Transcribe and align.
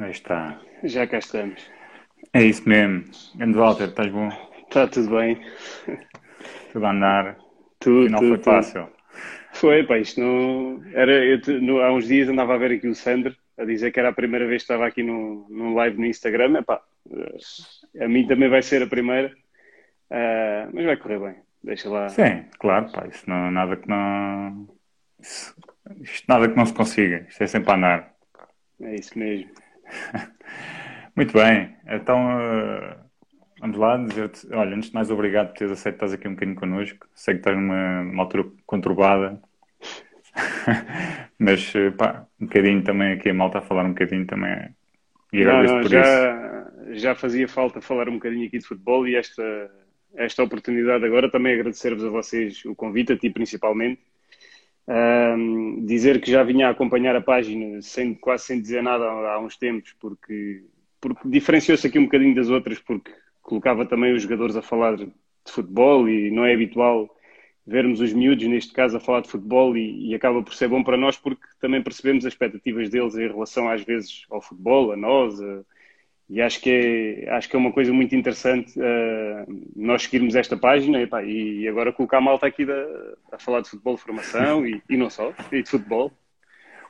Aí 0.00 0.10
está. 0.10 0.60
Já 0.84 1.06
cá 1.06 1.18
estamos. 1.18 1.70
É 2.32 2.42
isso 2.42 2.68
mesmo. 2.68 3.04
Grande 3.34 3.58
Walter, 3.58 3.88
estás 3.88 4.10
bom? 4.10 4.28
Está 4.68 4.86
tudo 4.86 5.10
bem. 5.16 5.40
Tudo 6.72 6.86
a 6.86 6.90
andar. 6.90 7.36
Tudo, 7.78 8.02
Afinal 8.02 8.20
tudo, 8.20 8.28
foi 8.30 8.38
tudo. 8.38 8.44
fácil. 8.44 8.88
Foi, 9.52 9.82
pá, 9.84 9.98
isto 9.98 10.20
não... 10.20 10.82
Era, 10.94 11.12
eu 11.24 11.40
no- 11.60 11.80
há 11.80 11.92
uns 11.92 12.06
dias 12.06 12.28
andava 12.28 12.54
a 12.54 12.58
ver 12.58 12.72
aqui 12.72 12.86
o 12.86 12.94
Sandro 12.94 13.34
a 13.58 13.64
dizer 13.64 13.90
que 13.90 13.98
era 13.98 14.10
a 14.10 14.12
primeira 14.12 14.46
vez 14.46 14.62
que 14.62 14.72
estava 14.72 14.86
aqui 14.86 15.02
no, 15.02 15.46
num 15.50 15.74
live 15.74 15.98
no 15.98 16.06
Instagram. 16.06 16.58
Epá, 16.58 16.80
eh, 17.12 18.04
a 18.04 18.08
mim 18.08 18.26
também 18.26 18.48
vai 18.48 18.62
ser 18.62 18.82
a 18.82 18.86
primeira, 18.86 19.34
Ah, 20.10 20.68
mas 20.72 20.84
vai 20.84 20.96
correr 20.96 21.18
bem. 21.18 21.34
Deixa 21.62 21.88
lá. 21.90 22.08
Sim, 22.08 22.44
claro, 22.58 22.90
pá, 22.92 23.06
isso 23.06 23.28
não 23.28 23.50
nada 23.50 23.76
que 23.76 23.88
não. 23.88 24.66
isso- 25.20 25.54
isto 26.00 26.24
nada 26.28 26.48
que 26.48 26.56
não 26.56 26.64
se 26.66 26.72
consiga. 26.74 27.26
Isto 27.28 27.42
é 27.42 27.46
sempre 27.46 27.70
a 27.72 27.74
andar. 27.74 28.14
É 28.82 28.94
isso 28.94 29.18
mesmo. 29.18 29.50
Muito 31.16 31.32
bem, 31.32 31.76
então 31.86 32.40
eh, 32.40 32.96
vamos 33.60 33.76
lá 33.76 33.96
dizer-te, 33.96 34.46
olha, 34.52 34.76
antes 34.76 34.88
de 34.88 34.94
mais 34.94 35.10
obrigado 35.10 35.48
por 35.48 35.58
teres 35.58 35.72
aceito 35.72 35.96
estás 35.96 36.12
aqui 36.12 36.28
um 36.28 36.32
bocadinho 36.34 36.56
connosco. 36.56 37.06
Sei 37.14 37.34
que 37.34 37.40
estás 37.40 37.56
numa, 37.56 38.02
numa 38.04 38.22
altura 38.22 38.48
conturbada, 38.66 39.40
mas 41.38 41.74
eh, 41.74 41.90
pá, 41.90 42.26
um 42.40 42.46
bocadinho 42.46 42.82
também 42.82 43.12
aqui 43.12 43.30
a 43.30 43.34
malta 43.34 43.58
a 43.58 43.62
falar 43.62 43.84
um 43.84 43.90
bocadinho 43.90 44.26
também. 44.26 44.74
E 45.32 45.44
Não, 45.44 45.62
não, 45.62 45.80
por 45.80 45.84
isso. 45.84 45.92
já, 45.92 46.72
já 46.92 47.14
fazia 47.14 47.48
falta 47.48 47.80
falar 47.80 48.08
um 48.08 48.14
bocadinho 48.14 48.46
aqui 48.46 48.58
de 48.58 48.66
futebol 48.66 49.06
e 49.06 49.14
esta, 49.16 49.70
esta 50.14 50.42
oportunidade 50.42 51.04
agora 51.04 51.30
também 51.30 51.54
agradecer-vos 51.54 52.04
a 52.04 52.10
vocês 52.10 52.64
o 52.64 52.74
convite, 52.74 53.12
a 53.12 53.16
ti 53.16 53.30
principalmente. 53.30 54.00
Ahm, 54.92 55.84
dizer 55.86 56.20
que 56.20 56.30
já 56.30 56.42
vinha 56.42 56.66
a 56.68 56.70
acompanhar 56.70 57.14
a 57.14 57.20
página 57.20 57.80
sem, 57.80 58.12
quase 58.14 58.44
sem 58.46 58.60
dizer 58.60 58.82
nada 58.82 59.04
há, 59.04 59.34
há 59.34 59.40
uns 59.40 59.56
tempos, 59.56 59.94
porque, 60.00 60.64
porque 61.00 61.28
diferenciou-se 61.28 61.86
aqui 61.86 61.96
um 61.98 62.04
bocadinho 62.04 62.34
das 62.34 62.48
outras, 62.48 62.80
porque 62.80 63.12
colocava 63.40 63.86
também 63.86 64.12
os 64.14 64.22
jogadores 64.22 64.56
a 64.56 64.62
falar 64.62 64.96
de 64.96 65.08
futebol 65.48 66.08
e 66.08 66.30
não 66.32 66.44
é 66.44 66.54
habitual 66.54 67.08
vermos 67.66 68.00
os 68.00 68.12
miúdos, 68.12 68.46
neste 68.48 68.72
caso, 68.72 68.96
a 68.96 69.00
falar 69.00 69.20
de 69.20 69.28
futebol 69.30 69.76
e, 69.76 70.08
e 70.10 70.14
acaba 70.14 70.42
por 70.42 70.54
ser 70.54 70.66
bom 70.68 70.82
para 70.82 70.96
nós 70.96 71.16
porque 71.16 71.42
também 71.60 71.82
percebemos 71.82 72.24
as 72.26 72.32
expectativas 72.32 72.90
deles 72.90 73.14
em 73.14 73.28
relação 73.28 73.68
às 73.68 73.82
vezes 73.84 74.24
ao 74.30 74.42
futebol, 74.42 74.90
a 74.92 74.96
nós, 74.96 75.40
a- 75.40 75.62
e 76.30 76.40
acho 76.40 76.60
que 76.60 76.70
é, 77.26 77.30
acho 77.30 77.48
que 77.48 77.56
é 77.56 77.58
uma 77.58 77.72
coisa 77.72 77.92
muito 77.92 78.14
interessante 78.14 78.72
eh, 78.80 79.44
nós 79.74 80.02
seguirmos 80.02 80.36
esta 80.36 80.56
página 80.56 81.02
epá, 81.02 81.22
e 81.24 81.66
agora 81.66 81.92
colocar 81.92 82.18
a 82.18 82.20
malta 82.20 82.46
aqui 82.46 82.64
da- 82.64 82.86
a 83.32 83.38
falar 83.38 83.60
de 83.62 83.68
futebol 83.70 83.96
de 83.96 84.00
formação 84.02 84.64
e, 84.66 84.80
e 84.88 84.96
não 84.96 85.10
só, 85.10 85.32
e 85.50 85.62
de 85.62 85.68
futebol. 85.68 86.12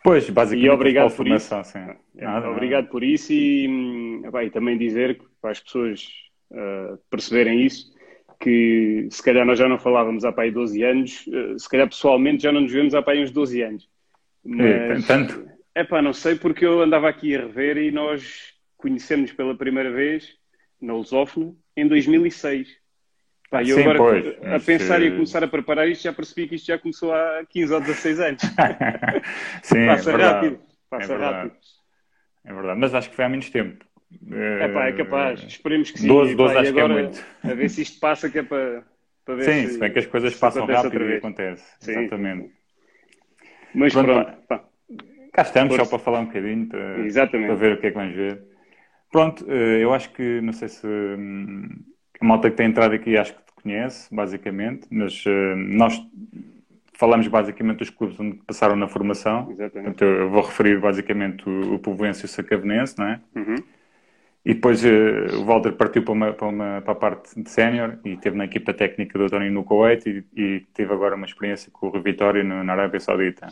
Pois, 0.05 0.29
basicamente, 0.29 0.67
E 0.67 0.71
obrigado 0.71 1.11
futebol 1.11 1.39
por 1.39 1.65
sim. 1.65 1.79
É, 2.19 2.25
Nada, 2.25 2.41
nada. 2.41 2.51
Obrigado 2.51 2.89
por 2.89 3.03
isso 3.03 3.33
e, 3.33 4.21
epá, 4.25 4.45
e 4.45 4.51
também 4.51 4.77
dizer 4.77 5.19
que, 5.19 5.25
para 5.41 5.51
as 5.53 5.61
pessoas 5.61 6.07
eh, 6.53 6.99
perceberem 7.11 7.65
isso, 7.65 7.93
que 8.39 9.07
se 9.11 9.23
calhar 9.23 9.45
nós 9.47 9.59
já 9.59 9.69
não 9.69 9.79
falávamos 9.79 10.25
há 10.25 10.35
aí 10.37 10.51
12 10.51 10.83
anos, 10.83 11.25
eh, 11.33 11.59
se 11.59 11.69
calhar 11.69 11.89
pessoalmente 11.89 12.43
já 12.43 12.53
não 12.53 12.63
nos 12.63 12.73
vemos 12.73 12.95
há 12.95 13.03
aí 13.07 13.23
uns 13.23 13.31
12 13.31 13.63
anos. 13.63 13.89
É, 14.59 14.99
tanto? 15.07 15.47
É 15.75 15.85
pá, 15.85 16.03
não 16.03 16.13
sei 16.13 16.35
porque 16.35 16.65
eu 16.65 16.83
andava 16.83 17.09
aqui 17.09 17.37
a 17.37 17.41
rever 17.41 17.77
e 17.79 17.91
nós 17.91 18.55
conhecemos 18.81 19.33
pela 19.33 19.55
primeira 19.57 19.91
vez 19.91 20.35
na 20.81 20.95
Lusófona 20.95 21.55
em 21.77 21.87
2006. 21.87 22.69
Pá, 23.51 23.63
e 23.63 23.71
eu 23.71 23.77
Sim, 23.77 23.83
agora 23.83 23.99
pois, 23.99 24.27
a 24.45 24.49
mas, 24.51 24.65
pensar 24.65 25.03
e 25.03 25.07
a 25.07 25.09
eh, 25.09 25.11
começar 25.11 25.43
a 25.43 25.49
preparar 25.49 25.89
isto 25.89 26.03
já 26.03 26.13
percebi 26.13 26.47
que 26.49 26.55
isto 26.55 26.67
já 26.67 26.79
começou 26.79 27.13
há 27.13 27.45
15 27.49 27.75
ou 27.75 27.81
16 27.81 28.21
anos. 28.21 28.43
Sim, 29.63 29.87
Passa 29.87 30.11
é 30.11 30.13
verdade. 30.13 30.35
rápido, 30.35 30.61
passa 30.89 31.05
É 31.05 31.07
verdade. 31.09 31.35
rápido. 31.35 31.57
É 32.45 32.55
verdade, 32.55 32.81
mas 32.81 32.95
acho 32.95 33.11
que 33.11 33.17
foi 33.17 33.25
há 33.25 33.29
menos 33.29 33.51
tempo. 33.51 33.85
É 34.33 34.69
pá, 34.69 34.87
é 34.87 34.93
capaz. 34.93 35.43
Esperemos 35.43 35.91
que 35.91 35.99
sim. 35.99 36.09
12, 36.09 36.33
E, 36.33 36.35
12 36.37 36.55
pá, 36.55 36.61
acho 36.61 36.73
que 36.73 36.81
é 36.81 36.83
agora, 36.85 37.03
muito. 37.03 37.25
A 37.43 37.55
ver 37.55 37.69
se 37.71 37.83
isto 37.83 38.01
passa, 38.01 38.31
que 38.31 38.39
é 38.39 38.43
para, 38.43 38.85
para 39.25 39.35
ver 39.35 39.45
Sim, 39.45 39.67
se, 39.67 39.73
se 39.75 39.79
bem 39.79 39.93
que 39.93 39.99
as 39.99 40.07
coisas 40.07 40.35
passam 40.37 40.67
rápido 40.67 41.11
e 41.11 41.15
acontece. 41.17 41.65
Sim. 41.81 41.93
Exatamente. 41.93 42.53
Mas 43.75 43.93
Pronto, 43.93 44.07
pronto, 44.07 44.47
pá, 44.49 44.65
Cá 45.33 45.43
estamos, 45.43 45.75
Força. 45.77 45.85
só 45.85 45.97
para 45.97 46.05
falar 46.05 46.21
um 46.21 46.27
bocadinho, 46.27 46.67
para, 46.67 46.99
Exatamente. 47.01 47.47
para 47.47 47.55
ver 47.55 47.73
o 47.73 47.81
que 47.81 47.87
é 47.87 47.91
que 47.91 47.97
vamos 47.97 48.15
ver. 48.15 48.43
Pronto, 49.11 49.45
eh, 49.49 49.83
eu 49.83 49.93
acho 49.93 50.11
que, 50.13 50.41
não 50.41 50.53
sei 50.53 50.69
se 50.69 50.87
hum, 50.87 51.69
a 52.21 52.25
malta 52.25 52.51
que 52.51 52.57
tem 52.57 52.67
entrado 52.67 52.95
aqui 52.95 53.17
acho 53.17 53.35
que 53.35 53.43
te 53.43 53.53
conhece, 53.63 54.15
basicamente, 54.15 54.87
mas 54.91 55.25
eh, 55.27 55.55
nós 55.57 55.95
falamos 56.95 57.27
basicamente 57.29 57.79
dos 57.79 57.91
clubes 57.91 58.19
onde 58.21 58.37
passaram 58.47 58.77
na 58.77 58.87
formação. 58.87 59.51
Exatamente. 59.51 59.73
Portanto, 59.99 60.05
eu 60.05 60.31
vou 60.31 60.43
referir 60.43 60.79
basicamente 60.81 61.49
o, 61.49 61.75
o 61.75 61.79
Povoense 61.79 62.23
e 62.23 62.27
o 62.27 62.29
Sacavenense, 62.29 62.99
não 62.99 63.07
é? 63.07 63.21
Uhum. 63.35 63.57
E 64.45 64.55
depois 64.55 64.83
eh, 64.85 65.37
o 65.37 65.45
Walter 65.45 65.73
partiu 65.73 66.03
para, 66.03 66.13
uma, 66.15 66.33
para, 66.33 66.47
uma- 66.49 66.81
para 66.83 66.93
a 66.93 66.97
parte 66.97 67.41
de 67.43 67.51
sénior 67.51 67.99
e 68.05 68.11
esteve 68.15 68.37
na 68.37 68.47
equipa 68.47 68.73
técnica 68.73 69.19
do 69.19 69.25
António 69.25 69.53
no 69.53 69.65
Kuwait 69.65 70.09
e, 70.09 70.25
e 70.35 70.61
teve 70.73 70.93
agora 70.95 71.15
uma 71.15 71.27
experiência 71.27 71.71
com 71.71 71.89
o 71.89 72.43
no- 72.43 72.65
na 72.65 72.73
Arábia 72.73 73.01
Saudita. 73.01 73.49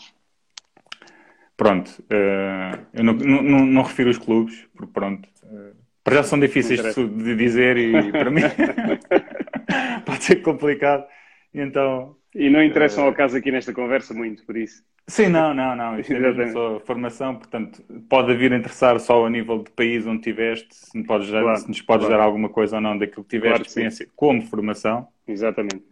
Pronto, 1.59 1.91
eh, 2.09 2.79
eu 2.95 3.03
não, 3.05 3.15
não, 3.15 3.67
não- 3.67 3.83
refiro 3.83 4.11
os 4.11 4.17
clubes, 4.17 4.65
porque 4.77 4.93
pronto, 4.93 5.29
eh, 5.43 5.73
para 6.05 6.15
já 6.15 6.23
são 6.23 6.39
difíceis 6.39 6.81
de, 6.95 7.09
de 7.09 7.35
dizer 7.35 7.77
e 7.77 8.13
para 8.13 8.31
mim 8.31 8.43
pode 10.07 10.23
ser 10.23 10.37
complicado. 10.37 11.05
E 11.53 11.61
então, 11.61 12.17
E 12.33 12.49
não 12.49 12.63
interessam 12.63 13.05
ao 13.05 13.13
caso 13.13 13.37
aqui 13.37 13.51
nesta 13.51 13.73
conversa 13.73 14.15
muito, 14.15 14.47
por 14.47 14.57
isso. 14.57 14.85
Sim, 15.09 15.29
não, 15.31 15.53
não, 15.53 15.75
não. 15.75 15.99
Isto 15.99 16.13
é 16.15 16.53
só 16.53 16.81
formação, 16.81 17.35
portanto, 17.35 17.83
pode 18.09 18.37
vir 18.37 18.53
a 18.53 18.57
interessar 18.57 19.01
só 19.01 19.27
a 19.27 19.31
nível 19.31 19.65
de 19.65 19.71
país 19.73 20.07
onde 20.07 20.21
tiveste, 20.23 20.73
se, 20.75 20.97
me 20.97 21.05
podes 21.05 21.29
dar, 21.31 21.43
Claro, 21.43 21.59
se 21.59 21.69
nos 21.69 21.83
podes 21.83 22.07
claro. 22.07 22.21
dar 22.21 22.25
alguma 22.25 22.49
coisa 22.51 22.77
ou 22.77 22.83
não 22.83 22.97
daquilo 22.97 23.25
que 23.25 23.31
tiveste 23.31 23.49
Claro 23.49 23.65
que 23.65 23.71
sim. 23.71 23.81
experiência 23.81 24.09
como 24.15 24.43
formação. 24.43 25.09
Exatamente. 25.27 25.83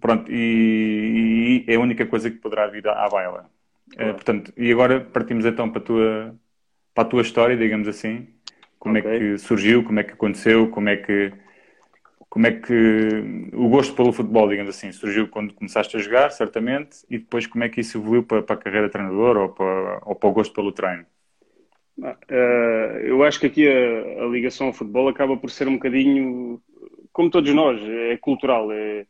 Pronto, 0.00 0.30
e, 0.30 1.64
e 1.66 1.72
é 1.72 1.76
a 1.76 1.80
única 1.80 2.04
coisa 2.06 2.30
que 2.30 2.36
poderá 2.38 2.66
vir 2.66 2.86
à 2.88 3.08
baila. 3.08 3.48
Claro. 3.96 4.14
portanto, 4.14 4.52
e 4.56 4.72
agora 4.72 5.00
partimos 5.00 5.44
então 5.44 5.70
para 5.70 5.80
a 5.82 5.84
tua, 5.84 6.40
para 6.94 7.04
a 7.04 7.06
tua 7.08 7.22
história, 7.22 7.56
digamos 7.56 7.88
assim. 7.88 8.28
Como 8.78 8.98
Ok. 8.98 9.06
é 9.10 9.18
que 9.18 9.38
surgiu, 9.38 9.84
como 9.84 10.00
é 10.00 10.04
que 10.04 10.12
aconteceu, 10.12 10.70
como 10.70 10.88
é 10.88 10.96
que 10.96 11.32
como 12.28 12.46
é 12.46 12.52
que 12.52 12.72
o 13.52 13.68
gosto 13.68 13.94
pelo 13.94 14.12
futebol, 14.12 14.48
digamos 14.48 14.70
assim, 14.74 14.90
surgiu 14.90 15.28
quando 15.28 15.54
começaste 15.54 15.96
a 15.96 16.00
jogar, 16.00 16.30
certamente, 16.30 17.04
e 17.10 17.18
depois 17.18 17.46
como 17.46 17.62
é 17.64 17.68
que 17.68 17.80
isso 17.80 17.98
evoluiu 17.98 18.22
para, 18.24 18.42
para 18.42 18.54
a 18.56 18.58
carreira 18.58 18.86
de 18.86 18.92
treinador 18.92 19.36
ou 19.36 19.48
para, 19.50 20.00
ou 20.06 20.14
para 20.14 20.28
o 20.30 20.32
gosto 20.32 20.54
pelo 20.54 20.72
treino? 20.72 21.04
Ah, 22.02 22.16
eh, 22.28 23.02
eu 23.04 23.22
acho 23.22 23.38
que 23.38 23.46
aqui 23.46 23.68
a, 23.68 24.24
a 24.24 24.26
ligação 24.26 24.68
ao 24.68 24.72
futebol 24.72 25.08
acaba 25.08 25.36
por 25.36 25.50
ser 25.50 25.68
um 25.68 25.74
bocadinho, 25.74 26.60
como 27.12 27.30
todos 27.30 27.52
nós, 27.54 27.80
é 27.82 28.16
cultural. 28.16 28.72
É, 28.72 29.06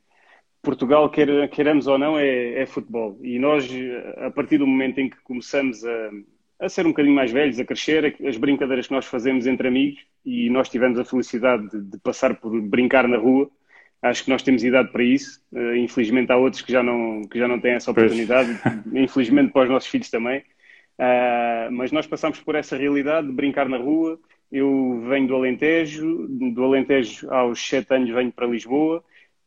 Portugal, 0.62 1.10
quer, 1.10 1.48
queiramos 1.48 1.86
ou 1.86 1.98
não, 1.98 2.18
é, 2.18 2.62
é 2.62 2.66
futebol. 2.66 3.18
E 3.22 3.38
nós, 3.38 3.68
a 4.18 4.30
partir 4.30 4.58
do 4.58 4.66
momento 4.66 4.98
em 5.00 5.10
que 5.10 5.16
começamos 5.22 5.84
a, 5.84 6.10
a 6.60 6.68
ser 6.68 6.86
um 6.86 6.90
bocadinho 6.90 7.14
mais 7.14 7.32
velhos, 7.32 7.58
a 7.58 7.64
crescer, 7.64 8.16
as 8.26 8.36
brincadeiras 8.36 8.86
que 8.86 8.92
nós 8.92 9.06
fazemos 9.06 9.46
entre 9.46 9.66
amigos, 9.66 10.00
e 10.24 10.48
nós 10.48 10.68
tivemos 10.68 10.98
a 10.98 11.04
felicidade 11.04 11.68
de, 11.68 11.80
de 11.82 11.98
passar 11.98 12.36
por 12.36 12.60
brincar 12.60 13.08
na 13.08 13.16
rua, 13.18 13.50
acho 14.02 14.24
que 14.24 14.30
nós 14.30 14.42
temos 14.42 14.62
idade 14.62 14.90
para 14.90 15.02
isso. 15.02 15.40
Eh, 15.54 15.78
infelizmente 15.78 16.30
há 16.30 16.36
outros 16.36 16.62
que 16.62 16.72
já 16.72 16.82
não, 16.82 17.22
que 17.22 17.38
já 17.38 17.48
não 17.48 17.60
têm 17.60 17.72
essa 17.72 17.92
Pois. 17.92 18.06
oportunidade, 18.06 18.50
infelizmente 18.94 19.52
para 19.52 19.64
os 19.64 19.70
nossos 19.70 19.88
filhos 19.88 20.10
também. 20.10 20.42
Ah, 20.98 21.68
mas 21.72 21.90
nós 21.90 22.06
passamos 22.06 22.40
por 22.40 22.54
essa 22.54 22.76
realidade 22.76 23.26
de 23.26 23.32
brincar 23.32 23.68
na 23.68 23.78
rua. 23.78 24.18
Eu 24.50 25.02
venho 25.08 25.26
do 25.26 25.34
Alentejo, 25.34 26.28
do 26.28 26.64
Alentejo 26.64 27.28
aos 27.32 27.60
sete 27.66 27.94
anos 27.94 28.10
venho 28.10 28.30
para 28.30 28.46
Lisboa. 28.46 29.02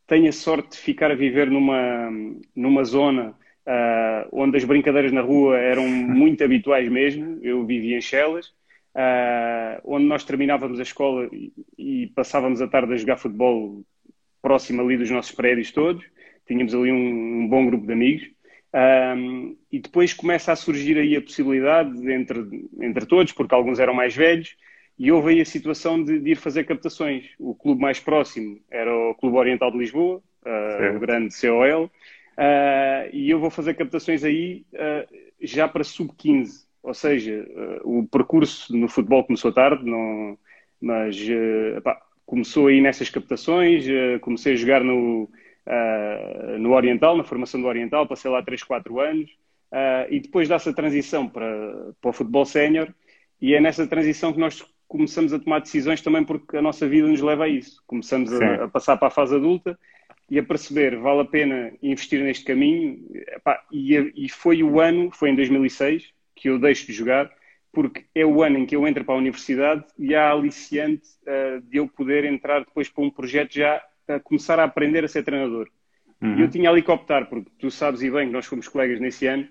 Tenho 0.06 0.28
a 0.28 0.32
sorte 0.32 0.70
de 0.70 0.78
ficar 0.78 1.10
a 1.10 1.14
viver 1.14 1.50
numa, 1.50 2.10
numa 2.54 2.84
zona 2.84 3.36
ah, 3.66 4.28
onde 4.32 4.56
as 4.56 4.64
brincadeiras 4.64 5.12
na 5.12 5.20
rua 5.20 5.58
eram 5.58 5.86
muito 5.88 6.44
habituais 6.44 6.88
mesmo. 6.90 7.40
Eu 7.42 7.64
vivia 7.66 7.96
em 7.96 8.00
Chelas, 8.00 8.52
ah, 8.94 9.80
onde 9.84 10.06
nós 10.06 10.24
terminávamos 10.24 10.78
a 10.78 10.82
escola 10.82 11.28
e, 11.32 11.52
e 11.76 12.06
passávamos 12.08 12.62
a 12.62 12.68
tarde 12.68 12.92
a 12.92 12.96
jogar 12.96 13.16
futebol 13.16 13.82
próximo 14.40 14.82
ali 14.82 14.96
dos 14.96 15.10
nossos 15.10 15.32
prédios 15.32 15.72
todos. 15.72 16.04
Tínhamos 16.46 16.74
ali 16.74 16.92
um, 16.92 17.42
um 17.42 17.48
bom 17.48 17.66
grupo 17.66 17.86
de 17.86 17.92
amigos. 17.92 18.36
Um, 18.76 19.56
e 19.72 19.78
depois 19.80 20.12
começa 20.12 20.52
a 20.52 20.56
surgir 20.56 20.98
aí 20.98 21.16
a 21.16 21.22
possibilidade 21.22 22.12
entre, 22.12 22.68
entre 22.80 23.06
todos, 23.06 23.32
porque 23.32 23.54
alguns 23.54 23.78
eram 23.78 23.94
mais 23.94 24.14
velhos, 24.14 24.54
e 24.98 25.12
houve 25.12 25.32
aí 25.32 25.40
a 25.40 25.44
situação 25.44 26.02
de, 26.02 26.18
de 26.18 26.30
ir 26.32 26.36
fazer 26.36 26.64
captações. 26.64 27.30
O 27.38 27.54
clube 27.54 27.80
mais 27.80 28.00
próximo 28.00 28.58
era 28.70 28.94
o 28.94 29.14
Clube 29.14 29.36
Oriental 29.36 29.70
de 29.70 29.78
Lisboa, 29.78 30.22
uh, 30.44 30.96
o 30.96 31.00
grande 31.00 31.34
COL, 31.38 31.84
uh, 31.84 31.90
e 33.12 33.30
eu 33.30 33.38
vou 33.38 33.50
fazer 33.50 33.74
captações 33.74 34.24
aí 34.24 34.64
uh, 34.72 35.16
já 35.40 35.68
para 35.68 35.84
sub-15. 35.84 36.66
Ou 36.82 36.94
seja, 36.94 37.44
o 37.82 38.06
percurso 38.06 38.74
no 38.76 38.88
futebol 38.88 39.24
começou 39.24 39.52
tarde, 39.52 39.84
não, 39.84 40.38
mas 40.80 41.18
epá, 41.76 42.00
começou 42.24 42.68
aí 42.68 42.80
nessas 42.80 43.10
captações, 43.10 43.84
comecei 44.20 44.52
a 44.52 44.56
jogar 44.56 44.84
no, 44.84 45.28
no 46.60 46.74
Oriental, 46.74 47.16
na 47.16 47.24
formação 47.24 47.60
do 47.60 47.66
Oriental, 47.66 48.06
passei 48.06 48.30
lá 48.30 48.40
3, 48.40 48.62
4 48.62 49.00
anos, 49.00 49.36
e 50.08 50.20
depois 50.20 50.48
dá-se 50.48 50.68
a 50.68 50.72
transição 50.72 51.28
para, 51.28 51.92
para 52.00 52.10
o 52.10 52.12
futebol 52.12 52.44
sénior, 52.44 52.94
e 53.42 53.52
é 53.52 53.60
nessa 53.60 53.84
transição 53.84 54.32
que 54.32 54.38
nós 54.38 54.62
começamos 54.88 55.32
a 55.32 55.38
tomar 55.38 55.60
decisões 55.60 56.00
também 56.00 56.24
porque 56.24 56.56
a 56.56 56.62
nossa 56.62 56.88
vida 56.88 57.06
nos 57.08 57.20
leva 57.20 57.44
a 57.44 57.48
isso. 57.48 57.82
Começamos 57.86 58.32
a, 58.32 58.64
a, 58.64 58.68
passar 58.68 58.96
para 58.96 59.08
a 59.08 59.10
fase 59.10 59.34
adulta 59.34 59.78
e 60.30 60.38
a 60.38 60.42
perceber 60.42 60.96
vale 60.98 61.20
a 61.20 61.24
pena 61.24 61.72
investir 61.82 62.22
neste 62.22 62.44
caminho. 62.44 63.04
Epá, 63.28 63.62
e, 63.70 63.94
e, 64.16 64.28
foi 64.28 64.62
o 64.62 64.80
ano, 64.80 65.10
foi 65.12 65.30
em 65.30 65.36
2006, 65.36 66.12
que 66.34 66.48
eu 66.48 66.58
deixo 66.58 66.86
de 66.86 66.92
jogar, 66.92 67.30
porque 67.72 68.04
é 68.14 68.24
o 68.24 68.42
ano 68.42 68.58
em 68.58 68.66
que 68.66 68.74
eu 68.74 68.86
entro 68.86 69.04
para 69.04 69.14
a 69.14 69.18
universidade 69.18 69.84
e 69.98 70.14
há 70.14 70.30
aliciante 70.30 71.08
uh, 71.22 71.60
de 71.60 71.78
eu 71.78 71.88
poder 71.88 72.24
entrar 72.24 72.60
depois 72.60 72.88
para 72.88 73.04
um 73.04 73.10
projeto 73.10 73.54
já 73.54 73.82
a 74.08 74.20
começar 74.20 74.58
a 74.58 74.64
aprender 74.64 75.04
a 75.04 75.08
ser 75.08 75.22
treinador. 75.22 75.68
Uhum. 76.20 76.38
E 76.38 76.42
eu 76.42 76.48
tinha 76.48 76.70
ali 76.70 76.82
que 76.82 76.90
optar, 76.90 77.26
porque 77.26 77.50
tu 77.58 77.70
sabes 77.70 78.02
e 78.02 78.10
bem 78.10 78.28
que 78.28 78.32
nós 78.32 78.46
fomos 78.46 78.68
colegas 78.68 79.00
nesse 79.00 79.26
ano, 79.26 79.46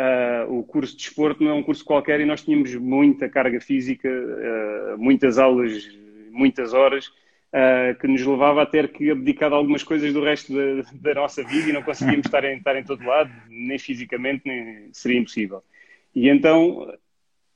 uh, 0.00 0.58
o 0.58 0.62
curso 0.62 0.96
de 0.96 1.04
desporto 1.04 1.42
não 1.44 1.50
é 1.50 1.54
um 1.54 1.62
curso 1.62 1.84
qualquer 1.84 2.20
e 2.20 2.24
nós 2.24 2.42
tínhamos 2.42 2.74
muita 2.74 3.28
carga 3.28 3.60
física, 3.60 4.08
uh, 4.08 4.98
muitas 4.98 5.38
aulas, 5.38 5.88
muitas 6.30 6.72
horas, 6.72 7.06
uh, 7.06 7.98
que 8.00 8.06
nos 8.06 8.24
levava 8.24 8.62
a 8.62 8.66
ter 8.66 8.90
que 8.92 9.10
abdicar 9.10 9.50
de 9.50 9.56
algumas 9.56 9.82
coisas 9.82 10.12
do 10.12 10.22
resto 10.22 10.54
da, 10.54 10.90
da 10.94 11.20
nossa 11.20 11.42
vida 11.44 11.68
e 11.68 11.72
não 11.72 11.82
conseguíamos 11.82 12.26
estar 12.26 12.44
em, 12.44 12.56
estar 12.56 12.76
em 12.76 12.84
todo 12.84 13.04
lado, 13.04 13.30
nem 13.48 13.78
fisicamente, 13.78 14.42
nem 14.46 14.88
seria 14.92 15.18
impossível. 15.18 15.62
E 16.14 16.28
então 16.28 16.92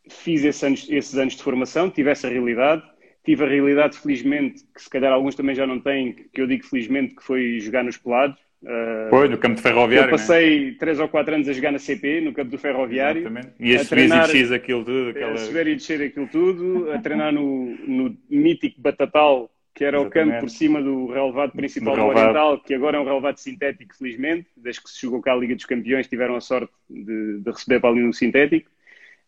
fiz 0.09 0.45
esses 0.45 0.63
anos, 0.63 0.91
esses 0.91 1.17
anos 1.17 1.35
de 1.35 1.43
formação, 1.43 1.91
tive 1.91 2.11
essa 2.11 2.29
realidade, 2.29 2.83
tive 3.25 3.43
a 3.43 3.49
realidade, 3.49 3.99
felizmente, 3.99 4.63
que 4.75 4.83
se 4.83 4.91
calhar 4.91 5.13
alguns 5.13 5.35
também 5.35 5.55
já 5.55 5.67
não 5.67 5.81
têm, 5.81 6.13
que 6.13 6.41
eu 6.41 6.47
digo 6.47 6.65
felizmente, 6.67 7.15
que 7.15 7.25
foi 7.25 7.59
jogar 7.59 7.83
nos 7.83 7.97
pelados, 7.97 8.39
Uh, 8.65 9.11
Foi, 9.11 9.29
no 9.29 9.37
campo 9.37 9.57
de 9.57 9.63
ferroviário. 9.63 10.09
Eu 10.09 10.11
passei 10.11 10.71
né? 10.71 10.77
3 10.79 11.01
ou 11.01 11.09
4 11.09 11.35
anos 11.35 11.49
a 11.49 11.53
jogar 11.53 11.71
na 11.71 11.79
CP, 11.79 12.23
no 12.23 12.33
campo 12.33 12.51
do 12.51 12.59
ferroviário. 12.59 13.21
Exatamente. 13.21 13.53
E 13.61 13.77
a, 13.77 13.83
a 13.83 13.85
treinar, 13.85 14.31
e 14.31 14.33
descer 14.33 14.55
aquilo 14.55 14.85
tudo. 14.85 15.11
Aquela... 15.11 15.33
A 15.33 15.39
subir 15.39 15.67
e 15.67 15.75
descer 15.75 16.03
aquilo 16.03 16.29
tudo, 16.29 16.91
a 16.91 16.99
treinar 16.99 17.33
no, 17.33 17.77
no 17.87 18.17
mítico 18.31 18.81
Batatal, 18.81 19.51
que 19.75 19.85
era 19.85 19.99
Exatamente. 19.99 20.29
o 20.29 20.33
campo 20.33 20.41
por 20.41 20.51
cima 20.51 20.81
do 20.81 21.09
relevado 21.09 21.53
principal 21.53 21.95
do 21.95 22.05
Oriental, 22.05 22.59
que 22.61 22.73
agora 22.73 22.97
é 22.97 23.01
um 23.01 23.05
relevado 23.05 23.37
sintético, 23.37 23.95
felizmente. 23.97 24.47
Desde 24.57 24.83
que 24.83 24.89
se 24.89 25.03
jogou 25.03 25.21
cá 25.21 25.35
a 25.35 25.37
Liga 25.37 25.55
dos 25.55 25.67
Campeões, 25.67 26.09
tiveram 26.09 26.35
a 26.35 26.41
sorte 26.41 26.73
de, 26.89 27.41
de 27.41 27.51
receber 27.51 27.81
para 27.81 27.91
ali 27.91 28.01
no 28.01 28.15
sintético. 28.15 28.71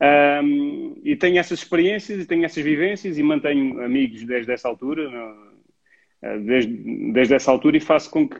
Um, 0.00 0.96
e 1.04 1.14
tenho 1.14 1.38
essas 1.38 1.58
experiências 1.58 2.22
e 2.22 2.26
tenho 2.26 2.44
essas 2.44 2.62
vivências 2.62 3.18
e 3.18 3.22
mantenho 3.22 3.82
amigos 3.82 4.24
desde 4.24 4.52
essa 4.52 4.68
altura, 4.68 5.10
no, 5.10 6.38
desde, 6.40 7.12
desde 7.12 7.34
essa 7.34 7.50
altura, 7.50 7.76
e 7.76 7.80
faço 7.80 8.10
com 8.10 8.26
que 8.26 8.36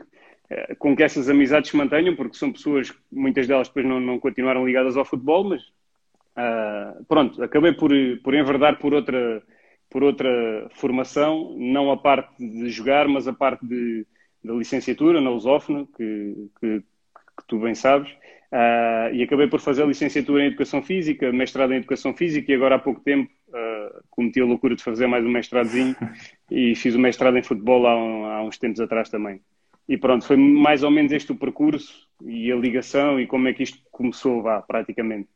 com 0.79 0.95
que 0.95 1.03
essas 1.03 1.29
amizades 1.29 1.71
se 1.71 1.77
mantenham, 1.77 2.15
porque 2.15 2.37
são 2.37 2.51
pessoas, 2.51 2.93
muitas 3.11 3.47
delas 3.47 3.67
depois 3.67 3.85
não, 3.85 3.99
não 3.99 4.19
continuaram 4.19 4.65
ligadas 4.65 4.95
ao 4.95 5.03
futebol, 5.03 5.43
mas 5.43 5.61
uh, 5.61 7.03
pronto, 7.05 7.41
acabei 7.43 7.73
por, 7.73 7.91
por 8.23 8.33
enverdar 8.33 8.79
por 8.79 8.93
outra, 8.93 9.43
por 9.89 10.03
outra 10.03 10.69
formação, 10.71 11.53
não 11.57 11.91
a 11.91 11.97
parte 11.97 12.33
de 12.39 12.69
jogar, 12.69 13.07
mas 13.07 13.27
a 13.27 13.33
parte 13.33 13.65
de, 13.65 14.05
da 14.43 14.53
licenciatura 14.53 15.19
na 15.19 15.29
Lusófona, 15.29 15.85
que, 15.97 16.49
que, 16.59 16.79
que, 16.79 17.47
tu 17.47 17.59
bem 17.59 17.75
sabes, 17.75 18.09
uh, 18.09 19.13
e 19.13 19.21
acabei 19.23 19.47
por 19.47 19.59
fazer 19.59 19.83
a 19.83 19.87
licenciatura 19.87 20.43
em 20.43 20.47
Educação 20.47 20.81
Física, 20.81 21.29
mestrado 21.33 21.73
em 21.73 21.77
Educação 21.77 22.13
Física, 22.13 22.49
e 22.49 22.55
agora 22.55 22.75
há 22.75 22.79
pouco 22.79 23.01
tempo 23.01 23.29
uh, 23.49 24.01
cometi 24.09 24.39
a 24.39 24.45
loucura 24.45 24.77
de 24.77 24.83
fazer 24.83 25.07
mais 25.07 25.25
um 25.25 25.29
mestradozinho, 25.29 25.93
e 26.49 26.73
fiz 26.73 26.95
o 26.95 26.99
mestrado 26.99 27.37
em 27.37 27.43
futebol 27.43 27.85
há, 27.85 27.91
há 28.37 28.43
uns 28.43 28.57
tempos 28.57 28.79
atrás 28.79 29.09
também. 29.09 29.41
E 29.87 29.97
pronto, 29.97 30.25
foi 30.25 30.35
mais 30.35 30.83
ou 30.83 30.91
menos 30.91 31.11
este 31.11 31.31
o 31.31 31.35
percurso 31.35 32.07
e 32.21 32.51
a 32.51 32.55
ligação 32.55 33.19
e 33.19 33.27
como 33.27 33.47
é 33.47 33.53
que 33.53 33.63
isto 33.63 33.79
começou, 33.91 34.41
vá, 34.41 34.61
praticamente. 34.61 35.29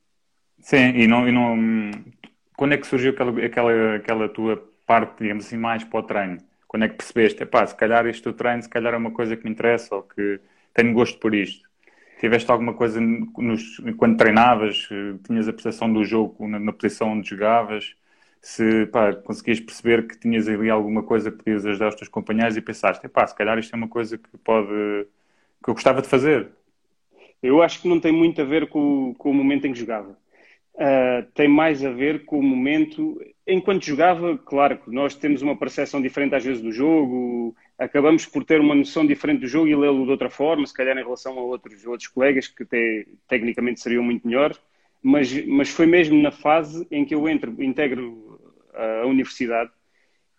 Sim, 0.59 0.91
e 0.95 1.07
não, 1.07 1.27
e 1.27 1.31
não 1.31 1.91
quando 2.61 2.73
é 2.73 2.77
que 2.77 2.85
surgiu 2.85 3.11
aquela, 3.11 3.45
aquela, 3.45 3.95
aquela 3.95 4.29
tua 4.29 4.63
parte, 4.85 5.21
digamos 5.21 5.45
assim, 5.45 5.57
mais 5.57 5.83
para 5.83 5.99
o 5.99 6.03
treino? 6.03 6.37
Quando 6.67 6.83
é 6.83 6.89
que 6.89 6.95
percebeste, 6.95 7.45
pá, 7.45 7.65
se 7.65 7.75
calhar 7.75 8.05
isto 8.05 8.31
do 8.31 8.37
treino, 8.37 8.61
se 8.61 8.69
calhar 8.69 8.93
é 8.93 8.97
uma 8.97 9.09
coisa 9.09 9.35
que 9.35 9.43
me 9.43 9.51
interessa 9.51 9.95
ou 9.95 10.03
que 10.03 10.39
tenho 10.73 10.93
gosto 10.93 11.19
por 11.19 11.33
isto? 11.33 11.67
Tiveste 12.19 12.51
alguma 12.51 12.73
coisa 12.73 13.01
nos, 13.01 13.77
quando 13.97 14.15
treinavas, 14.15 14.87
tinhas 15.25 15.47
a 15.47 15.53
percepção 15.53 15.91
do 15.91 16.05
jogo 16.05 16.47
na, 16.47 16.59
na 16.59 16.71
posição 16.71 17.13
onde 17.13 17.27
jogavas? 17.27 17.95
Se 18.41 18.87
pá, 18.87 19.13
conseguias 19.13 19.59
perceber 19.59 20.07
que 20.07 20.19
tinhas 20.19 20.47
ali 20.47 20.69
alguma 20.69 21.03
coisa 21.03 21.31
que 21.31 21.37
podias 21.37 21.65
ajudar 21.65 21.89
os 21.89 21.95
teus 21.95 22.09
companheiros 22.09 22.57
e 22.57 22.61
pensaste, 22.61 23.07
pá, 23.07 23.25
se 23.27 23.35
calhar 23.35 23.57
isto 23.59 23.73
é 23.73 23.77
uma 23.77 23.87
coisa 23.87 24.17
que 24.17 24.37
pode 24.43 25.07
que 25.63 25.69
eu 25.69 25.75
gostava 25.75 26.01
de 26.01 26.07
fazer. 26.07 26.49
Eu 27.41 27.61
acho 27.61 27.81
que 27.81 27.87
não 27.87 27.99
tem 27.99 28.11
muito 28.11 28.41
a 28.41 28.45
ver 28.45 28.67
com, 28.67 29.13
com 29.15 29.29
o 29.29 29.33
momento 29.33 29.67
em 29.67 29.73
que 29.73 29.79
jogava. 29.79 30.17
Uh, 30.73 31.23
tem 31.35 31.47
mais 31.47 31.85
a 31.85 31.91
ver 31.91 32.25
com 32.25 32.39
o 32.39 32.43
momento. 32.43 33.21
Enquanto 33.45 33.85
jogava, 33.85 34.37
claro 34.39 34.77
que 34.79 34.91
nós 34.91 35.13
temos 35.13 35.43
uma 35.43 35.55
percepção 35.55 36.01
diferente 36.01 36.33
às 36.33 36.43
vezes 36.43 36.63
do 36.63 36.71
jogo, 36.71 37.55
acabamos 37.77 38.25
por 38.25 38.43
ter 38.43 38.59
uma 38.59 38.73
noção 38.73 39.05
diferente 39.05 39.41
do 39.41 39.47
jogo 39.47 39.67
e 39.67 39.75
lê-lo 39.75 40.05
de 40.05 40.11
outra 40.11 40.29
forma, 40.31 40.65
se 40.65 40.73
calhar 40.73 40.97
em 40.97 41.03
relação 41.03 41.37
a 41.37 41.41
outros, 41.41 41.85
outros 41.85 42.07
colegas 42.07 42.47
que 42.47 42.63
até 42.63 43.05
tecnicamente 43.27 43.81
seriam 43.81 44.03
muito 44.03 44.27
melhores 44.27 44.59
mas, 45.01 45.45
mas 45.47 45.69
foi 45.69 45.87
mesmo 45.87 46.21
na 46.21 46.31
fase 46.31 46.85
em 46.91 47.03
que 47.03 47.15
eu 47.15 47.27
entro, 47.27 47.61
integro 47.61 48.30
a 48.73 49.05
universidade 49.05 49.71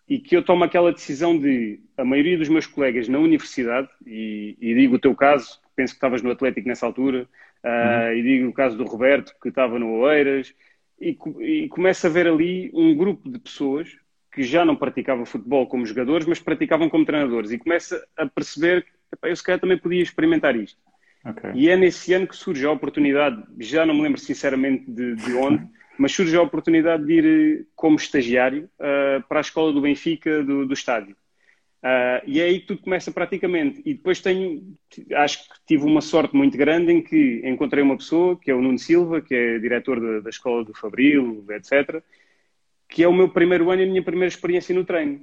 e 0.07 0.19
que 0.19 0.35
eu 0.35 0.43
tomo 0.43 0.63
aquela 0.63 0.91
decisão 0.91 1.37
de 1.37 1.79
a 1.97 2.03
maioria 2.03 2.37
dos 2.37 2.49
meus 2.49 2.67
colegas 2.67 3.07
na 3.07 3.19
universidade, 3.19 3.87
e, 4.05 4.57
e 4.59 4.73
digo 4.75 4.95
o 4.95 4.99
teu 4.99 5.15
caso, 5.15 5.59
penso 5.75 5.93
que 5.93 5.97
estavas 5.97 6.21
no 6.21 6.31
Atlético 6.31 6.67
nessa 6.67 6.85
altura, 6.85 7.27
uh, 7.63 7.67
uhum. 7.67 8.13
e 8.13 8.21
digo 8.21 8.49
o 8.49 8.53
caso 8.53 8.77
do 8.77 8.83
Roberto, 8.83 9.33
que 9.41 9.49
estava 9.49 9.79
no 9.79 9.99
Oeiras, 9.99 10.53
e, 10.99 11.17
e 11.39 11.67
começo 11.69 12.05
a 12.05 12.09
ver 12.09 12.27
ali 12.27 12.69
um 12.73 12.95
grupo 12.95 13.29
de 13.29 13.39
pessoas 13.39 13.97
que 14.31 14.43
já 14.43 14.65
não 14.65 14.75
praticavam 14.75 15.25
futebol 15.25 15.67
como 15.67 15.85
jogadores, 15.85 16.27
mas 16.27 16.39
praticavam 16.39 16.89
como 16.89 17.05
treinadores, 17.05 17.51
e 17.51 17.57
começo 17.57 17.95
a 18.17 18.25
perceber 18.25 18.83
que 18.83 19.29
eu 19.29 19.35
se 19.35 19.43
calhar 19.43 19.59
também 19.59 19.77
podia 19.77 20.01
experimentar 20.01 20.55
isto. 20.55 20.79
Okay. 21.25 21.51
E 21.53 21.69
é 21.69 21.77
nesse 21.77 22.13
ano 22.13 22.27
que 22.27 22.35
surge 22.35 22.65
a 22.65 22.71
oportunidade, 22.71 23.41
já 23.59 23.85
não 23.85 23.93
me 23.93 24.01
lembro 24.01 24.19
sinceramente 24.19 24.83
de, 24.89 25.15
de 25.15 25.33
onde, 25.35 25.65
mas 25.97 26.11
surge 26.11 26.35
a 26.35 26.41
oportunidade 26.41 27.05
de 27.05 27.13
ir 27.13 27.25
eh, 27.25 27.65
como 27.75 27.97
estagiário 27.97 28.69
uh, 28.79 29.21
para 29.27 29.39
a 29.39 29.41
escola 29.41 29.71
do 29.71 29.81
Benfica 29.81 30.43
do, 30.43 30.65
do 30.65 30.73
estádio. 30.73 31.15
Uh, 31.83 32.23
e 32.25 32.39
é 32.39 32.45
aí 32.45 32.61
que 32.61 32.67
tudo 32.67 32.81
começa 32.81 33.11
praticamente. 33.11 33.81
E 33.85 33.93
depois 33.93 34.21
tenho, 34.21 34.75
acho 35.15 35.43
que 35.43 35.55
tive 35.67 35.83
uma 35.83 36.01
sorte 36.01 36.35
muito 36.35 36.57
grande 36.57 36.93
em 36.93 37.01
que 37.01 37.41
encontrei 37.43 37.83
uma 37.83 37.97
pessoa, 37.97 38.39
que 38.39 38.49
é 38.49 38.55
o 38.55 38.61
Nuno 38.61 38.79
Silva, 38.79 39.21
que 39.21 39.35
é 39.35 39.59
diretor 39.59 39.99
da, 39.99 40.21
da 40.21 40.29
escola 40.29 40.63
do 40.63 40.73
Fabril, 40.73 41.45
etc., 41.49 42.01
que 42.87 43.03
é 43.03 43.07
o 43.07 43.13
meu 43.13 43.27
primeiro 43.27 43.69
ano 43.69 43.81
e 43.81 43.85
a 43.85 43.87
minha 43.87 44.03
primeira 44.03 44.33
experiência 44.33 44.73
no 44.73 44.85
treino. 44.85 45.21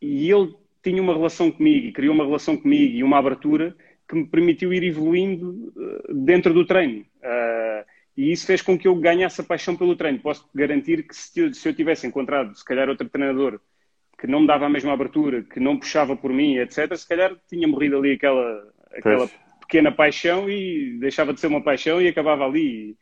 E 0.00 0.30
ele 0.30 0.54
tinha 0.82 1.02
uma 1.02 1.12
relação 1.12 1.50
comigo, 1.50 1.88
e 1.88 1.92
criou 1.92 2.14
uma 2.14 2.24
relação 2.24 2.56
comigo 2.56 2.94
e 2.94 3.02
uma 3.02 3.18
abertura 3.18 3.76
que 4.08 4.14
me 4.14 4.26
permitiu 4.26 4.72
ir 4.72 4.82
evoluindo 4.82 5.72
dentro 6.08 6.54
do 6.54 6.64
treino. 6.64 7.04
Uh, 7.22 7.84
e 8.20 8.32
isso 8.32 8.44
fez 8.46 8.60
com 8.60 8.78
que 8.78 8.86
eu 8.86 8.94
ganhasse 8.96 9.40
a 9.40 9.44
paixão 9.44 9.74
pelo 9.74 9.96
treino. 9.96 10.18
Posso 10.18 10.46
garantir 10.54 11.08
que 11.08 11.16
se 11.16 11.40
eu, 11.40 11.54
se 11.54 11.66
eu 11.66 11.72
tivesse 11.72 12.06
encontrado, 12.06 12.54
se 12.54 12.62
calhar, 12.62 12.86
outro 12.86 13.08
treinador 13.08 13.58
que 14.18 14.26
não 14.26 14.40
me 14.40 14.46
dava 14.46 14.66
a 14.66 14.68
mesma 14.68 14.92
abertura, 14.92 15.42
que 15.42 15.58
não 15.58 15.78
puxava 15.78 16.14
por 16.14 16.30
mim, 16.30 16.58
etc., 16.58 16.94
se 16.94 17.08
calhar 17.08 17.34
tinha 17.48 17.66
morrido 17.66 17.96
ali 17.96 18.12
aquela, 18.12 18.62
aquela 18.94 19.30
pequena 19.60 19.90
paixão 19.90 20.50
e 20.50 20.98
deixava 21.00 21.32
de 21.32 21.40
ser 21.40 21.46
uma 21.46 21.62
paixão 21.62 22.02
e 22.02 22.08
acabava 22.08 22.44
ali. 22.44 22.94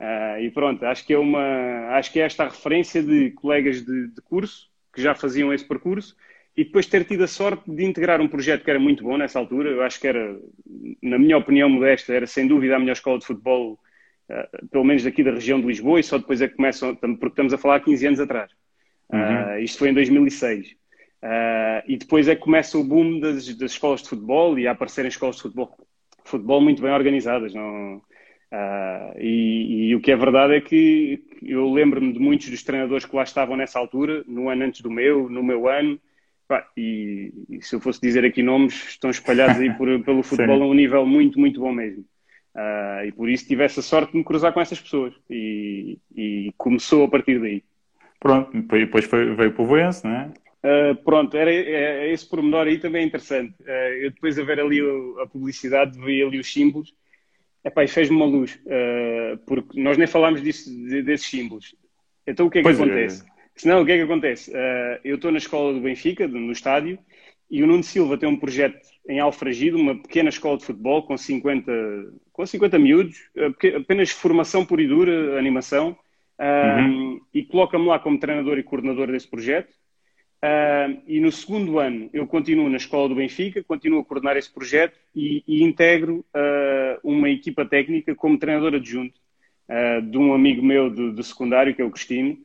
Uh, 0.00 0.40
e 0.40 0.50
pronto, 0.50 0.84
acho 0.86 1.06
que 1.06 1.14
é 1.14 1.18
uma, 1.18 1.90
acho 1.90 2.10
que 2.10 2.18
é 2.18 2.24
esta 2.24 2.42
a 2.42 2.48
referência 2.48 3.00
de 3.00 3.30
colegas 3.30 3.80
de, 3.80 4.08
de 4.08 4.20
curso 4.22 4.68
que 4.92 5.00
já 5.00 5.14
faziam 5.14 5.54
esse 5.54 5.64
percurso 5.64 6.16
e 6.56 6.64
depois 6.64 6.86
ter 6.86 7.04
tido 7.04 7.22
a 7.22 7.28
sorte 7.28 7.70
de 7.70 7.84
integrar 7.84 8.20
um 8.20 8.26
projeto 8.26 8.64
que 8.64 8.70
era 8.70 8.80
muito 8.80 9.04
bom 9.04 9.16
nessa 9.16 9.38
altura, 9.38 9.70
eu 9.70 9.82
acho 9.82 10.00
que 10.00 10.08
era, 10.08 10.36
na 11.00 11.16
minha 11.16 11.38
opinião 11.38 11.68
modesta, 11.68 12.12
era 12.12 12.26
sem 12.26 12.48
dúvida 12.48 12.74
a 12.74 12.78
melhor 12.80 12.94
escola 12.94 13.20
de 13.20 13.26
futebol, 13.26 13.78
pelo 14.70 14.84
menos 14.84 15.04
daqui 15.04 15.22
da 15.22 15.32
região 15.32 15.60
de 15.60 15.66
Lisboa, 15.66 16.00
e 16.00 16.02
só 16.02 16.18
depois 16.18 16.40
é 16.40 16.48
que 16.48 16.56
começam, 16.56 16.94
porque 16.94 17.28
estamos 17.28 17.52
a 17.52 17.58
falar 17.58 17.76
há 17.76 17.80
15 17.80 18.06
anos 18.06 18.20
atrás. 18.20 18.50
Uhum. 19.12 19.20
Uh, 19.20 19.58
isto 19.60 19.78
foi 19.78 19.90
em 19.90 19.94
2006. 19.94 20.68
Uh, 20.68 21.82
e 21.86 21.96
depois 21.96 22.28
é 22.28 22.34
que 22.34 22.42
começa 22.42 22.76
o 22.76 22.84
boom 22.84 23.20
das, 23.20 23.54
das, 23.56 23.72
escolas 23.72 24.02
de 24.02 24.08
futebol 24.08 24.58
e 24.58 24.66
a 24.66 24.72
aparecerem 24.72 25.08
escolas 25.08 25.36
de 25.36 25.42
futebol, 25.42 25.76
futebol 26.24 26.60
muito 26.60 26.82
bem 26.82 26.92
organizadas. 26.92 27.54
Não, 27.54 28.02
e, 29.18 29.88
e, 29.88 29.96
o 29.96 30.00
que 30.00 30.12
é 30.12 30.16
verdade 30.16 30.54
é 30.54 30.60
que 30.60 31.24
eu 31.42 31.72
lembro-me 31.72 32.12
de 32.12 32.18
muitos 32.18 32.48
dos 32.48 32.62
treinadores 32.62 33.04
que 33.04 33.16
lá 33.16 33.24
estavam 33.24 33.56
nessa 33.56 33.78
altura, 33.78 34.22
no 34.26 34.48
ano 34.48 34.64
antes 34.64 34.80
do 34.80 34.90
meu, 34.90 35.28
no 35.28 35.42
meu 35.42 35.68
ano, 35.68 35.98
Pá, 36.46 36.66
e, 36.76 37.32
e, 37.48 37.62
se 37.62 37.74
eu 37.74 37.80
fosse 37.80 38.00
dizer 38.00 38.24
aqui 38.24 38.42
nomes, 38.42 38.74
estão 38.88 39.10
espalhados 39.10 39.60
aí 39.60 39.72
por, 39.76 39.88
pelo 40.04 40.22
futebol 40.22 40.62
a 40.62 40.66
um 40.66 40.74
nível 40.74 41.06
muito, 41.06 41.38
muito 41.40 41.60
bom 41.60 41.72
mesmo. 41.72 42.04
Uh, 42.54 43.06
e 43.06 43.12
por 43.12 43.28
isso 43.28 43.48
tive 43.48 43.64
essa 43.64 43.82
sorte 43.82 44.12
de 44.12 44.18
me 44.18 44.24
cruzar 44.24 44.52
com 44.52 44.60
essas 44.60 44.80
pessoas. 44.80 45.12
E, 45.28 45.98
e 46.14 46.52
começou 46.56 47.04
a 47.04 47.08
partir 47.08 47.40
daí. 47.40 47.62
Pronto, 48.20 48.50
depois 48.62 49.04
foi, 49.04 49.34
veio 49.34 49.52
para 49.52 49.62
o 49.62 49.66
Voense, 49.66 50.04
não 50.04 50.14
é? 50.14 50.32
Uh, 50.64 50.94
pronto, 51.04 51.36
era, 51.36 51.52
é, 51.52 52.10
esse 52.10 52.26
pormenor 52.26 52.66
aí 52.66 52.78
também 52.78 53.02
é 53.02 53.06
interessante. 53.06 53.54
Uh, 53.60 54.04
eu 54.04 54.10
depois 54.12 54.38
a 54.38 54.44
ver 54.44 54.60
ali 54.60 54.80
a 55.20 55.26
publicidade, 55.26 55.98
vi 55.98 56.22
ali 56.22 56.38
os 56.38 56.50
símbolos, 56.50 56.94
epá, 57.64 57.84
e 57.84 57.88
fez-me 57.88 58.16
uma 58.16 58.24
luz, 58.24 58.58
porque 59.46 59.80
nós 59.80 59.98
nem 59.98 60.06
falámos 60.06 60.42
disso, 60.42 60.70
desses 61.02 61.26
símbolos. 61.26 61.74
Então 62.26 62.46
o 62.46 62.50
que 62.50 62.58
é 62.58 62.60
que 62.60 62.68
pois 62.68 62.80
acontece? 62.80 63.22
É. 63.22 63.34
Senão, 63.56 63.82
o 63.82 63.86
que 63.86 63.92
é 63.92 63.96
que 63.96 64.02
acontece? 64.02 64.52
Eu 65.02 65.16
estou 65.16 65.30
na 65.30 65.38
escola 65.38 65.72
do 65.72 65.80
Benfica, 65.80 66.26
no 66.28 66.52
estádio, 66.52 66.98
e 67.50 67.62
o 67.62 67.66
Nuno 67.66 67.82
Silva 67.82 68.18
tem 68.18 68.28
um 68.28 68.36
projeto 68.36 68.86
em 69.08 69.20
Alfragido, 69.20 69.76
uma 69.76 69.96
pequena 69.96 70.28
escola 70.28 70.56
de 70.56 70.64
futebol 70.64 71.02
com 71.02 71.16
50, 71.16 71.72
com 72.32 72.46
50 72.46 72.78
miúdos, 72.78 73.28
apenas 73.76 74.10
formação 74.10 74.64
pura 74.64 74.82
e 74.82 74.88
dura, 74.88 75.38
animação, 75.38 75.96
uhum. 76.38 77.20
e 77.32 77.42
coloca-me 77.44 77.86
lá 77.86 77.98
como 77.98 78.18
treinador 78.18 78.58
e 78.58 78.62
coordenador 78.62 79.08
desse 79.08 79.28
projeto. 79.28 79.72
Uh, 80.44 81.00
e 81.06 81.20
no 81.20 81.32
segundo 81.32 81.78
ano 81.78 82.10
eu 82.12 82.26
continuo 82.26 82.68
na 82.68 82.76
escola 82.76 83.08
do 83.08 83.14
Benfica, 83.14 83.64
continuo 83.64 84.00
a 84.00 84.04
coordenar 84.04 84.36
esse 84.36 84.52
projeto 84.52 84.98
e, 85.16 85.42
e 85.48 85.62
integro 85.62 86.22
uh, 86.34 87.00
uma 87.02 87.30
equipa 87.30 87.64
técnica 87.64 88.14
como 88.14 88.38
treinador 88.38 88.74
adjunto 88.74 89.18
uh, 89.70 90.02
de 90.02 90.18
um 90.18 90.34
amigo 90.34 90.62
meu 90.62 90.90
do, 90.90 91.14
do, 91.14 91.22
secundário, 91.22 91.74
que 91.74 91.80
é 91.80 91.84
o 91.84 91.90
Cristino. 91.90 92.36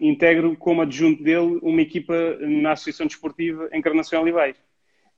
integro 0.00 0.56
como 0.56 0.82
adjunto 0.82 1.22
dele 1.22 1.60
uma 1.62 1.82
equipa 1.82 2.14
na 2.40 2.72
Associação 2.72 3.06
Desportiva 3.06 3.68
Encarnação 3.72 4.20
Olivais. 4.20 4.56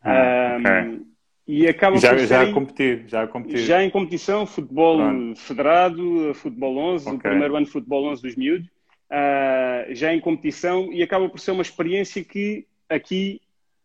Ah, 0.07 0.57
okay. 0.59 1.03
E 1.49 1.69
acaba 1.69 1.97
já, 1.97 2.11
por 2.11 2.19
já 2.19 2.43
a 2.43 2.53
competir, 2.53 3.05
já 3.07 3.23
a 3.23 3.27
competir. 3.27 3.59
Já 3.59 3.85
em 3.85 3.91
competição, 3.91 4.45
futebol 4.47 4.99
Pronto. 4.99 5.39
federado, 5.39 6.35
futebol 6.35 6.77
11, 6.77 7.07
okay. 7.07 7.17
o 7.17 7.23
primeiro 7.23 7.57
ano 7.57 7.67
de 7.67 7.73
futebol 7.73 8.05
11 8.07 8.23
dos 8.23 8.37
miúdos 8.37 8.69
uh, 9.11 9.95
já 9.95 10.13
em 10.13 10.21
competição 10.21 10.93
e 10.93 11.03
acaba 11.03 11.29
por 11.29 11.39
ser 11.39 11.53
uma 11.53 11.63
experiência 11.63 12.25
que 12.25 12.67
aqui 12.89 13.41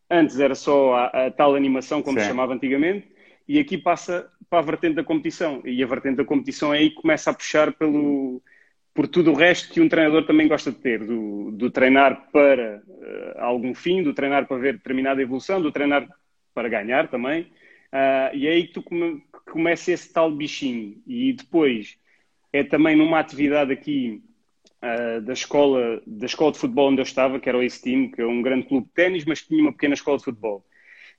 antes 0.10 0.40
era 0.40 0.56
só 0.56 0.94
a, 0.94 1.28
a 1.28 1.32
tal 1.32 1.56
animação, 1.56 2.02
como 2.02 2.18
Sim. 2.18 2.24
se 2.24 2.30
chamava 2.30 2.54
antigamente, 2.54 3.08
e 3.48 3.60
aqui 3.60 3.78
passa 3.78 4.30
para 4.50 4.60
a 4.60 4.64
vertente 4.64 4.96
da 4.96 5.04
competição. 5.04 5.62
E 5.66 5.82
a 5.82 5.88
vertente 5.88 6.18
da 6.18 6.26
competição 6.26 6.74
é 6.74 6.80
aí 6.80 6.90
que 6.90 6.98
começa 6.98 7.32
a 7.32 7.34
puxar 7.34 7.72
pelo, 7.74 8.42
por 8.94 9.08
tudo 9.08 9.32
o 9.32 9.36
resto 9.36 9.74
que 9.74 9.82
um 9.82 9.90
treinador 9.90 10.26
também 10.26 10.48
gosta 10.48 10.72
de 10.72 10.78
ter, 10.78 11.00
do, 11.00 11.52
do 11.52 11.72
treinar 11.72 12.30
para 12.32 12.84
uh, 12.88 13.40
algum 13.40 13.74
fim, 13.74 14.04
do 14.04 14.14
treinar 14.14 14.48
para 14.48 14.58
ver 14.58 14.74
determinada 14.74 15.22
evolução, 15.22 15.62
do 15.62 15.72
treinar 15.72 16.08
para 16.54 16.70
ganhar 16.70 17.08
também. 17.08 17.44
Uh, 17.92 18.36
e 18.36 18.48
é 18.48 18.52
aí 18.52 18.68
que 18.68 18.74
tu 18.74 18.84
come, 18.84 19.24
começa 19.50 19.92
esse 19.92 20.12
tal 20.12 20.32
bichinho. 20.32 21.02
E 21.08 21.34
depois 21.34 21.98
é 22.52 22.64
também 22.64 22.96
numa 22.96 23.20
atividade 23.20 23.72
aqui 23.72 24.22
uh, 24.82 25.22
da, 25.22 25.34
escola, 25.34 26.02
da 26.06 26.26
escola 26.26 26.52
de 26.52 26.60
futebol 26.60 26.90
onde 26.90 27.02
eu 27.02 27.06
estava, 27.06 27.40
que 27.40 27.48
era 27.48 27.58
o 27.58 27.64
Ace 27.64 27.82
Team, 27.82 28.12
que 28.12 28.22
é 28.22 28.26
um 28.26 28.42
grande 28.42 28.68
clube 28.68 28.88
de 28.88 28.94
ténis, 28.94 29.26
mas 29.26 29.42
tinha 29.42 29.62
uma 29.62 29.72
pequena 29.72 29.94
escola 29.94 30.18
de 30.18 30.26
futebol. 30.26 30.66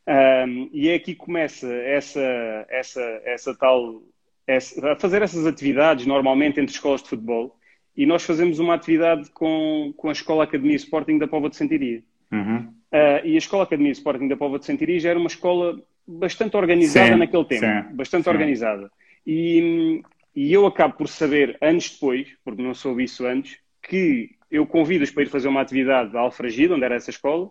Um, 0.07 0.69
e 0.73 0.89
é 0.89 0.95
aqui 0.95 1.15
que 1.15 1.25
começa 1.25 1.73
essa, 1.73 2.21
essa, 2.69 3.01
essa 3.25 3.55
tal. 3.55 4.03
Essa, 4.45 4.93
a 4.93 4.97
fazer 4.97 5.23
essas 5.23 5.47
atividades 5.47 6.05
normalmente 6.05 6.61
entre 6.61 6.75
escolas 6.75 7.03
de 7.03 7.09
futebol. 7.09 7.57
E 7.97 8.07
nós 8.07 8.23
fazemos 8.23 8.59
uma 8.59 8.75
atividade 8.75 9.31
com, 9.31 9.93
com 9.97 10.09
a 10.09 10.13
Escola 10.13 10.45
Academia 10.45 10.77
Sporting 10.77 11.19
da 11.19 11.29
Póvoa 11.29 11.51
de 11.51 11.57
Sentiria. 11.57 12.03
Uhum. 12.31 12.59
Uh, 12.93 13.25
e 13.25 13.35
a 13.35 13.39
Escola 13.39 13.65
Academia 13.65 13.93
Sporting 13.93 14.29
da 14.29 14.37
Póvoa 14.37 14.59
de 14.59 14.65
Sentiria 14.65 14.99
já 14.99 15.11
era 15.11 15.19
uma 15.19 15.29
escola 15.29 15.79
bastante 16.07 16.57
organizada 16.57 17.13
sim, 17.13 17.19
naquele 17.19 17.45
tempo. 17.45 17.67
Sim, 17.67 17.97
bastante 17.97 18.25
sim. 18.25 18.31
organizada. 18.31 18.91
E, 19.27 20.03
e 20.35 20.53
eu 20.53 20.67
acabo 20.67 20.95
por 20.95 21.09
saber, 21.09 21.57
anos 21.61 21.91
depois, 21.91 22.29
porque 22.45 22.63
não 22.63 22.75
soube 22.75 23.05
isso 23.05 23.27
antes, 23.27 23.59
que 23.83 24.31
eu 24.51 24.67
convido-os 24.67 25.11
para 25.11 25.23
ir 25.23 25.27
fazer 25.27 25.49
uma 25.49 25.61
atividade 25.61 26.17
à 26.17 26.21
Alfragida, 26.21 26.75
onde 26.75 26.85
era 26.85 26.95
essa 26.95 27.11
escola, 27.11 27.51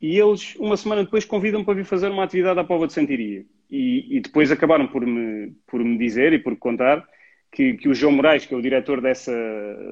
e 0.00 0.18
eles, 0.18 0.56
uma 0.56 0.76
semana 0.76 1.04
depois, 1.04 1.24
convidam-me 1.24 1.64
para 1.64 1.74
vir 1.74 1.84
fazer 1.84 2.08
uma 2.08 2.24
atividade 2.24 2.58
à 2.58 2.64
Pova 2.64 2.88
de 2.88 2.92
Santiria. 2.92 3.44
E, 3.70 4.16
e, 4.16 4.20
depois 4.20 4.50
acabaram 4.50 4.88
por 4.88 5.06
me, 5.06 5.52
por 5.66 5.82
me 5.82 5.96
dizer 5.96 6.32
e 6.32 6.38
por 6.38 6.56
contar 6.56 7.06
que, 7.52 7.74
que 7.74 7.88
o 7.88 7.94
João 7.94 8.12
Moraes, 8.12 8.46
que 8.46 8.54
é 8.54 8.56
o 8.56 8.62
diretor 8.62 9.02
dessa, 9.02 9.32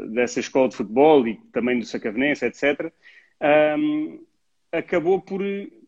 dessa 0.08 0.40
escola 0.40 0.70
de 0.70 0.76
futebol 0.76 1.28
e 1.28 1.38
também 1.52 1.78
do 1.78 1.84
Sacavenense, 1.84 2.46
etc., 2.46 2.90
um, 3.78 4.18
acabou 4.72 5.20
por 5.20 5.42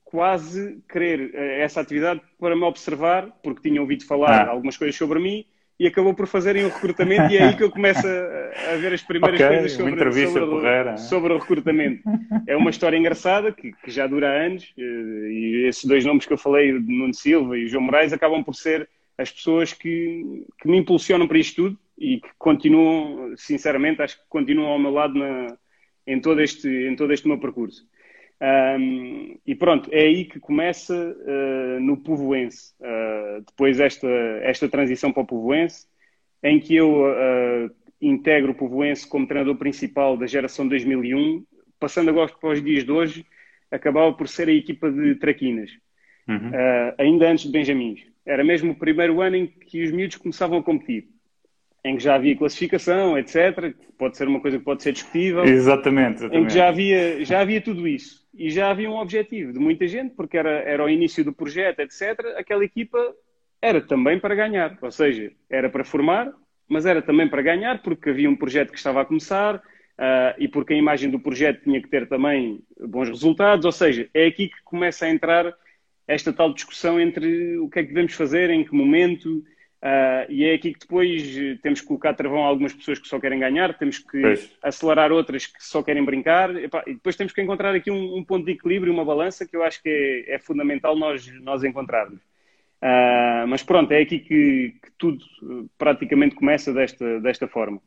quase 0.05 0.83
querer 0.87 1.31
eh, 1.35 1.62
essa 1.62 1.81
atividade 1.81 2.21
para 2.38 2.55
me 2.55 2.64
observar, 2.64 3.29
porque 3.43 3.69
tinha 3.69 3.81
ouvido 3.81 4.05
falar 4.05 4.47
ah. 4.47 4.50
algumas 4.50 4.76
coisas 4.76 4.95
sobre 4.95 5.19
mim 5.19 5.47
e 5.81 5.87
acabou 5.87 6.12
por 6.12 6.26
fazerem 6.26 6.64
o 6.64 6.69
recrutamento 6.69 7.33
e 7.33 7.38
é 7.38 7.45
aí 7.45 7.57
que 7.57 7.62
eu 7.62 7.71
começo 7.71 8.07
a, 8.07 8.73
a 8.73 8.76
ver 8.76 8.93
as 8.93 9.02
primeiras 9.02 9.41
okay, 9.41 9.57
coisas 9.57 9.73
sobre, 9.73 10.26
sobre, 10.26 10.99
sobre, 10.99 11.33
o 11.33 11.38
recrutamento. 11.38 12.02
É 12.47 12.55
uma 12.55 12.69
história 12.69 12.97
engraçada 12.97 13.50
que, 13.50 13.73
que, 13.73 13.91
já 13.91 14.07
dura 14.07 14.29
anos 14.29 14.71
eh, 14.79 14.83
e 14.83 15.64
esses 15.67 15.85
dois 15.87 16.05
nomes 16.05 16.26
que 16.26 16.33
eu 16.35 16.38
falei, 16.38 16.73
Nuno 16.73 17.14
Silva 17.14 17.57
e 17.57 17.67
João 17.67 17.85
Moraes, 17.85 18.12
acabam 18.12 18.45
por 18.45 18.55
ser 18.55 18.87
as 19.19 19.31
pessoas 19.31 19.73
que, 19.73 20.47
que 20.61 20.69
me 20.69 20.78
impulsionam 20.78 21.28
para 21.28 21.38
isto 21.38 21.62
tudo 21.62 21.78
e 21.99 22.21
que 22.21 22.28
continuam, 22.38 23.35
sinceramente, 23.37 24.02
acho 24.02 24.19
que 24.19 24.25
continuam 24.28 24.73
ao 24.73 24.78
meu 24.78 24.90
lado 24.90 25.19
na, 25.19 25.57
em, 26.07 26.21
todo 26.21 26.40
este, 26.40 26.69
em 26.69 26.97
todo 26.97 27.12
este 27.12 27.28
meu 27.28 27.38
percurso. 27.38 27.87
Um, 28.42 29.38
e 29.47 29.54
pronto, 29.54 29.88
é 29.92 30.00
aí 30.00 30.25
que 30.25 30.40
começa 30.40 30.95
uh, 30.95 31.81
no 31.81 31.97
Povoense. 31.97 32.75
Uh, 32.81 33.42
depois 33.47 33.78
esta, 33.78 34.09
esta 34.42 34.69
transição 34.69 35.12
para 35.12 35.23
o 35.23 35.26
Povoense, 35.26 35.87
em 36.42 36.59
que 36.59 36.75
eu 36.75 37.04
uh, 37.04 37.71
integro 38.00 38.50
o 38.50 38.54
Povoense 38.54 39.07
como 39.07 39.28
treinador 39.28 39.57
principal 39.57 40.16
da 40.16 40.26
geração 40.26 40.66
2001, 40.66 41.45
passando 41.78 42.11
agora 42.11 42.33
para 42.40 42.50
os 42.50 42.62
dias 42.62 42.85
de 42.85 42.90
hoje, 42.90 43.25
acabava 43.71 44.12
por 44.12 44.28
ser 44.28 44.49
a 44.49 44.52
equipa 44.52 44.90
de 44.90 45.14
Traquinas, 45.14 45.71
uhum. 46.28 46.50
ainda 46.99 47.31
antes 47.31 47.47
de 47.47 47.50
Benjamins. 47.50 48.12
Era 48.25 48.45
mesmo 48.45 48.73
o 48.73 48.76
primeiro 48.76 49.21
ano 49.21 49.37
em 49.37 49.47
que 49.47 49.83
os 49.83 49.91
miúdos 49.91 50.17
começavam 50.17 50.59
a 50.59 50.62
competir 50.62 51.09
em 51.85 51.97
que 51.97 52.02
já 52.02 52.14
havia 52.14 52.37
classificação, 52.37 53.19
etc. 53.19 53.75
Pode 53.99 54.17
ser 54.17 54.29
uma 54.29 54.41
coisa 54.41 54.59
que 54.59 54.64
pode 54.64 54.83
ser 54.83 54.93
discutível. 54.93 55.45
Exatamente, 55.45 56.19
exatamente. 56.19 56.45
Em 56.45 56.47
que 56.47 56.55
já 56.55 56.69
havia, 56.69 57.25
já 57.25 57.41
havia 57.41 57.61
tudo 57.61 57.88
isso. 57.88 58.23
E 58.33 58.50
já 58.50 58.71
havia 58.71 58.91
um 58.91 58.97
objetivo 58.97 59.52
de 59.52 59.59
muita 59.59 59.87
gente, 59.88 60.14
porque 60.14 60.38
era, 60.38 60.61
era 60.61 60.85
o 60.85 60.88
início 60.88 61.25
do 61.25 61.33
projeto, 61.33 61.81
etc. 61.81 62.21
Aquela 62.37 62.64
equipa 62.64 62.99
era 63.61 63.81
também 63.81 64.19
para 64.19 64.35
ganhar. 64.35 64.79
Ou 64.81 64.91
seja, 64.91 65.33
era 65.50 65.69
para 65.69 65.85
formar, 65.85 66.33
mas 66.69 66.87
era 66.87 67.02
também 67.02 67.29
para 67.29 67.43
ganhar, 67.43 67.83
porque 67.83 68.11
havia 68.11 68.31
um 68.31 68.37
projeto 68.37 68.71
que 68.71 68.79
estava 68.79 69.02
a 69.02 69.05
começar 69.05 69.57
uh, 69.57 70.35
e 70.38 70.47
porque 70.47 70.73
a 70.73 70.76
imagem 70.76 71.11
do 71.11 71.19
projeto 71.19 71.64
tinha 71.64 71.83
que 71.83 71.88
ter 71.88 72.09
também 72.09 72.61
bons 72.81 73.09
resultados. 73.09 73.67
Ou 73.67 73.73
seja, 73.73 74.09
é 74.14 74.26
aqui 74.26 74.49
que 74.49 74.62
começa 74.64 75.05
a 75.05 75.11
entrar 75.11 75.52
esta 76.06 76.32
tal 76.32 76.52
discussão 76.52 77.00
entre 77.00 77.59
o 77.59 77.68
que 77.68 77.78
é 77.78 77.82
que 77.82 77.88
devemos 77.88 78.14
fazer, 78.14 78.50
em 78.50 78.64
que 78.64 78.75
momento 78.75 79.42
Uh, 79.82 80.30
e 80.30 80.44
é 80.44 80.54
aqui 80.54 80.73
que 80.73 80.78
depois 80.78 81.37
eh, 81.37 81.59
temos 81.61 81.80
que 81.80 81.87
colocar 81.88 82.14
travão 82.14 82.44
a 82.44 82.47
algumas 82.47 82.73
pessoas 82.73 83.00
que 83.00 83.09
só 83.09 83.18
querem 83.18 83.40
ganhar, 83.40 83.76
temos 83.76 83.99
que 83.99 84.21
pois. 84.21 84.56
acelerar 84.62 85.11
outras 85.11 85.44
que 85.44 85.59
só 85.59 85.82
querem 85.82 86.04
brincar, 86.04 86.54
e, 86.54 86.71
e 86.87 86.94
depois 86.94 87.16
temos 87.16 87.32
que 87.32 87.42
encontrar 87.42 87.75
aqui 87.75 87.90
um, 87.90 88.16
um, 88.16 88.25
ponto 88.25 88.47
de 88.47 88.52
equilíbrio, 88.52 88.92
uma 88.92 89.04
balança 89.04 89.44
que 89.44 89.56
eu 89.56 89.64
acho 89.64 89.82
que 89.82 89.88
é, 90.28 90.37
é 90.37 90.38
fundamental 90.38 90.97
nós, 90.97 91.26
nós 91.40 91.64
encontrarmos. 91.64 92.21
Uh, 92.21 93.44
mas 93.49 93.64
pronto, 93.64 93.90
é 93.90 94.00
aqui 94.00 94.21
que, 94.21 94.76
que, 94.80 94.90
tudo 94.97 95.18
praticamente 95.76 96.37
começa 96.37 96.73
desta, 96.73 97.18
desta 97.18 97.49
forma. 97.49 97.80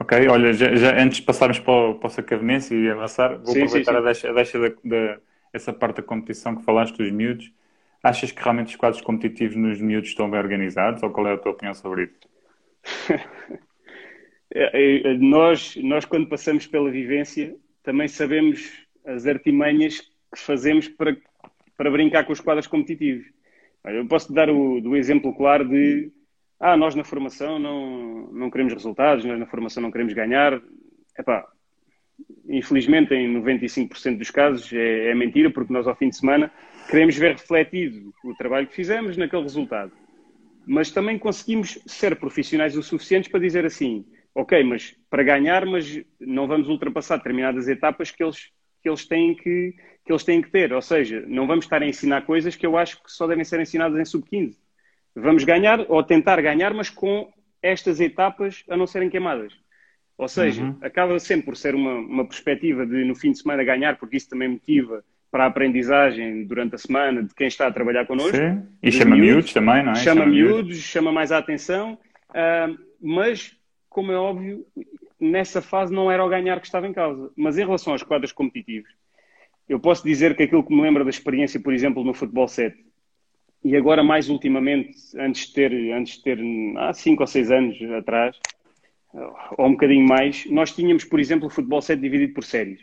Ok, 0.00 0.26
olha, 0.26 0.52
já, 0.52 0.74
já 0.74 1.00
antes 1.00 1.18
de 1.18 1.26
passarmos 1.26 1.60
para 1.60 1.72
o, 1.72 1.94
para 1.94 2.08
o 2.08 2.10
Sacavenense 2.10 2.74
e 2.74 2.90
avançar, 2.90 3.38
vou 3.38 3.52
sim, 3.54 3.62
aproveitar 3.62 3.92
sim, 3.92 3.98
sim. 3.98 4.02
a 4.02 4.04
deixa, 4.04 4.30
a 4.30 4.32
deixa 4.32 4.58
da, 4.58 4.68
da, 4.82 5.20
essa 5.52 5.72
parte 5.72 5.96
da 5.96 6.02
competição 6.02 6.56
que 6.56 6.64
falaste 6.64 6.96
dos 6.96 7.10
miúdos. 7.10 7.52
Achas 8.02 8.32
que 8.32 8.42
realmente 8.42 8.68
os 8.68 8.76
quadros 8.76 9.02
competitivos 9.02 9.56
nos 9.56 9.80
miúdos 9.80 10.10
estão 10.10 10.30
bem 10.30 10.40
organizados 10.40 11.02
ou 11.02 11.10
qual 11.10 11.26
é 11.26 11.34
a 11.34 11.38
tua 11.38 11.52
opinião 11.52 11.74
sobre 11.74 12.04
isso? 12.04 12.20
É, 14.52 15.12
é, 15.12 15.14
nós, 15.14 15.76
nós, 15.76 16.04
quando 16.04 16.28
passamos 16.28 16.66
pela 16.66 16.90
vivência, 16.90 17.56
também 17.84 18.08
sabemos 18.08 18.84
as 19.04 19.24
artimanhas 19.24 20.00
que 20.00 20.40
fazemos 20.40 20.88
para, 20.88 21.16
para 21.76 21.88
brincar 21.88 22.24
com 22.24 22.32
os 22.32 22.40
quadros 22.40 22.66
competitivos. 22.66 23.26
Eu 23.84 24.06
posso 24.08 24.32
dar 24.32 24.50
o 24.50 24.80
do 24.80 24.96
exemplo 24.96 25.32
claro 25.36 25.68
de 25.68 26.12
ah, 26.58 26.76
nós 26.76 26.94
na 26.94 27.04
formação 27.04 27.58
não, 27.58 28.30
não 28.32 28.50
queremos 28.50 28.74
resultados, 28.74 29.24
nós 29.24 29.38
na 29.38 29.46
formação 29.46 29.82
não 29.82 29.90
queremos 29.90 30.12
ganhar. 30.12 30.60
Epá, 31.18 31.48
infelizmente, 32.50 33.14
em 33.14 33.40
95% 33.40 34.18
dos 34.18 34.30
casos 34.30 34.72
é, 34.72 35.10
é 35.10 35.14
mentira, 35.14 35.50
porque 35.50 35.72
nós 35.72 35.86
ao 35.86 35.94
fim 35.94 36.08
de 36.08 36.16
semana 36.16 36.50
queremos 36.88 37.16
ver 37.16 37.32
refletido 37.32 38.12
o 38.24 38.34
trabalho 38.34 38.66
que 38.66 38.74
fizemos 38.74 39.16
naquele 39.16 39.42
resultado. 39.42 39.92
Mas 40.66 40.90
também 40.90 41.18
conseguimos 41.18 41.78
ser 41.86 42.16
profissionais 42.16 42.76
o 42.76 42.82
suficientes 42.82 43.30
para 43.30 43.40
dizer 43.40 43.64
assim, 43.64 44.04
ok, 44.34 44.62
mas 44.64 44.96
para 45.08 45.22
ganhar, 45.22 45.64
mas 45.64 46.02
não 46.18 46.46
vamos 46.46 46.68
ultrapassar 46.68 47.16
determinadas 47.16 47.68
etapas 47.68 48.10
que 48.10 48.22
eles, 48.22 48.50
que 48.82 48.88
eles, 48.88 49.06
têm, 49.06 49.34
que, 49.34 49.74
que 50.04 50.12
eles 50.12 50.24
têm 50.24 50.42
que 50.42 50.50
ter. 50.50 50.72
Ou 50.72 50.82
seja, 50.82 51.24
não 51.28 51.46
vamos 51.46 51.64
estar 51.64 51.80
a 51.82 51.86
ensinar 51.86 52.22
coisas 52.22 52.56
que 52.56 52.66
eu 52.66 52.76
acho 52.76 53.02
que 53.02 53.10
só 53.10 53.26
devem 53.26 53.44
ser 53.44 53.60
ensinadas 53.60 53.98
em 53.98 54.04
sub-15. 54.04 54.56
Vamos 55.14 55.44
ganhar 55.44 55.84
ou 55.88 56.02
tentar 56.02 56.40
ganhar, 56.40 56.74
mas 56.74 56.90
com 56.90 57.32
estas 57.62 58.00
etapas 58.00 58.64
a 58.68 58.76
não 58.76 58.86
serem 58.86 59.08
queimadas. 59.08 59.52
Ou 60.20 60.28
seja, 60.28 60.62
uhum. 60.62 60.76
acaba 60.82 61.18
sempre 61.18 61.46
por 61.46 61.56
ser 61.56 61.74
uma, 61.74 61.94
uma 61.94 62.26
perspectiva 62.26 62.84
de 62.84 63.04
no 63.04 63.14
fim 63.14 63.32
de 63.32 63.38
semana 63.38 63.64
ganhar, 63.64 63.96
porque 63.96 64.18
isso 64.18 64.28
também 64.28 64.48
motiva 64.48 65.02
para 65.30 65.44
a 65.44 65.46
aprendizagem 65.46 66.44
durante 66.44 66.74
a 66.74 66.78
semana 66.78 67.22
de 67.22 67.34
quem 67.34 67.46
está 67.46 67.66
a 67.66 67.72
trabalhar 67.72 68.04
connosco. 68.04 68.36
Sim. 68.36 68.62
E 68.82 68.92
chama 68.92 69.16
miúdos, 69.16 69.30
miúdos, 69.30 69.52
também, 69.54 69.82
não 69.82 69.92
é? 69.92 69.94
Chama, 69.94 70.20
chama 70.20 70.26
miúdos, 70.26 70.56
miúdos, 70.56 70.76
chama 70.76 71.10
mais 71.10 71.32
a 71.32 71.38
atenção, 71.38 71.98
uh, 72.32 72.78
mas, 73.00 73.56
como 73.88 74.12
é 74.12 74.16
óbvio, 74.16 74.66
nessa 75.18 75.62
fase 75.62 75.90
não 75.90 76.10
era 76.10 76.22
o 76.22 76.28
ganhar 76.28 76.60
que 76.60 76.66
estava 76.66 76.86
em 76.86 76.92
causa. 76.92 77.30
Mas 77.34 77.56
em 77.56 77.64
relação 77.64 77.94
aos 77.94 78.02
quadros 78.02 78.30
competitivos, 78.30 78.90
eu 79.66 79.80
posso 79.80 80.04
dizer 80.04 80.36
que 80.36 80.42
aquilo 80.42 80.62
que 80.62 80.74
me 80.74 80.82
lembra 80.82 81.02
da 81.02 81.08
experiência, 81.08 81.58
por 81.58 81.72
exemplo, 81.72 82.04
no 82.04 82.12
futebol 82.12 82.46
7, 82.46 82.76
e 83.64 83.74
agora 83.74 84.04
mais 84.04 84.28
ultimamente, 84.28 84.98
antes 85.16 85.46
de 85.46 85.54
ter, 85.54 85.72
antes 85.94 86.18
de 86.18 86.24
ter 86.24 86.38
há 86.76 86.92
5 86.92 87.22
ou 87.22 87.26
6 87.26 87.50
anos 87.50 87.82
atrás, 87.92 88.36
ou 89.12 89.66
um 89.66 89.72
bocadinho 89.72 90.06
mais, 90.06 90.46
nós 90.46 90.72
tínhamos, 90.72 91.04
por 91.04 91.18
exemplo, 91.18 91.46
o 91.46 91.50
futebol 91.50 91.82
7 91.82 92.00
dividido 92.00 92.32
por 92.32 92.44
séries. 92.44 92.80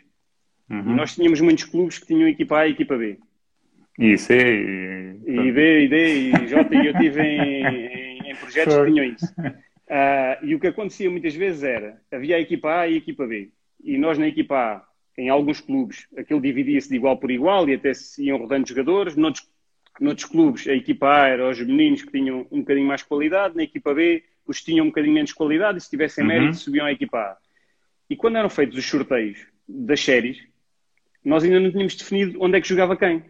Uhum. 0.70 0.92
E 0.92 0.94
nós 0.94 1.14
tínhamos 1.14 1.40
muitos 1.40 1.64
clubes 1.64 1.98
que 1.98 2.06
tinham 2.06 2.28
equipa 2.28 2.58
A 2.58 2.66
e 2.66 2.72
equipa 2.72 2.96
B. 2.96 3.18
E 3.98 4.16
C. 4.16 4.34
E, 5.26 5.30
e 5.30 5.52
B, 5.52 5.84
e 5.84 5.88
D, 5.88 6.30
e 6.30 6.46
J, 6.46 6.74
e 6.74 6.86
eu 6.86 6.92
estive 6.92 7.22
em, 7.22 7.64
em, 7.64 8.30
em, 8.30 8.36
projetos 8.36 8.76
que 8.76 8.84
tinham 8.84 9.04
isso. 9.04 9.26
Uh, 9.40 10.44
e 10.44 10.54
o 10.54 10.60
que 10.60 10.66
acontecia 10.66 11.10
muitas 11.10 11.34
vezes 11.34 11.62
era, 11.62 12.00
havia 12.12 12.36
a 12.36 12.40
equipa 12.40 12.80
A 12.80 12.88
e 12.88 12.94
a 12.94 12.98
equipa 12.98 13.26
B. 13.26 13.50
E 13.82 13.96
nós 13.96 14.18
na 14.18 14.28
equipa 14.28 14.56
A, 14.56 14.84
em 15.16 15.28
alguns 15.30 15.60
clubes, 15.60 16.06
aquilo 16.16 16.40
dividia-se 16.40 16.88
de 16.88 16.96
igual 16.96 17.16
por 17.16 17.30
igual 17.30 17.68
e 17.68 17.74
até 17.74 17.92
se 17.94 18.22
iam 18.24 18.38
rodando 18.38 18.68
jogadores. 18.68 19.16
Noutros, 19.16 19.48
noutros 19.98 20.26
clubes, 20.26 20.68
a 20.68 20.74
equipa 20.74 21.22
A 21.22 21.28
era 21.28 21.48
os 21.48 21.58
meninos 21.58 22.02
que 22.02 22.12
tinham 22.12 22.46
um 22.52 22.60
bocadinho 22.60 22.86
mais 22.86 23.02
qualidade, 23.02 23.56
na 23.56 23.64
equipa 23.64 23.94
B, 23.94 24.22
os 24.48 24.58
que 24.58 24.64
tinham 24.66 24.84
um 24.84 24.88
bocadinho 24.88 25.14
menos 25.14 25.32
qualidade 25.32 25.78
e 25.78 25.80
se 25.80 25.90
tivessem 25.90 26.24
uhum. 26.24 26.28
mérito 26.28 26.56
subiam 26.56 26.86
à 26.86 26.92
equipa 26.92 27.18
A. 27.18 27.36
E 28.10 28.16
quando 28.16 28.36
eram 28.36 28.48
feitos 28.48 28.78
os 28.78 28.86
sorteios 28.86 29.46
das 29.68 30.00
séries, 30.00 30.38
nós 31.24 31.44
ainda 31.44 31.60
não 31.60 31.70
tínhamos 31.70 31.94
definido 31.94 32.38
onde 32.42 32.56
é 32.56 32.60
que 32.60 32.68
jogava 32.68 32.96
quem. 32.96 33.22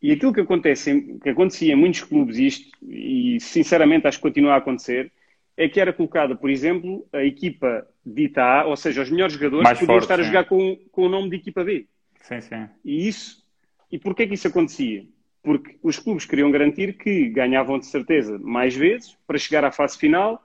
E 0.00 0.12
aquilo 0.12 0.32
que, 0.32 0.40
acontece, 0.40 1.18
que 1.22 1.28
acontecia 1.28 1.72
em 1.72 1.76
muitos 1.76 2.02
clubes, 2.02 2.38
e, 2.38 2.46
isto, 2.46 2.78
e 2.82 3.38
sinceramente 3.40 4.06
acho 4.06 4.18
que 4.18 4.22
continua 4.22 4.54
a 4.54 4.56
acontecer, 4.56 5.12
é 5.56 5.68
que 5.68 5.80
era 5.80 5.92
colocada, 5.92 6.34
por 6.34 6.50
exemplo, 6.50 7.06
a 7.12 7.24
equipa 7.24 7.86
dita 8.04 8.42
A, 8.42 8.66
ou 8.66 8.76
seja, 8.76 9.02
os 9.02 9.10
melhores 9.10 9.34
jogadores 9.34 9.64
Mais 9.64 9.78
podiam 9.78 9.94
forte, 9.94 10.04
estar 10.04 10.20
a 10.20 10.22
jogar 10.22 10.44
com, 10.44 10.76
com 10.90 11.06
o 11.06 11.08
nome 11.08 11.30
de 11.30 11.36
equipa 11.36 11.62
B. 11.62 11.86
Sim, 12.20 12.40
sim. 12.40 12.68
E 12.84 13.06
isso, 13.06 13.44
e 13.90 13.98
porquê 13.98 14.26
que 14.26 14.34
isso 14.34 14.48
acontecia? 14.48 15.04
Porque 15.42 15.76
os 15.82 15.98
clubes 15.98 16.24
queriam 16.24 16.50
garantir 16.50 16.96
que 16.96 17.28
ganhavam 17.28 17.78
de 17.78 17.86
certeza 17.86 18.38
mais 18.38 18.76
vezes 18.76 19.16
para 19.26 19.38
chegar 19.38 19.64
à 19.64 19.72
fase 19.72 19.98
final 19.98 20.40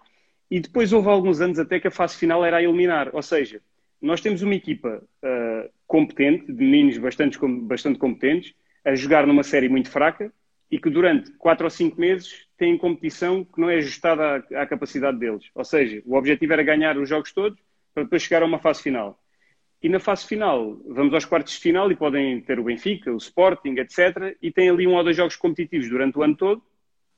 e 0.49 0.59
depois 0.59 0.93
houve 0.93 1.09
alguns 1.09 1.39
anos 1.41 1.59
até 1.59 1.79
que 1.79 1.87
a 1.87 1.91
fase 1.91 2.17
final 2.17 2.43
era 2.43 2.57
a 2.57 2.63
eliminar. 2.63 3.09
Ou 3.13 3.21
seja, 3.21 3.61
nós 4.01 4.21
temos 4.21 4.41
uma 4.41 4.55
equipa 4.55 5.03
uh, 5.23 5.69
competente, 5.85 6.51
de 6.51 6.63
meninos 6.63 6.97
bastante, 6.97 7.37
bastante 7.61 7.99
competentes, 7.99 8.53
a 8.83 8.95
jogar 8.95 9.27
numa 9.27 9.43
série 9.43 9.69
muito 9.69 9.89
fraca 9.89 10.31
e 10.69 10.79
que 10.79 10.89
durante 10.89 11.31
quatro 11.33 11.65
ou 11.65 11.69
cinco 11.69 11.99
meses 11.99 12.47
têm 12.57 12.77
competição 12.77 13.43
que 13.43 13.59
não 13.59 13.69
é 13.69 13.77
ajustada 13.77 14.45
à, 14.51 14.61
à, 14.61 14.65
capacidade 14.65 15.17
deles. 15.17 15.45
Ou 15.53 15.63
seja, 15.63 16.01
o 16.05 16.15
objetivo 16.15 16.53
era 16.53 16.63
ganhar 16.63 16.97
os 16.97 17.07
jogos 17.07 17.31
todos 17.31 17.59
para 17.93 18.03
depois 18.03 18.21
chegar 18.21 18.43
a 18.43 18.45
uma 18.45 18.59
fase 18.59 18.81
final. 18.83 19.19
E 19.81 19.89
na 19.89 19.99
fase 19.99 20.25
final, 20.25 20.75
vamos 20.87 21.13
aos 21.13 21.25
quartos 21.25 21.53
de 21.53 21.59
final 21.59 21.91
e 21.91 21.95
podem 21.95 22.41
ter 22.41 22.59
o 22.59 22.63
Benfica, 22.63 23.11
o 23.11 23.17
Sporting, 23.17 23.75
etc. 23.77 24.35
E 24.41 24.51
tem 24.51 24.69
ali 24.69 24.87
um 24.87 24.95
ou 24.95 25.03
dois 25.03 25.15
jogos 25.15 25.35
competitivos 25.35 25.87
durante 25.87 26.17
o 26.17 26.23
ano 26.23 26.35
todo. 26.35 26.63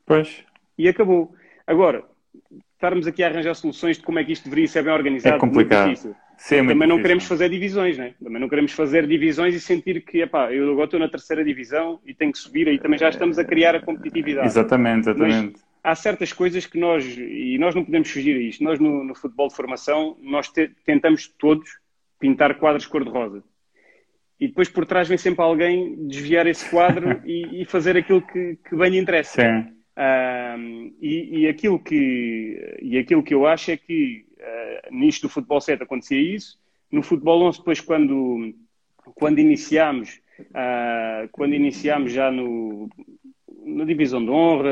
Pois. 0.06 0.44
E 0.78 0.88
acabou. 0.88 1.34
Agora, 1.66 2.04
estarmos 2.74 3.08
aqui 3.08 3.24
a 3.24 3.28
arranjar 3.28 3.54
soluções 3.56 3.98
de 3.98 4.04
como 4.04 4.20
é 4.20 4.24
que 4.24 4.34
isto 4.34 4.46
deveria 4.46 4.68
ser 4.68 4.84
bem 4.84 4.94
organizado. 4.94 5.36
É 5.36 5.40
complicado. 5.40 6.16
Sim, 6.38 6.56
é 6.56 6.68
também 6.68 6.88
não 6.88 7.02
queremos 7.02 7.26
fazer 7.26 7.50
divisões, 7.50 7.98
né? 7.98 8.14
Também 8.24 8.40
não 8.40 8.48
queremos 8.48 8.72
fazer 8.72 9.06
divisões 9.06 9.54
e 9.54 9.60
sentir 9.60 10.02
que, 10.06 10.22
epá, 10.22 10.54
eu 10.54 10.72
agora 10.72 10.86
estou 10.86 11.00
na 11.00 11.10
terceira 11.10 11.44
divisão 11.44 12.00
e 12.06 12.14
tenho 12.14 12.32
que 12.32 12.38
subir, 12.38 12.70
aí 12.70 12.80
também 12.80 12.98
já 12.98 13.10
estamos 13.10 13.38
a 13.38 13.44
criar 13.44 13.76
a 13.76 13.82
competitividade. 13.82 14.48
Exatamente, 14.48 15.10
exatamente. 15.10 15.54
Mas 15.54 15.66
há 15.84 15.96
certas 15.96 16.32
coisas 16.32 16.66
que 16.66 16.80
nós, 16.80 17.06
e 17.06 17.58
nós 17.60 17.76
não 17.76 17.84
podemos 17.84 18.10
fugir 18.10 18.38
a 18.38 18.42
isto, 18.42 18.64
nós 18.64 18.80
no, 18.80 19.04
no 19.04 19.14
futebol 19.14 19.50
de 19.50 19.56
formação, 19.56 20.18
nós 20.22 20.48
te, 20.48 20.72
tentamos 20.86 21.28
todos 21.28 21.79
pintar 22.20 22.56
quadros 22.56 22.86
cor-de-rosa. 22.86 23.44
E 24.40 24.48
depois 24.48 24.70
por 24.70 24.86
trás 24.86 25.08
vem 25.08 25.18
sempre 25.18 25.44
alguém 25.44 26.08
desviar 26.08 26.48
esse 26.48 26.70
quadro 26.70 27.22
e, 27.26 27.62
e, 27.62 27.66
fazer 27.66 27.98
aquilo 27.98 28.22
que, 28.22 28.58
que 28.68 28.76
bem 28.76 28.92
lhe 28.92 28.98
interessa. 28.98 29.42
Um, 29.98 30.94
e, 31.02 31.42
e, 31.42 31.48
aquilo 31.48 31.78
que, 31.78 32.78
e 32.82 32.98
aquilo 32.98 33.22
que 33.22 33.34
eu 33.34 33.46
acho 33.46 33.72
é 33.72 33.78
que 33.78 34.26
uh, 34.38 34.96
nisto 34.96 35.24
do 35.24 35.30
futebol 35.30 35.60
7 35.60 35.84
acontecia 35.84 36.20
isso. 36.20 36.58
No 36.90 37.04
futebol 37.04 37.44
11, 37.44 37.60
depois, 37.60 37.82
quando, 37.82 38.54
quando 39.16 39.40
iniciámos, 39.40 40.22
uh, 40.40 41.28
quando 41.32 41.54
iniciámos 41.54 42.14
já 42.14 42.32
no, 42.32 42.90
na 43.66 43.84
divisão 43.84 44.24
de 44.24 44.32
honra, 44.32 44.70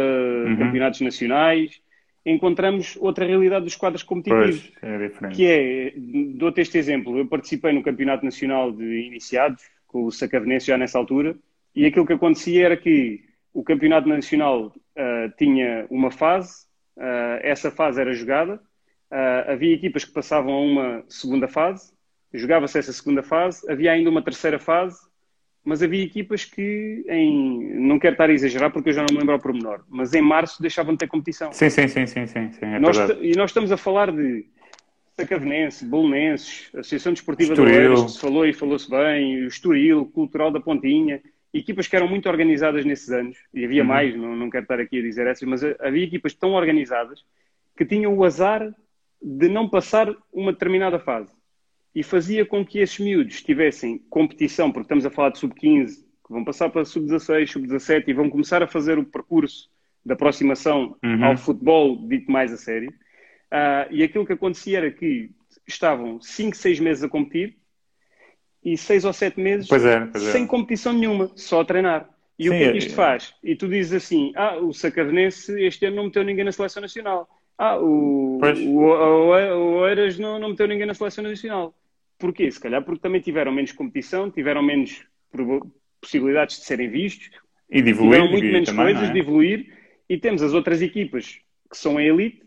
uhum. 0.47 0.57
campeonatos 0.57 1.01
nacionais, 1.01 1.81
encontramos 2.31 2.97
outra 2.99 3.25
realidade 3.25 3.65
dos 3.65 3.75
quadros 3.75 4.03
competitivos. 4.03 4.71
Pois, 4.79 4.93
é 4.93 5.07
diferente. 5.07 5.35
Que 5.35 5.45
é, 5.45 5.93
dou-te 6.35 6.61
este 6.61 6.77
exemplo, 6.77 7.17
eu 7.17 7.25
participei 7.25 7.71
no 7.71 7.81
Campeonato 7.81 8.25
Nacional 8.25 8.71
de 8.71 9.07
Iniciados, 9.07 9.63
com 9.87 10.05
o 10.05 10.11
Sacavenense 10.11 10.67
já 10.67 10.77
nessa 10.77 10.97
altura, 10.97 11.35
e 11.75 11.85
aquilo 11.85 12.05
que 12.05 12.13
acontecia 12.13 12.65
era 12.65 12.77
que 12.77 13.23
o 13.53 13.63
Campeonato 13.63 14.09
Nacional 14.09 14.67
uh, 14.67 15.33
tinha 15.37 15.87
uma 15.89 16.11
fase, 16.11 16.65
uh, 16.97 17.39
essa 17.41 17.71
fase 17.71 18.01
era 18.01 18.13
jogada, 18.13 18.55
uh, 18.55 19.51
havia 19.51 19.73
equipas 19.73 20.03
que 20.03 20.11
passavam 20.11 20.53
a 20.53 20.61
uma 20.61 21.03
segunda 21.07 21.47
fase, 21.47 21.93
jogava-se 22.33 22.77
essa 22.77 22.91
segunda 22.91 23.23
fase, 23.23 23.69
havia 23.71 23.91
ainda 23.91 24.09
uma 24.09 24.21
terceira 24.21 24.59
fase, 24.59 24.99
mas 25.67 25.83
havia 25.83 26.01
equipas 26.01 26.45
que, 26.45 27.03
em, 27.09 27.73
não 27.75 27.99
quero 27.99 28.13
estar 28.13 28.29
a 28.29 28.33
exagerar 28.33 28.71
porque 28.71 28.87
eu 28.87 28.93
já 28.93 29.01
não 29.01 29.09
me 29.11 29.19
lembro 29.19 29.33
ao 29.33 29.39
pormenor, 29.39 29.83
mas 29.89 30.13
em 30.13 30.21
março 30.21 30.61
deixavam 30.61 30.93
de 30.93 30.99
ter 30.99 31.07
competição. 31.07 31.51
Sim, 31.51 31.69
sim, 31.69 31.89
sim, 31.89 32.07
sim, 32.07 32.25
sim, 32.25 32.51
sim 32.53 32.65
é 32.65 32.79
nós, 32.79 32.97
e 33.21 33.35
nós 33.35 33.49
estamos 33.49 33.69
a 33.69 33.75
falar 33.75 34.09
de 34.09 34.45
Sacavenense, 35.19 35.83
Bolonenses, 35.83 36.69
Associação 36.73 37.11
Desportiva 37.11 37.51
Estoril. 37.51 37.73
de 37.73 37.79
Oeiras, 37.79 38.03
que 38.05 38.11
se 38.11 38.19
falou 38.21 38.45
e 38.45 38.53
falou-se 38.53 38.89
bem, 38.89 39.43
o 39.43 39.47
Estoril, 39.47 40.05
Cultural 40.05 40.51
da 40.51 40.61
Pontinha, 40.61 41.21
equipas 41.53 41.85
que 41.85 41.97
eram 41.97 42.07
muito 42.07 42.29
organizadas 42.29 42.85
nesses 42.85 43.09
anos, 43.09 43.37
e 43.53 43.65
havia 43.65 43.81
uhum. 43.81 43.89
mais, 43.89 44.15
não, 44.15 44.37
não 44.37 44.49
quero 44.49 44.63
estar 44.63 44.79
aqui 44.79 44.99
a 44.99 45.01
dizer 45.01 45.27
essas, 45.27 45.45
mas 45.45 45.65
havia 45.81 46.05
equipas 46.05 46.33
tão 46.33 46.53
organizadas 46.53 47.25
que 47.75 47.85
tinham 47.85 48.15
o 48.15 48.23
azar 48.23 48.73
de 49.21 49.49
não 49.49 49.67
passar 49.67 50.15
uma 50.31 50.53
determinada 50.53 50.97
fase. 50.97 51.29
E 51.97 52.03
fazia 52.03 52.45
com 52.45 52.63
que 52.63 52.77
esses 52.77 52.99
miúdos 52.99 53.41
tivessem 53.41 53.97
competição, 54.09 54.71
porque 54.71 54.85
estamos 54.85 55.03
a 55.03 55.09
falar 55.09 55.31
de 55.31 55.39
sub-15, 55.39 55.95
que 55.95 56.31
vão 56.31 56.43
passar 56.43 56.69
para 56.69 56.85
sub-16, 56.85 57.47
sub-17 57.47 58.03
e 58.07 58.13
vão 58.13 58.29
começar 58.29 58.61
a 58.61 58.67
fazer 58.67 58.99
o 58.99 59.03
percurso 59.03 59.67
de 60.05 60.13
aproximação 60.13 60.95
uhum. 61.03 61.25
ao 61.25 61.37
futebol 61.37 62.07
dito 62.07 62.31
mais 62.31 62.53
a 62.53 62.57
sério. 62.57 62.89
Uh, 63.51 63.89
e 63.89 64.03
aquilo 64.03 64.27
que 64.27 64.33
acontecia 64.33 64.77
era 64.77 64.91
que 64.91 65.31
estavam 65.67 66.21
5, 66.21 66.55
6 66.55 66.79
meses 66.79 67.03
a 67.03 67.09
competir, 67.09 67.57
e 68.63 68.77
seis 68.77 69.05
ou 69.05 69.13
sete 69.13 69.39
meses 69.39 69.67
pois 69.67 69.85
é, 69.85 70.05
pois 70.05 70.27
é. 70.27 70.31
sem 70.33 70.45
competição 70.45 70.91
nenhuma, 70.91 71.31
só 71.35 71.61
a 71.61 71.65
treinar. 71.65 72.09
E 72.37 72.43
Sim, 72.43 72.49
o 72.49 72.51
que 72.51 72.63
é 72.63 72.71
que 72.73 72.77
isto 72.79 72.91
é, 72.91 72.95
faz? 72.95 73.33
E 73.43 73.55
tu 73.55 73.67
dizes 73.67 73.93
assim: 73.93 74.33
ah, 74.35 74.57
o 74.57 74.73
Sacavenense 74.73 75.59
este 75.63 75.85
ano 75.85 75.95
não 75.95 76.03
meteu 76.05 76.23
ninguém 76.23 76.43
na 76.43 76.51
seleção 76.51 76.81
nacional. 76.81 77.29
Ah, 77.57 77.79
o, 77.79 78.39
o, 78.39 78.79
o, 78.91 79.79
Oeiras 79.79 80.19
não, 80.19 80.37
não 80.37 80.49
meteu 80.49 80.67
ninguém 80.67 80.85
na 80.85 80.93
seleção 80.93 81.23
nacional. 81.23 81.73
Porquê? 82.17 82.49
Se 82.51 82.59
calhar 82.59 82.83
porque 82.83 83.01
também 83.01 83.21
tiveram 83.21 83.51
menos 83.51 83.71
competição, 83.71 84.31
tiveram 84.31 84.63
menos 84.63 85.05
possibilidades 86.01 86.57
de 86.59 86.65
serem 86.65 86.89
vistos, 86.89 87.29
e 87.69 87.81
de 87.81 87.89
evoluir, 87.89 88.13
tiveram 88.13 88.31
muito 88.31 88.45
menos 88.45 88.69
também, 88.69 88.85
coisas 88.85 89.09
é? 89.09 89.13
de 89.13 89.19
evoluir, 89.19 89.73
e 90.09 90.17
temos 90.17 90.41
as 90.41 90.53
outras 90.53 90.81
equipas 90.81 91.39
que 91.69 91.77
são 91.77 91.97
a 91.97 92.03
elite 92.03 92.43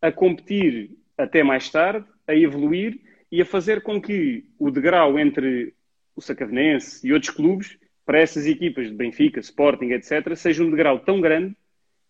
a 0.00 0.12
competir 0.12 0.90
até 1.16 1.42
mais 1.42 1.68
tarde, 1.70 2.06
a 2.26 2.34
evoluir 2.34 3.00
e 3.32 3.40
a 3.40 3.44
fazer 3.44 3.82
com 3.82 4.00
que 4.00 4.44
o 4.58 4.70
degrau 4.70 5.18
entre 5.18 5.74
o 6.14 6.20
Sacavenense 6.20 7.06
e 7.06 7.12
outros 7.12 7.30
clubes, 7.30 7.78
para 8.04 8.20
essas 8.20 8.46
equipas 8.46 8.88
de 8.88 8.94
Benfica, 8.94 9.40
Sporting, 9.40 9.90
etc., 9.90 10.34
seja 10.34 10.64
um 10.64 10.70
degrau 10.70 10.98
tão 10.98 11.20
grande 11.20 11.54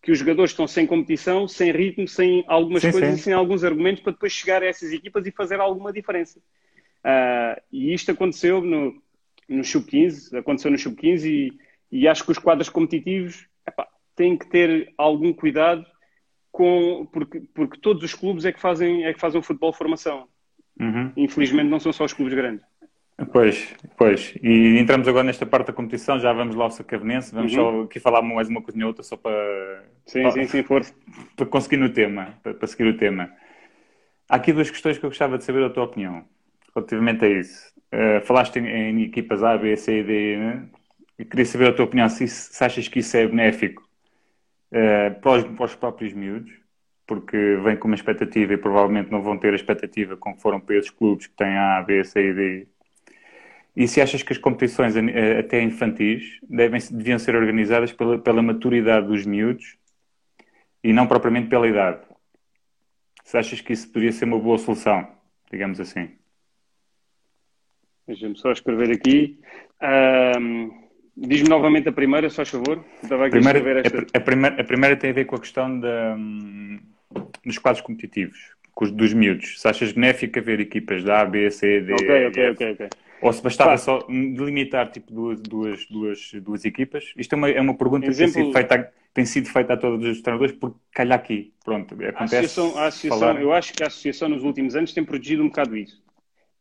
que 0.01 0.11
os 0.11 0.19
jogadores 0.19 0.51
estão 0.51 0.65
sem 0.65 0.87
competição, 0.87 1.47
sem 1.47 1.71
ritmo, 1.71 2.07
sem 2.07 2.43
algumas 2.47 2.81
sim, 2.81 2.91
coisas 2.91 3.09
sim. 3.09 3.19
e 3.19 3.23
sem 3.23 3.33
alguns 3.33 3.63
argumentos 3.63 4.01
para 4.01 4.13
depois 4.13 4.31
chegar 4.31 4.63
a 4.63 4.65
essas 4.65 4.93
equipas 4.93 5.25
e 5.25 5.31
fazer 5.31 5.59
alguma 5.59 5.91
diferença. 5.91 6.39
Uh, 7.05 7.59
e 7.71 7.93
isto 7.93 8.11
aconteceu 8.11 8.61
no, 8.61 9.01
no 9.47 9.63
Sub-15, 9.63 10.37
aconteceu 10.37 10.69
no 10.69 10.77
Sub-15 10.77 11.25
e, 11.25 11.57
e, 11.91 12.07
acho 12.07 12.25
que 12.25 12.31
os 12.31 12.37
quadros 12.37 12.69
competitivos 12.69 13.47
epá, 13.65 13.87
têm 14.15 14.37
que 14.37 14.49
ter 14.49 14.93
algum 14.97 15.33
cuidado 15.33 15.85
com, 16.51 17.07
porque, 17.11 17.41
porque 17.53 17.79
todos 17.79 18.03
os 18.03 18.13
clubes 18.13 18.45
é 18.45 18.51
que 18.51 18.59
fazem, 18.59 19.05
é 19.05 19.13
que 19.13 19.19
fazem 19.19 19.39
o 19.39 19.43
futebol 19.43 19.71
formação. 19.71 20.27
Uhum. 20.79 21.11
Infelizmente 21.15 21.69
não 21.69 21.79
são 21.79 21.93
só 21.93 22.03
os 22.03 22.13
clubes 22.13 22.33
grandes. 22.33 22.65
Pois, 23.33 23.75
pois. 23.97 24.33
E 24.41 24.77
entramos 24.77 25.07
agora 25.07 25.25
nesta 25.25 25.45
parte 25.45 25.67
da 25.67 25.73
competição, 25.73 26.19
já 26.19 26.31
vamos 26.31 26.55
lá 26.55 26.65
ao 26.65 26.71
Sacavenense, 26.71 27.33
vamos 27.33 27.53
uhum. 27.53 27.81
só 27.81 27.81
aqui 27.83 27.99
falar 27.99 28.21
mais 28.21 28.47
uma 28.47 28.61
coisinha 28.61 28.87
outra 28.87 29.03
só 29.03 29.17
para... 29.17 29.85
Sim, 30.05 30.23
para, 30.23 30.31
sim, 30.31 30.47
sim, 30.47 30.63
força. 30.63 30.93
Para 31.35 31.45
conseguir 31.45 31.77
no 31.77 31.89
tema, 31.89 32.33
para, 32.41 32.53
para, 32.53 32.67
seguir 32.67 32.89
o 32.89 32.97
tema. 32.97 33.29
Há 34.27 34.35
aqui 34.35 34.53
duas 34.53 34.69
questões 34.69 34.97
que 34.97 35.05
eu 35.05 35.09
gostava 35.09 35.37
de 35.37 35.43
saber 35.43 35.63
a 35.63 35.69
tua 35.69 35.83
opinião 35.83 36.25
relativamente 36.79 37.25
a 37.25 37.29
isso. 37.29 37.69
Uh, 37.93 38.25
falaste 38.25 38.57
em, 38.57 38.67
em, 38.67 39.03
equipas 39.03 39.43
A, 39.43 39.57
B, 39.57 39.75
C 39.75 39.99
e 39.99 40.03
D, 40.03 40.37
né? 40.37 40.69
e 41.17 41.25
queria 41.25 41.45
saber 41.45 41.69
a 41.69 41.73
tua 41.73 41.85
opinião, 41.85 42.07
se, 42.07 42.27
se 42.27 42.63
achas 42.63 42.87
que 42.87 42.99
isso 42.99 43.17
é 43.17 43.27
benéfico 43.27 43.83
uh, 44.71 45.19
para, 45.21 45.31
os, 45.31 45.43
para 45.43 45.65
os 45.65 45.75
próprios 45.75 46.13
miúdos, 46.13 46.51
porque 47.07 47.57
vem 47.63 47.75
com 47.75 47.87
uma 47.87 47.95
expectativa 47.95 48.53
e 48.53 48.57
provavelmente 48.57 49.11
não 49.11 49.21
vão 49.21 49.37
ter 49.37 49.51
a 49.51 49.55
expectativa 49.55 50.15
com 50.15 50.35
que 50.35 50.41
foram 50.41 50.59
para 50.59 50.77
esses 50.77 50.91
clubes 50.91 51.27
que 51.27 51.35
têm 51.35 51.57
A, 51.57 51.81
B, 51.81 52.03
C 52.03 52.29
e 52.29 52.33
D. 52.33 52.67
E 53.75 53.87
se 53.87 54.01
achas 54.01 54.21
que 54.21 54.33
as 54.33 54.37
competições 54.37 54.93
até 55.39 55.61
infantis 55.61 56.39
devem, 56.49 56.81
deviam 56.91 57.17
ser 57.17 57.35
organizadas 57.35 57.91
pela, 57.91 58.19
pela 58.19 58.41
maturidade 58.41 59.07
dos 59.07 59.25
miúdos 59.25 59.77
e 60.83 60.91
não 60.91 61.07
propriamente 61.07 61.49
pela 61.49 61.67
idade? 61.67 62.01
Se 63.23 63.37
achas 63.37 63.61
que 63.61 63.73
isso 63.73 63.87
poderia 63.87 64.11
ser 64.11 64.25
uma 64.25 64.39
boa 64.39 64.57
solução, 64.57 65.07
digamos 65.51 65.79
assim? 65.79 66.19
Deixa-me 68.09 68.35
só 68.35 68.51
escrever 68.51 68.91
aqui. 68.91 69.37
Um, 70.39 70.89
Diz-me 71.15 71.49
novamente 71.49 71.87
a 71.89 71.91
primeira, 71.91 72.29
só 72.29 72.43
favor. 72.43 72.83
Estava 73.03 73.27
aqui 73.27 73.39
primeira, 73.39 73.59
a, 73.59 73.81
esta... 73.81 73.99
a, 73.99 74.17
a, 74.17 74.21
primeira, 74.21 74.61
a 74.61 74.63
primeira 74.63 74.95
tem 74.95 75.09
a 75.11 75.13
ver 75.13 75.25
com 75.25 75.35
a 75.35 75.39
questão 75.39 75.79
da, 75.79 76.15
um, 76.17 76.79
dos 77.45 77.57
quadros 77.59 77.81
competitivos, 77.81 78.37
com 78.73 78.85
os, 78.85 78.91
dos 78.91 79.13
miúdos. 79.13 79.61
Se 79.61 79.67
achas 79.67 79.91
benéfico 79.91 80.39
haver 80.39 80.59
equipas 80.59 81.03
da 81.03 81.21
A, 81.21 81.25
B, 81.25 81.51
C, 81.51 81.81
D, 81.81 81.93
Ok, 81.93 82.27
ok, 82.27 82.49
ok. 82.51 82.71
okay. 82.71 82.89
Ou 83.21 83.33
se 83.33 83.43
bastava 83.43 83.77
só 83.77 83.99
delimitar 84.07 84.89
tipo, 84.89 85.13
duas, 85.13 85.41
duas, 85.41 85.85
duas, 85.87 86.31
duas 86.41 86.65
equipas? 86.65 87.13
Isto 87.17 87.33
é 87.33 87.35
uma, 87.35 87.49
é 87.49 87.61
uma 87.61 87.77
pergunta 87.77 88.07
Exemplo... 88.07 88.31
que 88.31 88.39
tem 88.39 88.45
sido, 88.45 88.53
feita, 88.53 88.93
tem 89.13 89.25
sido 89.25 89.49
feita 89.49 89.73
a 89.73 89.77
todos 89.77 90.07
os 90.07 90.21
treinadores 90.21 90.55
por 90.55 90.73
calhar 90.93 91.19
aqui. 91.19 91.51
Pronto, 91.63 91.93
acontece. 91.93 92.15
A 92.15 92.39
associação, 92.39 92.77
a 92.77 92.87
associação 92.87 93.39
eu 93.39 93.51
acho 93.51 93.73
que 93.73 93.83
a 93.83 93.87
associação 93.87 94.29
nos 94.29 94.43
últimos 94.43 94.75
anos 94.75 94.93
tem 94.93 95.03
protegido 95.03 95.43
um 95.43 95.47
bocado 95.47 95.75
isso. 95.75 96.01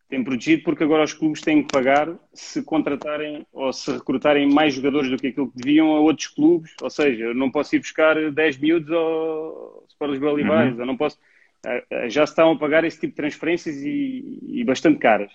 Tem 0.09 0.25
protegido 0.25 0.63
porque 0.63 0.83
agora 0.83 1.05
os 1.05 1.13
clubes 1.13 1.43
têm 1.43 1.63
que 1.63 1.71
pagar 1.71 2.09
se 2.33 2.63
contratarem 2.63 3.47
ou 3.53 3.73
se 3.73 3.93
recrutarem 3.93 4.49
mais 4.49 4.73
jogadores 4.75 5.11
do 5.11 5.19
que 5.19 5.29
aquilo 5.29 5.51
que 5.51 5.59
deviam 5.59 5.95
a 5.95 6.01
outros 6.01 6.29
clubes. 6.29 6.75
Ou 6.81 6.89
seja, 6.89 7.25
eu 7.25 7.35
não 7.35 7.51
posso 7.51 7.77
ir 7.77 7.81
buscar 7.81 8.31
10 8.33 8.59
miúdos 8.59 8.91
ao 8.91 9.85
Sport 9.89 10.13
Lisboa 10.13 10.33
Olivares, 10.33 10.75
uhum. 10.75 10.81
eu 10.81 10.87
não 10.87 10.97
posso. 10.97 11.19
Eh, 11.67 11.85
eh, 11.91 12.09
já 12.09 12.25
se 12.25 12.33
estão 12.33 12.53
a 12.53 12.59
pagar 12.59 12.85
esse 12.85 12.99
tipo 12.99 13.13
de 13.13 13.17
transferências 13.17 13.77
e, 13.77 14.39
e 14.43 14.65
bastante 14.65 14.99
caras. 14.99 15.31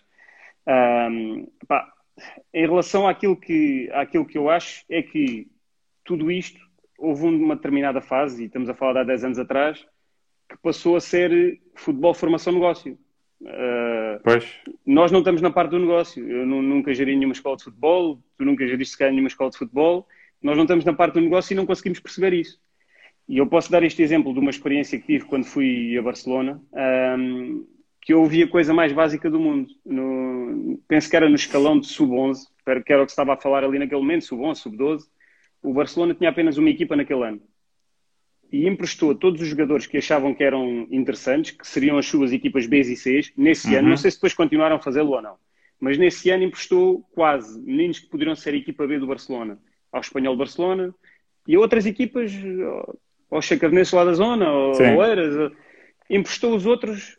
Um, 0.67 1.47
pá, 1.67 1.93
em 2.53 2.65
relação 2.65 3.07
àquilo 3.07 3.35
que, 3.35 3.89
àquilo 3.91 4.25
que 4.25 4.37
eu 4.37 4.49
acho, 4.49 4.85
é 4.89 5.01
que 5.01 5.47
tudo 6.03 6.31
isto 6.31 6.59
houve 6.97 7.25
uma 7.25 7.55
determinada 7.55 8.01
fase, 8.01 8.43
e 8.43 8.45
estamos 8.45 8.69
a 8.69 8.73
falar 8.73 8.93
de 8.93 8.99
há 8.99 9.03
10 9.03 9.23
anos 9.25 9.39
atrás, 9.39 9.85
que 10.49 10.57
passou 10.61 10.95
a 10.95 11.01
ser 11.01 11.61
futebol 11.75 12.13
formação 12.13 12.53
negócio. 12.53 12.97
Uh, 13.43 14.19
pois. 14.23 14.45
Nós 14.85 15.11
não 15.11 15.19
estamos 15.19 15.41
na 15.41 15.51
parte 15.51 15.71
do 15.71 15.79
negócio. 15.79 16.27
Eu 16.27 16.45
nunca 16.45 16.93
geri 16.93 17.15
nenhuma 17.15 17.33
escola 17.33 17.57
de 17.57 17.63
futebol, 17.63 18.19
tu 18.37 18.45
nunca 18.45 18.65
geriste 18.65 18.93
sequer 18.93 19.11
nenhuma 19.11 19.27
escola 19.27 19.49
de 19.49 19.57
futebol. 19.57 20.07
Nós 20.41 20.55
não 20.55 20.63
estamos 20.63 20.85
na 20.85 20.93
parte 20.93 21.15
do 21.15 21.21
negócio 21.21 21.53
e 21.53 21.55
não 21.55 21.65
conseguimos 21.65 21.99
perceber 21.99 22.33
isso. 22.33 22.59
E 23.27 23.37
eu 23.37 23.47
posso 23.47 23.71
dar 23.71 23.83
este 23.83 24.01
exemplo 24.01 24.33
de 24.33 24.39
uma 24.39 24.49
experiência 24.49 24.99
que 24.99 25.05
tive 25.05 25.25
quando 25.25 25.45
fui 25.45 25.97
a 25.97 26.01
Barcelona, 26.01 26.61
um, 27.17 27.65
que 28.01 28.11
eu 28.13 28.21
ouvi 28.21 28.43
a 28.43 28.47
coisa 28.49 28.73
mais 28.73 28.91
básica 28.91 29.29
do 29.29 29.39
mundo. 29.39 29.69
No, 29.85 30.77
penso 30.87 31.09
que 31.09 31.15
era 31.15 31.29
no 31.29 31.35
escalão 31.35 31.79
de 31.79 31.87
sub-11, 31.87 32.47
que 32.85 32.91
era 32.91 33.01
o 33.01 33.05
que 33.05 33.11
estava 33.11 33.33
a 33.33 33.37
falar 33.37 33.63
ali 33.63 33.79
naquele 33.79 34.01
momento, 34.01 34.25
sub-11, 34.25 34.55
sub-12. 34.55 35.03
O 35.61 35.73
Barcelona 35.73 36.13
tinha 36.13 36.29
apenas 36.29 36.57
uma 36.57 36.69
equipa 36.69 36.97
naquele 36.97 37.23
ano. 37.23 37.41
E 38.53 38.67
emprestou 38.67 39.15
todos 39.15 39.41
os 39.41 39.47
jogadores 39.47 39.87
que 39.87 39.97
achavam 39.97 40.31
que 40.31 40.43
eram 40.43 40.87
interessantes, 40.91 41.49
que 41.49 41.67
seriam 41.67 41.97
as 41.97 42.05
suas 42.05 42.31
equipas 42.31 42.67
B 42.67 42.81
e 42.81 42.95
C, 42.95 43.21
nesse 43.35 43.67
uhum. 43.69 43.79
ano. 43.79 43.89
Não 43.89 43.97
sei 43.97 44.11
se 44.11 44.17
depois 44.17 44.35
continuaram 44.35 44.75
a 44.75 44.79
fazê-lo 44.79 45.09
ou 45.09 45.21
não. 45.23 45.37
Mas 45.79 45.97
nesse 45.97 46.29
ano 46.29 46.43
emprestou 46.43 47.01
quase 47.15 47.59
meninos 47.59 47.97
que 47.97 48.07
poderiam 48.07 48.35
ser 48.35 48.53
a 48.53 48.57
equipa 48.57 48.85
B 48.85 48.99
do 48.99 49.07
Barcelona 49.07 49.57
ao 49.91 50.01
Espanhol 50.01 50.37
Barcelona 50.37 50.93
e 51.47 51.55
a 51.55 51.59
outras 51.59 51.87
equipas, 51.87 52.31
ao 53.29 53.41
Chacavenense 53.41 53.95
lá 53.95 54.05
da 54.05 54.13
zona, 54.13 54.45
ao 54.45 54.71
Oeiras. 54.71 55.51
Emprestou 56.07 56.55
os 56.55 56.67
outros 56.67 57.17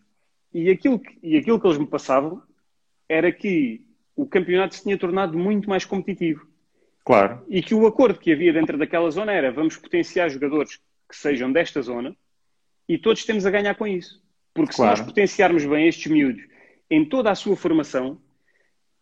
e 0.53 0.71
aquilo, 0.71 1.01
que, 1.01 1.19
e 1.21 1.37
aquilo 1.37 1.61
que 1.61 1.67
eles 1.67 1.79
me 1.79 1.87
passavam 1.87 2.41
era 3.09 3.33
que 3.33 3.83
o 4.15 4.25
campeonato 4.25 4.77
se 4.77 4.85
tinha 4.85 4.97
tornado 4.97 5.37
muito 5.37 5.69
mais 5.69 5.85
competitivo. 5.85 6.47
Claro. 7.05 7.45
E 7.49 7.61
que 7.61 7.75
o 7.75 7.89
acordo 7.89 8.21
que 8.21 8.33
havia 8.33 8.53
dentro 8.53 8.79
daquela 8.79 9.11
zona 9.11 9.33
era 9.33 9.51
vamos 9.51 9.77
potenciar 9.77 10.29
jogadores 10.31 10.81
que 11.09 11.17
sejam 11.17 11.53
desta 11.53 11.81
zona 11.83 12.17
e 12.89 12.99
todos 12.99 13.25
temos 13.25 13.47
a 13.47 13.51
ganhar 13.51 13.75
com 13.75 13.87
isso. 13.87 14.23
Porque 14.53 14.75
claro. 14.75 14.97
se 14.97 15.03
nós 15.03 15.09
potenciarmos 15.09 15.65
bem 15.65 15.89
estes 15.89 16.11
miúdos 16.11 16.43
em 16.91 17.05
toda 17.05 17.31
a 17.31 17.35
sua 17.35 17.57
formação, 17.57 18.21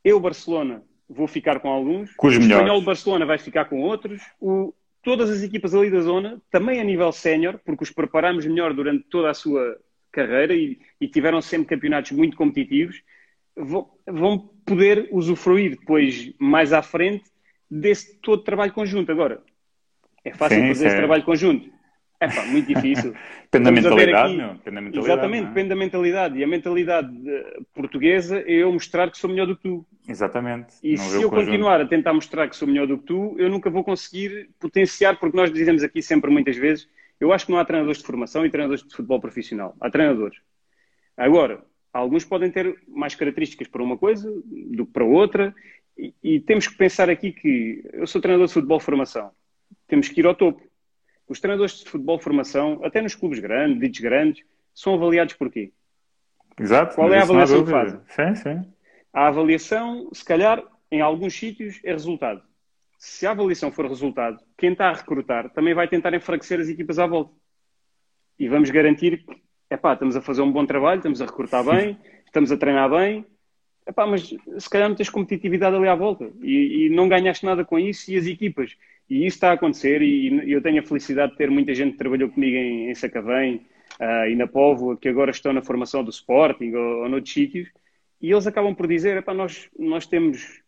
eu, 0.05 0.19
Barcelona, 0.19 0.83
vou 1.09 1.27
ficar 1.27 1.61
com 1.61 1.69
alguns, 1.69 2.15
com 2.15 2.29
o 2.29 2.31
Espanhol 2.31 2.81
Barcelona 2.83 3.27
vai 3.27 3.39
ficar 3.39 3.67
com 3.67 3.81
outros, 3.81 4.23
o, 4.41 4.75
todas 5.03 5.31
as 5.31 5.43
equipas 5.43 5.75
ali 5.75 5.91
da 5.91 6.01
zona, 6.01 6.41
também 6.51 6.81
a 6.81 6.85
nível 6.85 7.13
sénior, 7.13 7.61
porque 7.65 7.85
os 7.85 7.91
preparamos 7.91 8.47
melhor 8.47 8.73
durante 8.73 9.05
toda 9.05 9.31
a 9.31 9.35
sua 9.35 9.79
carreira 10.11 10.55
e, 10.55 10.79
e 11.01 11.09
tiveram 11.09 11.41
sempre 11.43 11.69
campeonatos 11.69 12.13
muito 12.13 12.37
competitivos, 12.37 13.03
vão, 13.57 13.91
vão, 14.07 14.39
poder 14.65 15.09
usufruir 15.11 15.73
depois, 15.79 16.33
mais 16.39 16.73
à 16.73 16.83
frente, 16.83 17.25
desse 17.71 18.17
todo 18.21 18.45
trabalho 18.45 18.73
conjunto. 18.73 19.11
Agora, 19.11 19.43
é 20.25 20.33
fácil 20.33 20.61
Sim, 20.61 20.69
fazer 20.69 20.87
esse 20.87 20.97
trabalho 20.97 21.25
conjunto? 21.25 21.71
É 22.23 22.29
pá, 22.29 22.45
muito 22.47 22.67
difícil. 22.67 23.15
depende 23.51 23.65
da 23.65 23.71
mentalidade, 23.73 24.41
aqui... 24.41 24.53
Depende 24.53 24.75
da 24.75 24.81
mentalidade, 24.81 25.13
Exatamente, 25.13 25.45
é? 25.45 25.49
depende 25.49 25.69
da 25.69 25.77
mentalidade. 25.77 26.39
E 26.39 26.45
a 26.45 26.47
mentalidade 26.47 27.31
eh, 27.31 27.59
portuguesa 27.75 28.41
é 28.41 28.53
eu 28.53 28.73
mostrar 28.73 29.11
que 29.11 29.19
sou 29.19 29.29
melhor 29.29 29.47
do 29.47 29.57
que 29.57 29.63
tu. 29.63 29.87
Exatamente. 30.09 30.75
E 30.83 30.97
se 30.97 31.23
eu 31.23 31.31
continuar 31.31 31.81
a 31.81 31.87
tentar 31.87 32.13
mostrar 32.13 32.49
que 32.49 32.57
sou 32.57 32.69
melhor 32.69 32.87
do 32.87 32.99
que 32.99 33.05
tu, 33.05 33.35
eu 33.39 33.49
nunca 33.49 33.69
vou 33.71 33.83
conseguir 33.83 34.51
potenciar, 34.61 35.19
porque 35.19 35.37
nós 35.37 35.53
dizemos 35.53 35.83
aqui 35.83 36.01
sempre 36.01 36.31
muitas 36.31 36.57
vezes 36.57 36.89
eu 37.23 37.33
acho 37.33 37.47
que 37.47 37.53
não 37.53 37.59
há 37.59 37.65
treinadores 37.65 37.99
de 37.99 38.05
formação 38.05 38.45
e 38.45 38.51
treinadores 38.51 38.83
de 38.83 38.91
futebol 38.91 39.21
profissional. 39.21 39.77
Há 39.81 39.89
treinadores. 39.89 40.39
Agora, 41.17 41.65
alguns 41.93 42.25
podem 42.25 42.51
ter 42.51 42.77
mais 42.89 43.15
características 43.15 43.69
para 43.69 43.81
uma 43.81 43.97
coisa 43.97 44.29
do 44.45 44.85
que 44.85 44.93
para 44.93 45.05
outra, 45.05 45.55
e, 45.97 46.13
e 46.21 46.41
temos 46.41 46.67
que 46.67 46.77
pensar 46.77 47.09
aqui 47.09 47.31
que 47.31 47.81
eu 47.93 48.09
sou 48.09 48.21
treinador 48.21 48.49
de 48.49 48.53
futebol 48.53 48.81
formação. 48.81 49.31
Temos 49.87 50.09
que 50.09 50.21
ir 50.21 50.27
ao 50.27 50.35
topo. 50.35 50.63
Os 51.29 51.41
treinadores 51.41 51.79
de 51.79 51.89
futebol 51.89 52.19
formação, 52.19 52.81
até 52.85 53.01
nos 53.01 53.15
clubes 53.15 53.39
grandes, 53.39 53.81
ditos 53.81 54.01
grandes, 54.01 54.45
são 54.75 54.95
avaliados 54.95 55.35
por 55.35 55.51
quê? 55.51 55.73
Exato. 56.59 56.95
Qual 56.95 57.13
é 57.13 57.19
a 57.19 57.23
avaliação 57.23 57.65
que 57.65 57.71
fazem? 57.71 58.01
Sim, 58.09 58.35
sim. 58.35 58.73
A 59.13 59.29
avaliação, 59.29 60.09
se 60.13 60.25
calhar, 60.25 60.63
em 60.91 61.01
alguns 61.01 61.35
sítios, 61.35 61.81
é 61.85 61.93
resultado 61.93 62.43
se 63.03 63.27
a 63.27 63.33
avaliação 63.33 63.73
for 63.73 63.85
resultado, 63.89 64.39
quem 64.57 64.71
está 64.71 64.89
a 64.89 64.93
recrutar 64.93 65.51
também 65.51 65.75
vai 65.75 65.89
tentar 65.89 66.15
enfraquecer 66.15 66.61
as 66.61 66.69
equipas 66.69 67.01
à 67.01 67.07
volta. 67.07 67.35
E 68.39 68.49
vamos 68.49 68.71
garantir 68.71 69.27
que, 69.27 69.43
epá, 69.69 69.95
estamos 69.95 70.15
a 70.15 70.21
fazer 70.21 70.41
um 70.41 70.53
bom 70.53 70.65
trabalho, 70.65 70.99
estamos 70.99 71.21
a 71.21 71.27
recrutar 71.27 71.65
bem, 71.65 71.99
estamos 72.25 72.53
a 72.53 72.57
treinar 72.57 72.89
bem, 72.89 73.27
epá, 73.85 74.07
mas 74.07 74.33
se 74.57 74.71
calhar 74.71 74.89
não 74.89 74.95
tens 74.95 75.11
competitividade 75.11 75.75
ali 75.75 75.89
à 75.89 75.97
volta 75.97 76.31
e, 76.43 76.87
e, 76.87 76.91
não 76.91 77.09
ganhaste 77.09 77.45
nada 77.45 77.65
com 77.65 77.77
isso 77.77 78.09
e 78.09 78.17
as 78.17 78.25
equipas. 78.25 78.77
E 79.09 79.27
isso 79.27 79.37
está 79.37 79.51
a 79.51 79.55
acontecer 79.55 80.01
e, 80.03 80.29
e 80.47 80.53
eu 80.53 80.63
tenho 80.63 80.81
a 80.81 80.87
felicidade 80.87 81.33
de 81.33 81.39
ter 81.39 81.51
muita 81.51 81.75
gente 81.75 81.93
que 81.93 81.99
trabalhou 81.99 82.31
comigo 82.31 82.57
em, 82.57 82.91
em 82.91 82.95
Sacavém 82.95 83.67
uh, 84.01 84.29
e 84.29 84.37
na 84.37 84.47
Povo, 84.47 84.97
que 84.97 85.09
agora 85.09 85.31
estão 85.31 85.53
na 85.53 85.63
formação 85.63 86.03
do 86.03 86.11
Sporting 86.11 86.73
ou, 86.73 87.03
ou 87.03 87.09
noutros 87.09 87.33
sítios, 87.33 87.69
e 88.21 88.31
eles 88.31 88.47
acabam 88.47 88.75
por 88.75 88.87
dizer, 88.87 89.23
nós, 89.35 89.69
nós 89.79 90.07
temos 90.07 90.63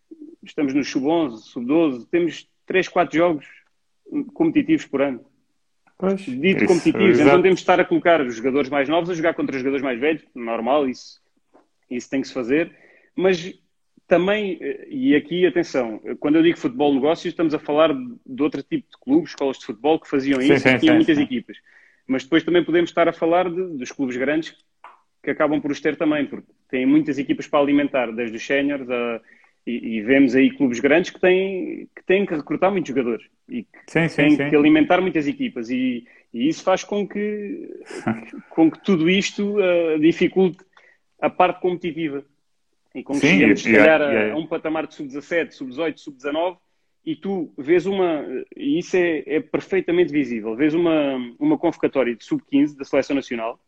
estamos 0.44 0.74
no 0.74 0.84
sub-11, 0.84 1.38
sub-12, 1.38 2.06
temos 2.10 2.48
3, 2.66 2.88
4 2.88 3.16
jogos 3.16 3.46
competitivos 4.32 4.86
por 4.86 5.02
ano. 5.02 5.24
Pois, 5.96 6.20
Dito 6.20 6.64
isso, 6.64 6.66
competitivos, 6.66 7.20
então 7.20 7.40
temos 7.40 7.58
de 7.58 7.62
estar 7.62 7.80
a 7.80 7.84
colocar 7.84 8.20
os 8.20 8.36
jogadores 8.36 8.68
mais 8.68 8.88
novos 8.88 9.10
a 9.10 9.14
jogar 9.14 9.34
contra 9.34 9.54
os 9.54 9.62
jogadores 9.62 9.82
mais 9.82 9.98
velhos, 9.98 10.24
normal, 10.34 10.88
isso, 10.88 11.20
isso 11.88 12.10
tem 12.10 12.20
que 12.20 12.28
se 12.28 12.34
fazer, 12.34 12.74
mas 13.16 13.54
também, 14.06 14.58
e 14.88 15.14
aqui 15.16 15.46
atenção, 15.46 16.00
quando 16.20 16.36
eu 16.36 16.42
digo 16.42 16.58
futebol 16.58 16.94
negócios, 16.94 17.32
estamos 17.32 17.54
a 17.54 17.58
falar 17.58 17.94
de 17.94 18.42
outro 18.42 18.62
tipo 18.62 18.88
de 18.90 18.98
clubes, 19.00 19.30
escolas 19.30 19.58
de 19.58 19.64
futebol 19.64 19.98
que 19.98 20.08
faziam 20.08 20.40
isso 20.40 20.58
sim, 20.58 20.58
sim, 20.58 20.76
e 20.76 20.78
tinham 20.78 20.92
sim, 20.92 20.96
muitas 20.96 21.18
equipas. 21.18 21.56
Mas 22.06 22.24
depois 22.24 22.44
também 22.44 22.64
podemos 22.64 22.90
estar 22.90 23.08
a 23.08 23.12
falar 23.12 23.48
de, 23.48 23.78
dos 23.78 23.90
clubes 23.90 24.16
grandes 24.16 24.54
que 25.22 25.30
acabam 25.30 25.60
por 25.60 25.70
os 25.70 25.80
ter 25.80 25.96
também, 25.96 26.26
porque 26.26 26.46
têm 26.68 26.84
muitas 26.84 27.18
equipas 27.18 27.46
para 27.46 27.60
alimentar, 27.60 28.12
desde 28.12 28.36
os 28.36 28.44
séniores 28.44 28.88
a 28.90 29.20
e, 29.66 29.96
e, 29.96 30.02
vemos 30.02 30.34
aí 30.34 30.50
clubes 30.50 30.78
grandes 30.78 31.10
que 31.10 31.18
têm 31.18 31.88
que, 31.96 32.04
têm 32.04 32.26
que 32.26 32.34
recrutar 32.34 32.70
muitos 32.70 32.88
jogadores 32.88 33.26
e 33.48 33.62
que 33.62 33.78
sim, 33.86 34.08
sim, 34.08 34.16
têm 34.16 34.30
sim. 34.36 34.50
que 34.50 34.56
alimentar 34.56 35.00
muitas 35.00 35.26
equipas. 35.26 35.70
E, 35.70 36.06
e, 36.32 36.48
isso 36.48 36.62
faz 36.62 36.84
com 36.84 37.08
que, 37.08 37.70
com 38.50 38.70
que 38.70 38.82
tudo 38.84 39.08
isto 39.08 39.58
uh, 39.58 39.98
dificulte 39.98 40.58
a 41.20 41.30
parte 41.30 41.60
competitiva. 41.62 42.24
E 42.94 43.02
com 43.02 43.14
que 43.14 43.26
chegamos, 43.26 43.62
se 43.62 43.72
calhar, 43.72 44.00
a, 44.00 44.32
a 44.32 44.36
um 44.36 44.46
patamar 44.46 44.86
de 44.86 44.94
sub-17, 44.94 45.52
sub-18, 45.52 45.98
sub-19 45.98 46.56
e 47.04 47.14
tu 47.14 47.52
vês 47.58 47.84
uma, 47.84 48.24
e 48.56 48.78
isso 48.78 48.96
é, 48.96 49.22
é, 49.26 49.40
perfeitamente 49.40 50.10
visível, 50.10 50.56
vês 50.56 50.72
uma, 50.72 51.16
uma 51.38 51.58
convocatória 51.58 52.14
de 52.14 52.24
sub-15 52.24 52.76
da 52.78 52.84
Seleção 52.84 53.14
Nacional, 53.14 53.60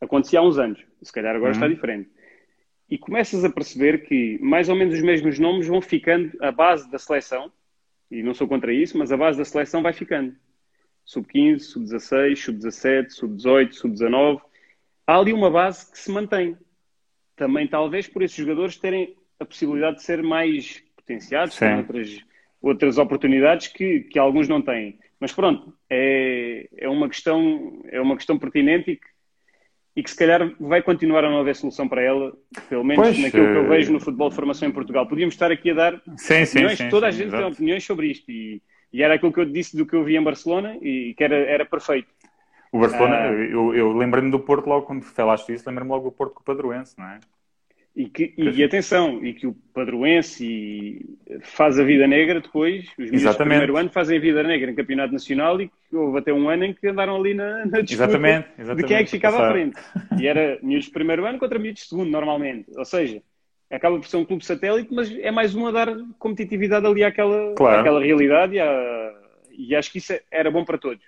acontecia 0.00 0.38
há 0.38 0.42
uns 0.42 0.58
anos, 0.58 0.82
se 1.02 1.12
calhar 1.12 1.36
agora 1.36 1.50
uhum. 1.50 1.56
está 1.56 1.68
diferente 1.68 2.08
e 2.88 2.96
começas 2.96 3.44
a 3.44 3.50
perceber 3.50 4.04
que 4.04 4.38
mais 4.40 4.68
ou 4.68 4.76
menos 4.76 4.94
os 4.94 5.02
mesmos 5.02 5.38
nomes 5.38 5.66
vão 5.66 5.80
ficando 5.80 6.32
a 6.40 6.52
base 6.52 6.90
da 6.90 6.98
seleção, 6.98 7.52
e 8.10 8.22
não 8.22 8.32
sou 8.32 8.46
contra 8.46 8.72
isso, 8.72 8.96
mas 8.96 9.10
a 9.10 9.16
base 9.16 9.38
da 9.38 9.44
seleção 9.44 9.82
vai 9.82 9.92
ficando. 9.92 10.34
sub-15, 11.04 11.58
sub-16, 11.60 12.36
sub-17, 12.36 13.10
sub-18, 13.10 13.72
sub-19. 13.72 14.40
Há 15.06 15.18
ali 15.18 15.32
uma 15.32 15.50
base 15.50 15.90
que 15.90 15.98
se 15.98 16.10
mantém. 16.10 16.56
Também, 17.36 17.66
talvez, 17.66 18.08
por 18.08 18.22
esses 18.22 18.36
jogadores 18.36 18.76
terem 18.76 19.14
a 19.38 19.44
possibilidade 19.44 19.96
de 19.96 20.02
ser 20.02 20.22
mais 20.22 20.82
potenciados, 20.96 21.58
com 21.58 21.76
outras, 21.76 22.18
outras 22.60 22.98
oportunidades 22.98 23.68
que, 23.68 24.00
que 24.00 24.18
alguns 24.18 24.48
não 24.48 24.60
têm. 24.62 24.98
Mas 25.20 25.32
pronto, 25.32 25.72
é, 25.88 26.68
é, 26.76 26.88
uma, 26.88 27.08
questão, 27.08 27.82
é 27.88 28.00
uma 28.00 28.16
questão 28.16 28.38
pertinente 28.38 28.90
e 28.90 28.96
que, 28.96 29.06
e 29.96 30.02
que 30.02 30.10
se 30.10 30.16
calhar 30.16 30.52
vai 30.60 30.82
continuar 30.82 31.24
a 31.24 31.30
não 31.30 31.38
haver 31.38 31.56
solução 31.56 31.88
para 31.88 32.02
ela, 32.02 32.36
pelo 32.68 32.84
menos 32.84 33.02
pois, 33.02 33.18
naquilo 33.18 33.46
que 33.46 33.58
eu 33.58 33.68
vejo 33.68 33.92
no 33.92 34.00
futebol 34.00 34.28
de 34.28 34.34
formação 34.34 34.68
em 34.68 34.72
Portugal. 34.72 35.06
Podíamos 35.06 35.34
estar 35.34 35.50
aqui 35.50 35.70
a 35.70 35.74
dar 35.74 36.02
sim, 36.16 36.42
opiniões, 36.42 36.78
sim, 36.78 36.88
toda 36.90 37.10
sim, 37.10 37.18
a 37.18 37.24
gente 37.24 37.36
tem 37.36 37.46
opiniões 37.46 37.84
sobre 37.84 38.08
isto 38.08 38.30
e, 38.30 38.60
e, 38.92 39.02
era 39.02 39.14
aquilo 39.14 39.32
que 39.32 39.40
eu 39.40 39.46
disse 39.46 39.74
do 39.76 39.86
que 39.86 39.96
eu 39.96 40.04
vi 40.04 40.16
em 40.16 40.22
Barcelona 40.22 40.76
e 40.82 41.14
que 41.16 41.24
era, 41.24 41.36
era 41.36 41.64
perfeito. 41.64 42.08
O 42.72 42.78
Barcelona, 42.78 43.16
ah, 43.16 43.32
eu, 43.32 43.74
eu 43.74 43.92
lembrei-me 43.92 44.30
do 44.30 44.40
Porto 44.40 44.66
logo 44.66 44.86
quando 44.86 45.02
falaste 45.02 45.52
isso, 45.52 45.68
lembrei-me 45.68 45.90
logo 45.90 46.04
do 46.04 46.12
Porto 46.12 46.34
com 46.34 46.40
o 46.40 46.44
Padroense, 46.44 46.98
não 46.98 47.06
é? 47.06 47.20
E, 47.96 48.10
que, 48.10 48.34
e, 48.36 48.50
e, 48.50 48.62
atenção, 48.62 49.24
e 49.24 49.32
que 49.32 49.46
o 49.46 49.56
padroense 49.72 51.02
faz 51.40 51.78
a 51.78 51.82
vida 51.82 52.06
negra 52.06 52.42
depois, 52.42 52.84
os 52.98 53.10
miúdos 53.10 53.22
do 53.22 53.36
primeiro 53.36 53.74
ano 53.78 53.88
fazem 53.88 54.18
a 54.18 54.20
vida 54.20 54.42
negra 54.42 54.70
em 54.70 54.74
campeonato 54.74 55.14
nacional 55.14 55.58
e 55.58 55.70
houve 55.90 56.18
até 56.18 56.30
um 56.30 56.46
ano 56.50 56.66
em 56.66 56.74
que 56.74 56.86
andaram 56.86 57.16
ali 57.16 57.32
na, 57.32 57.64
na 57.64 57.80
disputa 57.80 58.04
exatamente, 58.04 58.48
exatamente, 58.58 58.82
de 58.82 58.86
quem 58.86 58.96
é 58.98 59.02
que 59.02 59.10
ficava 59.10 59.46
à 59.46 59.50
frente. 59.50 59.80
E 60.20 60.26
era 60.26 60.58
miúdos 60.62 60.84
de 60.84 60.92
primeiro 60.92 61.24
ano 61.24 61.38
contra 61.38 61.58
miúdos 61.58 61.84
de 61.84 61.88
segundo, 61.88 62.10
normalmente. 62.10 62.66
Ou 62.76 62.84
seja, 62.84 63.22
acaba 63.70 63.98
por 63.98 64.06
ser 64.06 64.18
um 64.18 64.26
clube 64.26 64.44
satélite, 64.44 64.92
mas 64.92 65.10
é 65.18 65.30
mais 65.30 65.54
um 65.54 65.66
a 65.66 65.70
dar 65.70 65.88
competitividade 66.18 66.86
ali 66.86 67.02
àquela, 67.02 67.54
claro. 67.54 67.80
àquela 67.80 68.00
realidade 68.02 68.56
e, 68.56 68.60
à, 68.60 69.14
e 69.56 69.74
acho 69.74 69.90
que 69.90 69.98
isso 69.98 70.12
era 70.30 70.50
bom 70.50 70.66
para 70.66 70.76
todos. 70.76 71.02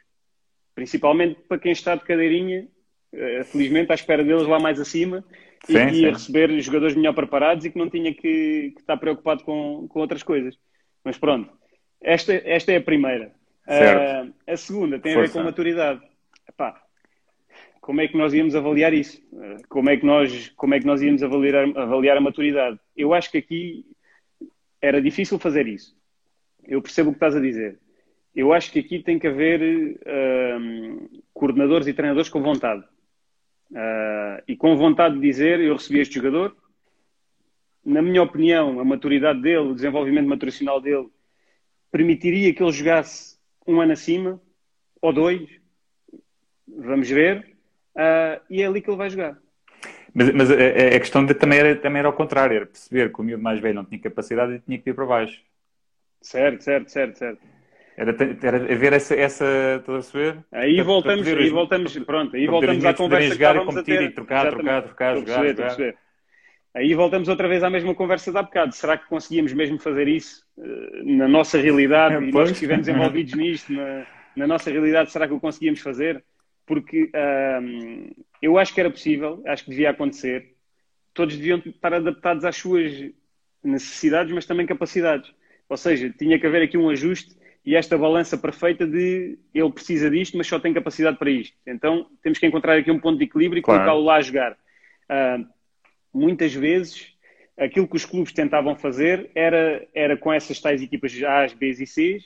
Principalmente 0.78 1.40
para 1.48 1.58
quem 1.58 1.72
está 1.72 1.96
de 1.96 2.04
cadeirinha, 2.04 2.68
eh, 3.12 3.42
felizmente 3.42 3.90
à 3.90 3.96
espera 3.96 4.22
deles 4.22 4.46
lá 4.46 4.60
mais 4.60 4.78
acima 4.78 5.24
sim, 5.64 5.76
e 5.76 6.02
ia 6.02 6.12
receber 6.12 6.56
jogadores 6.60 6.94
melhor 6.94 7.14
preparados 7.14 7.64
e 7.64 7.70
que 7.72 7.76
não 7.76 7.90
tinha 7.90 8.14
que, 8.14 8.70
que 8.70 8.78
estar 8.78 8.96
preocupado 8.96 9.42
com, 9.42 9.88
com 9.88 9.98
outras 9.98 10.22
coisas. 10.22 10.56
Mas 11.02 11.18
pronto, 11.18 11.50
esta, 12.00 12.32
esta 12.32 12.70
é 12.70 12.76
a 12.76 12.80
primeira. 12.80 13.32
Uh, 13.66 14.32
a 14.46 14.56
segunda 14.56 15.00
tem 15.00 15.14
Força. 15.14 15.30
a 15.30 15.32
ver 15.32 15.38
com 15.40 15.44
maturidade. 15.46 16.00
Epá, 16.48 16.80
como 17.80 18.00
é 18.00 18.06
que 18.06 18.16
nós 18.16 18.32
íamos 18.32 18.54
avaliar 18.54 18.94
isso? 18.94 19.20
Uh, 19.32 19.56
como, 19.68 19.90
é 19.90 19.96
que 19.96 20.06
nós, 20.06 20.50
como 20.50 20.74
é 20.74 20.78
que 20.78 20.86
nós 20.86 21.02
íamos 21.02 21.24
avaliar, 21.24 21.76
avaliar 21.76 22.16
a 22.16 22.20
maturidade? 22.20 22.78
Eu 22.96 23.12
acho 23.12 23.32
que 23.32 23.38
aqui 23.38 23.84
era 24.80 25.02
difícil 25.02 25.40
fazer 25.40 25.66
isso. 25.66 25.98
Eu 26.62 26.80
percebo 26.80 27.10
o 27.10 27.12
que 27.12 27.16
estás 27.16 27.34
a 27.34 27.40
dizer. 27.40 27.80
Eu 28.38 28.52
acho 28.52 28.70
que 28.70 28.78
aqui 28.78 29.02
tem 29.02 29.18
que 29.18 29.26
haver 29.26 29.98
uh, 29.98 31.22
coordenadores 31.34 31.88
e 31.88 31.92
treinadores 31.92 32.30
com 32.30 32.40
vontade. 32.40 32.84
Uh, 33.72 34.40
e 34.46 34.56
com 34.56 34.76
vontade 34.76 35.16
de 35.16 35.20
dizer, 35.20 35.58
eu 35.58 35.74
recebi 35.74 35.98
este 35.98 36.14
jogador, 36.14 36.56
na 37.84 38.00
minha 38.00 38.22
opinião, 38.22 38.78
a 38.78 38.84
maturidade 38.84 39.42
dele, 39.42 39.70
o 39.70 39.74
desenvolvimento 39.74 40.28
maturacional 40.28 40.80
dele, 40.80 41.08
permitiria 41.90 42.54
que 42.54 42.62
ele 42.62 42.70
jogasse 42.70 43.36
um 43.66 43.80
ano 43.80 43.94
acima, 43.94 44.40
ou 45.02 45.12
dois, 45.12 45.48
vamos 46.68 47.10
ver, 47.10 47.56
uh, 47.96 48.40
e 48.48 48.62
é 48.62 48.66
ali 48.66 48.80
que 48.80 48.88
ele 48.88 48.98
vai 48.98 49.10
jogar. 49.10 49.36
Mas, 50.14 50.32
mas 50.32 50.48
a, 50.48 50.54
a, 50.54 51.00
questão 51.00 51.26
de, 51.26 51.34
também, 51.34 51.58
era, 51.58 51.74
também 51.74 51.98
era 51.98 52.06
ao 52.06 52.14
contrário, 52.14 52.54
era 52.54 52.66
perceber 52.66 53.12
que 53.12 53.20
o 53.20 53.24
miúdo 53.24 53.42
mais 53.42 53.58
velho 53.58 53.74
não 53.74 53.84
tinha 53.84 54.00
capacidade 54.00 54.52
e 54.52 54.60
tinha 54.60 54.78
que 54.78 54.90
ir 54.90 54.94
para 54.94 55.06
baixo. 55.06 55.42
Certo, 56.22 56.62
certo, 56.62 56.88
certo, 56.88 57.18
certo. 57.18 57.57
Era, 57.98 58.14
era 58.40 58.76
ver 58.76 58.92
essa, 58.92 59.12
essa 59.12 59.44
estás 59.80 59.82
a 59.82 60.12
perceber? 60.12 60.44
Aí 60.52 60.76
para, 60.76 60.84
voltamos, 60.84 61.28
para 61.28 61.40
aí 61.40 61.50
voltamos, 61.50 61.98
pronto, 61.98 62.36
aí 62.36 62.46
voltamos 62.46 62.84
à 62.84 62.94
conversa 62.94 63.34
jogar 63.34 63.66
que 63.66 63.78
a 63.78 63.82
ter. 63.82 64.02
E 64.02 64.10
trocar, 64.10 64.50
trocar, 64.50 64.82
trocar, 64.84 65.16
jogar, 65.16 65.40
perceber, 65.42 65.72
jogar. 65.72 65.94
Aí 66.76 66.94
voltamos 66.94 67.28
outra 67.28 67.48
vez 67.48 67.64
à 67.64 67.68
mesma 67.68 67.92
conversa 67.96 68.30
de 68.30 68.38
há 68.38 68.42
bocado. 68.42 68.72
Será 68.72 68.96
que 68.96 69.08
conseguíamos 69.08 69.52
mesmo 69.52 69.80
fazer 69.80 70.06
isso 70.06 70.44
uh, 70.56 71.16
na 71.16 71.26
nossa 71.26 71.58
realidade? 71.58 72.14
É, 72.14 72.28
e 72.28 72.30
nós 72.30 72.50
que 72.50 72.54
estivemos 72.54 72.86
envolvidos 72.86 73.34
nisto, 73.34 73.72
na, 73.72 74.06
na, 74.36 74.46
nossa 74.46 74.70
realidade, 74.70 75.10
será 75.10 75.26
que 75.26 75.34
o 75.34 75.40
conseguíamos 75.40 75.80
fazer? 75.80 76.22
Porque 76.64 77.04
uh, 77.06 78.24
eu 78.40 78.58
acho 78.58 78.72
que 78.72 78.78
era 78.78 78.90
possível, 78.92 79.42
acho 79.44 79.64
que 79.64 79.70
devia 79.70 79.90
acontecer. 79.90 80.54
Todos 81.12 81.36
deviam 81.36 81.58
estar 81.58 81.92
adaptados 81.92 82.44
às 82.44 82.54
suas 82.54 82.92
necessidades, 83.64 84.32
mas 84.32 84.46
também 84.46 84.66
capacidades. 84.66 85.28
Ou 85.68 85.76
seja, 85.76 86.14
tinha 86.16 86.38
que 86.38 86.46
haver 86.46 86.62
aqui 86.62 86.78
um 86.78 86.90
ajuste 86.90 87.36
e 87.64 87.76
esta 87.76 87.98
balança 87.98 88.36
perfeita 88.36 88.86
de 88.86 89.38
ele 89.54 89.72
precisa 89.72 90.10
disto, 90.10 90.36
mas 90.36 90.46
só 90.46 90.58
tem 90.58 90.72
capacidade 90.72 91.18
para 91.18 91.30
isto. 91.30 91.56
Então 91.66 92.06
temos 92.22 92.38
que 92.38 92.46
encontrar 92.46 92.78
aqui 92.78 92.90
um 92.90 92.98
ponto 92.98 93.18
de 93.18 93.24
equilíbrio 93.24 93.60
e 93.60 93.62
claro. 93.62 93.80
colocá-lo 93.80 94.04
lá 94.04 94.16
a 94.16 94.22
jogar. 94.22 94.52
Uh, 94.52 95.46
muitas 96.12 96.54
vezes 96.54 97.14
aquilo 97.58 97.88
que 97.88 97.96
os 97.96 98.04
clubes 98.04 98.32
tentavam 98.32 98.76
fazer 98.76 99.30
era, 99.34 99.86
era 99.94 100.16
com 100.16 100.32
essas 100.32 100.60
tais 100.60 100.80
equipas 100.80 101.12
A, 101.22 101.46
B 101.54 101.70
e 101.70 101.86
C 101.86 102.20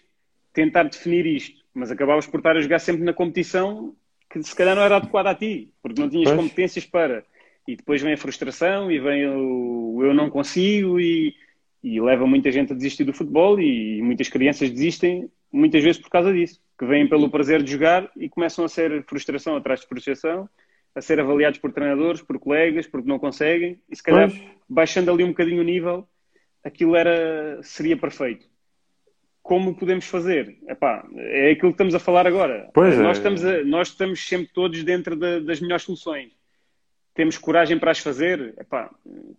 tentar 0.52 0.84
definir 0.84 1.24
isto, 1.26 1.64
mas 1.72 1.90
acabavas 1.90 2.26
por 2.26 2.38
estar 2.38 2.56
a 2.56 2.60
jogar 2.60 2.78
sempre 2.78 3.02
na 3.02 3.14
competição 3.14 3.94
que 4.28 4.42
se 4.42 4.54
calhar 4.54 4.74
não 4.74 4.82
era 4.82 4.96
adequada 4.96 5.30
a 5.30 5.34
ti, 5.34 5.70
porque 5.82 6.00
não 6.00 6.08
tinhas 6.08 6.28
pois. 6.28 6.40
competências 6.40 6.86
para. 6.86 7.24
E 7.66 7.76
depois 7.76 8.02
vem 8.02 8.12
a 8.12 8.18
frustração 8.18 8.90
e 8.90 8.98
vem 8.98 9.28
o 9.28 10.00
eu 10.02 10.12
não 10.14 10.28
consigo 10.28 10.98
e 10.98 11.34
e 11.82 12.00
leva 12.00 12.26
muita 12.26 12.50
gente 12.52 12.72
a 12.72 12.76
desistir 12.76 13.04
do 13.04 13.12
futebol 13.12 13.60
e 13.60 14.00
muitas 14.02 14.28
crianças 14.28 14.70
desistem 14.70 15.28
muitas 15.52 15.82
vezes 15.82 16.00
por 16.00 16.08
causa 16.08 16.32
disso, 16.32 16.60
que 16.78 16.86
vêm 16.86 17.08
pelo 17.08 17.28
prazer 17.28 17.62
de 17.62 17.72
jogar 17.72 18.10
e 18.16 18.28
começam 18.28 18.64
a 18.64 18.68
ser 18.68 19.04
frustração 19.04 19.56
atrás 19.56 19.80
de 19.80 19.86
frustração, 19.86 20.48
a 20.94 21.00
ser 21.00 21.20
avaliados 21.20 21.58
por 21.58 21.72
treinadores, 21.72 22.22
por 22.22 22.38
colegas, 22.38 22.86
porque 22.86 23.08
não 23.08 23.18
conseguem, 23.18 23.78
e 23.90 23.96
se 23.96 24.02
calhar 24.02 24.30
pois. 24.30 24.42
baixando 24.68 25.10
ali 25.10 25.24
um 25.24 25.28
bocadinho 25.28 25.60
o 25.60 25.64
nível, 25.64 26.08
aquilo 26.64 26.96
era, 26.96 27.60
seria 27.62 27.96
perfeito. 27.96 28.46
Como 29.42 29.74
podemos 29.74 30.06
fazer? 30.06 30.56
Epá, 30.68 31.04
é 31.16 31.50
aquilo 31.50 31.72
que 31.72 31.74
estamos 31.74 31.94
a 31.94 31.98
falar 31.98 32.26
agora. 32.26 32.70
Pois 32.72 32.96
nós, 32.96 33.16
é. 33.16 33.20
estamos 33.20 33.44
a, 33.44 33.64
nós 33.64 33.88
estamos 33.88 34.26
sempre 34.26 34.48
todos 34.54 34.82
dentro 34.84 35.16
de, 35.16 35.40
das 35.40 35.60
melhores 35.60 35.84
soluções 35.84 36.32
temos 37.14 37.38
coragem 37.38 37.78
para 37.78 37.90
as 37.90 37.98
fazer? 37.98 38.54
Epá, 38.58 38.90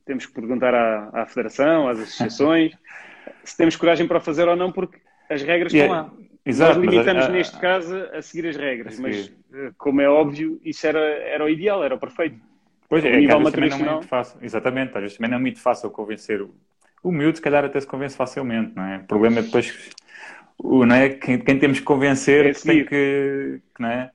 temos 0.06 0.26
que 0.26 0.34
perguntar 0.34 0.74
à, 0.74 1.10
à 1.14 1.26
Federação, 1.26 1.88
às 1.88 2.00
associações, 2.00 2.74
se 3.44 3.58
temos 3.58 3.76
coragem 3.76 4.08
para 4.08 4.20
fazer 4.20 4.48
ou 4.48 4.56
não, 4.56 4.72
porque 4.72 5.00
as 5.30 5.42
regras 5.42 5.74
estão 5.74 5.90
lá. 5.90 6.12
Exato, 6.46 6.80
Nós 6.80 6.92
limitamos, 6.92 7.24
mas, 7.24 7.34
neste 7.34 7.58
caso, 7.58 7.96
a 8.14 8.22
seguir 8.22 8.50
as 8.50 8.58
regras, 8.58 9.00
mas, 9.00 9.32
eh, 9.54 9.72
como 9.78 10.02
é 10.02 10.10
óbvio, 10.10 10.60
isso 10.64 10.86
era, 10.86 11.00
era 11.00 11.46
o 11.46 11.48
ideal, 11.48 11.82
era 11.84 11.96
o 11.96 11.98
perfeito. 11.98 12.38
Pois 12.90 13.04
é, 13.06 13.18
nível 13.18 13.42
também 13.50 13.70
não 13.70 13.78
é 13.78 13.92
muito 13.92 14.08
fácil. 14.08 14.40
Exatamente, 14.42 14.92
às 14.94 15.02
vezes 15.02 15.18
também 15.18 15.32
não 15.32 15.38
é 15.38 15.42
muito 15.42 15.62
fácil 15.62 15.90
convencer 15.90 16.42
o, 16.42 16.54
o 17.02 17.12
miúdo, 17.14 17.38
se 17.38 17.42
calhar 17.42 17.64
até 17.64 17.80
se 17.80 17.88
convence 17.88 18.16
facilmente, 18.16 18.76
não 18.76 18.84
é? 18.84 18.98
O 18.98 19.04
problema 19.06 19.40
é 19.40 19.42
depois, 19.42 19.90
o, 20.58 20.86
não 20.86 20.96
é? 20.96 21.10
Quem, 21.10 21.40
quem 21.40 21.58
temos 21.58 21.80
que 21.80 21.86
convencer 21.86 22.46
é 22.46 22.54
tem 22.54 22.86
que, 22.86 23.62
não 23.80 23.90
é? 23.90 24.12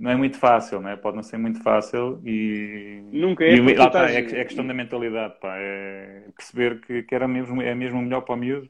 Não 0.00 0.10
é 0.10 0.16
muito 0.16 0.38
fácil, 0.38 0.80
não 0.80 0.88
é? 0.88 0.96
Pode 0.96 1.16
não 1.16 1.22
ser 1.22 1.36
muito 1.36 1.62
fácil 1.62 2.22
e. 2.24 3.02
Nunca 3.12 3.44
é. 3.44 3.54
E, 3.54 3.74
lá, 3.74 3.86
estás... 3.86 4.16
é, 4.16 4.18
é 4.18 4.44
questão 4.44 4.66
da 4.66 4.72
mentalidade, 4.72 5.34
pá. 5.38 5.54
É 5.58 6.22
perceber 6.34 6.80
que, 6.80 7.02
que 7.02 7.14
era 7.14 7.28
mesmo, 7.28 7.60
é 7.60 7.74
mesmo 7.74 8.00
melhor 8.00 8.22
para 8.22 8.34
o 8.34 8.38
miúdo. 8.38 8.68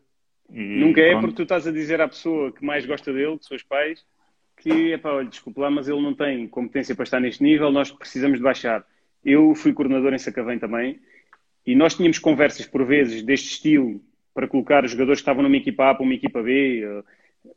E, 0.53 0.81
Nunca 0.81 1.01
é 1.01 1.13
porque 1.21 1.37
tu 1.37 1.43
estás 1.45 1.69
a 1.69 1.71
dizer 1.71 2.01
à 2.01 2.09
pessoa 2.09 2.51
que 2.51 2.65
mais 2.65 2.85
gosta 2.85 3.13
dele, 3.13 3.39
que 3.39 3.45
são 3.45 3.57
os 3.57 3.63
pais, 3.63 4.05
que, 4.57 4.93
é 4.93 4.99
pá, 4.99 5.13
olha, 5.13 5.29
desculpe 5.29 5.61
lá, 5.61 5.71
mas 5.71 5.89
ele 5.89 6.03
não 6.03 6.13
tem 6.13 6.49
competência 6.49 6.97
para 6.97 7.05
estar 7.05 7.21
neste 7.21 7.45
nível, 7.45 7.71
nós 7.71 7.93
precisamos 7.93 8.39
de 8.39 8.43
baixar. 8.43 8.85
Eu 9.25 9.55
fui 9.55 9.73
coordenador 9.73 10.13
em 10.13 10.19
Sacavém 10.19 10.59
também 10.59 10.99
e 11.65 11.77
nós 11.77 11.95
tínhamos 11.95 12.19
conversas 12.19 12.67
por 12.67 12.85
vezes 12.85 13.23
deste 13.23 13.51
estilo 13.51 14.01
para 14.35 14.49
colocar 14.49 14.85
os 14.85 14.91
jogadores 14.91 15.21
que 15.21 15.23
estavam 15.23 15.45
numa 15.45 15.57
equipa 15.57 15.91
A 15.91 15.95
para 15.95 16.03
uma 16.03 16.15
equipa 16.15 16.43
B. 16.43 17.05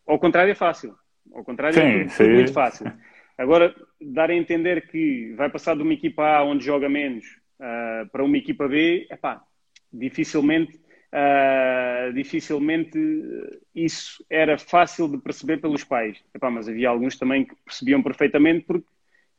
Ao 0.05 0.19
contrário 0.19 0.51
é 0.51 0.55
fácil. 0.55 0.93
Ao 1.33 1.43
contrário 1.43 1.79
é 1.79 2.07
sim, 2.07 2.23
é 2.23 2.25
tudo, 2.25 2.35
muito 2.35 2.53
fácil. 2.53 2.91
Agora, 3.37 3.73
dar 3.99 4.29
a 4.29 4.35
entender 4.35 4.87
que 4.87 5.33
vai 5.35 5.49
passar 5.49 5.75
de 5.75 5.81
uma 5.81 5.93
equipa 5.93 6.23
A 6.23 6.43
onde 6.43 6.65
joga 6.65 6.87
menos 6.87 7.25
uh, 7.59 8.09
para 8.11 8.23
uma 8.23 8.37
equipa 8.37 8.67
B, 8.67 9.07
epá, 9.09 9.41
dificilmente, 9.91 10.79
uh, 11.11 12.13
dificilmente 12.13 12.99
isso 13.73 14.23
era 14.29 14.57
fácil 14.57 15.07
de 15.07 15.17
perceber 15.17 15.57
pelos 15.57 15.83
pais. 15.83 16.17
Epá, 16.33 16.51
mas 16.51 16.69
havia 16.69 16.89
alguns 16.89 17.17
também 17.17 17.45
que 17.45 17.55
percebiam 17.65 18.03
perfeitamente 18.03 18.65
porque 18.65 18.85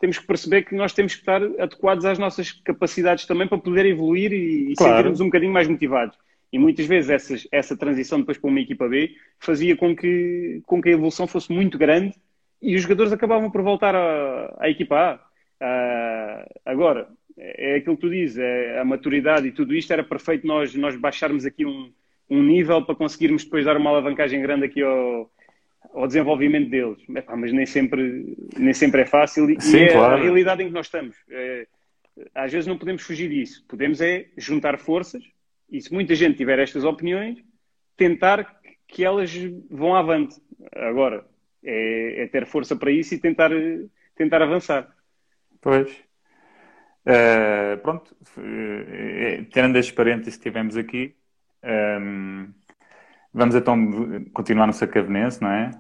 temos 0.01 0.19
que 0.19 0.27
perceber 0.27 0.63
que 0.65 0.75
nós 0.75 0.93
temos 0.93 1.15
que 1.15 1.21
estar 1.21 1.43
adequados 1.43 2.05
às 2.05 2.19
nossas 2.19 2.51
capacidades 2.53 3.27
também 3.27 3.47
para 3.47 3.59
poder 3.59 3.87
evoluir 3.87 4.33
e, 4.33 4.73
e 4.73 4.75
claro. 4.75 4.97
sentirmos 4.97 5.21
um 5.21 5.27
bocadinho 5.27 5.53
mais 5.53 5.69
motivados. 5.69 6.19
E 6.53 6.59
muitas 6.59 6.87
vezes 6.87 7.11
essas, 7.11 7.49
essa 7.51 7.77
transição 7.77 8.19
depois 8.21 8.39
para 8.39 8.51
uma 8.51 8.61
equipa 8.61 8.89
B 8.89 9.15
fazia 9.39 9.77
com 9.77 9.95
que, 9.95 10.63
com 10.67 10.83
que 10.83 10.89
a 10.89 10.93
evolução 10.93 11.27
fosse 11.27 11.53
muito 11.53 11.79
grande 11.79 12.15
e 12.65 12.75
os 12.75 12.83
jogadores 12.83 13.13
acabavam 13.13 13.51
por 13.51 13.63
voltar 13.63 13.95
à, 13.95 14.57
à 14.59 14.71
equipa 14.71 14.97
A. 14.97 15.35
Uh, 15.65 16.61
agora, 16.65 17.09
é 17.37 17.77
aquilo 17.77 17.97
que 17.97 18.01
tu 18.01 18.11
dizes, 18.11 18.39
é 18.39 18.79
a 18.81 18.85
maturidade 18.85 19.47
e 19.47 19.53
tudo 19.53 19.75
isto 19.75 19.93
era 19.93 20.03
perfeito 20.03 20.47
nós, 20.47 20.75
nós 20.75 20.97
baixarmos 20.97 21.45
aqui 21.45 21.67
um, 21.67 21.93
um 22.31 22.43
nível 22.43 22.83
para 22.83 22.95
conseguirmos 22.95 23.45
depois 23.45 23.65
dar 23.65 23.77
uma 23.77 23.91
alavancagem 23.91 24.41
grande 24.41 24.65
aqui 24.65 24.83
ao, 24.83 25.31
ao 25.93 26.07
desenvolvimento 26.07 26.71
deles. 26.71 26.99
Mas 27.07 27.53
nem 27.53 27.67
sempre, 27.67 28.37
nem 28.57 28.73
sempre 28.73 29.03
é 29.03 29.07
fácil 29.07 29.51
e 29.51 29.61
Sim, 29.61 29.81
é 29.81 29.93
claro. 29.93 30.15
a 30.15 30.21
realidade 30.21 30.63
em 30.63 30.69
que 30.69 30.73
nós 30.73 30.87
estamos. 30.87 31.17
É, 31.31 31.67
às 32.35 32.51
vezes 32.51 32.67
não 32.67 32.79
podemos 32.79 33.03
fugir 33.03 33.29
disso. 33.29 33.65
Podemos 33.69 34.01
é 34.01 34.27
juntar 34.39 34.79
forças 34.79 35.23
e 35.71 35.81
se 35.81 35.93
muita 35.93 36.15
gente 36.15 36.37
tiver 36.37 36.59
estas 36.59 36.85
opiniões, 36.85 37.39
tentar 37.97 38.61
que 38.87 39.05
elas 39.05 39.33
vão 39.71 39.95
avante. 39.95 40.37
Agora, 40.73 41.27
é, 41.65 42.23
é 42.23 42.27
ter 42.29 42.47
força 42.47 42.77
para 42.77 42.91
isso 42.91 43.15
e 43.15 43.19
tentar, 43.19 43.51
tentar 44.15 44.43
avançar. 44.43 44.89
Pois. 45.61 45.91
Uh, 47.07 47.77
pronto, 47.83 48.17
uh, 48.39 49.45
tendo 49.53 49.79
estes 49.79 49.95
parênteses 49.95 50.37
que 50.37 50.43
tivemos 50.43 50.77
aqui, 50.77 51.15
um, 52.01 52.51
vamos 53.33 53.55
então 53.55 54.25
continuar 54.33 54.67
no 54.67 54.73
Sacavenense, 54.73 55.43
não 55.43 55.51
é? 55.51 55.71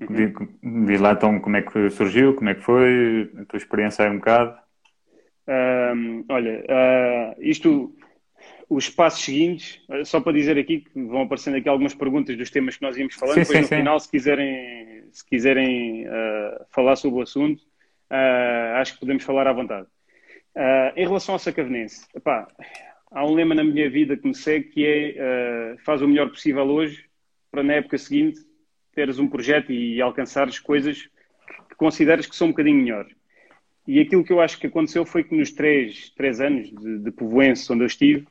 Uhum. 0.00 0.86
Diz 0.86 1.00
lá 1.00 1.12
então 1.12 1.40
como 1.40 1.56
é 1.56 1.62
que 1.62 1.90
surgiu, 1.90 2.34
como 2.34 2.50
é 2.50 2.54
que 2.54 2.62
foi, 2.62 3.30
a 3.38 3.44
tua 3.46 3.56
experiência 3.56 4.04
aí 4.04 4.10
um 4.10 4.16
bocado. 4.16 4.58
Um, 5.48 6.24
olha, 6.28 6.64
uh, 6.64 7.42
isto, 7.42 7.94
os 8.68 8.88
passos 8.88 9.24
seguintes, 9.24 9.80
só 10.04 10.20
para 10.20 10.32
dizer 10.32 10.58
aqui 10.58 10.80
que 10.80 11.02
vão 11.02 11.22
aparecendo 11.22 11.56
aqui 11.56 11.68
algumas 11.68 11.94
perguntas 11.94 12.36
dos 12.36 12.50
temas 12.50 12.76
que 12.76 12.82
nós 12.82 12.96
íamos 12.96 13.14
falando, 13.14 13.34
sim, 13.34 13.40
depois 13.40 13.58
sim, 13.58 13.62
no 13.62 13.68
sim. 13.68 13.76
final, 13.76 14.00
se 14.00 14.10
quiserem, 14.10 15.04
se 15.12 15.24
quiserem 15.24 16.06
uh, 16.06 16.64
falar 16.70 16.96
sobre 16.96 17.20
o 17.20 17.22
assunto, 17.22 17.60
uh, 18.10 18.76
acho 18.76 18.94
que 18.94 19.00
podemos 19.00 19.22
falar 19.22 19.46
à 19.46 19.52
vontade. 19.52 19.86
em 20.96 21.06
relação 21.06 21.34
ao 21.34 21.38
Sacavenense, 21.38 22.06
epá, 22.14 22.48
há 23.10 23.24
um 23.24 23.34
lema 23.34 23.54
na 23.54 23.62
minha 23.62 23.88
vida 23.88 24.16
que 24.16 24.26
me 24.26 24.34
segue 24.34 24.68
que 24.68 24.84
é 24.86 25.76
faz 25.84 26.02
o 26.02 26.08
melhor 26.08 26.28
possível 26.28 26.64
hoje 26.64 27.04
para 27.50 27.62
na 27.62 27.74
época 27.74 27.96
seguinte 27.98 28.40
teres 28.94 29.18
um 29.18 29.28
projeto 29.28 29.70
e 29.70 30.00
alcançares 30.00 30.58
coisas 30.58 31.08
que 31.68 31.76
consideras 31.76 32.26
que 32.26 32.34
são 32.34 32.48
um 32.48 32.50
bocadinho 32.50 32.82
melhores. 32.82 33.14
E 33.86 34.00
aquilo 34.00 34.24
que 34.24 34.32
eu 34.32 34.40
acho 34.40 34.58
que 34.58 34.66
aconteceu 34.66 35.04
foi 35.04 35.22
que 35.22 35.36
nos 35.36 35.52
três, 35.52 36.10
três 36.16 36.40
anos 36.40 36.70
de, 36.70 36.98
de 36.98 37.10
Povoense, 37.12 37.70
onde 37.72 37.82
eu 37.82 37.86
estive, 37.86 38.26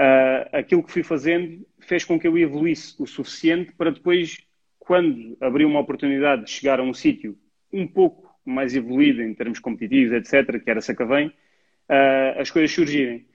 uh, 0.00 0.48
aquilo 0.52 0.82
que 0.82 0.92
fui 0.92 1.02
fazendo 1.02 1.66
fez 1.78 2.04
com 2.04 2.18
que 2.18 2.26
eu 2.26 2.36
evoluísse 2.38 2.94
o 2.98 3.06
suficiente 3.06 3.72
para 3.72 3.90
depois, 3.90 4.38
quando 4.78 5.36
abri 5.40 5.64
uma 5.64 5.80
oportunidade 5.80 6.44
de 6.44 6.50
chegar 6.50 6.80
a 6.80 6.82
um 6.82 6.94
sítio 6.94 7.36
um 7.72 7.86
pouco 7.86 8.30
mais 8.44 8.74
evoluído 8.74 9.22
em 9.22 9.34
termos 9.34 9.58
competitivos, 9.58 10.12
etc., 10.12 10.62
que 10.62 10.70
era 10.70 10.80
Sacavém, 10.80 11.28
uh, 11.28 12.40
as 12.40 12.50
coisas 12.50 12.72
surgirem. 12.72 13.26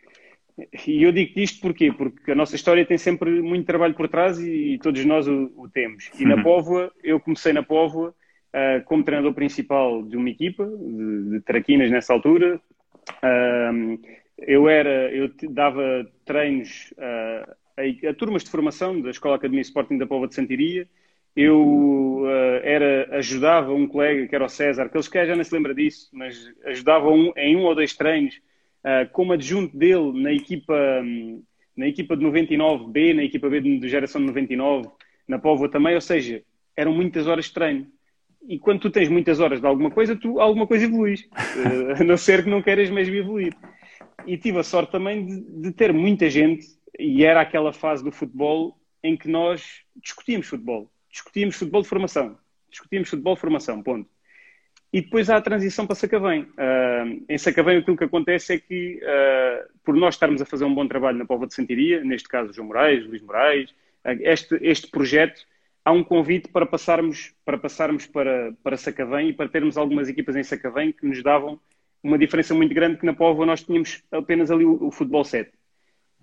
E 0.87 1.03
eu 1.03 1.11
digo 1.11 1.37
isto 1.39 1.61
porquê? 1.61 1.91
Porque 1.91 2.31
a 2.31 2.35
nossa 2.35 2.55
história 2.55 2.85
tem 2.85 2.97
sempre 2.97 3.41
muito 3.41 3.65
trabalho 3.65 3.93
por 3.93 4.07
trás 4.07 4.39
e, 4.39 4.73
e 4.73 4.79
todos 4.79 5.03
nós 5.05 5.27
o, 5.27 5.51
o 5.57 5.69
temos. 5.69 6.09
E 6.17 6.25
na 6.25 6.41
Póvoa, 6.41 6.91
eu 7.03 7.19
comecei 7.19 7.51
na 7.51 7.61
Póvoa 7.61 8.09
uh, 8.09 8.83
como 8.85 9.03
treinador 9.03 9.33
principal 9.33 10.01
de 10.03 10.15
uma 10.15 10.29
equipa 10.29 10.65
de, 10.65 11.29
de 11.31 11.41
traquinas 11.41 11.91
nessa 11.91 12.13
altura. 12.13 12.59
Uh, 13.21 13.99
eu 14.37 14.67
era, 14.69 15.11
eu 15.13 15.29
dava 15.49 16.07
treinos 16.25 16.93
uh, 16.97 17.51
a, 17.77 18.09
a, 18.09 18.13
turmas 18.13 18.43
de 18.43 18.49
formação 18.49 19.01
da 19.01 19.09
Escola 19.09 19.35
Academia 19.35 19.61
Sporting 19.61 19.97
da 19.97 20.07
Póvoa 20.07 20.27
de 20.27 20.35
Santiria. 20.35 20.87
Eu 21.35 22.23
era, 22.63 23.17
ajudava 23.17 23.73
um 23.73 23.85
colega 23.85 24.25
que 24.25 24.33
era 24.33 24.45
o 24.45 24.49
César, 24.49 24.87
que 24.87 25.25
já 25.25 25.35
não 25.35 25.43
se 25.43 25.53
lembra 25.53 25.75
disso, 25.75 26.09
mas 26.13 26.49
ajudava 26.63 27.09
um, 27.09 27.33
em 27.35 27.57
um 27.57 27.63
ou 27.63 27.75
dois 27.75 27.93
treinos 27.93 28.39
Uh, 28.85 29.09
como 29.11 29.33
adjunto 29.33 29.75
dele 29.75 30.11
na 30.21 30.31
equipa, 30.31 30.75
um, 31.03 31.41
na 31.75 31.87
equipa 31.87 32.15
de 32.15 32.23
99B, 32.23 33.15
na 33.15 33.23
equipa 33.23 33.49
B 33.49 33.59
de, 33.59 33.79
de 33.79 33.89
geração 33.89 34.21
de 34.21 34.27
99, 34.27 34.87
na 35.27 35.39
Póvoa 35.39 35.67
também, 35.67 35.95
ou 35.95 36.01
seja, 36.01 36.43
eram 36.77 36.93
muitas 36.93 37.25
horas 37.25 37.45
de 37.45 37.53
treino. 37.53 37.87
E 38.47 38.59
quando 38.59 38.81
tu 38.81 38.91
tens 38.91 39.09
muitas 39.09 39.39
horas 39.39 39.59
de 39.59 39.65
alguma 39.65 39.89
coisa, 39.89 40.15
tu 40.15 40.39
alguma 40.39 40.67
coisa 40.67 40.85
evoluís. 40.85 41.21
Uh, 41.23 41.97
a 41.99 42.03
não 42.03 42.15
ser 42.15 42.43
que 42.43 42.49
não 42.51 42.61
queiras 42.61 42.91
mesmo 42.91 43.15
evoluir. 43.15 43.55
E 44.25 44.37
tive 44.37 44.59
a 44.59 44.63
sorte 44.63 44.91
também 44.91 45.25
de, 45.25 45.61
de, 45.61 45.71
ter 45.71 45.93
muita 45.93 46.29
gente, 46.29 46.65
e 46.97 47.23
era 47.23 47.41
aquela 47.41 47.73
fase 47.73 48.03
do 48.03 48.11
futebol 48.11 48.79
em 49.03 49.15
que 49.15 49.27
nós 49.27 49.81
discutíamos 49.95 50.47
futebol. 50.47 50.91
Discutíamos 51.11 51.55
futebol 51.55 51.81
de 51.81 51.87
formação. 51.87 52.37
Discutíamos 52.69 53.09
futebol 53.09 53.35
de 53.35 53.41
formação, 53.41 53.81
ponto. 53.81 54.09
E 54.91 55.01
depois 55.01 55.29
há 55.29 55.37
a 55.37 55.41
transição 55.41 55.85
para 55.85 55.95
Sacavém. 55.95 56.43
Uh, 56.43 57.25
em 57.27 57.37
Sacavém 57.37 57.77
aquilo 57.77 57.97
que 57.97 58.05
acontece 58.05 58.53
é 58.53 58.59
que, 58.59 59.01
uh, 59.03 59.69
por 59.83 59.95
nós 59.95 60.15
estarmos 60.15 60.41
a 60.41 60.45
fazer 60.45 60.63
um 60.63 60.73
bom 60.73 60.87
trabalho 60.87 61.17
na 61.17 61.25
Póvoa 61.25 61.47
de 61.47 61.53
Santiria, 61.53 62.03
neste 62.03 62.29
caso 62.29 62.53
João 62.53 62.67
Moraes, 62.67 63.05
Luís 63.05 63.21
Moraes, 63.21 63.69
uh, 63.71 64.17
este, 64.21 64.57
este 64.61 64.87
projeto, 64.87 65.45
há 65.83 65.91
um 65.91 66.03
convite 66.03 66.47
para 66.49 66.65
passarmos 66.65 67.33
para, 67.43 67.57
passarmos 67.57 68.07
para, 68.07 68.53
para 68.63 68.77
Sacavém 68.77 69.29
e 69.29 69.33
para 69.33 69.49
termos 69.49 69.77
algumas 69.77 70.07
equipas 70.07 70.35
em 70.35 70.43
Sacavém 70.43 70.91
que 70.91 71.05
nos 71.05 71.21
davam 71.21 71.59
uma 72.07 72.17
diferença 72.17 72.53
muito 72.53 72.73
grande 72.73 72.97
que 72.97 73.05
na 73.05 73.13
Póvoa 73.13 73.45
nós 73.45 73.63
tínhamos 73.63 74.03
apenas 74.11 74.51
ali 74.51 74.65
o, 74.65 74.87
o 74.87 74.91
futebol 74.91 75.23
7. 75.23 75.51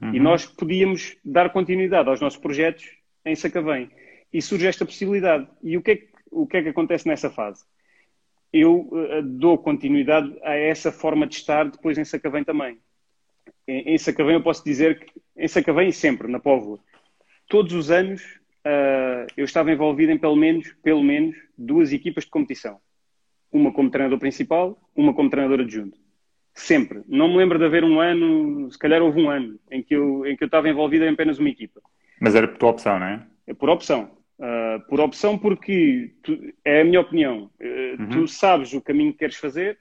Uhum. 0.00 0.14
E 0.14 0.20
nós 0.20 0.46
podíamos 0.46 1.16
dar 1.24 1.50
continuidade 1.50 2.08
aos 2.08 2.20
nossos 2.20 2.38
projetos 2.38 2.84
em 3.24 3.34
Sacavém. 3.34 3.90
E 4.32 4.40
surge 4.40 4.66
esta 4.66 4.84
possibilidade. 4.84 5.46
E 5.62 5.76
o 5.76 5.82
que 5.82 5.90
é 5.90 5.96
que, 5.96 6.08
o 6.30 6.46
que, 6.46 6.56
é 6.56 6.62
que 6.62 6.68
acontece 6.68 7.06
nessa 7.06 7.30
fase? 7.30 7.64
eu 8.52 8.80
uh, 8.80 9.22
dou 9.22 9.56
continuidade 9.56 10.36
a 10.42 10.54
essa 10.54 10.92
forma 10.92 11.26
de 11.26 11.36
estar 11.36 11.70
depois 11.70 11.96
em 11.96 12.04
Sacavém 12.04 12.44
também. 12.44 12.78
Em, 13.66 13.94
em 13.94 13.98
Sacavém 13.98 14.34
eu 14.34 14.42
posso 14.42 14.62
dizer 14.62 15.00
que, 15.00 15.20
em 15.36 15.48
Sacavém 15.48 15.88
e 15.88 15.92
sempre, 15.92 16.28
na 16.28 16.38
Póvoa, 16.38 16.78
todos 17.48 17.72
os 17.72 17.90
anos 17.90 18.22
uh, 18.66 19.26
eu 19.36 19.44
estava 19.44 19.72
envolvido 19.72 20.12
em 20.12 20.18
pelo 20.18 20.36
menos, 20.36 20.70
pelo 20.82 21.02
menos 21.02 21.34
duas 21.56 21.92
equipas 21.92 22.24
de 22.24 22.30
competição. 22.30 22.78
Uma 23.52 23.72
como 23.72 23.90
treinador 23.90 24.18
principal, 24.18 24.80
uma 24.96 25.12
como 25.12 25.30
treinador 25.30 25.60
adjunto. 25.60 25.98
Sempre. 26.54 27.02
Não 27.06 27.28
me 27.28 27.36
lembro 27.36 27.58
de 27.58 27.64
haver 27.64 27.84
um 27.84 28.00
ano, 28.00 28.70
se 28.70 28.78
calhar 28.78 29.02
houve 29.02 29.20
um 29.20 29.30
ano, 29.30 29.58
em 29.70 29.82
que 29.82 29.94
eu, 29.94 30.26
em 30.26 30.36
que 30.36 30.44
eu 30.44 30.46
estava 30.46 30.68
envolvido 30.68 31.04
em 31.04 31.10
apenas 31.10 31.38
uma 31.38 31.48
equipa. 31.48 31.80
Mas 32.20 32.34
era 32.34 32.46
por 32.48 32.58
tua 32.58 32.70
opção, 32.70 32.98
não 32.98 33.06
é? 33.06 33.26
É 33.46 33.54
por 33.54 33.68
opção. 33.68 34.10
Uh, 34.38 34.80
por 34.88 35.00
opção, 35.00 35.38
porque 35.38 36.14
tu, 36.22 36.38
é 36.64 36.80
a 36.80 36.84
minha 36.84 37.00
opinião. 37.00 37.50
Uh, 37.60 38.02
uhum. 38.02 38.08
Tu 38.10 38.28
sabes 38.28 38.72
o 38.72 38.80
caminho 38.80 39.12
que 39.12 39.18
queres 39.18 39.36
fazer 39.36 39.78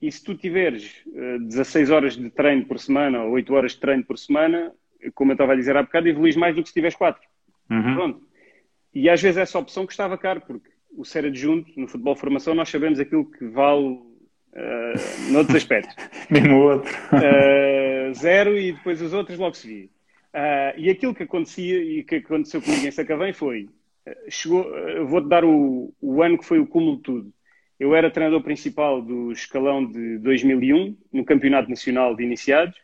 e 0.00 0.10
se 0.12 0.22
tu 0.22 0.34
tiveres 0.34 1.02
uh, 1.06 1.38
16 1.40 1.90
horas 1.90 2.16
de 2.16 2.30
treino 2.30 2.66
por 2.66 2.78
semana 2.78 3.22
ou 3.22 3.32
8 3.32 3.54
horas 3.54 3.72
de 3.72 3.80
treino 3.80 4.04
por 4.04 4.18
semana, 4.18 4.72
como 5.14 5.32
eu 5.32 5.34
estava 5.34 5.52
a 5.52 5.56
dizer 5.56 5.76
há 5.76 5.82
bocado, 5.82 6.08
evoluís 6.08 6.36
mais 6.36 6.54
do 6.54 6.62
que 6.62 6.68
se 6.68 6.74
tiveres 6.74 6.96
4. 6.96 7.20
Uhum. 7.70 7.94
Pronto. 7.94 8.28
E 8.94 9.08
às 9.08 9.20
vezes 9.20 9.38
essa 9.38 9.58
opção 9.58 9.86
custava 9.86 10.16
caro, 10.16 10.40
porque 10.40 10.70
o 10.98 11.04
ser 11.04 11.24
adjunto 11.24 11.70
no 11.76 11.86
futebol 11.86 12.16
formação 12.16 12.54
nós 12.54 12.68
sabemos 12.68 12.98
aquilo 12.98 13.24
que 13.24 13.46
vale 13.46 13.86
uh, 13.86 15.32
noutros 15.32 15.56
aspectos. 15.56 15.94
Mesmo 16.28 16.56
o 16.56 16.72
outro. 16.72 16.92
zero 18.14 18.58
e 18.58 18.72
depois 18.72 19.00
os 19.00 19.12
outros 19.12 19.38
logo 19.38 19.54
se 19.54 19.68
via. 19.68 19.86
Uh, 19.86 20.74
e 20.76 20.90
aquilo 20.90 21.14
que 21.14 21.22
acontecia 21.22 21.82
e 21.82 22.02
que 22.02 22.16
aconteceu 22.16 22.60
comigo 22.60 22.84
em 22.84 22.90
Sacavém 22.90 23.32
foi: 23.32 23.68
chegou, 24.28 24.66
vou-te 25.06 25.28
dar 25.28 25.44
o, 25.44 25.94
o, 26.00 26.22
ano 26.22 26.36
que 26.36 26.44
foi 26.44 26.58
o 26.58 26.66
cúmulo 26.66 26.96
de 26.96 27.02
tudo. 27.02 27.32
Eu 27.78 27.94
era 27.94 28.10
treinador 28.10 28.42
principal 28.42 29.00
do 29.00 29.30
escalão 29.30 29.86
de 29.86 30.18
2001, 30.18 30.96
no 31.12 31.24
Campeonato 31.24 31.70
Nacional 31.70 32.16
de 32.16 32.24
Iniciados, 32.24 32.76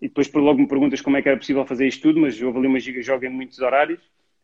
e 0.00 0.06
depois 0.06 0.28
por 0.28 0.40
logo 0.40 0.60
me 0.60 0.68
perguntas 0.68 1.00
como 1.00 1.16
é 1.16 1.22
que 1.22 1.28
era 1.28 1.36
possível 1.36 1.66
fazer 1.66 1.88
isto 1.88 2.02
tudo, 2.02 2.20
mas 2.20 2.40
houve 2.40 2.58
ali 2.58 2.68
uma 2.68 2.78
giga 2.78 3.02
joga 3.02 3.26
em 3.26 3.30
muitos 3.30 3.58
horários. 3.58 4.00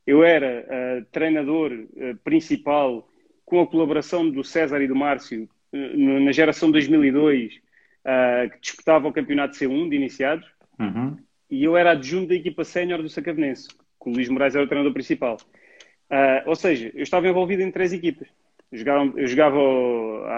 Eu 0.07 0.25
era 0.25 0.67
uh, 0.67 1.05
treinador 1.12 1.73
uh, 1.73 2.17
principal 2.25 3.09
com 3.45 3.61
a 3.61 3.67
colaboração 3.67 4.29
do 4.29 4.43
César 4.43 4.81
e 4.83 4.88
do 4.88 4.97
Márcio 4.97 5.49
na 5.73 6.33
geração 6.33 6.71
2002, 6.71 7.55
que 7.55 8.61
disputava 8.61 9.09
o 9.09 9.12
Campeonato 9.12 9.57
C1 9.57 9.88
de 9.88 9.97
Iniciados. 9.97 10.47
Uhum. 10.79 11.17
E 11.51 11.65
eu 11.65 11.75
era 11.77 11.93
adjunto 11.93 12.29
da 12.29 12.35
equipa 12.35 12.62
sénior 12.62 13.03
do 13.03 13.09
Sacavenense, 13.09 13.69
que 13.69 14.11
o 14.11 14.12
Luís 14.12 14.29
Moraes 14.29 14.55
era 14.55 14.65
o 14.65 14.69
treinador 14.69 14.93
principal. 14.93 15.38
Ou 16.45 16.55
seja, 16.55 16.91
eu 16.95 17.03
estava 17.03 17.27
envolvido 17.27 17.62
em 17.62 17.71
três 17.71 17.91
equipas. 17.93 18.29
Eu 18.73 18.79
jogava, 18.79 19.12
eu 19.17 19.27
jogava 19.27 19.59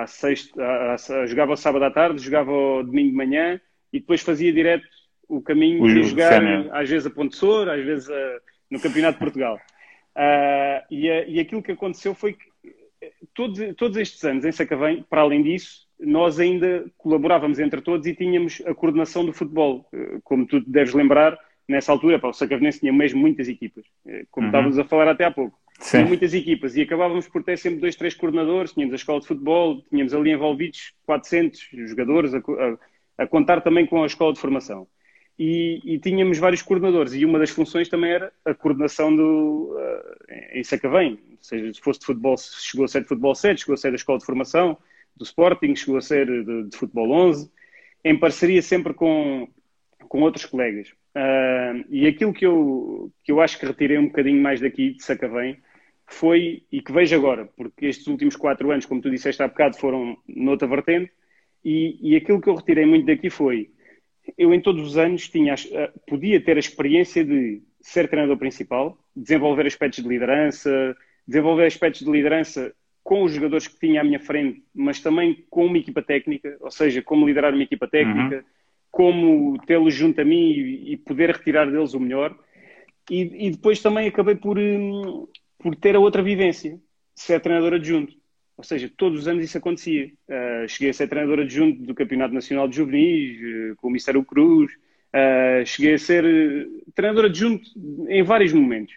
à 0.02 0.06
sexta, 0.08 0.60
à, 0.60 0.94
à, 0.94 1.26
jogava 1.26 1.52
ao 1.52 1.56
sábado 1.56 1.84
à 1.84 1.90
tarde, 1.90 2.20
jogava 2.20 2.50
ao 2.50 2.82
domingo 2.82 3.10
de 3.10 3.16
manhã 3.16 3.60
e 3.92 4.00
depois 4.00 4.22
fazia 4.22 4.52
direto 4.52 4.84
o 5.28 5.40
caminho 5.40 5.86
de 5.86 6.02
jogar, 6.02 6.42
às 6.72 6.90
vezes 6.90 7.06
a 7.06 7.10
Ponte 7.10 7.36
Sor, 7.36 7.68
às 7.68 7.82
vezes 7.84 8.10
a, 8.10 8.40
no 8.70 8.80
Campeonato 8.80 9.14
de 9.14 9.24
Portugal. 9.24 9.60
Uh, 10.16 10.84
e, 10.90 11.06
e 11.06 11.40
aquilo 11.40 11.62
que 11.62 11.72
aconteceu 11.72 12.14
foi 12.14 12.34
que 12.34 12.44
todos, 13.34 13.60
todos 13.76 13.96
estes 13.96 14.22
anos 14.24 14.44
em 14.44 14.52
Sacavém, 14.52 15.04
para 15.08 15.22
além 15.22 15.42
disso, 15.42 15.86
nós 15.98 16.38
ainda 16.38 16.84
colaborávamos 16.96 17.58
entre 17.58 17.80
todos 17.80 18.06
e 18.06 18.14
tínhamos 18.14 18.62
a 18.66 18.74
coordenação 18.74 19.24
do 19.24 19.32
futebol. 19.32 19.88
Como 20.22 20.46
tu 20.46 20.60
deves 20.60 20.94
lembrar, 20.94 21.38
nessa 21.68 21.92
altura, 21.92 22.18
pá, 22.18 22.28
o 22.28 22.32
Sacavenense 22.32 22.80
tinha 22.80 22.92
mesmo 22.92 23.20
muitas 23.20 23.48
equipas, 23.48 23.84
como 24.30 24.46
uhum. 24.46 24.50
estávamos 24.50 24.78
a 24.78 24.84
falar 24.84 25.08
até 25.08 25.24
há 25.24 25.30
pouco. 25.30 25.58
Sim. 25.80 25.98
Tinha 25.98 26.06
muitas 26.06 26.34
equipas 26.34 26.76
e 26.76 26.82
acabávamos 26.82 27.28
por 27.28 27.42
ter 27.42 27.58
sempre 27.58 27.80
dois, 27.80 27.96
três 27.96 28.14
coordenadores, 28.14 28.72
tínhamos 28.72 28.92
a 28.92 28.96
escola 28.96 29.20
de 29.20 29.26
futebol, 29.26 29.82
tínhamos 29.90 30.14
ali 30.14 30.30
envolvidos 30.30 30.92
400 31.04 31.68
jogadores, 31.88 32.34
a, 32.34 32.38
a, 32.38 33.24
a 33.24 33.26
contar 33.26 33.60
também 33.60 33.86
com 33.86 34.02
a 34.02 34.06
escola 34.06 34.32
de 34.32 34.40
formação. 34.40 34.86
E, 35.38 35.80
e, 35.84 35.98
tínhamos 35.98 36.38
vários 36.38 36.62
coordenadores 36.62 37.12
e 37.12 37.24
uma 37.24 37.38
das 37.38 37.50
funções 37.50 37.88
também 37.88 38.12
era 38.12 38.32
a 38.44 38.54
coordenação 38.54 39.14
do 39.14 39.76
uh, 39.76 40.32
em 40.52 40.62
Sacavém, 40.62 41.18
ou 41.32 41.38
seja, 41.40 41.72
se 41.72 41.80
fosse 41.80 42.00
de 42.00 42.06
futebol, 42.06 42.36
chegou 42.38 42.84
a 42.84 42.88
ser 42.88 43.02
de 43.02 43.08
futebol 43.08 43.34
7, 43.34 43.60
chegou 43.60 43.74
a 43.74 43.76
ser 43.76 43.90
da 43.90 43.96
escola 43.96 44.18
de 44.18 44.24
formação 44.24 44.78
do 45.16 45.24
Sporting, 45.24 45.74
chegou 45.74 45.96
a 45.96 46.00
ser 46.00 46.26
de, 46.26 46.68
de 46.68 46.76
futebol 46.76 47.10
11, 47.10 47.50
em 48.04 48.16
parceria 48.16 48.62
sempre 48.62 48.94
com, 48.94 49.48
com 50.08 50.22
outros 50.22 50.46
colegas. 50.46 50.90
Uh, 51.16 51.84
e 51.90 52.06
aquilo 52.06 52.32
que 52.32 52.46
eu, 52.46 53.12
que 53.24 53.32
eu 53.32 53.40
acho 53.40 53.58
que 53.58 53.66
retirei 53.66 53.98
um 53.98 54.06
bocadinho 54.06 54.40
mais 54.40 54.60
daqui 54.60 54.94
de 54.94 55.02
Sacavém 55.02 55.58
foi, 56.06 56.62
e 56.70 56.80
que 56.80 56.92
vejo 56.92 57.16
agora, 57.16 57.46
porque 57.56 57.86
estes 57.86 58.06
últimos 58.06 58.36
quatro 58.36 58.70
anos, 58.70 58.86
como 58.86 59.00
tu 59.00 59.10
disseste 59.10 59.42
há 59.42 59.48
bocado, 59.48 59.76
foram 59.76 60.16
noutra 60.28 60.68
vertente, 60.68 61.10
e, 61.64 61.98
e 62.00 62.14
aquilo 62.14 62.40
que 62.40 62.48
eu 62.48 62.54
retirei 62.54 62.84
muito 62.84 63.06
daqui 63.06 63.30
foi 63.30 63.70
eu 64.36 64.54
em 64.54 64.60
todos 64.60 64.82
os 64.86 64.96
anos 64.96 65.28
tinha, 65.28 65.54
eh, 65.54 65.92
podia 66.06 66.40
ter 66.40 66.56
a 66.56 66.60
experiência 66.60 67.24
de 67.24 67.62
ser 67.80 68.08
treinador 68.08 68.38
principal, 68.38 68.98
desenvolver 69.14 69.66
aspectos 69.66 70.02
de 70.02 70.08
liderança, 70.08 70.96
desenvolver 71.26 71.66
aspectos 71.66 72.02
de 72.02 72.10
liderança 72.10 72.74
com 73.02 73.22
os 73.22 73.32
jogadores 73.32 73.68
que 73.68 73.78
tinha 73.78 74.00
à 74.00 74.04
minha 74.04 74.18
frente, 74.18 74.64
mas 74.74 75.00
também 75.00 75.44
com 75.50 75.66
uma 75.66 75.76
equipa 75.76 76.02
técnica, 76.02 76.56
ou 76.60 76.70
seja, 76.70 77.02
como 77.02 77.26
liderar 77.26 77.52
uma 77.52 77.62
equipa 77.62 77.86
técnica, 77.86 78.36
uhum. 78.36 78.42
como 78.90 79.66
tê-los 79.66 79.94
junto 79.94 80.22
a 80.22 80.24
mim 80.24 80.50
e, 80.52 80.96
poder 80.96 81.30
retirar 81.30 81.70
deles 81.70 81.92
o 81.92 82.00
melhor. 82.00 82.34
E, 83.10 83.46
e, 83.46 83.50
depois 83.50 83.82
também 83.82 84.08
acabei 84.08 84.34
por, 84.34 84.58
hum, 84.58 85.28
por 85.58 85.76
ter 85.76 85.94
a 85.94 86.00
outra 86.00 86.22
vivência, 86.22 86.80
ser 87.14 87.40
treinador 87.40 87.74
adjunto. 87.74 88.14
Ou 88.56 88.62
seja, 88.62 88.90
todos 88.96 89.20
os 89.20 89.28
anos 89.28 89.44
isso 89.44 89.58
acontecia. 89.58 90.12
Uh, 90.28 90.68
cheguei 90.68 90.90
a 90.90 90.94
ser 90.94 91.08
treinador 91.08 91.40
adjunto 91.40 91.82
do 91.82 91.94
Campeonato 91.94 92.32
Nacional 92.32 92.68
de 92.68 92.76
Juvenis, 92.76 93.38
uh, 93.40 93.76
com 93.76 93.88
o 93.88 93.90
Mister 93.90 94.22
Cruz. 94.24 94.72
Uh, 94.72 95.66
cheguei 95.66 95.94
a 95.94 95.98
ser 95.98 96.24
treinador 96.94 97.26
adjunto 97.26 97.68
em 98.08 98.22
vários 98.22 98.52
momentos. 98.52 98.94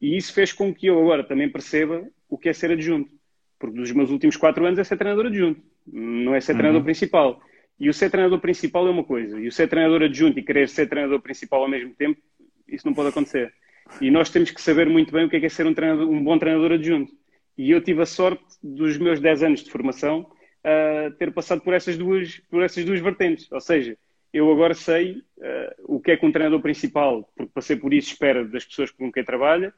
e 0.00 0.16
isso 0.16 0.32
fez 0.32 0.52
com 0.52 0.74
que 0.74 0.86
eu 0.86 0.98
agora 1.00 1.22
também 1.22 1.48
perceba 1.48 2.06
o 2.28 2.38
que 2.38 2.48
é 2.48 2.52
ser 2.52 2.70
adjunto. 2.70 3.10
Porque 3.58 3.76
dos 3.76 3.92
meus 3.92 4.10
últimos 4.10 4.36
quatro 4.36 4.64
anos 4.66 4.78
é 4.78 4.84
ser 4.84 4.96
treinador 4.96 5.26
adjunto, 5.26 5.62
não 5.86 6.34
é 6.34 6.40
ser 6.40 6.52
uhum. 6.52 6.58
treinador 6.58 6.84
principal. 6.84 7.40
E 7.78 7.88
o 7.88 7.94
ser 7.94 8.10
treinador 8.10 8.40
principal 8.40 8.86
é 8.86 8.90
uma 8.90 9.04
coisa, 9.04 9.40
e 9.40 9.46
o 9.46 9.52
ser 9.52 9.68
treinador 9.68 10.02
adjunto 10.02 10.38
e 10.38 10.42
querer 10.42 10.68
ser 10.68 10.88
treinador 10.88 11.20
principal 11.20 11.62
ao 11.62 11.68
mesmo 11.68 11.94
tempo, 11.94 12.20
isso 12.66 12.86
não 12.86 12.94
pode 12.94 13.10
acontecer. 13.10 13.52
E 14.00 14.10
nós 14.10 14.30
temos 14.30 14.50
que 14.50 14.60
saber 14.60 14.88
muito 14.88 15.12
bem 15.12 15.26
o 15.26 15.28
que 15.28 15.36
é, 15.36 15.40
que 15.40 15.46
é 15.46 15.48
ser 15.48 15.66
um, 15.66 15.74
um 16.10 16.22
bom 16.22 16.38
treinador 16.38 16.72
adjunto. 16.72 17.12
E 17.56 17.70
eu 17.70 17.82
tive 17.82 18.02
a 18.02 18.06
sorte 18.06 18.44
dos 18.62 18.96
meus 18.96 19.20
10 19.20 19.42
anos 19.42 19.64
de 19.64 19.70
formação 19.70 20.20
uh, 20.20 21.10
ter 21.18 21.32
passado 21.32 21.60
por 21.60 21.74
essas, 21.74 21.96
duas, 21.96 22.38
por 22.50 22.62
essas 22.62 22.84
duas 22.84 23.00
vertentes. 23.00 23.50
Ou 23.52 23.60
seja, 23.60 23.96
eu 24.32 24.50
agora 24.50 24.74
sei 24.74 25.22
uh, 25.38 25.96
o 25.96 26.00
que 26.00 26.12
é 26.12 26.16
que 26.16 26.24
um 26.24 26.32
treinador 26.32 26.60
principal, 26.60 27.30
porque 27.36 27.52
passei 27.52 27.76
por 27.76 27.92
isso, 27.92 28.12
espera 28.12 28.44
das 28.44 28.64
pessoas 28.64 28.90
com 28.90 29.12
quem 29.12 29.24
trabalha, 29.24 29.72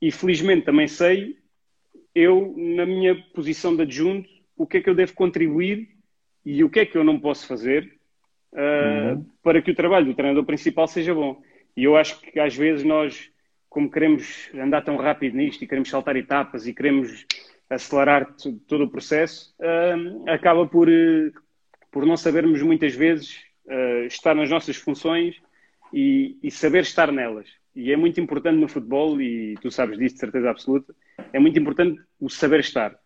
e 0.00 0.10
felizmente 0.10 0.64
também 0.64 0.88
sei, 0.88 1.36
eu, 2.14 2.54
na 2.56 2.86
minha 2.86 3.14
posição 3.34 3.76
de 3.76 3.82
adjunto, 3.82 4.28
o 4.56 4.66
que 4.66 4.78
é 4.78 4.80
que 4.80 4.88
eu 4.88 4.94
devo 4.94 5.14
contribuir 5.14 5.88
e 6.44 6.64
o 6.64 6.70
que 6.70 6.80
é 6.80 6.86
que 6.86 6.96
eu 6.96 7.04
não 7.04 7.20
posso 7.20 7.46
fazer 7.46 7.98
uh, 8.52 9.16
uhum. 9.16 9.26
para 9.42 9.60
que 9.60 9.70
o 9.70 9.74
trabalho 9.74 10.06
do 10.06 10.14
treinador 10.14 10.44
principal 10.44 10.88
seja 10.88 11.14
bom. 11.14 11.42
E 11.76 11.84
eu 11.84 11.96
acho 11.96 12.20
que 12.20 12.40
às 12.40 12.54
vezes 12.54 12.84
nós 12.84 13.30
como 13.70 13.88
queremos 13.88 14.50
andar 14.52 14.82
tão 14.82 14.96
rápido 14.96 15.36
nisto 15.36 15.62
e 15.62 15.66
queremos 15.66 15.88
saltar 15.88 16.16
etapas 16.16 16.66
e 16.66 16.74
queremos 16.74 17.24
acelerar 17.70 18.34
todo 18.66 18.84
o 18.84 18.90
processo, 18.90 19.54
uh, 19.60 20.28
acaba 20.28 20.66
por, 20.66 20.88
uh, 20.88 21.32
por 21.90 22.04
não 22.04 22.16
sabermos 22.16 22.60
muitas 22.62 22.94
vezes 22.96 23.36
uh, 23.66 24.06
estar 24.06 24.34
nas 24.34 24.50
nossas 24.50 24.76
funções 24.76 25.36
e, 25.94 26.36
e, 26.42 26.50
saber 26.50 26.82
estar 26.82 27.12
nelas. 27.12 27.48
E 27.74 27.92
é 27.92 27.96
muito 27.96 28.20
importante 28.20 28.58
no 28.58 28.66
futebol, 28.66 29.22
e 29.22 29.54
tu 29.62 29.70
sabes 29.70 29.96
disso 29.96 30.16
de 30.16 30.20
certeza 30.20 30.50
absoluta, 30.50 30.92
é 31.32 31.38
muito 31.38 31.58
importante 31.58 32.02
o 32.18 32.28
saber 32.28 32.58
estar. 32.58 32.98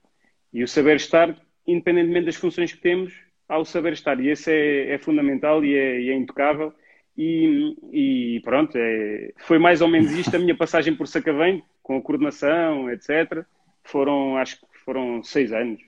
E 0.50 0.64
o 0.64 0.68
saber 0.68 0.96
estar, 0.96 1.36
independentemente 1.66 2.26
das 2.26 2.36
funções 2.36 2.72
que 2.72 2.80
temos, 2.80 3.12
há 3.46 3.58
o 3.58 3.66
saber 3.66 3.92
estar. 3.92 4.18
E 4.18 4.30
esse 4.30 4.50
é, 4.50 4.94
é 4.94 4.98
fundamental 4.98 5.62
e 5.62 5.76
é, 5.76 6.00
e 6.00 6.08
é 6.08 6.14
intocável. 6.14 6.72
E, 7.16 7.76
e 7.92 8.40
pronto, 8.40 8.76
é, 8.76 9.32
foi 9.38 9.58
mais 9.58 9.80
ou 9.80 9.88
menos 9.88 10.12
isto 10.12 10.34
a 10.34 10.38
minha 10.38 10.56
passagem 10.56 10.94
por 10.94 11.06
Sacavém, 11.06 11.62
com 11.82 11.96
a 11.96 12.02
coordenação, 12.02 12.90
etc. 12.90 13.44
Foram, 13.84 14.36
acho 14.36 14.60
que 14.60 14.66
foram 14.84 15.22
seis 15.22 15.52
anos, 15.52 15.80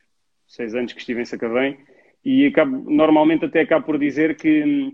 seis 0.47 0.75
anos 0.75 0.93
que 0.93 1.01
estive 1.01 1.21
em 1.21 1.25
Sacavém, 1.25 1.79
e 2.25 2.47
acabo, 2.47 2.91
normalmente 2.91 3.45
até 3.45 3.61
acabo 3.61 3.87
por 3.87 3.99
dizer 3.99 4.37
que 4.37 4.93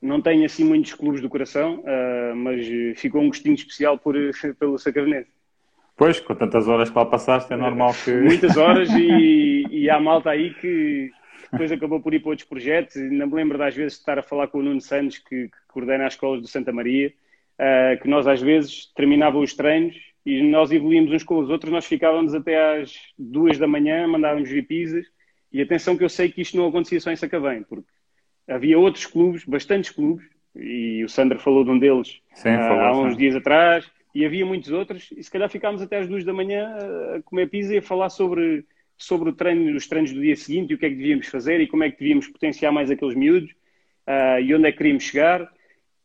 não 0.00 0.20
tenho 0.20 0.44
assim 0.44 0.64
muitos 0.64 0.94
clubes 0.94 1.20
do 1.20 1.28
coração, 1.28 1.80
uh, 1.80 2.34
mas 2.34 2.66
ficou 2.96 3.22
um 3.22 3.28
gostinho 3.28 3.54
especial 3.54 3.98
por, 3.98 4.16
pelo 4.58 4.78
Sacavenense. 4.78 5.30
Pois, 5.96 6.18
com 6.18 6.34
tantas 6.34 6.66
horas 6.66 6.90
que 6.90 6.96
lá 6.96 7.04
passaste, 7.04 7.52
é 7.52 7.56
normal 7.56 7.94
que. 8.04 8.10
Muitas 8.10 8.56
horas 8.56 8.88
e, 8.90 9.66
e 9.70 9.90
há 9.90 10.00
malta 10.00 10.30
aí 10.30 10.52
que, 10.54 11.10
depois 11.52 11.70
acabou 11.70 12.00
por 12.00 12.14
ir 12.14 12.20
para 12.20 12.30
outros 12.30 12.48
projetos. 12.48 12.96
Não 12.96 13.26
me 13.26 13.34
lembro 13.34 13.58
das 13.58 13.74
vezes 13.74 13.94
de 13.94 13.98
estar 14.00 14.18
a 14.18 14.22
falar 14.22 14.48
com 14.48 14.58
o 14.58 14.62
Nuno 14.62 14.80
Santos, 14.80 15.18
que, 15.18 15.48
que 15.48 15.58
coordena 15.68 16.06
as 16.06 16.14
escolas 16.14 16.40
do 16.40 16.48
Santa 16.48 16.72
Maria, 16.72 17.12
uh, 17.58 18.00
que 18.00 18.08
nós 18.08 18.26
às 18.26 18.40
vezes 18.40 18.90
terminavam 18.94 19.42
os 19.42 19.54
treinos 19.54 19.94
e 20.24 20.42
nós 20.42 20.72
evoluímos 20.72 21.12
uns 21.12 21.22
com 21.22 21.38
os 21.38 21.50
outros, 21.50 21.70
nós 21.70 21.84
ficávamos 21.84 22.34
até 22.34 22.80
às 22.80 22.94
duas 23.18 23.58
da 23.58 23.66
manhã, 23.66 24.06
mandávamos 24.06 24.48
vir 24.48 24.66
pizzas. 24.66 25.06
E 25.52 25.60
atenção 25.60 25.96
que 25.96 26.04
eu 26.04 26.08
sei 26.08 26.30
que 26.30 26.40
isto 26.40 26.56
não 26.56 26.66
acontecia 26.66 26.98
só 27.00 27.10
em 27.10 27.16
Sacavém, 27.16 27.62
porque 27.62 27.88
havia 28.48 28.78
outros 28.78 29.04
clubes, 29.04 29.44
bastantes 29.44 29.90
clubes, 29.90 30.24
e 30.56 31.04
o 31.04 31.08
Sandro 31.08 31.38
falou 31.38 31.64
de 31.64 31.70
um 31.70 31.78
deles 31.78 32.20
Sim, 32.34 32.50
uh, 32.50 32.80
há 32.80 32.98
uns 32.98 33.16
dias 33.16 33.36
atrás, 33.36 33.90
e 34.14 34.24
havia 34.24 34.46
muitos 34.46 34.70
outros, 34.70 35.10
e 35.14 35.22
se 35.22 35.30
calhar 35.30 35.50
ficámos 35.50 35.82
até 35.82 35.98
às 35.98 36.08
duas 36.08 36.24
da 36.24 36.32
manhã 36.32 36.74
a 37.16 37.22
comer 37.22 37.48
pizza 37.50 37.74
e 37.74 37.78
a 37.78 37.82
falar 37.82 38.08
sobre 38.08 38.64
sobre 39.02 39.30
o 39.30 39.32
treino, 39.32 39.76
os 39.76 39.86
treinos 39.86 40.12
do 40.12 40.20
dia 40.20 40.36
seguinte 40.36 40.70
e 40.70 40.74
o 40.74 40.78
que 40.78 40.86
é 40.86 40.88
que 40.88 40.94
devíamos 40.94 41.26
fazer 41.26 41.60
e 41.60 41.66
como 41.66 41.82
é 41.82 41.90
que 41.90 41.98
devíamos 41.98 42.28
potenciar 42.28 42.70
mais 42.70 42.90
aqueles 42.90 43.16
miúdos 43.16 43.50
uh, 44.06 44.40
e 44.40 44.54
onde 44.54 44.68
é 44.68 44.72
que 44.72 44.78
queríamos 44.78 45.02
chegar. 45.02 45.50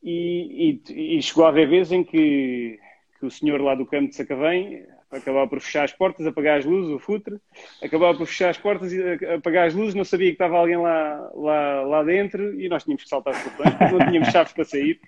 E, 0.02 0.82
e, 0.90 1.18
e, 1.18 1.22
chegou 1.22 1.46
a 1.46 1.50
haver 1.50 1.68
vezes 1.68 1.92
em 1.92 2.04
que, 2.04 2.80
que 3.20 3.26
o 3.26 3.32
senhor 3.32 3.62
lá 3.62 3.76
do 3.76 3.86
campo 3.86 4.10
de 4.10 4.16
Sacavém 4.16 4.86
acabava 5.12 5.48
por 5.48 5.60
fechar 5.60 5.84
as 5.84 5.94
portas, 5.94 6.26
apagar 6.26 6.60
as 6.60 6.66
luzes, 6.66 6.92
o 6.92 7.00
futre, 7.00 7.38
acabava 7.82 8.18
por 8.18 8.28
fechar 8.28 8.50
as 8.50 8.58
portas 8.58 8.92
e 8.92 9.02
apagar 9.34 9.68
as 9.68 9.74
luzes, 9.74 9.96
não 9.96 10.04
sabia 10.04 10.28
que 10.28 10.34
estava 10.34 10.58
alguém 10.58 10.78
lá, 10.78 11.32
lá, 11.34 11.82
lá 11.82 12.04
dentro 12.04 12.60
e 12.60 12.68
nós 12.68 12.84
tínhamos 12.84 13.04
que 13.04 13.10
saltar 13.10 13.34
porque 13.42 13.96
não 13.96 14.06
tínhamos 14.08 14.30
chaves 14.34 14.54
para 14.54 14.66
sair. 14.66 15.00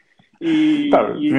E, 0.41 0.89
tá, 0.89 1.15
e 1.19 1.33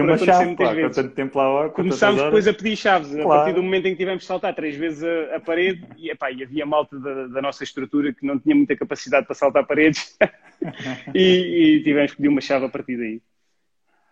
uma 0.00 0.16
chave, 0.16 0.56
claro, 0.56 0.80
com 0.80 0.90
tanto 0.90 1.14
tempo 1.14 1.38
lá 1.38 1.68
Começámos 1.68 2.22
depois 2.22 2.48
a 2.48 2.54
pedir 2.54 2.76
chaves, 2.76 3.10
claro. 3.10 3.30
a 3.30 3.36
partir 3.36 3.54
do 3.54 3.62
momento 3.62 3.86
em 3.86 3.90
que 3.90 3.98
tivemos 3.98 4.22
de 4.22 4.26
saltar 4.26 4.54
três 4.54 4.74
vezes 4.74 5.04
a, 5.04 5.36
a 5.36 5.40
parede, 5.40 5.86
e, 5.98 6.10
epá, 6.10 6.30
e 6.32 6.42
havia 6.42 6.64
malta 6.64 6.98
da, 6.98 7.26
da, 7.26 7.42
nossa 7.42 7.62
estrutura 7.62 8.10
que 8.10 8.24
não 8.24 8.38
tinha 8.38 8.54
muita 8.54 8.74
capacidade 8.74 9.26
para 9.26 9.34
saltar 9.34 9.66
paredes, 9.66 10.16
e, 11.14 11.76
e, 11.76 11.82
tivemos 11.82 12.12
que 12.12 12.16
pedir 12.16 12.28
uma 12.28 12.40
chave 12.40 12.64
a 12.64 12.68
partir 12.70 12.96
daí. 12.96 13.20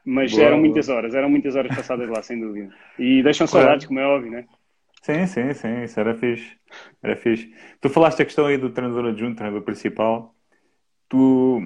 Mas 0.05 0.33
boa, 0.33 0.45
eram 0.45 0.57
boa. 0.57 0.67
muitas 0.67 0.89
horas, 0.91 1.15
eram 1.15 1.31
muitas 1.31 1.57
horas 1.57 1.75
passadas 1.75 2.09
lá, 2.09 2.23
sem 2.23 2.39
dúvida. 2.39 2.73
E 2.99 3.23
deixam 3.23 3.47
saudades, 3.47 3.87
como 3.87 4.01
é 4.01 4.07
óbvio, 4.07 4.31
né? 4.31 4.45
Sim, 5.01 5.27
sim, 5.27 5.55
sim, 5.55 5.83
isso 5.83 5.99
era 5.99 6.15
fixe. 6.15 6.57
Era 7.03 7.17
fixe. 7.17 7.55
Tu 7.81 7.89
falaste 7.89 8.21
a 8.21 8.25
questão 8.25 8.45
aí 8.45 8.59
do 8.59 8.71
treinador 8.71 9.07
adjunto, 9.07 9.37
treinador 9.37 9.63
principal. 9.63 10.35
Tu, 11.09 11.59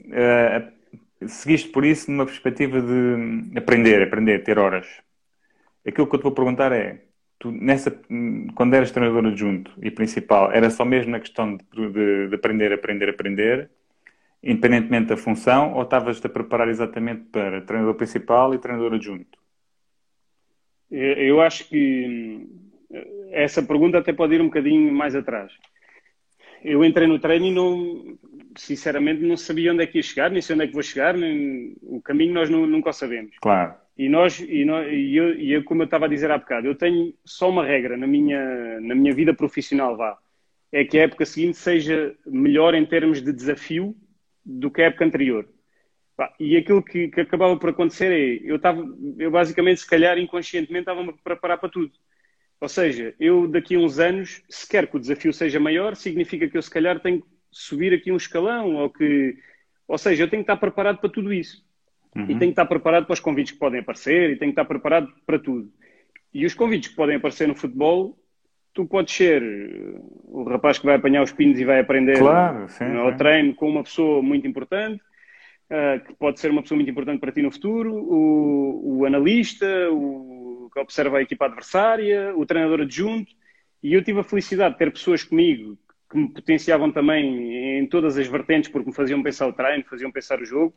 uh, 0.00 0.75
seguiste 1.26 1.68
por 1.68 1.84
isso 1.84 2.10
numa 2.10 2.26
perspectiva 2.26 2.80
de 2.80 3.58
aprender, 3.58 4.02
aprender, 4.02 4.42
ter 4.44 4.58
horas. 4.58 4.86
Aquilo 5.86 6.06
que 6.06 6.16
eu 6.16 6.18
te 6.18 6.24
vou 6.24 6.32
perguntar 6.32 6.72
é, 6.72 7.02
tu 7.38 7.50
nessa, 7.50 7.90
quando 8.54 8.74
eras 8.74 8.90
treinador 8.90 9.26
adjunto 9.26 9.72
e 9.80 9.90
principal, 9.90 10.52
era 10.52 10.68
só 10.70 10.84
mesmo 10.84 11.12
na 11.12 11.20
questão 11.20 11.56
de, 11.56 11.64
de, 11.92 12.28
de 12.28 12.34
aprender, 12.34 12.72
aprender, 12.72 13.08
aprender, 13.08 13.70
independentemente 14.42 15.08
da 15.08 15.16
função, 15.16 15.74
ou 15.74 15.82
estavas-te 15.82 16.26
a 16.26 16.30
preparar 16.30 16.68
exatamente 16.68 17.22
para 17.32 17.62
treinador 17.62 17.94
principal 17.94 18.54
e 18.54 18.58
treinador 18.58 18.94
adjunto? 18.94 19.38
Eu 20.90 21.40
acho 21.40 21.68
que 21.68 22.06
hum, 22.06 22.66
essa 23.32 23.62
pergunta 23.62 23.98
até 23.98 24.12
pode 24.12 24.34
ir 24.34 24.40
um 24.40 24.46
bocadinho 24.46 24.92
mais 24.92 25.14
atrás. 25.14 25.52
Eu 26.62 26.84
entrei 26.84 27.06
no 27.06 27.18
treino 27.18 27.46
e 27.46 27.52
não, 27.52 28.18
sinceramente 28.56 29.22
não 29.22 29.36
sabia 29.36 29.72
onde 29.72 29.82
é 29.82 29.86
que 29.86 29.98
ia 29.98 30.02
chegar, 30.02 30.30
nem 30.30 30.42
sei 30.42 30.54
onde 30.54 30.64
é 30.64 30.66
que 30.66 30.74
vou 30.74 30.82
chegar, 30.82 31.14
nem, 31.16 31.76
o 31.82 32.00
caminho 32.00 32.34
nós 32.34 32.50
não, 32.50 32.66
nunca 32.66 32.90
o 32.90 32.92
sabemos. 32.92 33.36
Claro. 33.40 33.74
E 33.96 34.08
nós, 34.08 34.40
e, 34.40 34.64
nós, 34.64 34.86
e, 34.90 35.16
eu, 35.16 35.34
e 35.34 35.52
eu, 35.52 35.64
como 35.64 35.82
eu 35.82 35.86
estava 35.86 36.04
a 36.04 36.08
dizer 36.08 36.30
há 36.30 36.38
bocado, 36.38 36.66
eu 36.66 36.74
tenho 36.74 37.14
só 37.24 37.48
uma 37.48 37.64
regra 37.64 37.96
na 37.96 38.06
minha, 38.06 38.80
na 38.80 38.94
minha 38.94 39.14
vida 39.14 39.32
profissional, 39.32 39.96
vá, 39.96 40.18
é 40.70 40.84
que 40.84 40.98
a 40.98 41.02
época 41.02 41.24
seguinte 41.24 41.56
seja 41.56 42.14
melhor 42.26 42.74
em 42.74 42.84
termos 42.84 43.22
de 43.22 43.32
desafio 43.32 43.96
do 44.44 44.70
que 44.70 44.82
a 44.82 44.86
época 44.86 45.04
anterior. 45.04 45.48
E 46.40 46.56
aquilo 46.56 46.82
que, 46.82 47.08
que 47.08 47.20
acabava 47.20 47.56
por 47.58 47.70
acontecer 47.70 48.10
é, 48.10 48.40
eu 48.42 48.56
estava, 48.56 48.82
eu 49.18 49.30
basicamente, 49.30 49.80
se 49.80 49.86
calhar, 49.86 50.18
inconscientemente, 50.18 50.82
estava-me 50.82 51.10
a 51.10 51.12
preparar 51.12 51.58
para 51.58 51.68
tudo. 51.68 51.92
Ou 52.60 52.68
seja, 52.68 53.14
eu 53.20 53.46
daqui 53.46 53.74
a 53.74 53.78
uns 53.78 53.98
anos, 53.98 54.42
se 54.48 54.68
quer 54.68 54.86
que 54.86 54.96
o 54.96 55.00
desafio 55.00 55.32
seja 55.32 55.60
maior, 55.60 55.94
significa 55.94 56.48
que 56.48 56.56
eu 56.56 56.62
se 56.62 56.70
calhar 56.70 56.98
tenho 57.00 57.22
subir 57.50 57.92
aqui 57.92 58.10
um 58.10 58.16
escalão 58.16 58.74
ou 58.76 58.90
que, 58.90 59.36
Ou 59.86 59.98
seja, 59.98 60.24
eu 60.24 60.28
tenho 60.28 60.42
que 60.42 60.50
estar 60.50 60.60
preparado 60.60 60.98
para 60.98 61.10
tudo 61.10 61.32
isso. 61.32 61.64
Uhum. 62.14 62.24
E 62.24 62.26
tenho 62.28 62.38
que 62.38 62.48
estar 62.48 62.66
preparado 62.66 63.04
para 63.06 63.14
os 63.14 63.20
convites 63.20 63.52
que 63.52 63.58
podem 63.58 63.80
aparecer 63.80 64.30
e 64.30 64.36
tenho 64.36 64.52
que 64.52 64.60
estar 64.60 64.64
preparado 64.64 65.12
para 65.26 65.38
tudo. 65.38 65.70
E 66.32 66.44
os 66.46 66.54
convites 66.54 66.90
que 66.90 66.96
podem 66.96 67.16
aparecer 67.16 67.46
no 67.46 67.54
futebol, 67.54 68.18
tu 68.72 68.86
podes 68.86 69.14
ser 69.14 69.42
o 70.24 70.42
rapaz 70.44 70.78
que 70.78 70.86
vai 70.86 70.96
apanhar 70.96 71.22
os 71.22 71.32
pinos 71.32 71.58
e 71.58 71.64
vai 71.64 71.80
aprender 71.80 72.18
claro, 72.18 72.68
sim, 72.68 72.84
ao 72.84 73.10
sim. 73.10 73.16
treino 73.16 73.54
com 73.54 73.68
uma 73.68 73.82
pessoa 73.82 74.22
muito 74.22 74.46
importante, 74.46 75.02
uh, 75.70 76.04
que 76.06 76.14
pode 76.14 76.40
ser 76.40 76.50
uma 76.50 76.62
pessoa 76.62 76.76
muito 76.76 76.90
importante 76.90 77.20
para 77.20 77.32
ti 77.32 77.42
no 77.42 77.50
futuro, 77.50 77.94
o, 77.94 78.98
o 78.98 79.06
analista, 79.06 79.66
o 79.90 80.25
que 80.76 80.80
observa 80.80 81.16
a 81.16 81.22
equipa 81.22 81.46
adversária, 81.46 82.36
o 82.36 82.44
treinador 82.44 82.82
adjunto. 82.82 83.32
E 83.82 83.94
eu 83.94 84.04
tive 84.04 84.20
a 84.20 84.24
felicidade 84.24 84.74
de 84.74 84.78
ter 84.78 84.92
pessoas 84.92 85.24
comigo 85.24 85.78
que 86.10 86.18
me 86.18 86.28
potenciavam 86.28 86.92
também 86.92 87.78
em 87.78 87.86
todas 87.86 88.18
as 88.18 88.26
vertentes, 88.26 88.70
porque 88.70 88.90
me 88.90 88.94
faziam 88.94 89.22
pensar 89.22 89.46
o 89.46 89.52
treino, 89.52 89.84
faziam 89.84 90.12
pensar 90.12 90.40
o 90.40 90.44
jogo. 90.44 90.74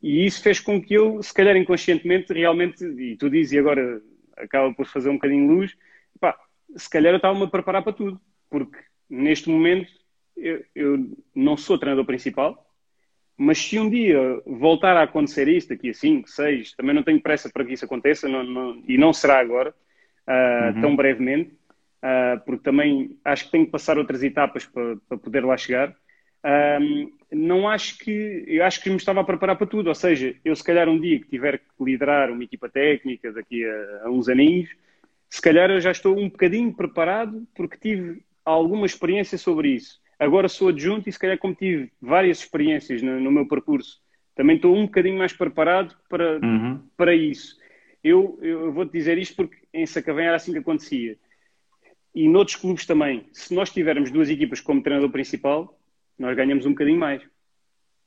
E 0.00 0.24
isso 0.24 0.42
fez 0.42 0.60
com 0.60 0.80
que 0.80 0.94
eu, 0.94 1.22
se 1.22 1.34
calhar 1.34 1.56
inconscientemente, 1.56 2.32
realmente, 2.32 2.84
e 2.84 3.16
tu 3.16 3.28
dizes, 3.28 3.52
e 3.52 3.58
agora 3.58 4.00
acaba 4.36 4.72
por 4.72 4.86
fazer 4.86 5.10
um 5.10 5.14
bocadinho 5.14 5.48
de 5.48 5.54
luz, 5.54 5.76
pá, 6.18 6.38
se 6.76 6.88
calhar 6.88 7.12
eu 7.12 7.16
estava-me 7.16 7.44
a 7.44 7.48
preparar 7.48 7.82
para 7.82 7.92
tudo, 7.92 8.18
porque 8.48 8.78
neste 9.10 9.50
momento 9.50 9.92
eu, 10.36 10.64
eu, 10.74 11.16
não 11.34 11.56
sou 11.56 11.76
treinador 11.76 12.06
principal, 12.06 12.69
mas 13.42 13.56
se 13.56 13.78
um 13.78 13.88
dia 13.88 14.20
voltar 14.44 14.94
a 14.98 15.04
acontecer 15.04 15.48
isto, 15.48 15.70
daqui 15.70 15.88
a 15.88 15.94
5, 15.94 16.28
6, 16.28 16.74
também 16.74 16.94
não 16.94 17.02
tenho 17.02 17.22
pressa 17.22 17.48
para 17.48 17.64
que 17.64 17.72
isso 17.72 17.86
aconteça, 17.86 18.28
não, 18.28 18.44
não, 18.44 18.82
e 18.86 18.98
não 18.98 19.14
será 19.14 19.38
agora, 19.38 19.74
uh, 20.28 20.74
uhum. 20.74 20.80
tão 20.82 20.94
brevemente, 20.94 21.50
uh, 22.04 22.38
porque 22.44 22.62
também 22.62 23.18
acho 23.24 23.46
que 23.46 23.52
tenho 23.52 23.64
que 23.64 23.72
passar 23.72 23.96
outras 23.96 24.22
etapas 24.22 24.66
para, 24.66 24.94
para 25.08 25.16
poder 25.16 25.42
lá 25.42 25.56
chegar. 25.56 25.96
Um, 26.82 27.10
não 27.32 27.66
acho 27.66 27.96
que 27.96 28.44
eu 28.46 28.62
acho 28.62 28.82
que 28.82 28.90
me 28.90 28.96
estava 28.96 29.22
a 29.22 29.24
preparar 29.24 29.56
para 29.56 29.66
tudo, 29.66 29.86
ou 29.86 29.94
seja, 29.94 30.36
eu 30.44 30.54
se 30.54 30.62
calhar 30.62 30.86
um 30.86 31.00
dia 31.00 31.18
que 31.18 31.28
tiver 31.28 31.60
que 31.60 31.64
liderar 31.82 32.30
uma 32.30 32.44
equipa 32.44 32.68
técnica 32.68 33.32
daqui 33.32 33.64
a, 33.64 34.02
a 34.04 34.10
uns 34.10 34.28
aninhos, 34.28 34.68
se 35.30 35.40
calhar 35.40 35.70
eu 35.70 35.80
já 35.80 35.92
estou 35.92 36.14
um 36.14 36.28
bocadinho 36.28 36.74
preparado 36.74 37.46
porque 37.54 37.78
tive 37.78 38.22
alguma 38.44 38.84
experiência 38.84 39.38
sobre 39.38 39.70
isso. 39.70 39.98
Agora 40.20 40.50
sou 40.50 40.68
adjunto 40.68 41.08
e 41.08 41.12
se 41.12 41.18
calhar 41.18 41.38
como 41.38 41.54
tive 41.54 41.90
várias 41.98 42.40
experiências 42.40 43.00
no, 43.00 43.18
no 43.18 43.32
meu 43.32 43.48
percurso, 43.48 44.02
também 44.34 44.56
estou 44.56 44.76
um 44.76 44.84
bocadinho 44.84 45.16
mais 45.16 45.32
preparado 45.32 45.96
para, 46.10 46.38
uhum. 46.38 46.78
para 46.94 47.14
isso. 47.14 47.58
Eu, 48.04 48.38
eu 48.42 48.70
vou-te 48.70 48.92
dizer 48.92 49.16
isto 49.16 49.34
porque 49.34 49.56
em 49.72 49.86
Sacavém 49.86 50.26
era 50.26 50.36
assim 50.36 50.52
que 50.52 50.58
acontecia. 50.58 51.16
E 52.14 52.28
noutros 52.28 52.56
clubes 52.56 52.84
também. 52.84 53.26
Se 53.32 53.54
nós 53.54 53.70
tivermos 53.70 54.10
duas 54.10 54.28
equipas 54.28 54.60
como 54.60 54.82
treinador 54.82 55.10
principal, 55.10 55.78
nós 56.18 56.36
ganhamos 56.36 56.66
um 56.66 56.70
bocadinho 56.70 56.98
mais. 56.98 57.22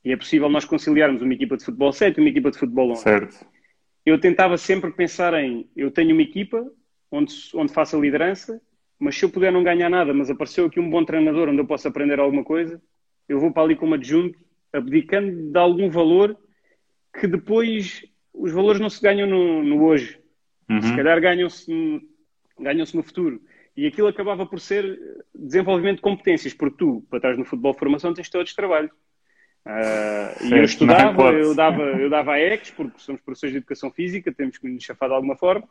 E 0.04 0.12
é 0.12 0.16
possível 0.16 0.48
nós 0.48 0.64
conciliarmos 0.64 1.20
uma 1.20 1.34
equipa 1.34 1.56
de 1.56 1.64
futebol 1.64 1.92
7 1.92 2.16
e 2.16 2.20
uma 2.20 2.30
equipa 2.30 2.50
de 2.52 2.58
futebol 2.58 2.92
11. 2.92 3.02
Certo. 3.02 3.46
Eu 4.06 4.20
tentava 4.20 4.56
sempre 4.56 4.92
pensar 4.92 5.34
em, 5.34 5.68
eu 5.74 5.90
tenho 5.90 6.12
uma 6.12 6.22
equipa 6.22 6.64
onde, 7.10 7.34
onde 7.54 7.72
faço 7.72 7.96
a 7.96 8.00
liderança, 8.00 8.60
mas 9.04 9.18
se 9.18 9.24
eu 9.24 9.28
puder 9.28 9.52
não 9.52 9.62
ganhar 9.62 9.90
nada, 9.90 10.14
mas 10.14 10.30
apareceu 10.30 10.64
aqui 10.64 10.80
um 10.80 10.88
bom 10.88 11.04
treinador 11.04 11.50
onde 11.50 11.58
eu 11.58 11.66
posso 11.66 11.86
aprender 11.86 12.18
alguma 12.18 12.42
coisa, 12.42 12.80
eu 13.28 13.38
vou 13.38 13.52
para 13.52 13.62
ali 13.62 13.76
como 13.76 13.94
adjunto, 13.94 14.38
abdicando 14.72 15.52
de 15.52 15.58
algum 15.58 15.90
valor 15.90 16.34
que 17.20 17.26
depois 17.26 18.02
os 18.32 18.50
valores 18.50 18.80
não 18.80 18.88
se 18.88 19.02
ganham 19.02 19.28
no, 19.28 19.62
no 19.62 19.84
hoje. 19.84 20.18
Uhum. 20.70 20.80
Se 20.80 20.96
calhar 20.96 21.20
ganham-se 21.20 22.00
ganham 22.58 22.86
no 22.94 23.02
futuro. 23.02 23.42
E 23.76 23.86
aquilo 23.86 24.08
acabava 24.08 24.46
por 24.46 24.58
ser 24.58 24.98
desenvolvimento 25.34 25.96
de 25.96 26.02
competências, 26.02 26.54
porque 26.54 26.78
tu, 26.78 27.04
para 27.10 27.20
trás 27.20 27.36
no 27.36 27.44
futebol 27.44 27.72
de 27.72 27.78
formação, 27.78 28.14
tens 28.14 28.30
todos 28.30 28.54
trabalho. 28.54 28.90
Uh, 29.66 30.46
e 30.46 30.52
eu 30.52 30.64
estudava, 30.64 31.30
eu 31.32 31.54
dava, 31.54 31.82
eu 31.82 32.08
dava 32.08 32.32
a 32.32 32.40
EX, 32.40 32.70
porque 32.70 32.98
somos 32.98 33.20
professores 33.20 33.52
de 33.52 33.58
educação 33.58 33.90
física, 33.90 34.32
temos 34.32 34.56
que 34.56 34.66
nos 34.66 34.82
chafar 34.82 35.10
de 35.10 35.14
alguma 35.14 35.36
forma. 35.36 35.68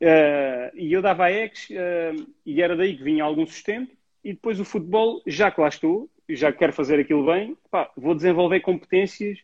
Uh, 0.00 0.70
e 0.74 0.92
eu 0.92 1.02
dava 1.02 1.24
a 1.24 1.32
EX, 1.32 1.70
uh, 1.70 2.26
e 2.46 2.62
era 2.62 2.76
daí 2.76 2.96
que 2.96 3.02
vinha 3.02 3.24
algum 3.24 3.46
sustento. 3.46 3.96
E 4.22 4.32
depois 4.32 4.60
o 4.60 4.64
futebol, 4.64 5.22
já 5.26 5.50
que 5.50 5.60
lá 5.60 5.68
estou, 5.68 6.08
já 6.28 6.52
quero 6.52 6.72
fazer 6.72 7.00
aquilo 7.00 7.26
bem, 7.26 7.56
pá, 7.70 7.90
vou 7.96 8.14
desenvolver 8.14 8.60
competências 8.60 9.38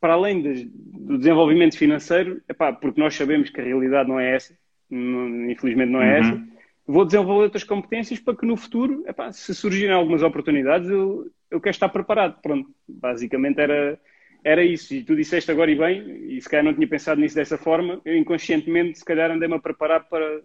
para 0.00 0.12
além 0.12 0.42
de, 0.42 0.64
do 0.66 1.16
desenvolvimento 1.16 1.78
financeiro, 1.78 2.42
epá, 2.48 2.72
porque 2.72 3.00
nós 3.00 3.14
sabemos 3.14 3.48
que 3.48 3.60
a 3.60 3.64
realidade 3.64 4.08
não 4.08 4.20
é 4.20 4.34
essa, 4.34 4.56
não, 4.90 5.50
infelizmente 5.50 5.90
não 5.90 6.02
é 6.02 6.20
uhum. 6.20 6.28
essa 6.28 6.56
vou 6.86 7.04
desenvolver 7.04 7.44
outras 7.44 7.64
competências 7.64 8.20
para 8.20 8.36
que 8.36 8.46
no 8.46 8.56
futuro, 8.56 9.02
epá, 9.06 9.32
se 9.32 9.54
surgirem 9.54 9.94
algumas 9.94 10.22
oportunidades, 10.22 10.88
eu, 10.88 11.30
eu 11.50 11.60
quero 11.60 11.74
estar 11.74 11.88
preparado. 11.88 12.40
Pronto, 12.40 12.70
basicamente 12.88 13.60
era, 13.60 13.98
era 14.46 14.62
isso. 14.62 14.94
E 14.94 15.02
tu 15.02 15.16
disseste 15.16 15.50
agora 15.50 15.68
e 15.70 15.74
bem, 15.74 16.36
e 16.36 16.40
se 16.40 16.48
calhar 16.48 16.64
não 16.64 16.72
tinha 16.72 16.86
pensado 16.86 17.20
nisso 17.20 17.34
dessa 17.34 17.58
forma, 17.58 18.00
eu 18.04 18.16
inconscientemente, 18.16 18.98
se 18.98 19.04
calhar, 19.04 19.28
andei-me 19.28 19.56
a 19.56 19.58
preparar 19.58 20.08
para, 20.08 20.40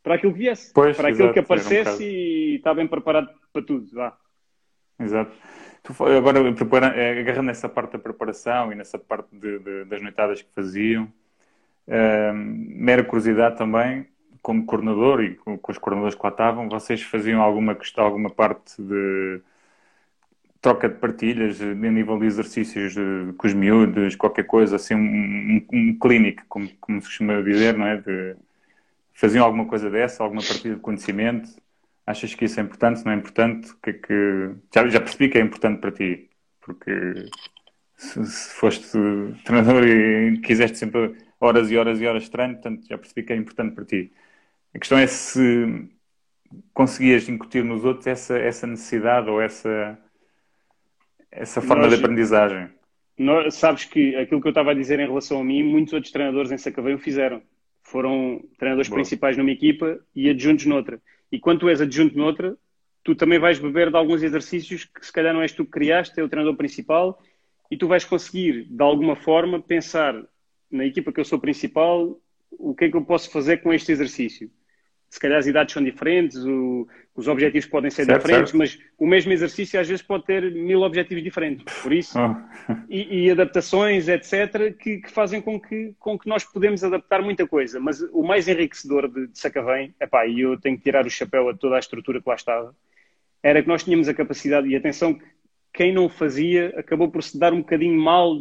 para 0.00 0.14
aquilo 0.14 0.32
que 0.32 0.38
viesse, 0.38 0.72
pois, 0.72 0.96
para 0.96 1.08
aquilo 1.08 1.32
que 1.32 1.40
aparecesse 1.40 2.04
um 2.04 2.06
e 2.06 2.54
está 2.56 2.72
bem 2.72 2.86
preparado 2.86 3.28
para 3.52 3.62
tudo. 3.62 3.84
Vá. 3.92 4.16
Exato. 5.00 5.32
Tu, 5.82 5.92
agora, 6.04 6.38
eh, 6.96 7.20
agarrando 7.20 7.48
nessa 7.48 7.68
parte 7.68 7.92
da 7.92 7.98
preparação 7.98 8.70
e 8.72 8.76
nessa 8.76 8.96
parte 8.96 9.36
de, 9.36 9.58
de, 9.58 9.84
das 9.86 10.00
noitadas 10.00 10.40
que 10.40 10.48
faziam, 10.54 11.12
uh, 11.88 12.32
mera 12.32 13.02
curiosidade 13.02 13.58
também, 13.58 14.06
como 14.40 14.64
coordenador 14.66 15.24
e 15.24 15.34
com, 15.34 15.58
com 15.58 15.72
os 15.72 15.78
coordenadores 15.78 16.14
que 16.14 16.22
lá 16.22 16.30
estavam, 16.30 16.68
vocês 16.68 17.02
faziam 17.02 17.42
alguma 17.42 17.74
questão, 17.74 18.04
alguma 18.04 18.30
parte 18.30 18.80
de 18.80 19.40
troca 20.66 20.88
de 20.88 20.96
partilhas 20.96 21.62
a 21.62 21.74
nível 21.74 22.18
de 22.18 22.26
exercícios 22.26 22.92
de, 22.92 23.32
com 23.38 23.46
os 23.46 23.54
miúdos, 23.54 24.16
qualquer 24.16 24.44
coisa, 24.44 24.74
assim, 24.74 24.96
um, 24.96 24.98
um, 24.98 25.66
um 25.72 25.98
clínico, 25.98 26.42
como, 26.48 26.68
como 26.80 27.00
se 27.00 27.06
costuma 27.06 27.40
dizer, 27.40 27.78
não 27.78 27.86
é? 27.86 27.98
De, 27.98 28.34
faziam 29.14 29.44
alguma 29.44 29.66
coisa 29.66 29.88
dessa, 29.88 30.24
alguma 30.24 30.42
partilha 30.42 30.74
de 30.74 30.80
conhecimento? 30.80 31.48
Achas 32.04 32.34
que 32.34 32.46
isso 32.46 32.58
é 32.58 32.64
importante? 32.64 33.04
Não 33.04 33.12
é 33.12 33.14
importante? 33.14 33.72
Que, 33.80 33.90
é 33.90 33.92
que... 33.92 34.54
Já, 34.74 34.88
já 34.88 35.00
percebi 35.00 35.28
que 35.28 35.38
é 35.38 35.40
importante 35.40 35.80
para 35.80 35.92
ti, 35.92 36.28
porque 36.60 36.90
se, 37.96 38.24
se 38.24 38.54
foste 38.54 38.98
treinador 39.44 39.86
e 39.86 40.40
quiseste 40.40 40.78
sempre 40.78 41.14
horas 41.40 41.70
e 41.70 41.76
horas 41.76 42.00
e 42.00 42.06
horas 42.08 42.24
de 42.24 42.30
treino, 42.32 42.54
portanto 42.54 42.88
já 42.88 42.98
percebi 42.98 43.22
que 43.22 43.32
é 43.32 43.36
importante 43.36 43.72
para 43.72 43.84
ti. 43.84 44.12
A 44.74 44.80
questão 44.80 44.98
é 44.98 45.06
se 45.06 45.88
conseguias 46.74 47.28
incutir 47.28 47.62
nos 47.62 47.84
outros 47.84 48.08
essa, 48.08 48.36
essa 48.36 48.66
necessidade 48.66 49.30
ou 49.30 49.40
essa, 49.40 49.96
essa 51.36 51.60
forma 51.60 51.84
Nós, 51.84 51.94
de 51.94 52.02
aprendizagem. 52.02 52.68
Nós, 53.18 53.54
sabes 53.54 53.84
que 53.84 54.16
aquilo 54.16 54.40
que 54.40 54.46
eu 54.46 54.50
estava 54.50 54.70
a 54.70 54.74
dizer 54.74 54.98
em 54.98 55.06
relação 55.06 55.40
a 55.40 55.44
mim, 55.44 55.62
muitos 55.62 55.92
outros 55.92 56.12
treinadores 56.12 56.50
em 56.50 56.58
Sacavém 56.58 56.94
o 56.94 56.98
fizeram. 56.98 57.42
Foram 57.82 58.42
treinadores 58.58 58.88
Boa. 58.88 59.00
principais 59.00 59.36
numa 59.36 59.50
equipa 59.50 59.98
e 60.14 60.28
adjuntos 60.28 60.66
noutra. 60.66 61.00
E 61.30 61.38
quando 61.38 61.60
tu 61.60 61.68
és 61.68 61.80
adjunto 61.80 62.16
noutra, 62.16 62.56
tu 63.04 63.14
também 63.14 63.38
vais 63.38 63.58
beber 63.58 63.90
de 63.90 63.96
alguns 63.96 64.22
exercícios 64.22 64.84
que 64.84 65.04
se 65.04 65.12
calhar 65.12 65.32
não 65.32 65.42
és 65.42 65.52
tu 65.52 65.64
que 65.64 65.70
criaste, 65.70 66.18
é 66.18 66.22
o 66.22 66.28
treinador 66.28 66.56
principal, 66.56 67.20
e 67.70 67.76
tu 67.76 67.86
vais 67.86 68.04
conseguir, 68.04 68.64
de 68.64 68.82
alguma 68.82 69.14
forma, 69.14 69.60
pensar 69.60 70.20
na 70.70 70.84
equipa 70.84 71.12
que 71.12 71.20
eu 71.20 71.24
sou 71.24 71.38
principal, 71.38 72.18
o 72.50 72.74
que 72.74 72.86
é 72.86 72.90
que 72.90 72.96
eu 72.96 73.04
posso 73.04 73.30
fazer 73.30 73.58
com 73.58 73.72
este 73.72 73.92
exercício 73.92 74.50
se 75.08 75.20
calhar 75.20 75.38
as 75.38 75.46
idades 75.46 75.72
são 75.72 75.82
diferentes, 75.82 76.36
o, 76.44 76.86
os 77.14 77.28
objetivos 77.28 77.68
podem 77.68 77.90
ser 77.90 78.04
certo, 78.04 78.22
diferentes, 78.22 78.50
certo. 78.50 78.58
mas 78.58 78.78
o 78.98 79.06
mesmo 79.06 79.32
exercício 79.32 79.80
às 79.80 79.88
vezes 79.88 80.02
pode 80.02 80.24
ter 80.24 80.50
mil 80.52 80.82
objetivos 80.82 81.22
diferentes. 81.22 81.64
Por 81.82 81.92
isso, 81.92 82.18
oh. 82.18 82.72
e, 82.88 83.24
e, 83.24 83.30
adaptações, 83.30 84.08
etc., 84.08 84.76
que, 84.76 84.98
que, 84.98 85.10
fazem 85.10 85.40
com 85.40 85.60
que, 85.60 85.94
com 85.98 86.18
que 86.18 86.28
nós 86.28 86.44
podemos 86.44 86.84
adaptar 86.84 87.22
muita 87.22 87.46
coisa. 87.46 87.80
Mas 87.80 88.00
o 88.12 88.22
mais 88.22 88.48
enriquecedor 88.48 89.08
de, 89.08 89.28
de 89.28 89.38
Sacavém, 89.38 89.94
epá, 90.00 90.26
e 90.26 90.40
eu 90.40 90.60
tenho 90.60 90.76
que 90.76 90.82
tirar 90.82 91.06
o 91.06 91.10
chapéu 91.10 91.48
a 91.48 91.54
toda 91.54 91.76
a 91.76 91.80
estrutura 91.80 92.20
que 92.20 92.28
lá 92.28 92.34
estava, 92.34 92.74
era 93.42 93.62
que 93.62 93.68
nós 93.68 93.84
tínhamos 93.84 94.08
a 94.08 94.14
capacidade, 94.14 94.68
e 94.68 94.76
atenção, 94.76 95.14
que 95.14 95.24
quem 95.72 95.92
não 95.92 96.08
fazia 96.08 96.74
acabou 96.76 97.10
por 97.10 97.22
se 97.22 97.38
dar 97.38 97.52
um 97.52 97.58
bocadinho 97.58 97.98
mal 97.98 98.36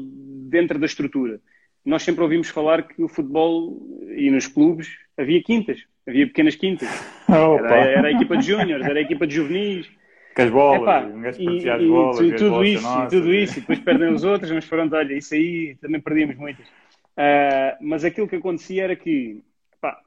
dentro 0.49 0.79
da 0.79 0.85
estrutura. 0.85 1.39
Nós 1.85 2.01
sempre 2.01 2.23
ouvimos 2.23 2.49
falar 2.49 2.87
que 2.87 3.03
o 3.03 3.07
futebol 3.07 3.79
e 4.15 4.31
nos 4.31 4.47
clubes 4.47 4.89
havia 5.17 5.43
quintas 5.43 5.85
Havia 6.07 6.27
pequenas 6.27 6.55
quintas. 6.55 6.87
Era, 7.27 7.75
era, 7.75 8.07
a 8.07 8.11
equipa 8.11 8.37
de 8.37 8.45
júniores, 8.45 8.85
era 8.85 8.99
a 8.99 9.01
equipa 9.01 9.25
de 9.25 9.35
juvenis. 9.35 9.89
Com 10.35 10.41
as 10.41 10.49
bolas, 10.49 10.81
Epá, 10.81 11.05
um 11.05 11.21
gajo 11.21 11.41
e, 11.41 11.69
as 11.69 11.83
bolas, 11.83 12.19
e, 12.19 12.35
tudo 12.35 12.49
bolas 12.49 12.69
isso, 12.69 13.07
tudo 13.09 13.33
isso, 13.33 13.57
e 13.57 13.61
depois 13.61 13.79
perdem 13.79 14.13
os 14.13 14.23
outros, 14.25 14.51
mas 14.51 14.65
pronto, 14.65 14.93
olha, 14.93 15.13
isso 15.13 15.33
aí 15.33 15.77
também 15.81 16.01
perdíamos 16.01 16.35
muitas. 16.35 16.67
Uh, 16.67 17.77
mas 17.79 18.03
aquilo 18.03 18.27
que 18.27 18.35
acontecia 18.35 18.83
era 18.83 18.95
que, 18.97 19.41
pá, 19.79 19.97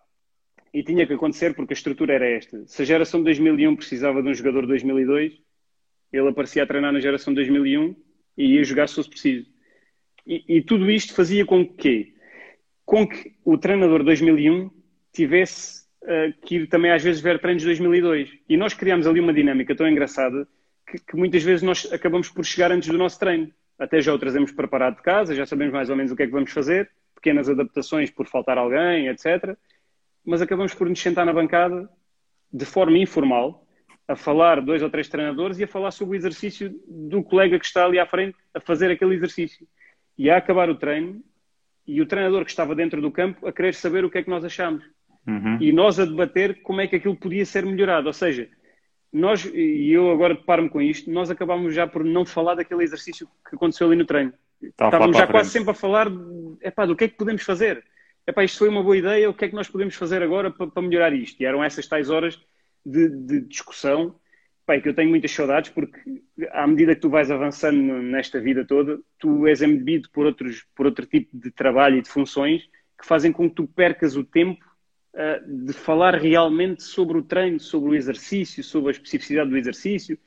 e 0.72 0.82
tinha 0.82 1.06
que 1.06 1.14
acontecer 1.14 1.54
porque 1.54 1.72
a 1.72 1.76
estrutura 1.76 2.12
era 2.12 2.28
esta. 2.28 2.62
Se 2.66 2.82
a 2.82 2.84
geração 2.84 3.20
de 3.20 3.24
2001 3.24 3.74
precisava 3.74 4.22
de 4.22 4.28
um 4.28 4.34
jogador 4.34 4.62
de 4.62 4.68
2002, 4.68 5.32
ele 6.12 6.28
aparecia 6.28 6.62
a 6.62 6.66
treinar 6.66 6.92
na 6.92 7.00
geração 7.00 7.32
de 7.32 7.36
2001 7.36 7.96
e 8.36 8.54
ia 8.56 8.64
jogar 8.64 8.86
se 8.86 8.96
fosse 8.96 9.08
preciso. 9.08 9.46
E, 10.26 10.44
e 10.46 10.62
tudo 10.62 10.90
isto 10.90 11.14
fazia 11.14 11.46
com 11.46 11.66
que, 11.66 12.14
com 12.84 13.08
que 13.08 13.34
o 13.44 13.56
treinador 13.56 14.00
de 14.00 14.04
2001 14.04 14.70
tivesse 15.10 15.87
que 16.42 16.56
ir 16.56 16.66
também 16.68 16.90
às 16.90 17.02
vezes 17.02 17.20
ver 17.20 17.38
treinos 17.38 17.62
de 17.62 17.68
2002. 17.68 18.30
E 18.48 18.56
nós 18.56 18.74
criamos 18.74 19.06
ali 19.06 19.20
uma 19.20 19.32
dinâmica 19.32 19.74
tão 19.74 19.86
engraçada 19.86 20.48
que, 20.86 20.98
que, 20.98 21.16
muitas 21.16 21.42
vezes 21.42 21.62
nós 21.62 21.90
acabamos 21.92 22.30
por 22.30 22.44
chegar 22.44 22.72
antes 22.72 22.88
do 22.88 22.96
nosso 22.96 23.18
treino. 23.18 23.52
até 23.78 24.00
já 24.00 24.12
o 24.12 24.18
trazemos 24.18 24.50
preparado 24.50 24.96
de 24.96 25.02
casa, 25.02 25.34
já 25.34 25.46
sabemos 25.46 25.72
mais 25.72 25.90
ou 25.90 25.96
menos 25.96 26.10
o 26.10 26.16
que 26.16 26.22
é 26.22 26.26
que 26.26 26.32
vamos 26.32 26.50
fazer, 26.50 26.90
pequenas 27.14 27.48
adaptações 27.48 28.10
por 28.10 28.26
faltar 28.26 28.58
alguém, 28.58 29.08
etc. 29.08 29.56
Mas 30.24 30.40
acabamos 30.40 30.74
por 30.74 30.88
nos 30.88 31.00
sentar 31.00 31.26
na 31.26 31.32
bancada 31.32 31.88
de 32.52 32.64
forma 32.64 32.96
informal, 32.98 33.66
a 34.06 34.16
falar 34.16 34.62
dois 34.62 34.82
ou 34.82 34.88
três 34.88 35.08
treinadores 35.08 35.58
e 35.58 35.64
a 35.64 35.68
falar 35.68 35.90
sobre 35.90 36.16
o 36.16 36.18
exercício 36.18 36.74
do 36.88 37.22
colega 37.22 37.58
que 37.58 37.66
está 37.66 37.84
ali 37.84 37.98
à 37.98 38.06
frente 38.06 38.36
a 38.54 38.60
fazer 38.60 38.90
aquele 38.90 39.14
exercício. 39.14 39.66
E 40.16 40.30
a 40.30 40.38
acabar 40.38 40.70
o 40.70 40.74
treino, 40.74 41.22
e 41.86 42.00
o 42.00 42.06
treinador 42.06 42.44
que 42.44 42.50
estava 42.50 42.74
dentro 42.74 43.02
do 43.02 43.10
campo 43.10 43.46
a 43.46 43.52
querer 43.52 43.74
saber 43.74 44.04
o 44.04 44.10
que 44.10 44.18
é 44.18 44.22
que 44.22 44.30
nós 44.30 44.44
achamos. 44.44 44.82
Uhum. 45.28 45.58
E 45.60 45.72
nós 45.72 46.00
a 46.00 46.04
debater 46.04 46.62
como 46.62 46.80
é 46.80 46.86
que 46.86 46.96
aquilo 46.96 47.14
podia 47.14 47.44
ser 47.44 47.64
melhorado. 47.64 48.06
Ou 48.06 48.12
seja, 48.12 48.48
nós, 49.12 49.44
e 49.44 49.90
eu 49.90 50.10
agora 50.10 50.34
deparo-me 50.34 50.70
com 50.70 50.80
isto, 50.80 51.10
nós 51.10 51.30
acabámos 51.30 51.74
já 51.74 51.86
por 51.86 52.02
não 52.02 52.24
falar 52.24 52.54
daquele 52.54 52.82
exercício 52.82 53.28
que 53.48 53.54
aconteceu 53.54 53.86
ali 53.86 53.96
no 53.96 54.06
treino. 54.06 54.32
Estávamos 54.60 55.16
já 55.16 55.26
quase 55.26 55.50
sempre 55.50 55.70
a 55.70 55.74
falar 55.74 56.08
epá, 56.62 56.86
do 56.86 56.96
que 56.96 57.04
é 57.04 57.08
que 57.08 57.16
podemos 57.16 57.42
fazer. 57.42 57.84
Epá, 58.26 58.42
isto 58.42 58.58
foi 58.58 58.68
uma 58.68 58.82
boa 58.82 58.96
ideia, 58.96 59.30
o 59.30 59.34
que 59.34 59.44
é 59.44 59.48
que 59.48 59.54
nós 59.54 59.68
podemos 59.68 59.94
fazer 59.94 60.22
agora 60.22 60.50
para, 60.50 60.66
para 60.66 60.82
melhorar 60.82 61.12
isto? 61.12 61.40
E 61.40 61.46
eram 61.46 61.62
essas 61.62 61.86
tais 61.86 62.10
horas 62.10 62.40
de, 62.84 63.08
de 63.08 63.40
discussão 63.42 64.16
que 64.82 64.86
eu 64.86 64.94
tenho 64.94 65.08
muitas 65.08 65.30
saudades 65.30 65.70
porque 65.70 65.98
à 66.50 66.66
medida 66.66 66.94
que 66.94 67.00
tu 67.00 67.08
vais 67.08 67.30
avançando 67.30 68.02
nesta 68.02 68.38
vida 68.38 68.66
toda, 68.66 69.00
tu 69.18 69.46
és 69.46 69.62
embebido 69.62 70.10
por, 70.10 70.26
outros, 70.26 70.66
por 70.76 70.84
outro 70.84 71.06
tipo 71.06 71.34
de 71.34 71.50
trabalho 71.50 71.96
e 71.96 72.02
de 72.02 72.10
funções 72.10 72.68
que 73.00 73.06
fazem 73.06 73.32
com 73.32 73.48
que 73.48 73.56
tu 73.56 73.66
percas 73.66 74.14
o 74.14 74.22
tempo 74.22 74.62
uh, 75.14 75.66
de 75.66 75.72
falar 75.72 76.14
realmente 76.14 76.82
sobre 76.82 77.18
o 77.18 77.22
treino, 77.22 77.60
sobre 77.60 77.90
o 77.90 77.94
exercício, 77.94 78.62
sobre 78.62 78.90
a 78.90 78.92
especificidade 78.92 79.50
do 79.50 79.56
exercício 79.56 80.18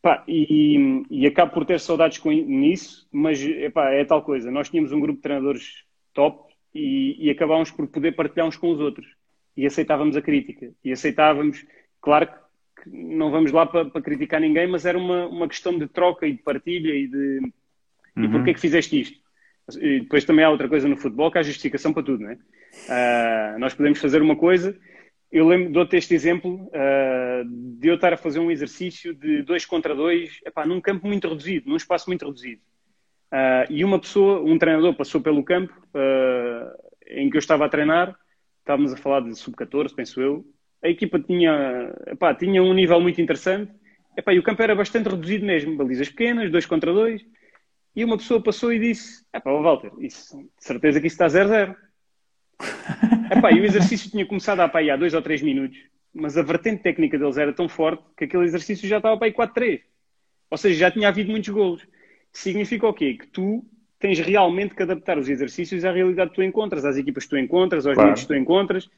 Pá, 0.00 0.22
e, 0.28 1.02
e 1.10 1.26
acabo 1.26 1.52
por 1.52 1.64
ter 1.64 1.80
saudades 1.80 2.18
com 2.18 2.30
nisso, 2.30 3.08
mas 3.10 3.42
epá, 3.42 3.90
é 3.90 4.04
tal 4.04 4.22
coisa. 4.22 4.50
Nós 4.50 4.70
tínhamos 4.70 4.92
um 4.92 5.00
grupo 5.00 5.16
de 5.16 5.22
treinadores 5.22 5.84
top 6.14 6.54
e, 6.72 7.26
e 7.26 7.30
acabámos 7.30 7.70
por 7.70 7.88
poder 7.88 8.12
partilhar 8.12 8.46
uns 8.46 8.56
com 8.56 8.70
os 8.70 8.78
outros. 8.78 9.06
E 9.56 9.66
aceitávamos 9.66 10.16
a 10.16 10.22
crítica. 10.22 10.72
E 10.84 10.92
aceitávamos, 10.92 11.66
claro 12.00 12.28
que 12.80 12.88
não 12.88 13.32
vamos 13.32 13.50
lá 13.50 13.66
para, 13.66 13.86
para 13.86 14.00
criticar 14.00 14.40
ninguém, 14.40 14.68
mas 14.68 14.86
era 14.86 14.96
uma, 14.96 15.26
uma 15.26 15.48
questão 15.48 15.76
de 15.76 15.88
troca 15.88 16.28
e 16.28 16.32
de 16.32 16.42
partilha 16.42 16.94
e 16.94 17.08
de 17.08 17.52
uhum. 18.16 18.24
e 18.24 18.28
porquê 18.28 18.50
é 18.50 18.54
que 18.54 18.60
fizeste 18.60 19.00
isto? 19.00 19.18
E 19.80 20.00
depois 20.00 20.24
também 20.24 20.44
há 20.44 20.50
outra 20.50 20.68
coisa 20.68 20.88
no 20.88 20.96
futebol 20.96 21.30
que 21.30 21.38
há 21.38 21.42
justificação 21.42 21.92
para 21.92 22.04
tudo, 22.04 22.22
não 22.22 22.30
é? 22.30 22.38
Uh, 22.88 23.58
nós 23.58 23.74
podemos 23.74 23.98
fazer 23.98 24.22
uma 24.22 24.36
coisa 24.36 24.78
eu 25.30 25.46
lembro, 25.46 25.70
dou-te 25.70 25.96
este 25.96 26.14
exemplo 26.14 26.68
uh, 26.68 27.44
de 27.78 27.88
eu 27.88 27.96
estar 27.96 28.14
a 28.14 28.16
fazer 28.16 28.38
um 28.38 28.50
exercício 28.50 29.14
de 29.14 29.42
dois 29.42 29.66
contra 29.66 29.94
dois, 29.94 30.40
epá, 30.44 30.64
num 30.64 30.80
campo 30.80 31.06
muito 31.06 31.28
reduzido, 31.28 31.68
num 31.68 31.76
espaço 31.76 32.08
muito 32.08 32.24
reduzido. 32.24 32.62
Uh, 33.30 33.70
e 33.70 33.84
uma 33.84 33.98
pessoa, 33.98 34.40
um 34.40 34.58
treinador, 34.58 34.94
passou 34.94 35.20
pelo 35.20 35.44
campo 35.44 35.74
em 37.06 37.28
que 37.28 37.36
eu 37.36 37.38
estava 37.38 37.66
a 37.66 37.68
treinar, 37.68 38.16
estávamos 38.60 38.92
a 38.92 38.96
falar 38.96 39.20
de 39.20 39.34
sub-14, 39.34 39.94
penso 39.94 40.20
eu. 40.20 40.46
A 40.82 40.88
equipa 40.88 41.18
tinha, 41.18 41.92
epá, 42.06 42.34
tinha 42.34 42.62
um 42.62 42.72
nível 42.72 43.00
muito 43.00 43.20
interessante 43.20 43.70
epá, 44.16 44.32
e 44.32 44.38
o 44.38 44.42
campo 44.42 44.62
era 44.62 44.74
bastante 44.74 45.08
reduzido 45.08 45.44
mesmo, 45.44 45.76
balizas 45.76 46.08
pequenas, 46.08 46.50
dois 46.50 46.64
contra 46.64 46.92
dois. 46.92 47.22
E 47.94 48.04
uma 48.04 48.16
pessoa 48.16 48.42
passou 48.42 48.72
e 48.72 48.78
disse: 48.78 49.26
Epá, 49.34 49.50
Walter, 49.50 49.90
isso, 49.98 50.38
de 50.38 50.64
certeza 50.64 51.00
que 51.00 51.06
isso 51.06 51.22
está 51.22 51.26
0-0. 51.26 51.74
Epá, 53.30 53.52
e 53.52 53.60
o 53.60 53.64
exercício 53.64 54.10
tinha 54.10 54.26
começado 54.26 54.60
a 54.60 54.64
apanhar 54.64 54.98
dois 54.98 55.14
ou 55.14 55.22
três 55.22 55.42
minutos, 55.42 55.78
mas 56.12 56.36
a 56.36 56.42
vertente 56.42 56.82
técnica 56.82 57.18
deles 57.18 57.36
era 57.36 57.52
tão 57.52 57.68
forte 57.68 58.02
que 58.16 58.24
aquele 58.24 58.44
exercício 58.44 58.88
já 58.88 58.96
estava 58.96 59.16
para 59.16 59.26
aí 59.26 59.32
4-3. 59.32 59.80
Ou 60.50 60.58
seja, 60.58 60.78
já 60.78 60.90
tinha 60.90 61.08
havido 61.08 61.30
muitos 61.30 61.50
golos. 61.50 61.86
Significa 62.32 62.86
o 62.86 62.94
quê? 62.94 63.14
Que 63.14 63.26
tu 63.26 63.64
tens 63.98 64.18
realmente 64.18 64.74
que 64.74 64.82
adaptar 64.82 65.18
os 65.18 65.28
exercícios 65.28 65.84
à 65.84 65.92
realidade 65.92 66.30
que 66.30 66.36
tu 66.36 66.42
encontras, 66.42 66.84
às 66.84 66.96
equipas 66.96 67.24
que 67.24 67.30
tu 67.30 67.38
encontras, 67.38 67.86
aos 67.86 67.94
claro. 67.94 68.14
que 68.14 68.26
tu 68.26 68.34
encontras. 68.34 68.88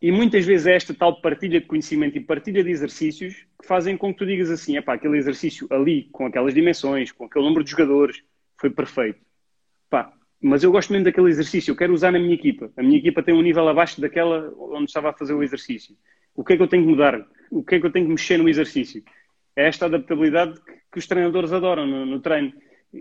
E 0.00 0.12
muitas 0.12 0.44
vezes 0.44 0.66
é 0.66 0.74
esta 0.74 0.94
tal 0.94 1.20
partilha 1.20 1.60
de 1.60 1.66
conhecimento 1.66 2.16
e 2.16 2.20
partilha 2.20 2.62
de 2.62 2.70
exercícios 2.70 3.34
que 3.60 3.66
fazem 3.66 3.96
com 3.96 4.12
que 4.12 4.18
tu 4.18 4.26
digas 4.26 4.50
assim: 4.50 4.80
pá, 4.82 4.94
aquele 4.94 5.16
exercício 5.16 5.66
ali, 5.70 6.08
com 6.12 6.26
aquelas 6.26 6.54
dimensões, 6.54 7.12
com 7.12 7.24
aquele 7.24 7.44
número 7.44 7.64
de 7.64 7.70
jogadores, 7.70 8.22
foi 8.58 8.70
perfeito. 8.70 9.25
Mas 10.40 10.62
eu 10.62 10.70
gosto 10.70 10.92
mesmo 10.92 11.04
daquele 11.04 11.28
exercício, 11.28 11.70
eu 11.72 11.76
quero 11.76 11.94
usar 11.94 12.12
na 12.12 12.18
minha 12.18 12.34
equipa. 12.34 12.70
A 12.76 12.82
minha 12.82 12.98
equipa 12.98 13.22
tem 13.22 13.34
um 13.34 13.42
nível 13.42 13.66
abaixo 13.68 14.00
daquela 14.00 14.52
onde 14.58 14.84
estava 14.84 15.10
a 15.10 15.12
fazer 15.12 15.34
o 15.34 15.42
exercício. 15.42 15.96
O 16.34 16.44
que 16.44 16.52
é 16.52 16.56
que 16.56 16.62
eu 16.62 16.68
tenho 16.68 16.84
que 16.84 16.90
mudar? 16.90 17.26
O 17.50 17.64
que 17.64 17.76
é 17.76 17.80
que 17.80 17.86
eu 17.86 17.90
tenho 17.90 18.04
que 18.04 18.12
mexer 18.12 18.36
no 18.36 18.48
exercício? 18.48 19.02
É 19.56 19.66
esta 19.66 19.86
adaptabilidade 19.86 20.60
que, 20.92 20.98
os 20.98 21.06
treinadores 21.06 21.52
adoram 21.52 21.86
no, 21.86 22.04
no, 22.04 22.20
treino. 22.20 22.52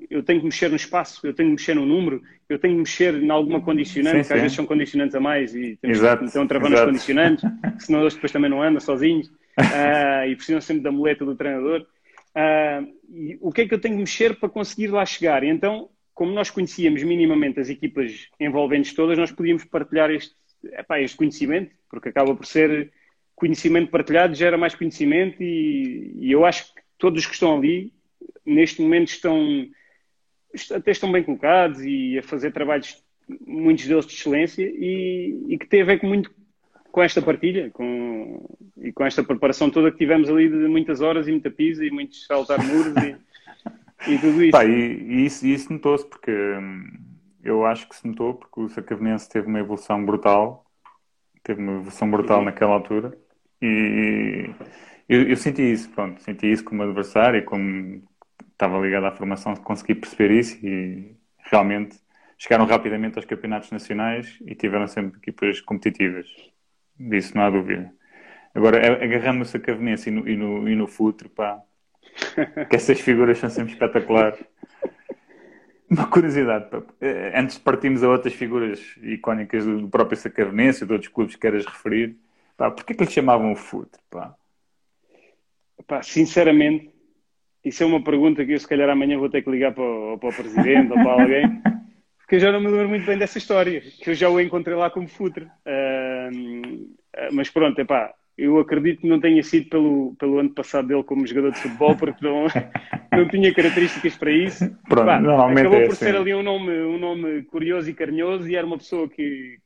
Eu 0.09 0.23
tenho 0.23 0.39
que 0.39 0.45
mexer 0.45 0.69
no 0.69 0.75
espaço, 0.75 1.25
eu 1.27 1.33
tenho 1.33 1.49
que 1.49 1.55
mexer 1.55 1.75
no 1.75 1.85
número, 1.85 2.21
eu 2.49 2.57
tenho 2.57 2.73
que 2.75 2.79
mexer 2.79 3.13
em 3.15 3.29
alguma 3.29 3.61
condicionante, 3.61 4.23
sim, 4.23 4.27
que 4.27 4.33
às 4.33 4.41
vezes 4.41 4.55
são 4.55 4.65
condicionantes 4.65 5.15
a 5.15 5.19
mais 5.19 5.53
e 5.53 5.77
temos 5.81 5.97
exato, 5.97 6.23
que 6.23 6.29
então 6.29 6.47
travar 6.47 6.69
nos 6.69 6.81
condicionantes, 6.81 7.43
senão 7.79 8.01
eles 8.01 8.13
depois 8.13 8.31
também 8.31 8.49
não 8.49 8.61
andam 8.61 8.79
sozinhos 8.79 9.27
uh, 9.27 10.25
e 10.27 10.35
precisam 10.35 10.61
sempre 10.61 10.83
da 10.83 10.91
muleta 10.91 11.23
do 11.23 11.35
treinador. 11.35 11.85
Uh, 12.35 12.93
e 13.09 13.37
o 13.39 13.51
que 13.51 13.61
é 13.61 13.67
que 13.67 13.73
eu 13.73 13.79
tenho 13.79 13.95
que 13.95 14.01
mexer 14.01 14.35
para 14.37 14.49
conseguir 14.49 14.87
lá 14.87 15.05
chegar? 15.05 15.43
E 15.43 15.47
então 15.47 15.89
como 16.15 16.31
nós 16.31 16.49
conhecíamos 16.49 17.03
minimamente 17.03 17.59
as 17.59 17.69
equipas 17.69 18.29
envolventes 18.39 18.93
todas, 18.93 19.17
nós 19.17 19.33
podíamos 19.33 19.65
partilhar 19.65 20.09
este, 20.09 20.33
epá, 20.63 20.99
este 21.01 21.17
conhecimento, 21.17 21.75
porque 21.89 22.09
acaba 22.09 22.33
por 22.33 22.45
ser 22.45 22.91
conhecimento 23.35 23.91
partilhado, 23.91 24.33
gera 24.33 24.57
mais 24.57 24.73
conhecimento 24.73 25.43
e, 25.43 26.15
e, 26.21 26.31
eu 26.31 26.45
acho 26.45 26.73
que 26.73 26.81
todos 26.97 27.19
os 27.19 27.27
que 27.27 27.33
estão 27.33 27.57
ali, 27.57 27.93
neste 28.45 28.81
momento, 28.81 29.09
estão 29.09 29.67
até 30.73 30.91
estão 30.91 31.11
bem 31.11 31.21
colocados 31.21 31.81
e 31.83 32.17
a 32.17 32.23
fazer 32.23 32.53
trabalhos, 32.53 33.03
muitos 33.45 33.85
deles 33.85 34.05
de 34.05 34.13
excelência 34.13 34.63
e, 34.63 35.45
e 35.49 35.57
que 35.57 35.67
tem 35.67 35.81
a 35.81 35.85
ver 35.85 35.99
com 35.99 36.07
muito 36.07 36.33
com 36.93 37.03
esta 37.03 37.21
partilha 37.21 37.69
com, 37.71 38.57
e 38.77 38.89
com 38.93 39.03
esta 39.03 39.21
preparação 39.21 39.69
toda 39.69 39.91
que 39.91 39.97
tivemos 39.97 40.29
ali 40.29 40.47
de 40.47 40.67
muitas 40.69 41.01
horas 41.01 41.27
e 41.27 41.31
muita 41.31 41.51
pisa 41.51 41.83
e 41.83 41.91
muitos 41.91 42.25
saltar 42.25 42.63
muros 42.63 42.95
e 43.03 43.17
e 44.07 44.17
tudo 44.17 44.43
isso. 44.43 44.51
Pá, 44.51 44.65
e, 44.65 44.71
e 44.71 45.25
isso, 45.25 45.45
isso 45.45 45.71
notou-se, 45.71 46.05
porque 46.05 46.31
hum, 46.31 46.85
eu 47.43 47.65
acho 47.65 47.87
que 47.87 47.95
se 47.95 48.07
notou, 48.07 48.33
porque 48.33 48.59
o 48.59 48.69
Sacavenense 48.69 49.29
teve 49.29 49.47
uma 49.47 49.59
evolução 49.59 50.03
brutal, 50.05 50.65
teve 51.43 51.61
uma 51.61 51.73
evolução 51.73 52.09
brutal 52.09 52.39
uhum. 52.39 52.45
naquela 52.45 52.73
altura, 52.73 53.17
e 53.61 54.49
eu, 55.07 55.23
eu, 55.29 55.37
senti 55.37 55.61
isso, 55.61 55.89
pronto, 55.89 56.21
senti 56.21 56.51
isso 56.51 56.63
como 56.63 56.83
adversário, 56.83 57.43
como 57.45 58.03
estava 58.51 58.79
ligado 58.79 59.05
à 59.05 59.11
formação, 59.11 59.55
consegui 59.55 59.95
perceber 59.95 60.31
isso 60.31 60.65
e 60.65 61.15
realmente 61.37 61.97
chegaram 62.37 62.65
rapidamente 62.65 63.17
aos 63.17 63.25
campeonatos 63.25 63.71
nacionais 63.71 64.37
e 64.45 64.55
tiveram 64.55 64.87
sempre 64.87 65.19
equipas 65.19 65.61
competitivas. 65.61 66.27
Disso 66.97 67.35
não 67.35 67.43
há 67.43 67.49
dúvida. 67.49 67.93
Agora, 68.53 69.03
agarrando 69.03 69.39
no 69.39 69.45
Sacavenense 69.45 70.09
e 70.09 70.11
no, 70.11 70.27
e 70.27 70.35
no, 70.37 70.69
e 70.69 70.75
no 70.75 70.87
Futre, 70.87 71.27
pá, 71.29 71.61
que 72.69 72.75
essas 72.75 72.99
figuras 72.99 73.37
são 73.37 73.49
sempre 73.49 73.73
espetaculares. 73.73 74.43
Uma 75.89 76.07
curiosidade, 76.07 76.65
eh, 76.99 77.31
antes 77.35 77.57
de 77.57 77.61
partirmos 77.61 78.03
a 78.03 78.09
outras 78.09 78.33
figuras 78.33 78.79
icónicas 79.03 79.65
do 79.65 79.87
próprio 79.87 80.17
Sacavenense 80.17 80.83
e 80.83 80.87
de 80.87 80.93
outros 80.93 81.11
clubes 81.11 81.35
que 81.35 81.41
queres 81.41 81.65
referir, 81.65 82.17
pá, 82.57 82.71
porquê 82.71 82.95
que 82.95 83.03
lhe 83.03 83.11
chamavam 83.11 83.51
o 83.51 83.55
FUT? 83.55 83.89
Pá? 84.09 84.35
Pá, 85.85 86.01
sinceramente, 86.01 86.91
isso 87.63 87.83
é 87.83 87.85
uma 87.85 88.03
pergunta 88.03 88.43
que 88.43 88.53
eu 88.53 88.59
se 88.59 88.67
calhar 88.67 88.89
amanhã 88.89 89.17
vou 89.17 89.29
ter 89.29 89.43
que 89.43 89.51
ligar 89.51 89.73
para 89.73 89.83
o, 89.83 90.17
para 90.17 90.29
o 90.29 90.33
presidente 90.33 90.91
ou 90.91 90.97
para 90.97 91.11
alguém, 91.11 91.61
porque 92.17 92.35
eu 92.35 92.39
já 92.39 92.51
não 92.51 92.59
me 92.59 92.67
lembro 92.67 92.89
muito 92.89 93.05
bem 93.05 93.17
dessa 93.17 93.37
história, 93.37 93.81
que 93.81 94.09
eu 94.09 94.15
já 94.15 94.27
o 94.27 94.41
encontrei 94.41 94.75
lá 94.75 94.89
como 94.89 95.07
futre. 95.07 95.45
Uh, 95.45 96.95
mas 97.31 97.49
pronto, 97.49 97.79
é 97.79 97.85
pá, 97.85 98.13
eu 98.37 98.59
acredito 98.59 99.01
que 99.01 99.07
não 99.07 99.19
tenha 99.19 99.41
sido 99.43 99.69
pelo, 99.69 100.15
pelo 100.19 100.39
ano 100.39 100.49
passado 100.49 100.87
dele 100.87 101.03
como 101.03 101.25
jogador 101.25 101.51
de 101.51 101.59
futebol, 101.59 101.95
porque 101.95 102.23
não, 102.25 102.45
não 103.11 103.27
tinha 103.29 103.53
características 103.53 104.17
para 104.17 104.31
isso. 104.31 104.69
Pronto, 104.87 105.05
Pá, 105.05 105.51
acabou 105.51 105.79
é 105.79 105.85
por 105.85 105.93
assim. 105.93 106.05
ser 106.05 106.15
ali 106.15 106.33
um 106.33 106.43
nome, 106.43 106.71
um 106.71 106.97
nome 106.97 107.43
curioso 107.43 107.89
e 107.89 107.93
carinhoso 107.93 108.49
e 108.49 108.55
era 108.55 108.67
uma 108.67 108.77
pessoa 108.77 109.07
que, 109.07 109.57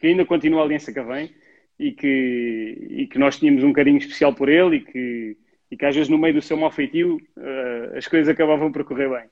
que 0.00 0.06
ainda 0.06 0.24
continua 0.24 0.62
ali 0.62 0.76
em 0.76 0.78
Sacavém 0.78 1.30
e 1.78 1.92
que, 1.92 2.86
e 2.90 3.06
que 3.08 3.18
nós 3.18 3.38
tínhamos 3.38 3.64
um 3.64 3.72
carinho 3.72 3.98
especial 3.98 4.32
por 4.32 4.48
ele 4.48 4.76
e 4.76 4.80
que, 4.80 5.36
e 5.70 5.76
que 5.76 5.84
às 5.84 5.94
vezes 5.94 6.08
no 6.08 6.18
meio 6.18 6.34
do 6.34 6.42
seu 6.42 6.56
mau 6.56 6.70
feitio 6.70 7.16
uh, 7.36 7.96
as 7.96 8.06
coisas 8.06 8.28
acabavam 8.28 8.70
por 8.70 8.84
correr 8.84 9.08
bem. 9.08 9.28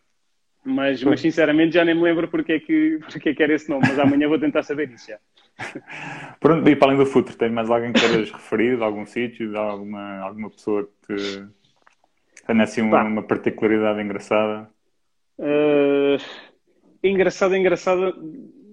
Mas, 0.65 1.01
mas 1.05 1.21
sinceramente 1.21 1.75
já 1.75 1.85
nem 1.85 1.95
me 1.95 2.03
lembro 2.03 2.27
porque 2.27 2.55
é, 2.55 2.59
que, 2.59 2.99
porque 3.09 3.29
é 3.29 3.35
que 3.35 3.43
era 3.43 3.55
esse 3.55 3.71
nome, 3.71 3.87
mas 3.87 3.99
amanhã 4.01 4.27
vou 4.29 4.39
tentar 4.39 4.65
saber 4.65 4.91
isso 4.91 5.09
já. 5.09 5.19
Pronto, 6.41 6.69
e 6.69 6.77
para 6.77 6.89
além 6.89 6.99
do 6.99 7.07
futuro, 7.07 7.37
tem 7.37 7.51
mais 7.51 7.71
alguém 7.71 7.93
que 7.93 8.01
queiras 8.01 8.31
referir 8.31 8.77
de 8.77 8.83
algum 8.83 9.07
sítio, 9.07 9.51
de 9.51 9.57
alguma, 9.57 10.19
alguma 10.21 10.51
pessoa 10.51 10.89
que 11.07 11.47
tenha 12.47 12.63
assim 12.63 12.83
uma, 12.83 13.03
uma 13.03 13.23
particularidade 13.23 14.01
engraçada? 14.01 14.69
Uh, 15.39 16.17
engraçada, 17.03 17.57
engraçada, 17.57 18.15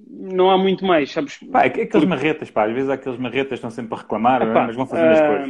não 0.10 0.52
há 0.52 0.58
muito 0.58 0.86
mais, 0.86 1.12
sabes? 1.12 1.38
Pá, 1.52 1.64
é 1.64 1.68
aqueles 1.68 1.90
Porque... 1.90 2.06
marretas, 2.06 2.52
pá, 2.52 2.66
às 2.66 2.74
vezes 2.74 2.90
aqueles 2.90 3.20
marretas 3.20 3.54
estão 3.54 3.72
sempre 3.72 3.96
a 3.96 3.98
reclamar, 3.98 4.42
epá, 4.42 4.68
mas 4.68 4.76
vão 4.76 4.86
fazendo 4.86 5.08
uh, 5.08 5.12
as 5.12 5.22
coisas. 5.22 5.50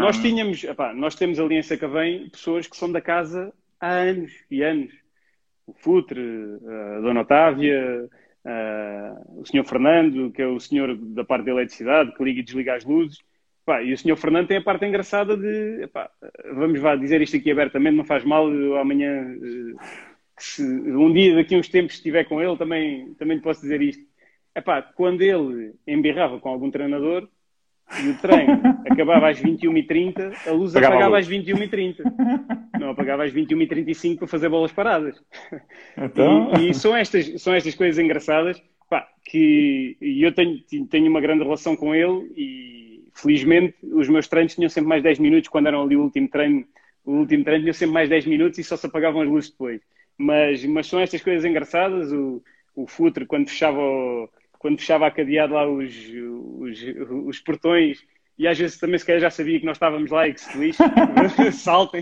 Nós 0.00 0.18
tínhamos, 0.18 0.64
epá, 0.64 0.92
nós 0.94 1.14
temos 1.14 1.38
ali 1.38 1.56
em 1.56 1.62
Sacavém 1.62 2.28
pessoas 2.30 2.66
que 2.66 2.76
são 2.76 2.90
da 2.90 3.00
casa 3.00 3.52
há 3.80 3.90
anos 3.90 4.32
e 4.50 4.62
anos 4.62 4.92
o 5.66 5.72
Futre, 5.72 6.20
a 6.96 7.00
Dona 7.00 7.22
Otávia, 7.22 8.08
uh, 8.44 9.40
o 9.40 9.46
Sr. 9.46 9.64
Fernando, 9.64 10.30
que 10.32 10.42
é 10.42 10.46
o 10.46 10.60
senhor 10.60 10.96
da 10.96 11.24
parte 11.24 11.44
da 11.46 11.52
eletricidade, 11.52 12.14
que 12.14 12.24
liga 12.24 12.40
e 12.40 12.42
desliga 12.42 12.74
as 12.74 12.84
luzes. 12.84 13.18
Pá, 13.64 13.82
e 13.82 13.92
o 13.92 13.98
Sr. 13.98 14.16
Fernando 14.16 14.48
tem 14.48 14.58
a 14.58 14.62
parte 14.62 14.84
engraçada 14.84 15.36
de, 15.36 15.84
epá, 15.84 16.10
vamos 16.54 16.78
vá 16.80 16.96
dizer 16.96 17.22
isto 17.22 17.36
aqui 17.36 17.50
abertamente, 17.50 17.96
não 17.96 18.04
faz 18.04 18.22
mal, 18.22 18.46
amanhã, 18.76 19.24
uh, 19.24 19.76
se, 20.38 20.62
um 20.62 21.12
dia 21.12 21.34
daqui 21.34 21.54
a 21.54 21.58
uns 21.58 21.68
tempos 21.68 21.94
estiver 21.94 22.24
com 22.24 22.42
ele, 22.42 22.56
também, 22.56 23.14
também 23.14 23.36
lhe 23.36 23.42
posso 23.42 23.62
dizer 23.62 23.80
isto. 23.80 24.04
Epá, 24.54 24.82
quando 24.82 25.22
ele 25.22 25.74
embirrava 25.86 26.38
com 26.38 26.48
algum 26.48 26.70
treinador, 26.70 27.28
e 28.02 28.08
o 28.08 28.18
treino 28.18 28.60
acabava 28.90 29.28
às 29.28 29.40
21h30, 29.40 30.34
a 30.46 30.50
luz 30.52 30.74
apagava, 30.74 30.94
apagava 30.94 31.18
às 31.18 31.28
21h30. 31.28 31.96
Não 32.80 32.90
apagava 32.90 33.24
às 33.24 33.32
21h35 33.32 34.18
para 34.18 34.26
fazer 34.26 34.48
bolas 34.48 34.72
paradas. 34.72 35.22
Então... 35.96 36.52
E, 36.58 36.70
e, 36.70 36.74
são, 36.74 36.96
estas, 36.96 37.40
são 37.40 37.54
estas 37.54 37.74
coisas 37.74 38.02
engraçadas 38.02 38.60
pá, 38.88 39.06
que 39.24 39.96
eu 40.00 40.32
tenho, 40.32 40.60
tenho 40.88 41.10
uma 41.10 41.20
grande 41.20 41.44
relação 41.44 41.76
com 41.76 41.94
ele 41.94 42.32
e 42.36 43.10
felizmente 43.14 43.76
os 43.82 44.08
meus 44.08 44.28
treinos 44.28 44.54
tinham 44.54 44.68
sempre 44.68 44.88
mais 44.88 45.02
10 45.02 45.18
minutos 45.18 45.48
quando 45.48 45.68
eram 45.68 45.82
ali 45.82 45.96
o 45.96 46.02
último 46.02 46.28
treino. 46.28 46.64
O 47.04 47.12
último 47.18 47.44
treino 47.44 47.62
tinha 47.62 47.74
sempre 47.74 47.94
mais 47.94 48.08
10 48.08 48.26
minutos 48.26 48.58
e 48.58 48.64
só 48.64 48.76
se 48.76 48.86
apagavam 48.86 49.22
as 49.22 49.28
luzes 49.28 49.50
depois. 49.50 49.80
Mas, 50.16 50.64
mas 50.64 50.86
são 50.86 51.00
estas 51.00 51.22
coisas 51.22 51.44
engraçadas. 51.44 52.12
O, 52.12 52.42
o 52.74 52.86
Futre, 52.86 53.26
quando 53.26 53.48
fechava 53.48 53.78
o, 53.78 54.28
quando 54.64 54.78
fechava 54.78 55.06
a 55.06 55.10
cadeado 55.10 55.52
lá 55.52 55.68
os, 55.68 55.94
os, 56.58 56.82
os, 57.26 57.38
portões, 57.38 58.02
e 58.38 58.48
às 58.48 58.58
vezes 58.58 58.78
também 58.78 58.98
se 58.98 59.04
calhar 59.04 59.20
já 59.20 59.28
sabia 59.28 59.60
que 59.60 59.66
nós 59.66 59.76
estávamos 59.76 60.10
lá 60.10 60.26
e 60.26 60.32
que 60.32 60.40
se 60.40 60.56
lixem, 60.56 60.86
saltem. 61.52 62.00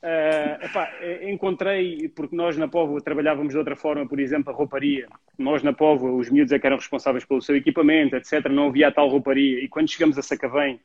Uh, 0.00 0.64
epá, 0.64 0.88
encontrei, 1.22 2.10
porque 2.10 2.36
nós 2.36 2.56
na 2.56 2.68
Póvoa 2.68 3.00
trabalhávamos 3.00 3.54
de 3.54 3.58
outra 3.58 3.74
forma, 3.74 4.06
por 4.06 4.20
exemplo, 4.20 4.52
a 4.52 4.56
rouparia. 4.56 5.08
Nós 5.36 5.60
na 5.64 5.72
Póvoa, 5.72 6.12
os 6.12 6.30
miúdos 6.30 6.52
é 6.52 6.60
que 6.60 6.66
eram 6.68 6.76
responsáveis 6.76 7.24
pelo 7.24 7.42
seu 7.42 7.56
equipamento, 7.56 8.14
etc. 8.14 8.46
Não 8.48 8.68
havia 8.68 8.92
tal 8.92 9.08
rouparia. 9.08 9.58
E 9.58 9.66
quando 9.66 9.90
chegamos 9.90 10.16
a 10.16 10.22
Sacavém, 10.22 10.78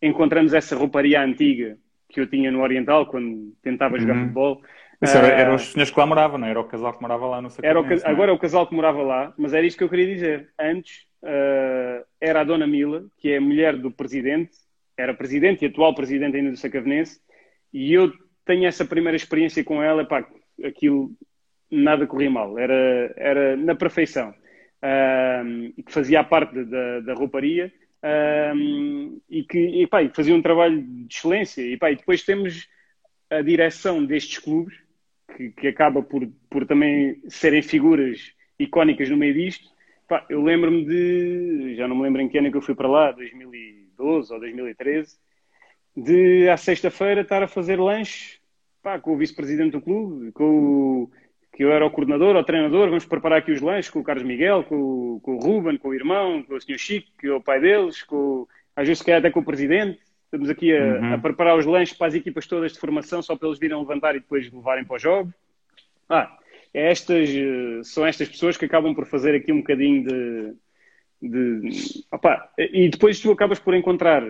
encontramos 0.00 0.54
essa 0.54 0.74
rouparia 0.74 1.20
antiga 1.20 1.76
que 2.08 2.18
eu 2.18 2.26
tinha 2.26 2.50
no 2.50 2.62
Oriental, 2.62 3.04
quando 3.04 3.52
tentava 3.62 3.98
jogar 3.98 4.14
uhum. 4.14 4.20
futebol. 4.22 4.62
Isso 5.02 5.16
era, 5.16 5.28
eram 5.28 5.54
os 5.54 5.72
senhores 5.72 5.90
que 5.92 5.98
lá 5.98 6.06
moravam, 6.06 6.38
não 6.38 6.46
era 6.46 6.60
o 6.60 6.64
casal 6.64 6.92
que 6.92 7.02
morava 7.02 7.26
lá 7.26 7.42
no 7.42 7.48
era 7.62 7.80
o, 7.80 7.92
é? 7.92 8.00
Agora 8.04 8.30
é 8.30 8.34
o 8.34 8.38
casal 8.38 8.66
que 8.66 8.74
morava 8.74 9.02
lá, 9.02 9.34
mas 9.36 9.52
era 9.52 9.66
isto 9.66 9.78
que 9.78 9.84
eu 9.84 9.88
queria 9.88 10.06
dizer. 10.06 10.48
Antes 10.58 11.06
uh, 11.22 12.04
era 12.20 12.40
a 12.40 12.44
Dona 12.44 12.66
Mila, 12.66 13.04
que 13.18 13.30
é 13.32 13.38
a 13.38 13.40
mulher 13.40 13.76
do 13.76 13.90
presidente, 13.90 14.52
era 14.96 15.14
presidente 15.14 15.64
e 15.64 15.68
atual 15.68 15.94
presidente 15.94 16.36
ainda 16.36 16.50
do 16.50 16.56
Sacavenense, 16.56 17.20
e 17.72 17.92
eu 17.92 18.12
tenho 18.44 18.66
essa 18.66 18.84
primeira 18.84 19.16
experiência 19.16 19.64
com 19.64 19.82
ela, 19.82 20.04
pá, 20.04 20.26
aquilo 20.64 21.10
nada 21.70 22.06
corria 22.06 22.30
mal, 22.30 22.58
era, 22.58 23.12
era 23.16 23.56
na 23.56 23.74
perfeição. 23.74 24.34
Uh, 24.82 25.82
que 25.82 25.90
fazia 25.90 26.22
parte 26.22 26.62
da, 26.62 27.00
da 27.00 27.14
rouparia 27.14 27.72
uh, 28.04 29.22
e 29.30 29.42
que 29.42 29.58
e, 29.58 29.86
pá, 29.86 30.06
fazia 30.14 30.34
um 30.34 30.42
trabalho 30.42 30.82
de 30.82 31.14
excelência. 31.14 31.62
E, 31.62 31.76
pá, 31.76 31.90
e 31.90 31.96
depois 31.96 32.22
temos 32.22 32.68
a 33.30 33.40
direção 33.40 34.04
destes 34.04 34.38
clubes, 34.38 34.76
que, 35.36 35.50
que 35.50 35.68
acaba 35.68 36.02
por, 36.02 36.26
por 36.48 36.66
também 36.66 37.20
serem 37.28 37.62
figuras 37.62 38.32
icónicas 38.58 39.10
no 39.10 39.16
meio 39.16 39.34
disto. 39.34 39.68
Pá, 40.08 40.24
eu 40.28 40.42
lembro-me 40.42 40.84
de, 40.84 41.74
já 41.76 41.88
não 41.88 41.96
me 41.96 42.02
lembro 42.02 42.20
em 42.22 42.28
que 42.28 42.38
ano 42.38 42.50
que 42.50 42.56
eu 42.56 42.62
fui 42.62 42.74
para 42.74 42.88
lá, 42.88 43.12
2012 43.12 44.32
ou 44.32 44.40
2013, 44.40 45.16
de 45.96 46.48
à 46.48 46.56
sexta-feira 46.56 47.22
estar 47.22 47.42
a 47.42 47.48
fazer 47.48 47.78
lanche 47.78 48.38
pá, 48.82 48.98
com 48.98 49.14
o 49.14 49.16
vice-presidente 49.16 49.72
do 49.72 49.80
clube, 49.80 50.32
com 50.32 50.44
o, 50.44 51.10
que 51.54 51.64
eu 51.64 51.72
era 51.72 51.86
o 51.86 51.90
coordenador, 51.90 52.36
o 52.36 52.44
treinador, 52.44 52.88
vamos 52.88 53.06
preparar 53.06 53.38
aqui 53.38 53.52
os 53.52 53.60
lanches 53.60 53.90
com 53.90 54.00
o 54.00 54.04
Carlos 54.04 54.24
Miguel, 54.24 54.64
com, 54.64 55.20
com 55.20 55.36
o 55.36 55.38
Ruben, 55.38 55.78
com 55.78 55.88
o 55.88 55.94
irmão, 55.94 56.42
com 56.42 56.54
o 56.54 56.60
senhor 56.60 56.78
Chico, 56.78 57.08
que 57.18 57.28
é 57.28 57.32
o 57.32 57.40
pai 57.40 57.60
deles, 57.60 58.02
com, 58.02 58.46
às 58.74 58.86
vezes 58.86 58.98
se 58.98 59.04
calhar 59.04 59.20
até 59.20 59.30
com 59.30 59.40
o 59.40 59.44
presidente. 59.44 60.00
Estamos 60.34 60.50
aqui 60.50 60.76
a, 60.76 60.82
uhum. 60.82 61.14
a, 61.14 61.18
preparar 61.18 61.56
os 61.56 61.64
lanches 61.64 61.96
para 61.96 62.08
as 62.08 62.14
equipas 62.14 62.44
todas 62.44 62.72
de 62.72 62.80
formação, 62.80 63.22
só 63.22 63.36
para 63.36 63.46
eles 63.46 63.60
virem 63.60 63.78
levantar 63.78 64.16
e 64.16 64.18
depois 64.18 64.52
levarem 64.52 64.84
para 64.84 64.96
o 64.96 64.98
jogo. 64.98 65.32
Ah, 66.08 66.36
é 66.74 66.90
estas, 66.90 67.30
eh, 67.30 67.80
são 67.84 68.04
estas 68.04 68.28
pessoas 68.28 68.56
que 68.56 68.64
acabam 68.64 68.96
por 68.96 69.06
fazer 69.06 69.36
aqui 69.36 69.52
um 69.52 69.58
bocadinho 69.58 70.02
de. 70.02 70.54
de 71.22 72.04
opa, 72.10 72.50
e 72.58 72.88
depois 72.88 73.20
tu 73.20 73.30
acabas 73.30 73.60
por 73.60 73.74
encontrar 73.74 74.24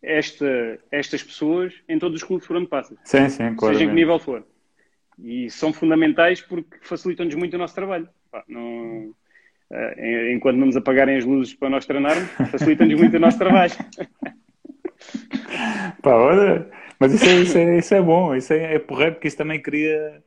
esta, 0.00 0.78
estas 0.92 1.24
pessoas 1.24 1.74
em 1.88 1.98
todos 1.98 2.22
os 2.22 2.24
clubes 2.24 2.46
por 2.46 2.56
onde 2.56 2.68
passas. 2.68 2.96
Sim, 3.02 3.28
sim, 3.28 3.56
claro. 3.56 3.74
Seja 3.74 3.84
em 3.84 3.88
que 3.88 3.94
nível 3.96 4.20
for. 4.20 4.46
E 5.18 5.50
são 5.50 5.72
fundamentais 5.72 6.40
porque 6.40 6.78
facilitam-nos 6.82 7.34
muito 7.34 7.54
o 7.54 7.58
nosso 7.58 7.74
trabalho. 7.74 8.08
Pá, 8.30 8.44
não, 8.46 9.12
eh, 9.72 10.32
enquanto 10.32 10.56
não 10.56 10.66
nos 10.66 10.76
apagarem 10.76 11.16
as 11.16 11.24
luzes 11.24 11.52
para 11.52 11.68
nós 11.68 11.84
treinarmos, 11.84 12.30
facilitam-nos 12.48 12.96
muito 12.96 13.16
o 13.16 13.20
nosso 13.20 13.38
trabalho. 13.38 13.74
Pá, 16.02 16.14
olha, 16.14 16.70
mas 16.98 17.14
isso 17.14 17.24
é, 17.24 17.34
isso 17.40 17.58
é, 17.58 17.78
isso 17.78 17.94
é 17.94 18.02
bom, 18.02 18.34
isso 18.34 18.52
é, 18.52 18.74
é 18.74 18.78
porreiro, 18.78 19.14
porque 19.14 19.28
isso 19.28 19.36
também 19.36 19.60
cria 19.60 20.22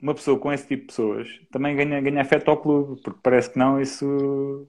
uma 0.00 0.14
pessoa 0.14 0.38
com 0.38 0.52
esse 0.52 0.66
tipo 0.66 0.82
de 0.82 0.86
pessoas 0.88 1.40
também 1.50 1.74
ganha, 1.74 2.00
ganha 2.00 2.20
afeto 2.20 2.50
ao 2.50 2.56
clube, 2.56 3.00
porque 3.02 3.18
parece 3.22 3.50
que 3.50 3.58
não, 3.58 3.80
isso 3.80 4.68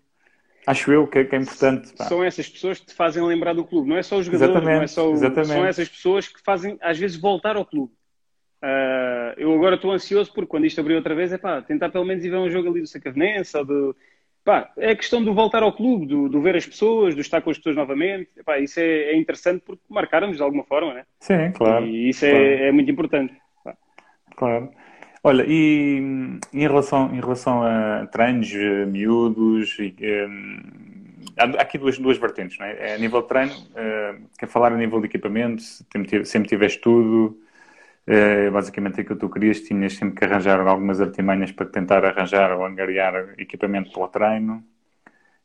acho 0.66 0.92
eu 0.92 1.08
que 1.08 1.20
é, 1.20 1.24
que 1.26 1.36
é 1.36 1.40
importante. 1.40 1.94
Pá. 1.94 2.06
São 2.06 2.24
essas 2.24 2.48
pessoas 2.50 2.80
que 2.80 2.88
te 2.88 2.94
fazem 2.94 3.24
lembrar 3.24 3.54
do 3.54 3.66
clube, 3.66 3.90
não 3.90 3.98
é 3.98 4.04
só 4.04 4.18
os 4.18 4.26
jogadores, 4.26 4.52
exatamente, 4.52 4.78
não 4.78 4.84
é 4.84 4.88
só 4.88 5.10
o... 5.10 5.14
exatamente. 5.14 5.54
são 5.54 5.66
essas 5.66 5.90
pessoas 5.90 6.28
que 6.28 6.42
fazem 6.44 6.78
às 6.82 6.98
vezes 6.98 7.18
voltar 7.18 7.56
ao 7.56 7.66
clube. 7.66 7.94
Uh, 8.64 9.38
eu 9.38 9.54
agora 9.54 9.76
estou 9.76 9.92
ansioso 9.92 10.34
porque 10.34 10.50
quando 10.50 10.66
isto 10.66 10.82
abrir 10.82 10.96
outra 10.96 11.14
vez 11.14 11.32
é 11.32 11.38
pá, 11.38 11.62
tentar 11.62 11.90
pelo 11.90 12.06
menos 12.06 12.26
ir 12.26 12.30
ver 12.30 12.38
um 12.38 12.50
jogo 12.50 12.70
ali 12.70 12.82
do 12.82 12.88
Sacavenense 12.88 13.56
ou 13.56 13.64
do, 13.64 13.96
Pá, 14.48 14.72
é 14.78 14.92
a 14.92 14.96
questão 14.96 15.22
do 15.22 15.34
voltar 15.34 15.62
ao 15.62 15.74
clube, 15.74 16.06
do, 16.06 16.30
do, 16.30 16.40
ver 16.40 16.56
as 16.56 16.66
pessoas, 16.66 17.14
do 17.14 17.20
estar 17.20 17.42
com 17.42 17.50
as 17.50 17.58
pessoas 17.58 17.76
novamente. 17.76 18.30
Pá, 18.46 18.58
isso 18.58 18.80
é, 18.80 19.12
é 19.12 19.18
interessante 19.18 19.62
porque 19.66 19.82
marcaram-nos 19.90 20.38
de 20.38 20.42
alguma 20.42 20.64
forma, 20.64 20.94
né? 20.94 21.04
Sim, 21.20 21.52
claro. 21.52 21.86
E 21.86 22.08
isso 22.08 22.26
é, 22.26 22.32
claro. 22.32 22.46
é, 22.46 22.68
é 22.70 22.72
muito 22.72 22.90
importante. 22.90 23.34
Pá. 23.62 23.76
Claro. 24.38 24.72
Olha, 25.22 25.44
e 25.46 25.98
em 26.54 26.62
relação, 26.62 27.14
em 27.14 27.20
relação 27.20 27.62
a 27.62 28.08
treinos, 28.10 28.50
miúdos, 28.88 29.78
e, 29.80 29.94
um, 30.26 30.62
há 31.38 31.62
aqui 31.62 31.78
duas, 31.78 32.00
duas 32.00 32.18
vertentes, 32.18 32.58
não 32.58 32.68
é? 32.68 32.92
é 32.92 32.96
a 32.96 32.98
nível 32.98 33.24
de 33.24 33.28
treino, 33.28 33.52
uh, 33.52 34.30
quer 34.40 34.48
falar 34.48 34.72
a 34.72 34.78
nível 34.78 35.02
de 35.02 35.08
equipamento, 35.08 35.62
sempre, 35.62 36.24
sempre 36.24 36.48
tiveste 36.48 36.80
tudo, 36.80 37.38
Uh, 38.08 38.50
basicamente 38.52 39.02
aquilo 39.02 39.16
que 39.16 39.20
tu 39.20 39.30
querias, 39.30 39.60
tinhas 39.60 39.94
sempre 39.94 40.16
que 40.16 40.24
arranjar 40.24 40.62
algumas 40.62 41.02
artimanhas 41.02 41.52
para 41.52 41.66
tentar 41.66 42.06
arranjar 42.06 42.54
ou 42.54 42.66
angariar 42.66 43.34
equipamento 43.38 43.92
para 43.92 44.02
o 44.02 44.08
treino. 44.08 44.64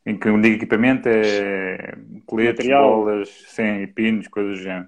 Em 0.05 0.17
que 0.17 0.29
o 0.29 0.41
digo 0.41 0.55
equipamento 0.55 1.09
é 1.09 1.97
coletes, 2.25 2.65
bolas, 2.65 3.29
sem 3.49 3.87
pinos, 3.87 4.27
coisas 4.29 4.57
do 4.57 4.63
género. 4.63 4.87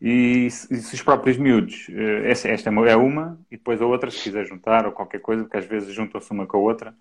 E 0.00 0.50
se, 0.50 0.80
se 0.80 0.94
os 0.94 1.02
próprios 1.02 1.36
miúdos, 1.38 1.88
uh, 1.88 2.26
esta, 2.26 2.48
esta 2.48 2.70
é 2.70 2.96
uma, 2.96 3.38
e 3.50 3.56
depois 3.56 3.82
a 3.82 3.86
outra, 3.86 4.10
se 4.10 4.22
quiser 4.22 4.44
juntar 4.46 4.86
ou 4.86 4.92
qualquer 4.92 5.20
coisa, 5.20 5.42
porque 5.42 5.56
às 5.56 5.64
vezes 5.64 5.92
juntam-se 5.92 6.30
uma 6.30 6.46
com 6.46 6.56
a 6.56 6.60
outra, 6.60 6.94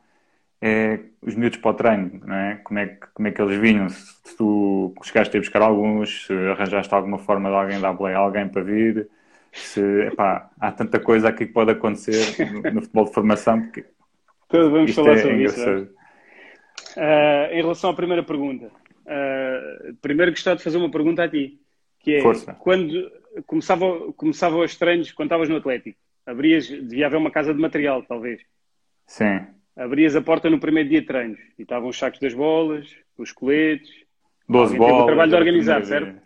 é 0.62 1.00
os 1.22 1.36
miúdos 1.36 1.60
para 1.60 1.72
o 1.72 1.74
treino, 1.74 2.22
não 2.26 2.36
é? 2.36 2.56
Como 2.64 2.80
é 2.80 2.88
que, 2.88 3.08
como 3.14 3.28
é 3.28 3.32
que 3.32 3.42
eles 3.42 3.60
vinham? 3.60 3.90
Se, 3.90 4.14
se 4.24 4.38
tu 4.38 4.94
chegaste 5.04 5.36
a 5.38 5.40
buscar 5.40 5.62
alguns, 5.62 6.28
se 6.28 6.34
arranjaste 6.34 6.94
alguma 6.94 7.18
forma 7.20 7.50
de 7.50 7.56
alguém 7.56 7.82
dar 7.82 7.94
play 7.96 8.14
a 8.16 8.20
alguém 8.20 8.48
para 8.48 8.64
vir, 8.64 9.10
se, 9.52 9.82
epá, 10.08 10.50
há 10.60 10.72
tanta 10.72 11.00
coisa 11.00 11.30
aqui 11.30 11.46
que 11.46 11.54
pode 11.54 11.72
acontecer 11.72 12.52
no, 12.52 12.62
no 12.62 12.82
futebol 12.82 13.06
de 13.06 13.14
formação 13.14 13.62
porque 13.62 13.86
Todos 14.52 14.70
vamos 14.70 14.94
falar 14.94 15.14
é 15.14 15.18
sobre 15.18 15.44
isso. 15.44 15.70
Uh, 16.98 17.54
em 17.54 17.62
relação 17.62 17.90
à 17.90 17.94
primeira 17.94 18.22
pergunta, 18.22 18.66
uh, 18.66 19.96
primeiro 20.02 20.32
gostava 20.32 20.58
de 20.58 20.64
fazer 20.64 20.78
uma 20.78 20.92
pergunta 20.92 21.24
a 21.24 21.30
ti, 21.30 21.58
que 22.00 22.16
é 22.16 22.22
Força. 22.22 22.54
quando 22.56 23.10
começava, 23.48 24.12
começava 24.14 24.58
os 24.58 24.76
treinos, 24.76 25.12
quando 25.14 25.28
estavas 25.28 25.48
no 25.48 25.56
Atlético, 25.56 25.98
abrias, 26.26 26.68
devia 26.68 27.08
haver 27.08 27.18
uma 27.18 27.32
casa 27.32 27.54
de 27.54 27.62
material, 27.62 28.04
talvez. 28.04 28.42
Sim. 29.08 29.40
Abrias 29.76 30.18
a 30.18 30.22
porta 30.22 30.50
no 30.50 30.60
primeiro 30.60 30.90
dia 30.90 31.00
de 31.00 31.08
treinos 31.08 31.40
e 31.58 31.62
estavam 31.62 31.88
os 31.88 31.98
sacos 31.98 32.20
das 32.20 32.34
bolas, 32.34 32.94
os 33.18 33.32
coletes. 33.32 33.90
12 34.50 34.78
bolas. 34.78 35.04
o 35.04 35.06
trabalho 35.06 35.32
de 35.32 35.38
organizar, 35.38 35.86
certo? 35.86 36.22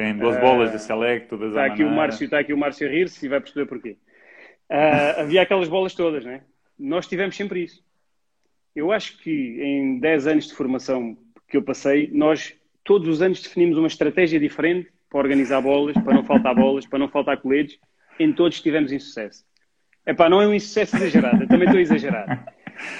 Tem 0.00 0.16
12 0.16 0.38
uh, 0.38 0.40
bolas 0.40 0.72
de 0.72 0.78
select, 0.78 1.28
todas 1.28 1.50
está 1.50 1.66
aqui 1.66 1.84
o 1.84 1.90
Márcio 1.90 2.24
Está 2.24 2.38
aqui 2.38 2.54
o 2.54 2.56
Márcio 2.56 2.88
a 2.88 2.90
rir-se 2.90 3.26
e 3.26 3.28
vai 3.28 3.38
perceber 3.38 3.66
porquê. 3.66 3.98
Uh, 4.70 5.20
havia 5.20 5.42
aquelas 5.42 5.68
bolas 5.68 5.94
todas, 5.94 6.24
né? 6.24 6.40
Nós 6.78 7.06
tivemos 7.06 7.36
sempre 7.36 7.64
isso. 7.64 7.84
Eu 8.74 8.92
acho 8.92 9.18
que 9.18 9.60
em 9.62 9.98
10 10.00 10.26
anos 10.26 10.48
de 10.48 10.54
formação 10.54 11.18
que 11.46 11.54
eu 11.54 11.62
passei, 11.62 12.08
nós 12.14 12.56
todos 12.82 13.08
os 13.08 13.20
anos 13.20 13.42
definimos 13.42 13.76
uma 13.76 13.88
estratégia 13.88 14.40
diferente 14.40 14.90
para 15.10 15.18
organizar 15.18 15.60
bolas, 15.60 15.94
para 16.02 16.14
não 16.14 16.24
faltar 16.24 16.54
bolas, 16.54 16.86
para 16.86 16.98
não 16.98 17.08
faltar 17.08 17.36
coletes. 17.36 17.78
Em 18.18 18.32
todos 18.32 18.62
tivemos 18.62 18.92
insucesso. 18.92 19.44
Epá, 20.06 20.30
não 20.30 20.40
é 20.40 20.46
um 20.46 20.54
insucesso 20.54 20.96
exagerado, 20.96 21.42
eu 21.42 21.48
também 21.48 21.66
estou 21.66 21.78
a 21.78 21.82
exagerar. 21.82 22.54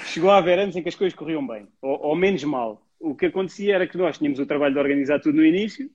Chegou 0.05 0.29
a 0.29 0.37
haver 0.37 0.59
anos 0.59 0.75
em 0.75 0.83
que 0.83 0.89
as 0.89 0.95
coisas 0.95 1.17
corriam 1.17 1.45
bem, 1.47 1.67
ou, 1.81 1.99
ou 1.99 2.15
menos 2.15 2.43
mal. 2.43 2.85
O 2.99 3.15
que 3.15 3.25
acontecia 3.25 3.73
era 3.73 3.87
que 3.87 3.97
nós 3.97 4.19
tínhamos 4.19 4.37
o 4.37 4.45
trabalho 4.45 4.75
de 4.75 4.79
organizar 4.79 5.19
tudo 5.19 5.37
no 5.37 5.45
início, 5.45 5.89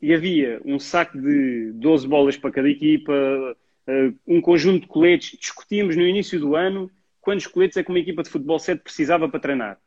e 0.00 0.14
havia 0.14 0.60
um 0.64 0.78
saco 0.78 1.20
de 1.20 1.72
12 1.74 2.08
bolas 2.08 2.36
para 2.36 2.50
cada 2.50 2.68
equipa, 2.68 3.12
uh, 3.12 4.14
um 4.26 4.40
conjunto 4.40 4.82
de 4.82 4.86
coletes. 4.86 5.38
Discutíamos 5.38 5.96
no 5.96 6.02
início 6.02 6.40
do 6.40 6.56
ano 6.56 6.90
quantos 7.20 7.46
coletes 7.46 7.76
é 7.76 7.82
que 7.82 7.90
uma 7.90 7.98
equipa 7.98 8.22
de 8.22 8.30
futebol 8.30 8.58
7 8.58 8.82
precisava 8.82 9.28
para 9.28 9.40
treinar. 9.40 9.78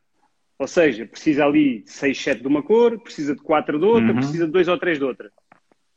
Ou 0.58 0.68
seja, 0.68 1.04
precisa 1.04 1.44
ali 1.44 1.80
de 1.80 1.90
6, 1.90 2.22
7 2.22 2.40
de 2.42 2.46
uma 2.46 2.62
cor, 2.62 2.98
precisa 3.00 3.34
de 3.34 3.42
4 3.42 3.78
de 3.78 3.84
outra, 3.84 4.08
uhum. 4.08 4.16
precisa 4.16 4.46
de 4.46 4.52
2 4.52 4.68
ou 4.68 4.78
3 4.78 4.98
de 4.98 5.04
outra. 5.04 5.32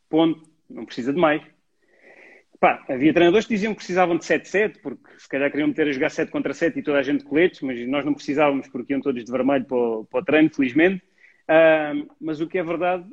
Ponto. 0.10 0.50
Não 0.70 0.86
precisa 0.86 1.14
de 1.14 1.20
mais. 1.20 1.42
Pá, 2.60 2.84
havia 2.90 3.14
treinadores 3.14 3.46
que 3.46 3.54
diziam 3.54 3.72
que 3.72 3.78
precisavam 3.78 4.18
de 4.18 4.26
7-7, 4.26 4.82
porque 4.82 5.12
se 5.20 5.30
calhar 5.30 5.50
queriam 5.52 5.68
meter 5.68 5.88
a 5.88 5.92
jogar 5.92 6.10
7 6.10 6.32
contra 6.32 6.54
7 6.54 6.80
e 6.80 6.84
toda 6.84 6.98
a 6.98 7.04
gente 7.04 7.20
de 7.20 7.26
coletes, 7.26 7.62
mas 7.62 7.88
nós 7.88 8.04
não 8.04 8.16
precisávamos 8.16 8.68
porque 8.68 8.94
iam 8.94 9.02
todos 9.02 9.24
de 9.24 9.32
vermelho 9.32 9.64
para 9.66 9.78
o, 9.78 10.06
para 10.06 10.20
o 10.20 10.26
treino, 10.26 10.50
felizmente. 10.50 11.04
Uh, 11.48 12.10
mas 12.20 12.42
o 12.42 12.48
que 12.48 12.58
é 12.58 12.64
verdade 12.64 13.06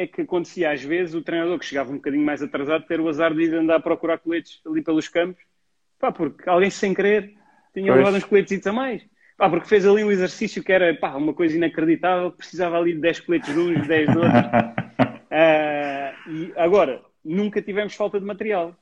é 0.00 0.06
que 0.06 0.22
acontecia 0.22 0.70
às 0.70 0.82
vezes 0.82 1.14
o 1.14 1.22
treinador 1.22 1.58
que 1.58 1.64
chegava 1.64 1.90
um 1.90 1.96
bocadinho 1.96 2.24
mais 2.24 2.42
atrasado 2.42 2.86
ter 2.86 3.00
o 3.00 3.08
azar 3.08 3.34
de 3.34 3.42
ir 3.42 3.54
andar 3.54 3.76
a 3.76 3.80
procurar 3.80 4.18
coletes 4.18 4.60
ali 4.66 4.82
pelos 4.82 5.08
campos, 5.08 5.42
pá, 5.98 6.10
porque 6.10 6.48
alguém 6.48 6.70
sem 6.70 6.94
querer 6.94 7.34
tinha 7.74 7.92
pois. 7.92 7.98
levado 7.98 8.16
uns 8.16 8.24
coletes 8.24 8.66
a 8.66 8.72
mais. 8.72 9.02
Pá, 9.36 9.48
porque 9.48 9.68
fez 9.68 9.86
ali 9.86 10.02
um 10.02 10.10
exercício 10.10 10.62
que 10.62 10.72
era 10.72 10.94
pá, 10.94 11.14
uma 11.16 11.34
coisa 11.34 11.56
inacreditável, 11.56 12.32
precisava 12.32 12.78
ali 12.78 12.94
de 12.94 13.00
10 13.00 13.20
coletes 13.20 13.52
de 13.52 13.58
uns, 13.58 13.86
10 13.86 14.10
de 14.10 14.18
outros. 14.18 14.42
uh, 15.30 16.30
e 16.30 16.52
agora, 16.56 17.02
nunca 17.24 17.60
tivemos 17.62 17.94
falta 17.94 18.18
de 18.18 18.26
material 18.26 18.76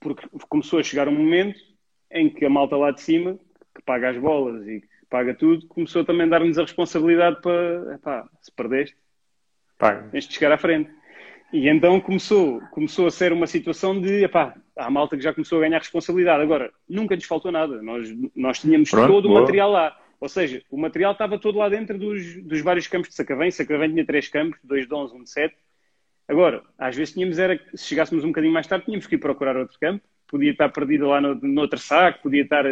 porque 0.00 0.26
começou 0.48 0.78
a 0.78 0.82
chegar 0.82 1.06
um 1.06 1.14
momento 1.14 1.60
em 2.10 2.30
que 2.30 2.44
a 2.44 2.50
malta 2.50 2.76
lá 2.76 2.90
de 2.90 3.02
cima, 3.02 3.38
que 3.74 3.82
paga 3.82 4.08
as 4.08 4.16
bolas 4.16 4.66
e 4.66 4.80
que 4.80 4.88
paga 5.10 5.34
tudo, 5.34 5.66
começou 5.68 6.04
também 6.04 6.26
a 6.26 6.30
dar-nos 6.30 6.58
a 6.58 6.62
responsabilidade 6.62 7.40
para, 7.42 7.94
epá, 7.94 8.28
se 8.40 8.50
perdeste, 8.52 8.96
paga. 9.80 10.08
tens 10.10 10.28
de 10.28 10.34
chegar 10.34 10.52
à 10.52 10.58
frente. 10.58 10.90
E 11.52 11.68
então 11.68 12.00
começou, 12.00 12.60
começou 12.70 13.08
a 13.08 13.10
ser 13.10 13.32
uma 13.32 13.46
situação 13.46 14.00
de, 14.00 14.22
epá, 14.22 14.54
há 14.76 14.88
malta 14.88 15.16
que 15.16 15.22
já 15.22 15.34
começou 15.34 15.58
a 15.58 15.62
ganhar 15.62 15.78
responsabilidade. 15.78 16.42
Agora, 16.42 16.70
nunca 16.88 17.16
nos 17.16 17.24
faltou 17.24 17.50
nada. 17.50 17.82
Nós, 17.82 18.08
nós 18.36 18.60
tínhamos 18.60 18.88
Pronto, 18.90 19.08
todo 19.08 19.28
boa. 19.28 19.40
o 19.40 19.42
material 19.42 19.72
lá. 19.72 19.96
Ou 20.20 20.28
seja, 20.28 20.62
o 20.70 20.78
material 20.78 21.12
estava 21.12 21.38
todo 21.38 21.58
lá 21.58 21.68
dentro 21.68 21.98
dos, 21.98 22.36
dos 22.44 22.60
vários 22.60 22.86
campos 22.86 23.08
de 23.08 23.16
Sacavém. 23.16 23.50
Sacavém 23.50 23.90
tinha 23.90 24.06
três 24.06 24.28
campos, 24.28 24.60
dois 24.62 24.86
de 24.86 24.94
11, 24.94 25.16
um 25.16 25.24
de 25.24 25.30
7. 25.30 25.56
Agora, 26.28 26.62
às 26.78 26.94
vezes 26.94 27.14
tínhamos 27.14 27.38
era, 27.40 27.58
se 27.74 27.86
chegássemos 27.86 28.22
um 28.22 28.28
bocadinho 28.28 28.52
mais 28.52 28.66
tarde, 28.66 28.84
tínhamos 28.84 29.08
que 29.08 29.16
ir 29.16 29.18
procurar 29.18 29.56
outro 29.56 29.76
campo, 29.80 30.04
podia 30.28 30.52
estar 30.52 30.68
perdido 30.68 31.08
lá 31.08 31.20
no, 31.20 31.34
no 31.34 31.60
outro 31.62 31.78
saco, 31.80 32.22
podia 32.22 32.42
estar, 32.42 32.64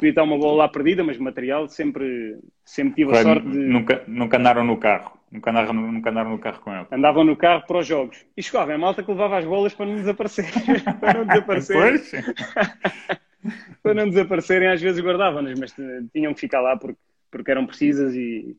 podia 0.00 0.10
estar 0.10 0.22
uma 0.22 0.38
bola 0.38 0.64
lá 0.64 0.68
perdida, 0.68 1.04
mas 1.04 1.18
material 1.18 1.68
sempre, 1.68 2.38
sempre 2.64 2.94
tive 2.94 3.12
a 3.12 3.22
sorte 3.22 3.46
de... 3.46 3.56
Nunca, 3.58 4.02
nunca 4.08 4.38
andaram 4.38 4.64
no 4.64 4.78
carro, 4.78 5.18
nunca 5.30 5.50
andaram, 5.50 5.74
nunca 5.74 6.10
andaram 6.10 6.30
no 6.30 6.38
carro 6.38 6.60
com 6.60 6.74
ele. 6.74 6.86
Andavam 6.90 7.22
no 7.22 7.36
carro 7.36 7.66
para 7.66 7.78
os 7.78 7.86
jogos. 7.86 8.24
E 8.36 8.42
chegava 8.42 8.72
a 8.72 8.78
malta 8.78 9.02
que 9.02 9.10
levava 9.10 9.38
as 9.38 9.44
bolas 9.44 9.74
para 9.74 9.86
não 9.86 9.96
desaparecer. 9.96 10.46
para 10.98 11.18
não 11.18 11.26
desaparecerem. 11.26 12.00
para 13.82 13.94
não 13.94 14.08
desaparecerem, 14.08 14.68
às 14.68 14.80
vezes 14.80 15.04
guardavam-nas, 15.04 15.60
mas 15.60 15.74
tinham 16.12 16.32
que 16.32 16.40
ficar 16.40 16.62
lá 16.62 16.76
porque, 16.76 16.98
porque 17.30 17.50
eram 17.50 17.66
precisas 17.66 18.14
e... 18.14 18.56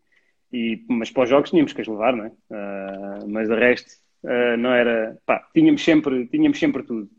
E, 0.53 0.83
mas 0.89 1.09
para 1.09 1.23
os 1.23 1.29
jogos 1.29 1.49
tínhamos 1.49 1.71
que 1.71 1.79
as 1.79 1.87
levar, 1.87 2.13
não 2.13 2.25
é? 2.25 2.27
Uh, 2.27 3.27
mas 3.29 3.47
de 3.47 3.55
resto, 3.55 3.89
Uh, 4.23 4.55
não 4.55 4.71
era. 4.71 5.17
Pá, 5.25 5.47
tínhamos 5.51 5.83
sempre, 5.83 6.27
tínhamos 6.27 6.59
sempre 6.59 6.83
tudo. 6.83 7.09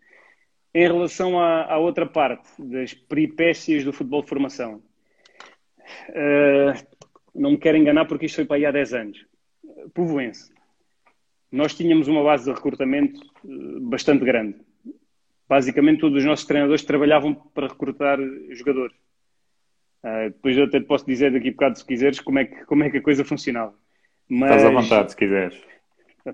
Em 0.74 0.86
relação 0.86 1.38
à, 1.38 1.64
à 1.64 1.78
outra 1.78 2.06
parte, 2.06 2.48
das 2.58 2.94
peripécias 2.94 3.84
do 3.84 3.92
futebol 3.92 4.22
de 4.22 4.28
formação, 4.28 4.82
uh, 6.08 7.00
não 7.34 7.52
me 7.52 7.58
quero 7.58 7.76
enganar 7.76 8.06
porque 8.06 8.26
isto 8.26 8.36
foi 8.36 8.44
para 8.46 8.56
aí 8.56 8.64
há 8.64 8.70
10 8.70 8.94
anos. 8.94 9.26
Povoense. 9.92 10.50
Nós 11.50 11.74
tínhamos 11.74 12.08
uma 12.08 12.22
base 12.22 12.44
de 12.44 12.52
recrutamento 12.52 13.20
uh, 13.44 13.80
bastante 13.80 14.24
grande. 14.24 14.56
Basicamente, 15.46 16.00
todos 16.00 16.18
os 16.18 16.24
nossos 16.24 16.46
treinadores 16.46 16.82
trabalhavam 16.82 17.34
para 17.34 17.68
recrutar 17.68 18.18
jogadores. 18.50 18.96
Uh, 20.02 20.30
depois 20.30 20.56
eu 20.56 20.64
até 20.64 20.80
te 20.80 20.86
posso 20.86 21.04
dizer 21.04 21.32
daqui 21.32 21.48
a 21.48 21.52
bocado, 21.52 21.78
se 21.78 21.84
quiseres, 21.84 22.18
como 22.18 22.38
é 22.38 22.46
que, 22.46 22.64
como 22.64 22.82
é 22.82 22.90
que 22.90 22.96
a 22.96 23.02
coisa 23.02 23.24
funcionava. 23.24 23.74
Mas, 24.26 24.56
Estás 24.56 24.64
à 24.64 24.70
vontade, 24.70 25.10
se 25.10 25.16
quiseres. 25.16 25.71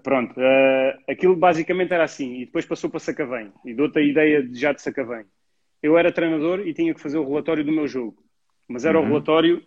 Pronto, 0.02 0.32
uh, 0.38 1.02
aquilo 1.08 1.34
basicamente 1.34 1.94
era 1.94 2.04
assim, 2.04 2.42
e 2.42 2.44
depois 2.44 2.66
passou 2.66 2.90
para 2.90 3.00
Sacavém, 3.00 3.50
e 3.64 3.72
dou-te 3.72 3.98
a 3.98 4.02
ideia 4.02 4.42
de, 4.42 4.58
já 4.58 4.72
de 4.72 4.82
Sacavém. 4.82 5.24
Eu 5.82 5.96
era 5.96 6.12
treinador 6.12 6.66
e 6.66 6.74
tinha 6.74 6.92
que 6.92 7.00
fazer 7.00 7.16
o 7.16 7.26
relatório 7.26 7.64
do 7.64 7.72
meu 7.72 7.88
jogo, 7.88 8.22
mas 8.68 8.84
era 8.84 8.98
uhum. 8.98 9.04
o 9.04 9.08
relatório 9.08 9.62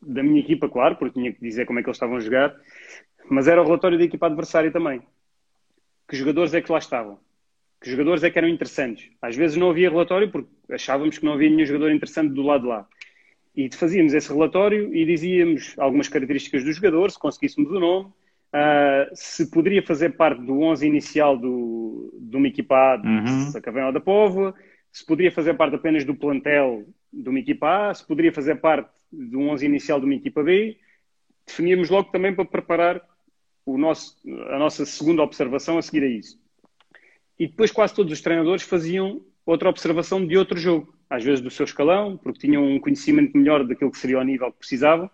da 0.00 0.22
minha 0.22 0.40
equipa, 0.40 0.68
claro, 0.68 0.96
porque 0.96 1.18
tinha 1.18 1.32
que 1.32 1.40
dizer 1.40 1.64
como 1.64 1.78
é 1.78 1.82
que 1.82 1.88
eles 1.88 1.96
estavam 1.96 2.16
a 2.16 2.20
jogar, 2.20 2.54
mas 3.30 3.48
era 3.48 3.62
o 3.62 3.64
relatório 3.64 3.96
da 3.96 4.04
equipa 4.04 4.26
adversária 4.26 4.70
também. 4.70 5.00
Que 6.08 6.16
jogadores 6.16 6.52
é 6.52 6.60
que 6.60 6.70
lá 6.70 6.78
estavam? 6.78 7.18
Que 7.80 7.90
jogadores 7.90 8.22
é 8.22 8.30
que 8.30 8.38
eram 8.38 8.48
interessantes? 8.48 9.10
Às 9.22 9.36
vezes 9.36 9.56
não 9.56 9.70
havia 9.70 9.88
relatório 9.88 10.30
porque 10.30 10.50
achávamos 10.70 11.18
que 11.18 11.24
não 11.24 11.32
havia 11.32 11.48
nenhum 11.48 11.64
jogador 11.64 11.90
interessante 11.92 12.34
do 12.34 12.42
lado 12.42 12.62
de 12.62 12.68
lá. 12.68 12.86
E 13.56 13.68
fazíamos 13.74 14.12
esse 14.12 14.32
relatório 14.32 14.94
e 14.94 15.04
dizíamos 15.06 15.74
algumas 15.78 16.08
características 16.08 16.64
do 16.64 16.72
jogador, 16.72 17.10
se 17.10 17.18
conseguíssemos 17.18 17.70
o 17.70 17.80
nome, 17.80 18.12
Uh, 18.54 19.08
se 19.14 19.50
poderia 19.50 19.82
fazer 19.82 20.10
parte 20.10 20.42
do 20.42 20.60
11 20.60 20.86
inicial 20.86 21.38
do, 21.38 22.14
de 22.20 22.36
uma 22.36 22.46
equipa 22.46 22.92
A 22.92 22.96
de 22.98 23.08
uhum. 23.08 23.50
Sacavém 23.50 23.84
ou 23.84 23.92
da 23.92 24.00
Póvoa, 24.00 24.54
se 24.92 25.06
poderia 25.06 25.32
fazer 25.32 25.54
parte 25.54 25.74
apenas 25.74 26.04
do 26.04 26.14
plantel 26.14 26.86
de 27.10 27.28
uma 27.30 27.38
equipa 27.38 27.88
A, 27.88 27.94
se 27.94 28.06
poderia 28.06 28.30
fazer 28.30 28.56
parte 28.56 28.90
do 29.10 29.40
11 29.40 29.64
inicial 29.64 29.98
de 29.98 30.04
uma 30.04 30.14
equipa 30.14 30.42
B. 30.42 30.76
Definíamos 31.46 31.88
logo 31.88 32.10
também 32.10 32.34
para 32.34 32.44
preparar 32.44 33.00
o 33.64 33.78
nosso, 33.78 34.18
a 34.50 34.58
nossa 34.58 34.84
segunda 34.84 35.22
observação 35.22 35.78
a 35.78 35.82
seguir 35.82 36.02
a 36.02 36.08
isso. 36.08 36.38
E 37.38 37.46
depois 37.46 37.72
quase 37.72 37.94
todos 37.94 38.12
os 38.12 38.20
treinadores 38.20 38.64
faziam 38.64 39.22
outra 39.46 39.70
observação 39.70 40.24
de 40.26 40.36
outro 40.36 40.58
jogo, 40.58 40.94
às 41.08 41.24
vezes 41.24 41.40
do 41.40 41.50
seu 41.50 41.64
escalão, 41.64 42.18
porque 42.18 42.40
tinham 42.40 42.64
um 42.64 42.78
conhecimento 42.78 43.36
melhor 43.36 43.64
daquilo 43.64 43.90
que 43.90 43.98
seria 43.98 44.18
o 44.18 44.22
nível 44.22 44.52
que 44.52 44.58
precisavam 44.58 45.10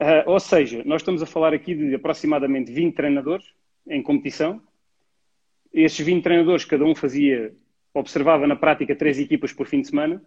Uh, 0.00 0.28
ou 0.30 0.38
seja, 0.38 0.82
nós 0.84 1.00
estamos 1.00 1.22
a 1.22 1.26
falar 1.26 1.54
aqui 1.54 1.74
de 1.74 1.94
aproximadamente 1.94 2.70
20 2.70 2.94
treinadores 2.94 3.46
em 3.88 4.02
competição. 4.02 4.60
Esses 5.72 6.04
20 6.04 6.22
treinadores, 6.22 6.64
cada 6.64 6.84
um 6.84 6.94
fazia, 6.94 7.54
observava 7.94 8.46
na 8.46 8.56
prática 8.56 8.94
três 8.94 9.18
equipas 9.18 9.52
por 9.52 9.66
fim 9.66 9.80
de 9.80 9.88
semana. 9.88 10.22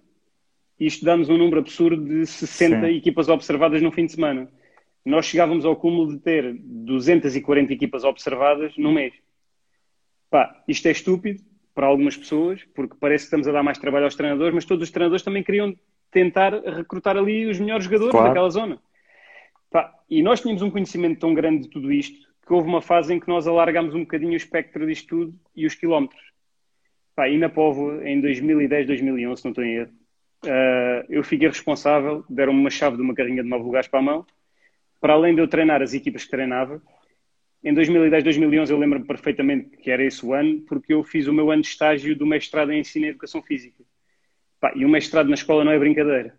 E 0.80 0.88
isto 0.88 1.06
dá-nos 1.06 1.30
um 1.30 1.38
número 1.38 1.60
absurdo 1.60 2.04
de 2.04 2.26
60 2.26 2.88
Sim. 2.88 2.96
equipas 2.96 3.30
observadas 3.30 3.82
no 3.82 3.92
fim 3.92 4.06
de 4.06 4.14
semana. 4.14 4.50
Nós 5.06 5.26
chegávamos 5.26 5.66
ao 5.66 5.76
cúmulo 5.76 6.14
de 6.14 6.20
ter 6.20 6.56
240 6.58 7.74
equipas 7.74 8.04
observadas 8.04 8.74
no 8.78 8.92
mês. 8.92 9.14
Pá, 10.30 10.64
isto 10.68 10.88
é 10.88 10.92
estúpido 10.92 11.42
para 11.74 11.88
algumas 11.88 12.16
pessoas, 12.16 12.62
porque 12.76 12.96
parece 13.00 13.24
que 13.24 13.28
estamos 13.28 13.48
a 13.48 13.52
dar 13.52 13.64
mais 13.64 13.78
trabalho 13.78 14.06
aos 14.06 14.16
treinadores, 14.16 14.54
mas 14.54 14.66
todos 14.66 14.84
os 14.84 14.92
treinadores 14.92 15.24
também 15.24 15.44
queriam 15.44 15.76
tentar 16.12 16.54
recrutar 16.54 17.18
ali 17.18 17.46
os 17.46 17.60
melhores 17.60 17.86
jogadores 17.86 18.12
claro. 18.12 18.28
daquela 18.28 18.50
zona. 18.50 18.80
E 20.10 20.24
nós 20.24 20.42
tínhamos 20.42 20.62
um 20.62 20.72
conhecimento 20.72 21.20
tão 21.20 21.34
grande 21.34 21.64
de 21.64 21.70
tudo 21.70 21.92
isto 21.92 22.28
que 22.46 22.54
houve 22.54 22.68
uma 22.68 22.82
fase 22.82 23.14
em 23.14 23.20
que 23.20 23.28
nós 23.28 23.46
alargámos 23.46 23.94
um 23.94 24.00
bocadinho 24.00 24.34
o 24.34 24.36
espectro 24.36 24.88
disto 24.88 25.08
tudo 25.08 25.40
e 25.56 25.68
os 25.68 25.76
quilómetros. 25.76 26.20
Pá, 27.16 27.30
e 27.30 27.38
na 27.38 27.48
Povo, 27.48 28.02
em 28.02 28.20
2010, 28.20 28.88
2011, 28.88 29.40
se 29.40 29.46
não 29.46 29.52
estou 29.52 29.64
em 29.64 29.76
erro, 29.76 29.92
uh, 30.46 31.06
eu 31.10 31.24
fiquei 31.24 31.48
responsável, 31.48 32.26
deram-me 32.28 32.60
uma 32.60 32.72
chave 32.72 32.96
de 32.96 33.04
uma 33.04 33.14
carrinha 33.14 33.44
de 33.44 33.50
nove 33.50 33.66
lugares 33.66 33.88
para 33.88 34.00
a 34.00 34.02
mão, 34.02 34.26
para 35.00 35.14
além 35.14 35.36
de 35.36 35.42
eu 35.42 35.48
treinar 35.48 35.82
as 35.84 35.94
equipas 35.94 36.24
que 36.24 36.32
treinava. 36.32 36.82
Em 37.64 37.74
2010, 37.74 38.24
2011, 38.24 38.74
eu 38.74 38.80
lembro-me 38.80 39.06
perfeitamente 39.06 39.78
que 39.78 39.92
era 39.92 40.04
esse 40.04 40.26
o 40.26 40.34
ano, 40.34 40.62
porque 40.62 40.94
eu 40.94 41.04
fiz 41.04 41.28
o 41.28 41.34
meu 41.34 41.52
ano 41.52 41.62
de 41.62 41.68
estágio 41.68 42.16
do 42.16 42.26
mestrado 42.26 42.72
em 42.72 42.80
Ensino 42.80 43.06
e 43.06 43.10
Educação 43.10 43.44
Física. 43.44 43.84
Pá, 44.60 44.72
e 44.76 44.86
o 44.86 44.90
mestrado 44.90 45.28
na 45.28 45.36
escola 45.36 45.64
não 45.64 45.72
é 45.72 45.78
brincadeira. 45.78 46.39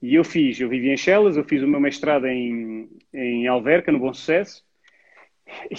E 0.00 0.14
eu 0.14 0.22
fiz, 0.24 0.60
eu 0.60 0.68
vivi 0.68 0.90
em 0.90 0.96
Chelas, 0.96 1.36
eu 1.36 1.44
fiz 1.44 1.62
o 1.62 1.66
meu 1.66 1.80
mestrado 1.80 2.26
em, 2.26 2.88
em 3.12 3.48
Alverca, 3.48 3.90
no 3.90 3.98
Bom 3.98 4.14
Sucesso, 4.14 4.64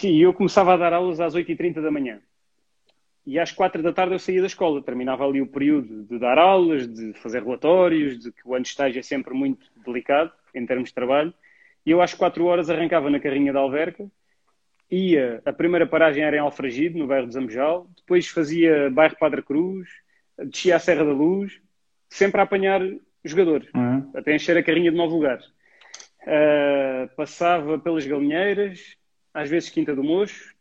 e 0.04 0.22
eu 0.22 0.34
começava 0.34 0.74
a 0.74 0.78
dar 0.78 0.94
aulas 0.94 1.20
às 1.20 1.36
8h30 1.36 1.82
da 1.82 1.92
manhã. 1.92 2.20
E 3.26 3.38
às 3.38 3.52
4 3.52 3.84
da 3.84 3.94
tarde 3.94 4.16
eu 4.16 4.20
saía 4.20 4.42
da 4.42 4.48
escola, 4.48 4.82
terminava 4.82 5.26
ali 5.26 5.42
o 5.42 5.48
período 5.48 6.04
de 6.04 6.18
dar 6.18 6.38
aulas, 6.38 6.88
de 6.88 7.14
fazer 7.14 7.44
relatórios, 7.44 8.20
de 8.20 8.32
que 8.32 8.42
o 8.46 8.56
ano 8.56 8.64
de 8.64 8.70
estágio 8.70 9.00
é 9.00 9.04
sempre 9.04 9.34
muito 9.34 9.68
delicado 9.86 10.32
em 10.54 10.66
termos 10.66 10.90
de 10.90 10.96
trabalho. 10.96 11.34
E 11.86 11.92
eu 11.92 12.02
às 12.02 12.14
4 12.14 12.44
horas 12.46 12.70
arrancava 12.70 13.10
na 13.10 13.20
carrinha 13.20 13.54
da 13.54 13.60
Alverca, 13.60 14.10
ia, 14.92 15.42
a 15.46 15.54
primeira 15.54 15.86
paragem 15.86 16.24
era 16.24 16.36
em 16.36 16.40
Alfragide, 16.40 16.98
no 16.98 17.08
bairro 17.08 17.28
de 17.28 17.34
Zambojal, 17.34 17.88
depois 17.96 18.28
fazia 18.28 18.90
bairro 18.90 19.16
Padre 19.18 19.44
Cruz, 19.44 19.88
descia 20.38 20.76
a 20.76 20.80
Serra 20.80 21.06
da 21.06 21.14
Luz, 21.14 21.62
sempre 22.10 22.42
a 22.42 22.44
apanhar 22.44 22.82
jogadores, 23.24 23.70
uhum. 23.76 24.12
até 24.16 24.36
encher 24.36 24.58
a 24.58 24.64
carrinha 24.64 24.92
de 24.92 24.98
nove 24.98 25.14
lugares. 25.14 25.46
Uh, 26.22 27.14
passava 27.16 27.80
pelas 27.80 28.06
galinheiras, 28.06 28.96
às 29.34 29.50
vezes 29.50 29.70
Quinta 29.70 29.96
do 29.96 30.04
Mocho, 30.04 30.54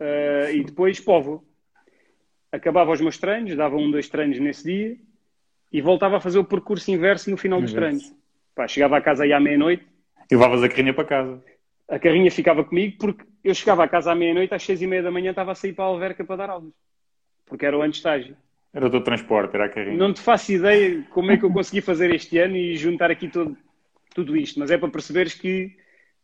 uh, 0.00 0.50
e 0.52 0.64
depois 0.64 1.00
Povo. 1.00 1.44
Acabava 2.50 2.92
os 2.92 3.00
meus 3.00 3.18
treinos, 3.18 3.54
dava 3.54 3.76
um, 3.76 3.90
dois 3.90 4.08
treinos 4.08 4.38
nesse 4.38 4.64
dia, 4.64 4.96
e 5.70 5.82
voltava 5.82 6.16
a 6.16 6.20
fazer 6.20 6.38
o 6.38 6.44
percurso 6.44 6.90
inverso 6.90 7.30
no 7.30 7.36
final 7.36 7.60
dos 7.60 7.72
treinos. 7.72 8.14
Pá, 8.54 8.66
chegava 8.66 8.96
a 8.96 9.00
casa 9.00 9.24
aí 9.24 9.32
à 9.32 9.38
meia-noite. 9.38 9.86
E 10.30 10.34
levavas 10.34 10.62
a 10.62 10.68
carrinha 10.68 10.94
para 10.94 11.04
casa. 11.04 11.42
A 11.88 11.98
carrinha 11.98 12.30
ficava 12.30 12.64
comigo 12.64 12.96
porque 12.98 13.24
eu 13.44 13.54
chegava 13.54 13.84
a 13.84 13.88
casa 13.88 14.12
à 14.12 14.14
meia-noite, 14.14 14.54
às 14.54 14.62
seis 14.62 14.80
e 14.82 14.86
meia 14.86 15.02
da 15.02 15.10
manhã 15.10 15.30
estava 15.30 15.52
a 15.52 15.54
sair 15.54 15.74
para 15.74 15.84
a 15.84 15.88
Alverca 15.88 16.24
para 16.24 16.36
dar 16.36 16.50
aulas. 16.50 16.72
Porque 17.46 17.64
era 17.64 17.76
o 17.76 17.82
ano 17.82 17.92
de 17.92 17.98
estágio. 17.98 18.36
Era 18.78 18.86
o 18.86 18.90
teu 18.90 19.00
transporte, 19.00 19.56
era 19.56 19.64
a 19.64 19.68
carrinha. 19.68 19.96
Não 19.96 20.12
te 20.12 20.20
faço 20.20 20.52
ideia 20.52 21.04
como 21.10 21.32
é 21.32 21.36
que 21.36 21.44
eu 21.44 21.50
consegui 21.52 21.80
fazer 21.80 22.14
este 22.14 22.38
ano 22.38 22.56
e 22.56 22.76
juntar 22.76 23.10
aqui 23.10 23.26
todo, 23.26 23.56
tudo 24.14 24.36
isto, 24.36 24.60
mas 24.60 24.70
é 24.70 24.78
para 24.78 24.88
perceberes 24.88 25.34
que 25.34 25.74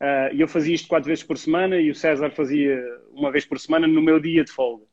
uh, 0.00 0.32
eu 0.32 0.46
fazia 0.46 0.72
isto 0.72 0.86
quatro 0.86 1.08
vezes 1.08 1.24
por 1.24 1.36
semana 1.36 1.80
e 1.80 1.90
o 1.90 1.96
César 1.96 2.30
fazia 2.30 2.80
uma 3.12 3.32
vez 3.32 3.44
por 3.44 3.58
semana 3.58 3.88
no 3.88 4.00
meu 4.00 4.20
dia 4.20 4.44
de 4.44 4.52
folga. 4.52 4.84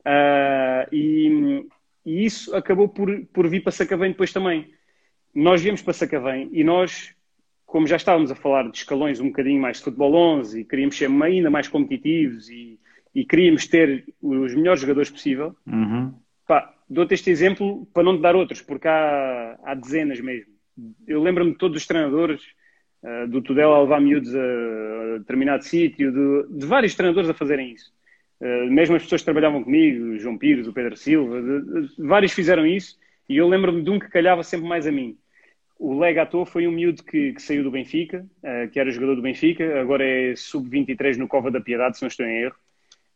Uh, 0.00 0.88
e, 0.90 1.66
e, 2.06 2.24
isso 2.24 2.56
acabou 2.56 2.88
por, 2.88 3.14
por 3.34 3.48
vir 3.48 3.60
para 3.60 3.72
Sacavém 3.72 4.12
depois 4.12 4.32
também. 4.32 4.72
Nós 5.34 5.60
viemos 5.60 5.82
para 5.82 5.92
Sacavém 5.92 6.48
e 6.52 6.64
nós, 6.64 7.14
como 7.66 7.86
já 7.86 7.96
estávamos 7.96 8.30
a 8.30 8.34
falar 8.34 8.62
de 8.70 8.78
escalões 8.78 9.20
um 9.20 9.26
bocadinho 9.26 9.60
mais 9.60 9.76
de 9.76 9.84
futebol 9.84 10.14
11 10.14 10.58
e 10.58 10.64
queríamos 10.64 10.96
ser 10.96 11.10
ainda 11.22 11.50
mais 11.50 11.68
competitivos 11.68 12.48
e, 12.48 12.80
e 13.14 13.26
queríamos 13.26 13.66
ter 13.66 14.06
os 14.22 14.54
melhores 14.54 14.80
jogadores 14.80 15.10
possível, 15.10 15.54
uhum. 15.66 16.14
Dou-te 16.88 17.14
este 17.14 17.30
exemplo 17.30 17.86
para 17.92 18.02
não 18.02 18.16
te 18.16 18.22
dar 18.22 18.36
outros, 18.36 18.60
porque 18.60 18.88
há, 18.88 19.58
há 19.64 19.74
dezenas 19.74 20.20
mesmo. 20.20 20.52
Eu 21.06 21.22
lembro-me 21.22 21.52
de 21.52 21.58
todos 21.58 21.80
os 21.80 21.86
treinadores, 21.86 22.42
uh, 23.02 23.28
do 23.28 23.42
Tudela 23.42 23.76
a 23.76 23.82
levar 23.82 24.00
miúdos 24.00 24.34
a, 24.34 24.40
a 25.14 25.18
determinado 25.18 25.64
sítio, 25.64 26.12
de, 26.12 26.58
de, 26.58 26.66
vários 26.66 26.94
treinadores 26.94 27.30
a 27.30 27.34
fazerem 27.34 27.72
isso. 27.72 27.92
Uh, 28.40 28.70
mesmo 28.70 28.96
as 28.96 29.02
pessoas 29.02 29.20
que 29.20 29.26
trabalhavam 29.26 29.62
comigo, 29.62 30.04
o 30.04 30.18
João 30.18 30.36
Pires, 30.36 30.66
o 30.66 30.72
Pedro 30.72 30.96
Silva, 30.96 31.40
de, 31.40 31.88
de, 31.88 32.02
vários 32.02 32.32
fizeram 32.32 32.66
isso 32.66 32.98
e 33.28 33.36
eu 33.36 33.48
lembro-me 33.48 33.82
de 33.82 33.90
um 33.90 33.98
que 33.98 34.08
calhava 34.08 34.42
sempre 34.42 34.68
mais 34.68 34.86
a 34.86 34.92
mim. 34.92 35.16
O 35.78 35.98
Legato 35.98 36.44
foi 36.46 36.66
um 36.66 36.72
miúdo 36.72 37.02
que, 37.02 37.32
que 37.32 37.42
saiu 37.42 37.62
do 37.62 37.70
Benfica, 37.70 38.26
uh, 38.42 38.70
que 38.70 38.78
era 38.78 38.90
jogador 38.90 39.16
do 39.16 39.22
Benfica, 39.22 39.80
agora 39.80 40.04
é 40.04 40.34
sub-23 40.36 41.16
no 41.16 41.28
Cova 41.28 41.50
da 41.50 41.60
Piedade, 41.60 41.96
se 41.96 42.02
não 42.02 42.08
estou 42.08 42.26
em 42.26 42.42
erro. 42.42 42.56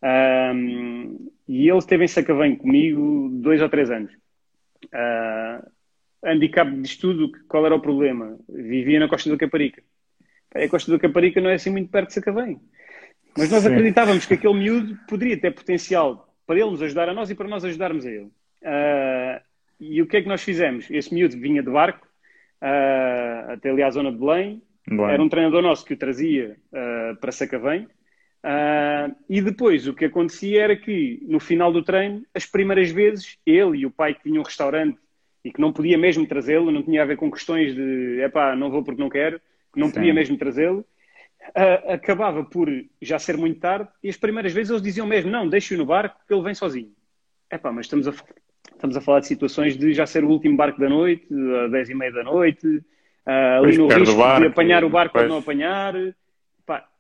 Um, 0.03 1.31
e 1.49 1.69
ele 1.69 1.79
esteve 1.79 2.05
em 2.05 2.09
Sacavém 2.09 2.57
comigo 2.57 3.31
dois 3.33 3.61
ou 3.61 3.69
três 3.69 3.91
anos. 3.91 4.13
Uh, 4.87 5.67
handicap 6.25 6.71
disto 6.81 7.13
tudo, 7.13 7.33
qual 7.49 7.67
era 7.67 7.75
o 7.75 7.81
problema? 7.81 8.39
Vivia 8.49 9.01
na 9.01 9.09
Costa 9.09 9.31
da 9.31 9.37
Caparica. 9.37 9.83
A 10.55 10.69
Costa 10.69 10.93
da 10.93 10.99
Caparica 10.99 11.41
não 11.41 11.51
é 11.51 11.55
assim 11.55 11.71
muito 11.71 11.91
perto 11.91 12.09
de 12.09 12.15
Sacavém. 12.15 12.61
Mas 13.37 13.51
nós 13.51 13.63
Sim. 13.63 13.69
acreditávamos 13.69 14.27
que 14.27 14.35
aquele 14.35 14.55
miúdo 14.55 14.99
poderia 15.09 15.39
ter 15.39 15.53
potencial 15.53 16.35
para 16.47 16.57
ele 16.57 16.71
nos 16.71 16.83
ajudar 16.83 17.09
a 17.09 17.15
nós 17.15 17.31
e 17.31 17.35
para 17.35 17.49
nós 17.49 17.65
ajudarmos 17.65 18.07
a 18.07 18.11
ele. 18.11 18.31
Uh, 18.63 19.41
e 19.79 20.03
o 20.03 20.07
que 20.07 20.17
é 20.17 20.23
que 20.23 20.29
nós 20.29 20.43
fizemos? 20.43 20.91
Esse 20.91 21.15
miúdo 21.15 21.39
vinha 21.39 21.63
de 21.63 21.71
barco 21.71 22.07
uh, 22.63 23.53
até 23.53 23.71
ali 23.71 23.83
à 23.83 23.91
zona 23.91 24.11
de 24.11 24.19
Belém. 24.19 24.63
Bem. 24.89 25.05
Era 25.05 25.23
um 25.23 25.29
treinador 25.29 25.63
nosso 25.63 25.85
que 25.85 25.95
o 25.95 25.97
trazia 25.97 26.57
uh, 26.73 27.17
para 27.17 27.31
Sacavém. 27.31 27.87
Uh, 28.45 29.15
e 29.29 29.43
depois 29.43 29.89
o 29.89 29.95
que 29.95 30.05
acontecia 30.05 30.63
era 30.63 30.77
que 30.77 31.21
no 31.23 31.41
final 31.41 31.73
do 31.73 31.83
treino, 31.83 32.23
as 32.33 32.47
primeiras 32.47 32.91
vezes, 32.91 33.37
ele 33.45 33.79
e 33.79 33.87
o 33.87 33.91
pai 33.91 34.15
que 34.15 34.23
tinha 34.23 34.41
um 34.41 34.45
restaurante 34.45 34.99
e 35.45 35.53
que 35.53 35.61
não 35.61 35.73
podia 35.73 35.99
mesmo 35.99 36.27
trazê-lo, 36.27 36.71
não 36.71 36.83
tinha 36.83 37.03
a 37.03 37.07
ver 37.07 37.17
com 37.17 37.31
questões 37.31 37.75
de 37.75 38.21
epá, 38.21 38.55
não 38.55 38.71
vou 38.71 38.85
porque 38.85 39.01
não 39.01 39.09
quero, 39.09 39.41
que 39.73 39.81
não 39.81 39.89
Sim. 39.89 39.95
podia 39.95 40.15
mesmo 40.15 40.37
trazê-lo, 40.37 40.85
uh, 41.49 41.93
acabava 41.93 42.45
por 42.45 42.69
já 43.03 43.19
ser 43.19 43.37
muito 43.37 43.59
tarde 43.59 43.89
e 44.03 44.09
as 44.09 44.17
primeiras 44.17 44.53
vezes 44.53 44.71
eles 44.71 44.83
diziam 44.83 45.07
mesmo: 45.07 45.31
não, 45.31 45.49
deixe-o 45.49 45.79
no 45.79 45.87
barco 45.87 46.21
que 46.27 46.33
ele 46.33 46.43
vem 46.43 46.55
sozinho. 46.55 46.93
Epá, 47.51 47.73
mas 47.73 47.87
estamos 47.87 48.07
a, 48.07 48.13
estamos 48.73 48.97
a 48.97 49.01
falar 49.01 49.21
de 49.21 49.27
situações 49.27 49.77
de 49.77 49.93
já 49.93 50.07
ser 50.07 50.23
o 50.23 50.29
último 50.29 50.57
barco 50.57 50.81
da 50.81 50.89
noite, 50.89 51.27
às 51.65 51.71
10 51.73 51.91
e 51.91 51.95
meia 51.95 52.13
da 52.13 52.23
noite, 52.23 52.67
uh, 52.67 53.63
ali 53.63 53.77
no 53.77 53.89
risco 53.89 54.15
de 54.39 54.47
apanhar 54.47 54.85
o 54.85 54.91
barco 54.91 55.19
ou 55.19 55.29
não 55.29 55.39
apanhar. 55.39 55.95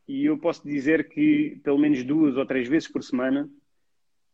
E 0.08 0.24
eu 0.24 0.38
posso 0.38 0.66
dizer 0.66 1.08
que 1.10 1.60
pelo 1.62 1.78
menos 1.78 2.02
duas 2.02 2.36
ou 2.36 2.46
três 2.46 2.66
vezes 2.66 2.88
por 2.88 3.04
semana 3.04 3.48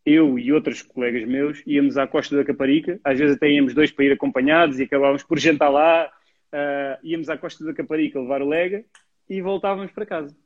eu 0.07 0.39
e 0.39 0.53
outros 0.53 0.83
colegas 0.83 1.27
meus 1.27 1.63
íamos 1.67 1.99
à 1.99 2.07
Costa 2.07 2.37
da 2.37 2.45
Caparica, 2.45 3.01
às 3.03 3.19
vezes 3.19 3.37
até 3.37 3.51
íamos 3.51 3.75
dois 3.75 3.91
para 3.91 4.05
ir 4.05 4.13
acompanhados 4.13 4.79
e 4.79 4.85
acabávamos 4.85 5.25
por 5.25 5.39
jantar 5.39 5.71
lá, 5.71 6.07
uh, 6.53 6.99
íamos 7.03 7.29
à 7.29 7.37
Costa 7.37 7.65
da 7.65 7.75
Caparica 7.75 8.21
levar 8.21 8.41
o 8.41 8.49
lega 8.49 8.85
e 9.29 9.41
voltávamos 9.41 9.91
para 9.91 10.07
casa. 10.07 10.37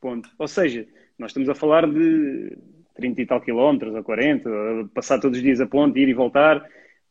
Ponto. 0.00 0.28
Ou 0.36 0.48
seja, 0.48 0.88
nós 1.16 1.30
estamos 1.30 1.48
a 1.48 1.54
falar 1.54 1.86
de 1.86 2.58
30 2.94 3.22
e 3.22 3.26
tal 3.26 3.40
quilómetros, 3.40 3.94
ou 3.94 4.02
40, 4.02 4.50
passar 4.92 5.20
todos 5.20 5.38
os 5.38 5.42
dias 5.44 5.60
a 5.60 5.66
ponte, 5.66 6.00
ir 6.00 6.08
e 6.08 6.14
voltar. 6.14 6.66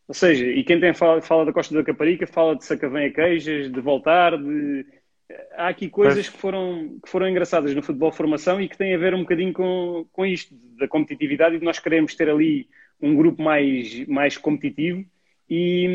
Ou 0.07 0.13
seja, 0.13 0.45
e 0.45 0.63
quem 0.63 0.79
tem 0.79 0.93
fala, 0.93 1.21
fala 1.21 1.45
da 1.45 1.53
Costa 1.53 1.73
da 1.73 1.83
Caparica 1.83 2.27
fala 2.27 2.55
de 2.55 2.65
Sacavém 2.65 3.07
a 3.07 3.13
Queijas, 3.13 3.71
de 3.71 3.79
voltar, 3.79 4.37
de 4.37 4.85
há 5.53 5.67
aqui 5.69 5.89
coisas 5.89 6.29
que 6.29 6.37
foram, 6.37 6.99
que 7.03 7.09
foram 7.09 7.29
engraçadas 7.29 7.73
no 7.73 7.81
futebol 7.81 8.11
formação 8.11 8.61
e 8.61 8.67
que 8.67 8.77
têm 8.77 8.93
a 8.93 8.97
ver 8.97 9.13
um 9.13 9.21
bocadinho 9.21 9.53
com, 9.53 10.05
com 10.11 10.25
isto, 10.25 10.55
da 10.77 10.87
competitividade 10.87 11.55
e 11.55 11.59
de 11.59 11.65
nós 11.65 11.79
queremos 11.79 12.15
ter 12.15 12.29
ali 12.29 12.67
um 13.01 13.15
grupo 13.15 13.41
mais, 13.41 14.05
mais 14.07 14.37
competitivo 14.37 15.05
e, 15.49 15.87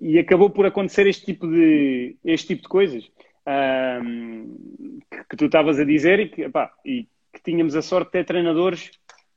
e 0.00 0.18
acabou 0.18 0.50
por 0.50 0.66
acontecer 0.66 1.06
este 1.06 1.26
tipo 1.26 1.46
de, 1.46 2.16
este 2.24 2.48
tipo 2.48 2.62
de 2.62 2.68
coisas. 2.68 3.10
Um, 3.46 4.98
que, 5.08 5.24
que, 5.30 5.36
tu 5.36 5.44
estavas 5.46 5.78
a 5.78 5.84
dizer 5.84 6.18
e 6.18 6.28
que, 6.28 6.42
epá, 6.42 6.72
e 6.84 7.06
que 7.32 7.42
tínhamos 7.44 7.76
a 7.76 7.82
sorte 7.82 8.06
de 8.06 8.12
ter 8.12 8.24
treinadores, 8.24 8.90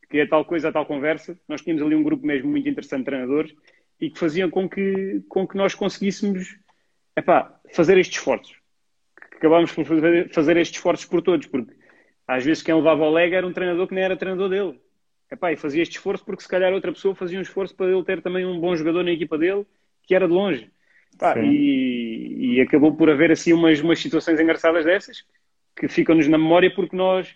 que 0.09 0.17
é 0.17 0.25
tal 0.25 0.43
coisa, 0.45 0.69
a 0.69 0.71
tal 0.71 0.85
conversa. 0.85 1.37
Nós 1.47 1.61
tínhamos 1.61 1.83
ali 1.83 1.95
um 1.95 2.03
grupo 2.03 2.25
mesmo 2.25 2.49
muito 2.49 2.67
interessante 2.67 3.01
de 3.01 3.05
treinadores 3.05 3.53
e 3.99 4.09
que 4.09 4.17
faziam 4.17 4.49
com 4.49 4.67
que, 4.67 5.21
com 5.27 5.47
que 5.47 5.57
nós 5.57 5.75
conseguíssemos 5.75 6.57
epá, 7.15 7.59
fazer 7.71 7.97
estes 7.97 8.17
esforços 8.17 8.58
acabámos 9.39 9.71
por 9.71 9.85
fazer, 9.85 10.57
estes 10.57 10.77
esforços 10.77 11.05
por 11.05 11.21
todos, 11.21 11.47
porque 11.47 11.73
às 12.27 12.45
vezes 12.45 12.61
quem 12.61 12.75
levava 12.75 13.03
o 13.03 13.11
lega 13.11 13.37
era 13.37 13.47
um 13.47 13.53
treinador 13.53 13.87
que 13.87 13.95
nem 13.95 14.03
era 14.03 14.15
treinador 14.15 14.49
dele. 14.49 14.79
Epá, 15.31 15.51
e 15.51 15.55
fazia 15.55 15.81
este 15.81 15.97
esforço 15.97 16.25
porque 16.25 16.43
se 16.43 16.49
calhar 16.49 16.73
outra 16.73 16.91
pessoa 16.91 17.15
fazia 17.15 17.39
um 17.39 17.41
esforço 17.41 17.75
para 17.75 17.87
ele 17.91 18.03
ter 18.03 18.21
também 18.21 18.45
um 18.45 18.59
bom 18.59 18.75
jogador 18.75 19.03
na 19.03 19.11
equipa 19.11 19.37
dele, 19.37 19.65
que 20.03 20.13
era 20.13 20.27
de 20.27 20.33
longe. 20.33 20.69
E, 21.43 22.55
e, 22.55 22.61
acabou 22.61 22.95
por 22.95 23.09
haver 23.09 23.31
assim 23.31 23.53
umas, 23.53 23.79
umas 23.79 23.99
situações 23.99 24.39
engraçadas 24.39 24.85
dessas 24.85 25.23
que 25.75 25.87
ficam-nos 25.87 26.27
na 26.27 26.37
memória 26.37 26.73
porque 26.73 26.95
nós, 26.95 27.33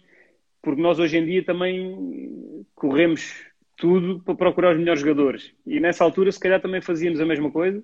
porque 0.62 0.82
nós 0.82 0.99
hoje 0.99 1.18
em 1.18 1.26
dia 1.26 1.43
também 1.43 2.66
corremos 2.76 3.45
tudo 3.78 4.22
para 4.24 4.36
procurar 4.36 4.72
os 4.72 4.78
melhores 4.78 5.01
jogadores. 5.01 5.54
E 5.66 5.80
nessa 5.80 6.04
altura 6.04 6.32
se 6.32 6.39
calhar 6.39 6.62
também 6.62 6.82
fazíamos 6.82 7.20
a 7.20 7.26
mesma 7.26 7.51
coisa, 7.51 7.84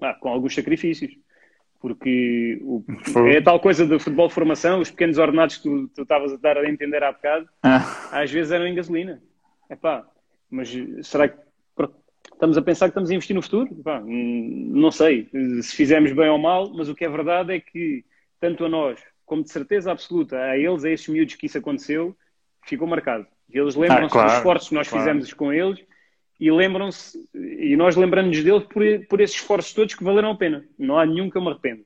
ah, 0.00 0.14
com 0.14 0.28
alguns 0.28 0.54
sacrifícios 0.54 1.12
porque 1.80 2.60
o, 2.62 2.84
é 3.26 3.38
a 3.38 3.42
tal 3.42 3.58
coisa 3.58 3.86
do 3.86 3.98
futebol 3.98 4.28
de 4.28 4.34
formação, 4.34 4.80
os 4.80 4.90
pequenos 4.90 5.16
ordenados 5.16 5.56
que 5.56 5.68
tu 5.94 6.02
estavas 6.02 6.32
a 6.32 6.36
dar 6.36 6.58
a 6.58 6.68
entender 6.68 7.02
há 7.02 7.10
bocado, 7.10 7.48
ah. 7.62 8.10
às 8.12 8.30
vezes 8.30 8.52
eram 8.52 8.66
em 8.66 8.74
gasolina. 8.74 9.20
Epá, 9.68 10.06
mas 10.50 10.70
será 11.02 11.28
que 11.28 11.38
estamos 12.32 12.58
a 12.58 12.62
pensar 12.62 12.86
que 12.86 12.90
estamos 12.90 13.10
a 13.10 13.14
investir 13.14 13.34
no 13.34 13.42
futuro? 13.42 13.70
Epá, 13.72 14.02
não 14.04 14.90
sei 14.90 15.30
se 15.62 15.74
fizemos 15.74 16.12
bem 16.12 16.28
ou 16.28 16.38
mal, 16.38 16.70
mas 16.74 16.88
o 16.88 16.94
que 16.94 17.04
é 17.04 17.08
verdade 17.08 17.54
é 17.54 17.60
que 17.60 18.04
tanto 18.38 18.64
a 18.64 18.68
nós, 18.68 19.00
como 19.24 19.42
de 19.42 19.50
certeza 19.50 19.90
absoluta 19.90 20.36
a 20.36 20.58
eles, 20.58 20.84
a 20.84 20.90
esses 20.90 21.08
miúdos 21.08 21.34
que 21.34 21.46
isso 21.46 21.56
aconteceu, 21.56 22.14
ficou 22.66 22.86
marcado. 22.86 23.26
Eles 23.50 23.74
lembram-se 23.74 24.06
ah, 24.06 24.10
claro, 24.10 24.28
dos 24.28 24.36
esforços 24.36 24.68
que 24.68 24.74
nós 24.74 24.88
claro. 24.88 25.04
fizemos 25.04 25.32
com 25.32 25.52
eles 25.52 25.82
e 26.40 26.50
lembram-se, 26.50 27.18
e 27.34 27.76
nós 27.76 27.96
lembramos-nos 27.96 28.42
dele 28.42 28.60
por, 28.62 28.82
por 29.08 29.20
esses 29.20 29.36
esforços 29.36 29.74
todos 29.74 29.94
que 29.94 30.02
valeram 30.02 30.30
a 30.30 30.36
pena. 30.36 30.64
Não 30.78 30.98
há 30.98 31.04
nenhum 31.04 31.28
que 31.28 31.36
eu 31.36 31.42
me 31.42 31.50
arrependo. 31.50 31.84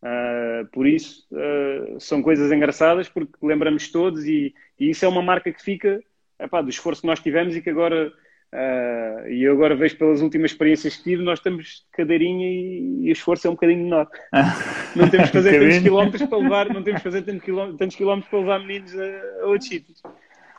Uh, 0.00 0.66
por 0.70 0.86
isso, 0.86 1.26
uh, 1.32 1.98
são 1.98 2.22
coisas 2.22 2.52
engraçadas 2.52 3.08
porque 3.08 3.32
lembramos 3.42 3.90
todos 3.90 4.24
e, 4.24 4.54
e, 4.78 4.90
isso 4.90 5.04
é 5.04 5.08
uma 5.08 5.22
marca 5.22 5.50
que 5.50 5.60
fica 5.60 6.00
epá, 6.38 6.62
do 6.62 6.70
esforço 6.70 7.00
que 7.00 7.06
nós 7.08 7.18
tivemos 7.18 7.56
e 7.56 7.62
que 7.62 7.70
agora, 7.70 8.12
uh, 8.52 9.28
e 9.28 9.42
eu 9.42 9.52
agora 9.54 9.74
vejo 9.74 9.96
pelas 9.96 10.20
últimas 10.20 10.52
experiências 10.52 10.96
que 10.96 11.02
tive, 11.02 11.24
nós 11.24 11.40
estamos 11.40 11.66
de 11.66 11.96
cadeirinha 11.96 12.46
e, 12.46 13.06
e 13.06 13.08
o 13.08 13.12
esforço 13.12 13.48
é 13.48 13.50
um 13.50 13.54
bocadinho 13.54 13.82
menor. 13.82 14.08
não 14.94 15.10
temos 15.10 15.30
que 15.30 15.36
fazer 15.36 15.58
tantos 15.58 15.78
quilómetros 15.78 16.28
para 16.28 16.38
levar, 16.38 16.72
não 16.72 16.82
temos 16.84 17.00
que 17.00 17.08
fazer 17.10 17.22
tantos 17.22 17.42
quilómetros, 17.42 17.78
tantos 17.78 17.96
quilómetros 17.96 18.30
para 18.30 18.38
levar 18.38 18.60
meninos 18.60 18.94
a, 18.96 19.42
a 19.42 19.46
outros 19.46 19.68
sítios. 19.68 20.00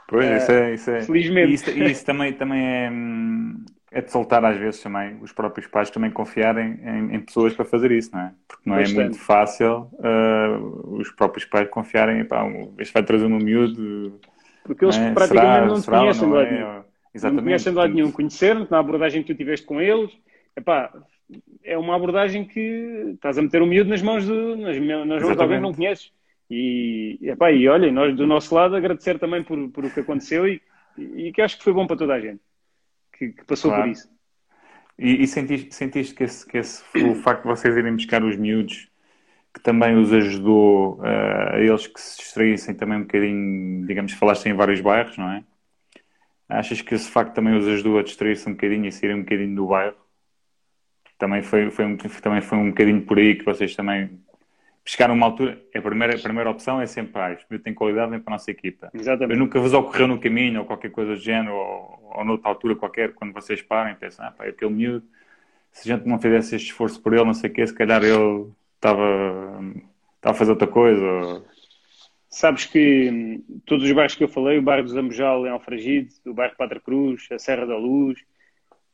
Pois, 0.08 0.42
isso 0.42 0.52
é. 0.52 0.74
Isso 0.74 0.92
é. 0.92 1.02
Felizmente. 1.02 1.52
E 1.52 1.54
isso, 1.54 1.70
isso, 1.70 2.06
também, 2.06 2.34
também 2.34 2.66
é, 2.66 2.92
é 3.92 4.02
de 4.02 4.12
soltar 4.12 4.44
às 4.46 4.58
vezes 4.58 4.82
também 4.82 5.18
os 5.22 5.34
próprios 5.34 5.68
pais 5.68 5.90
também 5.90 6.10
confiarem 6.10 6.80
em, 6.82 7.16
em 7.16 7.20
pessoas 7.20 7.54
para 7.54 7.66
fazer 7.66 7.92
isso, 7.92 8.12
não 8.14 8.22
é? 8.22 8.32
Porque 8.48 8.70
não 8.70 8.78
Bastante. 8.78 9.00
é 9.00 9.04
muito 9.04 9.20
fácil 9.20 9.90
uh, 9.94 10.96
os 10.98 11.12
próprios 11.12 11.46
pais 11.46 11.70
confiarem, 11.70 12.24
pá, 12.24 12.46
este 12.80 12.94
vai 12.94 13.04
trazer 13.04 13.26
um 13.26 13.38
miúdo. 13.38 14.20
Porque 14.64 14.86
eles 14.86 14.98
é? 14.98 15.12
praticamente 15.12 15.56
será, 15.56 15.68
não 15.68 15.82
te 15.82 15.90
conhecem 15.90 16.28
de 16.28 16.34
lado 16.34 16.52
nenhum. 16.52 16.84
Exatamente. 17.14 17.38
Não 17.38 17.44
conhecem 17.44 17.74
de 17.74 17.78
lado 17.78 17.94
nenhum. 17.94 18.12
Conheceram-te 18.12 18.72
na 18.72 18.80
abordagem 18.80 19.24
que 19.24 19.34
tu 19.34 19.38
tiveste 19.38 19.66
com 19.66 19.82
eles, 19.82 20.12
epá, 20.56 20.92
é 21.64 21.78
uma 21.78 21.96
abordagem 21.96 22.46
que 22.46 23.12
estás 23.16 23.38
a 23.38 23.42
meter 23.42 23.62
o 23.62 23.66
miúdo 23.66 23.90
nas 23.90 24.02
mãos, 24.02 24.26
de, 24.26 24.56
nas, 24.56 24.78
nas 24.78 25.22
mãos 25.22 25.36
de 25.36 25.42
alguém 25.42 25.58
que 25.58 25.64
não 25.64 25.74
conheces. 25.74 26.12
E, 26.50 27.20
epá, 27.22 27.52
e 27.52 27.68
olhem, 27.68 27.92
nós 27.92 28.16
do 28.16 28.26
nosso 28.26 28.56
lado 28.56 28.76
agradecer 28.76 29.20
também 29.20 29.44
por, 29.44 29.70
por 29.70 29.86
o 29.86 29.92
que 29.92 30.00
aconteceu 30.00 30.48
e, 30.48 30.62
e 30.98 31.32
que 31.34 31.42
acho 31.42 31.58
que 31.58 31.64
foi 31.64 31.74
bom 31.74 31.86
para 31.86 31.98
toda 31.98 32.14
a 32.14 32.20
gente 32.20 32.42
que, 33.18 33.30
que 33.30 33.44
passou 33.46 33.72
claro. 33.72 33.86
por 33.86 33.92
isso. 33.92 34.10
E, 34.98 35.24
e 35.24 35.28
sentiste, 35.28 35.76
sentiste 35.76 36.16
que, 36.16 36.24
esse, 36.24 36.46
que 36.46 36.58
esse, 36.58 36.84
o 37.04 37.16
facto 37.16 37.44
de 37.44 37.50
vocês 37.50 37.76
irem 37.76 37.96
buscar 37.96 38.24
os 38.24 38.38
miúdos 38.38 38.90
que 39.54 39.62
também 39.62 39.98
os 39.98 40.14
ajudou 40.14 41.00
uh, 41.00 41.54
a 41.54 41.60
eles 41.60 41.88
que 41.88 42.00
se 42.00 42.18
distraíssem 42.18 42.76
também 42.76 43.00
um 43.00 43.02
bocadinho, 43.02 43.88
digamos, 43.88 44.14
falassem 44.14 44.52
em 44.52 44.56
vários 44.56 44.82
bairros, 44.82 45.18
não 45.18 45.32
é? 45.32 45.44
Achas 46.48 46.82
que 46.82 46.94
esse 46.94 47.10
facto 47.10 47.34
também 47.34 47.58
os 47.58 47.68
ajudou 47.68 47.98
a 47.98 48.04
distrair-se 48.04 48.48
um 48.48 48.54
bocadinho 48.54 48.86
e 48.86 48.92
saírem 48.92 49.18
um 49.18 49.24
bocadinho 49.24 49.56
do 49.56 49.68
bairro? 49.68 49.98
Também 51.18 51.42
foi, 51.42 51.72
foi, 51.72 51.86
um, 51.86 51.98
também 51.98 52.42
foi 52.42 52.58
um 52.58 52.70
bocadinho 52.70 53.02
por 53.02 53.18
aí 53.18 53.36
que 53.36 53.44
vocês 53.44 53.76
também 53.76 54.20
pescar 54.88 55.10
numa 55.10 55.26
altura, 55.26 55.62
a 55.76 55.82
primeira, 55.82 56.16
a 56.16 56.20
primeira 56.20 56.50
opção 56.50 56.80
é 56.80 56.86
sempre, 56.86 57.22
ah, 57.22 57.34
este 57.34 57.60
tem 57.60 57.74
qualidade, 57.74 58.10
vem 58.10 58.22
para 58.22 58.34
a 58.34 58.38
nossa 58.38 58.50
equipa. 58.50 58.90
Exatamente. 58.94 59.28
Mas 59.28 59.38
nunca 59.38 59.60
vos 59.60 59.74
ocorreu 59.74 60.08
no 60.08 60.18
caminho 60.18 60.62
ou 60.62 60.66
qualquer 60.66 60.92
coisa 60.92 61.14
do 61.14 61.20
género, 61.20 61.54
ou, 61.54 62.14
ou 62.16 62.24
noutra 62.24 62.48
altura 62.48 62.74
qualquer, 62.74 63.14
quando 63.14 63.34
vocês 63.34 63.62
parem, 63.62 63.96
pensam, 63.96 64.26
ah, 64.26 64.32
pá, 64.32 64.46
aquele 64.46 64.72
miúdo, 64.72 65.06
se 65.74 65.92
a 65.92 65.98
gente 65.98 66.08
não 66.08 66.18
fizesse 66.18 66.56
este 66.56 66.70
esforço 66.70 67.02
por 67.02 67.14
ele, 67.14 67.26
não 67.26 67.34
sei 67.34 67.50
o 67.50 67.54
quê, 67.54 67.68
se 67.68 67.74
calhar 67.74 68.02
ele 68.02 68.50
estava, 68.76 69.60
estava 70.16 70.32
a 70.32 70.34
fazer 70.34 70.52
outra 70.52 70.68
coisa. 70.68 71.06
Ou... 71.06 71.46
Sabes 72.30 72.66
que 72.66 73.10
hum, 73.12 73.62
todos 73.66 73.84
os 73.84 73.92
bairros 73.92 74.16
que 74.16 74.24
eu 74.24 74.30
falei, 74.30 74.58
o 74.58 74.62
bairro 74.62 74.84
do 74.84 74.90
Zambujal 74.90 75.46
em 75.46 75.50
Alfragide, 75.50 76.14
o 76.26 76.34
bairro 76.34 76.56
Pátria 76.56 76.80
Cruz, 76.80 77.28
a 77.30 77.38
Serra 77.38 77.66
da 77.66 77.76
Luz, 77.76 78.22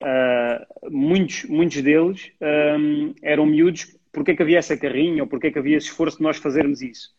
uh, 0.02 0.90
muitos, 0.90 1.44
muitos 1.44 1.80
deles 1.84 2.32
um, 2.42 3.14
eram 3.22 3.46
miúdos 3.46 3.96
porque 4.14 4.32
é 4.32 4.36
que 4.36 4.44
havia 4.44 4.60
essa 4.60 4.78
carrinha 4.78 5.24
ou 5.24 5.28
porque 5.28 5.48
é 5.48 5.52
que 5.52 5.60
havia 5.60 5.76
esse 5.76 5.88
esforço 5.88 6.18
de 6.18 6.24
nós 6.24 6.38
fazermos 6.38 6.82
isso. 6.82 7.10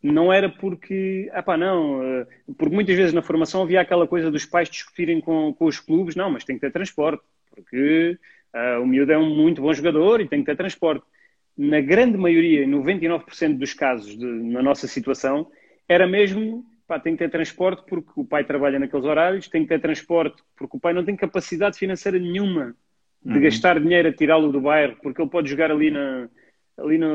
Não 0.00 0.32
era 0.32 0.48
porque, 0.48 1.28
ah 1.32 1.42
pá, 1.42 1.56
não, 1.56 2.00
eh, 2.00 2.26
porque 2.56 2.72
muitas 2.72 2.96
vezes 2.96 3.12
na 3.12 3.20
formação 3.20 3.62
havia 3.62 3.80
aquela 3.80 4.06
coisa 4.06 4.30
dos 4.30 4.46
pais 4.46 4.70
discutirem 4.70 5.20
com, 5.20 5.52
com 5.52 5.64
os 5.64 5.80
clubes, 5.80 6.14
não, 6.14 6.30
mas 6.30 6.44
tem 6.44 6.54
que 6.54 6.60
ter 6.60 6.70
transporte, 6.70 7.20
porque 7.50 8.16
uh, 8.54 8.80
o 8.80 8.86
miúdo 8.86 9.10
é 9.10 9.18
um 9.18 9.34
muito 9.34 9.60
bom 9.60 9.74
jogador 9.74 10.20
e 10.20 10.28
tem 10.28 10.38
que 10.38 10.46
ter 10.46 10.56
transporte. 10.56 11.04
Na 11.56 11.80
grande 11.80 12.16
maioria, 12.16 12.64
99% 12.64 13.58
dos 13.58 13.74
casos 13.74 14.16
de, 14.16 14.24
na 14.24 14.62
nossa 14.62 14.86
situação, 14.86 15.50
era 15.88 16.06
mesmo, 16.06 16.64
pá, 16.86 17.00
tem 17.00 17.14
que 17.14 17.18
ter 17.18 17.30
transporte 17.30 17.82
porque 17.88 18.12
o 18.14 18.24
pai 18.24 18.44
trabalha 18.44 18.78
naqueles 18.78 19.04
horários, 19.04 19.48
tem 19.48 19.62
que 19.62 19.68
ter 19.68 19.80
transporte 19.80 20.40
porque 20.56 20.76
o 20.76 20.80
pai 20.80 20.92
não 20.92 21.04
tem 21.04 21.16
capacidade 21.16 21.76
financeira 21.76 22.20
nenhuma 22.20 22.76
de 23.24 23.34
uhum. 23.34 23.40
gastar 23.40 23.80
dinheiro 23.80 24.08
a 24.08 24.12
tirá-lo 24.12 24.50
do 24.50 24.60
bairro, 24.60 24.96
porque 25.02 25.20
ele 25.20 25.30
pode 25.30 25.48
jogar 25.48 25.70
ali 25.70 25.90
na. 25.90 26.28
Ali 26.76 26.96
no, 26.96 27.08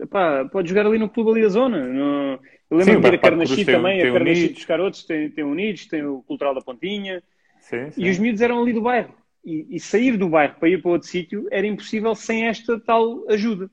epá, 0.00 0.46
pode 0.46 0.70
jogar 0.70 0.86
ali 0.86 0.98
no 0.98 1.08
clube 1.08 1.32
ali 1.32 1.42
da 1.42 1.48
zona. 1.48 1.86
No, 1.86 2.40
eu 2.70 2.78
lembro 2.78 3.00
de 3.02 3.08
ir 3.08 3.14
a 3.14 3.18
Carnaxi 3.18 3.64
também, 3.66 4.00
tem 4.00 4.08
a 4.08 4.12
Carnaxi 4.14 4.48
dos 4.48 4.64
Carotos 4.64 5.04
tem, 5.04 5.28
tem 5.28 5.44
Unidos, 5.44 5.86
tem 5.86 6.02
o 6.06 6.22
Cultural 6.22 6.54
da 6.54 6.62
Pontinha. 6.62 7.22
Sim, 7.60 7.90
sim. 7.90 8.02
E 8.02 8.08
os 8.08 8.18
miúdos 8.18 8.40
eram 8.40 8.62
ali 8.62 8.72
do 8.72 8.80
bairro. 8.80 9.14
E, 9.44 9.66
e, 9.76 9.80
sair 9.80 10.16
do 10.16 10.28
bairro 10.28 10.54
para 10.58 10.68
ir 10.68 10.80
para 10.80 10.92
outro 10.92 11.08
sítio 11.08 11.46
era 11.50 11.66
impossível 11.66 12.14
sem 12.14 12.46
esta 12.46 12.80
tal 12.80 13.24
ajuda. 13.28 13.70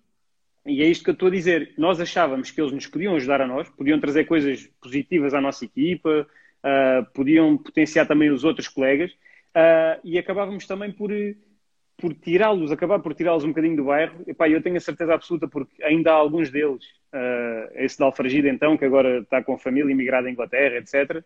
E 0.65 0.81
é 0.81 0.87
isto 0.87 1.03
que 1.03 1.11
eu 1.11 1.13
estou 1.13 1.29
a 1.29 1.31
dizer. 1.31 1.73
Nós 1.77 2.01
achávamos 2.01 2.51
que 2.51 2.59
eles 2.59 2.73
nos 2.73 2.87
podiam 2.87 3.15
ajudar 3.15 3.41
a 3.41 3.47
nós, 3.47 3.69
podiam 3.69 3.99
trazer 3.99 4.25
coisas 4.25 4.69
positivas 4.81 5.33
à 5.33 5.39
nossa 5.39 5.63
equipa, 5.63 6.27
uh, 6.63 7.05
podiam 7.13 7.57
potenciar 7.57 8.05
também 8.05 8.29
os 8.29 8.43
outros 8.43 8.67
colegas, 8.67 9.11
uh, 9.56 10.00
e 10.04 10.18
acabávamos 10.18 10.66
também 10.66 10.91
por, 10.91 11.12
por 11.97 12.14
tirá-los, 12.14 12.72
acabar 12.72 13.00
por 13.00 13.14
tirá-los 13.14 13.43
um 13.43 13.50
bocadinho 13.50 13.76
do 13.76 13.86
bairro. 13.86 14.24
Epá, 14.28 14.50
eu 14.50 14.62
tenho 14.62 14.78
a 14.78 14.82
certeza 14.82 15.14
absoluta, 15.14 15.47
porque 15.47 15.84
ainda 15.84 16.12
há 16.12 16.16
alguns 16.16 16.50
deles, 16.50 16.86
uh, 17.14 17.72
esse 17.76 17.97
de 17.97 18.04
Alfragida 18.04 18.50
então, 18.50 18.78
que 18.78 18.86
agora 18.86 19.20
está 19.20 19.43
com 19.43 19.54
a 19.54 19.60
família 19.60 19.91
imigrada 19.91 20.28
à 20.28 20.32
Inglaterra, 20.32 20.78
etc., 20.78 21.24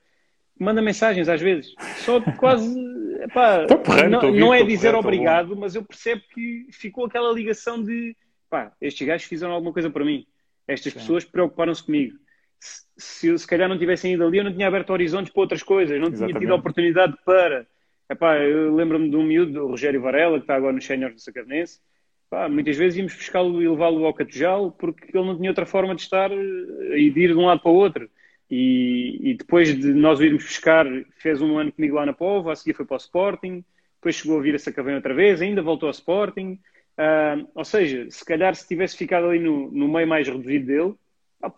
manda 0.59 0.81
mensagens 0.81 1.27
às 1.27 1.41
vezes, 1.41 1.73
só 1.97 2.21
quase, 2.37 2.79
epá, 3.21 3.65
não, 4.07 4.31
não, 4.31 4.53
é 4.53 4.63
dizer 4.63 4.93
obrigado, 4.93 5.55
mas 5.55 5.73
eu 5.73 5.83
percebo 5.83 6.21
que 6.31 6.67
ficou 6.71 7.05
aquela 7.05 7.33
ligação 7.33 7.81
de, 7.81 8.15
pá, 8.49 8.71
estes 8.79 9.05
gajos 9.05 9.27
fizeram 9.27 9.53
alguma 9.53 9.73
coisa 9.73 9.89
para 9.89 10.05
mim, 10.05 10.27
estas 10.67 10.93
Sim. 10.93 10.99
pessoas 10.99 11.25
preocuparam-se 11.25 11.83
comigo. 11.83 12.17
Se, 12.59 12.83
se, 12.97 13.37
se 13.39 13.47
calhar 13.47 13.67
não 13.67 13.77
tivessem 13.77 14.13
ido 14.13 14.25
ali, 14.25 14.37
eu 14.37 14.43
não 14.43 14.53
tinha 14.53 14.67
aberto 14.67 14.91
horizontes 14.91 15.33
para 15.33 15.41
outras 15.41 15.63
coisas, 15.63 15.99
não 15.99 16.07
Exatamente. 16.07 16.37
tinha 16.37 16.39
tido 16.39 16.55
oportunidade 16.55 17.13
para 17.25 17.67
Epá, 18.13 18.37
eu 18.37 18.75
lembro-me 18.75 19.09
de 19.09 19.15
um 19.15 19.23
miúdo, 19.23 19.65
o 19.65 19.69
Rogério 19.69 19.99
Varela, 19.99 20.37
que 20.37 20.43
está 20.43 20.55
agora 20.55 20.73
nos 20.73 20.85
séniores 20.85 21.15
do 21.15 21.21
Sacarnense. 21.21 21.79
Epá, 22.27 22.47
muitas 22.47 22.77
vezes 22.77 22.97
íamos 22.97 23.15
buscá-lo 23.15 23.59
e 23.59 23.67
levá-lo 23.67 24.05
ao 24.05 24.13
Catujal 24.13 24.71
porque 24.71 25.17
ele 25.17 25.25
não 25.25 25.35
tinha 25.35 25.49
outra 25.49 25.65
forma 25.65 25.95
de 25.95 26.01
estar 26.01 26.31
eh, 26.31 26.99
e 26.99 27.09
de 27.09 27.19
ir 27.19 27.29
de 27.29 27.37
um 27.37 27.47
lado 27.47 27.61
para 27.61 27.71
o 27.71 27.75
outro. 27.75 28.07
E, 28.51 29.31
e, 29.31 29.33
depois 29.33 29.75
de 29.75 29.93
nós 29.93 30.19
o 30.19 30.23
irmos 30.23 30.43
buscar, 30.43 30.85
fez 31.17 31.41
um 31.41 31.57
ano 31.57 31.71
comigo 31.71 31.95
lá 31.95 32.05
na 32.05 32.13
Pova, 32.13 32.51
a 32.51 32.55
seguir 32.55 32.75
foi 32.75 32.85
para 32.85 32.93
o 32.93 32.97
Sporting, 32.97 33.65
depois 33.95 34.15
chegou 34.15 34.37
a 34.37 34.41
vir 34.43 34.53
a 34.53 34.59
Sacavém 34.59 34.93
outra 34.93 35.13
vez, 35.13 35.41
ainda 35.41 35.63
voltou 35.63 35.87
ao 35.87 35.91
Sporting. 35.91 36.59
Uh, 36.95 37.49
ou 37.55 37.65
seja, 37.65 38.05
se 38.11 38.23
calhar 38.23 38.53
se 38.53 38.67
tivesse 38.67 38.95
ficado 38.95 39.25
ali 39.25 39.39
no, 39.39 39.71
no 39.71 39.87
meio 39.87 40.07
mais 40.07 40.27
reduzido 40.27 40.67
dele, 40.67 40.93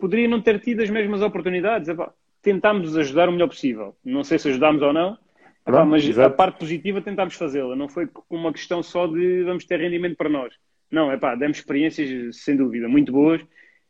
poderia 0.00 0.26
não 0.26 0.40
ter 0.40 0.58
tido 0.60 0.82
as 0.82 0.88
mesmas 0.88 1.20
oportunidades. 1.20 1.86
Epá, 1.90 2.10
tentámos 2.40 2.96
ajudar 2.96 3.28
o 3.28 3.32
melhor 3.32 3.48
possível. 3.48 3.94
Não 4.02 4.24
sei 4.24 4.38
se 4.38 4.48
ajudámos 4.48 4.80
ou 4.80 4.92
não, 4.94 5.18
Pronto, 5.66 5.90
mas 5.90 6.04
exato. 6.04 6.28
a 6.28 6.30
parte 6.30 6.60
positiva 6.60 7.02
tentámos 7.02 7.34
fazê-la, 7.34 7.74
não 7.74 7.88
foi 7.88 8.08
uma 8.30 8.52
questão 8.52 8.84
só 8.84 9.08
de 9.08 9.42
vamos 9.42 9.64
ter 9.64 9.80
rendimento 9.80 10.16
para 10.16 10.28
nós. 10.28 10.54
Não, 10.88 11.10
é 11.10 11.16
pá, 11.16 11.34
demos 11.34 11.58
experiências 11.58 12.36
sem 12.36 12.56
dúvida 12.56 12.88
muito 12.88 13.10
boas 13.10 13.44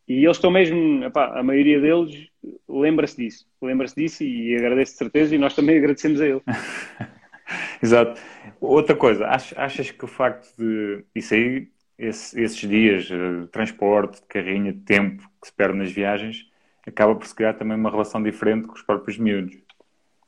e 0.08 0.24
eles 0.24 0.38
estão 0.38 0.50
mesmo, 0.50 1.04
epá, 1.04 1.38
a 1.38 1.42
maioria 1.42 1.78
deles 1.78 2.28
lembra-se 2.66 3.18
disso, 3.18 3.46
lembra-se 3.60 3.94
disso 3.94 4.24
e 4.24 4.56
agradece 4.56 4.92
de 4.92 4.98
certeza 4.98 5.34
e 5.34 5.38
nós 5.38 5.54
também 5.54 5.76
agradecemos 5.78 6.18
a 6.18 6.26
ele. 6.26 6.40
Exato. 7.82 8.18
Outra 8.58 8.96
coisa, 8.96 9.26
achas 9.26 9.90
que 9.90 10.04
o 10.04 10.08
facto 10.08 10.48
de 10.56 11.04
isso 11.14 11.34
aí, 11.34 11.68
esse, 11.98 12.40
esses 12.40 12.66
dias, 12.66 13.04
de 13.04 13.14
eh, 13.14 13.46
transporte, 13.52 14.22
de 14.22 14.26
carrinha, 14.26 14.72
de 14.72 14.80
tempo 14.80 15.22
que 15.42 15.48
se 15.48 15.52
perde 15.52 15.76
nas 15.76 15.92
viagens, 15.92 16.50
acaba 16.86 17.14
por 17.14 17.26
se 17.26 17.34
criar 17.34 17.52
também 17.52 17.76
uma 17.76 17.90
relação 17.90 18.22
diferente 18.22 18.66
com 18.66 18.74
os 18.74 18.82
próprios 18.82 19.18
miúdos? 19.18 19.65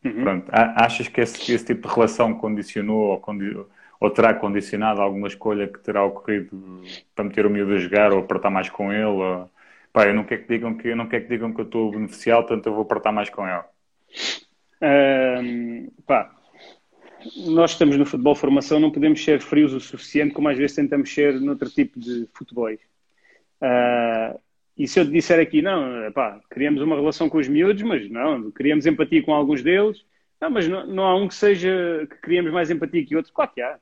Uhum. 0.04 0.22
Pronto, 0.22 0.48
achas 0.52 1.08
que 1.08 1.20
esse, 1.20 1.52
esse, 1.52 1.64
tipo 1.64 1.88
de 1.88 1.94
relação 1.94 2.32
condicionou 2.34 3.10
ou, 3.10 3.18
condi 3.18 3.56
ou, 4.00 4.10
terá 4.10 4.32
condicionado 4.32 5.00
alguma 5.00 5.26
escolha 5.26 5.66
que 5.66 5.80
terá 5.80 6.04
ocorrido 6.04 6.82
para 7.14 7.24
meter 7.24 7.44
o 7.44 7.50
miúdo 7.50 7.74
a 7.74 7.78
jogar 7.78 8.12
ou 8.12 8.20
apertar 8.20 8.50
mais 8.50 8.70
com 8.70 8.92
ele? 8.92 9.04
Ou... 9.04 9.50
Pá, 9.92 10.06
eu 10.06 10.14
não 10.14 10.24
quero 10.24 10.42
que 10.42 10.48
digam 10.48 10.74
que, 10.74 10.88
eu 10.88 10.96
não 10.96 11.08
quero 11.08 11.24
que, 11.24 11.30
digam 11.30 11.52
que 11.52 11.60
eu 11.60 11.64
estou 11.64 11.90
beneficial, 11.90 12.44
portanto 12.44 12.66
eu 12.66 12.74
vou 12.74 12.82
apertar 12.82 13.10
mais 13.10 13.28
com 13.28 13.46
ele. 13.46 13.64
Um, 14.80 15.90
pá, 16.06 16.30
nós 17.46 17.72
estamos 17.72 17.96
no 17.96 18.06
futebol 18.06 18.36
formação, 18.36 18.78
não 18.78 18.92
podemos 18.92 19.22
ser 19.22 19.40
frios 19.40 19.72
o 19.72 19.80
suficiente 19.80 20.32
como 20.32 20.48
às 20.48 20.56
vezes 20.56 20.76
tentamos 20.76 21.12
ser 21.12 21.40
noutro 21.40 21.68
tipo 21.68 21.98
de 21.98 22.28
futebol. 22.32 22.70
Uh, 22.70 24.38
e 24.78 24.86
se 24.86 25.00
eu 25.00 25.04
te 25.04 25.10
disser 25.10 25.40
aqui, 25.40 25.60
não, 25.60 26.12
pá, 26.12 26.40
criamos 26.48 26.80
uma 26.80 26.94
relação 26.94 27.28
com 27.28 27.38
os 27.38 27.48
miúdos, 27.48 27.82
mas 27.82 28.08
não, 28.08 28.50
criamos 28.52 28.86
empatia 28.86 29.22
com 29.22 29.34
alguns 29.34 29.60
deles, 29.60 30.04
não, 30.40 30.50
mas 30.50 30.68
não, 30.68 30.86
não 30.86 31.04
há 31.04 31.16
um 31.16 31.26
que 31.26 31.34
seja, 31.34 32.06
que 32.08 32.16
criamos 32.18 32.52
mais 32.52 32.70
empatia 32.70 33.04
que 33.04 33.16
outro. 33.16 33.32
Claro 33.32 33.50
que 33.52 33.60
há. 33.60 33.76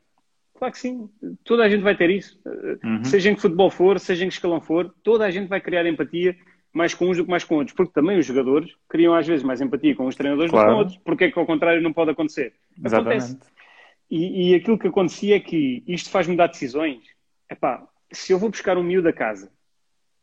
Claro 0.54 0.72
que 0.72 0.78
sim. 0.78 1.10
Toda 1.44 1.64
a 1.64 1.68
gente 1.68 1.82
vai 1.82 1.94
ter 1.94 2.08
isso. 2.08 2.40
Uhum. 2.82 3.04
Seja 3.04 3.30
em 3.30 3.34
que 3.34 3.42
futebol 3.42 3.70
for, 3.70 4.00
seja 4.00 4.24
em 4.24 4.28
que 4.28 4.34
escalão 4.34 4.58
for, 4.58 4.92
toda 5.02 5.26
a 5.26 5.30
gente 5.30 5.48
vai 5.48 5.60
criar 5.60 5.86
empatia 5.86 6.34
mais 6.72 6.94
com 6.94 7.10
uns 7.10 7.18
do 7.18 7.24
que 7.24 7.30
mais 7.30 7.44
com 7.44 7.56
outros. 7.56 7.76
Porque 7.76 7.92
também 7.92 8.18
os 8.18 8.24
jogadores 8.24 8.74
criam 8.88 9.14
às 9.14 9.26
vezes 9.26 9.44
mais 9.44 9.60
empatia 9.60 9.94
com 9.94 10.06
os 10.06 10.16
treinadores 10.16 10.50
claro. 10.50 10.66
do 10.66 10.70
que 10.70 10.74
com 10.74 10.78
outros. 10.78 10.98
Porque 11.04 11.24
é 11.24 11.30
que 11.30 11.38
ao 11.38 11.44
contrário 11.44 11.82
não 11.82 11.92
pode 11.92 12.12
acontecer? 12.12 12.54
Exatamente. 12.82 13.24
Acontece. 13.24 13.38
E, 14.10 14.52
e 14.52 14.54
aquilo 14.54 14.78
que 14.78 14.88
acontecia 14.88 15.36
é 15.36 15.40
que 15.40 15.84
isto 15.86 16.08
faz-me 16.08 16.36
dar 16.36 16.46
decisões. 16.46 17.02
Epá, 17.50 17.86
se 18.10 18.32
eu 18.32 18.38
vou 18.38 18.48
buscar 18.48 18.78
um 18.78 18.82
miúdo 18.82 19.08
a 19.08 19.12
casa 19.12 19.50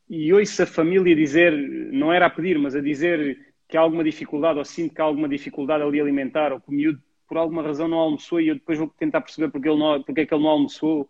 e 0.09 0.34
ouço 0.34 0.63
a 0.63 0.65
família 0.65 1.15
dizer, 1.15 1.51
não 1.91 2.11
era 2.11 2.25
a 2.25 2.30
pedir, 2.30 2.57
mas 2.59 2.75
a 2.75 2.81
dizer 2.81 3.53
que 3.67 3.77
há 3.77 3.81
alguma 3.81 4.03
dificuldade 4.03 4.59
ou 4.59 4.65
sinto 4.65 4.93
que 4.93 5.01
há 5.01 5.03
alguma 5.03 5.27
dificuldade 5.27 5.84
ali 5.84 5.99
alimentar 5.99 6.51
ou 6.51 6.59
que 6.59 6.69
o 6.69 6.73
miúdo 6.73 7.01
por 7.27 7.38
alguma 7.38 7.63
razão 7.63 7.88
não 7.88 7.97
almoçou 7.97 8.39
e 8.39 8.49
eu 8.49 8.55
depois 8.55 8.77
vou 8.77 8.88
tentar 8.99 9.21
perceber 9.21 9.49
porque, 9.49 9.67
ele 9.67 9.80
não, 9.80 10.03
porque 10.03 10.21
é 10.21 10.25
que 10.25 10.34
ele 10.34 10.43
não 10.43 10.49
almoçou 10.51 11.09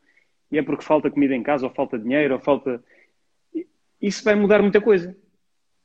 e 0.52 0.58
é 0.58 0.64
porque 0.64 0.84
falta 0.84 1.10
comida 1.10 1.36
em 1.36 1.44
casa 1.44 1.66
ou 1.66 1.74
falta 1.74 1.98
dinheiro 1.98 2.36
ou 2.36 2.40
falta... 2.40 2.82
Isso 4.02 4.24
vai 4.24 4.36
mudar 4.36 4.62
muita 4.62 4.80
coisa. 4.80 5.16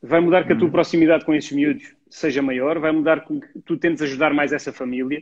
Vai 0.00 0.20
mudar 0.20 0.46
que 0.46 0.52
a 0.52 0.56
tua 0.56 0.66
uhum. 0.66 0.72
proximidade 0.72 1.24
com 1.24 1.34
esses 1.34 1.50
miúdos 1.50 1.96
seja 2.08 2.40
maior, 2.40 2.78
vai 2.78 2.92
mudar 2.92 3.22
com 3.22 3.40
que 3.40 3.48
tu 3.64 3.76
tentes 3.76 4.02
ajudar 4.02 4.32
mais 4.32 4.52
essa 4.52 4.72
família, 4.72 5.20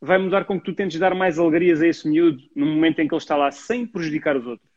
vai 0.00 0.18
mudar 0.18 0.44
com 0.44 0.58
que 0.58 0.64
tu 0.64 0.74
tentes 0.74 0.98
dar 0.98 1.14
mais 1.14 1.38
alegrias 1.38 1.80
a 1.80 1.86
esse 1.86 2.08
miúdo 2.08 2.42
no 2.54 2.66
momento 2.66 2.98
em 2.98 3.06
que 3.06 3.14
ele 3.14 3.22
está 3.22 3.36
lá 3.36 3.50
sem 3.52 3.86
prejudicar 3.86 4.36
os 4.36 4.46
outros. 4.46 4.68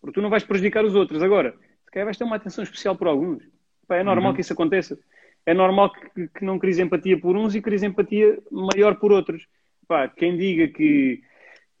Porque 0.00 0.14
tu 0.14 0.22
não 0.22 0.30
vais 0.30 0.44
prejudicar 0.44 0.84
os 0.84 0.94
outros. 0.94 1.22
Agora, 1.22 1.54
calhar 1.92 2.06
vais 2.06 2.16
ter 2.16 2.24
uma 2.24 2.36
atenção 2.36 2.64
especial 2.64 2.96
por 2.96 3.06
alguns. 3.06 3.42
Pá, 3.86 3.96
é 3.96 4.02
normal 4.02 4.30
uhum. 4.30 4.34
que 4.34 4.40
isso 4.40 4.52
aconteça. 4.52 4.98
É 5.44 5.54
normal 5.54 5.92
que, 5.92 6.28
que 6.28 6.44
não 6.44 6.58
cries 6.58 6.78
empatia 6.78 7.18
por 7.18 7.36
uns 7.36 7.54
e 7.54 7.60
cries 7.60 7.82
empatia 7.82 8.38
maior 8.50 8.96
por 8.96 9.12
outros. 9.12 9.46
Pá, 9.86 10.08
quem 10.08 10.36
diga 10.36 10.68
que 10.68 11.22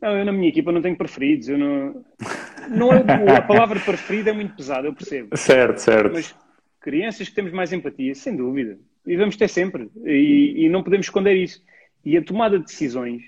não, 0.02 0.18
eu 0.18 0.24
na 0.24 0.32
minha 0.32 0.48
equipa 0.48 0.72
não 0.72 0.82
tenho 0.82 0.96
preferidos, 0.96 1.48
eu 1.48 1.56
não. 1.56 2.04
não 2.68 2.92
é, 2.92 3.36
a 3.36 3.42
palavra 3.42 3.78
preferido 3.78 4.30
é 4.30 4.32
muito 4.32 4.56
pesada, 4.56 4.88
eu 4.88 4.92
percebo. 4.92 5.36
Certo, 5.36 5.78
certo. 5.78 6.12
Mas 6.12 6.34
crianças 6.80 7.28
que 7.28 7.34
temos 7.34 7.52
mais 7.52 7.72
empatia, 7.72 8.12
sem 8.14 8.36
dúvida. 8.36 8.78
E 9.06 9.16
vamos 9.16 9.36
ter 9.36 9.48
sempre. 9.48 9.88
E, 10.04 10.64
e 10.64 10.68
não 10.68 10.82
podemos 10.82 11.06
esconder 11.06 11.36
isso. 11.36 11.62
E 12.04 12.16
a 12.16 12.22
tomada 12.22 12.58
de 12.58 12.64
decisões 12.64 13.22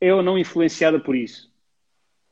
é 0.00 0.12
ou 0.12 0.22
não 0.22 0.36
influenciada 0.36 0.98
por 0.98 1.14
isso? 1.14 1.52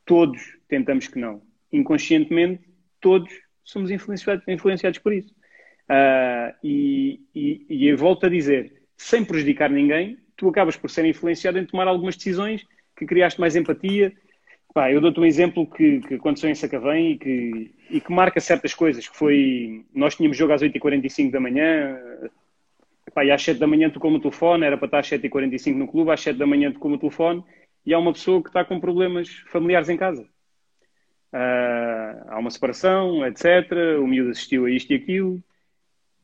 Todos 0.05 0.41
tentamos 0.67 1.07
que 1.07 1.17
não. 1.17 1.41
Inconscientemente, 1.71 2.61
todos 3.03 3.29
somos 3.63 3.91
influenciados, 3.91 4.47
influenciados 4.47 4.97
por 4.99 5.13
isso. 5.13 5.35
Uh, 5.83 6.55
e, 6.63 7.19
e, 7.35 7.65
e 7.69 7.87
eu 7.87 7.97
volto 7.97 8.25
a 8.25 8.29
dizer, 8.29 8.81
sem 8.97 9.23
prejudicar 9.23 9.69
ninguém, 9.69 10.17
tu 10.37 10.47
acabas 10.49 10.77
por 10.77 10.89
ser 10.89 11.05
influenciado 11.05 11.59
em 11.59 11.65
tomar 11.65 11.87
algumas 11.87 12.15
decisões 12.15 12.65
que 12.95 13.05
criaste 13.05 13.39
mais 13.39 13.55
empatia. 13.55 14.13
Pá, 14.73 14.91
eu 14.91 15.01
dou-te 15.01 15.19
um 15.19 15.25
exemplo 15.25 15.67
que, 15.67 15.99
que 15.99 16.15
aconteceu 16.15 16.49
em 16.49 16.55
Sacavém 16.55 17.11
e 17.11 17.17
que, 17.17 17.75
e 17.91 18.01
que 18.01 18.11
marca 18.11 18.39
certas 18.39 18.73
coisas, 18.73 19.07
que 19.07 19.15
foi, 19.15 19.85
nós 19.93 20.15
tínhamos 20.15 20.35
jogo 20.35 20.53
às 20.53 20.63
8h45 20.63 21.29
da 21.29 21.39
manhã, 21.39 21.99
pá, 23.13 23.23
e 23.23 23.31
às 23.31 23.43
7 23.43 23.59
da 23.59 23.67
manhã 23.67 23.89
tocou 23.89 24.11
o 24.11 24.19
telefone, 24.19 24.65
era 24.65 24.77
para 24.77 24.87
estar 24.87 24.99
às 24.99 25.09
7h45 25.09 25.75
no 25.75 25.87
clube, 25.87 26.11
às 26.11 26.21
7 26.21 26.37
da 26.39 26.47
manhã 26.47 26.71
tocou 26.71 26.91
o 26.91 26.97
telefone, 26.97 27.43
e 27.85 27.93
há 27.93 27.99
uma 27.99 28.13
pessoa 28.13 28.41
que 28.41 28.49
está 28.49 28.65
com 28.65 28.79
problemas 28.79 29.29
familiares 29.51 29.89
em 29.89 29.97
casa. 29.97 30.27
Uh, 31.33 32.29
há 32.29 32.37
uma 32.37 32.51
separação, 32.51 33.25
etc. 33.25 33.71
O 33.99 34.05
miúdo 34.05 34.29
assistiu 34.29 34.65
a 34.65 34.69
isto 34.69 34.93
e 34.93 34.95
aquilo, 34.95 35.43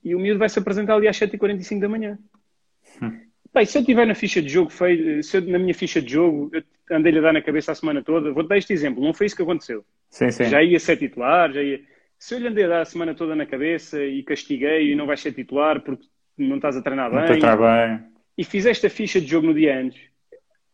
e 0.04 0.14
o 0.14 0.20
miúdo 0.20 0.38
vai 0.38 0.48
se 0.48 0.60
apresentar 0.60 0.96
ali 0.96 1.08
às 1.08 1.18
7h45 1.18 1.80
da 1.80 1.90
manhã. 1.90 2.20
Hum. 3.02 3.20
Bem, 3.52 3.66
se 3.66 3.78
eu 3.78 3.84
tiver 3.84 4.06
na 4.06 4.14
ficha 4.14 4.42
de 4.42 4.50
jogo 4.50 4.70
feio, 4.70 5.24
se 5.24 5.38
eu, 5.38 5.42
na 5.42 5.58
minha 5.58 5.74
ficha 5.74 6.00
de 6.00 6.14
jogo, 6.14 6.52
eu 6.54 6.64
andei-lhe 6.96 7.18
a 7.18 7.22
dar 7.24 7.34
na 7.34 7.42
cabeça 7.42 7.72
a 7.72 7.76
semana 7.76 8.04
toda, 8.04 8.32
vou-te 8.32 8.48
dar 8.48 8.58
este 8.58 8.72
exemplo, 8.72 9.04
não 9.04 9.14
foi 9.14 9.26
isso 9.26 9.36
que 9.36 9.42
aconteceu. 9.42 9.84
Sim, 10.12 10.30
sim. 10.30 10.46
Já 10.46 10.62
ia 10.62 10.80
ser 10.80 10.98
titular, 10.98 11.52
já 11.52 11.64
ia. 11.64 11.82
Se 12.18 12.36
eu 12.36 12.40
lhe 12.40 12.48
andei 12.48 12.66
a 12.66 12.68
dar 12.68 12.82
a 12.82 12.86
semana 12.86 13.16
toda 13.16 13.36
na 13.36 13.48
cabeça 13.48 14.04
e 14.04 14.22
castiguei 14.22 14.92
e 14.92 14.96
não 14.96 15.08
vais 15.08 15.22
ser 15.22 15.32
titular 15.32 15.82
porque 15.82 16.06
não 16.38 16.58
estás 16.58 16.78
a 16.78 16.82
treinar 16.82 17.12
não 17.12 17.26
bem, 17.26 17.40
bem, 17.40 18.00
e 18.38 18.44
fizeste 18.44 18.86
a 18.86 18.90
ficha 18.90 19.20
de 19.20 19.28
jogo 19.28 19.48
no 19.48 19.54
dia 19.54 19.80
antes, 19.80 20.00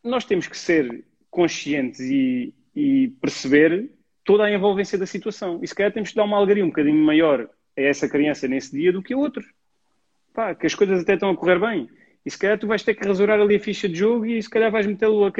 nós 0.03 0.25
temos 0.25 0.47
que 0.47 0.57
ser 0.57 1.05
conscientes 1.29 2.01
e, 2.01 2.53
e 2.75 3.09
perceber 3.21 3.89
toda 4.25 4.43
a 4.43 4.51
envolvência 4.51 4.97
da 4.97 5.05
situação. 5.05 5.59
E 5.61 5.67
se 5.67 5.75
calhar 5.75 5.93
temos 5.93 6.09
que 6.09 6.15
dar 6.15 6.23
uma 6.23 6.35
algaria 6.35 6.65
um 6.65 6.69
bocadinho 6.69 6.97
maior 6.97 7.47
a 7.77 7.81
essa 7.81 8.09
criança 8.09 8.47
nesse 8.47 8.75
dia 8.75 8.91
do 8.91 9.01
que 9.01 9.13
a 9.13 9.17
outros. 9.17 9.45
Pá, 10.33 10.53
que 10.53 10.65
as 10.65 10.75
coisas 10.75 11.01
até 11.01 11.13
estão 11.13 11.29
a 11.29 11.37
correr 11.37 11.59
bem. 11.59 11.87
E 12.25 12.31
se 12.31 12.37
calhar 12.37 12.57
tu 12.57 12.67
vais 12.67 12.83
ter 12.83 12.95
que 12.95 13.07
rasurar 13.07 13.39
ali 13.39 13.55
a 13.55 13.59
ficha 13.59 13.87
de 13.87 13.95
jogo 13.95 14.25
e 14.25 14.41
se 14.41 14.49
calhar 14.49 14.71
vais 14.71 14.87
metê-lo 14.87 15.31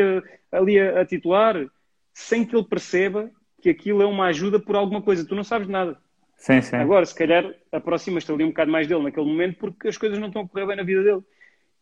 ali 0.52 0.80
a, 0.80 1.02
a, 1.02 1.06
titular 1.06 1.66
sem 2.14 2.45
que 2.45 2.56
ele 2.56 2.64
perceba 2.64 3.30
que 3.60 3.70
aquilo 3.70 4.03
é 4.03 4.06
uma 4.06 4.28
ajuda 4.28 4.60
por 4.60 4.76
alguma 4.76 5.02
coisa. 5.02 5.26
Tu 5.26 5.34
não 5.34 5.44
sabes 5.44 5.68
nada. 5.68 5.98
Sim, 6.38 6.62
sim. 6.62 6.76
Agora, 6.76 7.06
se 7.06 7.16
calhar, 7.16 7.52
aproximas-te 7.72 8.32
ali 8.32 8.44
um 8.44 8.49
bocado 8.49 8.72
mais 8.72 8.88
dele 8.88 9.02
naquele 9.02 9.26
momento 9.26 9.57
porque 9.57 9.88
as 9.88 9.98
coisas 9.98 10.20
não 10.20 10.28
estão 10.28 10.44
a 10.44 10.48
correr 10.48 10.68
bem 10.68 10.76
na 10.76 10.84
vida 10.84 11.03
dele. 11.03 11.24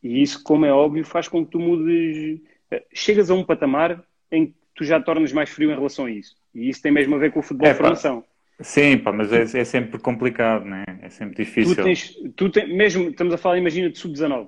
E 0.02 0.22
isso, 0.22 0.42
como 0.42 0.66
é 0.66 0.72
óbvio, 0.72 1.04
faz 1.04 1.28
com 1.28 1.46
que 1.46 1.52
tu 1.52 1.60
mudes. 1.60 2.40
Eh, 2.72 2.86
chegas 2.94 3.30
a 3.30 3.34
um 3.34 3.44
patamar 3.44 4.02
em 4.32 4.48
que 4.48 4.56
tu 4.74 4.86
já 4.86 5.02
tornas 5.02 5.34
mais 5.34 5.50
frio 5.50 5.70
em 5.70 5.76
relação 5.76 6.06
a 6.06 6.12
isso. 6.12 6.36
E 6.54 6.70
isso 6.70 6.82
tem 6.82 6.92
mesmo 6.92 7.16
a 7.16 7.18
ver 7.18 7.32
com 7.32 7.40
o 7.40 7.44
futebol 7.44 7.68
é, 7.68 7.72
de 7.72 7.78
formação. 7.78 8.24
Sim, 8.60 8.98
pá, 8.98 9.12
mas 9.12 9.32
é, 9.34 9.42
é, 9.42 9.64
sempre 9.66 10.00
complicado, 10.00 10.66
né? 10.66 10.84
É 11.02 11.10
sempre 11.10 11.44
difícil. 11.44 11.76
Tu 11.76 11.84
tens, 11.84 12.16
tu 12.36 12.50
tens, 12.50 12.70
mesmo, 12.70 13.10
estamos 13.10 13.34
a 13.34 13.38
falar, 13.38 13.58
imagina, 13.58 13.90
de 13.90 13.98
sub-19 13.98 14.48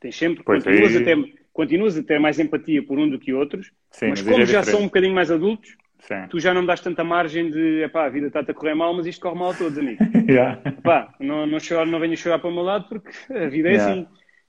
Tens 0.00 0.16
sempre, 0.16 0.42
continuas, 0.42 0.96
aí... 0.96 1.02
a 1.02 1.04
ter, 1.04 1.34
continuas 1.52 1.98
a 1.98 2.02
ter 2.02 2.18
mais 2.18 2.38
empatia 2.38 2.82
por 2.82 2.98
um 2.98 3.08
do 3.08 3.18
que 3.18 3.34
outros, 3.34 3.70
Sim, 3.90 4.08
mas, 4.08 4.22
mas 4.22 4.30
como 4.30 4.42
é 4.42 4.46
já 4.46 4.62
são 4.62 4.80
um 4.80 4.84
bocadinho 4.84 5.14
mais 5.14 5.30
adultos, 5.30 5.76
Sim. 5.98 6.26
tu 6.30 6.40
já 6.40 6.54
não 6.54 6.62
me 6.62 6.66
das 6.66 6.80
tanta 6.80 7.04
margem 7.04 7.50
de, 7.50 7.82
epá, 7.82 8.06
a 8.06 8.08
vida 8.08 8.28
está-te 8.28 8.50
a 8.50 8.54
correr 8.54 8.74
mal, 8.74 8.94
mas 8.94 9.06
isto 9.06 9.20
corre 9.20 9.38
mal 9.38 9.50
a 9.50 9.54
todos, 9.54 9.76
amigo. 9.76 10.02
yeah. 10.26 10.58
Epá, 10.64 11.14
não, 11.20 11.46
não, 11.46 11.60
choro, 11.60 11.90
não 11.90 12.00
venho 12.00 12.16
chorar 12.16 12.38
para 12.38 12.48
o 12.48 12.54
meu 12.54 12.62
lado 12.62 12.88
porque 12.88 13.10
a 13.30 13.48
vida 13.48 13.68
é 13.68 13.72
yeah. 13.72 13.92
assim. 13.92 14.02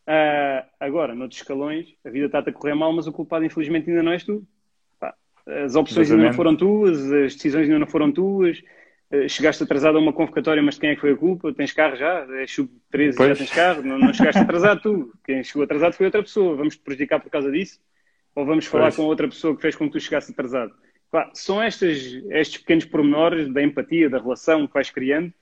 Uh, 0.08 0.66
agora, 0.80 1.14
noutros 1.14 1.42
escalões, 1.42 1.88
a 2.06 2.10
vida 2.10 2.28
está-te 2.28 2.50
a 2.50 2.54
correr 2.54 2.76
mal, 2.76 2.94
mas 2.94 3.08
o 3.08 3.12
culpado 3.12 3.44
infelizmente 3.44 3.90
ainda 3.90 4.04
não 4.04 4.14
és 4.14 4.24
tu. 4.24 4.46
As 5.52 5.76
opções 5.76 6.08
Exatamente. 6.08 6.12
ainda 6.12 6.28
não 6.28 6.34
foram 6.34 6.56
tuas, 6.56 7.12
as 7.12 7.36
decisões 7.36 7.64
ainda 7.64 7.80
não 7.80 7.88
foram 7.88 8.12
tuas, 8.12 8.62
eh, 9.12 9.28
chegaste 9.28 9.62
atrasado 9.62 9.98
a 9.98 10.02
uma 10.02 10.14
convocatória, 10.14 10.64
mas 10.64 10.76
de 10.76 10.82
quem 10.82 10.92
é 10.92 10.96
que 10.96 11.02
foi 11.02 11.12
a 11.12 11.18
culpa? 11.18 11.54
Tens 11.54 11.74
carro 11.74 11.98
já? 11.98 12.26
É 12.40 12.48
sub-13 12.48 13.28
já 13.28 13.36
tens 13.36 13.52
carro? 13.52 13.84
Não, 13.84 14.00
não 14.00 14.14
chegaste 14.14 14.42
atrasado 14.42 14.82
tu. 14.82 15.14
Quem 15.26 15.44
chegou 15.44 15.64
atrasado 15.64 15.94
foi 15.94 16.06
outra 16.06 16.24
pessoa. 16.24 16.56
Vamos 16.56 16.78
te 16.78 16.82
prejudicar 16.82 17.20
por 17.20 17.30
causa 17.30 17.52
disso? 17.52 17.80
Ou 18.34 18.46
vamos 18.46 18.66
falar 18.66 18.86
pois. 18.86 18.96
com 18.96 19.04
outra 19.04 19.28
pessoa 19.28 19.54
que 19.54 19.62
fez 19.62 19.76
com 19.76 19.88
que 19.88 19.92
tu 19.92 20.00
chegasse 20.00 20.32
atrasado? 20.32 20.74
Pá, 21.12 21.30
são 21.34 21.62
estes, 21.62 22.24
estes 22.30 22.62
pequenos 22.62 22.86
pormenores 22.86 23.52
da 23.52 23.62
empatia, 23.62 24.10
da 24.10 24.18
relação 24.18 24.66
que 24.66 24.74
vais 24.74 24.90
criando 24.90 25.34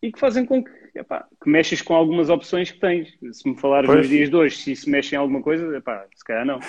e 0.00 0.10
que 0.10 0.18
fazem 0.18 0.46
com 0.46 0.64
que, 0.64 0.70
epá, 0.94 1.26
que 1.42 1.48
mexas 1.48 1.82
com 1.82 1.94
algumas 1.94 2.30
opções 2.30 2.70
que 2.70 2.78
tens. 2.78 3.12
Se 3.32 3.48
me 3.48 3.58
falares 3.58 3.86
pois. 3.86 4.00
nos 4.00 4.08
dias 4.08 4.30
de 4.30 4.36
hoje, 4.36 4.56
se 4.56 4.72
isso 4.72 4.88
mexe 4.88 5.14
em 5.14 5.18
alguma 5.18 5.42
coisa, 5.42 5.76
epá, 5.76 6.06
se 6.14 6.24
calhar 6.24 6.46
não. 6.46 6.60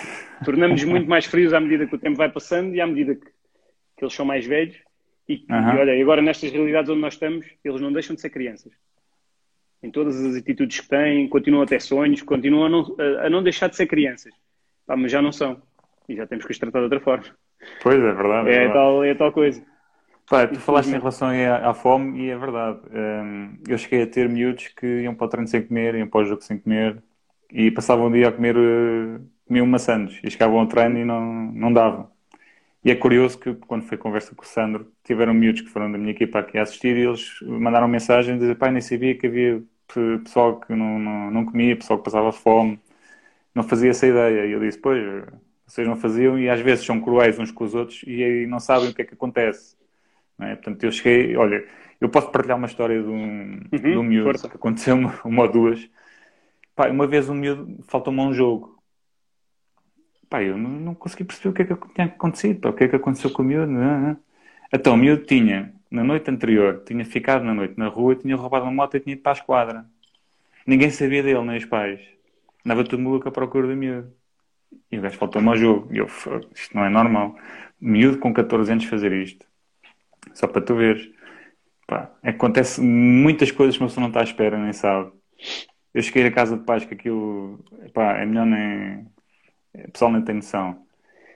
Tornamos-nos 0.44 0.84
muito 0.90 1.10
mais 1.10 1.26
frios 1.26 1.54
à 1.54 1.60
medida 1.60 1.86
que 1.86 1.96
o 1.96 2.00
tempo 2.00 2.18
vai 2.18 2.30
passando 2.30 2.74
e 2.74 2.82
à 2.82 2.88
medida 2.88 3.16
que, 3.16 3.26
que 3.26 4.04
eles 4.04 4.14
são 4.14 4.26
mais 4.26 4.46
velhos 4.46 4.76
e, 5.28 5.46
uhum. 5.50 5.76
e 5.76 5.80
olha, 5.80 6.02
agora 6.02 6.22
nestas 6.22 6.52
realidades 6.52 6.90
onde 6.90 7.02
nós 7.02 7.14
estamos, 7.14 7.46
eles 7.64 7.82
não 7.82 7.92
deixam 7.92 8.16
de 8.16 8.22
ser 8.22 8.30
crianças. 8.30 8.72
Em 9.82 9.92
todas 9.92 10.24
as 10.24 10.36
atitudes 10.36 10.80
que 10.80 10.88
têm, 10.88 11.28
continuam 11.28 11.64
a 11.64 11.68
ter 11.68 11.82
sonhos, 11.82 12.22
continuam 12.22 12.66
a 12.66 12.70
não, 12.70 12.96
a, 13.00 13.26
a 13.26 13.30
não 13.30 13.44
deixar 13.44 13.68
de 13.68 13.76
ser 13.76 13.88
crianças. 13.88 14.34
Pá, 14.86 14.96
mas 14.96 15.12
já 15.12 15.22
não 15.22 15.32
são. 15.32 15.62
E 16.08 16.16
já 16.16 16.28
temos 16.28 16.46
que 16.46 16.52
os 16.52 16.60
tratar 16.60 16.80
de 16.80 16.84
outra 16.86 17.00
forma. 17.00 17.26
Pois 17.82 17.96
é, 17.96 18.14
verdade. 18.14 18.50
É, 18.50 18.54
é 18.54 18.58
verdade. 18.60 18.74
Tal, 18.74 19.04
é 19.04 19.16
tal 19.16 19.32
coisa. 19.32 19.64
Pá, 20.28 20.48
tu 20.48 20.60
falaste 20.60 20.90
em 20.90 20.98
relação 20.98 21.28
à, 21.30 21.70
à, 21.70 21.74
fome 21.74 22.20
e 22.22 22.30
é 22.32 22.38
verdade. 22.38 22.80
Um, 22.92 23.58
eu 23.68 23.78
cheguei 23.78 24.04
a 24.04 24.08
ter 24.08 24.28
miúdos 24.28 24.70
que 24.70 25.02
iam 25.02 25.14
para 25.14 25.26
o 25.26 25.30
treino 25.30 25.48
sem 25.48 25.62
comer, 25.66 25.96
iam 25.96 26.08
para 26.08 26.22
o 26.22 26.26
jogo 26.26 26.42
sem 26.42 26.58
comer 26.58 27.04
e 27.52 27.70
passavam 27.70 28.08
o 28.08 28.12
dia 28.12 28.30
a 28.30 28.32
comer, 28.32 28.58
uh, 28.58 29.22
comiam 29.48 29.68
maçãs 29.68 30.20
e 30.24 30.32
chegavam 30.32 30.60
ao 30.60 30.68
treino 30.68 30.98
e 30.98 31.06
não, 31.06 31.52
não 31.52 31.72
davam. 31.72 32.10
E 32.84 32.92
é 32.92 32.96
curioso 32.96 33.40
que, 33.40 33.54
quando 33.56 33.84
foi 33.84 33.98
conversa 33.98 34.36
com 34.36 34.44
o 34.44 34.48
Sandro, 34.48 34.92
tiveram 35.04 35.34
miúdos 35.34 35.62
que 35.62 35.70
foram 35.70 35.92
da 35.92 35.98
minha 35.98 36.12
equipa 36.12 36.40
aqui 36.40 36.58
a 36.58 36.64
assistir 36.64 36.96
e 36.98 37.02
eles 37.02 37.40
mandaram 37.42 37.88
mensagem 37.88 38.38
dizer, 38.38 38.56
pai, 38.58 38.72
nem 38.72 38.82
sabia 38.82 39.16
que 39.18 39.28
havia 39.28 39.64
pessoal 40.24 40.60
que 40.60 40.76
não, 40.76 41.00
não, 41.00 41.32
não 41.32 41.46
comia, 41.46 41.76
pessoal 41.76 42.00
que 42.00 42.06
passava 42.06 42.32
fome. 42.32 42.80
Não 43.56 43.64
fazia 43.64 43.92
essa 43.92 44.08
ideia. 44.08 44.46
E 44.48 44.52
eu 44.52 44.60
disse, 44.60 44.78
pois, 44.80 45.02
vocês 45.66 45.88
não 45.88 45.96
faziam 45.96 46.38
e 46.40 46.50
às 46.50 46.62
vezes 46.62 46.86
são 46.86 47.02
cruéis 47.02 47.40
uns 47.40 47.52
com 47.52 47.64
os 47.64 47.76
outros 47.76 48.04
e 48.08 48.24
aí 48.24 48.48
não 48.48 48.60
sabem 48.60 48.90
o 48.90 48.94
que 48.94 49.02
é 49.02 49.06
que 49.06 49.14
acontece. 49.16 49.76
É? 50.40 50.56
Portanto, 50.56 50.84
eu 50.84 50.91
cheguei, 50.91 51.36
olha, 51.38 51.66
eu 51.99 52.10
posso 52.10 52.30
partilhar 52.32 52.57
uma 52.57 52.68
história 52.68 53.02
de 53.02 53.07
um, 53.07 53.62
uhum, 53.72 53.80
de 53.82 53.98
um 53.98 54.03
miúdo 54.03 54.32
força. 54.32 54.49
que 54.49 54.56
aconteceu 54.56 54.95
uma, 54.95 55.20
uma 55.24 55.44
ou 55.44 55.52
duas. 55.52 55.90
Pá, 56.76 56.90
uma 56.90 57.07
vez 57.07 57.30
um 57.30 57.36
miúdo 57.36 57.84
faltou-me 57.88 58.20
um 58.22 58.34
jogo 58.34 58.76
Pá, 60.30 60.44
eu 60.44 60.57
não, 60.57 60.70
não, 60.70 60.95
consegui 60.95 61.24
perceber 61.24 61.49
o 61.49 61.53
que 61.53 61.62
é 61.62 61.66
que 61.66 61.94
tinha 61.94 62.07
acontecido, 62.07 62.60
pá, 62.60 62.70
o 62.70 62.74
que 62.74 62.84
é 62.86 62.88
que 62.88 62.95
aconteceu 62.95 63.32
com 63.32 63.41
o 63.41 63.45
miúdo. 63.45 63.72
Não, 63.72 64.18
Então, 64.74 64.94
o 64.94 64.98
miúdo 64.98 65.24
tinha, 65.26 65.74
na 65.90 66.03
noite 66.03 66.30
anterior, 66.30 66.84
tinha 66.86 67.06
ficado 67.06 67.44
na 67.45 67.53
noite 67.53 67.76
na 67.78 67.88
rua, 67.88 68.16
tinha 68.16 68.36
roubado 68.36 68.66
uma 68.66 68.72
moto 68.72 68.98
e 68.98 68.99
tinha 68.99 69.14
ido 69.14 69.22
para 69.22 69.32
a 69.34 69.36
esquadra. 69.36 69.86
Ninguém 70.66 70.90
sabia 70.90 71.24
dele, 71.24 71.41
nem 71.44 71.57
os 71.57 71.66
pais. 71.66 72.02
Andava 72.66 72.84
tudo 72.84 73.03
maluco 73.03 73.30
à 73.30 73.32
procura 73.32 73.68
do 73.68 73.76
miúdo. 73.76 74.12
E 74.91 74.98
o 74.98 75.02
gajo 75.02 75.18
faltou-me 75.18 75.48
ao 75.49 75.56
jogo. 75.57 75.88
E 75.94 75.99
eu, 75.99 76.07
isto 76.53 76.76
não 76.76 76.86
é 76.86 76.90
normal. 76.90 77.38
Miúdo 77.80 78.18
com 78.20 78.34
14 78.34 78.72
anos 78.72 78.86
fazer 78.86 79.14
isto. 79.14 79.45
Só 80.34 80.48
para 80.48 80.62
tu 80.62 80.76
veres. 80.76 81.10
Pá, 81.88 82.12
acontece 82.24 82.82
muitas 82.82 83.52
coisas 83.52 83.78
que 83.78 83.84
uma 83.84 83.90
pessoa 83.90 84.02
não 84.02 84.10
está 84.10 84.22
à 84.22 84.24
espera, 84.24 84.58
nem 84.58 84.74
sabe. 84.74 85.12
Eu 85.94 86.02
cheguei 86.02 86.26
à 86.26 86.32
casa 86.32 86.58
de 86.58 86.64
pais 86.64 86.84
que 86.84 86.94
aquilo, 86.94 87.64
pá, 87.94 88.18
é 88.18 88.26
melhor 88.26 88.46
nem, 88.46 89.08
o 89.74 89.92
pessoal 89.92 90.12
nem 90.12 90.22
tem 90.22 90.36
noção. 90.36 90.86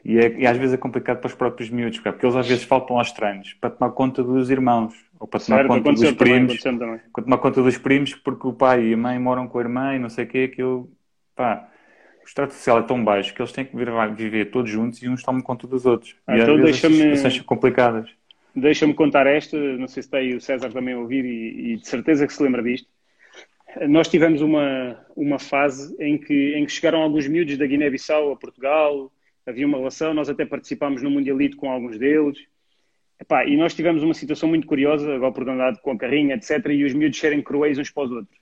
E, 0.03 0.18
é, 0.18 0.40
e, 0.40 0.48
às 0.48 0.57
vezes 0.57 0.74
é 0.74 0.78
complicado 0.78 1.20
para 1.20 1.28
os 1.28 1.36
próprios 1.36 1.70
miúdos, 1.70 1.99
porque 1.99 2.26
eles 2.26 2.36
às 2.36 2.48
vezes 2.48 2.64
faltam 2.64 2.98
aos 2.98 3.11
treinos 3.11 3.53
para 3.53 3.70
tomar 3.70 3.91
conta 3.91 4.24
dos 4.24 4.49
irmãos, 4.49 4.94
ou 5.20 5.28
para 5.28 5.40
tomar 5.40 5.68
conta 5.68 5.91
dos 5.91 6.11
primos, 6.14 6.61
também, 6.61 6.99
para 7.14 7.24
tomar 7.24 7.38
conta 7.38 7.61
dos 7.61 7.78
primos, 7.78 8.16
porque 8.16 8.48
o 8.48 8.53
pai 8.53 8.88
e 8.88 8.94
a 8.94 8.98
mãe 8.98 9.20
moram 9.20 9.48
com 9.48 9.60
a 9.60 9.61
irmã 9.61 9.95
e 9.95 9.99
não 9.99 10.10
sei 10.10 10.26
o 10.26 10.28
quê, 10.28 10.49
aquilo, 10.52 10.90
pá, 11.36 11.68
o 12.22 12.26
extrato 12.26 12.53
social 12.53 12.80
é 12.80 12.84
tão 12.84 13.03
baixo 13.03 13.34
que 13.34 13.41
eles 13.41 13.52
têm 13.52 13.66
que 13.66 13.76
vir, 13.76 13.90
viver 14.16 14.45
todos 14.45 14.72
juntos 14.72 15.02
e 15.03 15.10
uns 15.10 15.22
tomam 15.22 15.41
conta 15.41 15.68
dos 15.68 15.86
outros. 15.86 16.16
Ah, 16.26 16.38
e 16.38 16.41
então 16.41 16.56
às 16.56 16.80
vezes 16.80 17.20
são 17.20 17.44
complicadas. 17.44 18.10
Deixa-me 18.55 18.93
contar 18.93 19.27
esta, 19.27 19.57
não 19.57 19.88
sei 19.88 20.03
se 20.03 20.15
aí 20.15 20.35
o 20.35 20.41
César 20.41 20.71
também 20.71 20.93
a 20.93 20.99
ouvir 20.99 21.23
e, 21.23 21.73
e 21.73 21.77
de 21.77 21.88
certeza 21.88 22.26
que 22.26 22.34
se 22.34 22.41
lembra 22.41 22.63
disto 22.63 22.89
nós 23.88 24.07
tivemos 24.07 24.41
uma, 24.41 24.97
uma 25.15 25.39
fase 25.39 25.95
em 25.99 26.17
que, 26.17 26.55
em 26.55 26.65
que 26.65 26.71
chegaram 26.71 27.01
alguns 27.01 27.27
miúdos 27.27 27.57
da 27.57 27.65
Guiné-Bissau 27.65 28.31
a 28.31 28.35
Portugal, 28.35 29.11
havia 29.45 29.65
uma 29.65 29.77
relação, 29.77 30.13
nós 30.13 30.30
até 30.30 30.45
participámos 30.45 31.01
no 31.01 31.11
Mundialito 31.11 31.57
com 31.57 31.69
alguns 31.69 31.97
deles. 31.97 32.38
Epá, 33.19 33.45
e 33.45 33.57
nós 33.57 33.73
tivemos 33.73 34.01
uma 34.01 34.13
situação 34.13 34.47
muito 34.47 34.65
curiosa, 34.65 35.13
a 35.13 35.27
oportunidade 35.27 35.81
com 35.81 35.91
a 35.91 35.97
carrinha, 35.97 36.35
etc., 36.35 36.65
e 36.67 36.85
os 36.85 36.93
miúdos 36.93 37.19
serem 37.19 37.41
cruéis 37.41 37.77
uns 37.77 37.91
para 37.91 38.03
os 38.03 38.11
outros. 38.11 38.39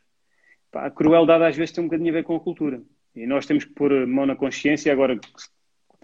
Epá, 0.69 0.85
a 0.85 0.91
crueldade 0.91 1.43
às 1.43 1.57
vezes 1.57 1.73
tem 1.73 1.83
um 1.83 1.87
bocadinho 1.87 2.11
a 2.11 2.13
ver 2.13 2.23
com 2.23 2.35
a 2.35 2.39
cultura. 2.39 2.81
E 3.15 3.25
nós 3.25 3.45
temos 3.45 3.65
que 3.65 3.73
pôr 3.73 4.05
mão 4.05 4.25
na 4.25 4.35
consciência, 4.35 4.93
agora 4.93 5.17
que 5.17 5.27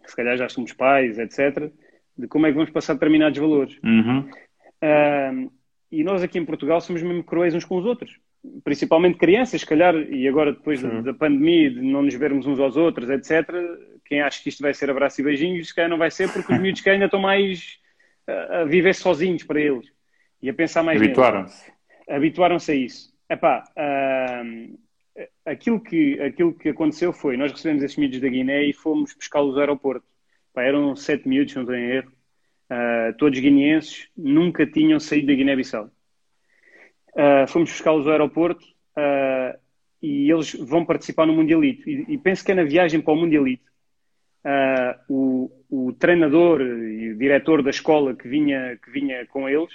se 0.05 0.15
calhar 0.15 0.35
já 0.35 0.49
somos 0.49 0.73
pais, 0.73 1.17
etc., 1.19 1.71
de 2.17 2.27
como 2.27 2.45
é 2.45 2.49
que 2.49 2.55
vamos 2.55 2.71
passar 2.71 2.93
determinados 2.93 3.39
valores. 3.39 3.79
Uhum. 3.83 4.19
Uh, 4.19 5.51
e 5.91 6.03
nós 6.03 6.23
aqui 6.23 6.37
em 6.37 6.45
Portugal 6.45 6.81
somos 6.81 7.01
mesmo 7.01 7.23
cruéis 7.23 7.53
uns 7.55 7.65
com 7.65 7.77
os 7.77 7.85
outros 7.85 8.19
principalmente 8.63 9.17
crianças, 9.17 9.61
se 9.61 9.67
calhar, 9.67 9.95
e 9.95 10.27
agora 10.27 10.51
depois 10.51 10.81
da, 10.81 11.01
da, 11.01 11.13
pandemia, 11.13 11.71
de 11.71 11.81
não 11.81 12.01
nos 12.01 12.13
vermos 12.13 12.45
uns 12.45 12.59
aos 12.59 12.75
outros, 12.75 13.09
etc., 13.09 13.49
quem 14.05 14.21
acha 14.21 14.41
que 14.43 14.49
isto 14.49 14.61
vai 14.61 14.73
ser 14.73 14.89
abraço 14.89 15.21
e 15.21 15.23
beijinhos, 15.23 15.69
se 15.69 15.75
calhar 15.75 15.89
não 15.89 15.97
vai 15.97 16.11
ser, 16.11 16.31
porque 16.31 16.51
os 16.51 16.59
miúdos 16.59 16.81
que 16.81 16.89
ainda 16.89 17.05
estão 17.05 17.21
mais 17.21 17.79
a, 18.27 18.61
a 18.61 18.65
viver 18.65 18.93
sozinhos 18.93 19.43
para 19.43 19.61
eles 19.61 19.87
e 20.41 20.49
a 20.49 20.53
pensar 20.53 20.83
mais 20.83 21.01
Habituaram-se. 21.01 21.71
Habituaram-se 22.09 22.71
a 22.71 22.75
isso. 22.75 23.13
Epá, 23.29 23.63
uh, 23.77 24.79
aquilo 25.45 25.79
que, 25.79 26.19
aquilo 26.19 26.53
que 26.53 26.69
aconteceu 26.69 27.13
foi, 27.13 27.37
nós 27.37 27.51
recebemos 27.51 27.81
esses 27.81 27.97
miúdos 27.97 28.19
da 28.19 28.27
Guiné 28.27 28.65
e 28.65 28.73
fomos 28.73 29.13
pescá-los 29.13 29.55
ao 29.55 29.61
aeroporto. 29.61 30.05
Pá, 30.53 30.63
eram 30.63 30.95
sete 30.95 31.27
miúdos, 31.27 31.55
não 31.55 31.65
tenho 31.65 31.91
erro. 31.91 32.11
Uh, 32.69 33.17
todos 33.17 33.39
guineenses, 33.39 34.07
nunca 34.15 34.65
tinham 34.65 34.99
saído 34.99 35.27
da 35.27 35.33
Guiné-Bissau. 35.33 35.89
Uh, 37.15 37.47
fomos 37.47 37.69
buscá-los 37.71 38.05
ao 38.07 38.13
aeroporto 38.13 38.63
uh, 38.97 39.57
e 40.01 40.31
eles 40.31 40.53
vão 40.53 40.85
participar 40.85 41.25
no 41.25 41.33
Mundialito. 41.33 41.89
E, 41.89 42.05
e 42.09 42.17
penso 42.17 42.43
que 42.43 42.51
é 42.51 42.55
na 42.55 42.63
viagem 42.63 43.01
para 43.01 43.13
o 43.13 43.17
Mundialito. 43.17 43.71
o, 45.09 45.51
o 45.69 45.93
treinador 45.93 46.61
e 46.61 47.11
o 47.11 47.17
diretor 47.17 47.61
da 47.63 47.69
escola 47.69 48.15
que 48.15 48.27
vinha, 48.27 48.77
que 48.77 48.91
vinha 48.91 49.25
com 49.27 49.47
eles 49.47 49.73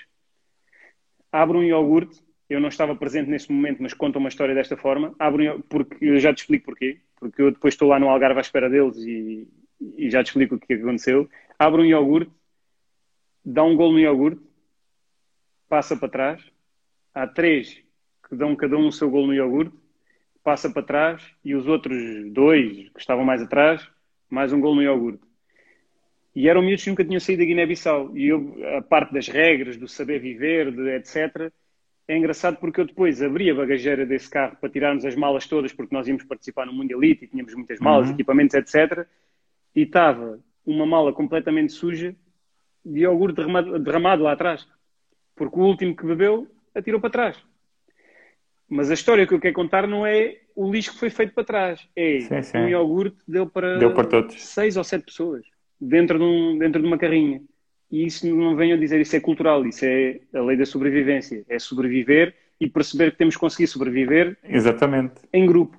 abre 1.32 1.56
um 1.58 1.62
iogurte 1.62 2.22
eu 2.48 2.60
não 2.60 2.68
estava 2.68 2.96
presente 2.96 3.28
nesse 3.28 3.52
momento, 3.52 3.82
mas 3.82 3.92
conta 3.92 4.18
uma 4.18 4.30
história 4.30 4.54
desta 4.54 4.76
forma. 4.76 5.14
Abro, 5.18 5.62
porque 5.68 5.96
eu 6.00 6.18
já 6.18 6.32
te 6.32 6.38
explico 6.38 6.66
porquê. 6.66 6.98
Porque 7.16 7.42
eu 7.42 7.50
depois 7.50 7.74
estou 7.74 7.88
lá 7.88 7.98
no 7.98 8.08
Algarve 8.08 8.38
à 8.38 8.40
espera 8.40 8.70
deles 8.70 8.96
e, 8.98 9.46
e 9.80 10.10
já 10.10 10.22
te 10.22 10.28
explico 10.28 10.56
o 10.56 10.58
que 10.58 10.74
aconteceu. 10.74 11.28
Abre 11.58 11.82
um 11.82 11.84
iogurte, 11.84 12.30
dá 13.44 13.62
um 13.64 13.76
gol 13.76 13.92
no 13.92 13.98
iogurte, 13.98 14.40
passa 15.68 15.96
para 15.96 16.08
trás. 16.08 16.42
Há 17.14 17.26
três 17.26 17.82
que 18.28 18.36
dão 18.36 18.54
cada 18.54 18.76
um 18.76 18.88
o 18.88 18.92
seu 18.92 19.10
gol 19.10 19.26
no 19.26 19.34
iogurte, 19.34 19.76
passa 20.42 20.70
para 20.70 20.82
trás 20.82 21.22
e 21.44 21.54
os 21.54 21.66
outros 21.66 21.98
dois 22.32 22.88
que 22.90 23.00
estavam 23.00 23.24
mais 23.24 23.42
atrás, 23.42 23.88
mais 24.30 24.52
um 24.52 24.60
gol 24.60 24.74
no 24.74 24.82
iogurte. 24.82 25.22
E 26.34 26.48
eram 26.48 26.62
miúdos 26.62 26.84
que 26.84 26.90
nunca 26.90 27.04
tinham 27.04 27.18
saído 27.18 27.42
da 27.42 27.46
Guiné-Bissau. 27.46 28.16
E 28.16 28.28
eu, 28.28 28.56
a 28.76 28.82
parte 28.82 29.12
das 29.12 29.26
regras, 29.26 29.76
do 29.76 29.88
saber 29.88 30.20
viver, 30.20 30.70
de, 30.70 30.96
etc., 30.96 31.50
é 32.06 32.16
engraçado 32.16 32.56
porque 32.58 32.80
eu 32.80 32.86
depois 32.86 33.20
abri 33.20 33.50
a 33.50 33.54
bagageira 33.54 34.06
desse 34.06 34.30
carro 34.30 34.56
para 34.58 34.70
tirarmos 34.70 35.04
as 35.04 35.14
malas 35.14 35.46
todas, 35.46 35.72
porque 35.72 35.94
nós 35.94 36.06
íamos 36.06 36.24
participar 36.24 36.64
no 36.64 36.72
Mundialite 36.72 37.24
e 37.24 37.28
tínhamos 37.28 37.52
muitas 37.54 37.78
malas, 37.80 38.08
uhum. 38.08 38.14
equipamentos, 38.14 38.54
etc. 38.54 39.06
E 39.78 39.82
estava 39.82 40.40
uma 40.66 40.84
mala 40.84 41.12
completamente 41.12 41.72
suja 41.72 42.12
de 42.84 43.02
iogurte 43.02 43.36
derramado, 43.36 43.78
derramado 43.78 44.22
lá 44.24 44.32
atrás. 44.32 44.66
Porque 45.36 45.56
o 45.56 45.62
último 45.62 45.94
que 45.94 46.04
bebeu 46.04 46.48
atirou 46.74 47.00
para 47.00 47.10
trás. 47.10 47.36
Mas 48.68 48.90
a 48.90 48.94
história 48.94 49.24
que 49.24 49.32
eu 49.32 49.38
quero 49.38 49.54
contar 49.54 49.86
não 49.86 50.04
é 50.04 50.36
o 50.56 50.68
lixo 50.68 50.94
que 50.94 50.98
foi 50.98 51.10
feito 51.10 51.32
para 51.32 51.44
trás. 51.44 51.88
É 51.94 52.18
sim, 52.18 52.42
sim. 52.42 52.58
um 52.58 52.68
iogurte 52.68 53.18
deu 53.26 53.46
para, 53.46 53.78
deu 53.78 53.94
para 53.94 54.08
todos. 54.08 54.42
seis 54.42 54.76
ou 54.76 54.82
sete 54.82 55.04
pessoas 55.04 55.46
dentro 55.80 56.18
de, 56.18 56.24
um, 56.24 56.58
dentro 56.58 56.82
de 56.82 56.88
uma 56.88 56.98
carrinha. 56.98 57.40
E 57.88 58.04
isso 58.04 58.26
não 58.34 58.56
venho 58.56 58.74
a 58.74 58.78
dizer, 58.78 59.00
isso 59.00 59.14
é 59.14 59.20
cultural, 59.20 59.64
isso 59.64 59.84
é 59.84 60.18
a 60.34 60.40
lei 60.40 60.56
da 60.56 60.66
sobrevivência. 60.66 61.44
É 61.48 61.60
sobreviver 61.60 62.34
e 62.60 62.68
perceber 62.68 63.12
que 63.12 63.18
temos 63.18 63.36
que 63.36 63.40
conseguir 63.40 63.68
sobreviver 63.68 64.36
Exatamente. 64.42 65.20
em 65.32 65.46
grupo. 65.46 65.78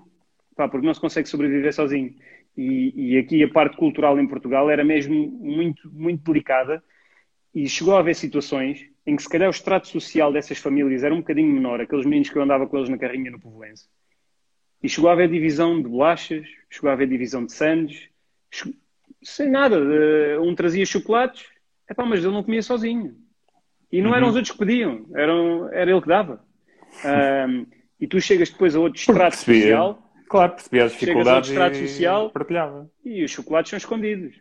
Pá, 0.56 0.70
porque 0.70 0.88
não 0.88 0.94
se 0.94 1.02
consegue 1.02 1.28
sobreviver 1.28 1.74
sozinho. 1.74 2.16
E, 2.58 3.14
e, 3.14 3.18
aqui 3.18 3.44
a 3.44 3.50
parte 3.50 3.78
cultural 3.78 4.20
em 4.20 4.28
Portugal 4.28 4.70
era 4.70 4.84
mesmo 4.84 5.16
muito, 5.16 5.90
muito 5.94 6.24
delicada 6.24 6.84
e 7.56 7.70
chegou 7.70 7.96
a 7.96 8.00
haver 8.00 8.16
situações 8.16 8.86
em 9.06 9.16
que 9.16 9.24
se 9.24 9.30
calhar 9.30 9.48
o 9.48 9.52
extrato 9.52 9.88
social 9.88 10.32
dessas 10.32 10.58
famílias 10.58 11.04
era 11.04 11.14
um 11.14 11.20
bocadinho 11.20 11.52
menor, 11.52 11.80
aqueles 11.80 12.06
meninos 12.06 12.30
que 12.30 12.38
eu 12.38 12.42
andava 12.44 12.68
com 12.68 12.78
eles 12.78 12.90
na 12.90 12.98
carrinha 12.98 13.32
no 13.32 13.40
Povoense. 13.40 13.88
E 14.84 14.90
chegou 14.90 15.10
a 15.10 15.14
haver 15.14 15.30
divisão 15.30 15.82
de 15.82 15.88
bolachas, 15.88 16.46
chegou 16.70 16.90
a 16.90 16.94
haver 16.94 17.08
divisão 17.08 17.46
de 17.46 17.54
sandes, 17.54 18.10
sem 19.24 19.50
nada. 19.50 19.78
Um 20.42 20.54
trazia 20.54 20.86
chocolates, 20.86 21.46
Epá, 21.90 22.06
mas 22.06 22.24
ele 22.24 22.34
não 22.34 22.44
comia 22.44 22.62
sozinho. 22.62 23.16
E 23.92 24.02
não 24.02 24.12
uhum. 24.12 24.16
eram 24.16 24.28
os 24.30 24.36
outros 24.36 24.52
que 24.52 24.60
pediam, 24.60 25.08
eram, 25.16 25.74
era 25.74 25.90
ele 25.90 26.02
que 26.02 26.08
dava. 26.08 26.44
Um, 27.06 27.68
e 28.00 28.08
tu 28.08 28.20
chegas 28.20 28.50
depois 28.50 28.76
a 28.76 28.80
outro 28.80 29.00
extrato 29.00 29.38
social. 29.38 30.09
Claro, 30.30 30.54
percebia 30.54 30.86
as 30.86 30.92
dificuldades 30.94 31.50
chegas 31.50 31.62
a 31.62 31.66
outro 31.66 31.88
social, 31.88 32.30
partilhava. 32.30 32.90
E 33.04 33.24
os 33.24 33.32
chocolates 33.32 33.72
são 33.72 33.78
escondidos. 33.78 34.36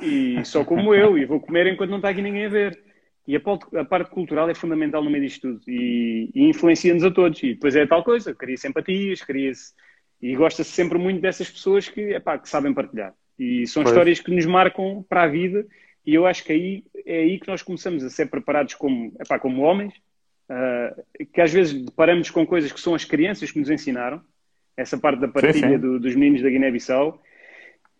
E 0.00 0.44
só 0.44 0.64
como 0.64 0.94
eu, 0.94 1.16
e 1.16 1.24
vou 1.24 1.40
comer 1.40 1.66
enquanto 1.68 1.90
não 1.90 1.98
está 1.98 2.10
aqui 2.10 2.20
ninguém 2.20 2.46
a 2.46 2.50
ver. 2.50 2.82
E 3.26 3.36
a, 3.36 3.40
a 3.80 3.84
parte 3.84 4.10
cultural 4.10 4.50
é 4.50 4.54
fundamental 4.54 5.02
no 5.02 5.10
meio 5.10 5.24
disto 5.24 5.48
tudo. 5.48 5.62
E, 5.68 6.30
e 6.34 6.48
influencia-nos 6.48 7.04
a 7.04 7.10
todos. 7.10 7.42
E 7.42 7.54
depois 7.54 7.76
é 7.76 7.86
tal 7.86 8.02
coisa, 8.02 8.34
cria-se 8.34 8.68
empatias, 8.68 9.22
cria-se... 9.22 9.72
E 10.20 10.36
gosta-se 10.36 10.70
sempre 10.70 10.98
muito 10.98 11.22
dessas 11.22 11.48
pessoas 11.48 11.88
que, 11.88 12.12
epá, 12.12 12.38
que 12.38 12.48
sabem 12.48 12.74
partilhar. 12.74 13.14
E 13.38 13.66
são 13.66 13.82
pois. 13.82 13.92
histórias 13.92 14.20
que 14.20 14.34
nos 14.34 14.44
marcam 14.44 15.02
para 15.08 15.22
a 15.22 15.26
vida 15.28 15.66
e 16.04 16.14
eu 16.14 16.26
acho 16.26 16.44
que 16.44 16.52
aí, 16.52 16.84
é 17.06 17.20
aí 17.20 17.38
que 17.38 17.48
nós 17.48 17.62
começamos 17.62 18.02
a 18.04 18.10
ser 18.10 18.26
preparados 18.26 18.74
como, 18.74 19.12
epá, 19.20 19.38
como 19.38 19.62
homens, 19.62 19.94
uh, 20.48 21.26
que 21.32 21.40
às 21.40 21.52
vezes 21.52 21.84
deparamos 21.84 22.30
com 22.30 22.46
coisas 22.46 22.72
que 22.72 22.80
são 22.80 22.94
as 22.94 23.04
crianças 23.04 23.50
que 23.50 23.58
nos 23.58 23.70
ensinaram, 23.70 24.22
essa 24.80 24.98
parte 24.98 25.20
da 25.20 25.28
partilha 25.28 25.52
sim, 25.52 25.74
sim. 25.74 25.78
Do, 25.78 25.98
dos 25.98 26.14
meninos 26.14 26.42
da 26.42 26.50
Guiné-Bissau. 26.50 27.20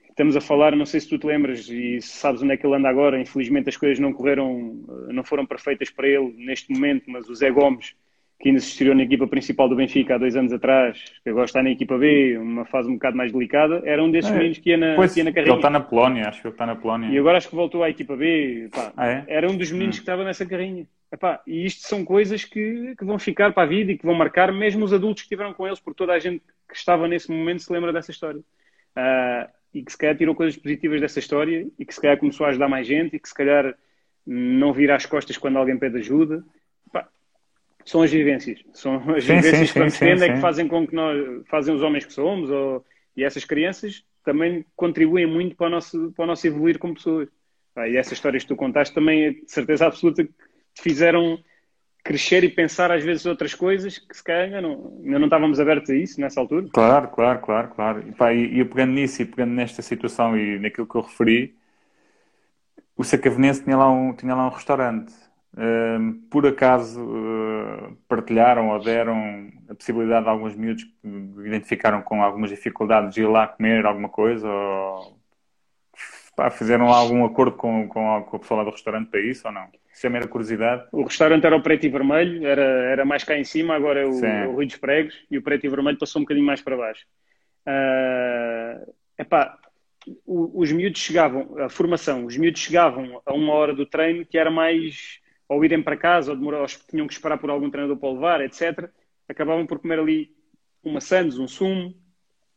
Estamos 0.09 0.36
a 0.36 0.40
falar, 0.40 0.77
não 0.77 0.85
sei 0.85 1.01
se 1.01 1.09
tu 1.09 1.19
te 1.19 1.27
lembras 1.27 1.69
e 1.69 2.01
sabes 2.01 2.43
onde 2.43 2.52
é 2.52 2.57
que 2.57 2.66
ele 2.66 2.77
anda 2.77 2.89
agora, 2.89 3.19
infelizmente 3.19 3.69
as 3.69 3.77
coisas 3.77 3.98
não 3.98 4.12
correram, 4.12 4.85
não 5.09 5.24
foram 5.24 5.47
perfeitas 5.47 5.89
para 5.89 6.07
ele 6.07 6.35
neste 6.36 6.70
momento, 6.73 7.05
mas 7.09 7.28
o 7.28 7.35
Zé 7.35 7.51
Gomes 7.51 7.94
que 8.40 8.48
ainda 8.48 8.61
se 8.61 8.69
estreou 8.69 8.94
na 8.94 9.02
equipa 9.02 9.27
principal 9.27 9.69
do 9.69 9.77
Benfica 9.77 10.15
há 10.15 10.19
dois 10.19 10.35
anos 10.35 10.51
atrás, 10.51 10.98
que 11.23 11.28
agora 11.28 11.44
está 11.44 11.62
na 11.62 11.70
equipa 11.70 11.98
B, 11.98 12.39
uma 12.39 12.65
fase 12.65 12.89
um 12.89 12.94
bocado 12.94 13.15
mais 13.15 13.31
delicada, 13.31 13.82
era 13.85 14.02
um 14.02 14.11
desses 14.11 14.31
é, 14.31 14.35
meninos 14.35 14.59
que 14.59 14.70
ia 14.70 14.78
na, 14.78 14.94
pois, 14.97 15.12
que 15.12 15.20
ia 15.20 15.24
na 15.24 15.32
carrinha. 15.32 15.52
Ele 15.52 15.59
está 15.59 15.69
na 15.69 15.81
Polónia, 15.81 16.28
acho 16.28 16.40
que 16.40 16.47
ele 16.47 16.55
está 16.55 16.65
na 16.65 16.74
Polónia. 16.74 17.11
E 17.11 17.19
agora 17.19 17.36
acho 17.36 17.51
que 17.51 17.55
voltou 17.55 17.85
à 17.85 17.90
equipa 17.90 18.16
B. 18.16 18.70
Pá, 18.73 18.93
ah, 18.97 19.07
é? 19.07 19.24
Era 19.28 19.51
um 19.51 19.57
dos 19.57 19.70
meninos 19.70 19.97
hum. 19.97 19.98
que 19.98 20.02
estava 20.02 20.24
nessa 20.24 20.47
carrinha. 20.47 20.86
Epá, 21.12 21.43
e 21.47 21.66
isto 21.66 21.86
são 21.86 22.02
coisas 22.02 22.43
que, 22.43 22.94
que 22.97 23.05
vão 23.05 23.19
ficar 23.19 23.52
para 23.52 23.65
a 23.65 23.66
vida 23.66 23.93
e 23.93 23.98
que 23.98 24.07
vão 24.07 24.15
marcar 24.15 24.51
mesmo 24.52 24.86
os 24.86 24.93
adultos 24.93 25.23
que 25.23 25.27
estiveram 25.27 25.52
com 25.52 25.66
eles, 25.66 25.78
porque 25.78 25.98
toda 25.98 26.15
a 26.15 26.19
gente 26.19 26.43
que 26.70 26.76
estava 26.76 27.09
nesse 27.09 27.30
momento 27.30 27.62
se 27.62 27.72
lembra 27.72 27.92
dessa 27.92 28.10
história. 28.10 28.40
Uh, 28.40 29.51
e 29.72 29.84
que 29.84 29.92
se 29.92 29.98
calhar 29.98 30.16
tirou 30.16 30.34
coisas 30.34 30.56
positivas 30.60 31.01
dessa 31.01 31.18
história 31.18 31.66
e 31.78 31.84
que 31.84 31.94
se 31.94 32.01
calhar 32.01 32.18
começou 32.18 32.47
a 32.47 32.51
ajudar 32.51 32.68
mais 32.68 32.86
gente 32.86 33.16
e 33.16 33.20
que 33.20 33.28
se 33.28 33.34
calhar 33.34 33.74
não 34.26 34.72
vira 34.72 34.97
as 34.97 35.06
costas 35.06 35.38
quando 35.38 35.59
alguém 35.59 35.78
pede 35.78 35.98
ajuda 35.98 36.44
são 37.84 38.02
as 38.02 38.10
vivências. 38.10 38.60
São 38.72 38.97
as 39.10 39.24
sim, 39.24 39.34
vivências 39.36 39.68
sim, 39.68 39.72
que 39.72 39.78
vamos 39.78 39.98
tendo 39.98 40.24
é 40.24 40.32
que 40.32 40.40
fazem 40.40 40.68
com 40.68 40.86
que 40.86 40.94
nós 40.94 41.47
fazem 41.48 41.74
os 41.74 41.82
homens 41.82 42.05
que 42.05 42.12
somos 42.12 42.51
ou, 42.51 42.84
e 43.16 43.24
essas 43.24 43.44
crianças 43.44 44.05
também 44.24 44.64
contribuem 44.76 45.26
muito 45.26 45.56
para 45.56 45.66
o 45.66 45.70
nosso, 45.70 46.12
para 46.12 46.24
o 46.24 46.26
nosso 46.26 46.47
evoluir 46.47 46.78
como 46.78 46.94
pessoas. 46.94 47.28
Ah, 47.74 47.88
e 47.88 47.97
essas 47.97 48.12
histórias 48.12 48.42
que 48.42 48.48
tu 48.48 48.56
contaste 48.56 48.94
também, 48.94 49.32
de 49.32 49.51
certeza 49.51 49.86
absoluta, 49.86 50.24
te 50.24 50.82
fizeram 50.82 51.42
crescer 52.02 52.44
e 52.44 52.48
pensar 52.48 52.90
às 52.90 53.05
vezes 53.05 53.27
outras 53.27 53.55
coisas 53.55 53.98
que 53.98 54.16
se 54.16 54.22
calhar 54.22 54.44
ainda 54.44 54.60
não, 54.60 54.98
ainda 55.05 55.18
não 55.18 55.27
estávamos 55.27 55.60
abertos 55.60 55.90
a 55.90 55.94
isso 55.94 56.20
nessa 56.20 56.40
altura. 56.40 56.68
Claro, 56.72 57.09
claro, 57.09 57.40
claro, 57.40 57.68
claro. 57.68 58.09
E, 58.09 58.12
pá, 58.12 58.32
e, 58.32 58.60
e 58.60 58.64
pegando 58.64 58.93
nisso 58.93 59.22
e 59.22 59.24
pegando 59.24 59.52
nesta 59.52 59.82
situação 59.82 60.36
e 60.36 60.59
naquilo 60.59 60.86
que 60.86 60.94
eu 60.94 61.02
referi, 61.02 61.55
o 62.97 63.05
Sacavenense 63.05 63.64
tinha 63.64 63.77
lá 63.77 63.90
um, 63.90 64.12
tinha 64.12 64.35
lá 64.35 64.47
um 64.47 64.51
restaurante 64.51 65.12
por 66.31 66.47
acaso 66.47 67.02
uh, 67.02 67.97
partilharam 68.09 68.70
ou 68.70 68.82
deram 68.82 69.51
a 69.68 69.74
possibilidade 69.74 70.24
de 70.24 70.31
alguns 70.31 70.55
miúdos 70.55 70.85
que 70.85 71.09
identificaram 71.44 72.02
com 72.02 72.22
algumas 72.22 72.51
dificuldades 72.51 73.14
de 73.14 73.22
ir 73.22 73.27
lá 73.27 73.48
comer 73.48 73.85
alguma 73.85 74.09
coisa 74.09 74.48
ou 74.48 75.19
pá, 76.41 76.51
fizeram 76.51 76.89
algum 76.89 77.23
acordo 77.27 77.55
com, 77.55 77.87
com, 77.87 78.25
com 78.25 78.37
a 78.37 78.39
pessoa 78.39 78.59
lá 78.59 78.65
do 78.65 78.71
restaurante 78.71 79.11
para 79.11 79.21
isso 79.21 79.47
ou 79.47 79.53
não? 79.53 79.69
Isso 79.93 80.07
é 80.07 80.09
mera 80.09 80.27
curiosidade. 80.27 80.87
O 80.91 81.03
restaurante 81.03 81.45
era 81.45 81.55
o 81.55 81.62
preto 81.62 81.85
e 81.85 81.91
vermelho, 81.91 82.47
era, 82.47 82.62
era 82.62 83.05
mais 83.05 83.23
cá 83.25 83.37
em 83.37 83.45
cima, 83.45 83.75
agora 83.75 84.01
é 84.01 84.07
o, 84.07 84.49
o 84.49 84.55
Rui 84.55 84.65
dos 84.65 84.77
Pregos 84.77 85.15
e 85.31 85.37
o 85.37 85.43
preto 85.43 85.67
e 85.67 85.69
vermelho 85.69 85.99
passou 85.99 86.19
um 86.19 86.25
bocadinho 86.25 86.47
mais 86.47 86.62
para 86.62 86.79
baixo. 86.79 87.05
Uh, 87.67 88.95
epá, 89.19 89.59
os 90.27 90.73
miúdos 90.73 90.99
chegavam, 90.99 91.59
a 91.59 91.69
formação, 91.69 92.25
os 92.25 92.39
miúdos 92.39 92.62
chegavam 92.62 93.21
a 93.27 93.35
uma 93.35 93.53
hora 93.53 93.75
do 93.75 93.85
treino 93.85 94.25
que 94.25 94.39
era 94.39 94.51
mais 94.51 95.21
ou 95.47 95.62
irem 95.62 95.83
para 95.83 95.95
casa, 95.95 96.31
ou, 96.31 96.39
demorar, 96.39 96.61
ou 96.62 96.67
tinham 96.89 97.07
que 97.07 97.12
esperar 97.12 97.37
por 97.37 97.51
algum 97.51 97.69
treinador 97.69 97.99
para 97.99 98.09
o 98.09 98.15
levar, 98.15 98.41
etc., 98.41 98.89
acabavam 99.29 99.67
por 99.67 99.79
comer 99.79 99.99
ali 99.99 100.31
uma 100.83 101.03
sandes, 101.03 101.39
um 101.39 101.47
sumo, 101.47 101.95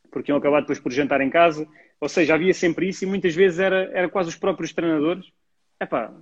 porque 0.10 0.32
iam 0.32 0.38
acabar 0.38 0.62
depois 0.62 0.80
por 0.80 0.92
jantar 0.94 1.20
em 1.20 1.30
casa. 1.30 1.68
Ou 2.04 2.10
seja, 2.10 2.34
havia 2.34 2.54
sempre 2.54 2.90
isso 2.90 3.06
e 3.06 3.08
muitas 3.08 3.34
vezes 3.34 3.60
era, 3.60 3.90
era 3.94 4.10
quase 4.10 4.28
os 4.28 4.36
próprios 4.36 4.74
treinadores. 4.74 5.26
Epá, 5.80 6.14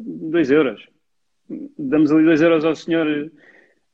dois 0.00 0.50
euros. 0.50 0.84
Damos 1.78 2.10
ali 2.10 2.24
dois 2.24 2.42
euros 2.42 2.64
ao 2.64 2.74
senhor, 2.74 3.30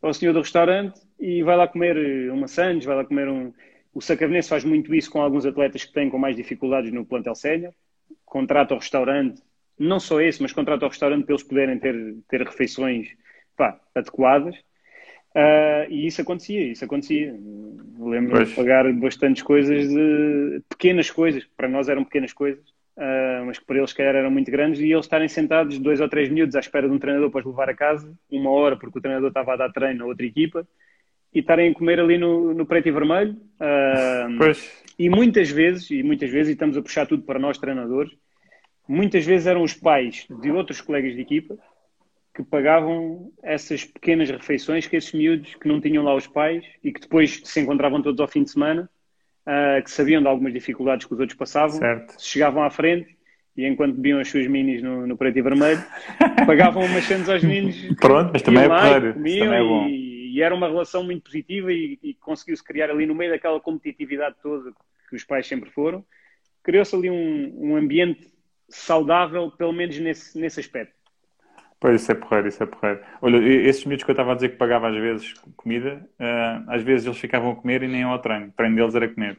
ao 0.00 0.14
senhor 0.14 0.32
do 0.32 0.40
restaurante 0.40 0.98
e 1.20 1.42
vai 1.42 1.54
lá 1.54 1.68
comer 1.68 2.30
uma 2.32 2.48
sandes, 2.48 2.86
vai 2.86 2.96
lá 2.96 3.04
comer 3.04 3.28
um... 3.28 3.52
O 3.92 4.00
Sacavenense 4.00 4.48
faz 4.48 4.64
muito 4.64 4.94
isso 4.94 5.10
com 5.10 5.20
alguns 5.20 5.44
atletas 5.44 5.84
que 5.84 5.92
têm 5.92 6.08
com 6.08 6.16
mais 6.16 6.34
dificuldades 6.34 6.90
no 6.90 7.04
plantel 7.04 7.34
sénior. 7.34 7.74
Contrata 8.24 8.72
o 8.72 8.78
restaurante 8.78 9.42
não 9.78 10.00
só 10.00 10.22
esse, 10.22 10.40
mas 10.40 10.50
contrata 10.50 10.86
o 10.86 10.88
restaurante 10.88 11.26
para 11.26 11.34
eles 11.34 11.44
poderem 11.44 11.78
ter, 11.78 12.16
ter 12.26 12.40
refeições 12.40 13.08
pá, 13.54 13.78
adequadas. 13.94 14.56
Uh, 15.34 15.90
e 15.90 16.06
isso 16.06 16.22
acontecia, 16.22 16.72
isso 16.72 16.84
acontecia. 16.84 17.34
Lembro 17.98 18.44
de 18.44 18.54
pagar 18.54 18.90
bastantes 18.92 19.42
coisas, 19.42 19.88
de, 19.88 20.62
pequenas 20.68 21.10
coisas, 21.10 21.42
que 21.42 21.50
para 21.56 21.68
nós 21.68 21.88
eram 21.88 22.04
pequenas 22.04 22.32
coisas, 22.32 22.64
uh, 22.96 23.44
mas 23.44 23.58
que 23.58 23.64
para 23.64 23.78
eles, 23.78 23.90
se 23.90 23.96
calhar, 23.96 24.14
eram 24.14 24.30
muito 24.30 24.50
grandes, 24.50 24.80
e 24.80 24.92
eles 24.92 25.04
estarem 25.04 25.26
sentados 25.26 25.78
dois 25.78 26.00
ou 26.00 26.08
três 26.08 26.28
minutos 26.28 26.54
à 26.54 26.60
espera 26.60 26.88
de 26.88 26.94
um 26.94 26.98
treinador 26.98 27.30
para 27.30 27.40
os 27.40 27.46
levar 27.46 27.68
a 27.68 27.74
casa, 27.74 28.12
uma 28.30 28.50
hora, 28.50 28.76
porque 28.76 28.98
o 28.98 29.02
treinador 29.02 29.28
estava 29.28 29.54
a 29.54 29.56
dar 29.56 29.72
treino 29.72 30.04
a 30.04 30.06
outra 30.06 30.24
equipa, 30.24 30.66
e 31.34 31.40
estarem 31.40 31.72
a 31.72 31.74
comer 31.74 31.98
ali 31.98 32.16
no, 32.16 32.54
no 32.54 32.64
preto 32.64 32.88
e 32.88 32.92
vermelho. 32.92 33.32
Uh. 33.32 34.38
E 34.96 35.10
muitas 35.10 35.50
vezes, 35.50 35.90
e 35.90 36.00
muitas 36.04 36.30
vezes, 36.30 36.50
e 36.50 36.52
estamos 36.52 36.76
a 36.76 36.82
puxar 36.82 37.06
tudo 37.06 37.24
para 37.24 37.40
nós 37.40 37.58
treinadores, 37.58 38.12
muitas 38.86 39.26
vezes 39.26 39.48
eram 39.48 39.64
os 39.64 39.74
pais 39.74 40.28
de 40.30 40.52
outros 40.52 40.80
colegas 40.80 41.16
de 41.16 41.22
equipa 41.22 41.58
que 42.34 42.42
pagavam 42.42 43.32
essas 43.42 43.84
pequenas 43.84 44.28
refeições 44.28 44.86
que 44.88 44.96
esses 44.96 45.12
miúdos 45.12 45.54
que 45.54 45.68
não 45.68 45.80
tinham 45.80 46.02
lá 46.02 46.14
os 46.14 46.26
pais 46.26 46.64
e 46.82 46.92
que 46.92 47.00
depois 47.00 47.40
se 47.44 47.60
encontravam 47.60 48.02
todos 48.02 48.20
ao 48.20 48.26
fim 48.26 48.42
de 48.42 48.50
semana, 48.50 48.90
uh, 49.46 49.82
que 49.82 49.90
sabiam 49.90 50.20
de 50.20 50.26
algumas 50.26 50.52
dificuldades 50.52 51.06
que 51.06 51.14
os 51.14 51.20
outros 51.20 51.38
passavam, 51.38 51.78
chegavam 52.18 52.64
à 52.64 52.70
frente 52.70 53.16
e 53.56 53.64
enquanto 53.64 53.94
bebiam 53.94 54.18
as 54.18 54.28
suas 54.28 54.48
minis 54.48 54.82
no, 54.82 55.06
no 55.06 55.16
preto 55.16 55.38
e 55.38 55.42
vermelho, 55.42 55.80
pagavam 56.44 56.84
umas 56.84 57.04
chances 57.04 57.28
aos 57.28 57.44
minis. 57.44 57.94
Pronto, 58.00 58.30
mas 58.32 58.42
também 58.42 58.64
é 58.64 58.66
claro. 58.66 59.14
Também 59.14 59.40
é 59.40 59.62
bom. 59.62 59.86
E, 59.86 60.34
e, 60.34 60.42
era 60.42 60.52
uma 60.52 60.66
relação 60.66 61.04
muito 61.04 61.22
positiva 61.22 61.72
e, 61.72 61.96
e 62.02 62.14
conseguiu-se 62.14 62.64
criar 62.64 62.90
ali 62.90 63.06
no 63.06 63.14
meio 63.14 63.30
daquela 63.30 63.60
competitividade 63.60 64.34
toda 64.42 64.72
que 65.08 65.14
os 65.14 65.22
pais 65.22 65.46
sempre 65.46 65.70
foram. 65.70 66.04
Criou-se 66.64 66.96
ali 66.96 67.08
um, 67.08 67.70
um 67.70 67.76
ambiente 67.76 68.28
saudável, 68.68 69.52
pelo 69.52 69.72
menos 69.72 69.96
nesse, 70.00 70.36
nesse 70.36 70.58
aspecto. 70.58 71.03
Pois, 71.80 72.00
isso 72.00 72.12
é 72.12 72.14
porreiro, 72.14 72.48
isso 72.48 72.62
é 72.62 72.66
porreiro. 72.66 73.00
Olha, 73.20 73.36
esses 73.36 73.84
miúdos 73.84 74.04
que 74.04 74.10
eu 74.10 74.14
estava 74.14 74.32
a 74.32 74.34
dizer 74.34 74.50
que 74.50 74.56
pagava 74.56 74.88
às 74.88 74.96
vezes 74.96 75.34
comida, 75.56 76.06
uh, 76.18 76.70
às 76.70 76.82
vezes 76.82 77.06
eles 77.06 77.18
ficavam 77.18 77.50
a 77.50 77.56
comer 77.56 77.82
e 77.82 77.88
nem 77.88 78.02
ao 78.02 78.18
treino. 78.18 78.46
O 78.46 78.52
treino 78.52 78.76
deles 78.76 78.94
era 78.94 79.08
comer. 79.08 79.38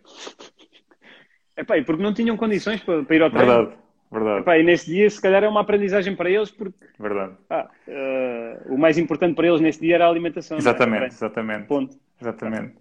Epá, 1.57 1.77
e 1.77 1.83
porque 1.83 2.03
não 2.03 2.13
tinham 2.13 2.37
condições 2.37 2.81
para, 2.83 3.03
para 3.03 3.15
ir 3.15 3.21
ao 3.21 3.31
treino. 3.31 3.51
Verdade, 3.51 3.77
verdade. 4.11 4.39
Epá, 4.41 4.57
e 4.59 4.63
nesse 4.63 4.85
dia, 4.87 5.09
se 5.09 5.21
calhar, 5.21 5.43
é 5.43 5.47
uma 5.47 5.61
aprendizagem 5.61 6.15
para 6.15 6.29
eles, 6.29 6.51
porque 6.51 6.85
verdade. 6.99 7.33
Ah, 7.49 7.67
uh, 7.87 8.73
o 8.73 8.77
mais 8.77 8.97
importante 8.97 9.35
para 9.35 9.47
eles 9.47 9.61
nesse 9.61 9.79
dia 9.79 9.95
era 9.95 10.05
a 10.05 10.09
alimentação. 10.09 10.57
É? 10.57 10.59
Exatamente, 10.59 11.03
é? 11.03 11.07
exatamente. 11.07 11.67
Ponto. 11.67 11.97
Exatamente. 12.21 12.75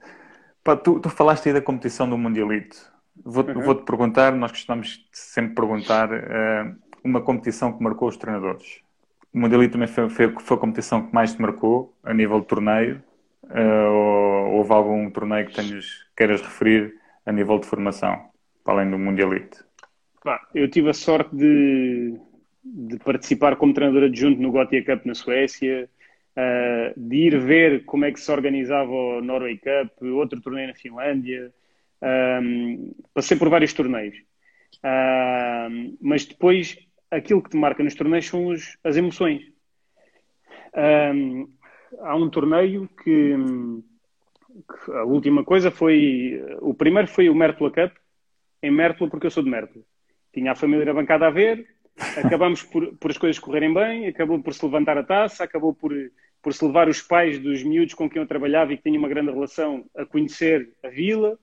Pá, 0.62 0.76
tu, 0.76 1.00
tu 1.00 1.08
falaste 1.08 1.48
aí 1.48 1.54
da 1.54 1.60
competição 1.60 2.08
do 2.08 2.18
Mundialito. 2.18 2.76
Vou-te 3.24 3.52
uhum. 3.52 3.62
vou 3.62 3.76
perguntar, 3.76 4.32
nós 4.32 4.50
costumamos 4.50 5.06
sempre 5.12 5.54
perguntar 5.54 6.10
uh, 6.10 6.76
uma 7.04 7.20
competição 7.20 7.72
que 7.72 7.82
marcou 7.82 8.08
os 8.08 8.16
treinadores. 8.16 8.83
O 9.34 9.38
Mundialito 9.38 9.72
também 9.72 9.88
foi, 9.88 10.08
foi, 10.08 10.32
foi, 10.40 10.56
a 10.56 10.60
competição 10.60 11.06
que 11.06 11.12
mais 11.12 11.34
te 11.34 11.42
marcou 11.42 11.92
a 12.04 12.14
nível 12.14 12.40
de 12.40 12.46
torneio? 12.46 13.02
Uh, 13.42 13.90
ou 13.90 14.54
houve 14.54 14.72
algum 14.72 15.10
torneio 15.10 15.46
que 15.46 15.54
tenhas, 15.54 16.06
queiras 16.16 16.40
referir 16.40 16.94
a 17.26 17.32
nível 17.32 17.58
de 17.58 17.66
formação, 17.66 18.28
para 18.62 18.74
além 18.74 18.90
do 18.90 18.98
Mundialito? 18.98 19.64
eu 20.54 20.70
tive 20.70 20.88
a 20.88 20.94
sorte 20.94 21.36
de, 21.36 22.18
de 22.64 22.98
participar 22.98 23.56
como 23.56 23.74
treinador 23.74 24.04
adjunto 24.04 24.40
no 24.40 24.50
Gothia 24.50 24.82
Cup 24.82 25.04
na 25.04 25.14
Suécia, 25.14 25.90
uh, 26.36 26.98
de 26.98 27.16
ir 27.16 27.38
ver 27.38 27.84
como 27.84 28.04
é 28.04 28.12
que 28.12 28.20
se 28.20 28.30
organizava 28.30 28.90
o 28.90 29.20
Norway 29.20 29.58
Cup, 29.58 30.02
outro 30.14 30.40
torneio 30.40 30.68
na 30.68 30.74
Finlândia, 30.74 31.52
um, 32.42 32.94
passei 33.12 33.36
por 33.36 33.48
vários 33.48 33.72
torneios. 33.72 34.16
Um, 34.84 35.96
mas 36.00 36.24
depois, 36.24 36.78
aquilo 37.10 37.42
que 37.42 37.50
te 37.50 37.56
marca 37.56 37.82
nos 37.82 37.94
torneios 37.94 38.26
são 38.26 38.46
os, 38.46 38.76
as 38.82 38.96
emoções. 38.96 39.42
Um, 40.76 41.48
há 42.00 42.16
um 42.16 42.28
torneio 42.28 42.88
que, 43.02 43.34
que, 44.84 44.92
a 44.92 45.04
última 45.04 45.44
coisa 45.44 45.70
foi. 45.70 46.42
O 46.60 46.74
primeiro 46.74 47.08
foi 47.08 47.28
o 47.28 47.34
Mértola 47.34 47.70
Cup, 47.70 47.92
em 48.62 48.70
Mértola, 48.70 49.10
porque 49.10 49.26
eu 49.26 49.30
sou 49.30 49.42
de 49.42 49.50
Mértola. 49.50 49.84
Tinha 50.32 50.52
a 50.52 50.56
família 50.56 50.92
bancada 50.92 51.26
a 51.26 51.30
ver, 51.30 51.66
acabamos 52.16 52.62
por, 52.62 52.96
por 52.96 53.10
as 53.10 53.18
coisas 53.18 53.38
correrem 53.38 53.72
bem, 53.72 54.06
acabou 54.06 54.42
por 54.42 54.52
se 54.52 54.64
levantar 54.64 54.98
a 54.98 55.04
taça, 55.04 55.44
acabou 55.44 55.72
por, 55.72 55.92
por 56.42 56.52
se 56.52 56.64
levar 56.64 56.88
os 56.88 57.00
pais 57.00 57.38
dos 57.38 57.62
miúdos 57.62 57.94
com 57.94 58.10
quem 58.10 58.20
eu 58.20 58.28
trabalhava 58.28 58.72
e 58.72 58.76
que 58.76 58.82
tinha 58.82 58.98
uma 58.98 59.08
grande 59.08 59.30
relação 59.30 59.84
a 59.96 60.04
conhecer 60.04 60.70
a 60.82 60.88
vila. 60.88 61.38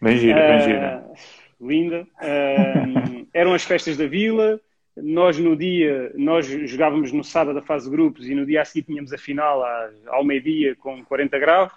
Bem 0.00 0.16
gira, 0.16 0.48
bem 0.48 0.60
gira. 0.60 1.04
Uh, 1.06 1.68
linda. 1.68 2.06
Uh, 2.22 3.28
eram 3.34 3.52
as 3.52 3.64
festas 3.64 3.96
da 3.98 4.06
vila. 4.06 4.58
Nós 4.96 5.38
no 5.38 5.56
dia, 5.56 6.12
nós 6.16 6.46
jogávamos 6.46 7.12
no 7.12 7.22
sábado 7.22 7.58
a 7.58 7.62
fase 7.62 7.84
de 7.86 7.96
grupos 7.96 8.28
e 8.28 8.34
no 8.34 8.44
dia 8.44 8.62
a 8.62 8.64
seguir 8.64 8.86
tínhamos 8.86 9.12
a 9.12 9.18
final 9.18 9.62
ao 10.06 10.24
meio-dia 10.24 10.74
com 10.76 11.04
40 11.04 11.38
graus. 11.38 11.72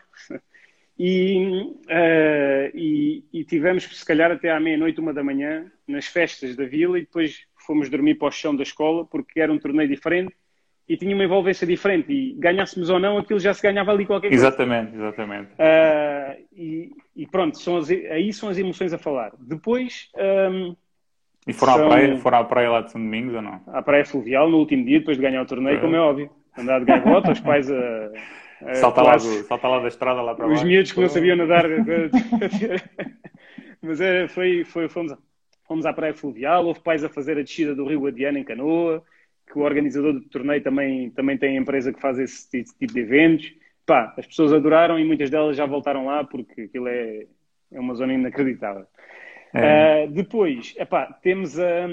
E, 0.98 1.74
uh, 1.88 2.72
e, 2.78 3.24
e, 3.34 3.44
tivemos, 3.44 3.84
se 3.84 4.06
calhar, 4.06 4.32
até 4.32 4.52
à 4.52 4.60
meia-noite, 4.60 5.00
uma 5.00 5.12
da 5.12 5.24
manhã, 5.24 5.66
nas 5.88 6.06
festas 6.06 6.56
da 6.56 6.66
vila, 6.66 7.00
e 7.00 7.02
depois 7.02 7.46
fomos 7.66 7.90
dormir 7.90 8.16
para 8.16 8.28
o 8.28 8.32
chão 8.32 8.56
da 8.56 8.64
escola, 8.64 9.04
porque 9.04 9.40
era 9.40 9.52
um 9.52 9.58
torneio 9.58 9.90
diferente 9.90 10.36
e 10.88 10.98
tinha 10.98 11.16
uma 11.16 11.24
envolvência 11.24 11.66
diferente. 11.66 12.12
E 12.12 12.34
ganhássemos 12.34 12.90
ou 12.90 13.00
não, 13.00 13.18
aquilo 13.18 13.40
já 13.40 13.54
se 13.54 13.62
ganhava 13.62 13.92
ali 13.92 14.06
qualquer 14.06 14.30
coisa. 14.30 14.48
Exatamente, 14.48 14.96
exatamente. 14.96 15.52
Uh, 15.54 16.46
e, 16.56 16.92
e, 17.16 17.28
pronto, 17.28 17.58
são 17.58 17.78
as, 17.78 17.90
aí 17.90 18.32
são 18.32 18.50
as 18.50 18.58
emoções 18.58 18.94
a 18.94 18.98
falar. 18.98 19.34
Depois. 19.40 20.10
Um, 20.16 20.76
e 21.48 21.54
foram, 21.54 21.74
são... 21.74 21.86
à 21.86 21.90
praia, 21.90 22.18
foram 22.18 22.38
à 22.38 22.44
praia 22.44 22.70
lá 22.70 22.82
de 22.82 22.92
São 22.92 23.02
Domingos 23.02 23.36
ou 23.36 23.42
não? 23.42 23.62
À 23.68 23.82
praia 23.82 24.06
fluvial, 24.06 24.50
no 24.50 24.58
último 24.58 24.86
dia, 24.86 25.00
depois 25.00 25.18
de 25.18 25.24
ganhar 25.24 25.42
o 25.42 25.46
torneio, 25.46 25.78
é. 25.78 25.82
como 25.82 25.96
é 25.96 26.00
óbvio. 26.00 26.30
Andar 26.58 26.80
de 26.80 26.86
gaivota, 26.86 27.32
os 27.32 27.40
pais 27.40 27.70
a. 27.72 28.12
salta, 28.76 29.02
lá 29.02 29.18
do, 29.18 29.44
salta 29.44 29.68
lá 29.68 29.80
da 29.80 29.88
estrada 29.88 30.22
lá 30.22 30.36
para 30.36 30.46
Os 30.46 30.54
baixo. 30.54 30.66
miúdos 30.66 30.92
que 30.92 31.02
não 31.02 31.10
sabiam 31.10 31.36
nadar. 31.36 31.66
Mas 33.82 34.00
é, 34.00 34.28
foi, 34.28 34.64
foi, 34.64 34.88
fomos, 34.88 35.14
fomos 35.68 35.86
à 35.86 35.92
praia 35.92 36.14
fluvial, 36.14 36.66
houve 36.66 36.80
pais 36.80 37.04
a 37.04 37.10
fazer 37.10 37.38
a 37.38 37.44
descida 37.44 37.76
do 37.76 37.86
Rio 37.86 38.02
Guadiana 38.02 38.40
em 38.40 38.44
canoa 38.44 39.04
que 39.52 39.60
o 39.60 39.62
organizador 39.62 40.14
do 40.14 40.22
torneio 40.22 40.62
também, 40.62 41.10
também 41.12 41.38
tem 41.38 41.58
empresa 41.58 41.94
que 41.94 42.02
faz 42.02 42.18
esse, 42.18 42.58
esse 42.58 42.78
tipo 42.78 42.94
de 42.94 43.00
eventos. 43.00 43.54
Pá, 43.86 44.14
as 44.18 44.26
pessoas 44.26 44.54
adoraram 44.54 44.98
e 44.98 45.06
muitas 45.06 45.30
delas 45.30 45.58
já 45.58 45.66
voltaram 45.66 46.06
lá 46.06 46.24
porque 46.24 46.62
aquilo 46.62 46.88
é, 46.88 47.26
é 47.72 47.80
uma 47.80 47.94
zona 47.94 48.14
inacreditável. 48.14 48.86
É. 49.54 50.06
Uh, 50.06 50.12
depois, 50.12 50.74
epá, 50.78 51.06
temos, 51.22 51.60
a, 51.60 51.88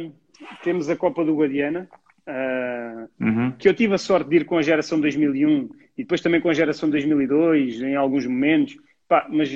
temos 0.62 0.88
a 0.88 0.96
Copa 0.96 1.24
do 1.24 1.36
Guadiana, 1.36 1.88
uh, 2.26 3.24
uhum. 3.24 3.52
que 3.52 3.68
eu 3.68 3.74
tive 3.74 3.94
a 3.94 3.98
sorte 3.98 4.30
de 4.30 4.36
ir 4.36 4.44
com 4.44 4.56
a 4.56 4.62
geração 4.62 5.00
2001 5.00 5.68
e 5.98 6.02
depois 6.02 6.20
também 6.20 6.40
com 6.40 6.48
a 6.48 6.54
geração 6.54 6.88
2002 6.88 7.82
em 7.82 7.94
alguns 7.96 8.26
momentos. 8.26 8.76
Pá, 9.08 9.26
mas 9.28 9.50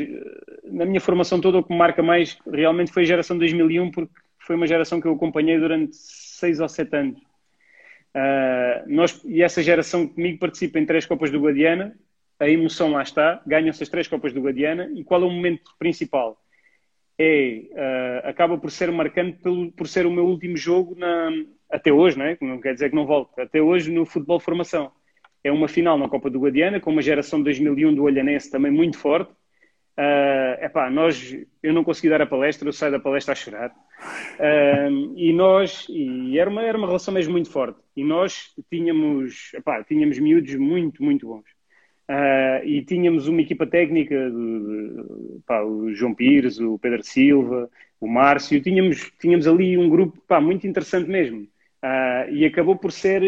na 0.65 0.85
minha 0.85 1.01
formação 1.01 1.41
toda 1.41 1.59
o 1.59 1.63
que 1.63 1.73
me 1.73 1.79
marca 1.79 2.03
mais 2.03 2.37
realmente 2.51 2.93
foi 2.93 3.05
a 3.05 3.07
geração 3.07 3.39
2001 3.39 3.91
porque 3.93 4.13
foi 4.41 4.57
uma 4.57 4.67
geração 4.67 5.01
que 5.01 5.07
eu 5.07 5.13
acompanhei 5.13 5.59
durante 5.59 5.97
seis 5.97 6.61
ou 6.61 6.69
sete 6.69 6.97
anos. 6.97 7.19
Uh, 8.15 8.85
nós, 8.87 9.21
e 9.25 9.43
essa 9.43 9.63
geração 9.63 10.07
comigo 10.07 10.39
participa 10.39 10.79
em 10.79 10.87
três 10.87 11.07
Copas 11.07 11.31
do 11.31 11.41
Guadiana, 11.41 11.97
a 12.39 12.49
emoção 12.49 12.93
lá 12.93 13.03
está, 13.03 13.41
ganham-se 13.47 13.83
as 13.83 13.89
três 13.89 14.07
Copas 14.07 14.33
do 14.33 14.41
Guadiana, 14.41 14.91
e 14.95 15.03
qual 15.03 15.23
é 15.23 15.25
o 15.25 15.31
momento 15.31 15.63
principal? 15.79 16.39
É, 17.19 17.63
uh, 17.71 18.29
acaba 18.29 18.59
por 18.59 18.71
ser 18.71 18.91
marcante 18.91 19.39
pelo, 19.39 19.71
por 19.73 19.87
ser 19.87 20.05
o 20.05 20.11
meu 20.11 20.27
último 20.27 20.57
jogo 20.57 20.97
na, 20.97 21.31
até 21.71 21.93
hoje, 21.93 22.19
não, 22.19 22.25
é? 22.25 22.37
não 22.41 22.61
quer 22.61 22.75
dizer 22.75 22.91
que 22.91 22.97
não 22.97 23.07
volte, 23.07 23.41
até 23.41 23.63
hoje 23.63 23.93
no 23.93 24.05
futebol 24.05 24.41
formação. 24.41 24.91
É 25.43 25.53
uma 25.53 25.69
final 25.69 25.97
na 25.97 26.09
Copa 26.09 26.29
do 26.29 26.41
Guadiana, 26.41 26.81
com 26.81 26.91
uma 26.91 27.03
geração 27.03 27.39
de 27.39 27.45
2001 27.45 27.95
do 27.95 28.03
Olhanense 28.03 28.51
também 28.51 28.73
muito 28.73 28.99
forte, 28.99 29.33
Uh, 29.97 30.59
epá, 30.65 30.91
nós, 30.91 31.37
eu 31.63 31.73
não 31.73 31.85
consegui 31.85 32.09
dar 32.09 32.21
a 32.21 32.27
palestra, 32.27 32.69
eu 32.69 32.73
saio 32.73 32.91
da 32.91 32.99
palestra 32.99 33.33
a 33.33 33.37
chorar. 33.37 33.71
Uh, 33.71 35.15
e 35.17 35.33
nós, 35.33 35.87
e 35.89 36.37
era 36.37 36.51
uma, 36.51 36.63
era 36.63 36.77
uma 36.77 36.87
relação 36.87 37.15
mesmo 37.15 37.33
muito 37.33 37.51
forte. 37.51 37.79
E 37.97 38.03
nós 38.03 38.53
tínhamos, 38.69 39.53
epá, 39.55 39.85
tínhamos 39.85 40.19
miúdos 40.19 40.55
muito, 40.57 41.03
muito 41.03 41.29
bons. 41.29 41.45
Uh, 42.11 42.65
e 42.65 42.85
tínhamos 42.85 43.29
uma 43.29 43.41
equipa 43.41 43.67
técnica, 43.67 44.31
de, 44.31 45.39
epá, 45.39 45.63
o 45.63 45.93
João 45.95 46.15
Pires, 46.15 46.61
o 46.61 46.79
Pedro 46.79 47.03
Silva, 47.03 47.71
o 48.01 48.07
Márcio, 48.07 48.61
tínhamos, 48.61 49.11
tínhamos 49.19 49.47
ali 49.47 49.79
um 49.79 49.89
grupo 49.89 50.19
epá, 50.19 50.41
muito 50.41 50.67
interessante 50.67 51.09
mesmo. 51.09 51.49
e 52.31 52.45
acabou 52.45 52.77
por 52.77 52.93
ser, 52.93 53.23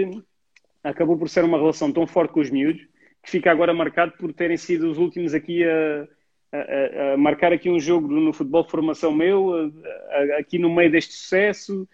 acabou 0.84 1.16
por 1.16 1.28
ser 1.28 1.44
uma 1.44 1.58
relação 1.58 1.90
tão 1.90 2.06
forte 2.06 2.32
com 2.32 2.40
os 2.40 2.50
miúdos 2.50 2.82
que 3.22 3.30
fica 3.30 3.50
agora 3.50 3.72
marcado 3.72 4.12
por 4.18 4.32
terem 4.32 4.56
sido 4.56 4.90
os 4.90 4.98
últimos 4.98 5.34
aqui 5.34 5.64
a 5.64 6.06
a, 6.52 7.14
a, 7.14 7.16
marcar 7.16 7.52
aqui 7.52 7.68
um 7.70 7.78
jogo 7.78 8.08
no 8.08 8.32
futebol 8.32 8.64
de 8.64 8.70
formação 8.70 9.12
meu, 9.12 9.54
a, 9.54 10.38
aqui 10.38 10.58
no 10.58 10.74
meio 10.74 10.90
deste 10.90 11.14
sucesso. 11.14 11.88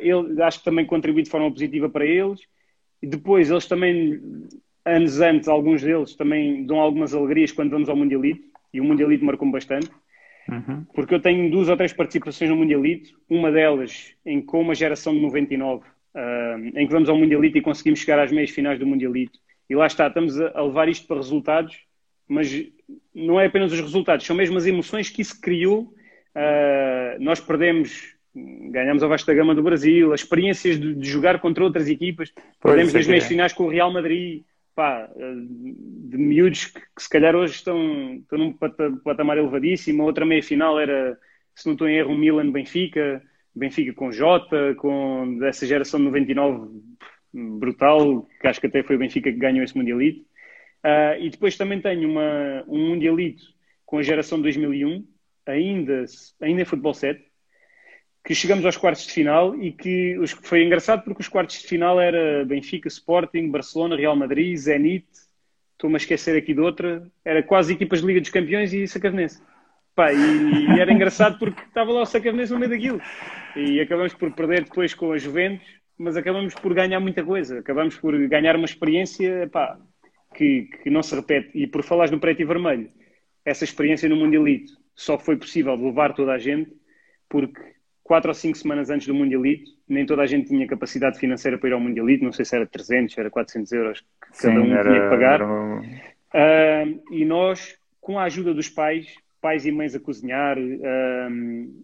ele, 0.00 0.42
acho 0.42 0.58
que 0.58 0.64
também 0.64 0.86
contribui 0.86 1.22
de 1.22 1.30
forma 1.30 1.50
positiva 1.50 1.88
para 1.88 2.04
eles. 2.04 2.40
E 3.00 3.06
depois, 3.06 3.50
eles 3.50 3.66
também, 3.66 4.20
anos 4.88 5.20
antes, 5.20 5.48
alguns 5.48 5.82
deles 5.82 6.14
também 6.14 6.64
dão 6.64 6.80
algumas 6.80 7.14
alegrias 7.14 7.52
quando 7.52 7.70
vamos 7.70 7.88
ao 7.88 7.96
Mundialito. 7.96 8.42
E 8.72 8.80
o 8.80 8.84
Mundialito 8.84 9.24
marcou-me 9.24 9.52
bastante. 9.52 9.90
Uhum. 10.48 10.84
Porque 10.94 11.14
eu 11.14 11.20
tenho 11.20 11.50
duas 11.50 11.68
ou 11.68 11.76
três 11.76 11.92
participações 11.92 12.50
no 12.50 12.56
Mundialito. 12.56 13.10
Uma 13.28 13.50
delas 13.50 14.14
em 14.24 14.40
com 14.40 14.60
uma 14.60 14.74
geração 14.74 15.14
de 15.14 15.20
99, 15.20 15.84
uh, 15.84 16.78
em 16.78 16.86
que 16.86 16.92
vamos 16.92 17.08
ao 17.08 17.16
Mundialito 17.16 17.58
e 17.58 17.62
conseguimos 17.62 18.00
chegar 18.00 18.18
às 18.18 18.32
meias 18.32 18.50
finais 18.50 18.78
do 18.78 18.86
Mundialito. 18.86 19.38
E 19.68 19.74
lá 19.74 19.86
está, 19.86 20.06
estamos 20.08 20.40
a, 20.40 20.62
levar 20.62 20.88
isto 20.88 21.06
para 21.06 21.16
resultados 21.16 21.88
mas 22.28 22.52
não 23.14 23.40
é 23.40 23.46
apenas 23.46 23.72
os 23.72 23.80
resultados, 23.80 24.26
são 24.26 24.36
mesmo 24.36 24.58
as 24.58 24.66
emoções 24.66 25.08
que 25.08 25.22
isso 25.22 25.40
criou. 25.40 25.94
Uh, 26.36 27.20
nós 27.20 27.40
perdemos, 27.40 28.14
ganhamos 28.70 29.02
a 29.02 29.08
vasta 29.08 29.32
gama 29.32 29.54
do 29.54 29.62
Brasil, 29.62 30.12
as 30.12 30.20
experiências 30.20 30.78
de, 30.78 30.94
de 30.94 31.08
jogar 31.08 31.40
contra 31.40 31.64
outras 31.64 31.88
equipas, 31.88 32.30
pois 32.30 32.74
perdemos 32.74 32.92
nas 32.92 33.06
meias 33.06 33.24
é. 33.24 33.28
finais 33.28 33.52
com 33.52 33.64
o 33.64 33.70
Real 33.70 33.90
Madrid. 33.90 34.42
Pá, 34.78 35.10
de 35.16 36.16
miúdos 36.16 36.66
que, 36.66 36.80
que, 36.80 37.02
se 37.02 37.08
calhar 37.08 37.34
hoje 37.34 37.54
estão, 37.54 38.14
estão 38.14 38.38
num 38.38 38.52
patamar 39.02 39.36
elevadíssimo. 39.36 40.04
A 40.04 40.06
outra 40.06 40.24
meia-final 40.24 40.78
era, 40.78 41.18
se 41.52 41.66
não 41.66 41.72
estou 41.72 41.88
em 41.88 41.96
erro, 41.96 42.12
um 42.12 42.16
Milan-Benfica, 42.16 43.20
Benfica 43.52 43.92
com 43.92 44.12
Jota, 44.12 44.76
com 44.76 45.36
dessa 45.40 45.66
geração 45.66 45.98
de 45.98 46.06
99 46.06 46.80
brutal, 47.58 48.28
que 48.40 48.46
acho 48.46 48.60
que 48.60 48.68
até 48.68 48.84
foi 48.84 48.94
o 48.94 49.00
Benfica 49.00 49.32
que 49.32 49.38
ganhou 49.38 49.64
esse 49.64 49.76
Mundialito. 49.76 50.20
Uh, 50.84 51.22
e 51.22 51.28
depois 51.28 51.56
também 51.56 51.80
tenho 51.80 52.08
uma, 52.08 52.64
um 52.68 52.90
Mundialito 52.90 53.42
com 53.84 53.98
a 53.98 54.02
geração 54.02 54.38
de 54.38 54.44
2001, 54.44 55.04
ainda, 55.44 56.04
ainda 56.40 56.62
em 56.62 56.64
futebol 56.64 56.94
7, 56.94 57.20
que 58.28 58.34
chegamos 58.34 58.62
aos 58.66 58.76
quartos 58.76 59.06
de 59.06 59.12
final 59.14 59.56
e 59.56 59.72
que 59.72 60.14
foi 60.42 60.62
engraçado 60.62 61.02
porque 61.02 61.22
os 61.22 61.28
quartos 61.28 61.62
de 61.62 61.66
final 61.66 61.98
era 61.98 62.44
Benfica, 62.44 62.86
Sporting, 62.86 63.50
Barcelona, 63.50 63.96
Real 63.96 64.14
Madrid, 64.14 64.54
Zenit, 64.54 65.06
estou-me 65.72 65.96
a 65.96 65.96
esquecer 65.96 66.36
aqui 66.36 66.52
de 66.52 66.60
outra, 66.60 67.10
era 67.24 67.42
quase 67.42 67.72
equipas 67.72 68.02
de 68.02 68.06
Liga 68.06 68.20
dos 68.20 68.28
Campeões 68.28 68.74
e 68.74 68.86
Sacavenense. 68.86 69.40
Pá, 69.94 70.12
e, 70.12 70.16
e, 70.18 70.78
era 70.78 70.92
engraçado 70.92 71.38
porque 71.38 71.62
estava 71.62 71.90
lá 71.90 72.02
o 72.02 72.04
Sacavenense 72.04 72.52
no 72.52 72.58
meio 72.58 72.70
daquilo. 72.70 73.00
E 73.56 73.80
acabamos 73.80 74.12
por 74.12 74.30
perder 74.34 74.64
depois 74.64 74.92
com 74.92 75.10
a 75.10 75.16
Juventus, 75.16 75.66
mas 75.96 76.14
acabamos 76.14 76.54
por 76.54 76.74
ganhar 76.74 77.00
muita 77.00 77.24
coisa. 77.24 77.60
Acabamos 77.60 77.96
por 77.96 78.14
ganhar 78.28 78.56
uma 78.56 78.66
experiência 78.66 79.48
pá, 79.50 79.78
que, 80.34 80.68
que 80.82 80.90
não 80.90 81.02
se 81.02 81.14
repete. 81.14 81.48
E 81.54 81.66
por 81.66 81.82
falares 81.82 82.10
no 82.10 82.20
preto 82.20 82.42
e 82.42 82.44
vermelho, 82.44 82.90
essa 83.42 83.64
experiência 83.64 84.06
no 84.06 84.16
Mundialito 84.16 84.74
só 84.94 85.18
foi 85.18 85.38
possível 85.38 85.74
levar 85.76 86.12
toda 86.12 86.32
a 86.32 86.38
gente 86.38 86.76
porque 87.26 87.77
quatro 88.08 88.30
ou 88.30 88.34
cinco 88.34 88.56
semanas 88.56 88.88
antes 88.88 89.06
do 89.06 89.14
Mundialito, 89.14 89.70
nem 89.86 90.06
toda 90.06 90.22
a 90.22 90.26
gente 90.26 90.48
tinha 90.48 90.66
capacidade 90.66 91.18
financeira 91.18 91.58
para 91.58 91.68
ir 91.68 91.72
ao 91.74 91.80
Mundialito, 91.80 92.24
não 92.24 92.32
sei 92.32 92.42
se 92.42 92.56
era 92.56 92.66
300, 92.66 93.18
era 93.18 93.28
400 93.28 93.72
euros 93.72 94.00
que 94.00 94.38
Sim, 94.38 94.48
cada 94.48 94.60
um 94.62 94.72
era, 94.72 94.90
tinha 94.90 95.02
que 95.02 95.10
pagar. 95.10 95.40
Era... 95.42 95.46
Uh, 95.46 97.14
e 97.14 97.24
nós, 97.26 97.76
com 98.00 98.18
a 98.18 98.24
ajuda 98.24 98.54
dos 98.54 98.70
pais, 98.70 99.14
pais 99.42 99.66
e 99.66 99.70
mães 99.70 99.94
a 99.94 100.00
cozinhar, 100.00 100.56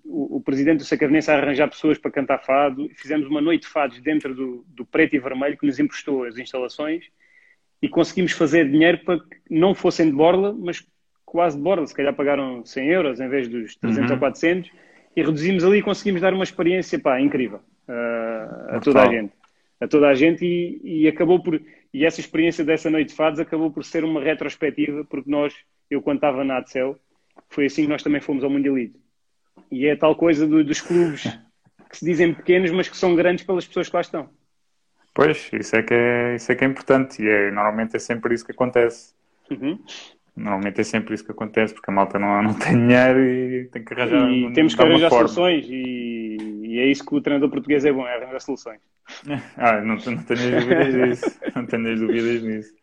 o, 0.03 0.37
o, 0.39 0.41
presidente 0.41 0.79
do 0.79 0.85
Sacavenense 0.85 1.31
a 1.31 1.37
arranjar 1.37 1.69
pessoas 1.69 1.99
para 1.99 2.11
cantar 2.11 2.39
fado, 2.39 2.89
fizemos 2.95 3.29
uma 3.29 3.43
noite 3.43 3.63
de 3.63 3.69
fados 3.69 4.01
dentro 4.01 4.35
do, 4.35 4.65
do 4.67 4.87
Preto 4.87 5.15
e 5.15 5.19
Vermelho, 5.19 5.59
que 5.59 5.67
nos 5.67 5.79
emprestou 5.79 6.25
as 6.25 6.39
instalações, 6.39 7.05
e 7.83 7.89
conseguimos 7.89 8.33
fazer 8.33 8.71
dinheiro 8.71 9.05
para 9.05 9.21
que 9.21 9.37
não 9.51 9.75
fossem 9.75 10.07
de 10.07 10.13
borla, 10.13 10.55
mas 10.59 10.87
quase 11.23 11.59
de 11.59 11.63
borla, 11.63 11.87
se 11.87 11.95
calhar 11.95 12.15
pagaram 12.15 12.65
100 12.65 12.89
euros 12.89 13.21
em 13.21 13.29
vez 13.29 13.47
dos 13.47 13.77
300 13.77 14.09
uhum. 14.09 14.15
ou 14.15 14.21
400, 14.21 14.71
e 15.17 15.23
reduzimos 15.23 15.65
ali 15.65 15.79
e 15.79 15.83
conseguimos 15.83 16.21
dar 16.21 16.35
uma 16.35 16.45
experiência 16.45 16.99
pá, 16.99 17.21
incrível 17.21 17.61
uh, 17.89 18.77
a 18.77 18.81
toda 18.81 19.03
a 19.03 19.07
gente. 19.07 19.33
A 19.81 19.89
toda 19.89 20.09
a 20.09 20.15
gente 20.15 20.45
e, 20.45 21.03
e, 21.03 21.09
acabou 21.09 21.43
por. 21.43 21.61
E 21.93 22.05
essa 22.05 22.21
experiência 22.21 22.65
dessa 22.65 22.91
noite 22.91 23.09
de 23.09 23.15
fados 23.15 23.39
acabou 23.39 23.71
por 23.71 23.85
ser 23.85 24.05
uma 24.05 24.21
retrospectiva, 24.23 25.05
porque 25.05 25.31
nós, 25.31 25.55
eu 25.91 26.01
quando 26.01 26.17
estava 26.17 26.43
na 26.45 26.59
ADCEL, 26.59 26.99
foi 27.49 27.67
assim 27.67 27.83
que 27.83 27.89
nós 27.89 28.03
também 28.03 28.21
fomos 28.21 28.43
ao 28.43 28.51
Mundialito. 28.51 28.99
E 29.71 29.87
é 29.87 29.95
tal 29.95 30.17
coisa 30.17 30.47
do, 30.47 30.65
dos 30.65 30.81
clubes 30.81 31.25
que 31.91 31.99
se 31.99 32.05
dizem 32.05 32.35
pequenos, 32.35 32.71
mas 32.71 32.89
que 32.89 32.97
são 32.97 33.15
grandes 33.15 33.45
pelas 33.45 33.67
pessoas 33.67 33.89
que 33.89 33.97
lá 33.97 34.01
estão. 34.01 34.29
Pois, 35.13 35.49
isso 35.53 35.77
é 35.77 35.83
que 35.83 35.95
é, 35.95 36.35
isso 36.35 36.51
é, 36.51 36.55
que 36.57 36.65
é 36.65 36.67
importante 36.67 37.23
e 37.23 37.29
é, 37.29 37.51
normalmente 37.53 37.95
é 37.95 38.01
sempre 38.01 38.35
isso 38.35 38.45
que 38.45 38.51
acontece. 38.51 39.15
Uhum. 39.49 39.79
Normalmente 40.37 40.81
é 40.81 40.85
sempre 40.85 41.15
isso 41.15 41.25
que 41.25 41.31
acontece, 41.31 41.73
porque 41.73 41.91
a 41.91 41.95
malta 41.95 42.19
não, 42.19 42.43
não 42.43 42.55
tem 42.55 42.73
dinheiro 42.73 43.21
e 43.21 43.65
tem 43.67 43.85
que 43.85 43.95
arranjar. 43.95 44.31
E 44.31 44.53
temos 44.53 44.75
que 44.75 44.83
arranjar 44.83 45.09
soluções, 45.09 45.67
e, 45.69 46.37
e, 46.65 46.79
é 46.81 46.87
isso 46.87 47.07
que 47.07 47.15
o 47.15 47.21
treinador 47.21 47.51
português 47.51 47.85
é 47.85 47.93
bom, 47.93 48.07
é 48.07 48.17
arranjar 48.17 48.41
soluções. 48.41 48.81
ah, 49.57 49.81
não, 49.81 49.95
não 49.95 49.99
tenho 49.99 50.61
dúvidas 50.61 50.93
disso. 50.93 51.41
não 51.55 51.67
tenho 51.67 51.97
dúvidas 51.97 52.43
nisso. 52.43 52.75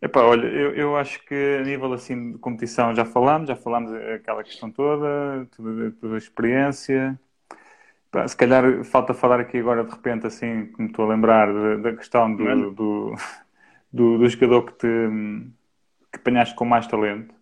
Epá, 0.00 0.22
olha, 0.22 0.46
eu, 0.46 0.74
eu 0.74 0.96
acho 0.96 1.22
que 1.26 1.58
a 1.60 1.64
nível 1.64 1.92
assim 1.92 2.32
de 2.32 2.38
competição 2.38 2.94
já 2.94 3.04
falámos, 3.04 3.48
já 3.48 3.56
falámos 3.56 3.92
aquela 3.92 4.44
questão 4.44 4.70
toda, 4.70 5.46
toda, 5.54 5.90
toda 6.00 6.14
a 6.14 6.18
experiência. 6.18 7.18
Epá, 8.08 8.26
se 8.26 8.36
calhar 8.36 8.84
falta 8.84 9.12
falar 9.12 9.40
aqui 9.40 9.58
agora 9.58 9.84
de 9.84 9.90
repente, 9.90 10.26
assim, 10.26 10.66
como 10.66 10.88
estou 10.88 11.04
a 11.04 11.08
lembrar, 11.08 11.52
da, 11.52 11.76
da 11.76 11.92
questão 11.96 12.34
do, 12.34 12.70
do, 12.70 13.16
do, 13.92 14.18
do 14.18 14.28
jogador 14.28 14.62
que 14.62 14.72
te 14.78 14.86
apanhaste 16.18 16.54
com 16.54 16.64
mais 16.64 16.86
talento. 16.86 17.34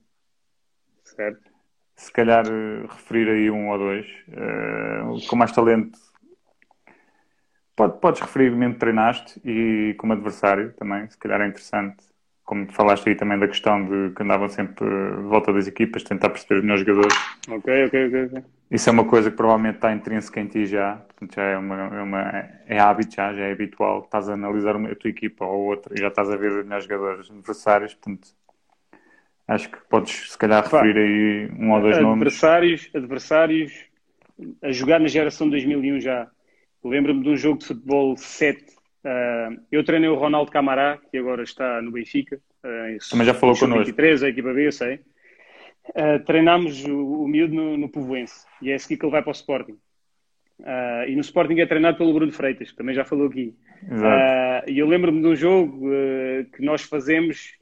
Certo. 1.05 1.51
Se 1.95 2.13
calhar 2.13 2.47
uh, 2.47 2.87
referir 2.89 3.29
aí 3.29 3.51
um 3.51 3.71
ou 3.71 3.79
dois. 3.79 4.07
Uh, 4.29 5.27
com 5.29 5.37
mais 5.37 5.53
talento. 5.53 5.99
Pode, 7.75 8.01
podes 8.01 8.21
referir 8.21 8.51
mesmo 8.51 8.75
que 8.75 8.81
treinaste 8.81 9.41
e 9.45 9.95
como 9.99 10.13
adversário 10.15 10.73
também, 10.75 11.09
se 11.11 11.19
calhar 11.19 11.41
é 11.41 11.47
interessante. 11.47 11.97
Como 12.43 12.71
falaste 12.73 13.09
aí 13.09 13.15
também 13.15 13.39
da 13.39 13.49
questão 13.49 13.85
de 13.85 14.15
que 14.15 14.23
andavam 14.23 14.49
sempre 14.49 14.87
de 14.89 15.23
volta 15.23 15.53
das 15.53 15.67
equipas, 15.67 16.03
tentar 16.03 16.31
perceber 16.31 16.61
os 16.61 16.63
melhores 16.63 16.87
jogadores. 16.87 17.17
Ok, 17.49 17.87
ok, 17.87 18.07
ok. 18.07 18.25
okay. 18.25 18.45
Isso 18.71 18.89
é 18.89 18.93
uma 18.93 19.05
coisa 19.05 19.31
que 19.31 19.37
provavelmente 19.37 19.77
está 19.77 19.93
intrínseca 19.93 20.41
em 20.41 20.47
ti 20.47 20.67
já, 20.67 20.97
portanto 20.97 21.35
já 21.35 21.43
é, 21.43 21.57
uma, 21.57 21.77
é, 21.77 22.03
uma, 22.03 22.21
é 22.67 22.79
hábito 22.79 23.15
já, 23.15 23.33
já 23.33 23.45
é 23.45 23.53
habitual. 23.53 24.01
Estás 24.01 24.29
a 24.29 24.35
analisar 24.35 24.75
uma, 24.75 24.91
a 24.91 24.95
tua 24.97 25.11
equipa 25.11 25.45
ou 25.45 25.67
outra 25.67 25.95
e 25.95 26.01
já 26.01 26.09
estás 26.09 26.31
a 26.31 26.37
ver 26.37 26.51
os 26.51 26.65
melhores 26.65 26.85
jogadores 26.85 27.31
adversários, 27.31 27.95
portanto 27.95 28.29
Acho 29.49 29.71
que 29.71 29.79
podes, 29.89 30.33
se 30.33 30.39
calhar, 30.39 30.63
referir 30.63 30.97
aí 30.97 31.51
um 31.59 31.73
ou 31.73 31.81
dois 31.81 31.97
adversários, 31.97 32.81
nomes. 32.83 32.97
Adversários, 32.97 33.85
a 34.63 34.73
jogar 34.73 34.99
na 34.99 35.09
geração 35.09 35.49
2001 35.49 36.01
já. 36.01 36.29
Lembro-me 36.85 37.23
de 37.23 37.29
um 37.31 37.37
jogo 37.37 37.59
de 37.59 37.67
futebol 37.67 38.17
7. 38.17 38.63
Uh, 38.63 38.67
ah, 39.05 39.51
eu 39.71 39.85
treinei 39.85 40.09
o 40.09 40.17
Ronaldo 40.17 40.51
Camará, 40.51 40.99
que 41.11 41.17
agora 41.17 41.43
está 41.43 41.81
no 41.81 41.93
Benfica. 41.93 42.41
Uh, 42.65 42.99
Também 43.11 43.27
já 43.27 43.35
falou 43.35 43.57
connosco. 43.57 43.85
23, 43.85 44.23
a 44.25 44.29
equipa 44.29 44.53
B, 44.53 44.67
eu 44.67 44.73
sei. 44.73 45.01
Uh, 45.91 46.25
treinámos 46.25 46.85
o, 46.85 47.23
o 47.23 47.29
miúdo 47.29 47.55
no, 47.55 47.77
no 47.77 47.89
Povoense. 47.89 48.45
E 48.61 48.71
é 48.71 48.75
a 48.75 48.79
seguir 48.79 48.97
que 48.97 49.05
ele 49.05 49.13
vai 49.13 49.23
para 49.23 49.31
o 49.31 49.33
Sporting. 49.33 49.79
Uh, 50.61 51.07
e 51.07 51.15
no 51.15 51.21
Sporting 51.21 51.61
é 51.61 51.67
treinado 51.67 51.99
pelo 51.99 52.15
Bruno 52.15 52.33
Freitas, 52.33 52.71
que 52.71 52.77
também 52.77 52.95
já 52.95 53.05
falou 53.05 53.27
aqui. 53.27 53.55
Uh, 53.83 54.69
e 54.69 54.79
eu 54.79 54.87
lembro-me 54.87 55.21
de 55.21 55.27
um 55.27 55.37
jogo 55.37 55.89
uh, 55.89 56.45
que 56.57 56.65
nós 56.65 56.83
fazemos 56.83 57.53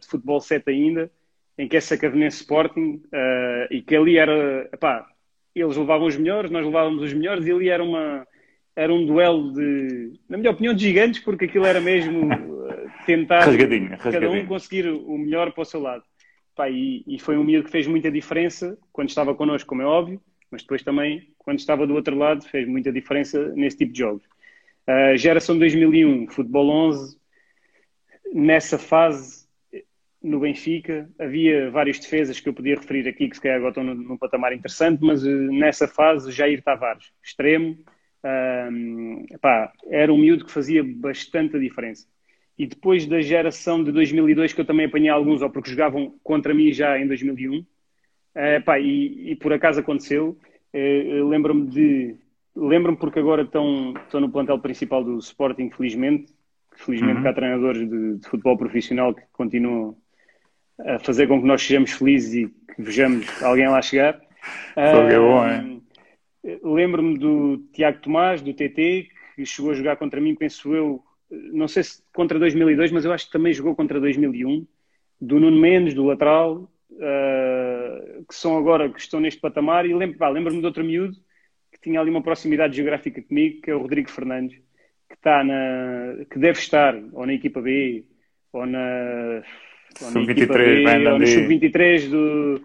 de 0.00 0.06
futebol 0.06 0.40
7 0.40 0.70
ainda, 0.70 1.10
em 1.56 1.68
que 1.68 1.76
é 1.76 1.80
Sacavenense 1.80 2.38
Sporting 2.38 3.02
uh, 3.06 3.66
e 3.70 3.82
que 3.82 3.94
ali 3.94 4.18
era, 4.18 4.68
epá, 4.72 5.06
eles 5.54 5.76
levavam 5.76 6.06
os 6.06 6.16
melhores, 6.16 6.50
nós 6.50 6.64
levávamos 6.64 7.02
os 7.02 7.12
melhores 7.12 7.46
e 7.46 7.52
ali 7.52 7.68
era 7.68 7.82
uma 7.82 8.26
era 8.76 8.92
um 8.92 9.06
duelo 9.06 9.52
de, 9.52 10.14
na 10.28 10.36
minha 10.36 10.50
opinião, 10.50 10.74
de 10.74 10.82
gigantes, 10.82 11.20
porque 11.20 11.44
aquilo 11.44 11.64
era 11.64 11.80
mesmo 11.80 12.26
uh, 12.26 12.90
tentar 13.06 13.44
rasgadinho, 13.44 13.90
rasgadinho. 13.90 14.20
cada 14.20 14.30
um 14.30 14.46
conseguir 14.46 14.88
o 14.88 15.16
melhor 15.16 15.52
para 15.52 15.62
o 15.62 15.64
seu 15.64 15.80
lado. 15.80 16.02
Epá, 16.52 16.68
e, 16.68 17.04
e, 17.06 17.18
foi 17.20 17.38
um 17.38 17.44
miúdo 17.44 17.66
que 17.66 17.70
fez 17.70 17.86
muita 17.86 18.10
diferença 18.10 18.76
quando 18.92 19.10
estava 19.10 19.32
connosco, 19.32 19.68
como 19.68 19.82
é 19.82 19.86
óbvio, 19.86 20.20
mas 20.50 20.62
depois 20.62 20.82
também, 20.82 21.28
quando 21.38 21.60
estava 21.60 21.86
do 21.86 21.94
outro 21.94 22.16
lado, 22.16 22.44
fez 22.48 22.66
muita 22.66 22.92
diferença 22.92 23.48
nesse 23.54 23.78
tipo 23.78 23.92
de 23.92 23.98
jogos. 24.00 24.24
Uh, 24.88 25.16
geração 25.16 25.56
2001, 25.56 26.28
futebol 26.30 26.68
11, 26.68 27.16
nessa 28.34 28.76
fase 28.76 29.43
no 30.24 30.40
Benfica. 30.40 31.08
Havia 31.18 31.70
várias 31.70 31.98
defesas 31.98 32.40
que 32.40 32.48
eu 32.48 32.54
podia 32.54 32.76
referir 32.76 33.06
aqui, 33.06 33.28
que 33.28 33.36
se 33.36 33.42
calhar 33.42 33.58
agora 33.58 33.70
estão 33.70 33.84
num, 33.84 33.94
num 33.94 34.16
patamar 34.16 34.52
interessante, 34.52 35.04
mas 35.04 35.22
uh, 35.22 35.52
nessa 35.52 35.86
fase, 35.86 36.32
Jair 36.32 36.62
Tavares, 36.62 37.12
extremo, 37.22 37.78
um, 38.24 39.26
epá, 39.30 39.70
era 39.90 40.12
um 40.12 40.16
miúdo 40.16 40.46
que 40.46 40.50
fazia 40.50 40.82
bastante 40.82 41.56
a 41.56 41.60
diferença. 41.60 42.08
E 42.58 42.66
depois 42.66 43.06
da 43.06 43.20
geração 43.20 43.84
de 43.84 43.92
2002, 43.92 44.54
que 44.54 44.60
eu 44.62 44.64
também 44.64 44.86
apanhei 44.86 45.10
alguns, 45.10 45.42
ou 45.42 45.50
porque 45.50 45.70
jogavam 45.70 46.14
contra 46.22 46.54
mim 46.54 46.72
já 46.72 46.98
em 46.98 47.06
2001, 47.06 47.58
uh, 47.58 47.66
epá, 48.56 48.80
e, 48.80 49.32
e, 49.32 49.36
por 49.36 49.52
acaso 49.52 49.80
aconteceu, 49.80 50.38
uh, 50.74 51.28
lembro-me 51.28 51.66
de. 51.68 52.16
Lembro-me 52.56 52.96
porque 52.96 53.18
agora 53.18 53.42
estão, 53.42 53.94
estão 54.04 54.20
no 54.20 54.30
plantel 54.30 54.60
principal 54.60 55.02
do 55.02 55.18
Sporting, 55.18 55.70
felizmente. 55.70 56.32
Felizmente 56.76 57.20
uhum. 57.20 57.28
há 57.28 57.32
treinadores 57.32 57.88
de, 57.88 58.18
de 58.18 58.28
futebol 58.28 58.56
profissional 58.56 59.12
que 59.12 59.22
continuam 59.32 59.96
a 60.78 60.98
fazer 60.98 61.26
com 61.26 61.40
que 61.40 61.46
nós 61.46 61.62
sejamos 61.62 61.92
felizes 61.92 62.34
e 62.34 62.74
que 62.74 62.82
vejamos 62.82 63.42
alguém 63.42 63.68
lá 63.68 63.80
chegar. 63.80 64.20
é 65.08 65.18
bom, 65.18 65.44
é? 65.46 66.58
Lembro-me 66.62 67.18
do 67.18 67.58
Tiago 67.72 68.00
Tomás, 68.00 68.42
do 68.42 68.52
TT, 68.52 69.08
que 69.34 69.46
chegou 69.46 69.70
a 69.70 69.74
jogar 69.74 69.96
contra 69.96 70.20
mim, 70.20 70.34
penso 70.34 70.74
eu, 70.74 71.02
não 71.30 71.66
sei 71.66 71.82
se 71.82 72.02
contra 72.12 72.38
2002, 72.38 72.92
mas 72.92 73.04
eu 73.04 73.12
acho 73.12 73.26
que 73.26 73.32
também 73.32 73.52
jogou 73.52 73.74
contra 73.74 74.00
2001. 74.00 74.66
Do 75.20 75.40
Nuno 75.40 75.58
Mendes, 75.58 75.94
do 75.94 76.04
lateral, 76.04 76.70
uh, 76.92 78.24
que 78.28 78.34
são 78.34 78.58
agora, 78.58 78.90
que 78.90 79.00
estão 79.00 79.20
neste 79.20 79.40
patamar. 79.40 79.86
E 79.86 79.94
lembro, 79.94 80.30
lembro-me 80.30 80.60
de 80.60 80.66
outro 80.66 80.84
miúdo 80.84 81.16
que 81.72 81.80
tinha 81.80 82.00
ali 82.00 82.10
uma 82.10 82.22
proximidade 82.22 82.76
geográfica 82.76 83.22
comigo, 83.22 83.62
que 83.62 83.70
é 83.70 83.74
o 83.74 83.80
Rodrigo 83.80 84.10
Fernandes, 84.10 84.58
que, 85.08 85.14
está 85.14 85.42
na, 85.42 86.24
que 86.30 86.38
deve 86.38 86.58
estar 86.58 86.94
ou 87.12 87.26
na 87.26 87.32
equipa 87.32 87.60
B 87.60 88.04
ou 88.52 88.66
na 88.66 89.42
Sub-23, 89.98 91.12
ou 91.12 91.18
no 91.18 91.26
Sub-23 91.26 92.08
do. 92.08 92.62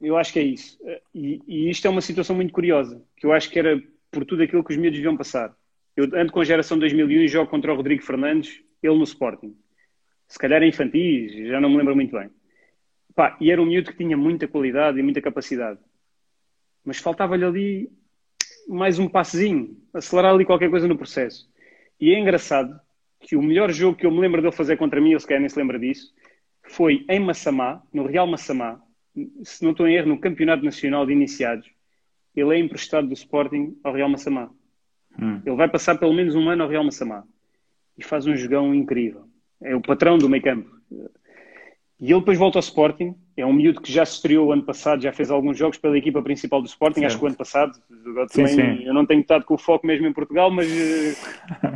Eu 0.00 0.16
acho 0.16 0.32
que 0.32 0.38
é 0.38 0.42
isso. 0.42 0.78
E, 1.14 1.40
e, 1.46 1.70
isto 1.70 1.86
é 1.86 1.90
uma 1.90 2.00
situação 2.00 2.36
muito 2.36 2.52
curiosa, 2.52 3.02
que 3.16 3.26
eu 3.26 3.32
acho 3.32 3.50
que 3.50 3.58
era 3.58 3.82
por 4.10 4.24
tudo 4.24 4.42
aquilo 4.42 4.62
que 4.62 4.72
os 4.72 4.76
miúdos 4.76 4.98
deviam 4.98 5.16
passar. 5.16 5.54
Eu 5.96 6.04
ando 6.14 6.32
com 6.32 6.40
a 6.40 6.44
geração 6.44 6.78
2001 6.78 7.22
e 7.22 7.28
jogo 7.28 7.50
contra 7.50 7.72
o 7.72 7.76
Rodrigo 7.76 8.02
Fernandes. 8.02 8.62
ele 8.82 8.98
no 8.98 9.04
Sporting. 9.04 9.56
Se 10.28 10.38
calhar 10.38 10.62
em 10.62 10.68
infantis, 10.68 11.32
já 11.48 11.60
não 11.60 11.70
me 11.70 11.78
lembro 11.78 11.94
muito 11.94 12.12
bem. 12.16 12.28
Pá, 13.14 13.36
e 13.40 13.50
era 13.50 13.62
um 13.62 13.66
miúdo 13.66 13.90
que 13.90 13.96
tinha 13.96 14.16
muita 14.16 14.46
qualidade 14.46 14.98
e 14.98 15.02
muita 15.02 15.22
capacidade. 15.22 15.80
Mas 16.84 16.98
faltava-lhe 16.98 17.44
ali 17.44 17.90
mais 18.68 18.98
um 18.98 19.08
passezinho, 19.08 19.76
acelerar 19.94 20.34
ali 20.34 20.44
qualquer 20.44 20.68
coisa 20.68 20.86
no 20.86 20.98
processo. 20.98 21.48
E 22.00 22.12
é 22.12 22.18
engraçado 22.18 22.78
que 23.26 23.34
o 23.34 23.42
melhor 23.42 23.72
jogo 23.72 23.98
que 23.98 24.06
eu 24.06 24.10
me 24.10 24.20
lembro 24.20 24.40
dele 24.40 24.54
fazer 24.54 24.76
contra 24.76 25.00
mim, 25.00 25.10
ele 25.10 25.18
se 25.18 25.26
calhar 25.26 25.40
nem 25.40 25.48
se 25.48 25.58
lembra 25.58 25.78
disso, 25.80 26.14
foi 26.62 27.04
em 27.08 27.18
Massamá, 27.18 27.82
no 27.92 28.06
Real 28.06 28.26
Massamá, 28.26 28.80
se 29.42 29.64
não 29.64 29.72
estou 29.72 29.88
em 29.88 29.96
erro, 29.96 30.08
no 30.08 30.20
Campeonato 30.20 30.64
Nacional 30.64 31.04
de 31.04 31.12
Iniciados. 31.12 31.68
Ele 32.36 32.54
é 32.54 32.58
emprestado 32.60 33.08
do 33.08 33.14
Sporting 33.14 33.76
ao 33.82 33.92
Real 33.92 34.08
Massamá. 34.08 34.48
Hum. 35.20 35.40
Ele 35.44 35.56
vai 35.56 35.68
passar 35.68 35.98
pelo 35.98 36.12
menos 36.12 36.36
um 36.36 36.48
ano 36.48 36.62
ao 36.62 36.68
Real 36.68 36.84
Massamá. 36.84 37.24
E 37.98 38.04
faz 38.04 38.26
um 38.26 38.36
jogão 38.36 38.72
incrível. 38.72 39.24
É 39.60 39.74
o 39.74 39.80
patrão 39.80 40.18
do 40.18 40.28
meio 40.28 40.42
campo. 40.42 40.70
E 41.98 42.12
ele 42.12 42.20
depois 42.20 42.38
volta 42.38 42.58
ao 42.58 42.62
Sporting. 42.62 43.16
É 43.36 43.44
um 43.44 43.52
miúdo 43.52 43.82
que 43.82 43.92
já 43.92 44.04
se 44.06 44.14
estreou 44.14 44.50
ano 44.50 44.62
passado, 44.62 45.02
já 45.02 45.12
fez 45.12 45.30
alguns 45.30 45.58
jogos 45.58 45.76
pela 45.76 45.98
equipa 45.98 46.22
principal 46.22 46.62
do 46.62 46.68
Sporting, 46.68 47.00
certo. 47.00 47.06
acho 47.06 47.18
que 47.18 47.24
o 47.24 47.26
ano 47.26 47.36
passado. 47.36 47.72
Sim, 48.30 48.46
sim. 48.46 48.82
Eu 48.82 48.94
não 48.94 49.04
tenho 49.04 49.20
estado 49.20 49.44
com 49.44 49.54
o 49.54 49.58
foco 49.58 49.86
mesmo 49.86 50.06
em 50.06 50.12
Portugal, 50.12 50.50
mas, 50.50 50.66
eh, 50.70 51.14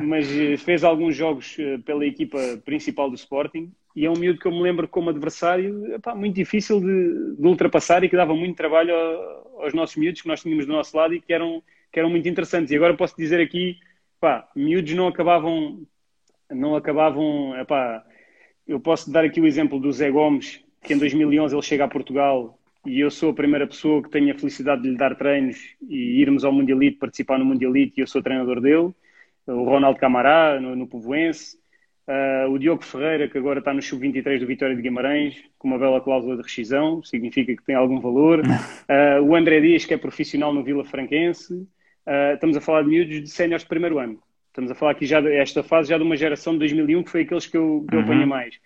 mas 0.02 0.30
eh, 0.30 0.56
fez 0.56 0.82
alguns 0.82 1.14
jogos 1.14 1.56
eh, 1.58 1.76
pela 1.84 2.06
equipa 2.06 2.38
principal 2.64 3.10
do 3.10 3.14
Sporting. 3.14 3.70
E 3.94 4.06
é 4.06 4.10
um 4.10 4.16
miúdo 4.16 4.38
que 4.38 4.46
eu 4.46 4.52
me 4.52 4.62
lembro 4.62 4.88
como 4.88 5.10
adversário 5.10 5.94
epá, 5.94 6.14
muito 6.14 6.34
difícil 6.34 6.80
de, 6.80 7.36
de, 7.36 7.46
ultrapassar 7.46 8.02
e 8.04 8.08
que 8.08 8.16
dava 8.16 8.34
muito 8.34 8.56
trabalho 8.56 8.94
aos 9.58 9.74
nossos 9.74 9.96
miúdos 9.96 10.22
que 10.22 10.28
nós 10.28 10.40
tínhamos 10.40 10.64
do 10.64 10.72
nosso 10.72 10.96
lado 10.96 11.12
e 11.12 11.20
que 11.20 11.32
eram, 11.32 11.62
que 11.92 11.98
eram 11.98 12.08
muito 12.08 12.26
interessantes. 12.26 12.72
E 12.72 12.76
agora 12.76 12.96
posso 12.96 13.14
dizer 13.18 13.38
aqui, 13.38 13.76
pá, 14.18 14.48
miúdos 14.56 14.94
não 14.94 15.08
acabavam, 15.08 15.82
não 16.50 16.74
acabavam, 16.74 17.54
epá, 17.60 18.02
eu 18.66 18.80
posso 18.80 19.12
dar 19.12 19.24
aqui 19.24 19.42
o 19.42 19.46
exemplo 19.46 19.78
do 19.78 19.92
Zé 19.92 20.10
Gomes, 20.10 20.64
que 20.82 20.94
em 20.94 20.98
2011 20.98 21.54
ele 21.54 21.62
chega 21.62 21.84
a 21.84 21.88
Portugal 21.88 22.58
e 22.86 23.00
eu 23.00 23.10
sou 23.10 23.30
a 23.30 23.34
primeira 23.34 23.66
pessoa 23.66 24.02
que 24.02 24.08
tenho 24.08 24.32
a 24.32 24.38
felicidade 24.38 24.82
de 24.82 24.90
lhe 24.90 24.96
dar 24.96 25.14
treinos 25.14 25.58
e 25.88 26.20
irmos 26.20 26.44
ao 26.44 26.52
Mundialite, 26.52 26.96
participar 26.96 27.38
no 27.38 27.44
Mundialite 27.44 27.94
e 27.98 28.00
eu 28.00 28.06
sou 28.06 28.22
treinador 28.22 28.60
dele. 28.60 28.94
O 29.46 29.64
Ronaldo 29.64 29.98
Camará, 29.98 30.58
no, 30.60 30.74
no 30.74 30.86
Povoense. 30.86 31.58
Uh, 32.08 32.50
o 32.50 32.58
Diogo 32.58 32.82
Ferreira, 32.82 33.28
que 33.28 33.38
agora 33.38 33.60
está 33.60 33.72
no 33.72 33.80
Sub-23 33.80 34.40
do 34.40 34.46
Vitória 34.46 34.74
de 34.74 34.82
Guimarães, 34.82 35.44
com 35.56 35.68
uma 35.68 35.78
bela 35.78 36.00
cláusula 36.00 36.36
de 36.36 36.42
rescisão, 36.42 37.00
significa 37.04 37.54
que 37.54 37.62
tem 37.62 37.74
algum 37.74 38.00
valor. 38.00 38.42
Uh, 38.90 39.22
o 39.22 39.36
André 39.36 39.60
Dias, 39.60 39.84
que 39.84 39.94
é 39.94 39.96
profissional 39.96 40.52
no 40.52 40.64
Vila 40.64 40.84
Franquense. 40.84 41.54
Uh, 41.54 42.34
estamos 42.34 42.56
a 42.56 42.60
falar 42.60 42.82
de 42.82 42.88
miúdos 42.88 43.20
de 43.22 43.30
séniores 43.30 43.62
de 43.62 43.68
primeiro 43.68 44.00
ano. 44.00 44.20
Estamos 44.48 44.68
a 44.68 44.74
falar 44.74 44.90
aqui 44.90 45.06
já 45.06 45.20
desta 45.20 45.62
fase, 45.62 45.90
já 45.90 45.96
de 45.96 46.02
uma 46.02 46.16
geração 46.16 46.54
de 46.54 46.58
2001, 46.58 47.04
que 47.04 47.10
foi 47.10 47.22
aqueles 47.22 47.46
que 47.46 47.56
eu, 47.56 47.86
que 47.88 47.94
eu 47.94 48.00
apanhei 48.00 48.24
uhum. 48.24 48.28
mais. 48.28 48.58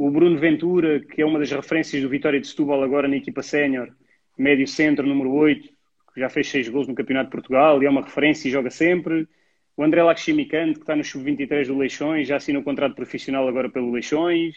O 0.00 0.10
Bruno 0.10 0.38
Ventura, 0.38 0.98
que 0.98 1.20
é 1.20 1.26
uma 1.26 1.38
das 1.38 1.50
referências 1.50 2.02
do 2.02 2.08
Vitória 2.08 2.40
de 2.40 2.46
Setúbal 2.46 2.82
agora 2.82 3.06
na 3.06 3.16
equipa 3.16 3.42
sénior, 3.42 3.90
médio 4.38 4.66
centro, 4.66 5.06
número 5.06 5.30
8, 5.30 5.68
que 6.14 6.20
já 6.20 6.30
fez 6.30 6.48
seis 6.48 6.66
gols 6.70 6.88
no 6.88 6.94
Campeonato 6.94 7.26
de 7.26 7.32
Portugal 7.32 7.82
e 7.82 7.84
é 7.84 7.90
uma 7.90 8.00
referência 8.00 8.48
e 8.48 8.50
joga 8.50 8.70
sempre. 8.70 9.28
O 9.76 9.84
André 9.84 10.02
Laximicante, 10.02 10.76
que 10.76 10.84
está 10.84 10.96
no 10.96 11.04
sub-23 11.04 11.66
do 11.66 11.76
Leixões, 11.76 12.26
já 12.26 12.36
assinou 12.36 12.62
um 12.62 12.64
contrato 12.64 12.94
profissional 12.94 13.46
agora 13.46 13.68
pelo 13.68 13.92
Leixões. 13.92 14.54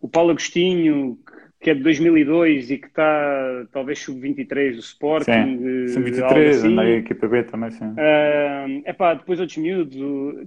O 0.00 0.08
Paulo 0.08 0.30
Agostinho, 0.30 1.18
que 1.60 1.68
é 1.68 1.74
de 1.74 1.82
2002 1.82 2.70
e 2.70 2.78
que 2.78 2.86
está 2.86 3.66
talvez 3.70 3.98
sub-23 3.98 4.72
do 4.72 4.80
Sporting. 4.80 5.86
Sub-23, 5.88 6.48
assim. 6.48 6.74
na 6.74 6.88
equipa 6.88 7.28
B 7.28 7.42
também, 7.42 7.70
sim. 7.72 7.84
Uh, 7.84 8.88
epá, 8.88 9.12
depois 9.12 9.38
outros 9.38 9.58
miúdos 9.58 9.98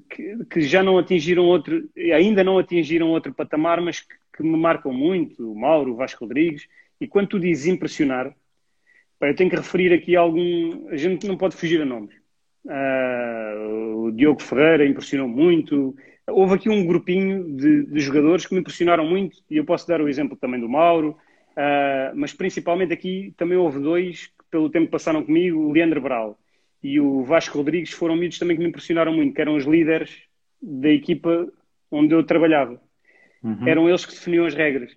que, 0.10 0.46
que, 0.50 0.62
já 0.62 0.82
não 0.82 0.98
atingiram 0.98 1.46
outro, 1.46 1.88
ainda 1.96 2.44
não 2.44 2.58
atingiram 2.58 3.10
outro 3.10 3.32
patamar, 3.36 3.80
mas 3.80 4.00
que, 4.00 4.21
que, 4.36 4.44
me 4.44 4.58
marcam 4.58 4.94
muito, 4.94 5.52
o 5.52 5.56
Mauro, 5.56 5.94
o 5.94 5.96
Vasco 5.96 6.26
Rodrigues. 6.26 6.68
E 7.00 7.08
quando 7.08 7.30
tu 7.30 7.40
dizes 7.40 7.68
impressionar, 7.68 8.36
eu 9.22 9.36
tenho 9.36 9.50
que 9.50 9.56
referir 9.56 9.94
aqui 9.94 10.16
algum. 10.16 10.88
A 10.90 10.98
gente 10.98 11.28
não 11.28 11.38
pode 11.38 11.56
fugir 11.56 11.82
a 11.82 11.86
nomes. 11.86 12.16
Uh, 12.66 14.06
o 14.06 14.12
Diogo 14.12 14.42
Ferreira 14.42 14.86
impressionou 14.86 15.28
muito 15.28 15.96
houve 16.28 16.56
aqui 16.56 16.70
um 16.70 16.86
grupinho 16.86 17.56
de, 17.56 17.86
de, 17.86 18.00
jogadores 18.00 18.46
que 18.46 18.54
me 18.54 18.62
impressionaram 18.62 19.06
muito, 19.06 19.38
e 19.50 19.58
eu 19.58 19.66
posso 19.66 19.88
dar 19.88 20.02
o 20.02 20.10
exemplo 20.10 20.38
também 20.38 20.60
do 20.60 20.70
Mauro, 20.70 21.18
uh, 21.52 22.16
mas 22.16 22.34
principalmente 22.34 22.94
aqui 22.94 23.34
também 23.38 23.58
houve 23.58 23.80
dois 23.80 24.28
que, 24.28 24.46
pelo 24.50 24.70
tempo 24.70 24.86
que 24.86 24.92
passaram 24.92 25.24
comigo, 25.24 25.60
o 25.60 25.72
Leandro 25.72 26.02
Brau 26.02 26.38
e 26.84 27.00
o 27.00 27.24
Vasco 27.24 27.58
Rodrigues, 27.58 27.92
foram 27.92 28.16
miúdos 28.16 28.40
também 28.40 28.58
que 28.58 28.64
me 28.64 28.70
impressionaram 28.70 29.14
muito, 29.14 29.34
que 29.34 29.42
eram 29.42 29.56
os 29.56 29.66
líderes 29.66 30.24
da 30.62 30.90
equipa 30.90 31.48
onde 31.92 32.14
eu 32.14 32.24
trabalhava. 32.24 32.82
Uhum. 33.44 33.68
Eram 33.68 33.90
eles 33.90 34.06
que 34.06 34.14
definiam 34.14 34.46
as 34.46 34.54
regras. 34.54 34.96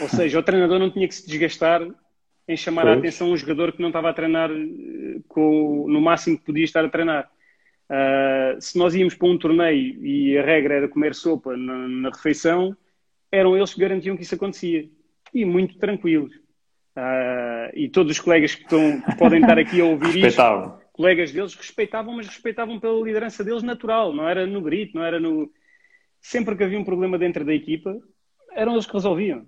Ou 0.00 0.08
seja, 0.08 0.38
o 0.38 0.42
treinador 0.42 0.78
não 0.78 0.90
tinha 0.90 1.06
que 1.06 1.14
se 1.14 1.26
desgastar 1.26 1.82
em 2.46 2.56
chamar 2.56 2.82
pois. 2.82 2.96
a 2.96 2.98
atenção 2.98 3.30
um 3.30 3.36
jogador 3.36 3.72
que 3.72 3.80
não 3.80 3.88
estava 3.88 4.10
a 4.10 4.14
treinar 4.14 4.50
eh, 4.50 5.20
com, 5.28 5.86
no 5.88 6.00
máximo 6.00 6.38
que 6.38 6.44
podia 6.44 6.64
estar 6.64 6.84
a 6.84 6.88
treinar. 6.88 7.30
Uh, 7.84 8.60
se 8.60 8.78
nós 8.78 8.94
íamos 8.94 9.14
para 9.14 9.28
um 9.28 9.36
torneio 9.36 10.04
e 10.04 10.38
a 10.38 10.42
regra 10.42 10.74
era 10.74 10.88
comer 10.88 11.14
sopa 11.14 11.54
na, 11.54 11.86
na, 11.86 12.08
refeição, 12.08 12.74
eram 13.30 13.54
eles 13.54 13.74
que 13.74 13.80
garantiam 13.80 14.16
que 14.16 14.22
isso 14.22 14.34
acontecia. 14.34 14.88
E 15.32 15.44
muito 15.44 15.76
tranquilos. 15.78 16.34
Uh, 16.96 17.74
e 17.74 17.88
todos 17.88 18.12
os 18.12 18.20
colegas 18.20 18.54
que, 18.54 18.62
estão, 18.62 19.00
que 19.00 19.16
podem 19.16 19.40
estar 19.40 19.58
aqui 19.58 19.80
a 19.80 19.84
ouvir 19.84 20.16
isto, 20.16 20.42
colegas 20.94 21.32
deles 21.32 21.54
respeitavam, 21.54 22.14
mas 22.14 22.28
respeitavam 22.28 22.78
pela 22.78 23.02
liderança 23.02 23.44
deles 23.44 23.62
natural, 23.62 24.14
não 24.14 24.28
era 24.28 24.46
no 24.46 24.62
grito, 24.62 24.96
não 24.96 25.04
era 25.04 25.20
no. 25.20 25.50
Sempre 26.24 26.56
que 26.56 26.64
havia 26.64 26.78
um 26.78 26.84
problema 26.84 27.18
dentro 27.18 27.44
da 27.44 27.54
equipa, 27.54 27.94
eram 28.52 28.72
eles 28.72 28.86
que 28.86 28.94
resolviam. 28.94 29.44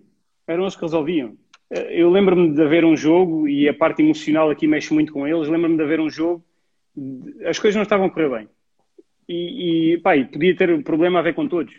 Eram 0.46 0.64
eles 0.64 0.76
que 0.76 0.82
resolviam. 0.82 1.30
Uh, 1.70 1.88
eu 1.90 2.10
lembro-me 2.10 2.54
de 2.54 2.62
haver 2.62 2.84
um 2.84 2.96
jogo, 2.96 3.48
e 3.48 3.66
a 3.66 3.74
parte 3.74 4.02
emocional 4.02 4.50
aqui 4.50 4.66
mexe 4.66 4.92
muito 4.92 5.12
com 5.12 5.26
eles, 5.26 5.48
lembro-me 5.48 5.76
de 5.76 5.82
haver 5.82 6.00
um 6.00 6.10
jogo 6.10 6.44
as 7.44 7.58
coisas 7.58 7.76
não 7.76 7.82
estavam 7.82 8.06
a 8.06 8.10
correr 8.10 8.30
bem. 8.30 8.48
E, 9.28 9.94
e, 9.94 9.98
podia 9.98 10.56
ter 10.56 10.82
problema 10.82 11.18
a 11.18 11.22
ver 11.22 11.34
com 11.34 11.48
todos. 11.48 11.74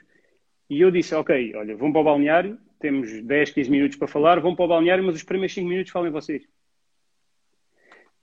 E 0.69 0.81
eu 0.81 0.91
disse, 0.91 1.15
ok, 1.15 1.55
olha, 1.55 1.75
vão 1.75 1.91
para 1.91 2.01
o 2.01 2.03
balneário, 2.03 2.57
temos 2.79 3.21
10, 3.23 3.51
15 3.51 3.71
minutos 3.71 3.97
para 3.97 4.07
falar, 4.07 4.39
vão 4.39 4.55
para 4.55 4.65
o 4.65 4.67
balneário, 4.67 5.03
mas 5.03 5.15
os 5.15 5.23
primeiros 5.23 5.53
5 5.53 5.67
minutos 5.67 5.91
falem 5.91 6.11
vocês. 6.11 6.43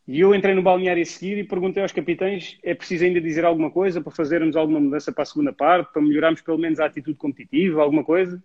E 0.06 0.20
eu 0.20 0.34
entrei 0.34 0.54
no 0.54 0.62
balneário 0.62 1.02
a 1.02 1.06
seguir 1.06 1.38
e 1.38 1.44
perguntei 1.44 1.82
aos 1.82 1.92
capitães, 1.92 2.58
é 2.62 2.74
preciso 2.74 3.04
ainda 3.04 3.20
dizer 3.20 3.44
alguma 3.44 3.70
coisa 3.70 4.02
para 4.02 4.12
fazermos 4.12 4.54
alguma 4.54 4.78
mudança 4.78 5.10
para 5.10 5.22
a 5.22 5.26
segunda 5.26 5.52
parte, 5.52 5.92
para 5.92 6.02
melhorarmos 6.02 6.42
pelo 6.42 6.58
menos 6.58 6.78
a 6.78 6.84
atitude 6.84 7.16
competitiva, 7.16 7.80
alguma 7.80 8.04
coisa? 8.04 8.42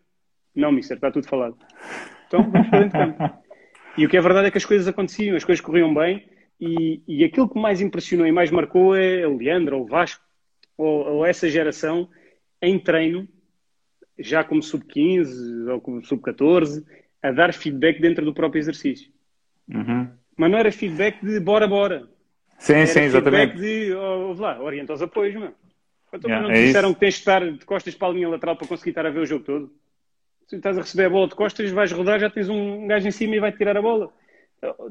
Não, 0.56 0.72
mister, 0.72 0.96
está 0.96 1.12
tudo 1.12 1.28
falado. 1.28 1.58
Então, 2.28 2.50
vamos 2.50 2.70
para 2.70 2.80
dentro 2.80 3.00
de 3.00 3.06
campo. 3.18 3.40
E 3.98 4.06
o 4.06 4.10
que 4.10 4.16
é 4.16 4.22
verdade 4.22 4.48
é 4.48 4.52
que 4.52 4.58
as 4.58 4.66
coisas 4.66 4.88
aconteciam, 4.88 5.36
as 5.36 5.44
coisas 5.44 5.64
corriam 5.64 5.94
bem, 5.94 6.26
e, 6.60 7.02
e 7.06 7.24
aquilo 7.26 7.50
que 7.50 7.60
mais 7.60 7.82
impressionou 7.82 8.26
e 8.26 8.32
mais 8.32 8.52
marcou 8.52 8.96
é 8.96 9.28
o 9.28 9.38
Leandro, 9.38 9.78
ou 9.78 9.84
o 9.84 9.88
Vasco, 9.88 10.24
ou, 10.78 11.06
ou 11.08 11.26
essa 11.26 11.50
geração 11.50 12.10
em 12.62 12.80
treino, 12.80 13.28
já 14.18 14.44
como 14.44 14.64
sub-15 14.64 15.70
ou 15.70 15.82
como 15.82 16.06
sub-14, 16.06 16.86
a 17.22 17.32
dar 17.32 17.54
feedback 17.54 18.00
dentro 18.00 18.24
do 18.24 18.34
próprio 18.34 18.60
exercício. 18.60 19.12
Uhum. 19.68 20.10
Mas 20.40 20.52
não 20.52 20.58
era 20.58 20.72
feedback 20.72 21.24
de 21.24 21.40
bora, 21.40 21.68
bora. 21.68 22.08
Sim, 22.58 22.74
era 22.74 22.88
sim, 22.88 23.02
exatamente. 23.02 23.52
Feedback 23.52 23.88
de, 23.88 23.94
oh, 23.94 24.34
lá, 24.34 24.62
orienta 24.62 24.94
os 24.94 25.02
apoios, 25.02 25.36
mano. 25.36 25.54
Então 26.12 26.30
yeah, 26.30 26.48
não 26.48 26.54
te 26.54 26.60
é 26.60 26.66
disseram 26.66 26.90
isso. 26.90 26.96
que 26.96 27.00
tens 27.02 27.14
de 27.14 27.20
estar 27.20 27.52
de 27.52 27.66
costas 27.66 27.94
para 27.94 28.08
a 28.08 28.12
linha 28.12 28.30
lateral 28.30 28.56
para 28.56 28.68
conseguir 28.68 28.90
estar 28.90 29.06
a 29.06 29.12
ver 29.12 29.20
o 29.20 29.26
jogo 29.26 29.44
todo? 29.44 29.72
Se 30.48 30.56
estás 30.56 30.78
a 30.78 30.82
receber 30.82 31.06
a 31.06 31.10
bola 31.10 31.28
de 31.28 31.36
costas, 31.36 31.70
vais 31.70 31.92
rodar, 31.92 32.20
já 32.20 32.30
tens 32.30 32.50
um 32.50 32.88
gajo 32.88 33.08
em 33.08 33.12
cima 33.12 33.36
e 33.36 33.40
vai 33.40 33.52
tirar 33.52 33.78
a 33.78 33.82
bola 33.82 34.12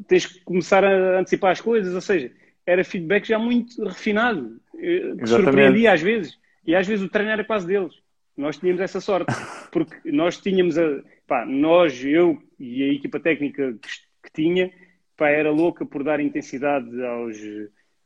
tens 0.06 0.26
que 0.26 0.40
começar 0.40 0.84
a 0.84 1.20
antecipar 1.20 1.52
as 1.52 1.60
coisas, 1.60 1.94
ou 1.94 2.00
seja, 2.00 2.30
era 2.66 2.84
feedback 2.84 3.26
já 3.26 3.38
muito 3.38 3.82
refinado, 3.84 4.60
eh, 4.78 5.14
que 5.18 5.26
surpreendia 5.26 5.92
às 5.92 6.00
vezes, 6.00 6.38
e 6.66 6.74
às 6.74 6.86
vezes 6.86 7.04
o 7.04 7.08
treino 7.08 7.30
era 7.30 7.44
quase 7.44 7.66
deles. 7.66 7.94
Nós 8.36 8.56
tínhamos 8.56 8.80
essa 8.80 9.00
sorte, 9.00 9.26
porque 9.72 10.10
nós 10.10 10.38
tínhamos, 10.38 10.78
a, 10.78 11.02
pá, 11.26 11.44
nós, 11.46 12.04
eu 12.04 12.40
e 12.58 12.82
a 12.82 12.92
equipa 12.92 13.20
técnica 13.20 13.72
que, 13.72 13.88
que 14.24 14.32
tinha, 14.34 14.72
pá, 15.18 15.28
era 15.28 15.50
louca 15.50 15.84
por 15.84 16.02
dar 16.02 16.20
intensidade 16.20 16.88
aos, 17.04 17.36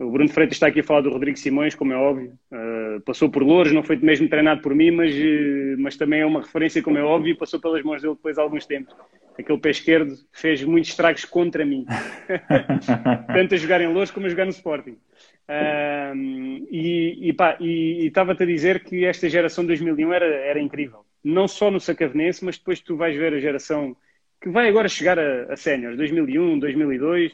o 0.02 0.10
Bruno 0.10 0.28
Freitas 0.28 0.56
está 0.56 0.66
aqui 0.66 0.80
a 0.80 0.84
falar 0.84 1.02
do 1.02 1.10
Rodrigo 1.10 1.38
Simões, 1.38 1.74
como 1.74 1.92
é 1.92 1.96
óbvio. 1.96 2.32
Uh, 2.50 3.00
passou 3.02 3.30
por 3.30 3.42
Louros, 3.42 3.72
não 3.72 3.82
foi 3.82 3.96
mesmo 3.96 4.28
treinado 4.28 4.60
por 4.60 4.74
mim, 4.74 4.90
mas, 4.90 5.14
uh, 5.14 5.76
mas 5.78 5.96
também 5.96 6.20
é 6.20 6.26
uma 6.26 6.40
referência, 6.40 6.82
como 6.82 6.98
é 6.98 7.02
óbvio, 7.02 7.32
e 7.32 7.36
passou 7.36 7.60
pelas 7.60 7.82
mãos 7.84 8.02
dele 8.02 8.14
depois 8.14 8.36
há 8.36 8.42
alguns 8.42 8.66
tempos. 8.66 8.94
Aquele 9.38 9.58
pé 9.58 9.70
esquerdo 9.70 10.14
fez 10.32 10.62
muitos 10.64 10.90
estragos 10.90 11.24
contra 11.24 11.64
mim. 11.64 11.86
Tanto 13.32 13.54
a 13.54 13.58
jogar 13.58 13.80
em 13.80 13.86
Louros 13.86 14.10
como 14.10 14.26
a 14.26 14.28
jogar 14.28 14.44
no 14.44 14.50
Sporting. 14.50 14.96
Uh, 15.48 16.14
e 16.70 17.34
estava-te 18.06 18.42
a 18.42 18.46
dizer 18.46 18.82
que 18.82 19.04
esta 19.04 19.28
geração 19.28 19.64
de 19.64 19.68
2001 19.68 20.12
era, 20.12 20.26
era 20.26 20.60
incrível. 20.60 21.04
Não 21.22 21.46
só 21.46 21.70
no 21.70 21.80
Sacavenense, 21.80 22.44
mas 22.44 22.58
depois 22.58 22.80
tu 22.80 22.96
vais 22.96 23.16
ver 23.16 23.32
a 23.34 23.38
geração 23.38 23.96
que 24.42 24.48
vai 24.48 24.68
agora 24.68 24.88
chegar 24.88 25.18
a, 25.18 25.52
a 25.52 25.56
séniores, 25.56 25.96
2001, 25.96 26.58
2002 26.58 27.32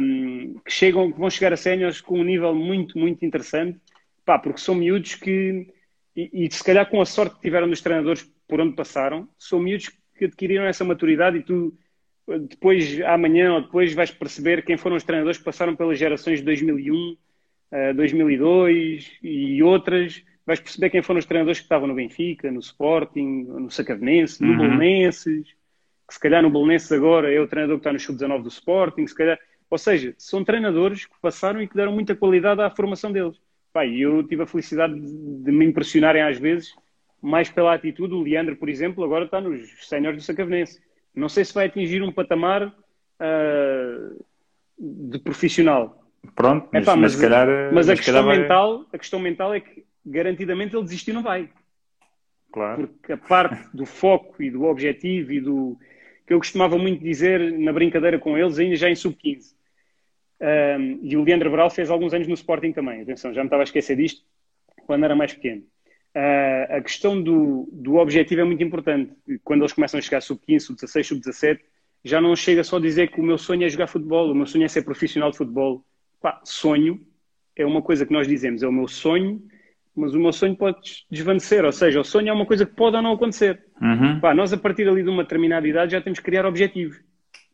um, 0.00 0.58
que, 0.64 0.72
chegam, 0.72 1.12
que 1.12 1.18
vão 1.18 1.30
chegar 1.30 1.52
a 1.52 1.56
séniores 1.56 2.00
com 2.00 2.18
um 2.18 2.24
nível 2.24 2.54
muito, 2.54 2.98
muito 2.98 3.24
interessante, 3.24 3.78
pá, 4.24 4.38
porque 4.38 4.58
são 4.58 4.74
miúdos 4.74 5.14
que 5.14 5.68
e, 6.16 6.46
e, 6.46 6.50
se 6.50 6.64
calhar 6.64 6.88
com 6.88 7.00
a 7.00 7.04
sorte 7.04 7.36
que 7.36 7.42
tiveram 7.42 7.68
dos 7.68 7.82
treinadores 7.82 8.22
por 8.48 8.58
onde 8.60 8.74
passaram, 8.74 9.28
são 9.38 9.60
miúdos 9.60 9.90
que 10.16 10.24
adquiriram 10.24 10.64
essa 10.64 10.82
maturidade 10.82 11.38
e 11.38 11.42
tu 11.42 11.76
depois, 12.48 13.00
amanhã 13.02 13.54
ou 13.54 13.60
depois, 13.62 13.94
vais 13.94 14.10
perceber 14.10 14.64
quem 14.64 14.76
foram 14.76 14.96
os 14.96 15.04
treinadores 15.04 15.38
que 15.38 15.44
passaram 15.44 15.76
pelas 15.76 15.98
gerações 15.98 16.40
de 16.40 16.44
2001, 16.46 17.16
2002 17.94 19.12
e 19.22 19.62
outras. 19.62 20.24
Vais 20.44 20.58
perceber 20.58 20.90
quem 20.90 21.02
foram 21.02 21.18
os 21.18 21.26
treinadores 21.26 21.60
que 21.60 21.64
estavam 21.64 21.86
no 21.86 21.94
Benfica, 21.94 22.50
no 22.50 22.60
Sporting, 22.60 23.44
no 23.44 23.70
Sacavenense, 23.70 24.42
no 24.42 24.52
uhum. 24.52 24.56
Bolonenses, 24.56 25.46
que 26.06 26.14
se 26.14 26.20
calhar 26.20 26.42
no 26.42 26.50
Bolonenses 26.50 26.90
agora 26.92 27.32
é 27.32 27.40
o 27.40 27.48
treinador 27.48 27.76
que 27.76 27.80
está 27.80 27.92
no 27.92 27.98
Sub-19 27.98 28.42
do 28.42 28.48
Sporting, 28.48 29.06
se 29.06 29.14
calhar... 29.14 29.38
Ou 29.68 29.78
seja, 29.78 30.14
são 30.16 30.44
treinadores 30.44 31.06
que 31.06 31.14
passaram 31.20 31.60
e 31.60 31.66
que 31.66 31.74
deram 31.74 31.92
muita 31.92 32.14
qualidade 32.14 32.60
à 32.60 32.70
formação 32.70 33.10
deles. 33.10 33.36
E 33.84 34.00
eu 34.00 34.22
tive 34.22 34.42
a 34.42 34.46
felicidade 34.46 34.94
de, 34.94 35.52
me 35.52 35.66
impressionarem 35.66 36.22
às 36.22 36.38
vezes, 36.38 36.74
mais 37.20 37.50
pela 37.50 37.74
atitude. 37.74 38.14
O 38.14 38.22
Leandro, 38.22 38.56
por 38.56 38.68
exemplo, 38.68 39.04
agora 39.04 39.24
está 39.24 39.40
nos 39.40 39.68
séniores 39.88 40.22
do 40.22 40.24
Sacavenense. 40.24 40.80
Não 41.14 41.28
sei 41.28 41.44
se 41.44 41.52
vai 41.52 41.66
atingir 41.66 42.02
um 42.02 42.12
patamar 42.12 42.68
uh, 42.68 44.24
de 44.78 45.18
profissional. 45.18 46.02
Pronto, 46.34 46.68
mas, 46.72 46.82
Epá, 46.82 46.96
mas, 46.96 47.12
mas, 47.14 47.20
calhar, 47.20 47.46
mas, 47.46 47.74
mas 47.74 47.88
a, 47.90 47.96
questão 47.96 48.24
vai... 48.24 48.38
mental, 48.38 48.86
a 48.92 48.98
questão 48.98 49.20
mental 49.20 49.54
é 49.54 49.60
que 49.60 49.84
garantidamente 50.04 50.74
ele 50.74 50.84
desistir 50.84 51.12
não 51.12 51.22
vai. 51.22 51.50
Claro. 52.52 52.88
Porque 52.88 53.12
a 53.12 53.16
parte 53.16 53.68
do 53.76 53.84
foco 53.84 54.42
e 54.42 54.50
do 54.50 54.64
objetivo 54.64 55.32
e 55.32 55.40
do 55.40 55.78
que 56.26 56.34
eu 56.34 56.38
costumava 56.38 56.76
muito 56.76 57.02
dizer 57.02 57.52
na 57.58 57.72
brincadeira 57.72 58.18
com 58.18 58.36
eles, 58.36 58.58
ainda 58.58 58.76
já 58.76 58.90
em 58.90 58.96
sub-15. 58.96 59.54
Um, 60.40 60.98
e 61.02 61.16
o 61.16 61.22
Leandro 61.22 61.50
Bral 61.50 61.70
fez 61.70 61.90
alguns 61.90 62.12
anos 62.12 62.26
no 62.26 62.34
Sporting 62.34 62.72
também. 62.72 63.02
Atenção, 63.02 63.32
já 63.32 63.42
me 63.42 63.46
estava 63.46 63.62
a 63.62 63.64
esquecer 63.64 63.96
disto 63.96 64.22
quando 64.86 65.04
era 65.04 65.14
mais 65.14 65.32
pequeno. 65.32 65.62
Uh, 66.14 66.76
a 66.76 66.80
questão 66.80 67.20
do, 67.22 67.68
do 67.72 67.96
objetivo 67.96 68.40
é 68.40 68.44
muito 68.44 68.62
importante. 68.62 69.12
Quando 69.44 69.62
eles 69.62 69.72
começam 69.72 69.98
a 69.98 70.02
chegar 70.02 70.20
sub-15, 70.20 70.60
sub-16, 70.60 71.04
sub-17, 71.04 71.60
já 72.04 72.20
não 72.20 72.34
chega 72.34 72.64
só 72.64 72.76
a 72.76 72.80
dizer 72.80 73.10
que 73.10 73.20
o 73.20 73.24
meu 73.24 73.38
sonho 73.38 73.64
é 73.64 73.68
jogar 73.68 73.86
futebol, 73.86 74.30
o 74.30 74.34
meu 74.34 74.46
sonho 74.46 74.64
é 74.64 74.68
ser 74.68 74.82
profissional 74.82 75.30
de 75.30 75.36
futebol. 75.36 75.84
Pá, 76.20 76.40
sonho 76.44 77.00
é 77.54 77.64
uma 77.64 77.82
coisa 77.82 78.04
que 78.04 78.12
nós 78.12 78.26
dizemos, 78.26 78.62
é 78.62 78.68
o 78.68 78.72
meu 78.72 78.88
sonho, 78.88 79.42
mas 79.96 80.14
o 80.14 80.20
meu 80.20 80.32
sonho 80.32 80.54
pode 80.54 80.78
desvanecer. 81.10 81.64
Ou 81.64 81.72
seja, 81.72 82.00
o 82.00 82.04
sonho 82.04 82.28
é 82.28 82.32
uma 82.32 82.44
coisa 82.44 82.66
que 82.66 82.74
pode 82.74 82.96
ou 82.96 83.02
não 83.02 83.12
acontecer. 83.12 83.64
Uhum. 83.80 84.20
Pá, 84.20 84.34
nós, 84.34 84.52
a 84.52 84.56
partir 84.56 84.86
ali 84.88 85.02
de 85.02 85.08
uma 85.08 85.22
determinada 85.22 85.66
idade, 85.66 85.92
já 85.92 86.00
temos 86.00 86.18
que 86.18 86.24
criar 86.24 86.44
objetivos. 86.44 87.00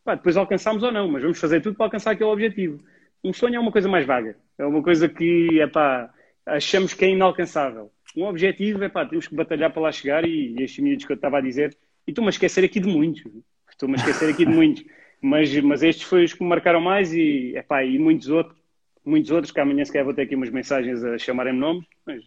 Pá, 0.03 0.15
depois 0.15 0.35
alcançamos 0.35 0.83
ou 0.83 0.91
não, 0.91 1.07
mas 1.07 1.21
vamos 1.21 1.39
fazer 1.39 1.61
tudo 1.61 1.77
para 1.77 1.85
alcançar 1.85 2.11
aquele 2.11 2.29
objetivo. 2.29 2.83
Um 3.23 3.31
sonho 3.31 3.55
é 3.55 3.59
uma 3.59 3.71
coisa 3.71 3.87
mais 3.87 4.05
vaga. 4.05 4.35
É 4.57 4.65
uma 4.65 4.83
coisa 4.83 5.07
que, 5.07 5.59
é 5.61 5.67
pá, 5.67 6.11
achamos 6.45 6.93
que 6.93 7.05
é 7.05 7.09
inalcançável. 7.09 7.89
Um 8.15 8.25
objetivo, 8.25 8.83
é 8.83 8.89
pá, 8.89 9.05
temos 9.05 9.27
que 9.27 9.35
batalhar 9.35 9.71
para 9.71 9.81
lá 9.81 9.91
chegar 9.91 10.25
e, 10.25 10.55
e 10.55 10.81
minutos 10.81 11.05
que 11.05 11.11
eu 11.13 11.15
estava 11.15 11.37
a 11.37 11.41
dizer, 11.41 11.75
e 12.05 12.11
estou-me 12.11 12.27
a 12.27 12.29
esquecer 12.29 12.63
aqui 12.63 12.79
de 12.79 12.87
muitos. 12.87 13.23
Estou-me 13.69 13.95
a 13.95 13.97
esquecer 13.97 14.29
aqui 14.29 14.45
de 14.45 14.51
muitos. 14.51 14.83
Mas, 15.21 15.55
mas 15.61 15.81
estes 15.81 16.03
foram 16.03 16.25
os 16.25 16.33
que 16.33 16.43
me 16.43 16.49
marcaram 16.49 16.81
mais 16.81 17.13
e, 17.13 17.53
é 17.55 17.61
pá, 17.61 17.83
e 17.83 17.97
muitos 17.97 18.29
outros. 18.29 18.61
Muitos 19.05 19.31
outros, 19.31 19.51
que 19.51 19.59
amanhã 19.59 19.83
se 19.83 19.91
calhar 19.91 20.05
vou 20.05 20.13
ter 20.13 20.21
aqui 20.21 20.35
umas 20.35 20.49
mensagens 20.49 21.03
a 21.03 21.17
chamarem-me 21.17 21.59
nomes, 21.59 21.85
mas 22.05 22.23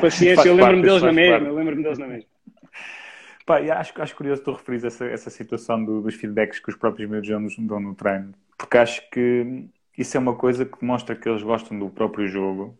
paciência, 0.00 0.48
eu 0.48 0.54
lembro-me 0.54 0.82
deles 0.82 1.02
na 1.02 1.12
mesma, 1.12 1.48
eu 1.48 1.54
lembro-me 1.54 1.82
deles 1.82 1.98
na 1.98 2.06
mesma. 2.06 2.28
Pá, 3.44 3.58
acho, 3.58 4.02
acho 4.02 4.14
curioso 4.14 4.42
tu 4.42 4.52
referires 4.52 4.84
essa, 4.84 5.06
essa 5.06 5.30
situação 5.30 5.82
do, 5.82 6.02
dos 6.02 6.14
feedbacks 6.14 6.60
que 6.60 6.70
os 6.70 6.76
próprios 6.76 7.08
miúdos 7.08 7.28
dão, 7.28 7.66
dão 7.66 7.80
no 7.80 7.94
treino, 7.94 8.34
porque 8.56 8.76
acho 8.76 9.08
que 9.10 9.66
isso 9.96 10.16
é 10.16 10.20
uma 10.20 10.34
coisa 10.34 10.64
que 10.64 10.78
demonstra 10.78 11.16
que 11.16 11.28
eles 11.28 11.42
gostam 11.42 11.78
do 11.78 11.88
próprio 11.88 12.28
jogo 12.28 12.78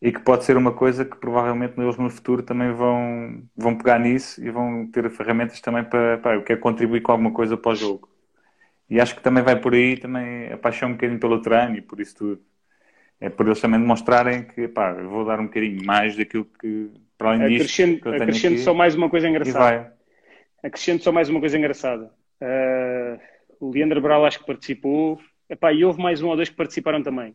e 0.00 0.12
que 0.12 0.20
pode 0.20 0.44
ser 0.44 0.56
uma 0.56 0.72
coisa 0.72 1.04
que 1.04 1.16
provavelmente 1.16 1.80
eles 1.80 1.96
no 1.96 2.10
futuro 2.10 2.42
também 2.42 2.72
vão, 2.72 3.42
vão 3.56 3.76
pegar 3.76 3.98
nisso 3.98 4.42
e 4.44 4.50
vão 4.50 4.86
ter 4.90 5.08
ferramentas 5.10 5.60
também 5.60 5.84
para, 5.84 6.18
para 6.18 6.34
eu 6.34 6.42
quero 6.42 6.60
contribuir 6.60 7.00
com 7.00 7.12
alguma 7.12 7.32
coisa 7.32 7.56
para 7.56 7.72
o 7.72 7.76
jogo. 7.76 8.08
E 8.90 9.00
acho 9.00 9.14
que 9.14 9.22
também 9.22 9.42
vai 9.42 9.58
por 9.58 9.72
aí 9.72 9.96
também 9.96 10.52
a 10.52 10.58
paixão 10.58 10.90
um 10.90 10.92
bocadinho 10.92 11.18
pelo 11.18 11.40
treino 11.40 11.76
e 11.76 11.80
por 11.80 12.00
isso 12.00 12.16
tudo. 12.16 12.42
É 13.20 13.28
por 13.28 13.46
eles 13.46 13.60
também 13.60 13.80
demonstrarem 13.80 14.44
que 14.44 14.68
pá, 14.68 14.92
eu 14.92 15.08
vou 15.08 15.24
dar 15.24 15.40
um 15.40 15.46
bocadinho 15.46 15.84
mais 15.84 16.16
daquilo 16.16 16.46
que 16.60 16.90
para 17.16 17.30
além 17.30 17.48
disso, 17.48 17.64
acrescento, 17.64 18.08
acrescento 18.08 18.60
só 18.60 18.74
mais 18.74 18.94
uma 18.94 19.08
coisa 19.08 19.28
engraçada. 19.28 19.94
Acrescento 20.62 21.04
só 21.04 21.12
mais 21.12 21.28
uma 21.28 21.40
coisa 21.40 21.56
engraçada. 21.56 22.10
Uh, 22.40 23.18
o 23.60 23.70
Leandro 23.70 24.00
Brau 24.00 24.24
acho 24.24 24.40
que 24.40 24.46
participou. 24.46 25.20
Epá, 25.48 25.72
e 25.72 25.84
houve 25.84 26.02
mais 26.02 26.22
um 26.22 26.28
ou 26.28 26.36
dois 26.36 26.48
que 26.48 26.56
participaram 26.56 27.02
também. 27.02 27.34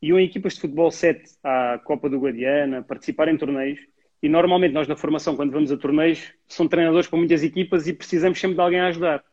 Iam 0.00 0.18
equipas 0.18 0.54
de 0.54 0.60
futebol 0.60 0.90
7 0.90 1.22
à 1.42 1.80
Copa 1.84 2.08
do 2.08 2.20
Guadiana, 2.20 2.82
participar 2.82 3.28
em 3.28 3.36
torneios. 3.36 3.80
E 4.22 4.28
normalmente 4.28 4.72
nós 4.72 4.88
na 4.88 4.96
formação, 4.96 5.36
quando 5.36 5.52
vamos 5.52 5.70
a 5.70 5.76
torneios, 5.76 6.32
são 6.46 6.66
treinadores 6.66 7.08
para 7.08 7.18
muitas 7.18 7.42
equipas 7.42 7.86
e 7.86 7.92
precisamos 7.92 8.40
sempre 8.40 8.54
de 8.56 8.60
alguém 8.60 8.80
a 8.80 8.86
ajudar. 8.86 9.24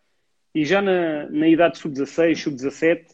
E 0.53 0.63
já 0.65 0.81
na, 0.81 1.29
na 1.29 1.47
idade 1.47 1.77
sub-16, 1.77 2.35
sub-17, 2.35 3.05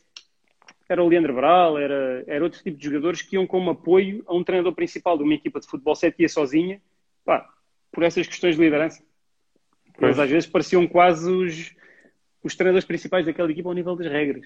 era 0.91 1.03
o 1.03 1.07
Leandro 1.07 1.34
Bral, 1.34 1.77
era, 1.77 2.23
era 2.27 2.43
outro 2.43 2.61
tipo 2.61 2.77
de 2.77 2.85
jogadores 2.85 3.22
que 3.22 3.35
iam 3.35 3.47
como 3.47 3.69
apoio 3.69 4.23
a 4.27 4.35
um 4.35 4.43
treinador 4.43 4.73
principal 4.73 5.18
de 5.18 5.23
uma 5.23 5.34
equipa 5.34 5.59
de 5.59 5.68
futebol 5.68 5.95
7 5.95 6.22
ia 6.22 6.30
sozinha, 6.30 6.81
pá, 7.23 7.47
por 7.91 8.03
essas 8.03 8.27
questões 8.27 8.55
de 8.55 8.61
liderança. 8.61 9.03
Eles 9.99 10.19
às 10.19 10.30
vezes 10.30 10.49
pareciam 10.49 10.88
quase 10.88 11.30
os, 11.30 11.76
os 12.43 12.55
treinadores 12.55 12.85
principais 12.85 13.26
daquela 13.26 13.51
equipa 13.51 13.69
ao 13.69 13.76
nível 13.76 13.95
das 13.95 14.07
regras. 14.07 14.45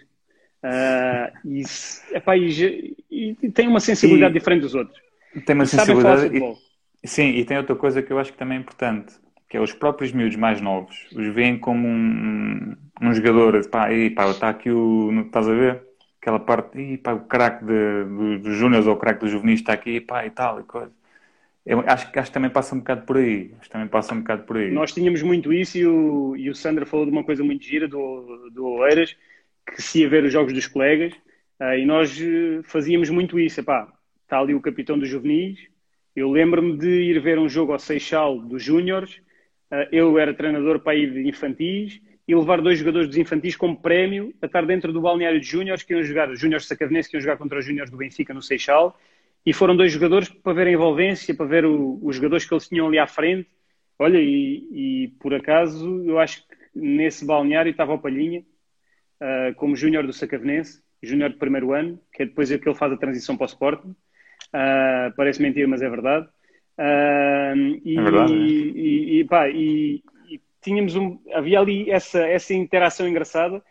Uh, 0.63 1.47
e, 1.47 1.63
epá, 2.11 2.35
e, 2.35 2.95
e, 3.09 3.35
tem 3.51 3.67
uma 3.67 3.79
sensibilidade 3.79 4.35
e, 4.35 4.39
diferente 4.39 4.61
dos 4.61 4.73
outros. 4.73 4.99
Tem 5.45 5.55
uma 5.55 5.65
sensibilidade. 5.65 6.37
E, 7.03 7.07
sim, 7.07 7.29
e 7.29 7.45
tem 7.45 7.57
outra 7.57 7.75
coisa 7.75 8.01
que 8.01 8.11
eu 8.11 8.17
acho 8.17 8.31
que 8.31 8.37
também 8.37 8.57
é 8.57 8.61
importante, 8.61 9.13
que 9.47 9.57
é 9.57 9.61
os 9.61 9.73
próprios 9.73 10.11
miúdos 10.11 10.35
mais 10.35 10.59
novos, 10.59 10.95
os 11.15 11.27
veem 11.27 11.57
como 11.59 11.87
um, 11.87 12.75
um 13.01 13.13
jogador, 13.13 13.67
pá, 13.69 13.93
e, 13.93 14.09
pá, 14.09 14.29
está 14.29 14.49
aqui 14.49 14.71
o. 14.71 15.21
Estás 15.21 15.47
a 15.47 15.53
ver? 15.53 15.84
Aquela 16.25 16.39
parte, 16.39 16.79
e 16.79 16.97
pá, 16.97 17.13
o 17.13 17.21
craque 17.21 17.63
dos 17.63 18.59
do 18.59 18.89
ou 18.89 18.95
o 18.95 18.97
craque 18.97 19.19
do 19.19 19.27
Juvenis 19.27 19.59
está 19.59 19.73
aqui, 19.73 20.01
pá, 20.01 20.25
e 20.25 20.31
tal, 20.31 20.59
e 20.59 20.63
coisa. 20.63 20.91
Eu 21.63 21.81
acho, 21.81 22.07
acho 22.15 22.31
que 22.31 22.31
também 22.31 22.49
passa 22.49 22.73
um 22.73 22.79
bocado 22.79 23.05
por 23.05 23.17
aí. 23.17 23.51
Acho 23.59 23.69
que 23.69 23.69
também 23.69 23.87
passa 23.87 24.13
um 24.15 24.19
bocado 24.19 24.43
por 24.43 24.57
aí. 24.57 24.71
Nós 24.71 24.91
tínhamos 24.91 25.21
muito 25.21 25.53
isso 25.53 25.77
e 25.77 25.85
o, 25.85 26.35
e 26.35 26.49
o 26.49 26.55
Sandra 26.55 26.85
falou 26.85 27.05
de 27.05 27.11
uma 27.11 27.23
coisa 27.23 27.43
muito 27.43 27.63
gira 27.63 27.87
do, 27.87 28.49
do 28.51 28.65
Oeiras, 28.65 29.15
que 29.67 29.81
se 29.81 30.01
ia 30.01 30.09
ver 30.09 30.23
os 30.23 30.33
jogos 30.33 30.51
dos 30.51 30.67
colegas, 30.67 31.13
uh, 31.59 31.75
e 31.77 31.85
nós 31.85 32.19
eh, 32.19 32.61
fazíamos 32.63 33.09
muito 33.11 33.39
isso. 33.39 33.59
Epá, 33.59 33.87
está 34.23 34.39
ali 34.39 34.55
o 34.55 34.61
capitão 34.61 34.97
dos 34.97 35.09
juvenis. 35.09 35.59
Eu 36.15 36.31
lembro-me 36.31 36.75
de 36.75 36.89
ir 36.89 37.19
ver 37.19 37.37
um 37.37 37.49
jogo 37.49 37.71
ao 37.71 37.79
Seixal 37.79 38.39
dos 38.39 38.63
Júniors. 38.63 39.21
Uh, 39.71 39.87
eu 39.91 40.17
era 40.17 40.33
treinador 40.33 40.79
para 40.79 40.95
ir 40.95 41.11
de 41.13 41.27
infantis 41.27 42.01
e 42.27 42.35
levar 42.35 42.61
dois 42.61 42.79
jogadores 42.79 43.07
dos 43.07 43.17
infantis 43.17 43.55
como 43.55 43.79
prémio 43.79 44.33
a 44.41 44.45
estar 44.45 44.65
dentro 44.65 44.91
do 44.91 45.01
balneário 45.01 45.39
de 45.39 45.45
Júniores, 45.45 45.83
que 45.83 45.93
iam 45.93 46.03
jogar, 46.03 46.29
os 46.29 46.39
Júniores 46.39 46.65
Sacavenense, 46.65 47.09
que 47.09 47.15
iam 47.15 47.21
jogar 47.21 47.37
contra 47.37 47.59
os 47.59 47.65
Júniores 47.65 47.91
do 47.91 47.97
Benfica 47.97 48.33
no 48.33 48.41
Seixal, 48.41 48.99
e 49.45 49.53
foram 49.53 49.75
dois 49.75 49.91
jogadores 49.91 50.27
para 50.27 50.53
ver 50.53 50.67
a 50.67 50.71
envolvência, 50.71 51.35
para 51.35 51.45
ver 51.45 51.65
o, 51.65 51.99
os 52.01 52.15
jogadores 52.15 52.45
que 52.45 52.53
eles 52.53 52.67
tinham 52.67 52.87
ali 52.87 52.97
à 52.97 53.05
frente. 53.05 53.47
Olha, 53.99 54.17
e, 54.17 55.03
e, 55.03 55.07
por 55.19 55.33
acaso, 55.35 56.03
eu 56.03 56.17
acho 56.17 56.41
que 56.47 56.55
nesse 56.73 57.23
balneário 57.23 57.69
estava 57.69 57.93
o 57.93 57.99
Palhinha, 57.99 58.41
uh, 59.21 59.53
como 59.55 59.75
Júnior 59.75 60.05
do 60.05 60.11
Sacavenense, 60.11 60.81
Júnior 61.01 61.29
de 61.29 61.37
primeiro 61.37 61.73
ano, 61.73 61.99
que 62.11 62.23
é 62.23 62.25
depois 62.25 62.49
que 62.49 62.67
ele 62.67 62.75
faz 62.75 62.91
a 62.91 62.97
transição 62.97 63.37
para 63.37 63.45
o 63.45 63.47
Sporting. 63.47 63.89
Uh, 64.47 65.13
parece 65.15 65.41
mentira, 65.41 65.67
mas 65.67 65.81
é 65.83 65.89
verdade. 65.89 66.27
Uh, 66.77 67.79
e, 67.85 67.97
é 67.97 68.01
verdade. 68.01 68.33
E, 68.33 69.19
e, 69.19 69.23
pá, 69.25 69.47
e, 69.47 70.03
tínhamos 70.65 70.95
um, 70.95 71.19
havia 71.31 71.59
ali 71.59 71.89
essa, 71.89 72.19
essa 72.27 72.53
interação 72.53 73.07
engraçada 73.07 73.63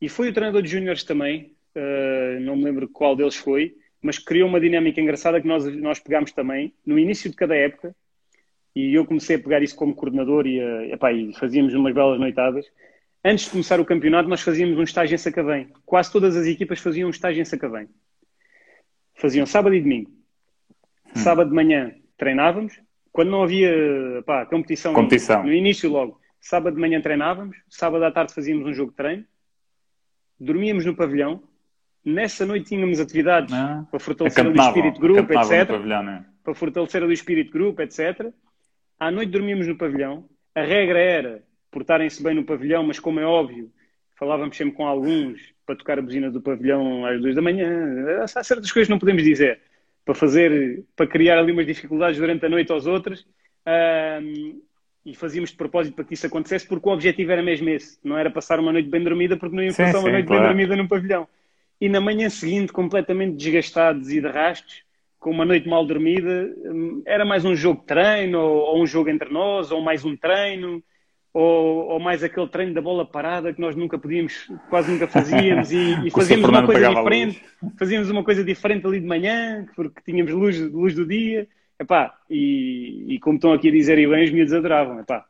e 0.00 0.08
foi 0.08 0.28
o 0.28 0.32
treinador 0.32 0.60
de 0.60 0.68
júniores 0.68 1.02
também, 1.02 1.54
uh, 1.74 2.40
não 2.40 2.54
me 2.54 2.64
lembro 2.64 2.86
qual 2.88 3.16
deles 3.16 3.34
foi, 3.34 3.74
mas 4.02 4.18
criou 4.18 4.46
uma 4.46 4.60
dinâmica 4.60 5.00
engraçada 5.00 5.40
que 5.40 5.48
nós, 5.48 5.64
nós 5.76 5.98
pegámos 5.98 6.32
também 6.32 6.74
no 6.84 6.98
início 6.98 7.30
de 7.30 7.36
cada 7.36 7.56
época 7.56 7.96
e 8.76 8.94
eu 8.94 9.06
comecei 9.06 9.36
a 9.36 9.38
pegar 9.38 9.62
isso 9.62 9.74
como 9.74 9.94
coordenador 9.94 10.46
e, 10.46 10.60
uh, 10.60 10.92
epá, 10.92 11.12
e 11.12 11.32
fazíamos 11.34 11.72
umas 11.72 11.94
belas 11.94 12.20
noitadas. 12.20 12.66
Antes 13.24 13.46
de 13.46 13.52
começar 13.52 13.80
o 13.80 13.84
campeonato, 13.86 14.28
nós 14.28 14.42
fazíamos 14.42 14.78
um 14.78 14.82
estágio 14.82 15.14
em 15.14 15.18
Sacavém. 15.18 15.68
Quase 15.86 16.12
todas 16.12 16.36
as 16.36 16.46
equipas 16.46 16.78
faziam 16.78 17.06
um 17.06 17.10
estágio 17.10 17.40
em 17.40 17.44
Sacavém. 17.46 17.88
Faziam 19.14 19.46
sábado 19.46 19.74
e 19.74 19.80
domingo. 19.80 20.10
Hum. 21.06 21.20
Sábado 21.20 21.48
de 21.48 21.54
manhã 21.54 21.94
treinávamos. 22.18 22.78
Quando 23.10 23.30
não 23.30 23.44
havia 23.44 23.72
pá, 24.26 24.44
competição, 24.44 24.92
competição. 24.92 25.44
no 25.44 25.52
início 25.52 25.88
logo, 25.88 26.20
Sábado 26.44 26.74
de 26.74 26.80
manhã 26.80 27.00
treinávamos, 27.00 27.56
sábado 27.70 28.04
à 28.04 28.10
tarde 28.10 28.34
fazíamos 28.34 28.66
um 28.66 28.74
jogo 28.74 28.90
de 28.90 28.98
treino, 28.98 29.24
dormíamos 30.38 30.84
no 30.84 30.94
pavilhão, 30.94 31.42
nessa 32.04 32.44
noite 32.44 32.66
tínhamos 32.66 33.00
atividades 33.00 33.54
ah, 33.54 33.86
para 33.90 33.98
fortalecer 33.98 34.46
o 34.46 34.54
espírito 34.54 35.00
grupo, 35.00 35.32
etc. 35.32 35.66
Pavilhão, 35.66 36.02
né? 36.02 36.26
Para 36.44 36.54
fortalecer 36.54 37.02
o 37.02 37.10
espírito 37.10 37.50
grupo, 37.50 37.80
etc. 37.80 38.30
À 39.00 39.10
noite 39.10 39.32
dormíamos 39.32 39.66
no 39.66 39.74
pavilhão. 39.74 40.28
A 40.54 40.60
regra 40.60 40.98
era 40.98 41.42
portarem-se 41.70 42.22
bem 42.22 42.34
no 42.34 42.44
pavilhão, 42.44 42.84
mas 42.84 43.00
como 43.00 43.20
é 43.20 43.24
óbvio, 43.24 43.72
falávamos 44.14 44.54
sempre 44.54 44.74
com 44.74 44.86
alguns 44.86 45.40
para 45.64 45.76
tocar 45.76 45.98
a 45.98 46.02
buzina 46.02 46.30
do 46.30 46.42
pavilhão 46.42 47.06
às 47.06 47.22
duas 47.22 47.34
da 47.34 47.40
manhã. 47.40 48.22
Há 48.22 48.26
certas 48.26 48.70
coisas 48.70 48.86
que 48.86 48.92
não 48.92 48.98
podemos 48.98 49.22
dizer. 49.22 49.62
para 50.04 50.14
fazer, 50.14 50.84
para 50.94 51.06
criar 51.06 51.38
ali 51.38 51.52
umas 51.52 51.66
dificuldades 51.66 52.20
durante 52.20 52.44
a 52.44 52.50
noite 52.50 52.70
aos 52.70 52.86
outros. 52.86 53.26
Um, 53.66 54.60
e 55.04 55.14
fazíamos 55.14 55.50
de 55.50 55.56
propósito 55.56 55.94
para 55.94 56.04
que 56.04 56.14
isso 56.14 56.26
acontecesse, 56.26 56.66
porque 56.66 56.88
o 56.88 56.92
objetivo 56.92 57.30
era 57.30 57.42
mesmo 57.42 57.68
esse. 57.68 57.98
Não 58.02 58.16
era 58.16 58.30
passar 58.30 58.58
uma 58.58 58.72
noite 58.72 58.88
bem 58.88 59.02
dormida, 59.02 59.36
porque 59.36 59.54
não 59.54 59.62
íamos 59.62 59.76
passar 59.76 59.98
uma 59.98 60.10
noite 60.10 60.26
claro. 60.26 60.42
bem 60.42 60.50
dormida 60.50 60.76
num 60.76 60.88
pavilhão. 60.88 61.28
E 61.80 61.88
na 61.88 62.00
manhã 62.00 62.30
seguinte, 62.30 62.72
completamente 62.72 63.36
desgastados 63.36 64.10
e 64.10 64.20
de 64.20 64.28
rastos, 64.28 64.82
com 65.18 65.30
uma 65.30 65.44
noite 65.44 65.68
mal 65.68 65.84
dormida, 65.84 66.50
era 67.04 67.24
mais 67.24 67.44
um 67.44 67.54
jogo 67.54 67.80
de 67.80 67.86
treino, 67.86 68.40
ou, 68.40 68.58
ou 68.58 68.82
um 68.82 68.86
jogo 68.86 69.10
entre 69.10 69.30
nós, 69.30 69.70
ou 69.70 69.82
mais 69.82 70.04
um 70.04 70.16
treino, 70.16 70.82
ou, 71.32 71.88
ou, 71.88 72.00
mais 72.00 72.22
aquele 72.22 72.46
treino 72.48 72.72
da 72.72 72.80
bola 72.80 73.04
parada 73.04 73.52
que 73.52 73.60
nós 73.60 73.74
nunca 73.74 73.98
podíamos, 73.98 74.48
quase 74.70 74.90
nunca 74.90 75.08
fazíamos, 75.08 75.72
e, 75.72 75.98
e 76.06 76.10
fazíamos 76.10 76.48
uma 76.48 76.64
coisa 76.64 76.88
diferente, 76.88 77.42
fazíamos 77.78 78.08
uma 78.08 78.22
coisa 78.22 78.44
diferente 78.44 78.86
ali 78.86 79.00
de 79.00 79.06
manhã, 79.06 79.66
porque 79.74 80.00
tínhamos 80.04 80.32
luz, 80.32 80.60
luz 80.60 80.94
do 80.94 81.04
dia, 81.04 81.48
epá, 81.84 82.18
e, 82.28 83.14
e 83.14 83.18
como 83.20 83.36
estão 83.36 83.52
aqui 83.52 83.68
a 83.68 83.72
dizer 83.72 83.98
e 83.98 84.06
bem, 84.06 84.24
os 84.24 84.30
miúdos 84.30 84.52
adoravam, 84.52 85.00
epá. 85.00 85.24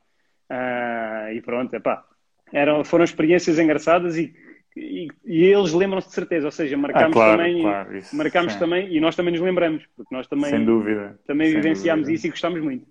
Ah, 0.49 1.29
e 1.33 1.41
pronto, 1.41 1.75
epá. 1.75 2.05
Eram, 2.53 2.85
foram 2.85 3.05
experiências 3.05 3.59
engraçadas 3.59 4.17
e, 4.17 4.35
e, 4.77 5.09
e 5.25 5.45
eles 5.45 5.73
lembram-se 5.73 6.09
de 6.09 6.15
certeza, 6.15 6.47
ou 6.47 6.53
seja, 6.53 6.77
marcámos 6.77 7.11
ah, 7.11 7.13
claro, 7.13 7.39
também, 7.39 7.63
claro, 7.63 7.97
isso, 7.97 8.17
marcámos 8.17 8.57
também, 8.57 8.95
e 8.95 9.01
nós 9.01 9.15
também 9.15 9.33
nos 9.33 9.43
lembramos, 9.43 9.85
porque 9.97 10.15
nós 10.15 10.27
também, 10.27 10.51
Sem 10.51 10.65
dúvida. 10.65 11.19
também 11.27 11.49
Sem 11.49 11.61
vivenciámos 11.61 12.07
dúvida. 12.07 12.17
isso 12.17 12.27
e 12.27 12.31
gostámos 12.31 12.61
muito. 12.61 12.87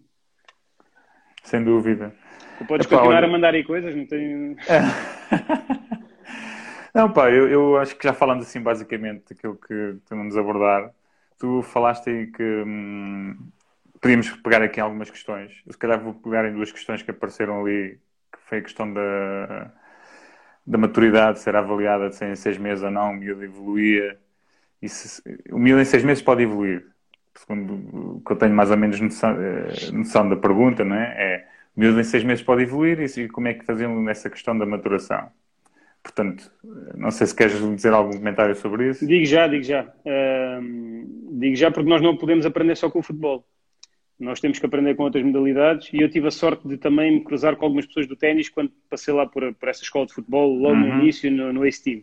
Sem 1.43 1.63
dúvida. 1.63 2.13
Tu 2.57 2.65
podes 2.65 2.87
Epá, 2.87 2.97
continuar 2.97 3.17
olha... 3.17 3.27
a 3.27 3.31
mandar 3.31 3.53
aí 3.53 3.63
coisas, 3.63 3.95
não 3.95 4.05
tenho. 4.05 4.55
não, 6.93 7.11
pá, 7.11 7.29
eu, 7.29 7.49
eu, 7.49 7.77
acho 7.77 7.95
que 7.95 8.07
já 8.07 8.13
falamos 8.13 8.45
assim 8.45 8.61
basicamente 8.61 9.25
daquilo 9.29 9.55
que 9.55 9.97
temos 10.07 10.37
abordar. 10.37 10.91
Tu 11.43 11.61
falaste 11.61 12.09
aí 12.09 12.27
que 12.27 12.41
hum, 12.41 13.35
podíamos 13.99 14.29
pegar 14.37 14.61
aqui 14.63 14.79
algumas 14.79 15.09
questões. 15.09 15.51
Eu, 15.67 15.73
se 15.73 15.77
calhar 15.77 16.01
vou 16.01 16.13
pegar 16.13 16.47
em 16.47 16.53
duas 16.53 16.71
questões 16.71 17.01
que 17.03 17.11
apareceram 17.11 17.59
ali, 17.59 17.99
que 18.31 18.39
foi 18.47 18.59
a 18.59 18.61
questão 18.61 18.93
da, 18.93 19.73
da 20.65 20.77
maturidade 20.77 21.39
ser 21.39 21.57
avaliada 21.57 22.09
de 22.09 22.25
em 22.25 22.35
seis 22.37 22.57
meses 22.57 22.81
ou 22.81 22.91
não, 22.91 23.11
o 23.11 23.15
miúdo 23.15 23.43
evoluía. 23.43 24.17
E 24.81 24.89
se, 24.89 25.21
o 25.51 25.59
miúdo 25.59 25.81
em 25.81 25.85
seis 25.85 26.03
meses 26.03 26.23
pode 26.23 26.43
evoluir. 26.43 26.87
Segundo 27.35 27.73
o 28.17 28.21
que 28.25 28.31
eu 28.31 28.37
tenho 28.37 28.55
mais 28.55 28.71
ou 28.71 28.77
menos 28.77 28.99
noção, 29.01 29.31
eh, 29.41 29.91
noção 29.91 30.29
da 30.29 30.37
pergunta, 30.37 30.85
não 30.85 30.95
é? 30.95 31.15
É 31.17 31.49
o 31.75 31.81
miúdo 31.81 31.99
em 31.99 32.05
seis 32.05 32.23
meses 32.23 32.43
pode 32.43 32.63
evoluir 32.63 33.01
e 33.01 33.29
como 33.29 33.49
é 33.49 33.53
que 33.53 33.65
faziam 33.65 34.01
nessa 34.01 34.29
questão 34.29 34.57
da 34.57 34.65
maturação? 34.65 35.29
Portanto, 36.03 36.51
não 36.95 37.09
sei 37.09 37.25
se 37.25 37.35
queres 37.35 37.57
dizer 37.75 37.93
algum 37.93 38.11
comentário 38.11 38.53
sobre 38.55 38.89
isso. 38.89 39.07
Digo 39.07 39.25
já, 39.25 39.47
digo 39.47 39.63
já. 39.63 39.83
Uh, 40.05 41.39
digo 41.39 41.55
já 41.55 41.71
porque 41.71 41.89
nós 41.89 42.01
não 42.01 42.17
podemos 42.17 42.45
aprender 42.45 42.75
só 42.75 42.89
com 42.89 42.99
o 42.99 43.03
futebol. 43.03 43.47
Nós 44.19 44.39
temos 44.39 44.59
que 44.59 44.65
aprender 44.65 44.95
com 44.95 45.03
outras 45.03 45.23
modalidades 45.23 45.89
e 45.93 46.01
eu 46.01 46.09
tive 46.09 46.27
a 46.27 46.31
sorte 46.31 46.67
de 46.67 46.77
também 46.77 47.13
me 47.13 47.23
cruzar 47.23 47.55
com 47.55 47.65
algumas 47.65 47.85
pessoas 47.85 48.05
do 48.05 48.15
ténis 48.15 48.49
quando 48.49 48.71
passei 48.89 49.13
lá 49.13 49.25
por, 49.25 49.53
por 49.55 49.69
essa 49.69 49.81
escola 49.81 50.05
de 50.05 50.13
futebol, 50.13 50.53
logo 50.53 50.75
uhum. 50.75 50.97
no 50.97 51.01
início, 51.01 51.31
no, 51.31 51.51
no 51.53 51.65
Ace 51.65 51.83
Team. 51.83 52.01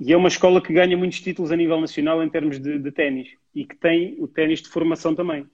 E 0.00 0.12
é 0.12 0.16
uma 0.16 0.28
escola 0.28 0.60
que 0.60 0.72
ganha 0.72 0.96
muitos 0.96 1.20
títulos 1.20 1.50
a 1.50 1.56
nível 1.56 1.80
nacional 1.80 2.22
em 2.22 2.28
termos 2.28 2.58
de, 2.58 2.78
de 2.78 2.92
ténis 2.92 3.28
e 3.54 3.64
que 3.64 3.76
tem 3.76 4.16
o 4.18 4.28
ténis 4.28 4.60
de 4.60 4.68
formação 4.68 5.14
também 5.14 5.46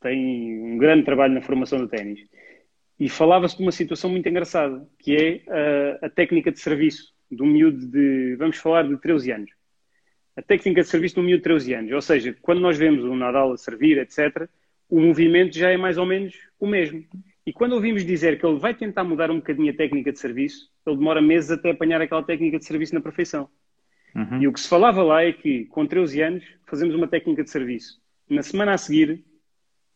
tem 0.00 0.62
um 0.62 0.78
grande 0.78 1.04
trabalho 1.04 1.34
na 1.34 1.42
formação 1.42 1.78
do 1.78 1.88
ténis. 1.88 2.20
E 3.00 3.08
falava-se 3.08 3.56
de 3.56 3.62
uma 3.62 3.72
situação 3.72 4.10
muito 4.10 4.28
engraçada, 4.28 4.86
que 4.98 5.16
é 5.16 5.42
a, 6.02 6.06
a 6.06 6.10
técnica 6.10 6.52
de 6.52 6.60
serviço 6.60 7.14
um 7.38 7.46
miúdo 7.46 7.86
de, 7.86 8.34
vamos 8.36 8.56
falar 8.56 8.88
de 8.88 8.96
13 8.96 9.32
anos. 9.32 9.50
A 10.36 10.42
técnica 10.42 10.82
de 10.82 10.88
serviço 10.88 11.20
um 11.20 11.22
miúdo 11.22 11.38
de 11.38 11.44
13 11.44 11.74
anos. 11.74 11.92
Ou 11.92 12.00
seja, 12.00 12.36
quando 12.40 12.60
nós 12.60 12.76
vemos 12.76 13.04
um 13.04 13.14
Nadal 13.14 13.52
a 13.52 13.56
servir, 13.56 13.98
etc., 13.98 14.48
o 14.88 15.00
movimento 15.00 15.56
já 15.56 15.70
é 15.70 15.76
mais 15.76 15.98
ou 15.98 16.06
menos 16.06 16.34
o 16.58 16.66
mesmo. 16.66 17.04
E 17.46 17.52
quando 17.52 17.72
ouvimos 17.72 18.04
dizer 18.04 18.38
que 18.38 18.46
ele 18.46 18.58
vai 18.58 18.74
tentar 18.74 19.04
mudar 19.04 19.30
um 19.30 19.36
bocadinho 19.36 19.72
a 19.72 19.76
técnica 19.76 20.12
de 20.12 20.18
serviço, 20.18 20.70
ele 20.86 20.96
demora 20.96 21.22
meses 21.22 21.50
até 21.50 21.70
apanhar 21.70 22.00
aquela 22.00 22.22
técnica 22.22 22.58
de 22.58 22.64
serviço 22.64 22.94
na 22.94 23.00
perfeição. 23.00 23.48
Uhum. 24.14 24.42
E 24.42 24.48
o 24.48 24.52
que 24.52 24.60
se 24.60 24.68
falava 24.68 25.02
lá 25.02 25.22
é 25.22 25.32
que, 25.32 25.66
com 25.66 25.86
13 25.86 26.20
anos, 26.22 26.44
fazemos 26.66 26.94
uma 26.94 27.06
técnica 27.06 27.44
de 27.44 27.50
serviço. 27.50 28.00
Na 28.28 28.42
semana 28.42 28.72
a 28.72 28.78
seguir, 28.78 29.24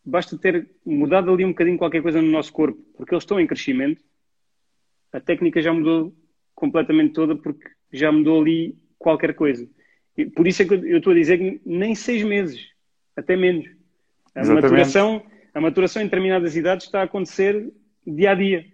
basta 0.05 0.37
ter 0.37 0.69
mudado 0.85 1.33
ali 1.33 1.45
um 1.45 1.51
bocadinho 1.51 1.79
qualquer 1.79 2.03
coisa 2.03 2.21
no 2.21 2.31
nosso 2.31 2.53
corpo, 2.53 2.79
porque 2.97 3.15
eles 3.15 3.23
estão 3.23 3.41
em 3.41 3.47
crescimento, 3.47 4.03
a 5.13 5.21
técnica 5.21 5.63
já 5.63 5.73
mudou 5.73 6.15
completamente 6.55 7.13
toda, 7.13 7.37
porque 7.37 7.69
já 7.93 8.11
mudou 8.11 8.41
ali 8.41 8.77
qualquer 8.99 9.35
coisa. 9.35 9.69
E 10.17 10.27
por 10.27 10.47
isso 10.47 10.63
é 10.63 10.65
que 10.65 10.75
eu 10.75 10.99
estou 10.99 11.13
a 11.13 11.17
dizer 11.17 11.39
que 11.39 11.61
nem 11.65 11.95
seis 11.95 12.23
meses, 12.23 12.69
até 13.17 13.37
menos. 13.37 13.69
A 14.35 14.45
maturação, 14.45 15.25
a 15.53 15.61
maturação 15.61 16.03
em 16.03 16.07
determinadas 16.07 16.57
idades 16.57 16.87
está 16.87 17.01
a 17.01 17.05
acontecer 17.05 17.73
dia 18.07 18.33
a 18.33 18.35
dia. 18.35 18.67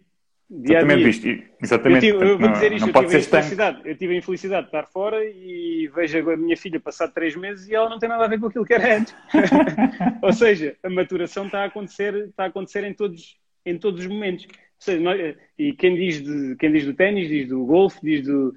Dia 0.51 0.79
exatamente 0.79 1.21
dia. 1.21 1.33
Isto, 1.33 1.55
exatamente. 1.63 2.07
Eu, 2.07 2.19
tive, 2.19 2.31
eu 2.31 2.39
vou 2.39 2.51
dizer 2.51 2.73
isto, 2.73 2.87
não, 2.87 3.03
eu, 3.03 3.07
tive 3.07 3.17
a 3.17 3.21
infelicidade, 3.21 3.81
eu 3.85 3.97
tive 3.97 4.15
a 4.15 4.19
infelicidade 4.19 4.63
de 4.63 4.69
estar 4.69 4.87
fora 4.87 5.25
e 5.25 5.89
vejo 5.95 6.29
a 6.29 6.37
minha 6.37 6.57
filha 6.57 6.81
passar 6.81 7.07
três 7.07 7.37
meses 7.37 7.69
e 7.69 7.75
ela 7.75 7.89
não 7.89 8.01
tem 8.01 8.09
nada 8.09 8.25
a 8.25 8.29
ver 8.29 8.41
com 8.41 8.47
aquilo 8.47 8.65
que 8.65 8.75
era 8.75 8.97
antes. 8.97 9.15
Ou 10.21 10.33
seja, 10.33 10.77
a 10.83 10.91
maturação 10.91 11.47
está 11.47 11.63
a 11.63 11.67
acontecer, 11.67 12.17
está 12.27 12.45
a 12.45 12.47
acontecer 12.47 12.83
em 12.83 12.93
todos, 12.93 13.39
em 13.65 13.79
todos 13.79 14.01
os 14.01 14.07
momentos. 14.09 14.49
Seja, 14.77 15.01
nós, 15.01 15.37
e 15.57 15.73
quem 15.75 15.95
diz, 15.95 16.21
de, 16.21 16.57
quem 16.57 16.73
diz 16.73 16.85
do 16.85 16.95
ténis, 16.95 17.29
diz 17.29 17.49
do 17.49 17.65
golfe, 17.65 18.01
diz 18.03 18.27
do. 18.27 18.53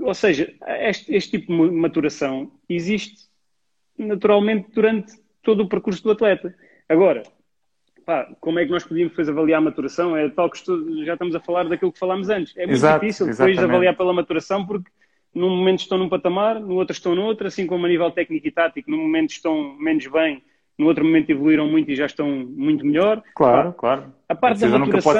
Ou 0.00 0.14
seja, 0.14 0.52
este, 0.80 1.14
este 1.14 1.38
tipo 1.38 1.46
de 1.46 1.70
maturação 1.70 2.50
existe 2.68 3.28
naturalmente 3.96 4.68
durante 4.72 5.12
todo 5.42 5.62
o 5.62 5.68
percurso 5.68 6.02
do 6.02 6.10
atleta. 6.10 6.52
Agora, 6.88 7.22
pá, 8.10 8.28
como 8.40 8.58
é 8.58 8.64
que 8.64 8.72
nós 8.72 8.82
podíamos 8.82 9.12
depois 9.12 9.28
avaliar 9.28 9.58
a 9.58 9.64
maturação? 9.64 10.16
É 10.16 10.28
tal 10.28 10.50
que 10.50 10.56
estou, 10.56 11.04
já 11.04 11.12
estamos 11.12 11.32
a 11.32 11.38
falar 11.38 11.68
daquilo 11.68 11.92
que 11.92 11.98
falámos 11.98 12.28
antes. 12.28 12.56
É 12.56 12.62
muito 12.66 12.72
Exato, 12.72 13.00
difícil 13.00 13.26
depois 13.26 13.50
exatamente. 13.50 13.70
avaliar 13.70 13.96
pela 13.96 14.12
maturação 14.12 14.66
porque 14.66 14.90
num 15.32 15.56
momento 15.56 15.80
estão 15.80 15.96
num 15.96 16.08
patamar, 16.08 16.58
no 16.58 16.74
outro 16.74 16.92
estão 16.92 17.14
no 17.14 17.22
outro, 17.22 17.46
assim 17.46 17.68
como 17.68 17.86
a 17.86 17.88
nível 17.88 18.10
técnico 18.10 18.48
e 18.48 18.50
tático, 18.50 18.90
num 18.90 18.98
momento 18.98 19.30
estão 19.30 19.76
menos 19.78 20.04
bem, 20.08 20.42
no 20.76 20.86
outro 20.86 21.04
momento 21.04 21.30
evoluíram 21.30 21.68
muito 21.68 21.88
e 21.92 21.94
já 21.94 22.06
estão 22.06 22.28
muito 22.28 22.84
melhor. 22.84 23.22
Claro, 23.32 23.72
pá, 23.72 23.78
claro. 23.78 24.14
A 24.28 24.34
parte 24.34 24.60
da 24.60 24.76
maturação, 24.76 25.12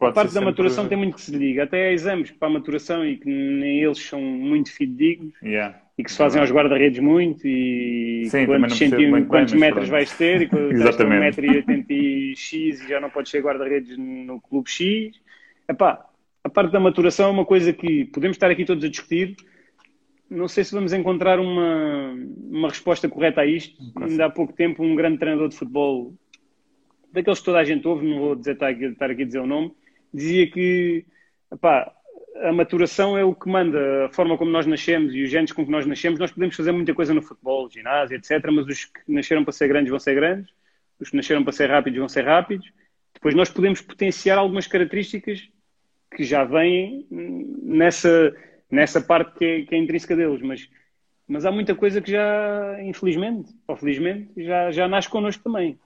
a 0.00 0.12
parte 0.12 0.32
da 0.32 0.40
maturação 0.40 0.88
tem 0.88 0.96
muito 0.96 1.14
que 1.16 1.20
se 1.20 1.36
liga. 1.36 1.64
Até 1.64 1.88
há 1.88 1.92
exames 1.92 2.30
para 2.30 2.48
a 2.48 2.52
maturação 2.52 3.04
e 3.04 3.18
que 3.18 3.28
nem 3.28 3.82
eles 3.82 3.98
são 3.98 4.20
muito 4.22 4.72
fidedignos. 4.72 5.34
Yeah 5.42 5.87
e 5.98 6.04
que 6.04 6.12
se 6.12 6.16
fazem 6.16 6.40
aos 6.40 6.52
guarda-redes 6.52 7.00
muito 7.00 7.44
e 7.44 8.28
Sim, 8.30 8.46
quantos, 8.46 8.78
centímetros, 8.78 9.26
quantos 9.26 9.52
bem, 9.52 9.60
metros 9.60 9.88
vais 9.88 10.16
ter 10.16 10.42
e 10.42 10.46
quando 10.46 10.68
tens 10.68 10.96
1,80m 10.96 11.84
e 11.90 12.88
já 12.88 13.00
não 13.00 13.10
podes 13.10 13.32
ser 13.32 13.42
guarda-redes 13.42 13.98
no 13.98 14.40
clube 14.40 14.70
X. 14.70 15.20
Epá, 15.68 16.06
a 16.44 16.48
parte 16.48 16.70
da 16.70 16.78
maturação 16.78 17.26
é 17.26 17.32
uma 17.32 17.44
coisa 17.44 17.72
que 17.72 18.04
podemos 18.06 18.36
estar 18.36 18.48
aqui 18.48 18.64
todos 18.64 18.84
a 18.84 18.88
discutir. 18.88 19.34
Não 20.30 20.46
sei 20.46 20.62
se 20.62 20.72
vamos 20.72 20.92
encontrar 20.92 21.40
uma, 21.40 22.14
uma 22.48 22.68
resposta 22.68 23.08
correta 23.08 23.40
a 23.40 23.46
isto. 23.46 23.76
Ainda 24.00 24.26
há 24.26 24.30
pouco 24.30 24.52
tempo, 24.52 24.84
um 24.84 24.94
grande 24.94 25.18
treinador 25.18 25.48
de 25.48 25.56
futebol, 25.56 26.14
daqueles 27.12 27.40
que 27.40 27.44
toda 27.44 27.58
a 27.58 27.64
gente 27.64 27.88
ouve, 27.88 28.06
não 28.06 28.20
vou 28.20 28.36
dizer, 28.36 28.52
estar, 28.52 28.68
aqui, 28.68 28.84
estar 28.84 29.10
aqui 29.10 29.22
a 29.22 29.26
dizer 29.26 29.40
o 29.40 29.46
nome, 29.46 29.74
dizia 30.14 30.48
que 30.48 31.04
epá, 31.52 31.92
a 32.42 32.52
maturação 32.52 33.16
é 33.16 33.24
o 33.24 33.34
que 33.34 33.48
manda, 33.48 34.06
a 34.06 34.08
forma 34.10 34.36
como 34.36 34.50
nós 34.50 34.66
nascemos 34.66 35.14
e 35.14 35.22
os 35.22 35.30
genes 35.30 35.52
com 35.52 35.64
que 35.64 35.70
nós 35.70 35.86
nascemos. 35.86 36.18
Nós 36.18 36.30
podemos 36.30 36.54
fazer 36.56 36.72
muita 36.72 36.94
coisa 36.94 37.12
no 37.12 37.22
futebol, 37.22 37.68
ginásio, 37.70 38.16
etc. 38.16 38.44
Mas 38.52 38.66
os 38.66 38.84
que 38.84 39.00
nasceram 39.08 39.44
para 39.44 39.52
ser 39.52 39.68
grandes 39.68 39.90
vão 39.90 39.98
ser 39.98 40.14
grandes, 40.14 40.52
os 41.00 41.10
que 41.10 41.16
nasceram 41.16 41.42
para 41.42 41.52
ser 41.52 41.68
rápidos 41.68 41.98
vão 41.98 42.08
ser 42.08 42.24
rápidos. 42.24 42.70
Depois 43.14 43.34
nós 43.34 43.50
podemos 43.50 43.80
potenciar 43.80 44.38
algumas 44.38 44.66
características 44.66 45.48
que 46.14 46.24
já 46.24 46.44
vêm 46.44 47.06
nessa, 47.10 48.34
nessa 48.70 49.00
parte 49.00 49.38
que 49.38 49.44
é, 49.44 49.62
que 49.62 49.74
é 49.74 49.78
intrínseca 49.78 50.14
deles. 50.14 50.40
Mas, 50.40 50.68
mas 51.26 51.44
há 51.44 51.50
muita 51.50 51.74
coisa 51.74 52.00
que 52.00 52.10
já, 52.10 52.78
infelizmente 52.82 53.50
ou 53.66 53.76
felizmente, 53.76 54.30
já, 54.36 54.70
já 54.70 54.86
nasce 54.86 55.08
connosco 55.08 55.42
também. 55.42 55.78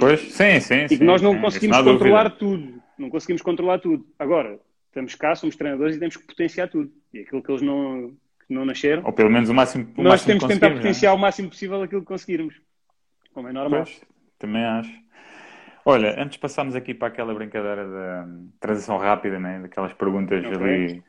Pois, 0.00 0.20
sim, 0.20 0.60
sim. 0.60 0.84
E 0.90 0.98
que 0.98 1.04
nós 1.04 1.22
não 1.22 1.40
conseguimos 1.40 1.78
controlar 1.78 2.30
tudo. 2.30 2.82
Não 2.98 3.08
conseguimos 3.08 3.42
controlar 3.42 3.78
tudo. 3.78 4.04
Agora, 4.18 4.58
estamos 4.88 5.14
cá, 5.14 5.34
somos 5.34 5.56
treinadores 5.56 5.96
e 5.96 5.98
temos 5.98 6.16
que 6.16 6.26
potenciar 6.26 6.68
tudo. 6.68 6.90
E 7.12 7.20
aquilo 7.20 7.42
que 7.42 7.50
eles 7.50 7.62
não, 7.62 8.12
que 8.46 8.52
não 8.52 8.64
nasceram. 8.64 9.04
Ou 9.04 9.12
pelo 9.12 9.30
menos 9.30 9.48
o 9.48 9.54
máximo 9.54 9.84
o 9.96 10.02
Nós 10.02 10.12
máximo 10.12 10.26
temos 10.26 10.44
que 10.44 10.60
tentar 10.60 10.74
potenciar 10.74 11.12
é? 11.12 11.14
o 11.14 11.18
máximo 11.18 11.48
possível 11.48 11.82
aquilo 11.82 12.00
que 12.02 12.08
conseguirmos. 12.08 12.60
Como 13.32 13.48
é 13.48 13.52
normal. 13.52 13.84
Pois, 13.84 14.02
também 14.38 14.64
acho. 14.64 15.08
Olha, 15.84 16.20
antes 16.22 16.36
passamos 16.36 16.74
aqui 16.74 16.92
para 16.92 17.08
aquela 17.08 17.32
brincadeira 17.32 17.88
da 17.88 18.28
transição 18.60 18.98
rápida, 18.98 19.38
né? 19.38 19.60
daquelas 19.60 19.92
perguntas 19.94 20.44
okay. 20.44 20.54
ali 20.54 21.02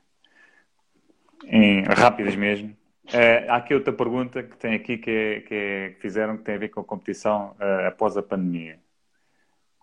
em, 1.46 1.84
rápidas 1.84 2.36
mesmo. 2.36 2.70
Uh, 3.08 3.50
há 3.50 3.56
aqui 3.56 3.74
outra 3.74 3.92
pergunta 3.92 4.44
que 4.44 4.56
tem 4.56 4.76
aqui 4.76 4.98
que, 4.98 5.10
é, 5.10 5.40
que, 5.42 5.54
é, 5.54 5.90
que 5.90 6.00
fizeram 6.00 6.38
que 6.38 6.44
tem 6.44 6.56
a 6.56 6.60
ver 6.60 6.70
com 6.70 6.80
a 6.80 6.84
competição 6.84 7.56
uh, 7.60 7.88
após 7.88 8.16
a 8.16 8.22
pandemia. 8.22 8.80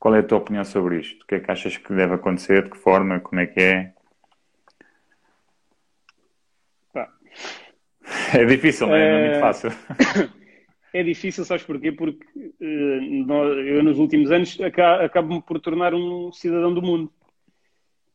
Qual 0.07 0.15
é 0.15 0.20
a 0.20 0.23
tua 0.23 0.39
opinião 0.39 0.65
sobre 0.65 1.01
isto? 1.01 1.24
O 1.24 1.27
que 1.27 1.35
é 1.35 1.41
que 1.41 1.51
achas 1.51 1.77
que 1.77 1.93
deve 1.93 2.15
acontecer? 2.15 2.62
De 2.62 2.70
que 2.70 2.78
forma? 2.78 3.19
Como 3.19 3.41
é 3.41 3.47
que 3.49 3.61
é? 3.61 3.93
É 8.33 8.45
difícil, 8.45 8.87
não 8.87 8.95
é? 8.95 9.11
Não 9.11 9.19
é 9.19 9.28
muito 9.31 9.41
fácil. 9.41 9.70
é 10.95 11.03
difícil, 11.03 11.45
sabes 11.45 11.65
porquê? 11.65 11.91
Porque 11.91 12.24
uh, 12.39 13.24
eu, 13.66 13.83
nos 13.83 13.99
últimos 13.99 14.31
anos, 14.31 14.57
acabo-me 14.61 15.43
por 15.43 15.59
tornar 15.59 15.93
um 15.93 16.31
cidadão 16.31 16.73
do 16.73 16.81
mundo. 16.81 17.12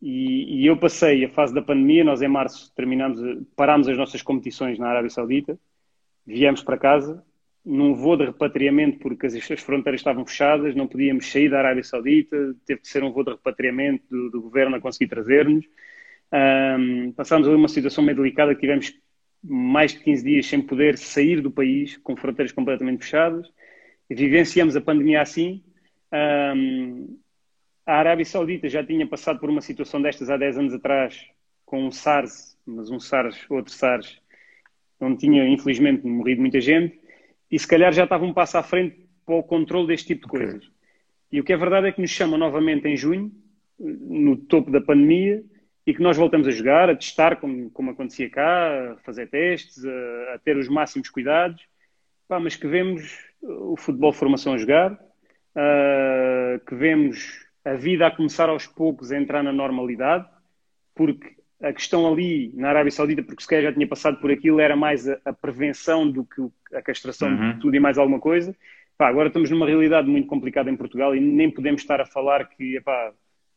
E, 0.01 0.61
e, 0.61 0.65
eu 0.67 0.77
passei 0.77 1.25
a 1.25 1.29
fase 1.29 1.53
da 1.53 1.61
pandemia, 1.61 2.05
nós 2.05 2.21
em 2.21 2.29
março 2.29 2.73
terminamos, 2.73 3.19
parámos 3.53 3.89
as 3.89 3.97
nossas 3.97 4.21
competições 4.21 4.79
na 4.79 4.87
Arábia 4.87 5.09
Saudita, 5.09 5.59
viemos 6.25 6.63
para 6.63 6.77
casa, 6.77 7.21
num 7.63 7.93
voo 7.93 8.17
de 8.17 8.25
repatriamento, 8.25 8.99
porque 8.99 9.27
as, 9.27 9.35
as 9.35 9.61
fronteiras 9.61 10.01
estavam 10.01 10.25
fechadas, 10.25 10.75
não 10.75 10.87
podíamos 10.87 11.31
sair 11.31 11.49
da 11.49 11.59
Arábia 11.59 11.83
Saudita, 11.83 12.55
teve 12.65 12.81
que 12.81 12.87
ser 12.87 13.03
um 13.03 13.11
voo 13.11 13.23
de 13.23 13.31
repatriamento 13.31 14.03
do, 14.09 14.29
do 14.31 14.41
governo 14.41 14.75
a 14.75 14.81
conseguir 14.81 15.09
trazer-nos. 15.09 15.65
Um, 16.33 17.11
passámos 17.11 17.47
ali 17.47 17.55
uma 17.55 17.67
situação 17.67 18.03
meio 18.03 18.17
delicada 18.17 18.55
que 18.55 18.61
tivemos 18.61 18.93
mais 19.43 19.93
de 19.93 19.99
15 19.99 20.23
dias 20.23 20.45
sem 20.45 20.61
poder 20.61 20.97
sair 20.97 21.41
do 21.41 21.51
país, 21.51 21.97
com 21.97 22.15
fronteiras 22.15 22.51
completamente 22.51 23.03
fechadas. 23.03 23.51
Vivenciamos 24.09 24.75
a 24.75 24.81
pandemia 24.81 25.21
assim. 25.21 25.63
Um, 26.55 27.17
a 27.85 27.95
Arábia 27.95 28.25
Saudita 28.25 28.69
já 28.69 28.83
tinha 28.83 29.07
passado 29.07 29.39
por 29.39 29.49
uma 29.49 29.61
situação 29.61 30.01
destas 30.01 30.29
há 30.29 30.37
10 30.37 30.57
anos 30.57 30.73
atrás, 30.73 31.25
com 31.65 31.85
um 31.85 31.91
SARS, 31.91 32.57
mas 32.65 32.89
um 32.89 32.99
SARS, 32.99 33.45
outro 33.49 33.73
SARS, 33.73 34.21
onde 34.99 35.17
tinha 35.17 35.47
infelizmente 35.47 36.05
morrido 36.05 36.41
muita 36.41 36.61
gente, 36.61 37.00
e 37.51 37.59
se 37.59 37.67
calhar 37.67 37.91
já 37.91 38.05
estava 38.05 38.25
um 38.25 38.33
passo 38.33 38.57
à 38.57 38.63
frente 38.63 39.05
para 39.25 39.35
o 39.35 39.43
controle 39.43 39.87
deste 39.87 40.07
tipo 40.07 40.23
de 40.23 40.27
coisas. 40.27 40.63
Okay. 40.63 40.69
E 41.31 41.39
o 41.39 41.43
que 41.43 41.53
é 41.53 41.57
verdade 41.57 41.87
é 41.87 41.91
que 41.91 42.01
nos 42.01 42.11
chama 42.11 42.37
novamente 42.37 42.87
em 42.87 42.95
junho, 42.95 43.31
no 43.79 44.37
topo 44.37 44.71
da 44.71 44.81
pandemia, 44.81 45.43
e 45.85 45.93
que 45.93 46.01
nós 46.01 46.15
voltamos 46.15 46.47
a 46.47 46.51
jogar, 46.51 46.89
a 46.89 46.95
testar 46.95 47.37
como, 47.37 47.69
como 47.71 47.91
acontecia 47.91 48.29
cá, 48.29 48.93
a 48.93 48.97
fazer 48.97 49.27
testes, 49.29 49.83
a, 49.83 50.35
a 50.35 50.39
ter 50.39 50.55
os 50.55 50.67
máximos 50.67 51.09
cuidados, 51.09 51.61
Pá, 52.31 52.39
mas 52.39 52.55
que 52.55 52.65
vemos 52.65 53.19
o 53.41 53.75
futebol 53.75 54.13
formação 54.13 54.53
a 54.53 54.57
jogar, 54.57 54.93
uh, 54.93 56.65
que 56.65 56.73
vemos 56.73 57.45
a 57.65 57.73
vida 57.73 58.07
a 58.07 58.15
começar 58.15 58.47
aos 58.47 58.65
poucos 58.65 59.11
a 59.11 59.17
entrar 59.17 59.43
na 59.43 59.51
normalidade, 59.51 60.25
porque 60.95 61.35
a 61.61 61.71
questão 61.71 62.11
ali 62.11 62.51
na 62.55 62.69
Arábia 62.69 62.91
Saudita, 62.91 63.21
porque 63.21 63.41
se 63.41 63.47
calhar 63.47 63.65
já 63.65 63.73
tinha 63.73 63.87
passado 63.87 64.17
por 64.17 64.31
aquilo, 64.31 64.59
era 64.59 64.75
mais 64.75 65.07
a, 65.07 65.17
a 65.25 65.33
prevenção 65.33 66.09
do 66.09 66.25
que 66.25 66.41
a 66.75 66.81
castração 66.81 67.29
uhum. 67.29 67.53
de 67.53 67.59
tudo 67.59 67.75
e 67.75 67.79
mais 67.79 67.97
alguma 67.97 68.19
coisa. 68.19 68.55
Pá, 68.97 69.07
agora 69.07 69.27
estamos 69.27 69.49
numa 69.49 69.65
realidade 69.65 70.07
muito 70.07 70.27
complicada 70.27 70.69
em 70.69 70.75
Portugal 70.75 71.15
e 71.15 71.19
nem 71.19 71.49
podemos 71.49 71.81
estar 71.81 72.01
a 72.01 72.05
falar 72.05 72.47
que 72.49 72.77
epá, 72.77 73.11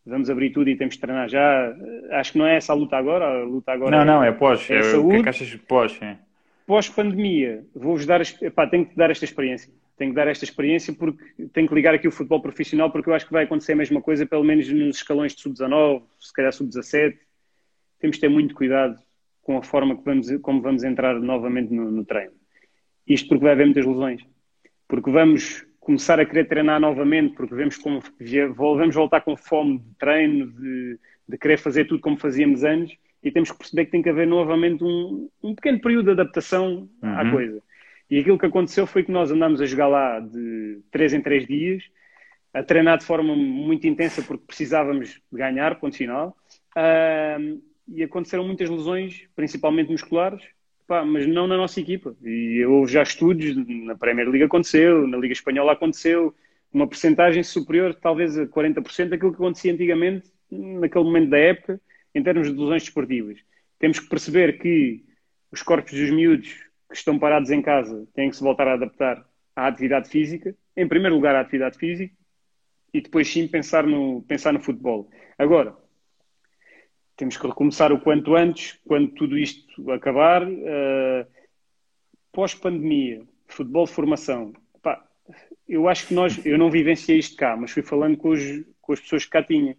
vamos 0.04 0.28
abrir 0.28 0.50
tudo 0.50 0.68
e 0.68 0.76
temos 0.76 0.94
de 0.94 1.00
treinar 1.00 1.28
já. 1.28 1.74
Acho 2.12 2.32
que 2.32 2.38
não 2.38 2.46
é 2.46 2.56
essa 2.56 2.72
a 2.72 2.76
luta 2.76 2.96
agora. 2.96 3.24
A 3.24 3.44
luta 3.44 3.72
agora 3.72 3.90
não, 3.90 4.02
é, 4.02 4.04
não, 4.04 4.24
é 4.24 4.32
pós. 4.32 4.68
É, 4.70 4.78
é 4.78 4.82
saúde. 4.82 5.06
O 5.06 5.10
que 5.10 5.16
é 5.16 5.22
que 5.22 5.28
achas 5.28 5.54
pós? 5.66 5.98
É? 6.02 6.16
Pós-pandemia, 6.66 7.64
vou-vos 7.74 8.06
dar, 8.06 8.22
epá, 8.40 8.66
tenho 8.66 8.86
que 8.86 8.96
dar 8.96 9.10
esta 9.10 9.24
experiência. 9.24 9.72
Tenho 9.96 10.10
que 10.10 10.16
dar 10.16 10.26
esta 10.28 10.44
experiência 10.44 10.92
porque 10.92 11.22
tenho 11.52 11.68
que 11.68 11.74
ligar 11.74 11.94
aqui 11.94 12.08
o 12.08 12.12
futebol 12.12 12.40
profissional 12.40 12.90
porque 12.90 13.08
eu 13.08 13.14
acho 13.14 13.26
que 13.26 13.32
vai 13.32 13.44
acontecer 13.44 13.72
a 13.72 13.76
mesma 13.76 14.00
coisa, 14.00 14.26
pelo 14.26 14.42
menos 14.42 14.68
nos 14.68 14.96
escalões 14.96 15.34
de 15.34 15.42
sub-19, 15.42 16.02
se 16.18 16.32
calhar 16.32 16.52
sub-17. 16.52 17.16
Temos 18.04 18.18
de 18.18 18.20
ter 18.20 18.28
muito 18.28 18.54
cuidado 18.54 18.98
com 19.40 19.56
a 19.56 19.62
forma 19.62 19.96
que 19.96 20.04
vamos, 20.04 20.30
como 20.42 20.60
vamos 20.60 20.84
entrar 20.84 21.18
novamente 21.18 21.72
no, 21.72 21.90
no 21.90 22.04
treino. 22.04 22.34
Isto 23.08 23.30
porque 23.30 23.44
vai 23.44 23.52
haver 23.54 23.64
muitas 23.64 23.86
lesões. 23.86 24.20
Porque 24.86 25.10
vamos 25.10 25.66
começar 25.80 26.20
a 26.20 26.26
querer 26.26 26.46
treinar 26.46 26.78
novamente, 26.78 27.34
porque 27.34 27.54
vemos 27.54 27.78
como 27.78 28.02
vamos 28.58 28.94
voltar 28.94 29.22
com 29.22 29.34
fome 29.38 29.78
de 29.78 29.94
treino, 29.94 30.52
de, 30.52 30.98
de 31.26 31.38
querer 31.38 31.56
fazer 31.56 31.86
tudo 31.86 31.98
como 32.02 32.18
fazíamos 32.18 32.62
antes, 32.62 32.94
e 33.22 33.30
temos 33.30 33.50
que 33.50 33.56
perceber 33.56 33.86
que 33.86 33.92
tem 33.92 34.02
que 34.02 34.10
haver 34.10 34.26
novamente 34.26 34.84
um, 34.84 35.30
um 35.42 35.54
pequeno 35.54 35.80
período 35.80 36.04
de 36.04 36.10
adaptação 36.10 36.86
uhum. 37.02 37.18
à 37.18 37.30
coisa. 37.30 37.62
E 38.10 38.18
aquilo 38.18 38.38
que 38.38 38.44
aconteceu 38.44 38.86
foi 38.86 39.02
que 39.02 39.10
nós 39.10 39.30
andámos 39.30 39.62
a 39.62 39.64
jogar 39.64 39.86
lá 39.86 40.20
de 40.20 40.78
3 40.90 41.14
em 41.14 41.22
3 41.22 41.46
dias, 41.46 41.84
a 42.52 42.62
treinar 42.62 42.98
de 42.98 43.06
forma 43.06 43.34
muito 43.34 43.86
intensa 43.86 44.20
porque 44.20 44.44
precisávamos 44.46 45.22
de 45.32 45.38
ganhar, 45.38 45.80
ponto 45.80 45.96
final. 45.96 46.36
Uh, 46.76 47.62
e 47.88 48.02
aconteceram 48.02 48.46
muitas 48.46 48.68
lesões, 48.68 49.28
principalmente 49.34 49.90
musculares, 49.90 50.42
Pá, 50.86 51.04
mas 51.04 51.26
não 51.26 51.46
na 51.46 51.56
nossa 51.56 51.80
equipa. 51.80 52.14
E 52.22 52.58
eu 52.62 52.86
já 52.86 53.02
estudos, 53.02 53.56
na 53.66 53.96
Premier 53.96 54.28
League 54.28 54.44
aconteceu, 54.44 55.06
na 55.06 55.16
Liga 55.16 55.32
Espanhola 55.32 55.72
aconteceu, 55.72 56.34
uma 56.72 56.86
percentagem 56.86 57.42
superior, 57.42 57.94
talvez 57.94 58.36
a 58.38 58.46
40% 58.46 59.08
daquilo 59.08 59.30
que 59.30 59.36
acontecia 59.36 59.72
antigamente, 59.72 60.30
naquele 60.50 61.04
momento 61.04 61.30
da 61.30 61.38
época, 61.38 61.80
em 62.14 62.22
termos 62.22 62.52
de 62.52 62.58
lesões 62.58 62.82
desportivas. 62.82 63.38
Temos 63.78 63.98
que 63.98 64.08
perceber 64.08 64.58
que 64.58 65.04
os 65.50 65.62
corpos 65.62 65.92
dos 65.92 66.10
miúdos 66.10 66.48
que 66.90 66.96
estão 66.96 67.18
parados 67.18 67.50
em 67.50 67.62
casa 67.62 68.06
têm 68.14 68.28
que 68.28 68.36
se 68.36 68.42
voltar 68.42 68.68
a 68.68 68.74
adaptar 68.74 69.24
à 69.56 69.66
atividade 69.66 70.10
física, 70.10 70.54
em 70.76 70.86
primeiro 70.86 71.14
lugar 71.14 71.34
à 71.34 71.40
atividade 71.40 71.78
física, 71.78 72.14
e 72.92 73.00
depois 73.00 73.26
sim 73.26 73.48
pensar 73.48 73.86
no, 73.86 74.22
pensar 74.22 74.52
no 74.52 74.60
futebol. 74.60 75.08
Agora, 75.38 75.74
temos 77.16 77.36
que 77.36 77.46
recomeçar 77.46 77.92
o 77.92 78.00
quanto 78.00 78.34
antes, 78.34 78.78
quando 78.86 79.08
tudo 79.08 79.38
isto 79.38 79.90
acabar. 79.92 80.46
Uh, 80.46 81.26
Pós-pandemia, 82.32 83.22
futebol 83.46 83.84
de 83.84 83.92
formação. 83.92 84.52
Eu 85.68 85.88
acho 85.88 86.08
que 86.08 86.14
nós, 86.14 86.44
eu 86.44 86.58
não 86.58 86.68
vivenciei 86.70 87.18
isto 87.18 87.36
cá, 87.36 87.56
mas 87.56 87.70
fui 87.70 87.82
falando 87.82 88.16
com, 88.16 88.30
os, 88.30 88.40
com 88.82 88.92
as 88.92 89.00
pessoas 89.00 89.24
que 89.24 89.30
cá 89.30 89.42
tinha. 89.42 89.76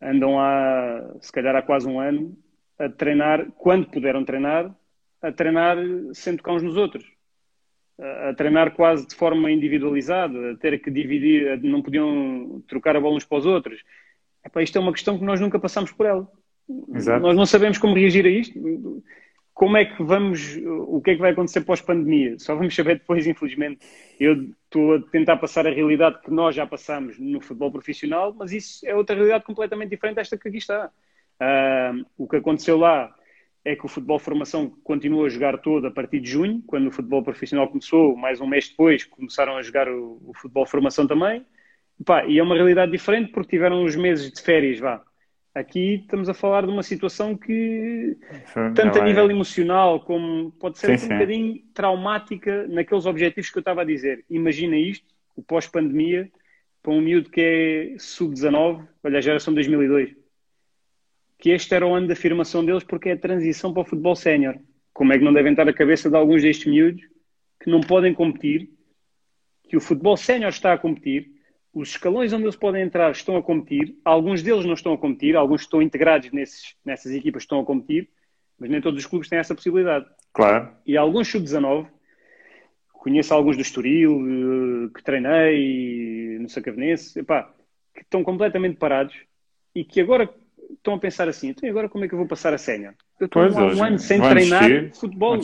Andam 0.00 0.40
há, 0.40 1.16
se 1.20 1.30
calhar 1.30 1.54
há 1.54 1.62
quase 1.62 1.86
um 1.86 2.00
ano, 2.00 2.36
a 2.78 2.88
treinar, 2.88 3.46
quando 3.52 3.90
puderam 3.90 4.24
treinar, 4.24 4.74
a 5.22 5.30
treinar 5.30 5.76
sem 6.12 6.36
tocar 6.36 6.54
uns 6.54 6.62
nos 6.62 6.76
outros. 6.76 7.04
A, 7.98 8.30
a 8.30 8.34
treinar 8.34 8.74
quase 8.74 9.06
de 9.06 9.14
forma 9.14 9.50
individualizada, 9.50 10.52
a 10.52 10.56
ter 10.56 10.80
que 10.80 10.90
dividir, 10.90 11.62
não 11.62 11.82
podiam 11.82 12.62
trocar 12.66 12.96
a 12.96 13.00
bola 13.00 13.16
uns 13.16 13.24
para 13.24 13.38
os 13.38 13.46
outros 13.46 13.84
Epá, 14.44 14.62
isto 14.62 14.76
é 14.76 14.80
uma 14.80 14.92
questão 14.92 15.18
que 15.18 15.24
nós 15.24 15.40
nunca 15.40 15.58
passamos 15.58 15.90
por 15.92 16.06
ela. 16.06 16.28
Exato. 16.94 17.20
Nós 17.20 17.36
não 17.36 17.46
sabemos 17.46 17.78
como 17.78 17.94
reagir 17.94 18.26
a 18.26 18.28
isto. 18.28 19.02
Como 19.52 19.76
é 19.76 19.84
que 19.84 20.02
vamos, 20.02 20.56
o 20.66 21.00
que 21.00 21.12
é 21.12 21.14
que 21.14 21.20
vai 21.20 21.30
acontecer 21.30 21.60
pós-pandemia? 21.60 22.36
Só 22.38 22.56
vamos 22.56 22.74
saber 22.74 22.98
depois, 22.98 23.24
infelizmente. 23.26 23.86
Eu 24.18 24.50
estou 24.64 24.96
a 24.96 25.00
tentar 25.00 25.36
passar 25.36 25.66
a 25.66 25.70
realidade 25.70 26.20
que 26.22 26.30
nós 26.30 26.56
já 26.56 26.66
passamos 26.66 27.18
no 27.18 27.40
futebol 27.40 27.70
profissional, 27.70 28.34
mas 28.36 28.52
isso 28.52 28.84
é 28.84 28.94
outra 28.94 29.14
realidade 29.14 29.44
completamente 29.44 29.90
diferente 29.90 30.16
desta 30.16 30.36
que 30.36 30.48
aqui 30.48 30.58
está. 30.58 30.90
Uh, 31.40 32.04
o 32.18 32.28
que 32.28 32.36
aconteceu 32.36 32.76
lá 32.76 33.14
é 33.64 33.76
que 33.76 33.86
o 33.86 33.88
futebol 33.88 34.18
formação 34.18 34.68
continuou 34.82 35.24
a 35.24 35.28
jogar 35.28 35.58
todo 35.58 35.86
a 35.86 35.90
partir 35.90 36.20
de 36.20 36.30
junho, 36.30 36.62
quando 36.66 36.88
o 36.88 36.90
futebol 36.90 37.22
profissional 37.22 37.68
começou, 37.68 38.16
mais 38.16 38.40
um 38.40 38.46
mês 38.46 38.68
depois 38.68 39.04
começaram 39.04 39.56
a 39.56 39.62
jogar 39.62 39.88
o, 39.88 40.20
o 40.26 40.34
futebol 40.34 40.66
formação 40.66 41.06
também. 41.06 41.44
Pá, 42.04 42.24
e 42.26 42.38
é 42.38 42.42
uma 42.42 42.54
realidade 42.54 42.90
diferente 42.90 43.30
porque 43.30 43.50
tiveram 43.50 43.82
uns 43.82 43.94
meses 43.94 44.32
de 44.32 44.40
férias, 44.40 44.78
vá. 44.78 45.02
Aqui 45.54 46.00
estamos 46.02 46.28
a 46.28 46.34
falar 46.34 46.62
de 46.62 46.72
uma 46.72 46.82
situação 46.82 47.36
que, 47.36 48.16
tanto 48.74 48.98
a 48.98 49.02
é. 49.02 49.04
nível 49.04 49.30
emocional 49.30 50.00
como 50.00 50.50
pode 50.52 50.78
ser 50.78 50.86
sim, 50.86 50.94
um 50.94 50.98
sim. 50.98 51.08
bocadinho 51.14 51.62
traumática 51.72 52.66
naqueles 52.66 53.06
objetivos 53.06 53.50
que 53.50 53.58
eu 53.58 53.60
estava 53.60 53.82
a 53.82 53.84
dizer. 53.84 54.24
Imagina 54.28 54.76
isto, 54.76 55.06
o 55.36 55.42
pós-pandemia, 55.44 56.28
para 56.82 56.92
um 56.92 57.00
miúdo 57.00 57.30
que 57.30 57.40
é 57.40 57.98
sub-19, 57.98 58.84
olha, 59.04 59.18
a 59.18 59.20
geração 59.20 59.54
2002. 59.54 60.16
Que 61.38 61.50
este 61.50 61.72
era 61.72 61.86
o 61.86 61.94
ano 61.94 62.08
de 62.08 62.14
afirmação 62.14 62.64
deles 62.64 62.82
porque 62.82 63.10
é 63.10 63.12
a 63.12 63.18
transição 63.18 63.72
para 63.72 63.82
o 63.82 63.84
futebol 63.84 64.16
sénior. 64.16 64.56
Como 64.92 65.12
é 65.12 65.18
que 65.18 65.24
não 65.24 65.32
devem 65.32 65.52
estar 65.52 65.68
a 65.68 65.72
cabeça 65.72 66.10
de 66.10 66.16
alguns 66.16 66.42
destes 66.42 66.66
miúdos 66.66 67.02
que 67.62 67.70
não 67.70 67.80
podem 67.80 68.12
competir, 68.12 68.68
que 69.68 69.76
o 69.76 69.80
futebol 69.80 70.16
sénior 70.16 70.50
está 70.50 70.72
a 70.72 70.78
competir, 70.78 71.33
os 71.74 71.90
escalões 71.90 72.32
onde 72.32 72.44
eles 72.44 72.54
podem 72.54 72.82
entrar 72.82 73.10
estão 73.10 73.36
a 73.36 73.42
competir, 73.42 73.96
alguns 74.04 74.42
deles 74.42 74.64
não 74.64 74.74
estão 74.74 74.92
a 74.92 74.98
competir, 74.98 75.34
alguns 75.34 75.62
estão 75.62 75.82
integrados 75.82 76.30
nesses, 76.30 76.76
nessas 76.84 77.12
equipas 77.12 77.42
estão 77.42 77.60
a 77.60 77.64
competir, 77.64 78.08
mas 78.58 78.70
nem 78.70 78.80
todos 78.80 79.00
os 79.00 79.06
clubes 79.06 79.28
têm 79.28 79.40
essa 79.40 79.54
possibilidade. 79.54 80.06
Claro. 80.32 80.70
E 80.86 80.96
alguns 80.96 81.28
sub-19, 81.28 81.88
conheço 82.92 83.34
alguns 83.34 83.56
do 83.56 83.62
Estoril, 83.62 84.12
eh, 84.12 84.90
que 84.94 85.02
treinei, 85.02 86.38
no 86.38 86.48
Sacavenense, 86.48 87.18
epá, 87.18 87.50
que 87.92 88.02
estão 88.02 88.22
completamente 88.22 88.76
parados 88.76 89.16
e 89.74 89.84
que 89.84 90.00
agora 90.00 90.32
estão 90.70 90.94
a 90.94 90.98
pensar 90.98 91.28
assim, 91.28 91.48
então 91.48 91.68
agora 91.68 91.88
como 91.88 92.04
é 92.04 92.08
que 92.08 92.14
eu 92.14 92.18
vou 92.18 92.28
passar 92.28 92.54
a 92.54 92.58
sénior? 92.58 92.94
Eu 93.18 93.26
estou 93.26 93.42
há 93.42 93.48
um 93.48 93.82
ano 93.82 93.98
sem 93.98 94.20
treinar 94.20 94.68
desistir, 94.68 95.00
futebol. 95.00 95.40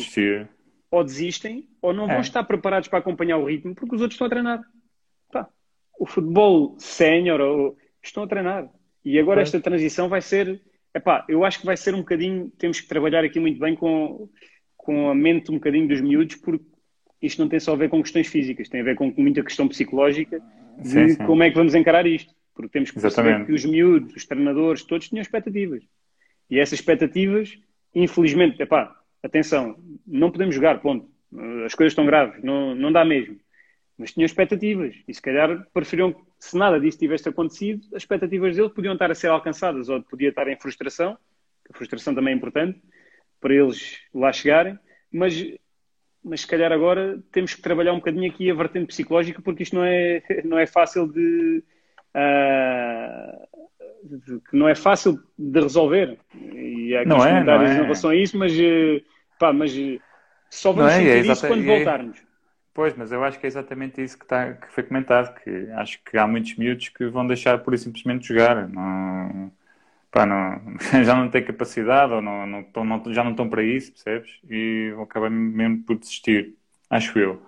Ou 0.92 1.04
desistem, 1.04 1.68
ou 1.82 1.92
não 1.92 2.04
é. 2.04 2.14
vão 2.14 2.20
estar 2.20 2.42
preparados 2.44 2.88
para 2.88 2.98
acompanhar 3.00 3.36
o 3.36 3.44
ritmo 3.44 3.74
porque 3.74 3.94
os 3.94 4.00
outros 4.00 4.14
estão 4.14 4.26
a 4.26 4.30
treinar 4.30 4.60
o 6.00 6.06
futebol 6.06 6.74
sénior 6.78 7.76
estão 8.02 8.22
a 8.22 8.26
treinar. 8.26 8.70
E 9.04 9.18
agora 9.18 9.42
esta 9.42 9.60
transição 9.60 10.08
vai 10.08 10.22
ser. 10.22 10.60
Epá, 10.94 11.26
eu 11.28 11.44
acho 11.44 11.60
que 11.60 11.66
vai 11.66 11.76
ser 11.76 11.94
um 11.94 11.98
bocadinho. 11.98 12.50
Temos 12.58 12.80
que 12.80 12.88
trabalhar 12.88 13.22
aqui 13.22 13.38
muito 13.38 13.60
bem 13.60 13.76
com, 13.76 14.26
com 14.78 15.10
a 15.10 15.14
mente 15.14 15.50
um 15.50 15.54
bocadinho 15.54 15.86
dos 15.86 16.00
miúdos, 16.00 16.36
porque 16.36 16.64
isto 17.20 17.38
não 17.40 17.50
tem 17.50 17.60
só 17.60 17.74
a 17.74 17.76
ver 17.76 17.90
com 17.90 18.02
questões 18.02 18.28
físicas, 18.28 18.70
tem 18.70 18.80
a 18.80 18.84
ver 18.84 18.96
com 18.96 19.12
muita 19.14 19.42
questão 19.44 19.68
psicológica 19.68 20.42
de 20.78 20.88
sim, 20.88 21.08
sim. 21.10 21.26
como 21.26 21.42
é 21.42 21.50
que 21.50 21.56
vamos 21.56 21.74
encarar 21.74 22.06
isto. 22.06 22.34
Porque 22.54 22.72
temos 22.72 22.90
que 22.90 22.98
perceber 22.98 23.44
que 23.44 23.52
os 23.52 23.64
miúdos, 23.66 24.16
os 24.16 24.24
treinadores, 24.24 24.82
todos 24.82 25.06
tinham 25.06 25.20
expectativas. 25.20 25.84
E 26.48 26.58
essas 26.58 26.78
expectativas, 26.78 27.58
infelizmente, 27.94 28.60
epá, 28.62 28.96
atenção, 29.22 29.76
não 30.06 30.30
podemos 30.30 30.54
jogar, 30.54 30.80
ponto. 30.80 31.06
As 31.66 31.74
coisas 31.74 31.92
estão 31.92 32.06
graves, 32.06 32.42
não, 32.42 32.74
não 32.74 32.90
dá 32.90 33.04
mesmo. 33.04 33.36
Mas 34.00 34.12
tinham 34.12 34.24
expectativas 34.24 34.96
e 35.06 35.12
se 35.12 35.20
calhar 35.20 35.66
preferiam, 35.74 36.16
se 36.38 36.56
nada 36.56 36.80
disso 36.80 36.98
tivesse 36.98 37.28
acontecido, 37.28 37.86
as 37.94 38.02
expectativas 38.02 38.56
deles 38.56 38.72
podiam 38.72 38.94
estar 38.94 39.10
a 39.10 39.14
ser 39.14 39.28
alcançadas 39.28 39.90
ou 39.90 40.02
podia 40.02 40.30
estar 40.30 40.48
em 40.48 40.58
frustração, 40.58 41.18
que 41.66 41.70
a 41.70 41.76
frustração 41.76 42.14
também 42.14 42.32
é 42.32 42.36
importante 42.38 42.80
para 43.38 43.54
eles 43.54 43.98
lá 44.14 44.32
chegarem, 44.32 44.78
mas, 45.12 45.34
mas 46.24 46.40
se 46.40 46.46
calhar 46.46 46.72
agora 46.72 47.22
temos 47.30 47.52
que 47.52 47.60
trabalhar 47.60 47.92
um 47.92 47.98
bocadinho 47.98 48.30
aqui 48.30 48.50
a 48.50 48.54
vertente 48.54 48.86
psicológica 48.86 49.42
porque 49.42 49.64
isto 49.64 49.76
não 49.76 49.84
é, 49.84 50.22
não 50.46 50.58
é 50.58 50.64
fácil 50.66 51.06
de, 51.06 51.62
uh, 52.16 53.48
que 54.48 54.56
não 54.56 54.66
é 54.66 54.74
fácil 54.74 55.22
de 55.38 55.60
resolver. 55.60 56.18
E 56.34 56.96
há 56.96 57.00
aqui 57.00 57.08
não 57.10 57.22
é, 57.22 57.28
comentários 57.28 57.70
é. 57.70 57.74
em 57.74 57.82
relação 57.82 58.08
a 58.08 58.16
isso, 58.16 58.38
mas, 58.38 58.50
pá, 59.38 59.52
mas 59.52 59.78
só 60.48 60.72
vamos 60.72 60.90
não 60.90 60.98
é, 60.98 61.04
sentir 61.04 61.28
é 61.28 61.32
isso 61.32 61.46
quando 61.46 61.64
é- 61.64 61.76
voltarmos. 61.76 62.29
Pois, 62.72 62.96
mas 62.96 63.10
eu 63.10 63.22
acho 63.24 63.38
que 63.38 63.46
é 63.46 63.48
exatamente 63.48 64.02
isso 64.02 64.16
que, 64.16 64.24
está, 64.24 64.52
que 64.52 64.72
foi 64.72 64.84
comentado, 64.84 65.34
que 65.42 65.70
acho 65.72 66.00
que 66.04 66.16
há 66.16 66.26
muitos 66.26 66.56
miúdos 66.56 66.88
que 66.88 67.06
vão 67.06 67.26
deixar 67.26 67.58
por 67.58 67.76
simplesmente 67.76 68.28
jogar. 68.28 68.68
Não, 68.68 69.50
pá, 70.10 70.24
não, 70.24 70.60
já 71.04 71.16
não 71.16 71.28
têm 71.28 71.44
capacidade 71.44 72.12
ou 72.12 72.22
não, 72.22 72.46
não, 72.46 72.84
não, 72.84 73.12
já 73.12 73.24
não 73.24 73.32
estão 73.32 73.48
para 73.48 73.62
isso, 73.62 73.92
percebes? 73.92 74.38
E 74.48 74.92
vão 74.94 75.04
acabar 75.04 75.30
mesmo 75.30 75.82
por 75.82 75.98
desistir, 75.98 76.54
acho 76.88 77.18
eu. 77.18 77.42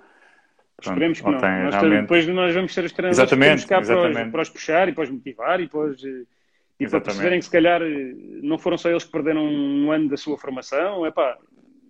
Pronto, 0.76 0.94
Esperemos 0.94 1.20
que 1.20 1.30
não. 1.30 1.32
Nós 1.32 1.74
realmente... 1.74 2.00
Depois 2.02 2.26
nós 2.26 2.54
vamos 2.54 2.74
ser 2.74 2.84
os 2.84 2.92
treinadores 2.92 3.18
exatamente, 3.18 3.62
que 3.62 3.68
temos 3.68 3.86
cá 3.86 3.94
para 3.94 4.10
os, 4.10 4.30
para 4.30 4.42
os, 4.42 4.48
puxar 4.50 4.88
e 4.88 4.92
para 4.92 5.04
os 5.04 5.10
motivar 5.10 5.60
e 5.60 5.68
para 5.68 5.80
os, 5.80 6.04
eh, 6.04 6.24
e 6.80 6.88
para 6.88 7.00
perceberem 7.00 7.38
que 7.38 7.44
se 7.44 7.50
calhar 7.50 7.80
eh, 7.80 8.14
não 8.42 8.58
foram 8.58 8.76
só 8.76 8.90
eles 8.90 9.04
que 9.04 9.12
perderam 9.12 9.44
um 9.44 9.92
ano 9.92 10.08
da 10.08 10.16
sua 10.16 10.36
formação, 10.36 11.06
epá, 11.06 11.38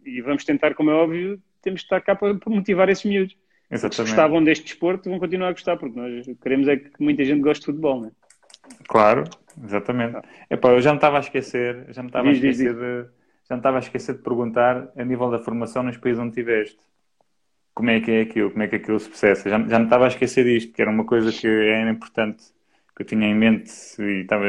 e 0.04 0.20
vamos 0.20 0.44
tentar, 0.44 0.74
como 0.74 0.90
é 0.90 0.94
óbvio, 0.94 1.40
temos 1.62 1.80
de 1.80 1.86
estar 1.86 2.01
cá 2.01 2.14
para, 2.14 2.34
para 2.34 2.52
motivar 2.52 2.89
esses 2.89 3.05
miúdos. 3.05 3.36
Exatamente. 3.70 3.97
Se 3.97 4.02
gostavam 4.02 4.44
deste 4.44 4.64
desporto, 4.64 5.09
vão 5.09 5.18
continuar 5.18 5.48
a 5.48 5.52
gostar, 5.52 5.76
porque 5.76 5.98
nós 5.98 6.26
queremos 6.43 6.68
é 6.68 6.76
que 6.76 6.90
muita 7.01 7.24
gente 7.24 7.40
goste 7.40 7.60
de 7.60 7.66
futebol, 7.66 8.01
não 8.02 8.09
é? 8.09 8.10
Claro, 8.86 9.24
exatamente. 9.64 10.16
Ah. 10.16 10.22
Epá, 10.51 10.70
eu 10.70 10.80
já 10.80 10.90
me 10.90 10.98
estava 10.98 11.16
a 11.16 11.20
esquecer, 11.20 11.86
já 11.89 12.02
me 12.02 12.09
estava 12.09 12.28
diz, 12.32 12.43
a 12.43 12.48
esquecer 12.48 12.74
diz, 12.74 12.80
de 12.80 13.22
já 13.48 13.56
me 13.56 13.60
estava 13.60 13.76
a 13.76 13.80
esquecer 13.80 14.14
de 14.16 14.22
perguntar 14.22 14.89
a 14.97 15.05
nível 15.05 15.30
da 15.30 15.39
formação 15.39 15.82
nos 15.82 15.97
países 15.97 16.22
onde 16.22 16.34
tiveste. 16.34 16.78
Como 17.74 17.90
é 17.90 18.01
que 18.01 18.10
é 18.10 18.20
aquilo, 18.22 18.51
como 18.51 18.62
é 18.62 18.68
que 18.68 18.76
aquilo 18.76 19.01
se 19.01 19.09
processa? 19.09 19.48
Já, 19.48 19.59
já 19.59 19.78
me 19.78 19.84
estava 19.84 20.05
a 20.05 20.09
esquecer 20.09 20.44
disto, 20.44 20.72
que 20.72 20.82
era 20.82 20.90
uma 20.90 21.05
coisa 21.05 21.32
que 21.32 21.47
era 21.47 21.90
importante 21.90 22.44
que 22.94 23.02
eu 23.02 23.06
tinha 23.06 23.26
em 23.26 23.34
mente 23.34 23.70
e 23.98 24.22
estava 24.22 24.44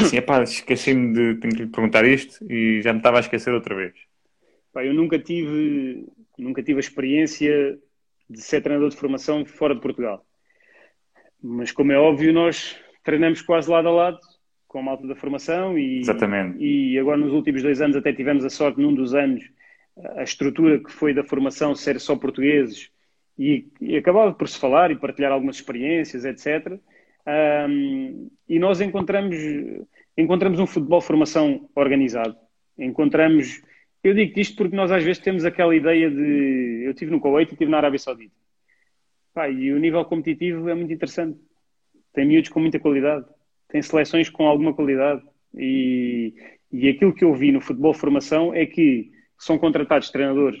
assim, 0.00 0.16
epá, 0.16 0.42
esqueci-me 0.42 1.12
de, 1.12 1.40
tenho 1.40 1.54
que 1.54 1.62
lhe 1.62 1.68
perguntar 1.68 2.04
isto 2.04 2.44
e 2.50 2.80
já 2.82 2.92
me 2.92 3.00
estava 3.00 3.18
a 3.18 3.20
esquecer 3.20 3.52
outra 3.52 3.74
vez. 3.74 3.94
Pá, 4.72 4.84
eu 4.84 4.94
nunca 4.94 5.18
tive, 5.18 6.06
nunca 6.38 6.62
tive 6.62 6.78
a 6.78 6.80
experiência 6.80 7.78
de 8.28 8.40
ser 8.40 8.62
treinador 8.62 8.90
de 8.90 8.96
formação 8.96 9.44
fora 9.44 9.74
de 9.74 9.80
Portugal. 9.80 10.24
Mas 11.42 11.72
como 11.72 11.92
é 11.92 11.98
óbvio, 11.98 12.32
nós 12.32 12.76
treinamos 13.04 13.40
quase 13.42 13.70
lado 13.70 13.88
a 13.88 13.92
lado 13.92 14.18
com 14.66 14.80
a 14.80 14.82
malta 14.82 15.06
da 15.06 15.14
formação 15.14 15.78
e, 15.78 16.00
Exatamente. 16.00 16.62
e 16.62 16.98
agora 16.98 17.16
nos 17.16 17.32
últimos 17.32 17.62
dois 17.62 17.80
anos 17.80 17.96
até 17.96 18.12
tivemos 18.12 18.44
a 18.44 18.50
sorte 18.50 18.80
num 18.80 18.94
dos 18.94 19.14
anos 19.14 19.42
a 20.16 20.22
estrutura 20.22 20.78
que 20.78 20.92
foi 20.92 21.12
da 21.14 21.24
formação 21.24 21.74
ser 21.74 21.98
só 21.98 22.14
portugueses 22.16 22.90
e, 23.38 23.66
e 23.80 23.96
acabava 23.96 24.32
por 24.32 24.48
se 24.48 24.58
falar 24.58 24.90
e 24.90 24.96
partilhar 24.96 25.32
algumas 25.32 25.56
experiências, 25.56 26.24
etc. 26.24 26.78
Um, 27.26 28.28
e 28.48 28.58
nós 28.58 28.80
encontramos, 28.80 29.36
encontramos 30.16 30.58
um 30.58 30.66
futebol 30.66 31.00
formação 31.00 31.68
organizado. 31.74 32.36
Encontramos. 32.78 33.62
Eu 34.08 34.14
digo 34.14 34.38
isto 34.38 34.56
porque 34.56 34.74
nós 34.74 34.90
às 34.90 35.02
vezes 35.02 35.22
temos 35.22 35.44
aquela 35.44 35.74
ideia 35.74 36.10
de. 36.10 36.82
Eu 36.84 36.92
estive 36.92 37.10
no 37.10 37.20
Kuwait 37.20 37.50
e 37.50 37.54
estive 37.54 37.70
na 37.70 37.76
Arábia 37.76 37.98
Saudita. 37.98 38.34
Pá, 39.34 39.48
e 39.48 39.72
o 39.72 39.78
nível 39.78 40.04
competitivo 40.04 40.68
é 40.68 40.74
muito 40.74 40.92
interessante. 40.92 41.38
Tem 42.12 42.26
miúdos 42.26 42.50
com 42.50 42.60
muita 42.60 42.78
qualidade. 42.78 43.26
Tem 43.68 43.82
seleções 43.82 44.30
com 44.30 44.46
alguma 44.46 44.72
qualidade. 44.72 45.22
E, 45.54 46.34
e 46.72 46.88
aquilo 46.88 47.14
que 47.14 47.24
eu 47.24 47.34
vi 47.34 47.52
no 47.52 47.60
futebol 47.60 47.92
formação 47.92 48.54
é 48.54 48.64
que 48.66 49.10
são 49.38 49.58
contratados 49.58 50.10
treinadores, 50.10 50.60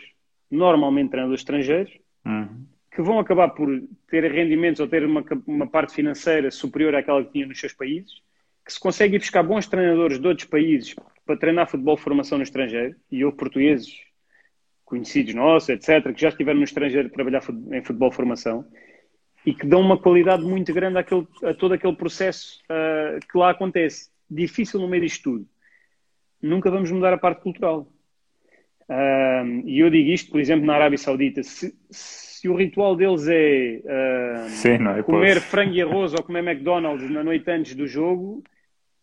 normalmente 0.50 1.10
treinadores 1.10 1.40
estrangeiros, 1.40 1.92
uhum 2.24 2.66
que 2.98 3.02
vão 3.02 3.20
acabar 3.20 3.50
por 3.50 3.68
ter 4.10 4.28
rendimentos 4.28 4.80
ou 4.80 4.88
ter 4.88 5.04
uma, 5.04 5.24
uma 5.46 5.68
parte 5.68 5.94
financeira 5.94 6.50
superior 6.50 6.96
àquela 6.96 7.24
que 7.24 7.30
tinham 7.30 7.48
nos 7.48 7.60
seus 7.60 7.72
países, 7.72 8.10
que 8.66 8.72
se 8.72 8.80
consegue 8.80 9.14
ir 9.14 9.18
buscar 9.20 9.44
bons 9.44 9.68
treinadores 9.68 10.18
de 10.18 10.26
outros 10.26 10.48
países 10.48 10.96
para 11.28 11.36
treinar 11.36 11.68
futebol 11.68 11.94
de 11.94 12.02
formação 12.02 12.38
no 12.38 12.42
estrangeiro, 12.42 12.96
e 13.12 13.22
houve 13.22 13.36
portugueses 13.36 13.92
conhecidos 14.82 15.34
nossos, 15.34 15.68
etc., 15.68 16.12
que 16.14 16.20
já 16.20 16.30
estiveram 16.30 16.58
no 16.58 16.64
estrangeiro 16.64 17.08
a 17.08 17.10
trabalhar 17.10 17.42
em 17.70 17.82
futebol 17.82 18.08
de 18.08 18.16
formação, 18.16 18.64
e 19.44 19.52
que 19.52 19.66
dão 19.66 19.82
uma 19.82 19.98
qualidade 19.98 20.42
muito 20.42 20.72
grande 20.72 20.98
àquele, 20.98 21.28
a 21.44 21.52
todo 21.52 21.74
aquele 21.74 21.94
processo 21.94 22.60
uh, 22.64 23.20
que 23.30 23.36
lá 23.36 23.50
acontece. 23.50 24.10
Difícil 24.28 24.80
no 24.80 24.88
meio 24.88 25.02
disto 25.02 25.22
tudo. 25.22 25.48
Nunca 26.40 26.70
vamos 26.70 26.90
mudar 26.90 27.12
a 27.12 27.18
parte 27.18 27.42
cultural. 27.42 27.92
Uh, 28.88 29.62
e 29.66 29.78
eu 29.80 29.90
digo 29.90 30.08
isto, 30.08 30.30
por 30.30 30.40
exemplo, 30.40 30.66
na 30.66 30.74
Arábia 30.74 30.98
Saudita. 30.98 31.42
Se, 31.42 31.74
se 31.90 32.28
se 32.40 32.48
o 32.48 32.54
ritual 32.54 32.94
deles 32.94 33.26
é, 33.26 33.80
uh, 33.84 34.48
Sim, 34.48 34.88
é 34.96 35.02
comer 35.02 35.34
posso. 35.34 35.46
frango 35.48 35.74
e 35.74 35.82
arroz 35.82 36.14
ou 36.14 36.22
comer 36.22 36.46
McDonald's 36.46 37.10
na 37.10 37.24
noite 37.24 37.50
antes 37.50 37.74
do 37.74 37.86
jogo, 37.86 38.44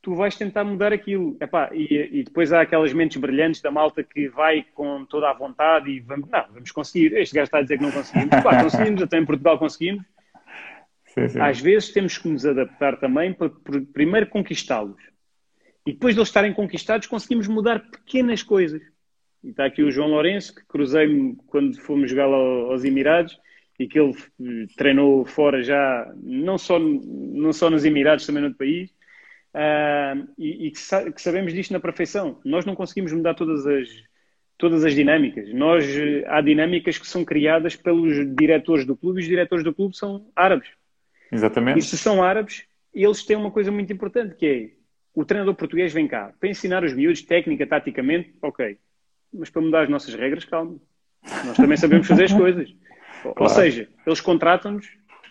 tu 0.06 0.14
vais 0.14 0.36
tentar 0.36 0.64
mudar 0.64 0.94
aquilo. 0.94 1.36
Epá, 1.42 1.72
e, 1.74 2.20
e, 2.20 2.24
depois 2.24 2.54
há 2.54 2.62
aquelas 2.62 2.94
mentes 2.94 3.18
brilhantes 3.18 3.60
da 3.60 3.72
malta 3.72 4.04
que 4.04 4.30
vai 4.30 4.64
com 4.76 5.04
toda 5.04 5.28
a 5.28 5.34
vontade 5.34 5.90
e 5.90 6.00
vamos, 6.00 6.30
não, 6.30 6.46
vamos 6.54 6.72
conseguir. 6.72 7.12
Este 7.18 7.34
gajo 7.34 7.46
está 7.46 7.58
a 7.58 7.62
dizer 7.64 7.80
que 7.80 7.84
não 7.84 7.92
conseguimos. 7.92 8.30
Claro, 8.30 8.62
conseguimos, 8.70 9.02
até 9.02 9.18
em 9.18 9.26
Portugal 9.26 9.58
conseguimos. 9.58 10.06
Sim, 11.08 11.28
sim. 11.28 11.40
Às 11.40 11.60
vezes 11.60 11.92
temos 11.92 12.20
que 12.20 12.28
nos 12.28 12.46
adaptar 12.46 12.98
também 12.98 13.34
para, 13.34 13.50
para 13.50 13.82
primeiro 13.92 14.28
conquistá-los. 14.28 15.02
E 15.88 15.94
depois 15.94 16.14
de 16.14 16.20
eles 16.20 16.30
estarem 16.30 16.54
conquistados, 16.54 17.08
conseguimos 17.08 17.48
mudar 17.48 17.80
pequenas 17.90 18.44
coisas. 18.44 18.84
E 19.44 19.50
está 19.50 19.66
aqui 19.66 19.82
o 19.82 19.92
João 19.92 20.10
Lourenço, 20.10 20.54
que 20.54 20.64
cruzei-me 20.68 21.36
quando 21.48 21.82
fomos 21.82 22.12
jogar 22.12 22.26
aos 22.26 22.84
Emirados 22.84 23.40
e 23.80 23.88
que 23.88 24.00
ele 24.00 24.12
eh, 24.12 24.68
treinou 24.78 25.26
fora 25.26 25.64
já, 25.64 26.14
não 26.22 26.60
só, 26.60 26.78
não 26.78 27.52
só 27.52 27.72
nos 27.72 27.86
Emirados, 27.86 28.28
também 28.28 28.42
no 28.42 28.50
outro 28.50 28.60
país, 28.60 28.94
uh, 29.56 30.28
e, 30.38 30.68
e 30.68 30.72
que, 30.72 30.80
sa 30.80 31.12
que, 31.12 31.22
sabemos 31.22 31.54
disto 31.54 31.72
na 31.72 31.80
perfeição. 31.80 32.40
Nós 32.44 32.66
não 32.66 32.76
conseguimos 32.76 33.12
mudar 33.12 33.34
todas 33.34 33.66
as, 33.66 33.90
todas 34.58 34.84
as 34.84 34.94
dinâmicas. 34.94 35.54
Nós, 35.54 35.86
eh, 35.88 36.24
há 36.28 36.42
dinâmicas 36.42 36.98
que 36.98 37.08
são 37.08 37.26
criadas 37.26 37.76
pelos 37.76 38.36
diretores 38.36 38.86
do 38.86 38.96
clube 38.96 39.20
e 39.20 39.24
os 39.24 39.28
diretores 39.28 39.64
do 39.64 39.74
clube 39.74 39.98
são 39.98 40.28
árabes. 40.36 40.70
Exatamente. 41.32 41.80
E 41.80 41.82
se 41.82 41.98
são 41.98 42.24
árabes, 42.24 42.64
eles 42.94 43.24
têm 43.24 43.36
uma 43.36 43.52
coisa 43.52 43.72
muito 43.72 43.92
importante, 43.92 44.36
que 44.36 44.46
é 44.46 44.70
o 45.14 45.26
treinador 45.26 45.56
português 45.56 45.94
vem 45.94 46.08
cá 46.08 46.34
para 46.40 46.50
ensinar 46.50 46.84
os 46.84 46.94
miúdos 46.94 47.22
técnica, 47.22 47.66
taticamente, 47.66 48.34
ok 48.42 48.78
mas 49.38 49.50
para 49.50 49.62
mudar 49.62 49.84
as 49.84 49.90
nossas 49.90 50.14
regras, 50.16 50.46
calma. 50.46 50.78
Nós 51.46 51.58
também 51.58 51.78
sabemos 51.78 52.08
fazer 52.08 52.26
as 52.26 52.34
coisas. 52.34 52.74
Claro. 53.22 53.44
Ou 53.44 53.50
seja, 53.50 53.90
eles 54.06 54.22
contratam-nos, 54.22 54.88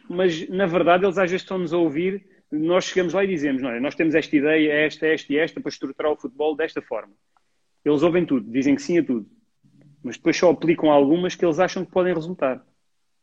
mas 0.09 0.49
na 0.49 0.67
verdade 0.67 1.05
eles 1.05 1.19
às 1.19 1.31
vezes 1.31 1.43
estão-nos 1.43 1.73
a 1.73 1.79
ouvir. 1.79 2.25
Nós 2.55 2.85
chegamos 2.85 3.13
lá 3.13 3.25
e 3.25 3.29
dizemos: 3.29 3.61
não, 3.61 3.81
nós 3.81 3.95
temos 3.95 4.15
esta 4.15 4.37
ideia, 4.37 4.73
esta, 4.73 5.07
esta 5.07 5.33
e 5.33 5.39
esta, 5.39 5.61
para 5.61 5.69
estruturar 5.69 6.13
o 6.13 6.17
futebol 6.17 6.55
desta 6.55 6.81
forma. 6.81 7.13
Eles 7.85 8.03
ouvem 8.03 8.25
tudo, 8.25 8.51
dizem 8.51 8.75
que 8.75 8.83
sim 8.83 8.99
a 8.99 9.05
tudo, 9.05 9.29
mas 10.03 10.17
depois 10.17 10.37
só 10.37 10.51
aplicam 10.51 10.91
algumas 10.91 11.35
que 11.35 11.45
eles 11.45 11.59
acham 11.59 11.85
que 11.85 11.91
podem 11.91 12.15
resultar. 12.15 12.65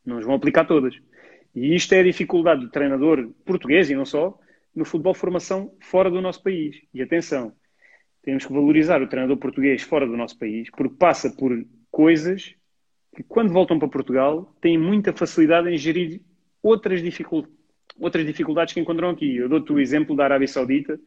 Não 0.05 0.17
as 0.17 0.25
vão 0.25 0.35
aplicar 0.35 0.65
todas. 0.65 0.95
E 1.55 1.75
isto 1.75 1.93
é 1.93 1.99
a 1.99 2.03
dificuldade 2.03 2.61
do 2.61 2.69
treinador 2.69 3.31
português 3.45 3.89
e 3.89 3.95
não 3.95 4.05
só, 4.05 4.37
no 4.75 4.85
futebol 4.85 5.13
formação 5.13 5.73
fora 5.81 6.09
do 6.09 6.21
nosso 6.21 6.43
país. 6.43 6.81
E 6.93 7.01
atenção, 7.01 7.53
temos 8.21 8.45
que 8.45 8.53
valorizar 8.53 9.01
o 9.01 9.07
treinador 9.07 9.37
português 9.37 9.81
fora 9.81 10.05
do 10.05 10.15
nosso 10.15 10.37
país, 10.37 10.69
porque 10.71 10.95
passa 10.95 11.29
por 11.31 11.51
coisas 11.89 12.55
que, 13.15 13.23
quando 13.23 13.51
voltam 13.51 13.79
para 13.79 13.87
Portugal, 13.87 14.55
têm 14.61 14.77
muita 14.77 15.13
facilidade 15.13 15.69
em 15.69 15.77
gerir 15.77 16.21
outras, 16.61 17.01
dificult 17.01 17.49
outras 18.01 18.25
dificuldades 18.25 18.73
que 18.73 18.79
encontram 18.79 19.09
aqui. 19.09 19.37
Eu 19.37 19.47
dou-te 19.47 19.71
o 19.71 19.79
exemplo 19.79 20.15
da 20.15 20.23
Arábia 20.23 20.47
Saudita. 20.47 20.99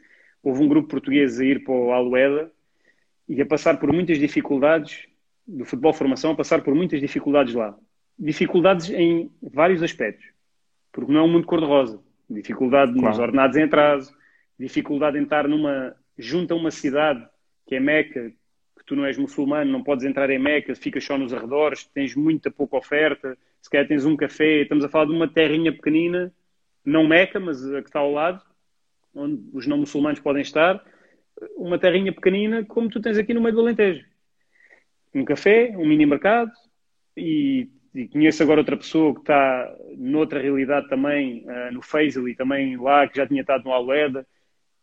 Houve 0.43 0.63
um 0.63 0.69
grupo 0.69 0.89
português 0.89 1.41
a 1.41 1.45
ir 1.45 1.65
para 1.65 1.75
o 1.75 1.93
Al-Ueda 1.93 2.51
e 3.29 3.41
a 3.43 3.47
passar 3.47 3.79
por 3.79 3.93
muitas 3.93 4.19
dificuldades 4.19 5.07
do 5.47 5.65
futebol 5.65 5.93
formação, 5.93 6.31
a 6.31 6.37
passar 6.37 6.63
por 6.63 6.75
muitas 6.75 7.01
dificuldades 7.01 7.55
lá. 7.55 7.77
Dificuldades 8.19 8.91
em 8.91 9.31
vários 9.43 9.83
aspectos, 9.83 10.27
porque 10.93 11.13
não 11.13 11.21
é 11.21 11.23
um 11.25 11.29
mundo 11.29 11.47
cor-de-rosa. 11.47 12.01
Dificuldade 12.31 12.93
claro. 12.93 13.09
nos 13.09 13.19
ordenados 13.19 13.57
em 13.57 13.65
atraso, 13.65 14.15
dificuldade 14.59 15.19
em 15.19 15.25
estar 15.25 15.49
numa 15.49 15.95
junta 16.17 16.55
uma 16.55 16.71
cidade 16.71 17.27
que 17.67 17.75
é 17.75 17.81
Meca, 17.81 18.31
que 18.79 18.85
tu 18.87 18.95
não 18.95 19.05
és 19.05 19.19
muçulmano, 19.19 19.71
não 19.71 19.83
podes 19.83 20.05
entrar 20.05 20.31
em 20.31 20.39
Meca, 20.39 20.75
ficas 20.75 21.05
só 21.05 21.19
nos 21.19 21.35
arredores, 21.35 21.85
tens 21.85 22.15
muita 22.15 22.51
pouca 22.51 22.77
oferta, 22.77 23.37
se 23.61 23.69
calhar 23.69 23.89
tens 23.89 24.05
um 24.05 24.17
café, 24.17 24.63
estamos 24.63 24.85
a 24.85 24.89
falar 24.89 25.07
de 25.07 25.13
uma 25.13 25.27
terrinha 25.27 25.73
pequenina, 25.73 26.33
não 26.85 27.07
Meca, 27.07 27.41
mas 27.41 27.65
a 27.73 27.81
que 27.81 27.89
está 27.89 28.01
ao 28.01 28.13
lado, 28.13 28.43
onde 29.15 29.43
os 29.53 29.67
não 29.67 29.79
muçulmanos 29.79 30.21
podem 30.21 30.43
estar, 30.43 30.85
uma 31.57 31.79
terrinha 31.79 32.13
pequenina 32.13 32.65
como 32.65 32.89
tu 32.89 33.01
tens 33.01 33.19
aqui 33.19 33.33
no 33.33 33.41
meio 33.41 33.55
do 33.55 33.61
Alentejo. 33.61 34.05
Um 35.15 35.25
café, 35.25 35.75
um 35.77 35.87
mini 35.87 36.05
mercado, 36.05 36.51
e, 37.17 37.69
e, 37.95 38.09
conheço 38.09 38.43
agora 38.43 38.61
outra 38.61 38.77
pessoa 38.77 39.15
que 39.15 39.21
está 39.21 39.77
noutra 39.97 40.41
realidade 40.41 40.89
também, 40.89 41.45
uh, 41.47 41.73
no 41.73 41.81
Faisal 41.81 42.29
e 42.29 42.35
também 42.35 42.77
lá, 42.77 43.09
que 43.09 43.17
já 43.17 43.27
tinha 43.27 43.41
estado 43.41 43.65
no 43.65 43.73
Alueda, 43.73 44.27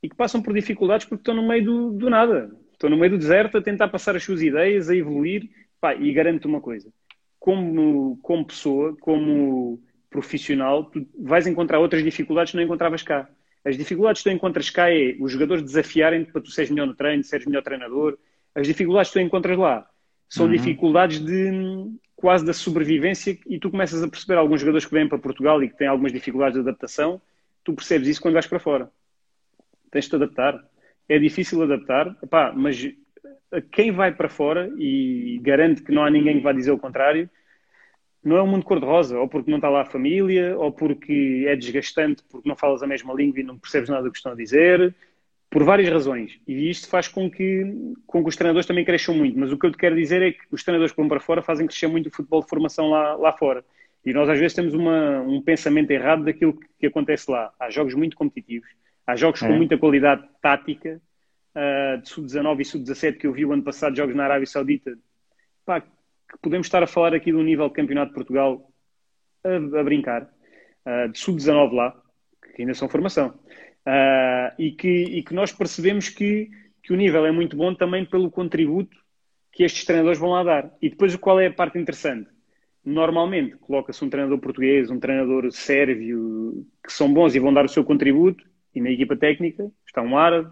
e 0.01 0.09
que 0.09 0.15
passam 0.15 0.41
por 0.41 0.53
dificuldades 0.53 1.05
porque 1.05 1.21
estão 1.21 1.35
no 1.35 1.47
meio 1.47 1.63
do, 1.63 1.91
do 1.91 2.09
nada. 2.09 2.51
Estão 2.71 2.89
no 2.89 2.97
meio 2.97 3.11
do 3.11 3.17
deserto 3.17 3.57
a 3.57 3.61
tentar 3.61 3.89
passar 3.89 4.15
as 4.15 4.23
suas 4.23 4.41
ideias, 4.41 4.89
a 4.89 4.95
evoluir. 4.95 5.47
Pá, 5.79 5.93
e 5.93 6.11
garanto-te 6.11 6.47
uma 6.47 6.61
coisa: 6.61 6.91
como, 7.39 8.17
como 8.21 8.45
pessoa, 8.45 8.95
como 8.99 9.79
profissional, 10.11 10.83
tu 10.83 11.07
vais 11.17 11.47
encontrar 11.47 11.79
outras 11.79 12.03
dificuldades 12.03 12.51
que 12.51 12.57
não 12.57 12.63
encontravas 12.63 13.01
cá. 13.01 13.27
As 13.63 13.77
dificuldades 13.77 14.21
que 14.21 14.29
tu 14.29 14.33
encontras 14.33 14.69
cá 14.69 14.91
é 14.91 15.15
os 15.19 15.31
jogadores 15.31 15.63
desafiarem-te 15.63 16.31
para 16.31 16.41
tu 16.41 16.51
seres 16.51 16.69
melhor 16.69 16.85
no 16.85 16.93
treino, 16.93 17.23
seres 17.23 17.45
melhor 17.45 17.63
treinador. 17.63 18.17
As 18.53 18.67
dificuldades 18.67 19.11
que 19.11 19.19
tu 19.19 19.23
encontras 19.23 19.57
lá 19.57 19.87
são 20.27 20.45
uhum. 20.45 20.51
dificuldades 20.51 21.19
de 21.19 21.91
quase 22.15 22.45
da 22.45 22.53
sobrevivência 22.53 23.37
e 23.47 23.57
tu 23.57 23.71
começas 23.71 24.03
a 24.03 24.07
perceber 24.07 24.35
alguns 24.35 24.59
jogadores 24.59 24.85
que 24.85 24.93
vêm 24.93 25.07
para 25.07 25.17
Portugal 25.17 25.63
e 25.63 25.69
que 25.69 25.77
têm 25.77 25.87
algumas 25.87 26.11
dificuldades 26.11 26.55
de 26.55 26.59
adaptação, 26.59 27.21
tu 27.63 27.73
percebes 27.73 28.07
isso 28.07 28.21
quando 28.21 28.33
vais 28.33 28.45
para 28.45 28.59
fora. 28.59 28.91
Tens 29.89 30.05
de 30.05 30.09
te 30.11 30.15
adaptar. 30.17 30.63
É 31.07 31.17
difícil 31.17 31.61
adaptar, 31.63 32.15
Epá, 32.21 32.53
mas 32.55 32.77
quem 33.71 33.91
vai 33.91 34.13
para 34.13 34.29
fora 34.29 34.71
e 34.77 35.39
garante 35.41 35.81
que 35.83 35.91
não 35.91 36.03
há 36.03 36.09
ninguém 36.09 36.37
que 36.37 36.43
vá 36.43 36.51
dizer 36.51 36.71
o 36.71 36.77
contrário, 36.77 37.29
não 38.23 38.37
é 38.37 38.41
um 38.41 38.47
mundo 38.47 38.65
cor-de-rosa, 38.65 39.17
ou 39.17 39.27
porque 39.27 39.49
não 39.49 39.57
está 39.57 39.69
lá 39.69 39.81
a 39.81 39.85
família, 39.85 40.57
ou 40.57 40.71
porque 40.71 41.45
é 41.47 41.55
desgastante 41.55 42.23
porque 42.29 42.47
não 42.47 42.55
falas 42.55 42.83
a 42.83 42.87
mesma 42.87 43.13
língua 43.13 43.39
e 43.39 43.43
não 43.43 43.57
percebes 43.57 43.89
nada 43.89 44.03
do 44.03 44.11
que 44.11 44.17
estão 44.17 44.31
a 44.31 44.35
dizer, 44.35 44.93
por 45.49 45.63
várias 45.63 45.89
razões. 45.89 46.39
E 46.47 46.69
isto 46.69 46.87
faz 46.87 47.07
com 47.07 47.29
que, 47.29 47.93
com 48.07 48.23
que 48.23 48.29
os 48.29 48.35
treinadores 48.35 48.65
também 48.65 48.85
cresçam 48.85 49.13
muito. 49.13 49.37
Mas 49.37 49.51
o 49.51 49.57
que 49.57 49.65
eu 49.65 49.71
te 49.71 49.77
quero 49.77 49.95
dizer 49.95 50.21
é 50.21 50.31
que 50.31 50.39
os 50.51 50.63
treinadores 50.63 50.93
que 50.93 51.01
vão 51.01 51.09
para 51.09 51.19
fora 51.19 51.41
fazem 51.41 51.67
crescer 51.67 51.87
muito 51.87 52.07
o 52.07 52.11
futebol 52.11 52.41
de 52.41 52.47
formação 52.47 52.89
lá, 52.89 53.15
lá 53.15 53.33
fora. 53.33 53.65
E 54.05 54.13
nós 54.13 54.29
às 54.29 54.39
vezes 54.39 54.55
temos 54.55 54.73
uma, 54.73 55.21
um 55.21 55.41
pensamento 55.41 55.91
errado 55.91 56.23
daquilo 56.23 56.53
que, 56.53 56.67
que, 56.79 56.87
acontece 56.87 57.29
lá. 57.29 57.51
Há 57.59 57.69
jogos 57.69 57.93
muito 57.93 58.15
competitivos, 58.15 58.69
há 59.05 59.15
jogos 59.15 59.43
é. 59.43 59.47
com 59.47 59.53
muita 59.53 59.77
qualidade 59.77 60.27
tática, 60.41 61.01
uh, 61.55 62.01
de 62.01 62.09
sub-19 62.09 62.59
e 62.61 62.65
sub-17 62.65 63.17
que 63.17 63.27
eu 63.27 63.33
vi 63.33 63.45
o 63.45 63.51
ano 63.51 63.61
passado, 63.61 63.95
jogos 63.95 64.15
na 64.15 64.23
Arábia 64.23 64.47
Saudita. 64.47 64.97
Pá, 65.65 65.83
que 66.31 66.37
podemos 66.41 66.67
estar 66.67 66.81
a 66.81 66.87
falar 66.87 67.13
aqui 67.13 67.31
do 67.31 67.43
nível 67.43 67.67
de 67.67 67.73
campeonato 67.73 68.09
de 68.09 68.15
Portugal 68.15 68.71
a, 69.43 69.79
a 69.79 69.83
brincar, 69.83 70.23
uh, 70.23 71.11
de 71.11 71.19
sub-19 71.19 71.73
lá, 71.73 72.01
que 72.55 72.61
ainda 72.61 72.73
são 72.73 72.87
formação. 72.87 73.39
Uh, 73.85 74.53
e, 74.59 74.71
que, 74.71 74.87
e 74.87 75.23
que 75.23 75.33
nós 75.33 75.51
percebemos 75.51 76.09
que, 76.09 76.49
que 76.83 76.93
o 76.93 76.95
nível 76.95 77.25
é 77.25 77.31
muito 77.31 77.57
bom 77.57 77.73
também 77.73 78.05
pelo 78.05 78.29
contributo 78.29 78.95
que 79.51 79.63
estes 79.63 79.85
treinadores 79.85 80.19
vão 80.19 80.29
lá 80.29 80.43
dar. 80.43 80.71
E 80.81 80.89
depois 80.89 81.15
qual 81.15 81.39
é 81.39 81.47
a 81.47 81.53
parte 81.53 81.77
interessante? 81.77 82.29
Normalmente 82.83 83.57
coloca-se 83.57 84.03
um 84.03 84.09
treinador 84.09 84.39
português, 84.39 84.89
um 84.89 84.99
treinador 84.99 85.51
sérvio, 85.51 86.65
que 86.83 86.91
são 86.91 87.13
bons 87.13 87.35
e 87.35 87.39
vão 87.39 87.53
dar 87.53 87.65
o 87.65 87.69
seu 87.69 87.83
contributo, 87.83 88.43
e 88.73 88.81
na 88.81 88.89
equipa 88.89 89.15
técnica 89.15 89.69
está 89.85 90.01
um 90.01 90.17
árabe, 90.17 90.49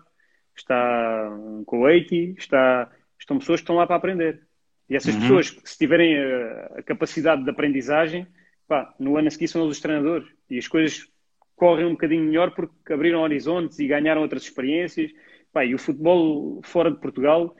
está 0.55 1.29
um 1.31 1.63
Kuwaiti, 1.63 2.35
está, 2.37 2.91
estão 3.17 3.39
pessoas 3.39 3.61
que 3.61 3.63
estão 3.63 3.77
lá 3.77 3.87
para 3.87 3.95
aprender. 3.95 4.41
E 4.89 4.95
essas 4.95 5.13
uhum. 5.13 5.21
pessoas, 5.21 5.55
se 5.63 5.77
tiverem 5.77 6.17
a, 6.17 6.71
a, 6.77 6.83
capacidade 6.83 7.43
de 7.43 7.49
aprendizagem, 7.49 8.25
pá, 8.67 8.93
no 8.99 9.17
ano 9.17 9.27
a 9.27 9.31
seguir 9.31 9.47
são 9.47 9.61
eles 9.61 9.77
os 9.77 9.81
treinadores. 9.81 10.27
E 10.49 10.57
as 10.57 10.67
coisas 10.67 11.07
correm 11.55 11.85
um 11.85 11.91
bocadinho 11.91 12.23
melhor 12.23 12.51
porque 12.51 12.91
abriram 12.91 13.21
horizontes 13.21 13.77
e 13.79 13.87
ganharam 13.87 14.21
outras 14.21 14.43
experiências. 14.43 15.11
Pá, 15.53 15.63
e 15.63 15.75
o 15.75 15.79
futebol 15.79 16.61
fora 16.63 16.89
de 16.89 16.99
Portugal 16.99 17.55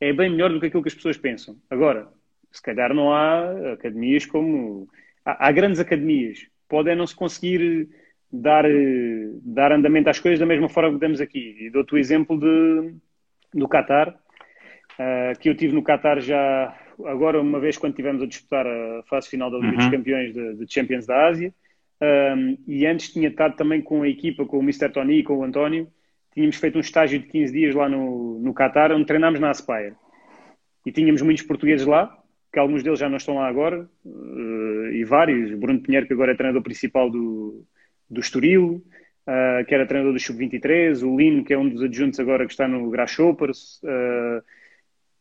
é 0.00 0.12
bem 0.12 0.30
melhor 0.30 0.50
do 0.50 0.58
que 0.58 0.66
aquilo 0.66 0.82
que 0.82 0.88
as 0.88 0.94
pessoas 0.94 1.16
pensam. 1.16 1.56
Agora, 1.70 2.08
se 2.50 2.60
calhar 2.60 2.92
não 2.92 3.12
há 3.12 3.72
academias 3.74 4.26
como. 4.26 4.88
Há, 5.24 5.48
há 5.48 5.52
grandes 5.52 5.78
academias. 5.78 6.46
Podem 6.68 6.96
não 6.96 7.06
se 7.06 7.14
conseguir 7.14 7.88
dar, 8.32 8.64
dar 9.42 9.70
andamento 9.70 10.10
às 10.10 10.18
coisas 10.18 10.40
da 10.40 10.46
mesma 10.46 10.68
forma 10.68 10.94
que 10.94 11.00
damos 11.00 11.20
aqui. 11.20 11.56
E 11.60 11.70
dou-te 11.70 11.94
o 11.94 11.98
exemplo 11.98 12.38
de, 12.40 12.94
do 13.54 13.68
Qatar 13.68 14.18
uh, 14.98 15.38
que 15.38 15.48
eu 15.48 15.54
tive 15.54 15.74
no 15.74 15.82
Qatar 15.82 16.20
já 16.20 16.76
agora 17.06 17.40
uma 17.40 17.60
vez 17.60 17.76
quando 17.76 17.94
tivemos 17.94 18.22
a 18.22 18.26
disputar 18.26 18.66
a 18.66 19.02
fase 19.08 19.28
final 19.28 19.50
da 19.50 19.58
Liga 19.58 19.70
uhum. 19.70 19.76
dos 19.76 19.90
Campeões 19.90 20.32
de, 20.32 20.54
de, 20.54 20.72
Champions 20.72 21.06
da 21.06 21.26
Ásia. 21.26 21.54
Um, 22.00 22.58
e 22.66 22.86
antes 22.86 23.12
tinha 23.12 23.28
estado 23.28 23.54
também 23.56 23.80
com 23.80 24.02
a 24.02 24.08
equipa, 24.08 24.44
com 24.44 24.58
o 24.58 24.62
Mr. 24.62 24.88
Tony 24.90 25.20
e 25.20 25.22
com 25.22 25.38
o 25.38 25.44
António. 25.44 25.88
Tínhamos 26.34 26.56
feito 26.56 26.76
um 26.76 26.80
estágio 26.80 27.18
de 27.18 27.26
15 27.26 27.52
dias 27.52 27.74
lá 27.74 27.88
no, 27.88 28.38
no 28.40 28.54
Qatar 28.54 28.92
onde 28.92 29.06
treinámos 29.06 29.40
na 29.40 29.50
Aspire. 29.50 29.94
E 30.84 30.90
tínhamos 30.90 31.22
muitos 31.22 31.44
portugueses 31.44 31.86
lá 31.86 32.18
que 32.52 32.58
alguns 32.58 32.82
deles 32.82 32.98
já 32.98 33.08
não 33.08 33.16
estão 33.16 33.36
lá 33.36 33.48
agora. 33.48 33.88
Uh, 34.04 34.88
e 34.92 35.04
vários, 35.04 35.58
Bruno 35.58 35.80
Pinheiro 35.80 36.06
que 36.06 36.12
agora 36.12 36.32
é 36.32 36.34
treinador 36.34 36.62
principal 36.62 37.08
do, 37.08 37.64
do 38.10 38.20
Estoril 38.20 38.84
uh, 39.26 39.64
que 39.66 39.74
era 39.74 39.86
treinador 39.86 40.12
do 40.12 40.20
Sub-23 40.20 41.02
o 41.02 41.16
Lino 41.16 41.44
que 41.44 41.54
é 41.54 41.58
um 41.58 41.68
dos 41.68 41.82
adjuntos 41.82 42.20
agora 42.20 42.44
que 42.44 42.52
está 42.52 42.68
no 42.68 42.90
Grasshoppers 42.90 43.80
uh, 43.82 44.42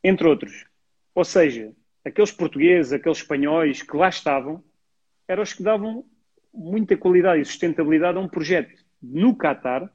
entre 0.04 0.28
outros. 0.28 0.66
Ou 1.14 1.26
seja, 1.26 1.72
aqueles 2.04 2.32
portugueses, 2.32 2.94
aqueles 2.94 3.20
espanhóis 3.20 3.82
que 3.82 3.96
lá 3.96 4.10
estavam, 4.10 4.64
eram 5.28 5.44
os 5.44 5.54
que 5.54 5.64
davam 5.64 6.06
muita 6.54 6.98
qualidade 6.98 7.42
e 7.42 7.46
sustentabilidade 7.46 8.18
a 8.18 8.22
um 8.22 8.28
projeto 8.28 8.84
no 9.02 9.36
Qatar 9.36 9.90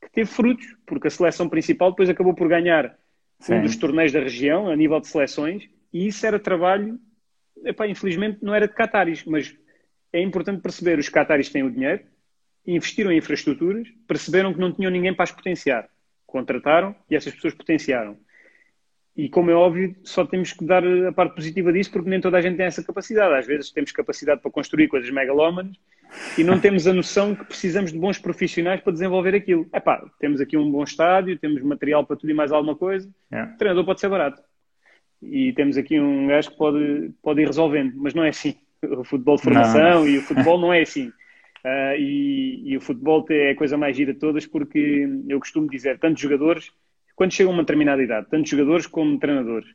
que 0.00 0.10
teve 0.10 0.30
frutos, 0.30 0.76
porque 0.86 1.08
a 1.08 1.10
seleção 1.10 1.48
principal 1.48 1.90
depois 1.90 2.08
acabou 2.08 2.34
por 2.34 2.48
ganhar 2.48 2.96
Sim. 3.40 3.54
um 3.54 3.62
dos 3.62 3.76
torneios 3.76 4.12
da 4.12 4.20
região, 4.20 4.68
a 4.68 4.76
nível 4.76 5.00
de 5.00 5.08
seleções, 5.08 5.68
e 5.92 6.06
isso 6.06 6.24
era 6.26 6.38
trabalho, 6.38 6.98
epá, 7.64 7.86
infelizmente 7.88 8.38
não 8.42 8.54
era 8.54 8.68
de 8.68 8.74
Qataris, 8.74 9.24
mas 9.24 9.56
é 10.12 10.20
importante 10.20 10.62
perceber, 10.62 10.98
os 10.98 11.08
Qataris 11.08 11.48
têm 11.48 11.62
o 11.62 11.70
dinheiro, 11.70 12.04
investiram 12.66 13.12
em 13.12 13.18
infraestruturas, 13.18 13.88
perceberam 14.06 14.52
que 14.52 14.60
não 14.60 14.72
tinham 14.72 14.90
ninguém 14.90 15.14
para 15.14 15.24
as 15.24 15.32
potenciar, 15.32 15.88
contrataram 16.26 16.94
e 17.10 17.16
essas 17.16 17.34
pessoas 17.34 17.54
potenciaram. 17.54 18.16
E 19.16 19.30
como 19.30 19.50
é 19.50 19.54
óbvio, 19.54 19.96
só 20.04 20.26
temos 20.26 20.52
que 20.52 20.62
dar 20.62 20.84
a 20.86 21.10
parte 21.10 21.34
positiva 21.34 21.72
disso, 21.72 21.90
porque 21.90 22.10
nem 22.10 22.20
toda 22.20 22.36
a 22.36 22.40
gente 22.42 22.56
tem 22.56 22.66
essa 22.66 22.84
capacidade. 22.84 23.34
Às 23.34 23.46
vezes 23.46 23.70
temos 23.70 23.90
capacidade 23.90 24.42
para 24.42 24.50
construir 24.50 24.88
coisas 24.88 25.10
megalómanas 25.10 25.74
e 26.36 26.44
não 26.44 26.60
temos 26.60 26.86
a 26.86 26.92
noção 26.92 27.34
que 27.34 27.44
precisamos 27.46 27.92
de 27.92 27.98
bons 27.98 28.18
profissionais 28.18 28.82
para 28.82 28.92
desenvolver 28.92 29.34
aquilo. 29.34 29.66
É 29.72 29.80
pá, 29.80 30.04
temos 30.20 30.38
aqui 30.38 30.56
um 30.58 30.70
bom 30.70 30.84
estádio, 30.84 31.38
temos 31.38 31.62
material 31.62 32.04
para 32.04 32.16
tudo 32.16 32.30
e 32.30 32.34
mais 32.34 32.52
alguma 32.52 32.76
coisa. 32.76 33.08
É. 33.30 33.42
O 33.42 33.56
treinador 33.56 33.86
pode 33.86 34.00
ser 34.00 34.10
barato. 34.10 34.42
E 35.22 35.52
temos 35.54 35.78
aqui 35.78 35.98
um 35.98 36.26
gajo 36.26 36.50
que 36.50 36.56
pode, 36.58 37.10
pode 37.22 37.40
ir 37.40 37.46
resolvendo, 37.46 37.94
mas 37.96 38.12
não 38.12 38.22
é 38.22 38.28
assim. 38.28 38.54
O 38.84 39.02
futebol 39.02 39.36
de 39.36 39.42
formação 39.42 39.80
não. 39.80 40.06
e 40.06 40.18
o 40.18 40.22
futebol 40.22 40.60
não 40.60 40.74
é 40.74 40.82
assim. 40.82 41.08
Uh, 41.64 41.96
e, 41.98 42.62
e, 42.72 42.76
o 42.76 42.80
futebol 42.80 43.24
é 43.30 43.50
a 43.50 43.56
coisa 43.56 43.76
mais 43.78 43.96
gira 43.96 44.12
de 44.12 44.20
todas, 44.20 44.46
porque 44.46 45.08
eu 45.26 45.40
costumo 45.40 45.68
dizer, 45.68 45.98
tantos 45.98 46.20
jogadores 46.20 46.70
quando 47.16 47.32
chegam 47.32 47.52
a 47.52 47.54
uma 47.56 47.62
determinada 47.62 48.02
idade, 48.02 48.28
tanto 48.30 48.48
jogadores 48.48 48.86
como 48.86 49.18
treinadores, 49.18 49.68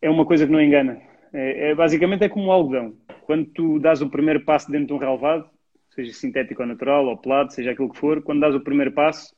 é 0.00 0.10
uma 0.10 0.26
coisa 0.26 0.46
que 0.46 0.52
não 0.52 0.60
engana. 0.60 1.00
É, 1.32 1.70
é, 1.70 1.74
basicamente 1.74 2.24
é 2.24 2.28
como 2.28 2.46
o 2.46 2.52
algodão. 2.52 2.96
Quando 3.22 3.46
tu 3.46 3.78
dás 3.78 4.02
o 4.02 4.10
primeiro 4.10 4.44
passo 4.44 4.70
dentro 4.70 4.88
de 4.88 4.92
um 4.94 4.98
relevado, 4.98 5.48
seja 5.90 6.12
sintético 6.12 6.62
ou 6.62 6.68
natural, 6.68 7.06
ou 7.06 7.16
pelado, 7.16 7.52
seja 7.52 7.70
aquilo 7.70 7.90
que 7.90 7.98
for, 7.98 8.22
quando 8.22 8.40
dás 8.40 8.54
o 8.54 8.60
primeiro 8.60 8.92
passo 8.92 9.34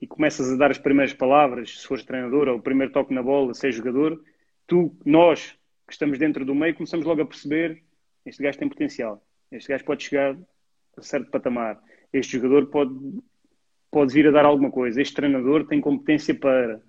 e 0.00 0.06
começas 0.06 0.50
a 0.50 0.56
dar 0.56 0.70
as 0.70 0.78
primeiras 0.78 1.12
palavras, 1.12 1.80
se 1.80 1.86
fores 1.86 2.04
treinador, 2.04 2.48
ou 2.48 2.56
o 2.56 2.62
primeiro 2.62 2.92
toque 2.92 3.14
na 3.14 3.22
bola, 3.22 3.52
seja 3.52 3.76
jogador, 3.76 4.20
tu, 4.66 4.96
nós, 5.04 5.56
que 5.86 5.92
estamos 5.92 6.18
dentro 6.18 6.44
do 6.44 6.54
meio, 6.54 6.74
começamos 6.74 7.04
logo 7.04 7.22
a 7.22 7.26
perceber 7.26 7.82
este 8.24 8.42
gajo 8.42 8.58
tem 8.58 8.68
potencial, 8.68 9.22
este 9.50 9.68
gajo 9.68 9.84
pode 9.84 10.04
chegar 10.04 10.36
a 10.96 11.02
certo 11.02 11.30
patamar, 11.30 11.80
este 12.12 12.36
jogador 12.36 12.66
pode 12.66 12.92
pode 13.90 14.12
vir 14.12 14.28
a 14.28 14.30
dar 14.30 14.44
alguma 14.44 14.70
coisa. 14.70 15.00
Este 15.00 15.14
treinador 15.14 15.66
tem 15.66 15.80
competência 15.80 16.34
para. 16.34 16.80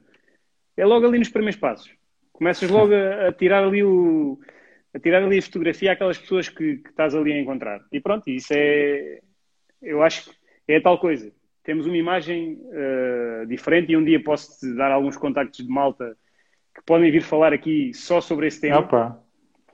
É 0.77 0.85
logo 0.85 1.05
ali 1.05 1.19
nos 1.19 1.29
primeiros 1.29 1.59
passos. 1.59 1.91
Começas 2.31 2.69
logo 2.69 2.93
a, 2.93 3.27
a 3.27 3.33
tirar 3.33 3.63
ali 3.63 3.83
o. 3.83 4.39
a 4.93 4.99
tirar 4.99 5.23
ali 5.23 5.37
a 5.37 5.41
fotografia 5.41 5.91
àquelas 5.91 6.17
pessoas 6.17 6.49
que, 6.49 6.77
que 6.77 6.89
estás 6.89 7.15
ali 7.15 7.33
a 7.33 7.39
encontrar. 7.39 7.81
E 7.91 7.99
pronto, 7.99 8.29
isso 8.29 8.53
é. 8.55 9.19
Eu 9.81 10.01
acho 10.01 10.29
que 10.29 10.35
é 10.67 10.79
tal 10.79 10.97
coisa. 10.99 11.31
Temos 11.63 11.85
uma 11.85 11.97
imagem 11.97 12.59
uh, 12.63 13.45
diferente 13.45 13.91
e 13.91 13.97
um 13.97 14.03
dia 14.03 14.21
posso-te 14.23 14.73
dar 14.75 14.91
alguns 14.91 15.17
contactos 15.17 15.65
de 15.65 15.71
malta 15.71 16.17
que 16.73 16.81
podem 16.85 17.11
vir 17.11 17.21
falar 17.21 17.53
aqui 17.53 17.93
só 17.93 18.21
sobre 18.21 18.47
esse 18.47 18.61
tema. 18.61 18.79
Opa. 18.79 19.23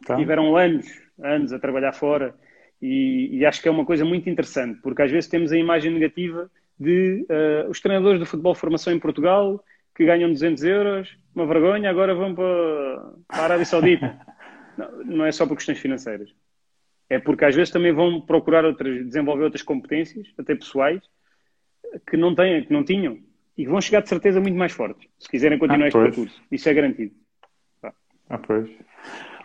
Tá. 0.05 0.15
Tiveram 0.15 0.55
anos, 0.55 0.87
anos 1.19 1.53
a 1.53 1.59
trabalhar 1.59 1.93
fora 1.93 2.35
e, 2.81 3.29
e 3.31 3.45
acho 3.45 3.61
que 3.61 3.67
é 3.67 3.71
uma 3.71 3.85
coisa 3.85 4.03
muito 4.03 4.29
interessante, 4.29 4.79
porque 4.81 5.01
às 5.01 5.11
vezes 5.11 5.29
temos 5.29 5.51
a 5.51 5.57
imagem 5.57 5.91
negativa 5.91 6.49
de 6.79 7.25
uh, 7.29 7.69
os 7.69 7.79
treinadores 7.79 8.19
de 8.19 8.25
futebol 8.25 8.53
de 8.53 8.59
formação 8.59 8.93
em 8.93 8.99
Portugal 8.99 9.63
que 9.95 10.05
ganham 10.05 10.31
200 10.31 10.63
euros, 10.63 11.17
uma 11.33 11.45
vergonha, 11.45 11.89
agora 11.89 12.13
vão 12.13 12.35
para, 12.35 13.13
para 13.27 13.37
a 13.37 13.43
Arábia 13.45 13.65
Saudita. 13.65 14.19
não, 14.77 15.05
não, 15.05 15.25
é 15.25 15.31
só 15.31 15.47
por 15.47 15.55
questões 15.55 15.79
financeiras. 15.79 16.29
É 17.09 17.17
porque 17.17 17.45
às 17.45 17.55
vezes 17.55 17.71
também 17.71 17.93
vão 17.93 18.19
procurar 18.19 18.65
outras, 18.65 19.05
desenvolver 19.05 19.45
outras 19.45 19.61
competências, 19.61 20.27
até 20.37 20.53
pessoais, 20.53 21.01
que 22.09 22.17
não 22.17 22.35
têm, 22.35 22.65
que 22.65 22.73
não 22.73 22.83
tinham. 22.83 23.19
E 23.57 23.65
vão 23.65 23.79
chegar 23.79 24.01
de 24.01 24.09
certeza 24.09 24.41
muito 24.41 24.57
mais 24.57 24.73
fortes, 24.73 25.07
se 25.17 25.29
quiserem 25.29 25.57
continuar 25.57 25.85
ah, 25.85 25.87
este 25.87 25.99
percurso. 25.99 26.41
Isso 26.51 26.67
é 26.67 26.73
garantido. 26.73 27.15
Ah, 28.29 28.37
pois. 28.37 28.69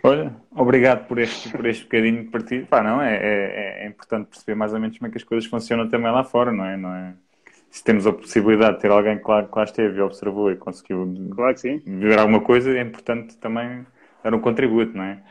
Olha, 0.03 0.35
obrigado 0.51 1.07
por 1.07 1.19
este, 1.19 1.49
por 1.49 1.65
este 1.65 1.83
bocadinho 1.83 2.23
de 2.23 2.29
partido. 2.29 2.65
Pá, 2.67 2.81
não, 2.81 3.01
é, 3.01 3.15
é, 3.15 3.83
é, 3.83 3.87
importante 3.87 4.27
perceber 4.27 4.55
mais 4.55 4.73
ou 4.73 4.79
menos 4.79 4.97
como 4.97 5.07
é 5.07 5.11
que 5.11 5.17
as 5.17 5.23
coisas 5.23 5.47
funcionam 5.47 5.87
também 5.87 6.11
lá 6.11 6.23
fora, 6.23 6.51
não 6.51 6.65
é? 6.65 6.75
Não 6.75 6.93
é? 6.93 7.13
Se 7.69 7.83
temos 7.83 8.07
a 8.07 8.11
possibilidade 8.11 8.75
de 8.75 8.81
ter 8.81 8.91
alguém 8.91 9.17
que 9.17 9.29
lá, 9.29 9.43
que 9.43 9.55
lá 9.55 9.63
esteve 9.63 9.99
e 9.99 10.01
observou 10.01 10.51
e 10.51 10.57
conseguiu 10.57 11.13
claro 11.35 11.55
ver 11.85 12.19
alguma 12.19 12.41
coisa, 12.41 12.75
é 12.75 12.81
importante 12.81 13.37
também 13.37 13.85
dar 14.23 14.33
um 14.33 14.39
contributo, 14.39 14.97
não 14.97 15.03
é? 15.03 15.21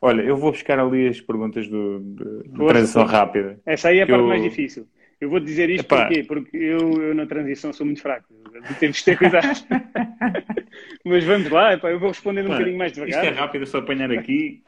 Olha, 0.00 0.22
eu 0.22 0.36
vou 0.36 0.52
buscar 0.52 0.78
ali 0.78 1.08
as 1.08 1.20
perguntas 1.20 1.66
do, 1.66 1.98
de, 1.98 2.48
de 2.48 2.66
transição 2.66 3.04
rápida. 3.04 3.58
Essa 3.66 3.88
aí 3.88 3.98
é 3.98 4.02
a 4.02 4.06
parte 4.06 4.20
eu... 4.20 4.28
mais 4.28 4.42
difícil. 4.42 4.86
Eu 5.20 5.28
vou 5.30 5.40
dizer 5.40 5.68
isto 5.68 5.84
Epá. 5.84 6.06
porquê? 6.06 6.22
Porque 6.22 6.56
eu, 6.56 7.02
eu, 7.02 7.14
na 7.14 7.26
transição 7.26 7.72
sou 7.72 7.84
muito 7.84 8.00
fraco. 8.00 8.32
Temos 8.78 8.98
que 8.98 9.04
ter 9.04 9.18
cuidado. 9.18 9.46
Mas 11.04 11.24
vamos 11.24 11.50
lá, 11.50 11.74
epá, 11.74 11.90
eu 11.90 11.98
vou 11.98 12.10
responder 12.10 12.42
um 12.42 12.48
bocadinho 12.48 12.78
mais 12.78 12.92
devagar. 12.92 13.24
Isto 13.24 13.34
é 13.34 13.36
rápido, 13.36 13.62
é 13.62 13.66
só 13.66 13.78
apanhar 13.78 14.10
aqui. 14.12 14.62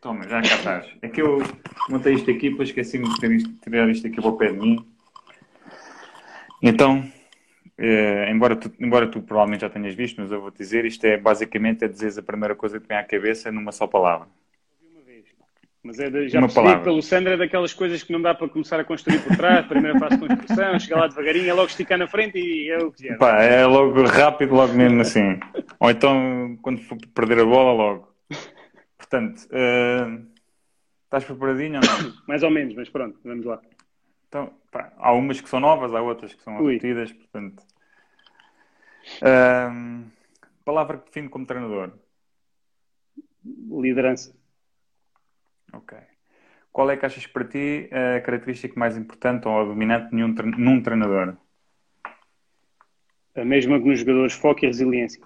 Toma, 0.00 0.24
já 0.28 0.40
cá 0.40 0.54
estás. 0.54 0.86
É 1.02 1.08
que 1.08 1.20
eu 1.20 1.42
montei 1.90 2.14
isto 2.14 2.30
aqui, 2.30 2.50
depois 2.50 2.68
esqueci-me 2.68 3.08
de 3.08 3.58
tirar 3.60 3.88
isto 3.90 4.06
aqui 4.06 4.16
para 4.16 4.30
o 4.30 4.36
pé 4.36 4.52
de 4.52 4.58
mim. 4.58 4.86
Então, 6.62 7.04
eh, 7.76 8.30
embora, 8.30 8.56
tu, 8.56 8.72
embora 8.80 9.06
tu 9.06 9.20
provavelmente 9.20 9.60
já 9.60 9.70
tenhas 9.70 9.94
visto, 9.94 10.20
mas 10.20 10.30
eu 10.30 10.40
vou 10.40 10.50
dizer, 10.50 10.84
isto 10.84 11.04
é 11.04 11.16
basicamente 11.16 11.84
é 11.84 11.88
dizer 11.88 12.18
a 12.18 12.22
primeira 12.22 12.54
coisa 12.54 12.80
que 12.80 12.88
vem 12.88 12.96
à 12.96 13.04
cabeça 13.04 13.52
numa 13.52 13.72
só 13.72 13.86
palavra. 13.86 14.28
Mas 15.86 16.00
é 16.00 16.10
de, 16.10 16.28
já 16.28 16.40
uma 16.40 16.48
percebi 16.48 16.82
pelo 16.82 17.00
Sandra 17.00 17.34
é 17.34 17.36
daquelas 17.36 17.72
coisas 17.72 18.02
que 18.02 18.12
não 18.12 18.20
dá 18.20 18.34
para 18.34 18.48
começar 18.48 18.80
a 18.80 18.84
construir 18.84 19.22
por 19.22 19.36
trás, 19.36 19.64
primeira 19.66 19.96
fase 20.00 20.16
de 20.16 20.26
construção, 20.26 20.78
chegar 20.80 20.98
lá 20.98 21.06
devagarinho, 21.06 21.48
é 21.48 21.52
logo 21.52 21.68
esticar 21.68 21.96
na 21.96 22.08
frente 22.08 22.38
e 22.40 22.68
é 22.68 22.78
o 22.78 22.90
que 22.90 23.08
é. 23.08 23.14
Pá, 23.14 23.40
é 23.40 23.64
logo 23.64 24.02
rápido, 24.02 24.52
logo 24.52 24.74
mesmo 24.74 25.00
assim. 25.00 25.38
Ou 25.78 25.88
então, 25.88 26.58
quando 26.60 26.82
for 26.82 26.98
perder 27.14 27.38
a 27.38 27.44
bola, 27.44 27.72
logo. 27.72 28.12
Portanto, 28.98 29.42
uh, 29.44 30.26
estás 31.04 31.24
preparadinho 31.24 31.78
ou 31.80 31.86
não? 31.86 32.14
Mais 32.26 32.42
ou 32.42 32.50
menos, 32.50 32.74
mas 32.74 32.88
pronto, 32.88 33.20
vamos 33.24 33.46
lá. 33.46 33.60
Então, 34.26 34.52
pá, 34.72 34.92
há 34.98 35.12
umas 35.12 35.40
que 35.40 35.48
são 35.48 35.60
novas, 35.60 35.94
há 35.94 36.02
outras 36.02 36.34
que 36.34 36.42
são 36.42 36.56
Ui. 36.56 36.74
repetidas, 36.74 37.12
portanto. 37.12 37.62
Uh, 39.22 40.04
palavra 40.64 40.98
que 40.98 41.06
define 41.06 41.28
como 41.28 41.46
treinador? 41.46 41.92
Liderança. 43.44 44.34
Ok. 45.76 45.98
Qual 46.72 46.90
é 46.90 46.96
que 46.96 47.06
achas 47.06 47.26
para 47.26 47.44
ti 47.44 47.88
a 47.92 48.20
característica 48.20 48.78
mais 48.78 48.96
importante 48.96 49.46
ou 49.46 49.60
a 49.60 49.64
dominante 49.64 50.14
num, 50.14 50.28
num 50.58 50.82
treinador? 50.82 51.36
A 53.34 53.44
mesma 53.44 53.78
que 53.78 53.86
nos 53.86 54.00
jogadores, 54.00 54.32
foco 54.32 54.64
e 54.64 54.68
resiliência. 54.68 55.22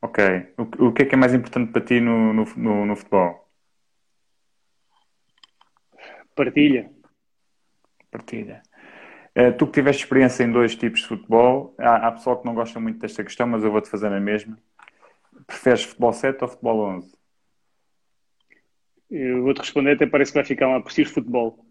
Ok. 0.00 0.24
O, 0.56 0.86
o 0.86 0.92
que 0.92 1.02
é 1.02 1.06
que 1.06 1.14
é 1.14 1.18
mais 1.18 1.34
importante 1.34 1.72
para 1.72 1.84
ti 1.84 2.00
no, 2.00 2.32
no, 2.32 2.44
no, 2.56 2.86
no 2.86 2.96
futebol? 2.96 3.48
Partilha. 6.34 6.90
Partilha. 8.10 8.62
Uh, 9.36 9.52
tu 9.56 9.66
que 9.66 9.72
tiveste 9.72 10.04
experiência 10.04 10.44
em 10.44 10.52
dois 10.52 10.76
tipos 10.76 11.00
de 11.00 11.08
futebol, 11.08 11.74
há, 11.78 12.08
há 12.08 12.12
pessoal 12.12 12.38
que 12.38 12.46
não 12.46 12.54
gosta 12.54 12.78
muito 12.78 12.98
desta 12.98 13.24
questão, 13.24 13.46
mas 13.46 13.64
eu 13.64 13.72
vou-te 13.72 13.88
fazer 13.88 14.12
a 14.12 14.20
mesma. 14.20 14.58
Preferes 15.46 15.84
futebol 15.84 16.12
7 16.12 16.42
ou 16.42 16.48
futebol 16.48 16.80
11? 16.96 17.21
Eu 19.12 19.42
vou-te 19.42 19.58
responder, 19.58 19.92
até 19.92 20.06
parece 20.06 20.32
que 20.32 20.38
vai 20.38 20.44
ficar 20.44 20.68
lá, 20.68 20.80
preciso 20.80 21.12
futebol. 21.12 21.66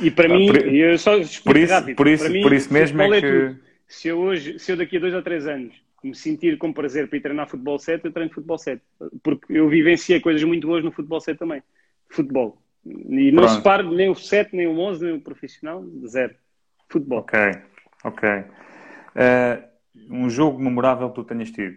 E 0.00 0.10
para 0.10 0.26
ah, 0.26 0.36
mim, 0.36 0.46
por, 0.46 0.56
eu 0.68 0.98
só 0.98 1.12
por 1.44 1.56
isso, 1.56 1.72
rápido. 1.72 1.96
Por 1.96 2.06
isso, 2.06 2.30
mim, 2.30 2.42
por 2.42 2.52
isso 2.52 2.72
mesmo 2.72 3.02
é, 3.02 3.18
é 3.18 3.20
que... 3.20 3.56
Se 3.88 4.08
eu 4.08 4.18
hoje, 4.18 4.58
se 4.58 4.70
eu 4.70 4.76
daqui 4.76 4.98
a 4.98 5.00
dois 5.00 5.14
ou 5.14 5.22
três 5.22 5.46
anos 5.48 5.74
me 6.04 6.14
sentir 6.14 6.58
com 6.58 6.72
prazer 6.72 7.08
para 7.08 7.18
ir 7.18 7.22
treinar 7.22 7.48
futebol 7.48 7.78
7, 7.78 8.04
eu 8.04 8.12
treino 8.12 8.32
futebol 8.32 8.58
7. 8.58 8.80
Porque 9.22 9.52
eu 9.52 9.68
vivenciei 9.68 10.20
coisas 10.20 10.44
muito 10.44 10.66
boas 10.66 10.84
no 10.84 10.92
futebol 10.92 11.20
7 11.20 11.38
também. 11.38 11.62
Futebol. 12.08 12.62
E 12.86 13.32
não 13.32 13.48
se 13.48 13.56
separo 13.56 13.90
nem 13.90 14.08
o 14.08 14.14
7, 14.14 14.54
nem 14.54 14.66
o 14.66 14.78
11, 14.78 15.04
nem 15.04 15.14
o 15.14 15.20
profissional, 15.20 15.84
zero. 16.06 16.34
Futebol. 16.88 17.18
Ok, 17.18 17.38
ok. 18.04 18.28
Uh, 18.28 19.68
um 20.10 20.30
jogo 20.30 20.58
memorável 20.58 21.08
que 21.08 21.16
tu 21.16 21.24
tenhas 21.24 21.50
tido? 21.50 21.76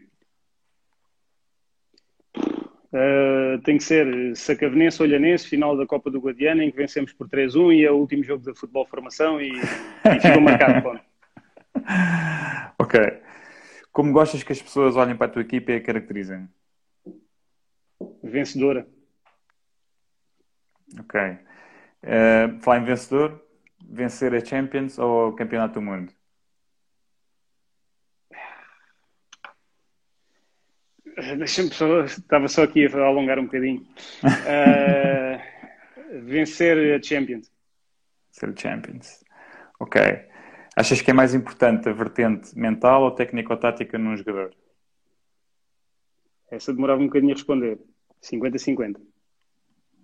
Uh, 2.93 3.57
tem 3.63 3.77
que 3.77 3.83
ser 3.83 4.35
Sacavenense, 4.35 5.01
Olhanense, 5.01 5.47
final 5.47 5.77
da 5.77 5.85
Copa 5.85 6.11
do 6.11 6.19
Guadiana, 6.19 6.63
em 6.63 6.71
que 6.71 6.75
vencemos 6.75 7.13
por 7.13 7.29
3-1 7.29 7.73
e 7.73 7.85
é 7.85 7.91
o 7.91 7.95
último 7.95 8.21
jogo 8.23 8.43
da 8.43 8.53
futebol 8.53 8.85
formação 8.85 9.39
e, 9.39 9.53
e 9.53 10.19
ficou 10.19 10.41
marcado. 10.41 10.81
Bom. 10.81 10.99
Ok. 12.77 12.99
Como 13.91 14.11
gostas 14.11 14.43
que 14.43 14.51
as 14.51 14.61
pessoas 14.61 14.95
olhem 14.95 15.15
para 15.15 15.27
a 15.27 15.29
tua 15.29 15.43
equipa 15.43 15.71
e 15.71 15.75
a 15.75 15.81
caracterizem? 15.81 16.49
Vencedora. 18.23 18.87
Ok. 20.99 21.21
Uh, 21.21 22.59
falar 22.59 22.79
em 22.79 22.85
vencedor, 22.85 23.39
vencer 23.87 24.33
a 24.33 24.43
Champions 24.43 24.97
ou 24.97 25.29
o 25.29 25.33
Campeonato 25.33 25.75
do 25.75 25.81
Mundo? 25.81 26.11
Deixa-me 31.37 31.69
só, 31.73 32.03
estava 32.03 32.47
só 32.47 32.63
aqui 32.63 32.85
a 32.85 33.05
alongar 33.05 33.39
um 33.39 33.45
bocadinho. 33.45 33.85
Uh, 34.23 35.39
vencer 36.23 36.99
a 36.99 37.03
Champions. 37.03 37.51
Vencer 38.27 38.49
a 38.49 38.55
Champions. 38.55 39.23
Ok. 39.79 40.01
Achas 40.75 41.01
que 41.01 41.11
é 41.11 41.13
mais 41.13 41.33
importante 41.33 41.89
a 41.89 41.93
vertente 41.93 42.57
mental 42.57 43.03
ou 43.03 43.11
técnico-tática 43.11 43.97
num 43.97 44.15
jogador? 44.15 44.53
Essa 46.49 46.73
demorava 46.73 47.01
um 47.01 47.07
bocadinho 47.07 47.33
a 47.33 47.35
responder. 47.35 47.79
50-50. 48.23 48.97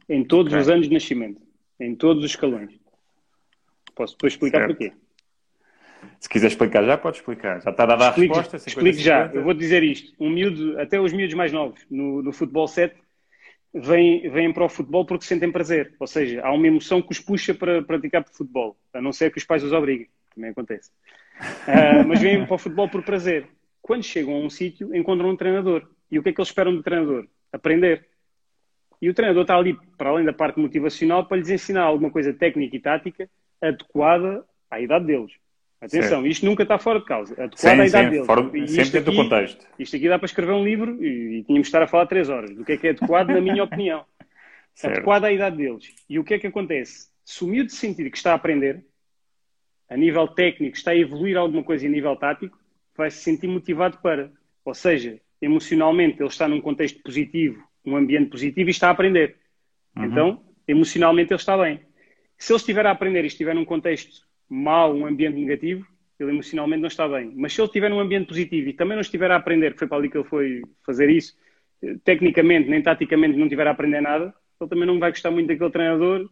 Em 0.10 0.24
todos 0.24 0.52
okay. 0.52 0.62
os 0.62 0.70
anos 0.70 0.88
de 0.88 0.94
nascimento. 0.94 1.42
Em 1.80 1.96
todos 1.96 2.24
os 2.24 2.32
escalões. 2.32 2.74
Posso 3.96 4.14
depois 4.14 4.34
explicar 4.34 4.60
certo. 4.60 4.78
porquê. 4.78 4.94
Se 6.19 6.27
quiser 6.27 6.48
explicar 6.48 6.84
já, 6.84 6.98
pode 6.98 7.18
explicar. 7.18 7.61
Já 7.61 7.72
está 7.72 7.85
dada 7.85 8.07
a 8.07 8.10
explique, 8.10 8.34
resposta. 8.34 8.60
50, 8.60 8.69
explique 8.69 9.03
já. 9.03 9.27
Eu 9.34 9.44
vou 9.44 9.53
dizer 9.53 9.84
isto. 9.84 10.14
Um 10.19 10.30
miúdo, 10.30 10.80
até 10.80 10.99
os 10.99 11.14
miúdos 11.14 11.35
mais 11.35 11.52
novos, 11.52 11.85
no, 11.89 12.23
no 12.23 12.31
futebol 12.31 12.68
7, 12.68 12.95
vêm, 13.73 14.30
vêm 14.30 14.52
para 14.52 14.65
o 14.65 14.69
futebol 14.69 15.06
porque 15.06 15.26
sentem 15.26 15.52
prazer. 15.52 15.94
Ou 15.99 16.07
seja, 16.07 16.41
há 16.44 16.52
uma 16.52 16.68
emoção 16.68 17.02
que 17.02 17.11
os 17.11 17.19
puxa 17.19 17.53
para 17.53 17.84
praticar 17.84 18.26
futebol. 18.31 18.76
A 18.94 19.02
não 19.02 19.11
ser 19.11 19.31
que 19.31 19.38
os 19.38 19.44
pais 19.44 19.64
os 19.64 19.72
obriguem. 19.72 20.07
Também 20.34 20.52
acontece. 20.52 20.91
Uh, 21.39 22.07
mas 22.07 22.19
vêm 22.19 22.45
para 22.45 22.56
o 22.56 22.57
futebol 22.57 22.89
por 22.89 23.03
prazer. 23.03 23.48
Quando 23.81 24.03
chegam 24.03 24.34
a 24.34 24.39
um 24.39 24.49
sítio, 24.49 24.95
encontram 24.95 25.30
um 25.30 25.35
treinador. 25.35 25.88
E 26.11 26.18
o 26.18 26.23
que 26.23 26.30
é 26.30 26.34
que 26.34 26.41
eles 26.41 26.49
esperam 26.49 26.76
do 26.76 26.81
treinador? 26.81 27.27
Aprender. 27.53 28.07
E 29.02 29.10
o 29.10 29.14
treinador 29.14 29.44
está 29.44 29.56
ali, 29.56 29.77
para 29.98 30.10
além 30.10 30.26
da 30.26 30.34
parte 30.34 30.60
motivacional, 30.60 31.26
para 31.27 31.38
lhes 31.38 31.49
ensinar 31.49 31.84
alguma 31.84 32.10
coisa 32.10 32.34
técnica 32.34 32.76
e 32.76 32.80
tática 32.80 33.30
adequada 33.61 34.44
à 34.69 34.81
idade 34.81 35.06
deles. 35.06 35.31
Atenção, 35.80 36.22
certo. 36.22 36.28
isto 36.28 36.45
nunca 36.45 36.64
está 36.64 36.80
fora 36.80 36.99
de 36.99 37.06
causa. 37.06 37.34
Adequado 37.34 37.76
sim, 37.76 37.82
à 37.82 37.86
idade 37.86 38.10
deles. 38.10 38.26
Fora, 38.26 38.44
sempre 38.68 38.90
dentro 38.91 39.12
do 39.12 39.16
contexto. 39.16 39.68
Isto 39.78 39.95
aqui 39.95 40.10
dá 40.10 40.18
para 40.18 40.26
escrever 40.26 40.54
um 40.54 40.64
livro 40.64 41.04
e, 41.04 41.40
e 41.40 41.44
tínhamos 41.44 41.68
de 41.68 41.70
estar 41.70 41.84
a 41.84 41.88
falar 41.88 42.08
três 42.08 42.30
horas 42.30 42.56
do 42.56 42.66
que 42.66 42.72
é 42.72 42.78
que 42.78 42.88
é 42.88 42.90
adequado, 42.91 43.30
na 43.30 43.40
minha 43.40 43.62
opinião. 43.64 44.04
Certo. 44.74 44.95
Adequado 44.95 45.26
à 45.26 45.32
idade 45.32 45.58
deles. 45.58 45.94
E 46.10 46.18
o 46.18 46.24
que 46.24 46.34
é 46.34 46.40
que 46.40 46.48
acontece? 46.48 47.10
Se 47.24 47.44
o 47.44 47.48
miúdo 47.48 47.72
sentir 47.72 48.10
que 48.10 48.18
está 48.18 48.32
a 48.32 48.36
aprender, 48.36 48.84
a 49.90 49.95
nível 49.95 50.28
técnico, 50.28 50.76
está 50.76 50.91
a 50.91 50.98
evoluir 50.98 51.38
alguma 51.38 51.64
coisa 51.64 51.86
a 51.86 51.90
nível 51.90 52.16
tático, 52.16 52.58
vai 52.95 53.12
se 53.12 53.20
sentir 53.20 53.48
motivado 53.48 53.99
para. 53.99 54.32
Ou 54.66 54.74
seja, 54.74 55.20
emocionalmente 55.41 56.20
ele 56.20 56.30
está 56.30 56.48
num 56.48 56.60
contexto 56.60 57.02
positivo, 57.04 57.64
um 57.86 57.95
ambiente 57.95 58.32
positivo 58.32 58.70
e 58.70 58.72
está 58.72 58.88
a 58.88 58.91
aprender. 58.91 59.38
Uhum. 59.95 60.06
Então, 60.06 60.44
emocionalmente 60.68 61.32
ele 61.32 61.40
está 61.40 61.56
bem. 61.56 61.82
Se 62.36 62.52
ele 62.52 62.58
estiver 62.58 62.86
a 62.86 62.91
aprender 62.91 63.24
e 63.24 63.28
estiver 63.28 63.54
num 63.56 63.66
contexto 63.66 64.27
mal, 64.49 64.95
um 64.95 65.06
ambiente 65.06 65.36
negativo, 65.36 65.86
ele 66.19 66.32
emocionalmente 66.32 66.82
não 66.82 66.88
está 66.88 67.07
bem. 67.07 67.32
Mas 67.36 67.53
se 67.53 67.61
ele 67.61 67.68
estiver 67.68 67.90
num 67.90 67.99
ambiente 67.99 68.28
positivo 68.28 68.69
e 68.69 68.74
também 68.74 68.95
não 68.95 69.02
estiver 69.02 69.30
a 69.32 69.36
aprender, 69.36 69.74
que 69.74 69.80
foi 69.80 69.88
para 69.88 69.98
ali 69.98 70.10
que 70.10 70.18
ele 70.18 70.28
foi 70.28 70.61
fazer 70.86 71.10
isso, 71.10 71.38
tecnicamente 72.03 72.69
nem 72.69 72.82
taticamente 72.82 73.38
não 73.38 73.45
estiver 73.45 73.68
a 73.68 73.72
aprender 73.72 74.02
nada, 74.02 74.34
ele 74.60 74.69
também 74.69 74.88
não 74.88 74.99
vai 74.99 75.11
gostar 75.11 75.32
muito 75.32 75.48
daquele 75.48 75.69
treinador, 75.69 76.30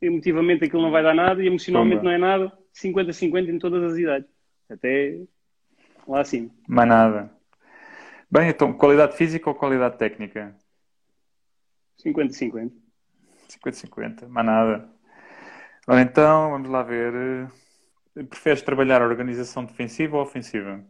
emotivamente 0.00 0.64
aquilo 0.64 0.82
não 0.82 0.90
vai 0.90 1.02
dar 1.02 1.14
nada 1.14 1.42
e 1.42 1.46
emocionalmente 1.46 1.98
Toma. 1.98 2.10
não 2.10 2.16
é 2.16 2.18
nada, 2.18 2.52
50-50 2.74 3.48
em 3.48 3.58
todas 3.58 3.92
as 3.92 3.98
idades. 3.98 4.28
Até 4.68 5.20
lá 6.08 6.20
acima. 6.20 6.50
Mais 6.66 6.88
nada. 6.88 7.30
Bem, 8.30 8.48
então, 8.48 8.72
qualidade 8.72 9.16
física 9.16 9.48
ou 9.48 9.54
qualidade 9.54 9.98
técnica? 9.98 10.56
50-50. 12.04 12.72
50-50, 13.64 14.28
mais 14.28 14.46
nada. 14.46 14.95
Ora 15.86 16.02
então, 16.02 16.50
vamos 16.50 16.68
lá 16.68 16.82
ver. 16.82 17.14
Eh, 18.16 18.22
preferes 18.24 18.62
trabalhar 18.62 19.00
a 19.00 19.06
organização 19.06 19.64
defensiva 19.64 20.16
ou 20.16 20.22
ofensiva? 20.22 20.84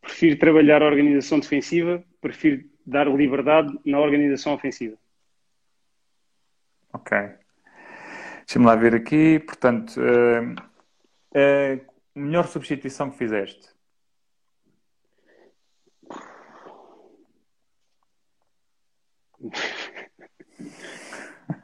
Prefiro 0.00 0.38
trabalhar 0.38 0.82
a 0.82 0.86
organização 0.86 1.38
defensiva, 1.38 2.02
prefiro 2.20 2.68
dar 2.84 3.06
liberdade 3.06 3.72
na 3.84 4.00
organização 4.00 4.54
ofensiva. 4.54 4.96
Ok. 6.92 7.16
Deixa-me 8.46 8.66
lá 8.66 8.74
ver 8.74 8.94
aqui. 8.94 9.38
Portanto, 9.40 10.00
uh, 10.00 10.52
uh, 11.36 11.86
melhor 12.14 12.46
substituição 12.48 13.10
que 13.10 13.18
fizeste? 13.18 13.68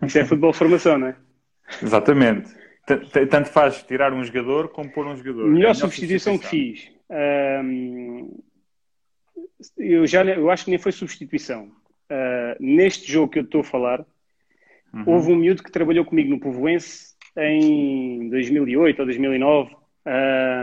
Isso 0.02 0.19
é 0.19 0.24
futebol 0.24 0.52
formação, 0.52 0.98
não 0.98 1.09
é? 1.09 1.32
Exatamente. 1.81 2.51
Tanto 3.31 3.49
faz 3.49 3.82
tirar 3.85 4.12
um 4.12 4.24
jogador 4.24 4.69
como 4.69 4.90
pôr 4.90 5.07
um 5.07 5.16
jogador. 5.16 5.44
Melhor, 5.44 5.51
é 5.51 5.59
melhor 5.59 5.74
substituição, 5.74 6.36
que 6.36 6.47
fiz. 6.47 6.90
Eu, 9.78 10.07
já, 10.07 10.24
eu 10.24 10.51
acho 10.51 10.65
que 10.65 10.70
nem 10.70 10.78
foi 10.78 10.93
substituição. 10.93 11.70
Uh, 12.11 12.57
neste 12.61 13.11
jogo 13.11 13.32
que 13.32 13.39
eu 13.39 13.44
estou 13.44 13.61
a 13.61 13.65
falar, 13.65 14.01
uhum. 14.93 15.05
houve 15.07 15.32
um 15.32 15.36
miúdo 15.36 15.62
que 15.62 15.70
trabalhou 15.70 16.05
comigo 16.05 16.31
no 16.31 16.40
Povoense 16.40 17.15
em 17.36 18.28
2008 18.28 18.99
ou 19.01 19.07
2009, 19.07 19.77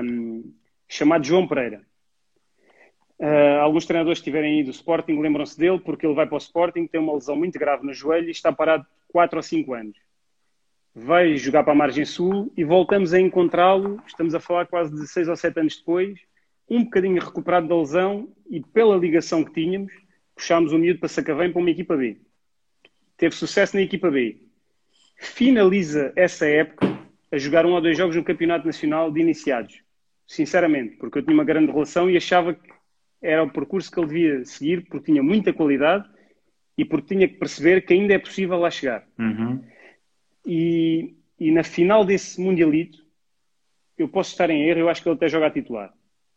um, 0.03 0.53
chamado 0.87 1.25
João 1.25 1.47
Pereira. 1.47 1.81
Uh, 3.19 3.59
alguns 3.61 3.85
treinadores 3.85 4.19
que 4.19 4.25
tiverem 4.25 4.59
ido 4.59 4.71
do 4.71 4.75
Sporting 4.75 5.19
lembram-se 5.19 5.57
dele 5.57 5.79
porque 5.79 6.05
ele 6.05 6.15
vai 6.15 6.25
para 6.25 6.35
o 6.35 6.37
Sporting, 6.37 6.87
tem 6.87 7.01
uma 7.01 7.13
lesão 7.13 7.35
muito 7.35 7.57
grave 7.59 7.85
no 7.85 7.93
joelho 7.93 8.27
e 8.27 8.31
está 8.31 8.51
parado 8.51 8.85
4 9.09 9.37
ou 9.37 9.43
5 9.43 9.73
anos. 9.73 9.97
Vai 11.01 11.37
jogar 11.37 11.63
para 11.63 11.71
a 11.71 11.75
margem 11.75 12.03
sul 12.03 12.51
e 12.57 12.63
voltamos 12.63 13.13
a 13.13 13.19
encontrá-lo, 13.19 14.01
estamos 14.05 14.35
a 14.35 14.39
falar 14.39 14.65
quase 14.65 14.93
de 14.93 15.07
6 15.07 15.29
ou 15.29 15.35
7 15.35 15.59
anos 15.59 15.77
depois, 15.77 16.19
um 16.69 16.83
bocadinho 16.83 17.21
recuperado 17.21 17.69
da 17.69 17.77
lesão 17.77 18.27
e 18.49 18.59
pela 18.59 18.97
ligação 18.97 19.43
que 19.43 19.53
tínhamos, 19.53 19.93
puxámos 20.35 20.73
o 20.73 20.77
miúdo 20.77 20.99
para 20.99 21.07
Sacavém 21.07 21.51
para 21.51 21.61
uma 21.61 21.71
equipa 21.71 21.95
B. 21.95 22.17
Teve 23.15 23.33
sucesso 23.33 23.77
na 23.77 23.81
equipa 23.81 24.11
B. 24.11 24.41
Finaliza 25.15 26.11
essa 26.17 26.45
época 26.45 26.99
a 27.31 27.37
jogar 27.37 27.65
um 27.65 27.73
ou 27.73 27.81
dois 27.81 27.97
jogos 27.97 28.15
no 28.15 28.23
Campeonato 28.23 28.65
Nacional 28.65 29.09
de 29.09 29.21
Iniciados. 29.21 29.81
Sinceramente, 30.27 30.97
porque 30.97 31.19
eu 31.19 31.23
tinha 31.23 31.33
uma 31.33 31.45
grande 31.45 31.71
relação 31.71 32.09
e 32.09 32.17
achava 32.17 32.53
que 32.53 32.69
era 33.21 33.41
o 33.41 33.49
percurso 33.49 33.89
que 33.89 33.99
ele 33.99 34.07
devia 34.07 34.45
seguir, 34.45 34.85
porque 34.85 35.11
tinha 35.11 35.23
muita 35.23 35.53
qualidade 35.53 36.07
e 36.77 36.83
porque 36.83 37.15
tinha 37.15 37.27
que 37.27 37.35
perceber 37.35 37.81
que 37.85 37.93
ainda 37.93 38.13
é 38.13 38.19
possível 38.19 38.57
lá 38.57 38.69
chegar. 38.69 39.07
Uhum. 39.17 39.63
E, 40.51 41.13
e 41.39 41.51
na 41.51 41.63
final 41.63 42.03
desse 42.03 42.41
Mundialito, 42.41 43.05
eu 43.95 44.09
posso 44.09 44.31
estar 44.31 44.49
em 44.49 44.67
erro, 44.67 44.79
eu 44.79 44.89
acho 44.89 45.03
que 45.03 45.07
ele 45.07 45.15
até 45.15 45.29
joga 45.29 45.45
a 45.45 45.51
titular. 45.51 45.93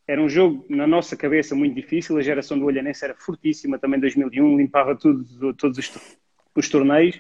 Era 0.07 0.21
um 0.21 0.29
jogo, 0.29 0.67
na 0.69 0.87
nossa 0.87 1.17
cabeça, 1.17 1.55
muito 1.55 1.75
difícil. 1.75 2.19
A 2.19 2.23
geração 2.23 2.59
do 2.59 2.67
Olhanense 2.67 3.03
era 3.03 3.15
fortíssima, 3.15 3.79
também 3.79 3.99
2001, 3.99 4.59
limpava 4.59 4.95
tudo, 4.95 5.55
todos 5.55 5.79
os, 5.79 6.19
os 6.55 6.69
torneios. 6.69 7.19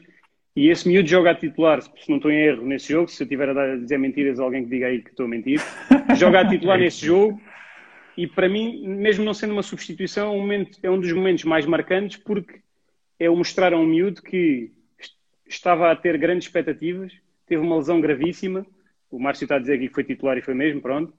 E 0.54 0.68
esse 0.68 0.86
miúdo 0.86 1.08
joga 1.08 1.30
a 1.30 1.34
titular, 1.34 1.80
se 1.80 2.10
não 2.10 2.16
estou 2.16 2.30
em 2.30 2.42
erro 2.42 2.66
nesse 2.66 2.92
jogo, 2.92 3.08
se 3.08 3.22
eu 3.22 3.24
estiver 3.24 3.48
a 3.48 3.76
dizer 3.76 3.98
mentiras, 3.98 4.38
alguém 4.38 4.64
que 4.64 4.68
diga 4.68 4.88
aí 4.88 5.00
que 5.00 5.08
estou 5.08 5.24
a 5.24 5.28
mentir, 5.30 5.62
joga 6.18 6.40
a 6.40 6.46
titular 6.46 6.78
nesse 6.78 7.06
jogo. 7.06 7.40
E 8.18 8.26
para 8.26 8.50
mim, 8.50 8.86
mesmo 8.86 9.24
não 9.24 9.32
sendo 9.32 9.54
uma 9.54 9.62
substituição, 9.62 10.26
é 10.26 10.36
um, 10.36 10.40
momento, 10.40 10.78
é 10.82 10.90
um 10.90 11.00
dos 11.00 11.10
momentos 11.10 11.44
mais 11.44 11.64
marcantes 11.64 12.18
porque 12.18 12.60
é 13.18 13.30
o 13.30 13.36
mostrar 13.36 13.72
a 13.72 13.78
um 13.78 13.86
miúdo 13.86 14.20
que 14.20 14.70
estava 15.54 15.90
a 15.90 15.96
ter 15.96 16.18
grandes 16.18 16.46
expectativas, 16.46 17.12
teve 17.46 17.62
uma 17.62 17.76
lesão 17.76 18.00
gravíssima. 18.00 18.66
O 19.10 19.18
Márcio 19.18 19.44
está 19.44 19.56
a 19.56 19.58
dizer 19.58 19.78
que 19.78 19.88
foi 19.88 20.04
titular 20.04 20.38
e 20.38 20.42
foi 20.42 20.54
mesmo, 20.54 20.80
pronto 20.80 21.12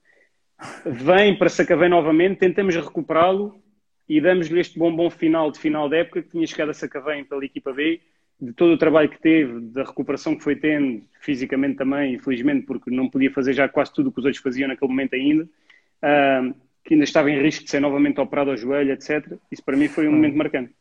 vem 0.85 1.37
para 1.37 1.49
Sacavém 1.49 1.89
novamente, 1.89 2.39
tentamos 2.39 2.75
recuperá-lo 2.75 3.61
e 4.07 4.19
damos-lhe 4.19 4.59
este 4.59 4.77
bombom 4.77 5.09
final 5.09 5.51
de 5.51 5.59
final 5.59 5.89
da 5.89 5.97
época 5.97 6.21
que 6.21 6.29
tinha 6.29 6.45
chegado 6.45 6.69
a 6.69 6.73
Sacavém 6.73 7.23
pela 7.23 7.43
equipa 7.43 7.73
B, 7.73 8.01
de 8.39 8.51
todo 8.53 8.73
o 8.73 8.77
trabalho 8.77 9.09
que 9.09 9.19
teve, 9.19 9.59
da 9.67 9.83
recuperação 9.83 10.35
que 10.35 10.43
foi 10.43 10.55
tendo, 10.55 11.03
fisicamente 11.21 11.77
também, 11.77 12.15
infelizmente, 12.15 12.65
porque 12.65 12.91
não 12.91 13.09
podia 13.09 13.31
fazer 13.31 13.53
já 13.53 13.69
quase 13.69 13.93
tudo 13.93 14.09
o 14.09 14.11
que 14.11 14.19
os 14.19 14.25
outros 14.25 14.43
faziam 14.43 14.67
naquele 14.67 14.89
momento 14.89 15.13
ainda, 15.13 15.43
uh, 15.43 16.53
que 16.83 16.93
ainda 16.93 17.05
estava 17.05 17.31
em 17.31 17.41
risco 17.41 17.63
de 17.63 17.69
ser 17.69 17.79
novamente 17.79 18.19
operado 18.19 18.51
ao 18.51 18.57
joelho, 18.57 18.91
etc. 18.91 19.37
Isso 19.49 19.63
para 19.63 19.77
mim 19.77 19.87
foi 19.87 20.07
um 20.07 20.11
hum. 20.11 20.15
momento 20.15 20.35
marcante. 20.35 20.75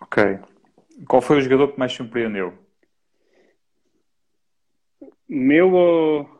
Ok. 0.00 0.38
Qual 1.08 1.22
foi 1.22 1.38
o 1.38 1.40
jogador 1.40 1.72
que 1.72 1.78
mais 1.78 1.92
surpreendeu? 1.92 2.54
Meu 5.28 5.72
ou 5.72 6.34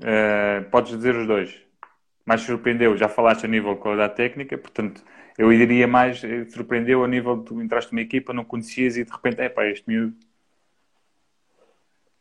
Uh, 0.00 0.64
podes 0.70 0.96
dizer 0.96 1.14
os 1.14 1.26
dois. 1.26 1.62
Mais 2.24 2.40
surpreendeu, 2.40 2.96
já 2.96 3.08
falaste 3.08 3.44
a 3.44 3.48
nível 3.48 3.74
de 3.74 3.80
qualidade 3.80 4.16
técnica, 4.16 4.56
portanto, 4.56 5.02
eu 5.36 5.50
diria 5.50 5.86
mais, 5.86 6.22
eh, 6.24 6.44
surpreendeu 6.46 7.04
a 7.04 7.08
nível 7.08 7.36
de 7.36 7.44
tu 7.44 7.60
entraste 7.60 7.92
numa 7.92 8.02
equipa, 8.02 8.32
não 8.32 8.44
conhecias 8.44 8.96
e 8.96 9.04
de 9.04 9.10
repente, 9.10 9.40
é 9.40 9.48
pá, 9.48 9.66
este 9.66 9.88
miúdo. 9.88 10.14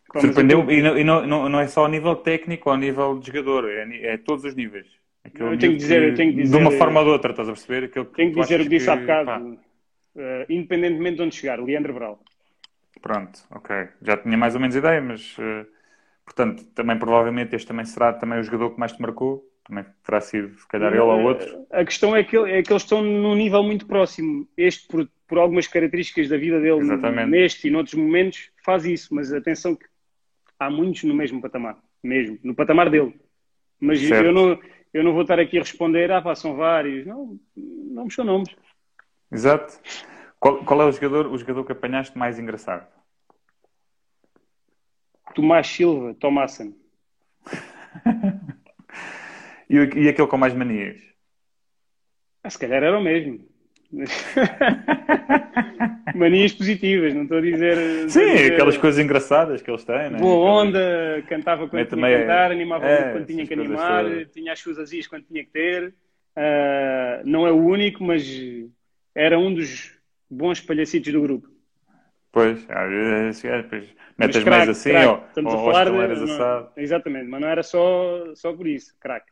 Como 0.08 0.26
surpreendeu, 0.26 0.70
e, 0.72 0.82
não, 0.82 0.98
e 0.98 1.04
não, 1.04 1.28
não, 1.28 1.50
não, 1.50 1.60
é 1.60 1.68
só 1.68 1.86
a 1.86 1.90
nível 1.90 2.16
técnico 2.16 2.70
ou 2.70 2.76
a 2.76 2.78
nível 2.78 3.20
de 3.20 3.28
jogador, 3.28 3.70
é, 3.70 4.14
é 4.14 4.18
todos 4.18 4.44
os 4.46 4.56
níveis. 4.56 4.88
eu 5.26 5.58
tenho 5.58 5.74
que 5.74 5.78
dizer, 5.78 6.02
eu 6.02 6.16
tenho 6.16 6.32
que 6.34 6.42
dizer, 6.42 6.58
de 6.58 6.64
uma 6.64 6.72
forma 6.72 7.00
ou 7.00 7.06
de 7.06 7.12
outra, 7.12 7.32
estás 7.32 7.48
a 7.48 7.54
perceber? 7.54 7.86
Aquilo 7.86 8.06
que 8.06 8.16
tenho 8.16 8.34
que 8.34 8.42
dizer 8.42 8.62
o 8.62 8.64
que 8.64 8.70
disse 8.70 8.90
há 8.90 8.96
bocado, 8.96 9.60
uh, 10.20 10.46
independentemente 10.50 11.18
de 11.18 11.24
onde 11.24 11.36
chegar, 11.36 11.60
Leandro 11.60 11.94
Bral. 11.94 12.20
Pronto, 13.02 13.40
ok. 13.52 13.90
Já 14.02 14.18
tinha 14.18 14.38
mais 14.38 14.56
ou 14.56 14.62
menos 14.62 14.76
ideia, 14.76 15.02
mas. 15.02 15.38
Uh, 15.38 15.66
Portanto, 16.30 16.64
também 16.76 16.98
provavelmente 16.98 17.56
este 17.56 17.68
também 17.68 17.86
será 17.86 18.14
também 18.14 18.40
o 18.40 18.44
jogador 18.44 18.70
que 18.70 18.80
mais 18.80 18.92
te 18.92 19.02
marcou. 19.02 19.44
Também 19.68 19.84
terá 20.04 20.22
sido, 20.22 20.58
se 20.58 20.68
calhar, 20.68 20.92
ele 20.92 21.02
ou 21.02 21.22
outro. 21.22 21.66
A 21.72 21.84
questão 21.84 22.16
é 22.16 22.24
que, 22.24 22.38
é 22.38 22.62
que 22.62 22.72
eles 22.72 22.84
estão 22.84 23.02
num 23.04 23.36
nível 23.36 23.64
muito 23.64 23.86
próximo. 23.88 24.48
Este, 24.56 24.88
por, 24.88 25.10
por 25.28 25.38
algumas 25.38 25.68
características 25.68 26.30
da 26.30 26.38
vida 26.38 26.60
dele, 26.60 26.80
Exatamente. 26.80 27.30
neste 27.30 27.68
e 27.68 27.72
noutros 27.72 27.96
momentos, 27.96 28.52
faz 28.64 28.86
isso. 28.86 29.14
Mas 29.14 29.34
atenção 29.34 29.76
que 29.76 29.86
há 30.60 30.70
muitos 30.70 31.04
no 31.04 31.16
mesmo 31.16 31.42
patamar. 31.42 31.78
Mesmo. 32.04 32.38
No 32.44 32.56
patamar 32.56 32.90
dele. 32.90 33.14
Mas 33.80 34.02
eu 34.04 34.32
não, 34.32 34.60
eu 34.94 35.04
não 35.04 35.14
vou 35.14 35.24
estar 35.24 35.40
aqui 35.40 35.58
a 35.58 35.62
responder, 35.62 36.12
ah, 36.12 36.22
pá, 36.22 36.36
são 36.36 36.56
vários. 36.56 37.06
Não, 37.08 37.40
nomes 37.56 38.14
são 38.14 38.26
nomes. 38.26 38.50
Exato. 39.32 39.80
Qual, 40.40 40.64
qual 40.64 40.82
é 40.82 40.86
o 40.86 40.92
jogador, 40.92 41.28
o 41.28 41.38
jogador 41.38 41.66
que 41.66 41.72
apanhaste 41.72 42.18
mais 42.18 42.40
engraçado? 42.40 42.88
Tomás 45.36 45.68
Silva, 45.68 46.16
Tomassen. 46.16 46.76
e, 49.70 49.76
e 49.76 50.10
aquele 50.10 50.28
com 50.28 50.38
mais 50.38 50.54
manias? 50.54 50.98
Ah, 52.44 52.50
se 52.50 52.58
calhar 52.58 52.84
era 52.84 52.98
o 52.98 53.04
mesmo. 53.04 53.48
manias 56.16 56.54
positivas, 56.54 57.14
não 57.14 57.24
estou 57.24 57.40
a 57.40 57.42
dizer. 57.42 58.10
Sim, 58.10 58.22
a 58.22 58.36
dizer... 58.36 58.54
aquelas 58.54 58.78
coisas 58.78 59.04
engraçadas 59.04 59.62
que 59.62 59.70
eles 59.70 59.84
têm, 59.84 60.12
né? 60.12 60.20
Boa 60.20 60.64
onda, 60.64 61.22
cantava 61.28 61.68
quando 61.68 61.74
Mete 61.74 61.96
tinha 61.96 62.08
que 62.08 62.22
cantar, 62.22 62.52
animava 62.52 62.86
é, 62.86 63.12
quando 63.12 63.26
tinha 63.26 63.46
que 63.46 63.54
animar, 63.54 64.04
todas. 64.04 64.32
tinha 64.32 64.54
as 64.54 64.60
suas 64.60 64.80
azias 64.80 65.06
quando 65.08 65.24
tinha 65.24 65.44
que 65.44 65.52
ter. 65.52 65.94
Uh, 66.38 67.26
não 67.26 67.48
é 67.48 67.52
o 67.52 67.58
único, 67.58 68.04
mas 68.04 68.24
era 69.20 69.38
um 69.38 69.54
dos 69.54 69.94
bons 70.30 70.62
palhacitos 70.62 71.12
do 71.12 71.22
grupo. 71.22 71.50
Pois, 72.32 72.66
é, 72.70 73.62
depois 73.62 73.90
metes 74.18 74.44
mais 74.46 74.70
assim, 74.70 74.92
crack. 74.92 75.08
ou, 75.08 75.24
Estamos 75.28 75.54
ou, 75.54 75.60
a 75.60 75.64
falar 75.74 75.86
de, 75.86 76.26
não, 76.26 76.70
Exatamente, 76.78 77.28
mas 77.28 77.42
não 77.42 77.48
era 77.48 77.64
só, 77.64 78.34
só 78.36 78.54
por 78.54 78.66
isso, 78.66 78.96
craque. 79.00 79.32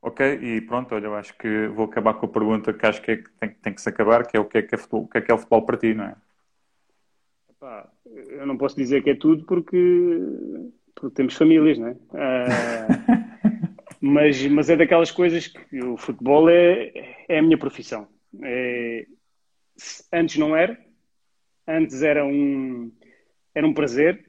Ok, 0.00 0.38
e 0.40 0.60
pronto, 0.62 0.94
olha, 0.94 1.06
eu 1.06 1.14
acho 1.14 1.36
que 1.36 1.66
vou 1.68 1.86
acabar 1.86 2.14
com 2.14 2.26
a 2.26 2.28
pergunta 2.28 2.72
que 2.72 2.86
acho 2.86 3.02
que, 3.02 3.10
é 3.10 3.16
que 3.16 3.30
tem, 3.32 3.50
tem, 3.50 3.72
que 3.72 3.80
se 3.80 3.88
acabar, 3.88 4.26
que 4.26 4.36
é 4.36 4.40
o 4.40 4.44
que 4.44 4.58
é 4.58 4.62
que 4.62 4.74
é, 4.74 4.78
futebol, 4.78 5.02
o 5.02 5.08
que 5.08 5.18
é, 5.18 5.20
que 5.20 5.30
é 5.30 5.34
o 5.34 5.38
futebol 5.38 5.62
para 5.62 5.76
ti, 5.76 5.94
não 5.94 6.04
é? 6.04 6.16
Epá, 7.50 7.88
eu 8.06 8.46
não 8.46 8.56
posso 8.56 8.76
dizer 8.76 9.02
que 9.02 9.10
é 9.10 9.14
tudo 9.14 9.44
porque, 9.44 10.20
porque 10.94 11.14
temos 11.16 11.34
famílias, 11.34 11.78
não 11.78 11.88
é? 11.88 11.92
Uh, 11.92 11.96
mas, 14.00 14.46
mas 14.46 14.70
é 14.70 14.76
daquelas 14.76 15.10
coisas 15.10 15.48
que 15.48 15.82
o 15.82 15.96
futebol 15.96 16.48
é, 16.48 16.92
é 17.28 17.38
a 17.38 17.42
minha 17.42 17.58
profissão. 17.58 18.06
É, 18.42 19.06
antes 20.12 20.36
não 20.36 20.56
era, 20.56 20.78
Antes 21.66 22.02
era 22.02 22.24
um, 22.26 22.92
era 23.54 23.66
um 23.66 23.72
prazer, 23.72 24.22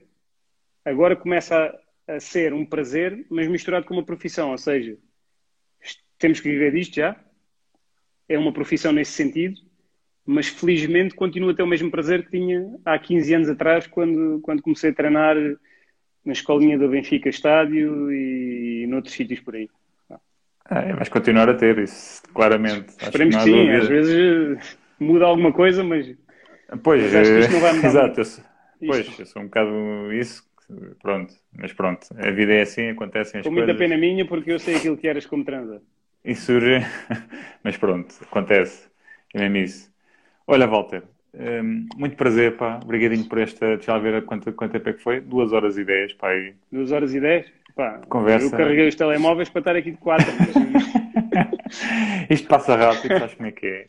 agora 0.86 1.18
começa 1.18 1.78
a, 2.08 2.14
a 2.14 2.20
ser 2.20 2.54
um 2.54 2.66
prazer, 2.66 3.26
mas 3.30 3.48
misturado 3.48 3.86
com 3.86 3.94
uma 3.94 4.06
profissão. 4.06 4.52
Ou 4.52 4.58
seja, 4.58 4.98
temos 6.18 6.40
que 6.40 6.50
viver 6.50 6.72
disto 6.72 6.96
já. 6.96 7.20
É 8.30 8.38
uma 8.38 8.54
profissão 8.54 8.94
nesse 8.94 9.12
sentido, 9.12 9.60
mas 10.26 10.48
felizmente 10.48 11.14
continuo 11.14 11.50
a 11.50 11.54
ter 11.54 11.64
o 11.64 11.68
mesmo 11.68 11.92
prazer 11.92 12.24
que 12.24 12.32
tinha 12.32 12.74
há 12.86 12.98
15 12.98 13.34
anos 13.34 13.50
atrás, 13.50 13.86
quando, 13.86 14.40
quando 14.42 14.62
comecei 14.62 14.92
a 14.92 14.96
treinar 14.96 15.36
na 16.24 16.32
escolinha 16.32 16.80
do 16.80 16.90
Benfica 16.90 17.30
Estádio 17.30 18.12
e 18.12 18.88
noutros 18.88 19.14
sítios 19.14 19.42
por 19.42 19.56
aí. 19.56 19.70
É, 20.70 20.94
vais 20.94 21.10
continuar 21.10 21.50
a 21.50 21.54
ter 21.54 21.78
isso, 21.78 22.24
claramente. 22.34 22.92
Esperemos 23.00 23.36
que, 23.36 23.44
que 23.44 23.50
sim, 23.50 23.70
às 23.70 23.88
vezes 23.88 24.78
muda 25.00 25.26
alguma 25.26 25.54
coisa, 25.54 25.84
mas 25.84 26.08
Pois, 26.84 27.02
mas 27.02 27.16
acho 27.16 27.32
que 27.34 27.40
isto 27.40 27.52
não 27.54 27.60
vai 27.60 27.74
mudar 27.78 27.88
exato. 27.88 28.22
Eu, 28.22 28.26
pois, 28.88 29.20
eu 29.20 29.26
sou 29.26 29.42
um 29.42 29.46
bocado 29.46 30.14
isso, 30.14 30.44
pronto, 31.02 31.34
mas 31.54 31.72
pronto, 31.74 32.08
a 32.18 32.32
vida 32.32 32.54
é 32.54 32.62
assim, 32.62 32.90
acontecem 32.90 33.42
as 33.42 33.48
Com 33.48 33.54
coisas. 33.54 33.68
muita 33.68 33.78
pena 33.78 33.98
minha, 33.98 34.26
porque 34.28 34.52
eu 34.52 34.60
sei 34.60 34.76
aquilo 34.76 34.98
que 34.98 35.08
eras 35.08 35.26
como 35.26 35.44
transa. 35.46 35.82
Isso 36.24 36.48
surge, 36.48 36.80
mas 37.64 37.78
pronto, 37.78 38.16
acontece, 38.24 38.90
é 39.34 39.42
mesmo 39.48 39.58
isso. 39.58 39.94
Olha, 40.48 40.68
Walter, 40.68 41.04
um, 41.34 41.88
muito 41.96 42.16
prazer, 42.16 42.58
pá, 42.58 42.80
obrigadinho 42.84 43.28
por 43.28 43.38
esta, 43.38 43.78
deixa 43.78 43.92
lá 43.94 44.00
ver 44.00 44.26
quanto, 44.26 44.52
quanto 44.54 44.72
tempo 44.72 44.90
é 44.90 44.94
que 44.94 45.04
foi, 45.04 45.22
duas 45.22 45.54
horas 45.54 45.78
e 45.78 45.84
dez, 45.84 46.14
pá. 46.14 46.34
E... 46.36 46.56
Duas 46.72 46.92
horas 46.92 47.14
e 47.14 47.20
dez? 47.20 47.52
Pá, 47.76 48.00
Conversa. 48.10 48.46
eu 48.46 48.58
carreguei 48.58 48.88
os 48.88 48.96
telemóveis 48.96 49.50
para 49.50 49.60
estar 49.60 49.76
aqui 49.76 49.92
de 49.92 49.98
quatro. 49.98 50.26
Isto 52.30 52.48
passa 52.48 52.76
rápido, 52.76 53.18
sabes 53.18 53.36
como 53.36 53.48
é 53.48 53.52
que 53.52 53.68
é. 53.68 53.86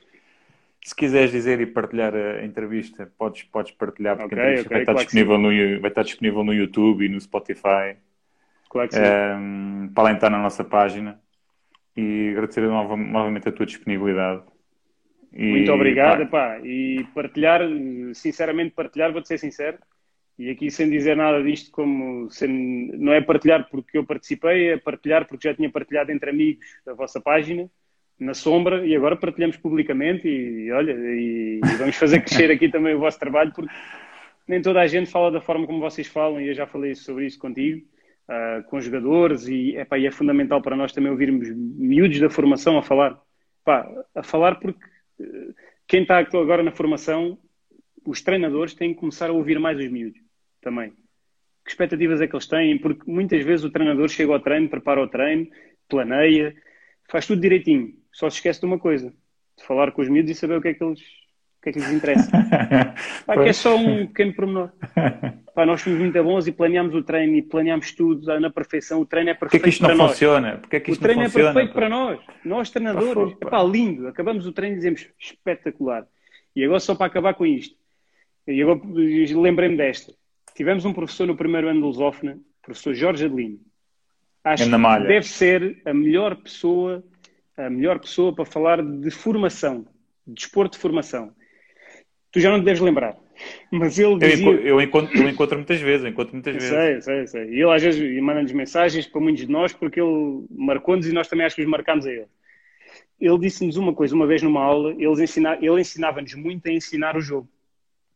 se 0.85 0.95
quiseres 0.95 1.31
dizer 1.31 1.61
e 1.61 1.67
partilhar 1.67 2.15
a 2.15 2.45
entrevista, 2.45 3.11
podes, 3.19 3.43
podes 3.45 3.73
partilhar, 3.73 4.17
porque 4.17 4.35
Ok, 4.35 4.39
a 4.39 4.51
entrevista 4.53 4.69
ok, 4.69 4.71
vai, 4.71 4.81
estar 4.83 4.93
claro 4.93 5.07
disponível 5.07 5.39
no, 5.39 5.81
vai 5.81 5.91
estar 5.91 6.03
disponível 6.03 6.45
no 6.45 6.53
YouTube 6.55 7.05
e 7.05 7.09
no 7.09 7.21
Spotify, 7.21 7.97
Claro 8.69 8.89
que 8.89 8.95
sim. 8.95 9.03
ehm, 9.03 9.89
para 9.95 10.13
estar 10.13 10.31
na 10.31 10.39
nossa 10.39 10.65
página. 10.65 11.21
E 11.97 12.31
agradecer 12.33 12.61
nova- 12.63 12.97
novamente 12.97 13.49
a 13.49 13.53
tua 13.53 13.65
disponibilidade. 13.67 14.43
E, 15.33 15.51
Muito 15.51 15.73
obrigado, 15.73 16.29
pá, 16.29 16.59
pá. 16.59 16.61
E 16.65 17.05
partilhar, 17.15 17.61
sinceramente, 18.15 18.75
partilhar, 18.75 19.13
vou-te 19.13 19.29
ser 19.29 19.39
sincero. 19.39 19.79
E 20.39 20.51
aqui 20.51 20.71
sem 20.71 20.91
dizer 20.91 21.17
nada 21.17 21.43
disto, 21.43 21.71
como 21.71 22.31
sem- 22.31 22.91
não 22.99 23.13
é 23.13 23.21
partilhar 23.23 23.69
porque 23.71 23.97
eu 23.97 24.05
participei, 24.05 24.73
é 24.73 24.77
partilhar 24.77 25.27
porque 25.27 25.49
já 25.49 25.55
tinha 25.55 25.71
partilhado 25.71 26.13
entre 26.13 26.29
amigos 26.29 26.65
a 26.87 26.93
vossa 26.93 27.21
página, 27.21 27.71
na 28.19 28.35
sombra, 28.35 28.87
e 28.87 28.95
agora 28.95 29.17
partilhamos 29.17 29.57
publicamente. 29.57 30.29
E 30.29 30.71
olha, 30.73 30.93
e, 30.93 31.61
e 31.65 31.77
vamos 31.79 31.97
fazer 31.97 32.21
crescer 32.21 32.51
aqui 32.51 32.69
também 32.69 32.95
o 32.95 32.99
vosso 32.99 33.19
trabalho, 33.19 33.53
porque 33.55 33.73
nem 34.47 34.61
toda 34.61 34.81
a 34.81 34.87
gente 34.87 35.11
fala 35.11 35.31
da 35.31 35.41
forma 35.41 35.67
como 35.67 35.81
vocês 35.81 36.07
falam, 36.07 36.41
e 36.41 36.49
eu 36.49 36.55
já 36.55 36.67
falei 36.67 36.95
sobre 36.95 37.27
isso 37.27 37.39
contigo, 37.39 37.87
ah, 38.29 38.63
com 38.69 38.79
jogadores, 38.81 39.49
e, 39.49 39.77
epá, 39.77 39.99
e 39.99 40.07
é 40.07 40.11
fundamental 40.11 40.61
para 40.61 40.77
nós 40.77 40.93
também 40.93 41.11
ouvirmos 41.11 41.49
miúdos 41.51 42.21
da 42.21 42.29
formação 42.29 42.77
a 42.79 42.83
falar. 42.83 43.19
A 44.15 44.23
falar 44.23 44.57
porque 44.61 44.79
eh, 45.21 45.25
quem 45.89 46.03
está 46.03 46.19
agora 46.19 46.63
na 46.63 46.71
formação, 46.71 47.37
os 48.07 48.23
treinadores 48.23 48.75
têm 48.75 48.95
que 48.95 49.01
começar 49.01 49.31
a 49.31 49.33
ouvir 49.33 49.59
mais 49.59 49.79
os 49.79 49.91
miúdos 49.91 50.26
também. 50.67 50.91
Que 51.65 51.71
expectativas 51.71 52.21
é 52.21 52.27
que 52.27 52.35
eles 52.35 52.47
têm? 52.47 52.79
Porque 52.79 53.09
muitas 53.09 53.45
vezes 53.45 53.65
o 53.65 53.71
treinador 53.71 54.09
chega 54.09 54.33
ao 54.33 54.41
treino, 54.41 54.69
prepara 54.69 55.01
o 55.01 55.09
treino, 55.09 55.47
planeia, 55.89 56.55
faz 57.09 57.25
tudo 57.27 57.41
direitinho. 57.41 57.93
Só 58.13 58.29
se 58.29 58.37
esquece 58.39 58.61
de 58.61 58.67
uma 58.67 58.79
coisa: 58.79 59.11
de 59.57 59.65
falar 59.65 59.93
com 59.93 60.03
os 60.03 60.09
miúdos 60.09 60.31
e 60.33 60.35
saber 60.35 60.59
o 60.59 60.61
que 60.61 60.69
é 60.69 60.75
que 60.75 60.83
eles, 60.83 61.01
o 61.01 61.63
que 61.63 61.69
é 61.71 61.73
que 61.73 61.79
lhes 61.79 61.93
interessa. 61.93 62.31
Pá, 63.27 63.35
que 63.35 63.49
é 63.49 63.53
só 63.53 63.77
um 63.77 64.07
pequeno 64.09 64.35
pormenor. 64.35 64.73
Pá, 65.55 65.65
nós 65.65 65.81
somos 65.81 65.99
muito 65.99 66.23
bons 66.23 66.47
e 66.47 66.53
planeamos 66.53 66.95
o 66.95 67.03
treino 67.03 67.35
e 67.37 67.43
planeamos 67.43 67.93
tudo 67.93 68.41
na 68.41 68.51
perfeição. 68.51 69.01
O 69.01 69.07
treino 69.07 69.31
é 69.31 69.35
perfeito 69.35 69.63
que 69.63 69.69
isto 69.69 69.83
não 69.83 69.97
nós. 69.97 70.11
funciona? 70.13 70.59
Porquê 70.59 70.81
que 70.81 70.91
O 70.91 70.93
isto 70.93 71.03
treino 71.03 71.21
não 71.21 71.27
é 71.27 71.31
funciona? 71.31 71.55
perfeito 71.55 71.73
pá? 71.73 71.81
para 71.81 71.89
nós. 71.89 72.21
Nós, 72.45 72.71
treinadores. 72.71 73.35
Pá, 73.39 73.51
pá. 73.51 73.63
Lindo. 73.63 74.09
Acabamos 74.09 74.47
o 74.47 74.53
treino 74.53 74.75
e 74.75 74.79
dizemos 74.79 75.09
espetacular. 75.19 76.07
E 76.55 76.65
agora, 76.65 76.81
só 76.81 76.95
para 76.95 77.07
acabar 77.07 77.35
com 77.35 77.45
isto, 77.45 77.77
e 78.47 78.63
agora 78.63 78.81
lembrei-me 78.85 79.77
desta. 79.77 80.13
Tivemos 80.57 80.85
um 80.87 80.93
professor 80.93 81.27
no 81.27 81.37
primeiro 81.37 81.69
ano 81.69 81.81
de 81.81 81.87
Lusófona, 81.87 82.39
professor 82.63 82.95
Jorge 82.95 83.27
Adelino. 83.27 83.61
Acho 84.43 84.65
que 84.65 84.77
malha. 84.77 85.07
deve 85.07 85.27
ser 85.27 85.83
a 85.85 85.93
melhor 85.93 86.35
pessoa, 86.37 87.05
a 87.57 87.69
melhor 87.69 87.99
pessoa 88.01 88.35
para 88.35 88.45
falar 88.47 88.83
de 88.83 89.11
formação, 89.11 89.87
de 90.27 90.35
desporto 90.35 90.77
de 90.77 90.83
formação. 90.83 91.33
Tu 92.33 92.41
já 92.41 92.51
não 92.51 92.59
te 92.61 92.65
deves 92.65 92.81
lembrar, 92.81 93.17
mas 93.71 93.99
ele 93.99 94.13
Eu, 94.15 94.19
dizia... 94.19 94.47
eu 94.51 94.81
encontro, 94.81 95.17
eu 95.19 95.29
encontro 95.29 95.57
muitas 95.59 95.81
vezes, 95.81 96.07
encontro 96.07 96.33
muitas 96.33 96.55
vezes. 96.55 96.69
Sei, 96.71 97.01
sei, 97.03 97.27
sei. 97.27 97.51
E 97.51 97.61
ele 97.61 97.71
às 97.73 97.83
vezes 97.83 98.23
manda-nos 98.23 98.53
mensagens 98.53 99.07
para 99.07 99.21
muitos 99.21 99.45
de 99.47 99.53
nós 99.53 99.75
porque 99.75 100.01
ele 100.01 100.47
marcou-nos 100.51 101.07
e 101.07 101.13
nós 101.13 101.29
também 101.29 101.45
acho 101.45 101.57
que 101.57 101.63
os 101.63 101.69
marcámos 101.69 102.07
a 102.07 102.11
ele. 102.13 102.27
Ele 103.21 103.39
disse-nos 103.39 103.77
uma 103.77 103.95
coisa, 103.95 104.15
uma 104.15 104.27
vez 104.27 104.43
numa 104.43 104.63
aula, 104.63 104.95
ensina- 105.23 105.59
ele 105.61 105.81
ensinava-nos 105.81 106.35
muito 106.35 106.67
a 106.67 106.73
ensinar 106.73 107.15
o 107.17 107.21
jogo. 107.21 107.49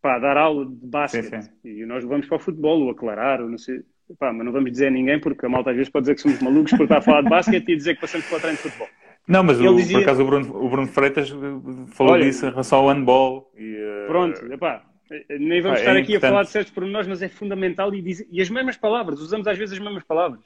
Pá, 0.03 0.17
a 0.17 0.19
dar 0.19 0.37
aula 0.37 0.65
de 0.67 0.87
basquete. 0.87 1.43
Sim, 1.43 1.43
sim. 1.63 1.69
E 1.69 1.87
nós 1.87 2.05
vamos 2.05 2.27
para 2.27 2.37
o 2.37 2.41
futebol, 2.41 2.81
ou 2.83 2.91
aclarar, 2.91 3.41
ou 3.43 3.49
não 3.49 3.59
sei. 3.59 3.81
Pá, 4.19 4.33
mas 4.33 4.45
não 4.45 4.53
vamos 4.53 4.71
dizer 4.73 4.89
a 4.89 4.91
ninguém 4.91 5.21
porque 5.21 5.47
a 5.47 5.49
malta 5.49 5.71
às 5.71 5.77
vezes 5.77 5.91
pode 5.93 6.05
dizer 6.05 6.15
que 6.17 6.21
somos 6.23 6.41
malucos 6.41 6.73
por 6.73 6.83
estar 6.85 6.99
a 6.99 7.03
falar 7.03 7.23
de 7.23 7.29
basquete 7.29 7.69
e 7.69 7.77
dizer 7.77 7.95
que 7.95 8.01
passamos 8.01 8.27
para 8.27 8.39
o 8.39 8.41
treino 8.41 8.57
de 8.57 8.63
futebol. 8.63 8.89
Não, 9.29 9.45
mas 9.45 9.61
o, 9.61 9.77
dizia- 9.77 9.99
por 9.99 10.03
acaso 10.03 10.23
o 10.23 10.27
Bruno, 10.27 10.57
o 10.65 10.69
Bruno 10.69 10.89
Freitas 10.89 11.31
uh, 11.31 11.87
falou 11.89 12.15
Olha- 12.15 12.25
disso 12.25 12.47
em 12.47 12.51
relação 12.51 12.79
ao 12.81 12.89
handball. 12.89 13.53
E, 13.57 13.77
uh, 13.77 14.07
Pronto, 14.09 14.53
epá, 14.53 14.85
nem 15.39 15.61
vamos 15.61 15.79
é 15.79 15.83
estar 15.83 15.93
aqui 15.97 16.15
a 16.15 16.17
importante. 16.17 16.21
falar 16.31 16.43
de 16.43 16.51
certos 16.51 16.73
pormenores, 16.73 17.07
mas 17.07 17.23
é 17.23 17.29
fundamental 17.29 17.95
e, 17.95 18.03
diz- 18.03 18.27
e 18.31 18.41
as 18.41 18.51
mesmas 18.51 18.77
palavras, 18.77 19.21
usamos 19.21 19.47
às 19.47 19.57
vezes 19.57 19.75
as 19.75 19.79
mesmas 19.85 20.03
palavras. 20.03 20.41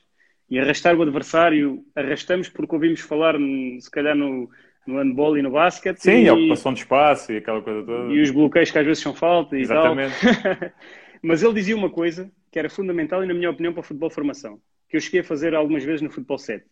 E 0.50 0.58
arrastar 0.58 0.94
o 0.94 1.00
adversário, 1.02 1.82
arrastamos 1.96 2.50
porque 2.50 2.74
ouvimos 2.74 3.00
falar, 3.00 3.36
hum, 3.36 3.78
se 3.80 3.90
calhar, 3.90 4.14
no, 4.14 4.50
no 4.86 4.98
handball 4.98 5.36
e 5.38 5.42
no 5.42 5.50
basquete. 5.50 5.98
Sim, 5.98 6.24
e, 6.24 6.28
a 6.28 6.34
ocupação 6.34 6.72
de 6.72 6.80
espaço 6.80 7.32
e 7.32 7.36
aquela 7.38 7.62
coisa 7.62 7.82
toda. 7.84 8.12
e 8.12 8.20
os 8.20 8.30
bloqueios 8.30 8.70
que 8.70 8.78
às 8.78 8.84
vezes 8.86 9.02
são 9.02 9.14
falta 9.14 9.56
e 9.56 9.60
Exatamente. 9.62 10.14
tal. 10.20 10.72
mas 11.22 11.42
ele 11.42 11.54
dizia 11.54 11.76
uma 11.76 11.90
coisa 11.90 12.30
que 12.50 12.58
era 12.58 12.68
fundamental 12.70 13.24
e, 13.24 13.26
na 13.26 13.34
minha 13.34 13.50
opinião, 13.50 13.72
para 13.72 13.80
o 13.80 13.82
futebol 13.84 14.10
formação, 14.10 14.60
que 14.88 14.96
eu 14.96 15.00
cheguei 15.00 15.20
a 15.20 15.24
fazer 15.24 15.54
algumas 15.54 15.82
vezes 15.82 16.02
no 16.02 16.10
futebol 16.10 16.38
7. 16.38 16.64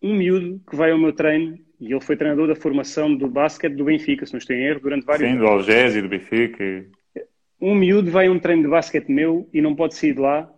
Um 0.00 0.14
miúdo 0.14 0.60
que 0.68 0.76
vai 0.76 0.92
ao 0.92 0.98
meu 0.98 1.12
treino, 1.12 1.58
e 1.80 1.92
ele 1.92 2.00
foi 2.00 2.16
treinador 2.16 2.46
da 2.46 2.54
formação 2.54 3.14
do 3.14 3.28
basquete 3.28 3.74
do 3.74 3.84
Benfica, 3.84 4.24
se 4.24 4.32
não 4.32 4.38
estou 4.38 4.54
em 4.54 4.62
erro, 4.64 4.80
durante 4.80 5.04
vários 5.04 5.26
Sim, 5.28 5.34
anos 5.34 5.46
do 5.46 5.52
Algésio, 5.52 6.02
do 6.02 6.08
Benfica. 6.08 6.62
e- 6.64 6.86
um 7.60 7.74
miúdo 7.74 8.08
vai 8.10 8.28
a 8.28 8.30
um 8.30 8.38
treino 8.38 8.62
de 8.62 8.68
basquete 8.68 9.08
meu 9.08 9.50
e 9.52 9.60
não 9.60 9.74
pode 9.74 9.96
sair 9.96 10.14
de 10.14 10.20
lá 10.20 10.48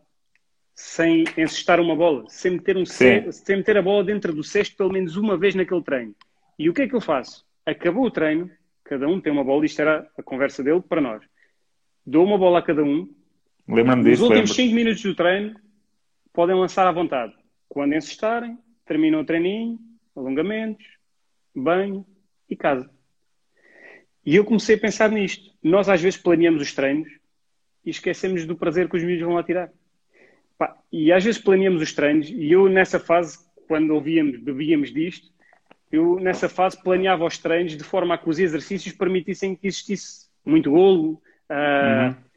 sem 0.74 1.24
encestar 1.36 1.80
uma 1.80 1.96
bola, 1.96 2.24
sem 2.28 2.52
meter, 2.52 2.76
um 2.76 2.84
Sim. 2.84 3.22
ce- 3.30 3.32
sem 3.32 3.56
meter 3.56 3.76
a 3.78 3.82
bola 3.82 4.04
dentro 4.04 4.32
do 4.34 4.44
cesto 4.44 4.76
pelo 4.76 4.92
menos 4.92 5.16
uma 5.16 5.36
vez 5.36 5.54
naquele 5.54 5.82
treino. 5.82 6.14
E 6.60 6.68
o 6.68 6.74
que 6.74 6.82
é 6.82 6.86
que 6.86 6.94
eu 6.94 7.00
faço? 7.00 7.42
Acabou 7.64 8.04
o 8.04 8.10
treino, 8.10 8.50
cada 8.84 9.08
um 9.08 9.18
tem 9.18 9.32
uma 9.32 9.42
bola, 9.42 9.64
isto 9.64 9.80
era 9.80 10.06
a 10.18 10.22
conversa 10.22 10.62
dele 10.62 10.82
para 10.82 11.00
nós. 11.00 11.22
Dou 12.04 12.22
uma 12.22 12.36
bola 12.36 12.58
a 12.58 12.62
cada 12.62 12.84
um, 12.84 13.08
Lembra-me 13.66 14.02
nos 14.02 14.10
disso, 14.10 14.24
últimos 14.24 14.50
lembro. 14.50 14.64
5 14.64 14.74
minutos 14.74 15.02
do 15.02 15.14
treino 15.14 15.58
podem 16.34 16.54
lançar 16.54 16.86
à 16.86 16.92
vontade. 16.92 17.32
Quando 17.66 17.94
encestarem, 17.94 18.58
terminam 18.84 19.22
o 19.22 19.24
treininho, 19.24 19.78
alongamentos, 20.14 20.84
banho 21.56 22.04
e 22.46 22.54
casa. 22.54 22.90
E 24.26 24.36
eu 24.36 24.44
comecei 24.44 24.76
a 24.76 24.80
pensar 24.80 25.10
nisto. 25.10 25.50
Nós 25.62 25.88
às 25.88 26.02
vezes 26.02 26.20
planeamos 26.20 26.60
os 26.60 26.74
treinos 26.74 27.08
e 27.86 27.88
esquecemos 27.88 28.44
do 28.44 28.54
prazer 28.54 28.86
que 28.86 28.98
os 28.98 29.02
miúdos 29.02 29.24
vão 29.24 29.32
lá 29.32 29.42
tirar. 29.42 29.72
E 30.92 31.10
às 31.10 31.24
vezes 31.24 31.40
planeamos 31.40 31.80
os 31.80 31.94
treinos 31.94 32.28
e 32.28 32.52
eu 32.52 32.68
nessa 32.68 33.00
fase, 33.00 33.38
quando 33.66 33.94
ouvíamos, 33.94 34.38
bebíamos 34.38 34.92
disto, 34.92 35.29
eu 35.90 36.20
nessa 36.20 36.48
fase 36.48 36.80
planeava 36.82 37.24
os 37.24 37.38
treinos 37.38 37.76
de 37.76 37.84
forma 37.84 38.14
a 38.14 38.18
que 38.18 38.28
os 38.28 38.38
exercícios 38.38 38.94
permitissem 38.94 39.56
que 39.56 39.66
existisse 39.66 40.28
muito 40.44 40.70
golo. 40.70 41.20
ah, 41.48 42.14
Uhum. 42.16 42.30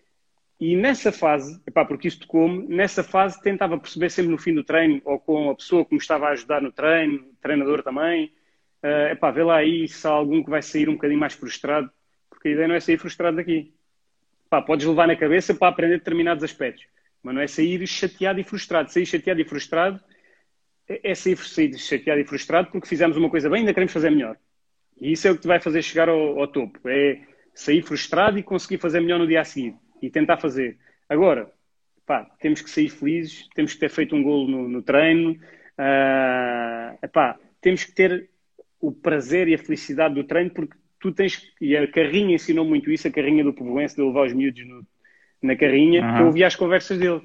E 0.60 0.78
nessa 0.78 1.12
fase, 1.12 1.62
epá, 1.68 1.84
porque 1.84 2.08
isto 2.08 2.22
tocou-me, 2.22 2.66
nessa 2.74 3.04
fase 3.04 3.42
tentava 3.42 3.78
perceber 3.78 4.10
sempre 4.10 4.32
no 4.32 4.38
fim 4.38 4.54
do 4.54 4.64
treino, 4.64 5.02
ou 5.04 5.20
com 5.20 5.50
a 5.50 5.56
pessoa 5.56 5.84
que 5.84 5.94
me 5.94 6.00
estava 6.00 6.28
a 6.28 6.30
ajudar 6.30 6.62
no 6.62 6.72
treino, 6.72 7.26
treinador 7.42 7.84
também, 7.84 8.32
uh, 8.82 9.12
epá, 9.12 9.30
vê 9.30 9.44
lá 9.44 9.58
aí 9.58 9.90
se 9.90 10.08
há 10.08 10.12
algum 10.12 10.42
que 10.42 10.50
vai 10.50 10.62
sair 10.62 10.88
um 10.88 10.94
bocadinho 10.94 11.20
mais 11.20 11.34
frustrado, 11.34 11.92
porque 12.30 12.48
a 12.48 12.52
ideia 12.52 12.68
não 12.70 12.76
é 12.76 12.80
sair 12.80 12.98
frustrado 12.98 13.36
daqui. 13.36 13.74
Pá, 14.50 14.62
podes 14.62 14.86
levar 14.86 15.06
na 15.06 15.18
cabeça 15.18 15.54
para 15.54 15.68
aprender 15.68 15.98
determinados 15.98 16.46
aspectos, 16.46 16.86
mas 17.22 17.36
não 17.36 17.42
é 17.42 17.48
sair 17.48 17.86
chateado 17.86 18.40
e 18.40 18.44
frustrado. 18.46 18.90
Sair 18.90 19.06
chateado 19.06 19.42
e 19.42 19.44
frustrado 19.44 20.00
é 20.88 21.12
é 21.12 21.16
sair, 21.16 21.38
sair 21.38 21.78
chateado 21.78 22.22
e 22.22 22.26
frustrado 22.26 22.70
porque 22.72 22.88
fizemos 22.88 23.18
uma 23.18 23.30
coisa 23.30 23.50
bem 23.50 23.60
e 23.60 23.62
ainda 23.62 23.74
queremos 23.74 23.94
fazer 23.94 24.10
melhor. 24.10 24.38
E 25.00 25.12
isso 25.12 25.28
é 25.28 25.32
o 25.32 25.36
que 25.36 25.42
te 25.42 25.48
vai 25.48 25.60
fazer 25.60 25.82
chegar 25.82 26.10
ao, 26.10 26.40
ao 26.40 26.48
topo. 26.48 26.80
É 26.88 27.20
sair 27.54 27.82
frustrado 27.82 28.38
e 28.38 28.44
conseguir 28.44 28.78
fazer 28.78 29.00
melhor 29.02 29.20
no 29.20 29.28
dia 29.28 29.42
a 29.42 29.46
seguir. 29.46 29.76
E 30.02 30.10
tentar 30.10 30.38
fazer. 30.38 30.78
Agora, 31.08 31.50
pá, 32.06 32.26
temos 32.40 32.62
que 32.62 32.70
sair 32.70 32.90
felizes, 32.90 33.48
temos 33.56 33.74
que 33.74 33.80
ter 33.80 33.90
feito 33.90 34.16
um 34.16 34.22
golo 34.24 34.48
no, 34.50 34.68
no 34.70 34.82
treino, 34.82 35.40
epá, 37.02 37.38
temos 37.62 37.84
que 37.84 37.92
ter 37.94 38.30
o 38.80 38.92
prazer 38.92 39.48
e 39.48 39.54
a 39.54 39.58
felicidade 39.58 40.16
do 40.16 40.24
treino, 40.24 40.50
porque 40.52 40.76
tu 41.00 41.12
tens, 41.12 41.42
e 41.62 41.76
a 41.76 41.88
carrinha 41.88 42.36
ensinou 42.36 42.66
muito 42.66 42.92
isso, 42.92 43.08
a 43.08 43.12
carrinha 43.12 43.44
do 43.44 43.54
Povoense, 43.54 43.96
de 43.96 44.02
levar 44.02 44.26
os 44.26 44.34
miúdos 44.34 44.66
no- 44.68 44.86
na 45.42 45.56
carrinha, 45.56 46.02
que 46.16 46.22
eu 46.22 46.26
ouvia 46.28 46.48
as 46.48 46.56
conversas 46.56 46.98
dele. 46.98 47.22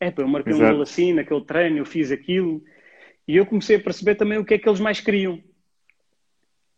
É, 0.00 0.10
pá, 0.10 0.22
eu 0.22 0.28
marquei 0.28 0.52
um 0.52 0.56
Exato. 0.56 0.72
golo 0.72 0.82
assim, 0.82 1.12
naquele 1.12 1.44
treino, 1.44 1.78
eu 1.78 1.84
fiz 1.86 2.10
aquilo, 2.10 2.62
e 3.26 3.36
eu 3.36 3.46
comecei 3.46 3.76
a 3.76 3.80
perceber 3.80 4.14
também 4.14 4.38
o 4.38 4.44
que 4.44 4.54
é 4.54 4.58
que 4.58 4.68
eles 4.68 4.80
mais 4.80 5.00
queriam. 5.00 5.42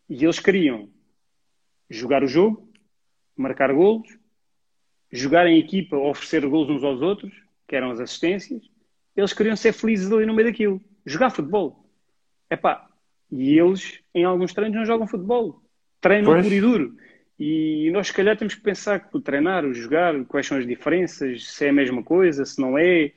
E 0.09 0.23
eles 0.23 0.39
queriam 0.39 0.89
jogar 1.89 2.23
o 2.23 2.27
jogo, 2.27 2.69
marcar 3.35 3.73
golos, 3.73 4.07
jogar 5.11 5.47
em 5.47 5.59
equipa, 5.59 5.97
oferecer 5.97 6.45
golos 6.47 6.69
uns 6.69 6.83
aos 6.83 7.01
outros, 7.01 7.33
que 7.67 7.75
eram 7.75 7.91
as 7.91 7.99
assistências. 7.99 8.63
Eles 9.15 9.33
queriam 9.33 9.55
ser 9.55 9.73
felizes 9.73 10.11
ali 10.11 10.25
no 10.25 10.33
meio 10.33 10.47
daquilo. 10.47 10.81
Jogar 11.05 11.29
futebol. 11.29 11.85
Epá, 12.49 12.87
e 13.31 13.57
eles, 13.57 13.99
em 14.13 14.23
alguns 14.23 14.53
treinos, 14.53 14.77
não 14.77 14.85
jogam 14.85 15.07
futebol. 15.07 15.61
Treinam 15.99 16.33
Pois. 16.33 16.43
puro 16.43 16.55
e 16.55 16.61
duro. 16.61 16.97
E 17.39 17.91
nós, 17.91 18.07
se 18.07 18.13
calhar, 18.13 18.37
temos 18.37 18.55
que 18.55 18.61
pensar 18.61 18.99
que 18.99 19.15
o 19.15 19.21
treinar, 19.21 19.65
o 19.65 19.73
jogar, 19.73 20.25
quais 20.25 20.47
são 20.47 20.57
as 20.57 20.65
diferenças, 20.65 21.47
se 21.47 21.65
é 21.65 21.69
a 21.69 21.73
mesma 21.73 22.01
coisa, 22.03 22.45
se 22.45 22.59
não 22.59 22.77
é, 22.77 23.11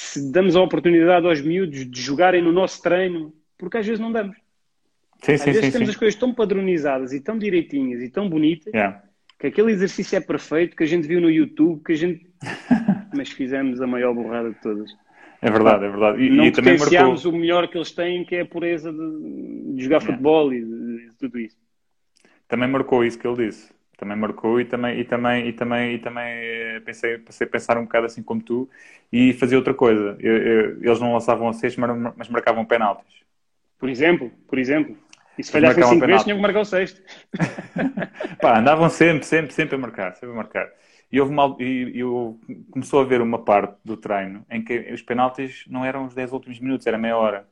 se 0.00 0.30
damos 0.30 0.54
a 0.54 0.60
oportunidade 0.62 1.26
aos 1.26 1.40
miúdos 1.40 1.90
de 1.90 2.00
jogarem 2.00 2.40
no 2.40 2.52
nosso 2.52 2.80
treino, 2.80 3.34
porque 3.58 3.78
às 3.78 3.84
vezes 3.86 3.98
não 3.98 4.12
damos. 4.12 4.36
Sim, 5.20 5.32
Às 5.32 5.40
sim, 5.40 5.46
vezes 5.50 5.64
sim. 5.64 5.72
temos 5.72 5.88
as 5.88 5.96
coisas 5.96 6.14
tão 6.14 6.32
padronizadas 6.32 7.12
e 7.12 7.20
tão 7.20 7.36
direitinhas 7.36 8.00
e 8.00 8.08
tão 8.08 8.28
bonitas 8.28 8.72
Yeah. 8.72 9.02
que 9.40 9.48
aquele 9.48 9.72
exercício 9.72 10.16
é 10.16 10.20
perfeito, 10.20 10.76
que 10.76 10.84
a 10.84 10.86
gente 10.86 11.08
viu 11.08 11.20
no 11.20 11.28
YouTube, 11.28 11.82
que 11.84 11.92
a 11.92 11.96
gente. 11.96 12.30
Mas 13.12 13.30
fizemos 13.30 13.80
a 13.80 13.88
maior 13.88 14.14
borrada 14.14 14.50
de 14.50 14.60
todas. 14.60 14.88
É 15.42 15.50
verdade, 15.50 15.84
é 15.86 15.88
verdade. 15.88 16.22
E, 16.22 16.30
não 16.30 16.44
e 16.44 16.52
também 16.52 16.78
marcou. 16.78 17.32
o 17.32 17.36
melhor 17.36 17.66
que 17.66 17.76
eles 17.76 17.90
têm, 17.90 18.24
que 18.24 18.36
é 18.36 18.42
a 18.42 18.46
pureza 18.46 18.92
de, 18.92 19.74
de 19.74 19.82
jogar 19.82 20.00
futebol 20.00 20.52
e 20.52 20.64
de, 20.64 21.08
de 21.08 21.10
tudo 21.18 21.40
isso. 21.40 21.56
também 22.46 22.68
marcou 22.68 23.04
isso 23.04 23.18
que 23.18 23.26
ele 23.26 23.46
disse. 23.48 23.72
Também 23.98 24.16
marcou 24.16 24.60
e 24.60 24.64
também, 24.64 25.00
e 25.00 25.04
também, 25.04 25.48
e 25.48 25.52
também, 25.52 25.94
e 25.94 25.98
também 25.98 26.24
eh, 26.24 26.80
pensei, 26.84 27.18
pensei 27.18 27.46
pensar 27.48 27.76
um 27.76 27.82
bocado 27.82 28.06
assim 28.06 28.22
como 28.22 28.40
tu 28.40 28.70
e 29.12 29.32
fazia 29.32 29.58
outra 29.58 29.74
coisa. 29.74 30.16
Eu, 30.20 30.36
eu, 30.36 30.82
eles 30.84 31.00
não 31.00 31.12
lançavam 31.12 31.48
a 31.48 31.52
sexto, 31.52 31.80
mas 32.16 32.28
marcavam 32.28 32.64
penaltis. 32.64 33.12
Por 33.76 33.88
exemplo, 33.88 34.30
por 34.46 34.56
exemplo. 34.56 34.96
E 35.36 35.42
se 35.42 35.50
falhassem 35.50 35.82
cinco 35.82 36.06
vezes, 36.06 36.22
tinham 36.22 36.38
que 36.38 36.42
marcar 36.42 36.60
o 36.60 36.64
sexto. 36.64 37.02
Pá, 38.40 38.60
andavam 38.60 38.88
sempre, 38.88 39.24
sempre, 39.24 39.52
sempre 39.52 39.74
a 39.74 39.78
marcar, 39.78 40.14
sempre 40.14 40.32
a 40.32 40.36
marcar. 40.36 40.68
E 41.10 41.20
houve 41.20 41.32
mal, 41.32 41.56
e, 41.60 41.98
eu 41.98 42.38
começou 42.70 43.00
a 43.00 43.02
haver 43.02 43.20
uma 43.20 43.44
parte 43.44 43.76
do 43.84 43.96
treino 43.96 44.46
em 44.48 44.62
que 44.62 44.92
os 44.92 45.02
penaltis 45.02 45.64
não 45.66 45.84
eram 45.84 46.06
os 46.06 46.14
10 46.14 46.32
últimos 46.32 46.60
minutos, 46.60 46.86
era 46.86 46.96
meia 46.96 47.16
hora. 47.16 47.48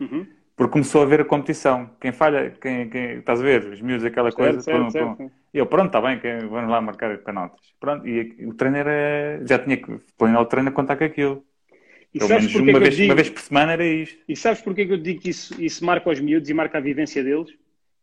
Uhum. 0.00 0.26
Porque 0.56 0.72
começou 0.72 1.00
a 1.00 1.04
haver 1.04 1.22
a 1.22 1.24
competição. 1.24 1.90
Quem 2.00 2.12
falha, 2.12 2.50
quem, 2.60 2.88
quem 2.88 3.18
estás 3.18 3.40
a 3.40 3.42
ver, 3.42 3.64
os 3.64 3.80
miúdos, 3.80 4.04
aquela 4.04 4.30
certo, 4.30 4.36
coisa. 4.36 4.60
Certo, 4.60 4.76
pronto, 4.76 4.92
certo. 4.92 5.32
E 5.52 5.58
eu, 5.58 5.66
pronto, 5.66 5.86
está 5.86 6.00
bem, 6.00 6.18
que 6.18 6.46
vamos 6.46 6.70
lá 6.70 6.80
marcar 6.80 7.16
penaltis. 7.18 7.72
Pronto, 7.80 8.06
e 8.06 8.46
o 8.46 8.54
treino 8.54 8.76
era. 8.76 9.44
Já 9.46 9.58
tinha 9.58 9.76
que 9.76 9.98
planear 10.16 10.42
o 10.42 10.46
treino 10.46 10.68
a 10.68 10.72
contar 10.72 10.96
com 10.96 11.04
aquilo. 11.04 11.44
E 12.14 12.18
Pelo 12.18 12.30
menos 12.30 12.54
uma 12.54 12.78
vez, 12.78 12.96
digo... 12.96 13.08
uma 13.08 13.14
vez 13.14 13.30
por 13.30 13.40
semana 13.40 13.72
era 13.72 13.86
isto. 13.86 14.18
E 14.28 14.36
sabes 14.36 14.60
porquê 14.60 14.84
que 14.84 14.92
eu 14.92 14.98
digo 14.98 15.20
que 15.20 15.30
isso, 15.30 15.60
isso 15.60 15.84
marca 15.84 16.10
os 16.10 16.20
miúdos 16.20 16.48
e 16.48 16.54
marca 16.54 16.76
a 16.76 16.80
vivência 16.80 17.24
deles? 17.24 17.50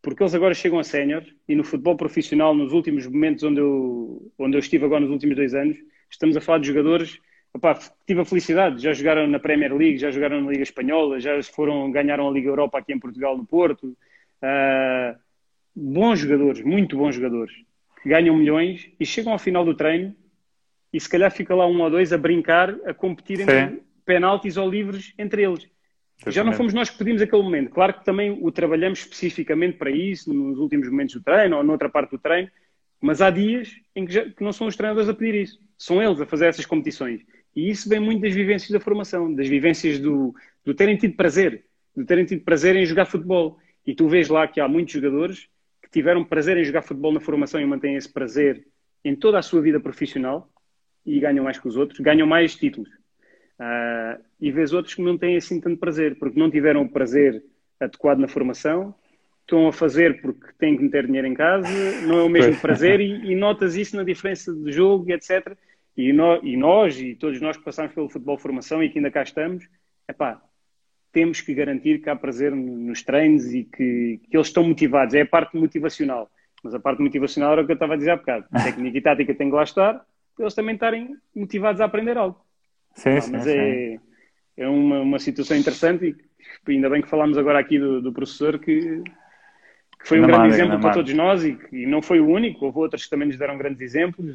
Porque 0.02 0.22
eles 0.22 0.34
agora 0.34 0.54
chegam 0.54 0.78
a 0.78 0.84
sénior 0.84 1.22
e 1.46 1.54
no 1.54 1.62
futebol 1.62 1.96
profissional, 1.96 2.54
nos 2.54 2.72
últimos 2.72 3.06
momentos 3.06 3.44
onde 3.44 3.60
eu, 3.60 4.32
onde 4.38 4.56
eu 4.56 4.58
estive 4.58 4.84
agora 4.84 5.00
nos 5.00 5.10
últimos 5.10 5.36
dois 5.36 5.54
anos, 5.54 5.76
estamos 6.10 6.36
a 6.36 6.40
falar 6.40 6.58
de 6.58 6.66
jogadores. 6.66 7.20
Opa, 7.52 7.78
tive 8.06 8.20
a 8.20 8.24
felicidade, 8.24 8.82
já 8.82 8.92
jogaram 8.92 9.26
na 9.26 9.38
Premier 9.38 9.74
League, 9.74 9.98
já 9.98 10.10
jogaram 10.10 10.40
na 10.40 10.50
Liga 10.50 10.62
Espanhola, 10.62 11.18
já 11.18 11.42
foram, 11.42 11.90
ganharam 11.90 12.28
a 12.28 12.30
Liga 12.30 12.48
Europa 12.48 12.78
aqui 12.78 12.92
em 12.92 12.98
Portugal, 12.98 13.36
no 13.36 13.44
Porto. 13.44 13.96
Uh, 14.42 15.18
bons 15.74 16.20
jogadores, 16.20 16.62
muito 16.62 16.96
bons 16.96 17.14
jogadores, 17.14 17.52
que 18.02 18.08
ganham 18.08 18.36
milhões 18.36 18.88
e 18.98 19.04
chegam 19.04 19.32
ao 19.32 19.38
final 19.38 19.64
do 19.64 19.74
treino 19.74 20.14
e 20.92 21.00
se 21.00 21.08
calhar 21.08 21.30
fica 21.30 21.54
lá 21.54 21.66
um 21.66 21.80
ou 21.80 21.90
dois 21.90 22.12
a 22.12 22.18
brincar, 22.18 22.74
a 22.86 22.94
competir 22.94 23.40
entre 23.40 23.82
penaltis 24.04 24.56
ou 24.56 24.68
livres 24.68 25.12
entre 25.18 25.42
eles. 25.42 25.68
Já 26.26 26.44
não 26.44 26.52
fomos 26.52 26.74
nós 26.74 26.90
que 26.90 26.98
pedimos 26.98 27.22
aquele 27.22 27.42
momento. 27.42 27.70
Claro 27.70 27.94
que 27.94 28.04
também 28.04 28.38
o 28.42 28.52
trabalhamos 28.52 28.98
especificamente 28.98 29.78
para 29.78 29.90
isso, 29.90 30.32
nos 30.32 30.58
últimos 30.58 30.88
momentos 30.90 31.14
do 31.14 31.22
treino 31.22 31.56
ou 31.56 31.64
noutra 31.64 31.88
parte 31.88 32.10
do 32.10 32.18
treino, 32.18 32.50
mas 33.00 33.22
há 33.22 33.30
dias 33.30 33.70
em 33.96 34.04
que, 34.04 34.12
já, 34.12 34.24
que 34.24 34.44
não 34.44 34.52
são 34.52 34.66
os 34.66 34.76
treinadores 34.76 35.08
a 35.08 35.14
pedir 35.14 35.34
isso. 35.34 35.58
São 35.78 36.02
eles 36.02 36.20
a 36.20 36.26
fazer 36.26 36.46
essas 36.46 36.66
competições. 36.66 37.22
E 37.54 37.70
isso 37.70 37.88
vem 37.88 38.00
muito 38.00 38.22
das 38.22 38.34
vivências 38.34 38.70
da 38.70 38.80
formação, 38.80 39.32
das 39.34 39.48
vivências 39.48 39.98
do, 39.98 40.34
do 40.64 40.74
terem 40.74 40.96
tido 40.96 41.16
prazer, 41.16 41.64
do 41.96 42.04
terem 42.04 42.24
tido 42.24 42.42
prazer 42.44 42.76
em 42.76 42.86
jogar 42.86 43.06
futebol. 43.06 43.58
E 43.86 43.94
tu 43.94 44.08
vês 44.08 44.28
lá 44.28 44.46
que 44.46 44.60
há 44.60 44.68
muitos 44.68 44.94
jogadores 44.94 45.48
que 45.82 45.90
tiveram 45.90 46.24
prazer 46.24 46.56
em 46.56 46.64
jogar 46.64 46.82
futebol 46.82 47.12
na 47.12 47.20
formação 47.20 47.60
e 47.60 47.66
mantêm 47.66 47.96
esse 47.96 48.12
prazer 48.12 48.64
em 49.04 49.16
toda 49.16 49.38
a 49.38 49.42
sua 49.42 49.60
vida 49.60 49.80
profissional 49.80 50.48
e 51.04 51.18
ganham 51.18 51.44
mais 51.44 51.58
que 51.58 51.66
os 51.66 51.76
outros, 51.76 51.98
ganham 52.00 52.26
mais 52.26 52.54
títulos. 52.54 52.90
Uh, 53.58 54.22
e 54.40 54.50
vês 54.50 54.72
outros 54.72 54.94
que 54.94 55.02
não 55.02 55.18
têm 55.18 55.36
assim 55.36 55.60
tanto 55.60 55.78
prazer, 55.78 56.18
porque 56.18 56.38
não 56.38 56.50
tiveram 56.50 56.82
o 56.82 56.88
prazer 56.88 57.42
adequado 57.78 58.18
na 58.18 58.28
formação, 58.28 58.94
estão 59.40 59.66
a 59.66 59.72
fazer 59.72 60.20
porque 60.22 60.46
têm 60.58 60.76
que 60.76 60.82
meter 60.82 61.06
dinheiro 61.06 61.26
em 61.26 61.34
casa, 61.34 61.68
não 62.06 62.20
é 62.20 62.22
o 62.22 62.28
mesmo 62.28 62.58
prazer, 62.60 63.00
e, 63.00 63.32
e 63.32 63.34
notas 63.34 63.74
isso 63.74 63.96
na 63.96 64.04
diferença 64.04 64.54
de 64.54 64.70
jogo, 64.72 65.10
etc. 65.12 65.56
E, 66.00 66.12
no, 66.12 66.42
e, 66.42 66.56
nós, 66.56 66.98
e 66.98 67.14
todos 67.14 67.40
nós 67.40 67.56
que 67.56 67.64
passamos 67.64 67.92
pelo 67.92 68.08
futebol 68.08 68.38
formação 68.38 68.82
e 68.82 68.88
que 68.88 68.98
ainda 68.98 69.10
cá 69.10 69.22
estamos, 69.22 69.68
epá, 70.08 70.40
temos 71.12 71.40
que 71.40 71.52
garantir 71.52 72.00
que 72.00 72.08
há 72.08 72.16
prazer 72.16 72.54
nos 72.54 73.02
treinos 73.02 73.52
e 73.52 73.64
que, 73.64 74.20
que 74.30 74.36
eles 74.36 74.46
estão 74.46 74.64
motivados. 74.64 75.14
É 75.14 75.22
a 75.22 75.26
parte 75.26 75.56
motivacional. 75.56 76.30
Mas 76.62 76.74
a 76.74 76.80
parte 76.80 77.02
motivacional 77.02 77.52
era 77.52 77.62
o 77.62 77.66
que 77.66 77.72
eu 77.72 77.74
estava 77.74 77.94
a 77.94 77.96
dizer 77.96 78.12
há 78.12 78.16
bocado. 78.16 78.46
A 78.52 78.62
técnica 78.64 78.96
e 78.96 79.00
tática 79.00 79.34
tem 79.34 79.50
que 79.50 79.56
lá 79.56 79.62
estar, 79.62 79.94
para 80.34 80.44
eles 80.44 80.54
também 80.54 80.74
estarem 80.74 81.16
motivados 81.34 81.80
a 81.80 81.84
aprender 81.84 82.16
algo. 82.16 82.40
Sim, 82.94 83.10
ah, 83.10 83.20
sim, 83.20 83.32
mas 83.32 83.46
é, 83.46 84.00
é 84.56 84.68
uma, 84.68 85.00
uma 85.00 85.18
situação 85.18 85.56
interessante 85.56 86.16
e 86.66 86.72
ainda 86.72 86.90
bem 86.90 87.02
que 87.02 87.08
falámos 87.08 87.36
agora 87.38 87.58
aqui 87.58 87.78
do, 87.78 88.00
do 88.00 88.12
professor 88.12 88.58
que, 88.58 89.02
que 90.00 90.08
foi 90.08 90.20
um 90.20 90.26
grande 90.26 90.48
exemplo 90.48 90.80
para 90.80 90.92
todos 90.92 91.12
nós 91.14 91.44
e, 91.44 91.58
e, 91.70 91.86
não 91.86 92.00
foi 92.00 92.20
o 92.20 92.26
único, 92.26 92.64
houve 92.64 92.78
outros 92.78 93.04
que 93.04 93.10
também 93.10 93.28
nos 93.28 93.36
deram 93.36 93.58
grandes 93.58 93.80
exemplos. 93.80 94.34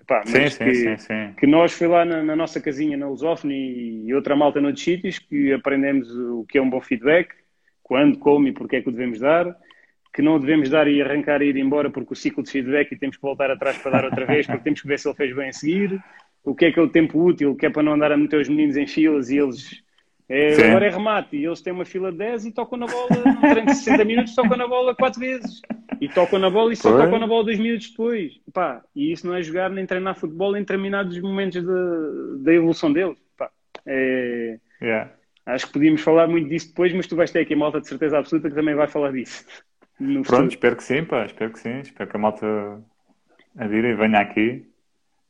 Epá, 0.00 0.22
sim, 0.26 0.48
sim, 0.48 0.64
que, 0.64 0.74
sim, 0.74 0.96
sim, 0.96 1.34
que 1.38 1.46
nós 1.46 1.72
foi 1.72 1.86
lá 1.86 2.04
na, 2.04 2.22
na, 2.22 2.34
nossa 2.34 2.60
casinha 2.60 2.96
na 2.96 3.08
Lusófone 3.08 3.54
e, 3.54 4.06
e 4.08 4.14
outra 4.14 4.34
malta 4.34 4.60
noutros 4.60 4.84
sítios 4.84 5.18
que 5.18 5.52
aprendemos 5.52 6.10
o 6.10 6.44
que 6.48 6.58
é 6.58 6.62
um 6.62 6.68
bom 6.68 6.80
feedback, 6.80 7.30
quando, 7.82 8.18
como 8.18 8.48
e 8.48 8.52
porque 8.52 8.76
é 8.76 8.82
que 8.82 8.88
o 8.88 8.92
devemos 8.92 9.20
dar 9.20 9.56
que 10.12 10.22
não 10.22 10.38
devemos 10.38 10.70
dar 10.70 10.86
e 10.86 11.02
arrancar 11.02 11.42
e 11.42 11.46
ir 11.46 11.56
embora 11.56 11.90
porque 11.90 12.12
o 12.12 12.16
ciclo 12.16 12.44
de 12.44 12.50
feedback 12.50 12.92
e 12.92 12.96
temos 12.96 13.16
que 13.16 13.22
voltar 13.22 13.50
atrás 13.50 13.76
para 13.78 13.90
dar 13.90 14.04
outra 14.04 14.24
vez 14.24 14.46
porque 14.46 14.62
temos 14.62 14.80
que 14.80 14.86
ver 14.86 14.98
se 15.00 15.08
ele 15.08 15.16
fez 15.16 15.34
bem 15.34 15.48
a 15.48 15.52
seguir 15.52 16.00
o 16.44 16.54
que 16.54 16.66
é 16.66 16.72
que 16.72 16.78
é 16.78 16.82
o 16.82 16.88
tempo 16.88 17.18
útil, 17.24 17.56
que 17.56 17.66
é 17.66 17.70
para 17.70 17.82
não 17.82 17.94
andar 17.94 18.12
a 18.12 18.16
meter 18.16 18.40
os 18.40 18.48
meninos 18.48 18.76
em 18.76 18.86
filas 18.86 19.30
e 19.30 19.38
eles. 19.38 19.82
É, 20.28 20.54
agora 20.68 20.86
é 20.86 20.90
remate 20.90 21.36
e 21.36 21.44
eles 21.44 21.60
têm 21.60 21.72
uma 21.72 21.84
fila 21.84 22.10
de 22.10 22.18
10 22.18 22.46
e 22.46 22.52
tocam 22.52 22.78
na 22.78 22.86
bola 22.86 23.08
de 23.66 23.74
60 23.74 24.04
minutos, 24.04 24.34
tocam 24.34 24.56
na 24.56 24.66
bola 24.66 24.94
4 24.94 25.20
vezes. 25.20 25.60
E 26.00 26.08
tocam 26.08 26.38
na 26.38 26.48
bola 26.48 26.72
e 26.72 26.76
só 26.76 26.90
Foi? 26.90 27.02
tocam 27.02 27.18
na 27.18 27.26
bola 27.26 27.44
2 27.44 27.58
minutos 27.58 27.90
depois. 27.90 28.40
Pá, 28.52 28.82
e 28.96 29.12
isso 29.12 29.26
não 29.26 29.34
é 29.34 29.42
jogar 29.42 29.70
nem 29.70 29.84
treinar 29.84 30.14
futebol 30.14 30.56
em 30.56 30.60
determinados 30.60 31.20
momentos 31.20 31.62
da, 31.62 31.72
da 32.38 32.54
evolução 32.54 32.92
deles. 32.92 33.18
Pá, 33.36 33.50
é, 33.84 34.58
yeah. 34.80 35.10
Acho 35.44 35.66
que 35.66 35.74
podíamos 35.74 36.00
falar 36.00 36.26
muito 36.26 36.48
disso 36.48 36.68
depois, 36.68 36.92
mas 36.94 37.06
tu 37.06 37.16
vais 37.16 37.30
ter 37.30 37.40
aqui 37.40 37.52
a 37.52 37.56
malta 37.56 37.80
de 37.80 37.86
certeza 37.86 38.18
absoluta 38.18 38.48
que 38.48 38.54
também 38.54 38.74
vai 38.74 38.88
falar 38.88 39.12
disso. 39.12 39.44
Pronto, 39.98 40.24
futuro. 40.24 40.48
espero 40.48 40.76
que 40.76 40.82
sim, 40.84 41.04
pá, 41.04 41.26
espero 41.26 41.52
que 41.52 41.58
sim. 41.58 41.80
Espero 41.80 42.08
que 42.08 42.16
a 42.16 42.20
malta 42.20 42.82
adira 43.58 43.88
e 43.88 43.94
venha 43.94 44.20
aqui 44.20 44.66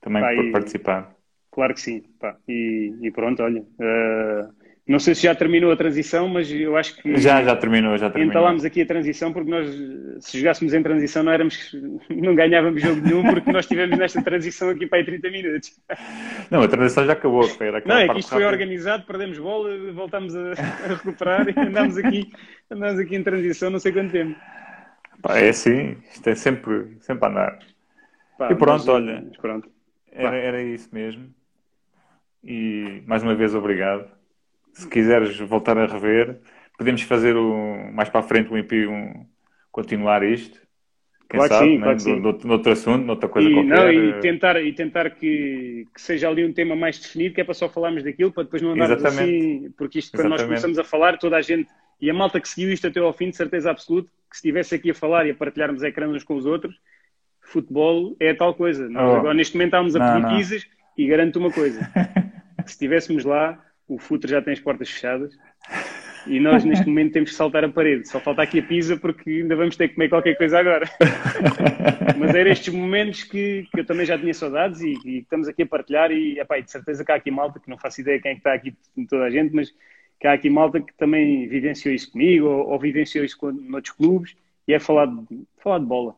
também 0.00 0.22
pá, 0.22 0.34
por 0.34 0.44
e, 0.44 0.52
participar. 0.52 1.14
Claro 1.50 1.74
que 1.74 1.80
sim. 1.80 2.02
Pá. 2.20 2.36
E, 2.48 2.94
e, 3.02 3.10
pronto, 3.10 3.42
olha. 3.42 3.60
Uh, 3.60 4.63
não 4.86 4.98
sei 4.98 5.14
se 5.14 5.22
já 5.22 5.34
terminou 5.34 5.72
a 5.72 5.76
transição, 5.76 6.28
mas 6.28 6.50
eu 6.52 6.76
acho 6.76 6.96
que. 6.96 7.16
Já, 7.16 7.42
já 7.42 7.56
terminou, 7.56 7.96
já 7.96 8.10
terminou. 8.10 8.32
Entalámos 8.32 8.66
aqui 8.66 8.82
a 8.82 8.86
transição 8.86 9.32
porque 9.32 9.50
nós, 9.50 9.66
se 10.20 10.38
jogássemos 10.38 10.74
em 10.74 10.82
transição, 10.82 11.22
não 11.22 11.32
éramos. 11.32 11.74
não 12.10 12.34
ganhávamos 12.34 12.82
jogo 12.82 13.00
nenhum 13.00 13.22
porque 13.22 13.50
nós 13.50 13.64
estivemos 13.64 13.96
nesta 13.98 14.22
transição 14.22 14.68
aqui 14.68 14.86
para 14.86 14.98
aí 14.98 15.04
30 15.06 15.30
minutos. 15.30 15.80
Não, 16.50 16.62
a 16.62 16.68
transição 16.68 17.06
já 17.06 17.14
acabou. 17.14 17.44
Foi 17.44 17.70
não, 17.86 17.96
é 17.96 18.08
que 18.10 18.18
isto 18.18 18.28
foi 18.28 18.44
organizado, 18.44 19.06
perdemos 19.06 19.38
bola, 19.38 19.70
voltámos 19.92 20.36
a, 20.36 20.52
a 20.52 20.88
recuperar 20.88 21.48
e 21.48 21.58
andámos 21.58 21.96
aqui, 21.96 22.30
andámos 22.70 23.00
aqui 23.00 23.16
em 23.16 23.22
transição 23.22 23.70
não 23.70 23.78
sei 23.78 23.90
quanto 23.90 24.12
tempo. 24.12 24.38
Pá, 25.22 25.38
é 25.38 25.48
assim, 25.48 25.96
isto 26.12 26.28
é 26.28 26.34
sempre, 26.34 26.98
sempre 27.00 27.24
a 27.24 27.30
andar. 27.30 27.58
Pá, 28.36 28.52
e 28.52 28.54
pronto, 28.54 28.80
mas, 28.80 28.88
olha. 28.88 29.24
Pronto. 29.40 29.66
Era, 30.12 30.36
era 30.36 30.62
isso 30.62 30.90
mesmo. 30.92 31.34
E 32.42 33.02
mais 33.06 33.22
uma 33.22 33.34
vez, 33.34 33.54
obrigado. 33.54 34.06
Se 34.74 34.88
quiseres 34.88 35.38
voltar 35.38 35.78
a 35.78 35.86
rever, 35.86 36.40
podemos 36.76 37.02
fazer 37.02 37.36
o, 37.36 37.92
mais 37.92 38.08
para 38.08 38.20
a 38.20 38.24
frente 38.24 38.52
um 38.52 38.58
IP, 38.58 38.86
um, 38.86 39.24
continuar 39.70 40.22
isto. 40.22 40.62
Quem 41.30 41.38
claro 41.38 41.54
sabe, 41.54 41.66
sim, 41.66 41.78
né? 41.78 41.96
claro 41.96 42.20
no, 42.20 42.38
noutro 42.44 42.72
assunto, 42.72 43.04
noutra 43.04 43.28
coisa 43.28 43.48
e, 43.48 43.54
qualquer. 43.54 43.76
Não, 43.76 43.90
e 43.90 44.20
tentar, 44.20 44.62
e 44.62 44.72
tentar 44.72 45.10
que, 45.10 45.86
que, 45.94 46.00
seja 46.00 46.28
ali 46.28 46.44
um 46.44 46.52
tema 46.52 46.76
mais 46.76 46.98
definido, 46.98 47.34
que 47.34 47.40
é 47.40 47.44
para 47.44 47.54
só 47.54 47.68
falarmos 47.68 48.02
daquilo, 48.02 48.32
para 48.32 48.42
depois 48.42 48.60
não 48.60 48.72
andarmos 48.72 49.04
assim, 49.04 49.72
porque 49.76 50.00
isto, 50.00 50.16
quando 50.16 50.28
nós 50.28 50.42
começamos 50.42 50.78
a 50.78 50.84
falar, 50.84 51.18
toda 51.18 51.36
a 51.36 51.40
gente, 51.40 51.68
e 52.00 52.10
a 52.10 52.14
malta 52.14 52.40
que 52.40 52.48
seguiu 52.48 52.72
isto 52.72 52.86
até 52.86 53.00
ao 53.00 53.12
fim, 53.12 53.30
de 53.30 53.36
certeza 53.36 53.70
absoluta, 53.70 54.10
que 54.28 54.36
se 54.36 54.40
estivesse 54.40 54.74
aqui 54.74 54.90
a 54.90 54.94
falar 54.94 55.26
e 55.26 55.30
a 55.30 55.34
partilharmos 55.34 55.82
ecrãs 55.82 56.10
uns 56.10 56.24
com 56.24 56.34
os 56.34 56.44
outros, 56.44 56.74
futebol 57.40 58.16
é 58.18 58.34
tal 58.34 58.54
coisa. 58.54 58.88
Nós 58.88 59.12
oh. 59.12 59.16
agora 59.16 59.34
neste 59.34 59.56
momento 59.56 59.74
estamos 59.74 59.96
a 59.96 60.14
pedir 60.14 60.36
pizzas 60.36 60.66
e 60.98 61.06
garanto 61.06 61.38
uma 61.38 61.50
coisa: 61.50 61.80
se 62.66 62.72
estivéssemos 62.72 63.24
lá, 63.24 63.62
o 63.88 63.98
futuro 63.98 64.30
já 64.30 64.40
tem 64.40 64.52
as 64.52 64.60
portas 64.60 64.90
fechadas 64.90 65.36
e 66.26 66.40
nós 66.40 66.64
neste 66.64 66.86
momento 66.86 67.12
temos 67.12 67.30
que 67.30 67.36
saltar 67.36 67.64
a 67.64 67.68
parede. 67.68 68.08
Só 68.08 68.20
falta 68.20 68.42
aqui 68.42 68.58
a 68.58 68.62
pizza 68.62 68.96
porque 68.96 69.30
ainda 69.30 69.56
vamos 69.56 69.76
ter 69.76 69.88
que 69.88 69.94
comer 69.94 70.08
qualquer 70.08 70.36
coisa 70.36 70.58
agora. 70.58 70.88
mas 72.18 72.34
eram 72.34 72.50
estes 72.50 72.72
momentos 72.72 73.24
que, 73.24 73.68
que, 73.72 73.80
eu 73.80 73.84
também 73.84 74.06
já 74.06 74.18
tinha 74.18 74.34
saudades 74.34 74.80
e, 74.80 74.94
e 75.04 75.18
estamos 75.18 75.48
aqui 75.48 75.62
a 75.62 75.66
partilhar 75.66 76.10
e, 76.10 76.38
epá, 76.38 76.58
e 76.58 76.62
de 76.62 76.70
certeza 76.70 77.04
que 77.04 77.12
há 77.12 77.16
aqui 77.16 77.30
malta, 77.30 77.60
que 77.60 77.70
não 77.70 77.78
faço 77.78 78.00
ideia 78.00 78.20
quem 78.20 78.32
é 78.32 78.34
que 78.34 78.40
está 78.40 78.54
aqui 78.54 78.74
toda 79.08 79.24
a 79.24 79.30
gente, 79.30 79.54
mas 79.54 79.72
que 80.20 80.26
há 80.26 80.32
aqui 80.32 80.48
malta 80.48 80.80
que 80.80 80.94
também 80.94 81.48
vivenciou 81.48 81.94
isso 81.94 82.10
comigo 82.10 82.46
ou, 82.46 82.70
ou 82.70 82.78
vivenciou 82.78 83.24
isso 83.24 83.36
com, 83.36 83.52
noutros 83.52 83.94
clubes 83.94 84.34
e 84.66 84.72
é 84.72 84.78
falar 84.78 85.06
de, 85.06 85.44
falar 85.58 85.78
de 85.78 85.86
bola. 85.86 86.16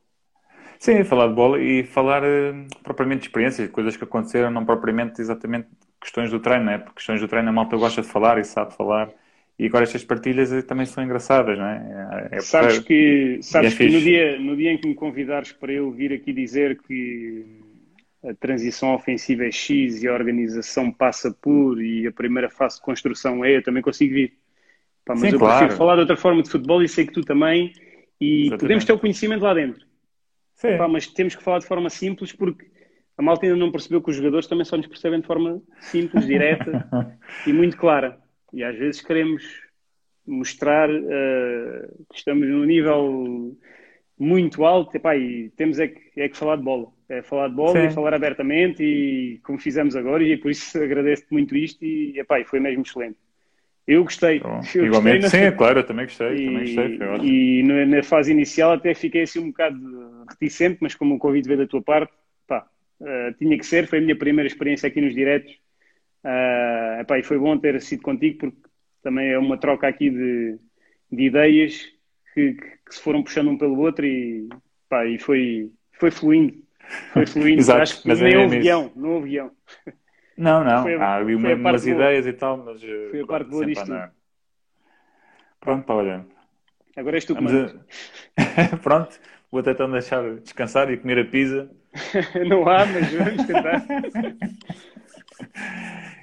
Sim, 0.79 1.03
falar 1.05 1.29
de 1.29 1.35
bola 1.35 1.61
e 1.61 1.85
falar 1.85 2.23
uh, 2.23 2.67
propriamente 2.83 3.23
de 3.23 3.27
experiências, 3.29 3.71
coisas 3.71 3.97
que 3.97 4.05
aconteceram, 4.05 4.51
não 4.51 4.65
propriamente 4.65 5.21
exatamente 5.21 5.69
questões 6.07 6.31
do 6.31 6.39
treino, 6.39 6.65
né? 6.65 6.79
Porque 6.79 6.97
questões 6.97 7.21
do 7.21 7.29
treino 7.29 7.49
a 7.49 7.53
malta 7.53 7.77
gosta 7.77 8.01
de 8.01 8.09
falar 8.09 8.39
e 8.39 8.45
sabe 8.45 8.75
falar. 8.75 9.11
E 9.59 9.67
agora 9.67 9.85
estas 9.85 10.05
partilhas 10.05 10.51
também 10.65 10.87
são 10.87 11.03
engraçadas, 11.03 11.59
não 11.59 11.67
é? 11.67 12.29
é, 12.31 12.37
é 12.37 12.41
sabes 12.41 12.79
que, 12.79 13.39
sabes 13.43 13.73
é 13.73 13.77
que 13.77 13.89
no, 13.89 14.01
dia, 14.01 14.39
no 14.39 14.55
dia 14.55 14.73
em 14.73 14.79
que 14.79 14.87
me 14.87 14.95
convidares 14.95 15.51
para 15.53 15.73
eu 15.73 15.91
vir 15.91 16.13
aqui 16.13 16.33
dizer 16.33 16.79
que 16.83 17.45
a 18.23 18.35
transição 18.35 18.95
ofensiva 18.95 19.45
é 19.45 19.51
X 19.51 20.03
e 20.03 20.09
a 20.09 20.13
organização 20.13 20.93
passa 20.93 21.31
por 21.31 21.81
e 21.81 22.07
a 22.07 22.13
primeira 22.13 22.51
fase 22.51 22.77
de 22.77 22.83
construção 22.83 23.45
é, 23.45 23.57
eu 23.57 23.63
também 23.63 23.83
consigo 23.83 24.13
vir. 24.15 24.35
Pá, 25.05 25.15
mas 25.15 25.23
Sim, 25.23 25.33
eu 25.33 25.39
claro. 25.39 25.59
prefiro 25.59 25.79
falar 25.79 25.95
de 25.95 26.01
outra 26.01 26.17
forma 26.17 26.43
de 26.43 26.51
futebol 26.51 26.83
e 26.83 26.89
sei 26.89 27.07
que 27.07 27.13
tu 27.13 27.23
também 27.23 27.73
e 28.21 28.43
Exatamente. 28.43 28.61
podemos 28.61 28.85
ter 28.85 28.93
o 28.93 28.99
conhecimento 28.99 29.43
lá 29.43 29.55
dentro 29.55 29.87
Epá, 30.65 30.89
mas 30.89 31.07
temos 31.07 31.35
que 31.35 31.43
falar 31.43 31.59
de 31.59 31.67
forma 31.67 31.91
simples 31.91 32.33
porque 32.33 32.67
a 33.19 33.23
malta 33.23 33.47
ainda 33.47 33.57
não 33.57 33.73
percebeu 33.73 34.03
que 34.03 34.11
os 34.11 34.17
jogadores 34.17 34.47
também 34.47 34.65
só 34.65 34.77
nos 34.77 34.87
percebem 34.87 35.21
de 35.21 35.27
forma 35.27 35.63
simples, 35.81 36.27
direta 36.27 36.89
e 37.47 37.53
muito 37.53 37.77
clara. 37.77 38.19
E 38.53 38.63
às 38.63 38.77
vezes 38.77 39.01
queremos 39.01 39.43
mostrar 40.27 40.91
uh, 40.91 42.07
que 42.11 42.19
estamos 42.19 42.47
num 42.47 42.65
nível 42.65 43.57
muito 44.19 44.65
alto 44.65 44.97
epá, 44.97 45.17
e 45.17 45.51
temos 45.57 45.79
é 45.79 45.89
que, 45.89 46.21
é 46.21 46.29
que 46.29 46.37
falar 46.37 46.57
de 46.57 46.63
bola. 46.63 46.89
É 47.09 47.23
falar 47.23 47.49
de 47.49 47.55
bola 47.55 47.81
Sim. 47.81 47.87
e 47.87 47.91
falar 47.91 48.15
abertamente 48.15 48.83
e 48.83 49.39
como 49.45 49.59
fizemos 49.59 49.95
agora 49.95 50.25
e 50.25 50.37
por 50.37 50.51
isso 50.51 50.77
agradeço-te 50.83 51.33
muito 51.33 51.57
isto 51.57 51.85
e 51.85 52.19
epá, 52.19 52.43
foi 52.45 52.61
mesmo 52.61 52.83
excelente. 52.83 53.17
Eu 53.87 54.03
gostei. 54.03 54.41
Bom, 54.41 54.61
eu 54.75 54.87
igualmente, 54.87 55.21
gostei 55.23 55.41
sim, 55.41 55.47
é 55.47 55.53
claro, 55.53 55.79
eu 55.79 55.85
também 55.85 56.07
gostei. 56.07 56.35
E, 56.35 56.45
também 56.47 56.75
gostei 56.75 57.29
e 57.31 57.63
na, 57.63 58.03
fase 58.03 58.33
inicial 58.33 58.73
até 58.73 58.93
fiquei 58.95 59.23
assim 59.23 59.39
um 59.39 59.49
bocado 59.49 59.79
reticente, 60.29 60.79
mas 60.81 60.95
como 60.95 61.15
o 61.15 61.19
convite 61.19 61.47
veio 61.47 61.61
da 61.61 61.67
tua 61.69 61.81
parte, 61.81 62.13
uh, 63.01 63.33
tinha 63.39 63.57
que 63.59 63.67
ser. 63.67 63.87
Foi 63.87 63.99
a 63.99 64.03
minha 64.03 64.17
primeira 64.17 64.47
experiência 64.47 64.87
aqui 64.87 65.01
nos 65.01 65.15
diretos. 65.15 65.53
Uh, 66.25 67.01
epá, 67.01 67.19
e 67.19 67.23
foi 67.23 67.39
bom 67.39 67.57
ter 67.57 67.81
sido 67.81 68.03
contigo, 68.03 68.39
porque 68.39 68.57
também 69.03 69.31
é 69.31 69.39
uma 69.39 69.57
troca 69.57 69.87
aqui 69.87 70.11
de, 70.11 70.59
de 71.13 71.23
ideias 71.25 71.85
que, 72.35 72.55
que, 72.55 72.61
que, 72.87 72.95
se 72.95 73.01
foram 73.01 73.23
puxando 73.23 73.51
um 73.51 73.59
pelo 73.59 73.79
outro 73.79 74.05
e, 74.05 74.49
pá, 74.89 75.07
e 75.07 75.19
foi, 75.19 75.71
foi 75.93 76.11
fluindo. 76.11 76.55
Foi 77.13 77.25
fluindo. 77.27 77.61
Exato, 77.61 77.83
Acho 77.83 78.03
que 78.03 78.09
mas 78.09 78.21
nem 78.21 78.35
é 78.35 78.39
houve 78.39 78.59
guião, 78.59 78.93
não 78.97 79.11
houve 79.11 79.29
guião. 79.29 79.51
Não, 80.37 80.63
não, 80.63 80.83
foi, 80.83 80.95
há 80.95 81.19
uma, 81.21 81.55
umas 81.55 81.87
ideias 81.87 82.27
e 82.27 82.33
tal, 82.33 82.59
mas. 82.59 82.83
Eh, 82.83 83.09
foi 83.11 83.21
a 83.21 83.27
parte 83.27 83.49
boa 83.49 83.65
disto. 83.65 83.91
Pronto, 85.61 85.93
olha. 85.93 86.27
Agora 86.97 87.17
és 87.17 87.25
tu 87.25 87.35
que 87.35 87.45
a... 87.45 88.77
Pronto, 88.83 89.19
vou 89.51 89.61
até 89.61 89.73
então 89.73 89.91
deixar 89.91 90.23
descansar 90.37 90.91
e 90.91 90.97
comer 90.97 91.19
a 91.21 91.25
pizza. 91.25 91.71
não 92.49 92.69
há, 92.69 92.87
mas 92.87 93.13
vamos 93.13 93.47
tentar. 93.47 93.85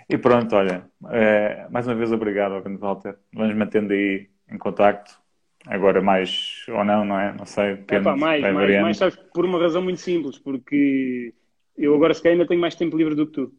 e 0.09 0.17
pronto, 0.17 0.55
olha, 0.55 0.85
é, 1.09 1.67
mais 1.69 1.87
uma 1.87 1.95
vez 1.95 2.11
obrigado, 2.11 2.61
Walter. 2.79 3.15
Vamos 3.33 3.55
mantendo 3.55 3.93
aí 3.93 4.27
em 4.51 4.57
contacto. 4.57 5.21
Agora 5.65 6.01
mais 6.01 6.65
ou 6.67 6.83
não, 6.83 7.05
não 7.05 7.19
é? 7.19 7.33
Não 7.33 7.45
sei. 7.45 7.75
Depende, 7.75 8.01
é 8.01 8.03
pá, 8.03 8.15
mais, 8.17 8.41
mais, 8.41 8.81
mais, 8.81 8.97
sabes, 8.97 9.15
por 9.33 9.45
uma 9.45 9.59
razão 9.59 9.81
muito 9.81 10.01
simples, 10.01 10.37
porque 10.37 11.33
eu 11.77 11.95
agora 11.95 12.13
se 12.13 12.21
calhar 12.21 12.33
ainda 12.33 12.47
tenho 12.47 12.59
mais 12.59 12.75
tempo 12.75 12.97
livre 12.97 13.15
do 13.15 13.25
que 13.27 13.33
tu 13.33 13.53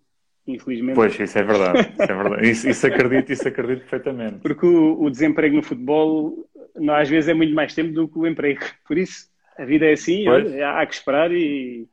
infelizmente. 0.47 0.94
Pois, 0.94 1.18
isso 1.18 1.39
é 1.39 1.43
verdade. 1.43 1.91
Isso, 1.93 2.02
é 2.02 2.15
verdade. 2.15 2.51
isso, 2.51 2.68
isso 2.68 2.86
acredito, 2.86 3.33
isso 3.33 3.49
acredito 3.49 3.81
perfeitamente. 3.81 4.39
Porque 4.41 4.67
o, 4.67 5.02
o, 5.02 5.10
desemprego 5.10 5.57
no 5.57 5.62
futebol 5.62 6.47
não, 6.76 6.94
às 6.94 7.09
vezes 7.09 7.28
é 7.28 7.34
muito 7.34 7.55
mais 7.55 7.75
tempo 7.75 7.93
do 7.93 8.09
que 8.09 8.18
o 8.18 8.26
emprego. 8.26 8.60
Por 8.86 8.99
isso, 8.99 9.28
a 9.59 9.65
vida 9.65 9.86
é 9.86 9.93
assim, 9.93 10.28
olha, 10.28 10.70
há 10.70 10.86
que 10.86 10.94
esperar 10.94 11.33
e, 11.33 11.89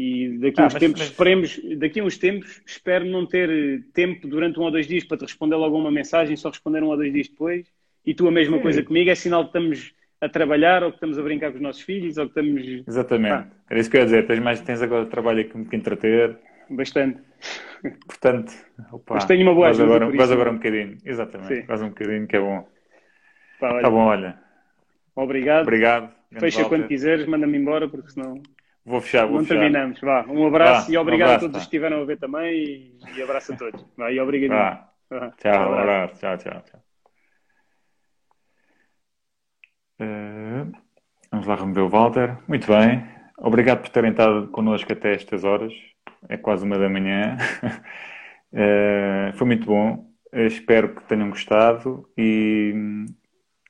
e 0.00 0.38
daqui 0.38 0.60
a 0.60 0.62
ah, 0.62 0.66
uns 0.68 0.74
mas, 0.74 0.80
tempos 0.80 1.00
mas... 1.00 1.10
esperemos, 1.10 1.60
daqui 1.76 1.98
a 1.98 2.04
uns 2.04 2.16
tempos 2.16 2.62
espero 2.64 3.04
não 3.04 3.26
ter 3.26 3.82
tempo 3.92 4.28
durante 4.28 4.60
um 4.60 4.62
ou 4.62 4.70
dois 4.70 4.86
dias 4.86 5.02
para 5.02 5.16
te 5.16 5.22
responder 5.22 5.56
logo 5.56 5.76
uma 5.76 5.90
mensagem, 5.90 6.36
só 6.36 6.50
responder 6.50 6.84
um 6.84 6.86
ou 6.86 6.96
dois 6.96 7.12
dias 7.12 7.26
depois. 7.26 7.66
E 8.06 8.14
tu 8.14 8.28
a 8.28 8.30
mesma 8.30 8.58
Sim. 8.58 8.62
coisa 8.62 8.82
comigo, 8.84 9.10
é 9.10 9.16
sinal 9.16 9.42
que 9.42 9.48
estamos 9.48 9.92
a 10.20 10.28
trabalhar 10.28 10.84
ou 10.84 10.90
que 10.90 10.98
estamos 10.98 11.18
a 11.18 11.22
brincar 11.22 11.50
com 11.50 11.56
os 11.56 11.62
nossos 11.62 11.82
filhos 11.82 12.16
ou 12.16 12.28
que 12.28 12.40
estamos. 12.40 12.86
Exatamente. 12.86 13.32
Ah. 13.32 13.46
Era 13.68 13.80
isso 13.80 13.90
que 13.90 13.96
eu 13.96 14.00
ia 14.02 14.04
dizer. 14.04 14.26
Tens, 14.28 14.38
mais, 14.38 14.60
tens 14.60 14.80
agora 14.80 15.04
trabalho 15.06 15.40
aqui 15.40 15.64
que 15.64 15.74
entreter. 15.74 16.38
Bastante. 16.70 17.20
Portanto, 18.06 18.52
opa, 18.92 19.14
Mas 19.14 19.24
tenho 19.24 19.42
uma 19.42 19.54
boa 19.54 19.70
ajuda 19.70 19.84
agora, 19.84 20.16
Vais 20.16 20.30
agora 20.30 20.50
um 20.52 20.58
bocadinho. 20.58 20.96
Exatamente. 21.04 21.66
Vais 21.66 21.82
um 21.82 21.88
bocadinho 21.88 22.24
que 22.28 22.36
é 22.36 22.40
bom. 22.40 22.68
Pá, 23.58 23.72
olha. 23.72 23.82
Tá 23.82 23.90
bom, 23.90 24.04
olha. 24.04 24.38
Obrigado. 25.16 25.62
Obrigado. 25.62 26.12
Fecha 26.38 26.64
quando 26.66 26.86
quiseres, 26.86 27.26
manda-me 27.26 27.58
embora, 27.58 27.88
porque 27.88 28.10
senão. 28.10 28.40
Vou 28.88 29.00
fechar, 29.00 29.26
vou 29.26 29.36
não 29.36 29.44
fechar. 29.44 29.60
terminamos. 29.60 30.00
Vá, 30.00 30.24
um 30.26 30.46
abraço 30.46 30.86
Vá, 30.86 30.92
e 30.92 30.96
obrigado 30.96 31.28
um 31.28 31.32
abraço, 31.32 31.44
a 31.44 31.48
todos 31.48 31.58
que 31.58 31.64
estiveram 31.64 32.02
a 32.02 32.04
ver 32.04 32.18
também 32.18 32.98
e, 33.16 33.22
abraço 33.22 33.52
a 33.52 33.56
todos. 33.56 33.86
Vá, 33.96 34.10
e 34.10 34.18
obrigado. 34.18 34.88
Vá. 35.10 35.30
Tchau, 35.38 35.70
um 35.70 35.78
abraço. 35.78 36.14
Tchau, 36.18 36.38
tchau, 36.38 36.62
tchau. 36.62 36.80
Uh, 40.00 40.72
vamos 41.30 41.46
lá 41.46 41.54
remover 41.54 41.84
o 41.84 41.88
Walter. 41.88 42.38
Muito 42.48 42.66
bem. 42.66 43.04
Obrigado 43.38 43.82
por 43.82 43.90
terem 43.90 44.10
estado 44.10 44.48
connosco 44.48 44.92
até 44.92 45.14
estas 45.14 45.44
horas 45.44 45.72
é 46.28 46.36
quase 46.36 46.64
uma 46.64 46.78
da 46.78 46.88
manhã. 46.88 47.36
uh, 48.52 49.32
foi 49.36 49.46
muito 49.46 49.66
bom. 49.66 50.08
Uh, 50.32 50.46
espero 50.46 50.94
que 50.94 51.02
tenham 51.04 51.30
gostado 51.30 52.08
e 52.16 52.72
um, 52.74 53.06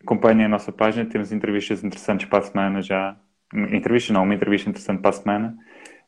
acompanhem 0.01 0.47
a 0.47 0.49
nossa 0.49 0.73
página. 0.73 1.09
Temos 1.09 1.33
entrevistas 1.33 1.85
interessantes 1.85 2.27
para 2.29 2.39
a 2.39 2.43
semana 2.43 2.83
já. 2.83 3.17
Entrevista 3.53 4.13
não, 4.13 4.25
uma 4.25 4.35
entrevista 4.35 4.69
interessante 4.69 5.01
para 5.01 5.11
a 5.11 5.13
semana. 5.13 5.59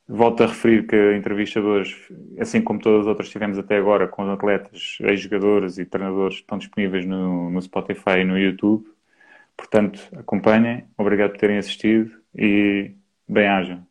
Volto 0.09 0.43
a 0.43 0.47
referir 0.47 0.87
que 0.87 0.97
a 0.97 1.17
entrevista 1.17 1.61
de 1.61 1.67
hoje, 1.67 1.97
assim 2.39 2.61
como 2.61 2.81
todas 2.81 3.03
as 3.03 3.07
outras 3.07 3.29
que 3.29 3.33
tivemos 3.33 3.59
até 3.59 3.77
agora, 3.77 4.09
com 4.09 4.29
atletas, 4.31 4.99
ex-jogadores 5.01 5.79
e 5.79 5.85
treinadores, 5.85 6.37
estão 6.37 6.59
disponíveis 6.59 7.07
no, 7.07 7.49
no 7.51 7.63
Spotify 7.63 8.19
e 8.21 8.25
no 8.25 8.39
YouTube. 8.39 8.85
Portanto, 9.57 10.01
acompanhem. 10.17 10.85
Obrigado 10.99 11.31
por 11.31 11.39
terem 11.39 11.59
assistido 11.59 12.11
e 12.35 12.93
bem-ajam. 13.29 13.87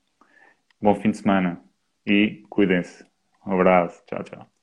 Bom 0.81 0.95
fim 0.95 1.11
de 1.11 1.17
semana 1.17 1.61
e 2.05 2.43
cuidem-se. 2.49 3.05
Um 3.45 3.53
abraço. 3.53 4.03
Tchau, 4.05 4.23
tchau. 4.23 4.58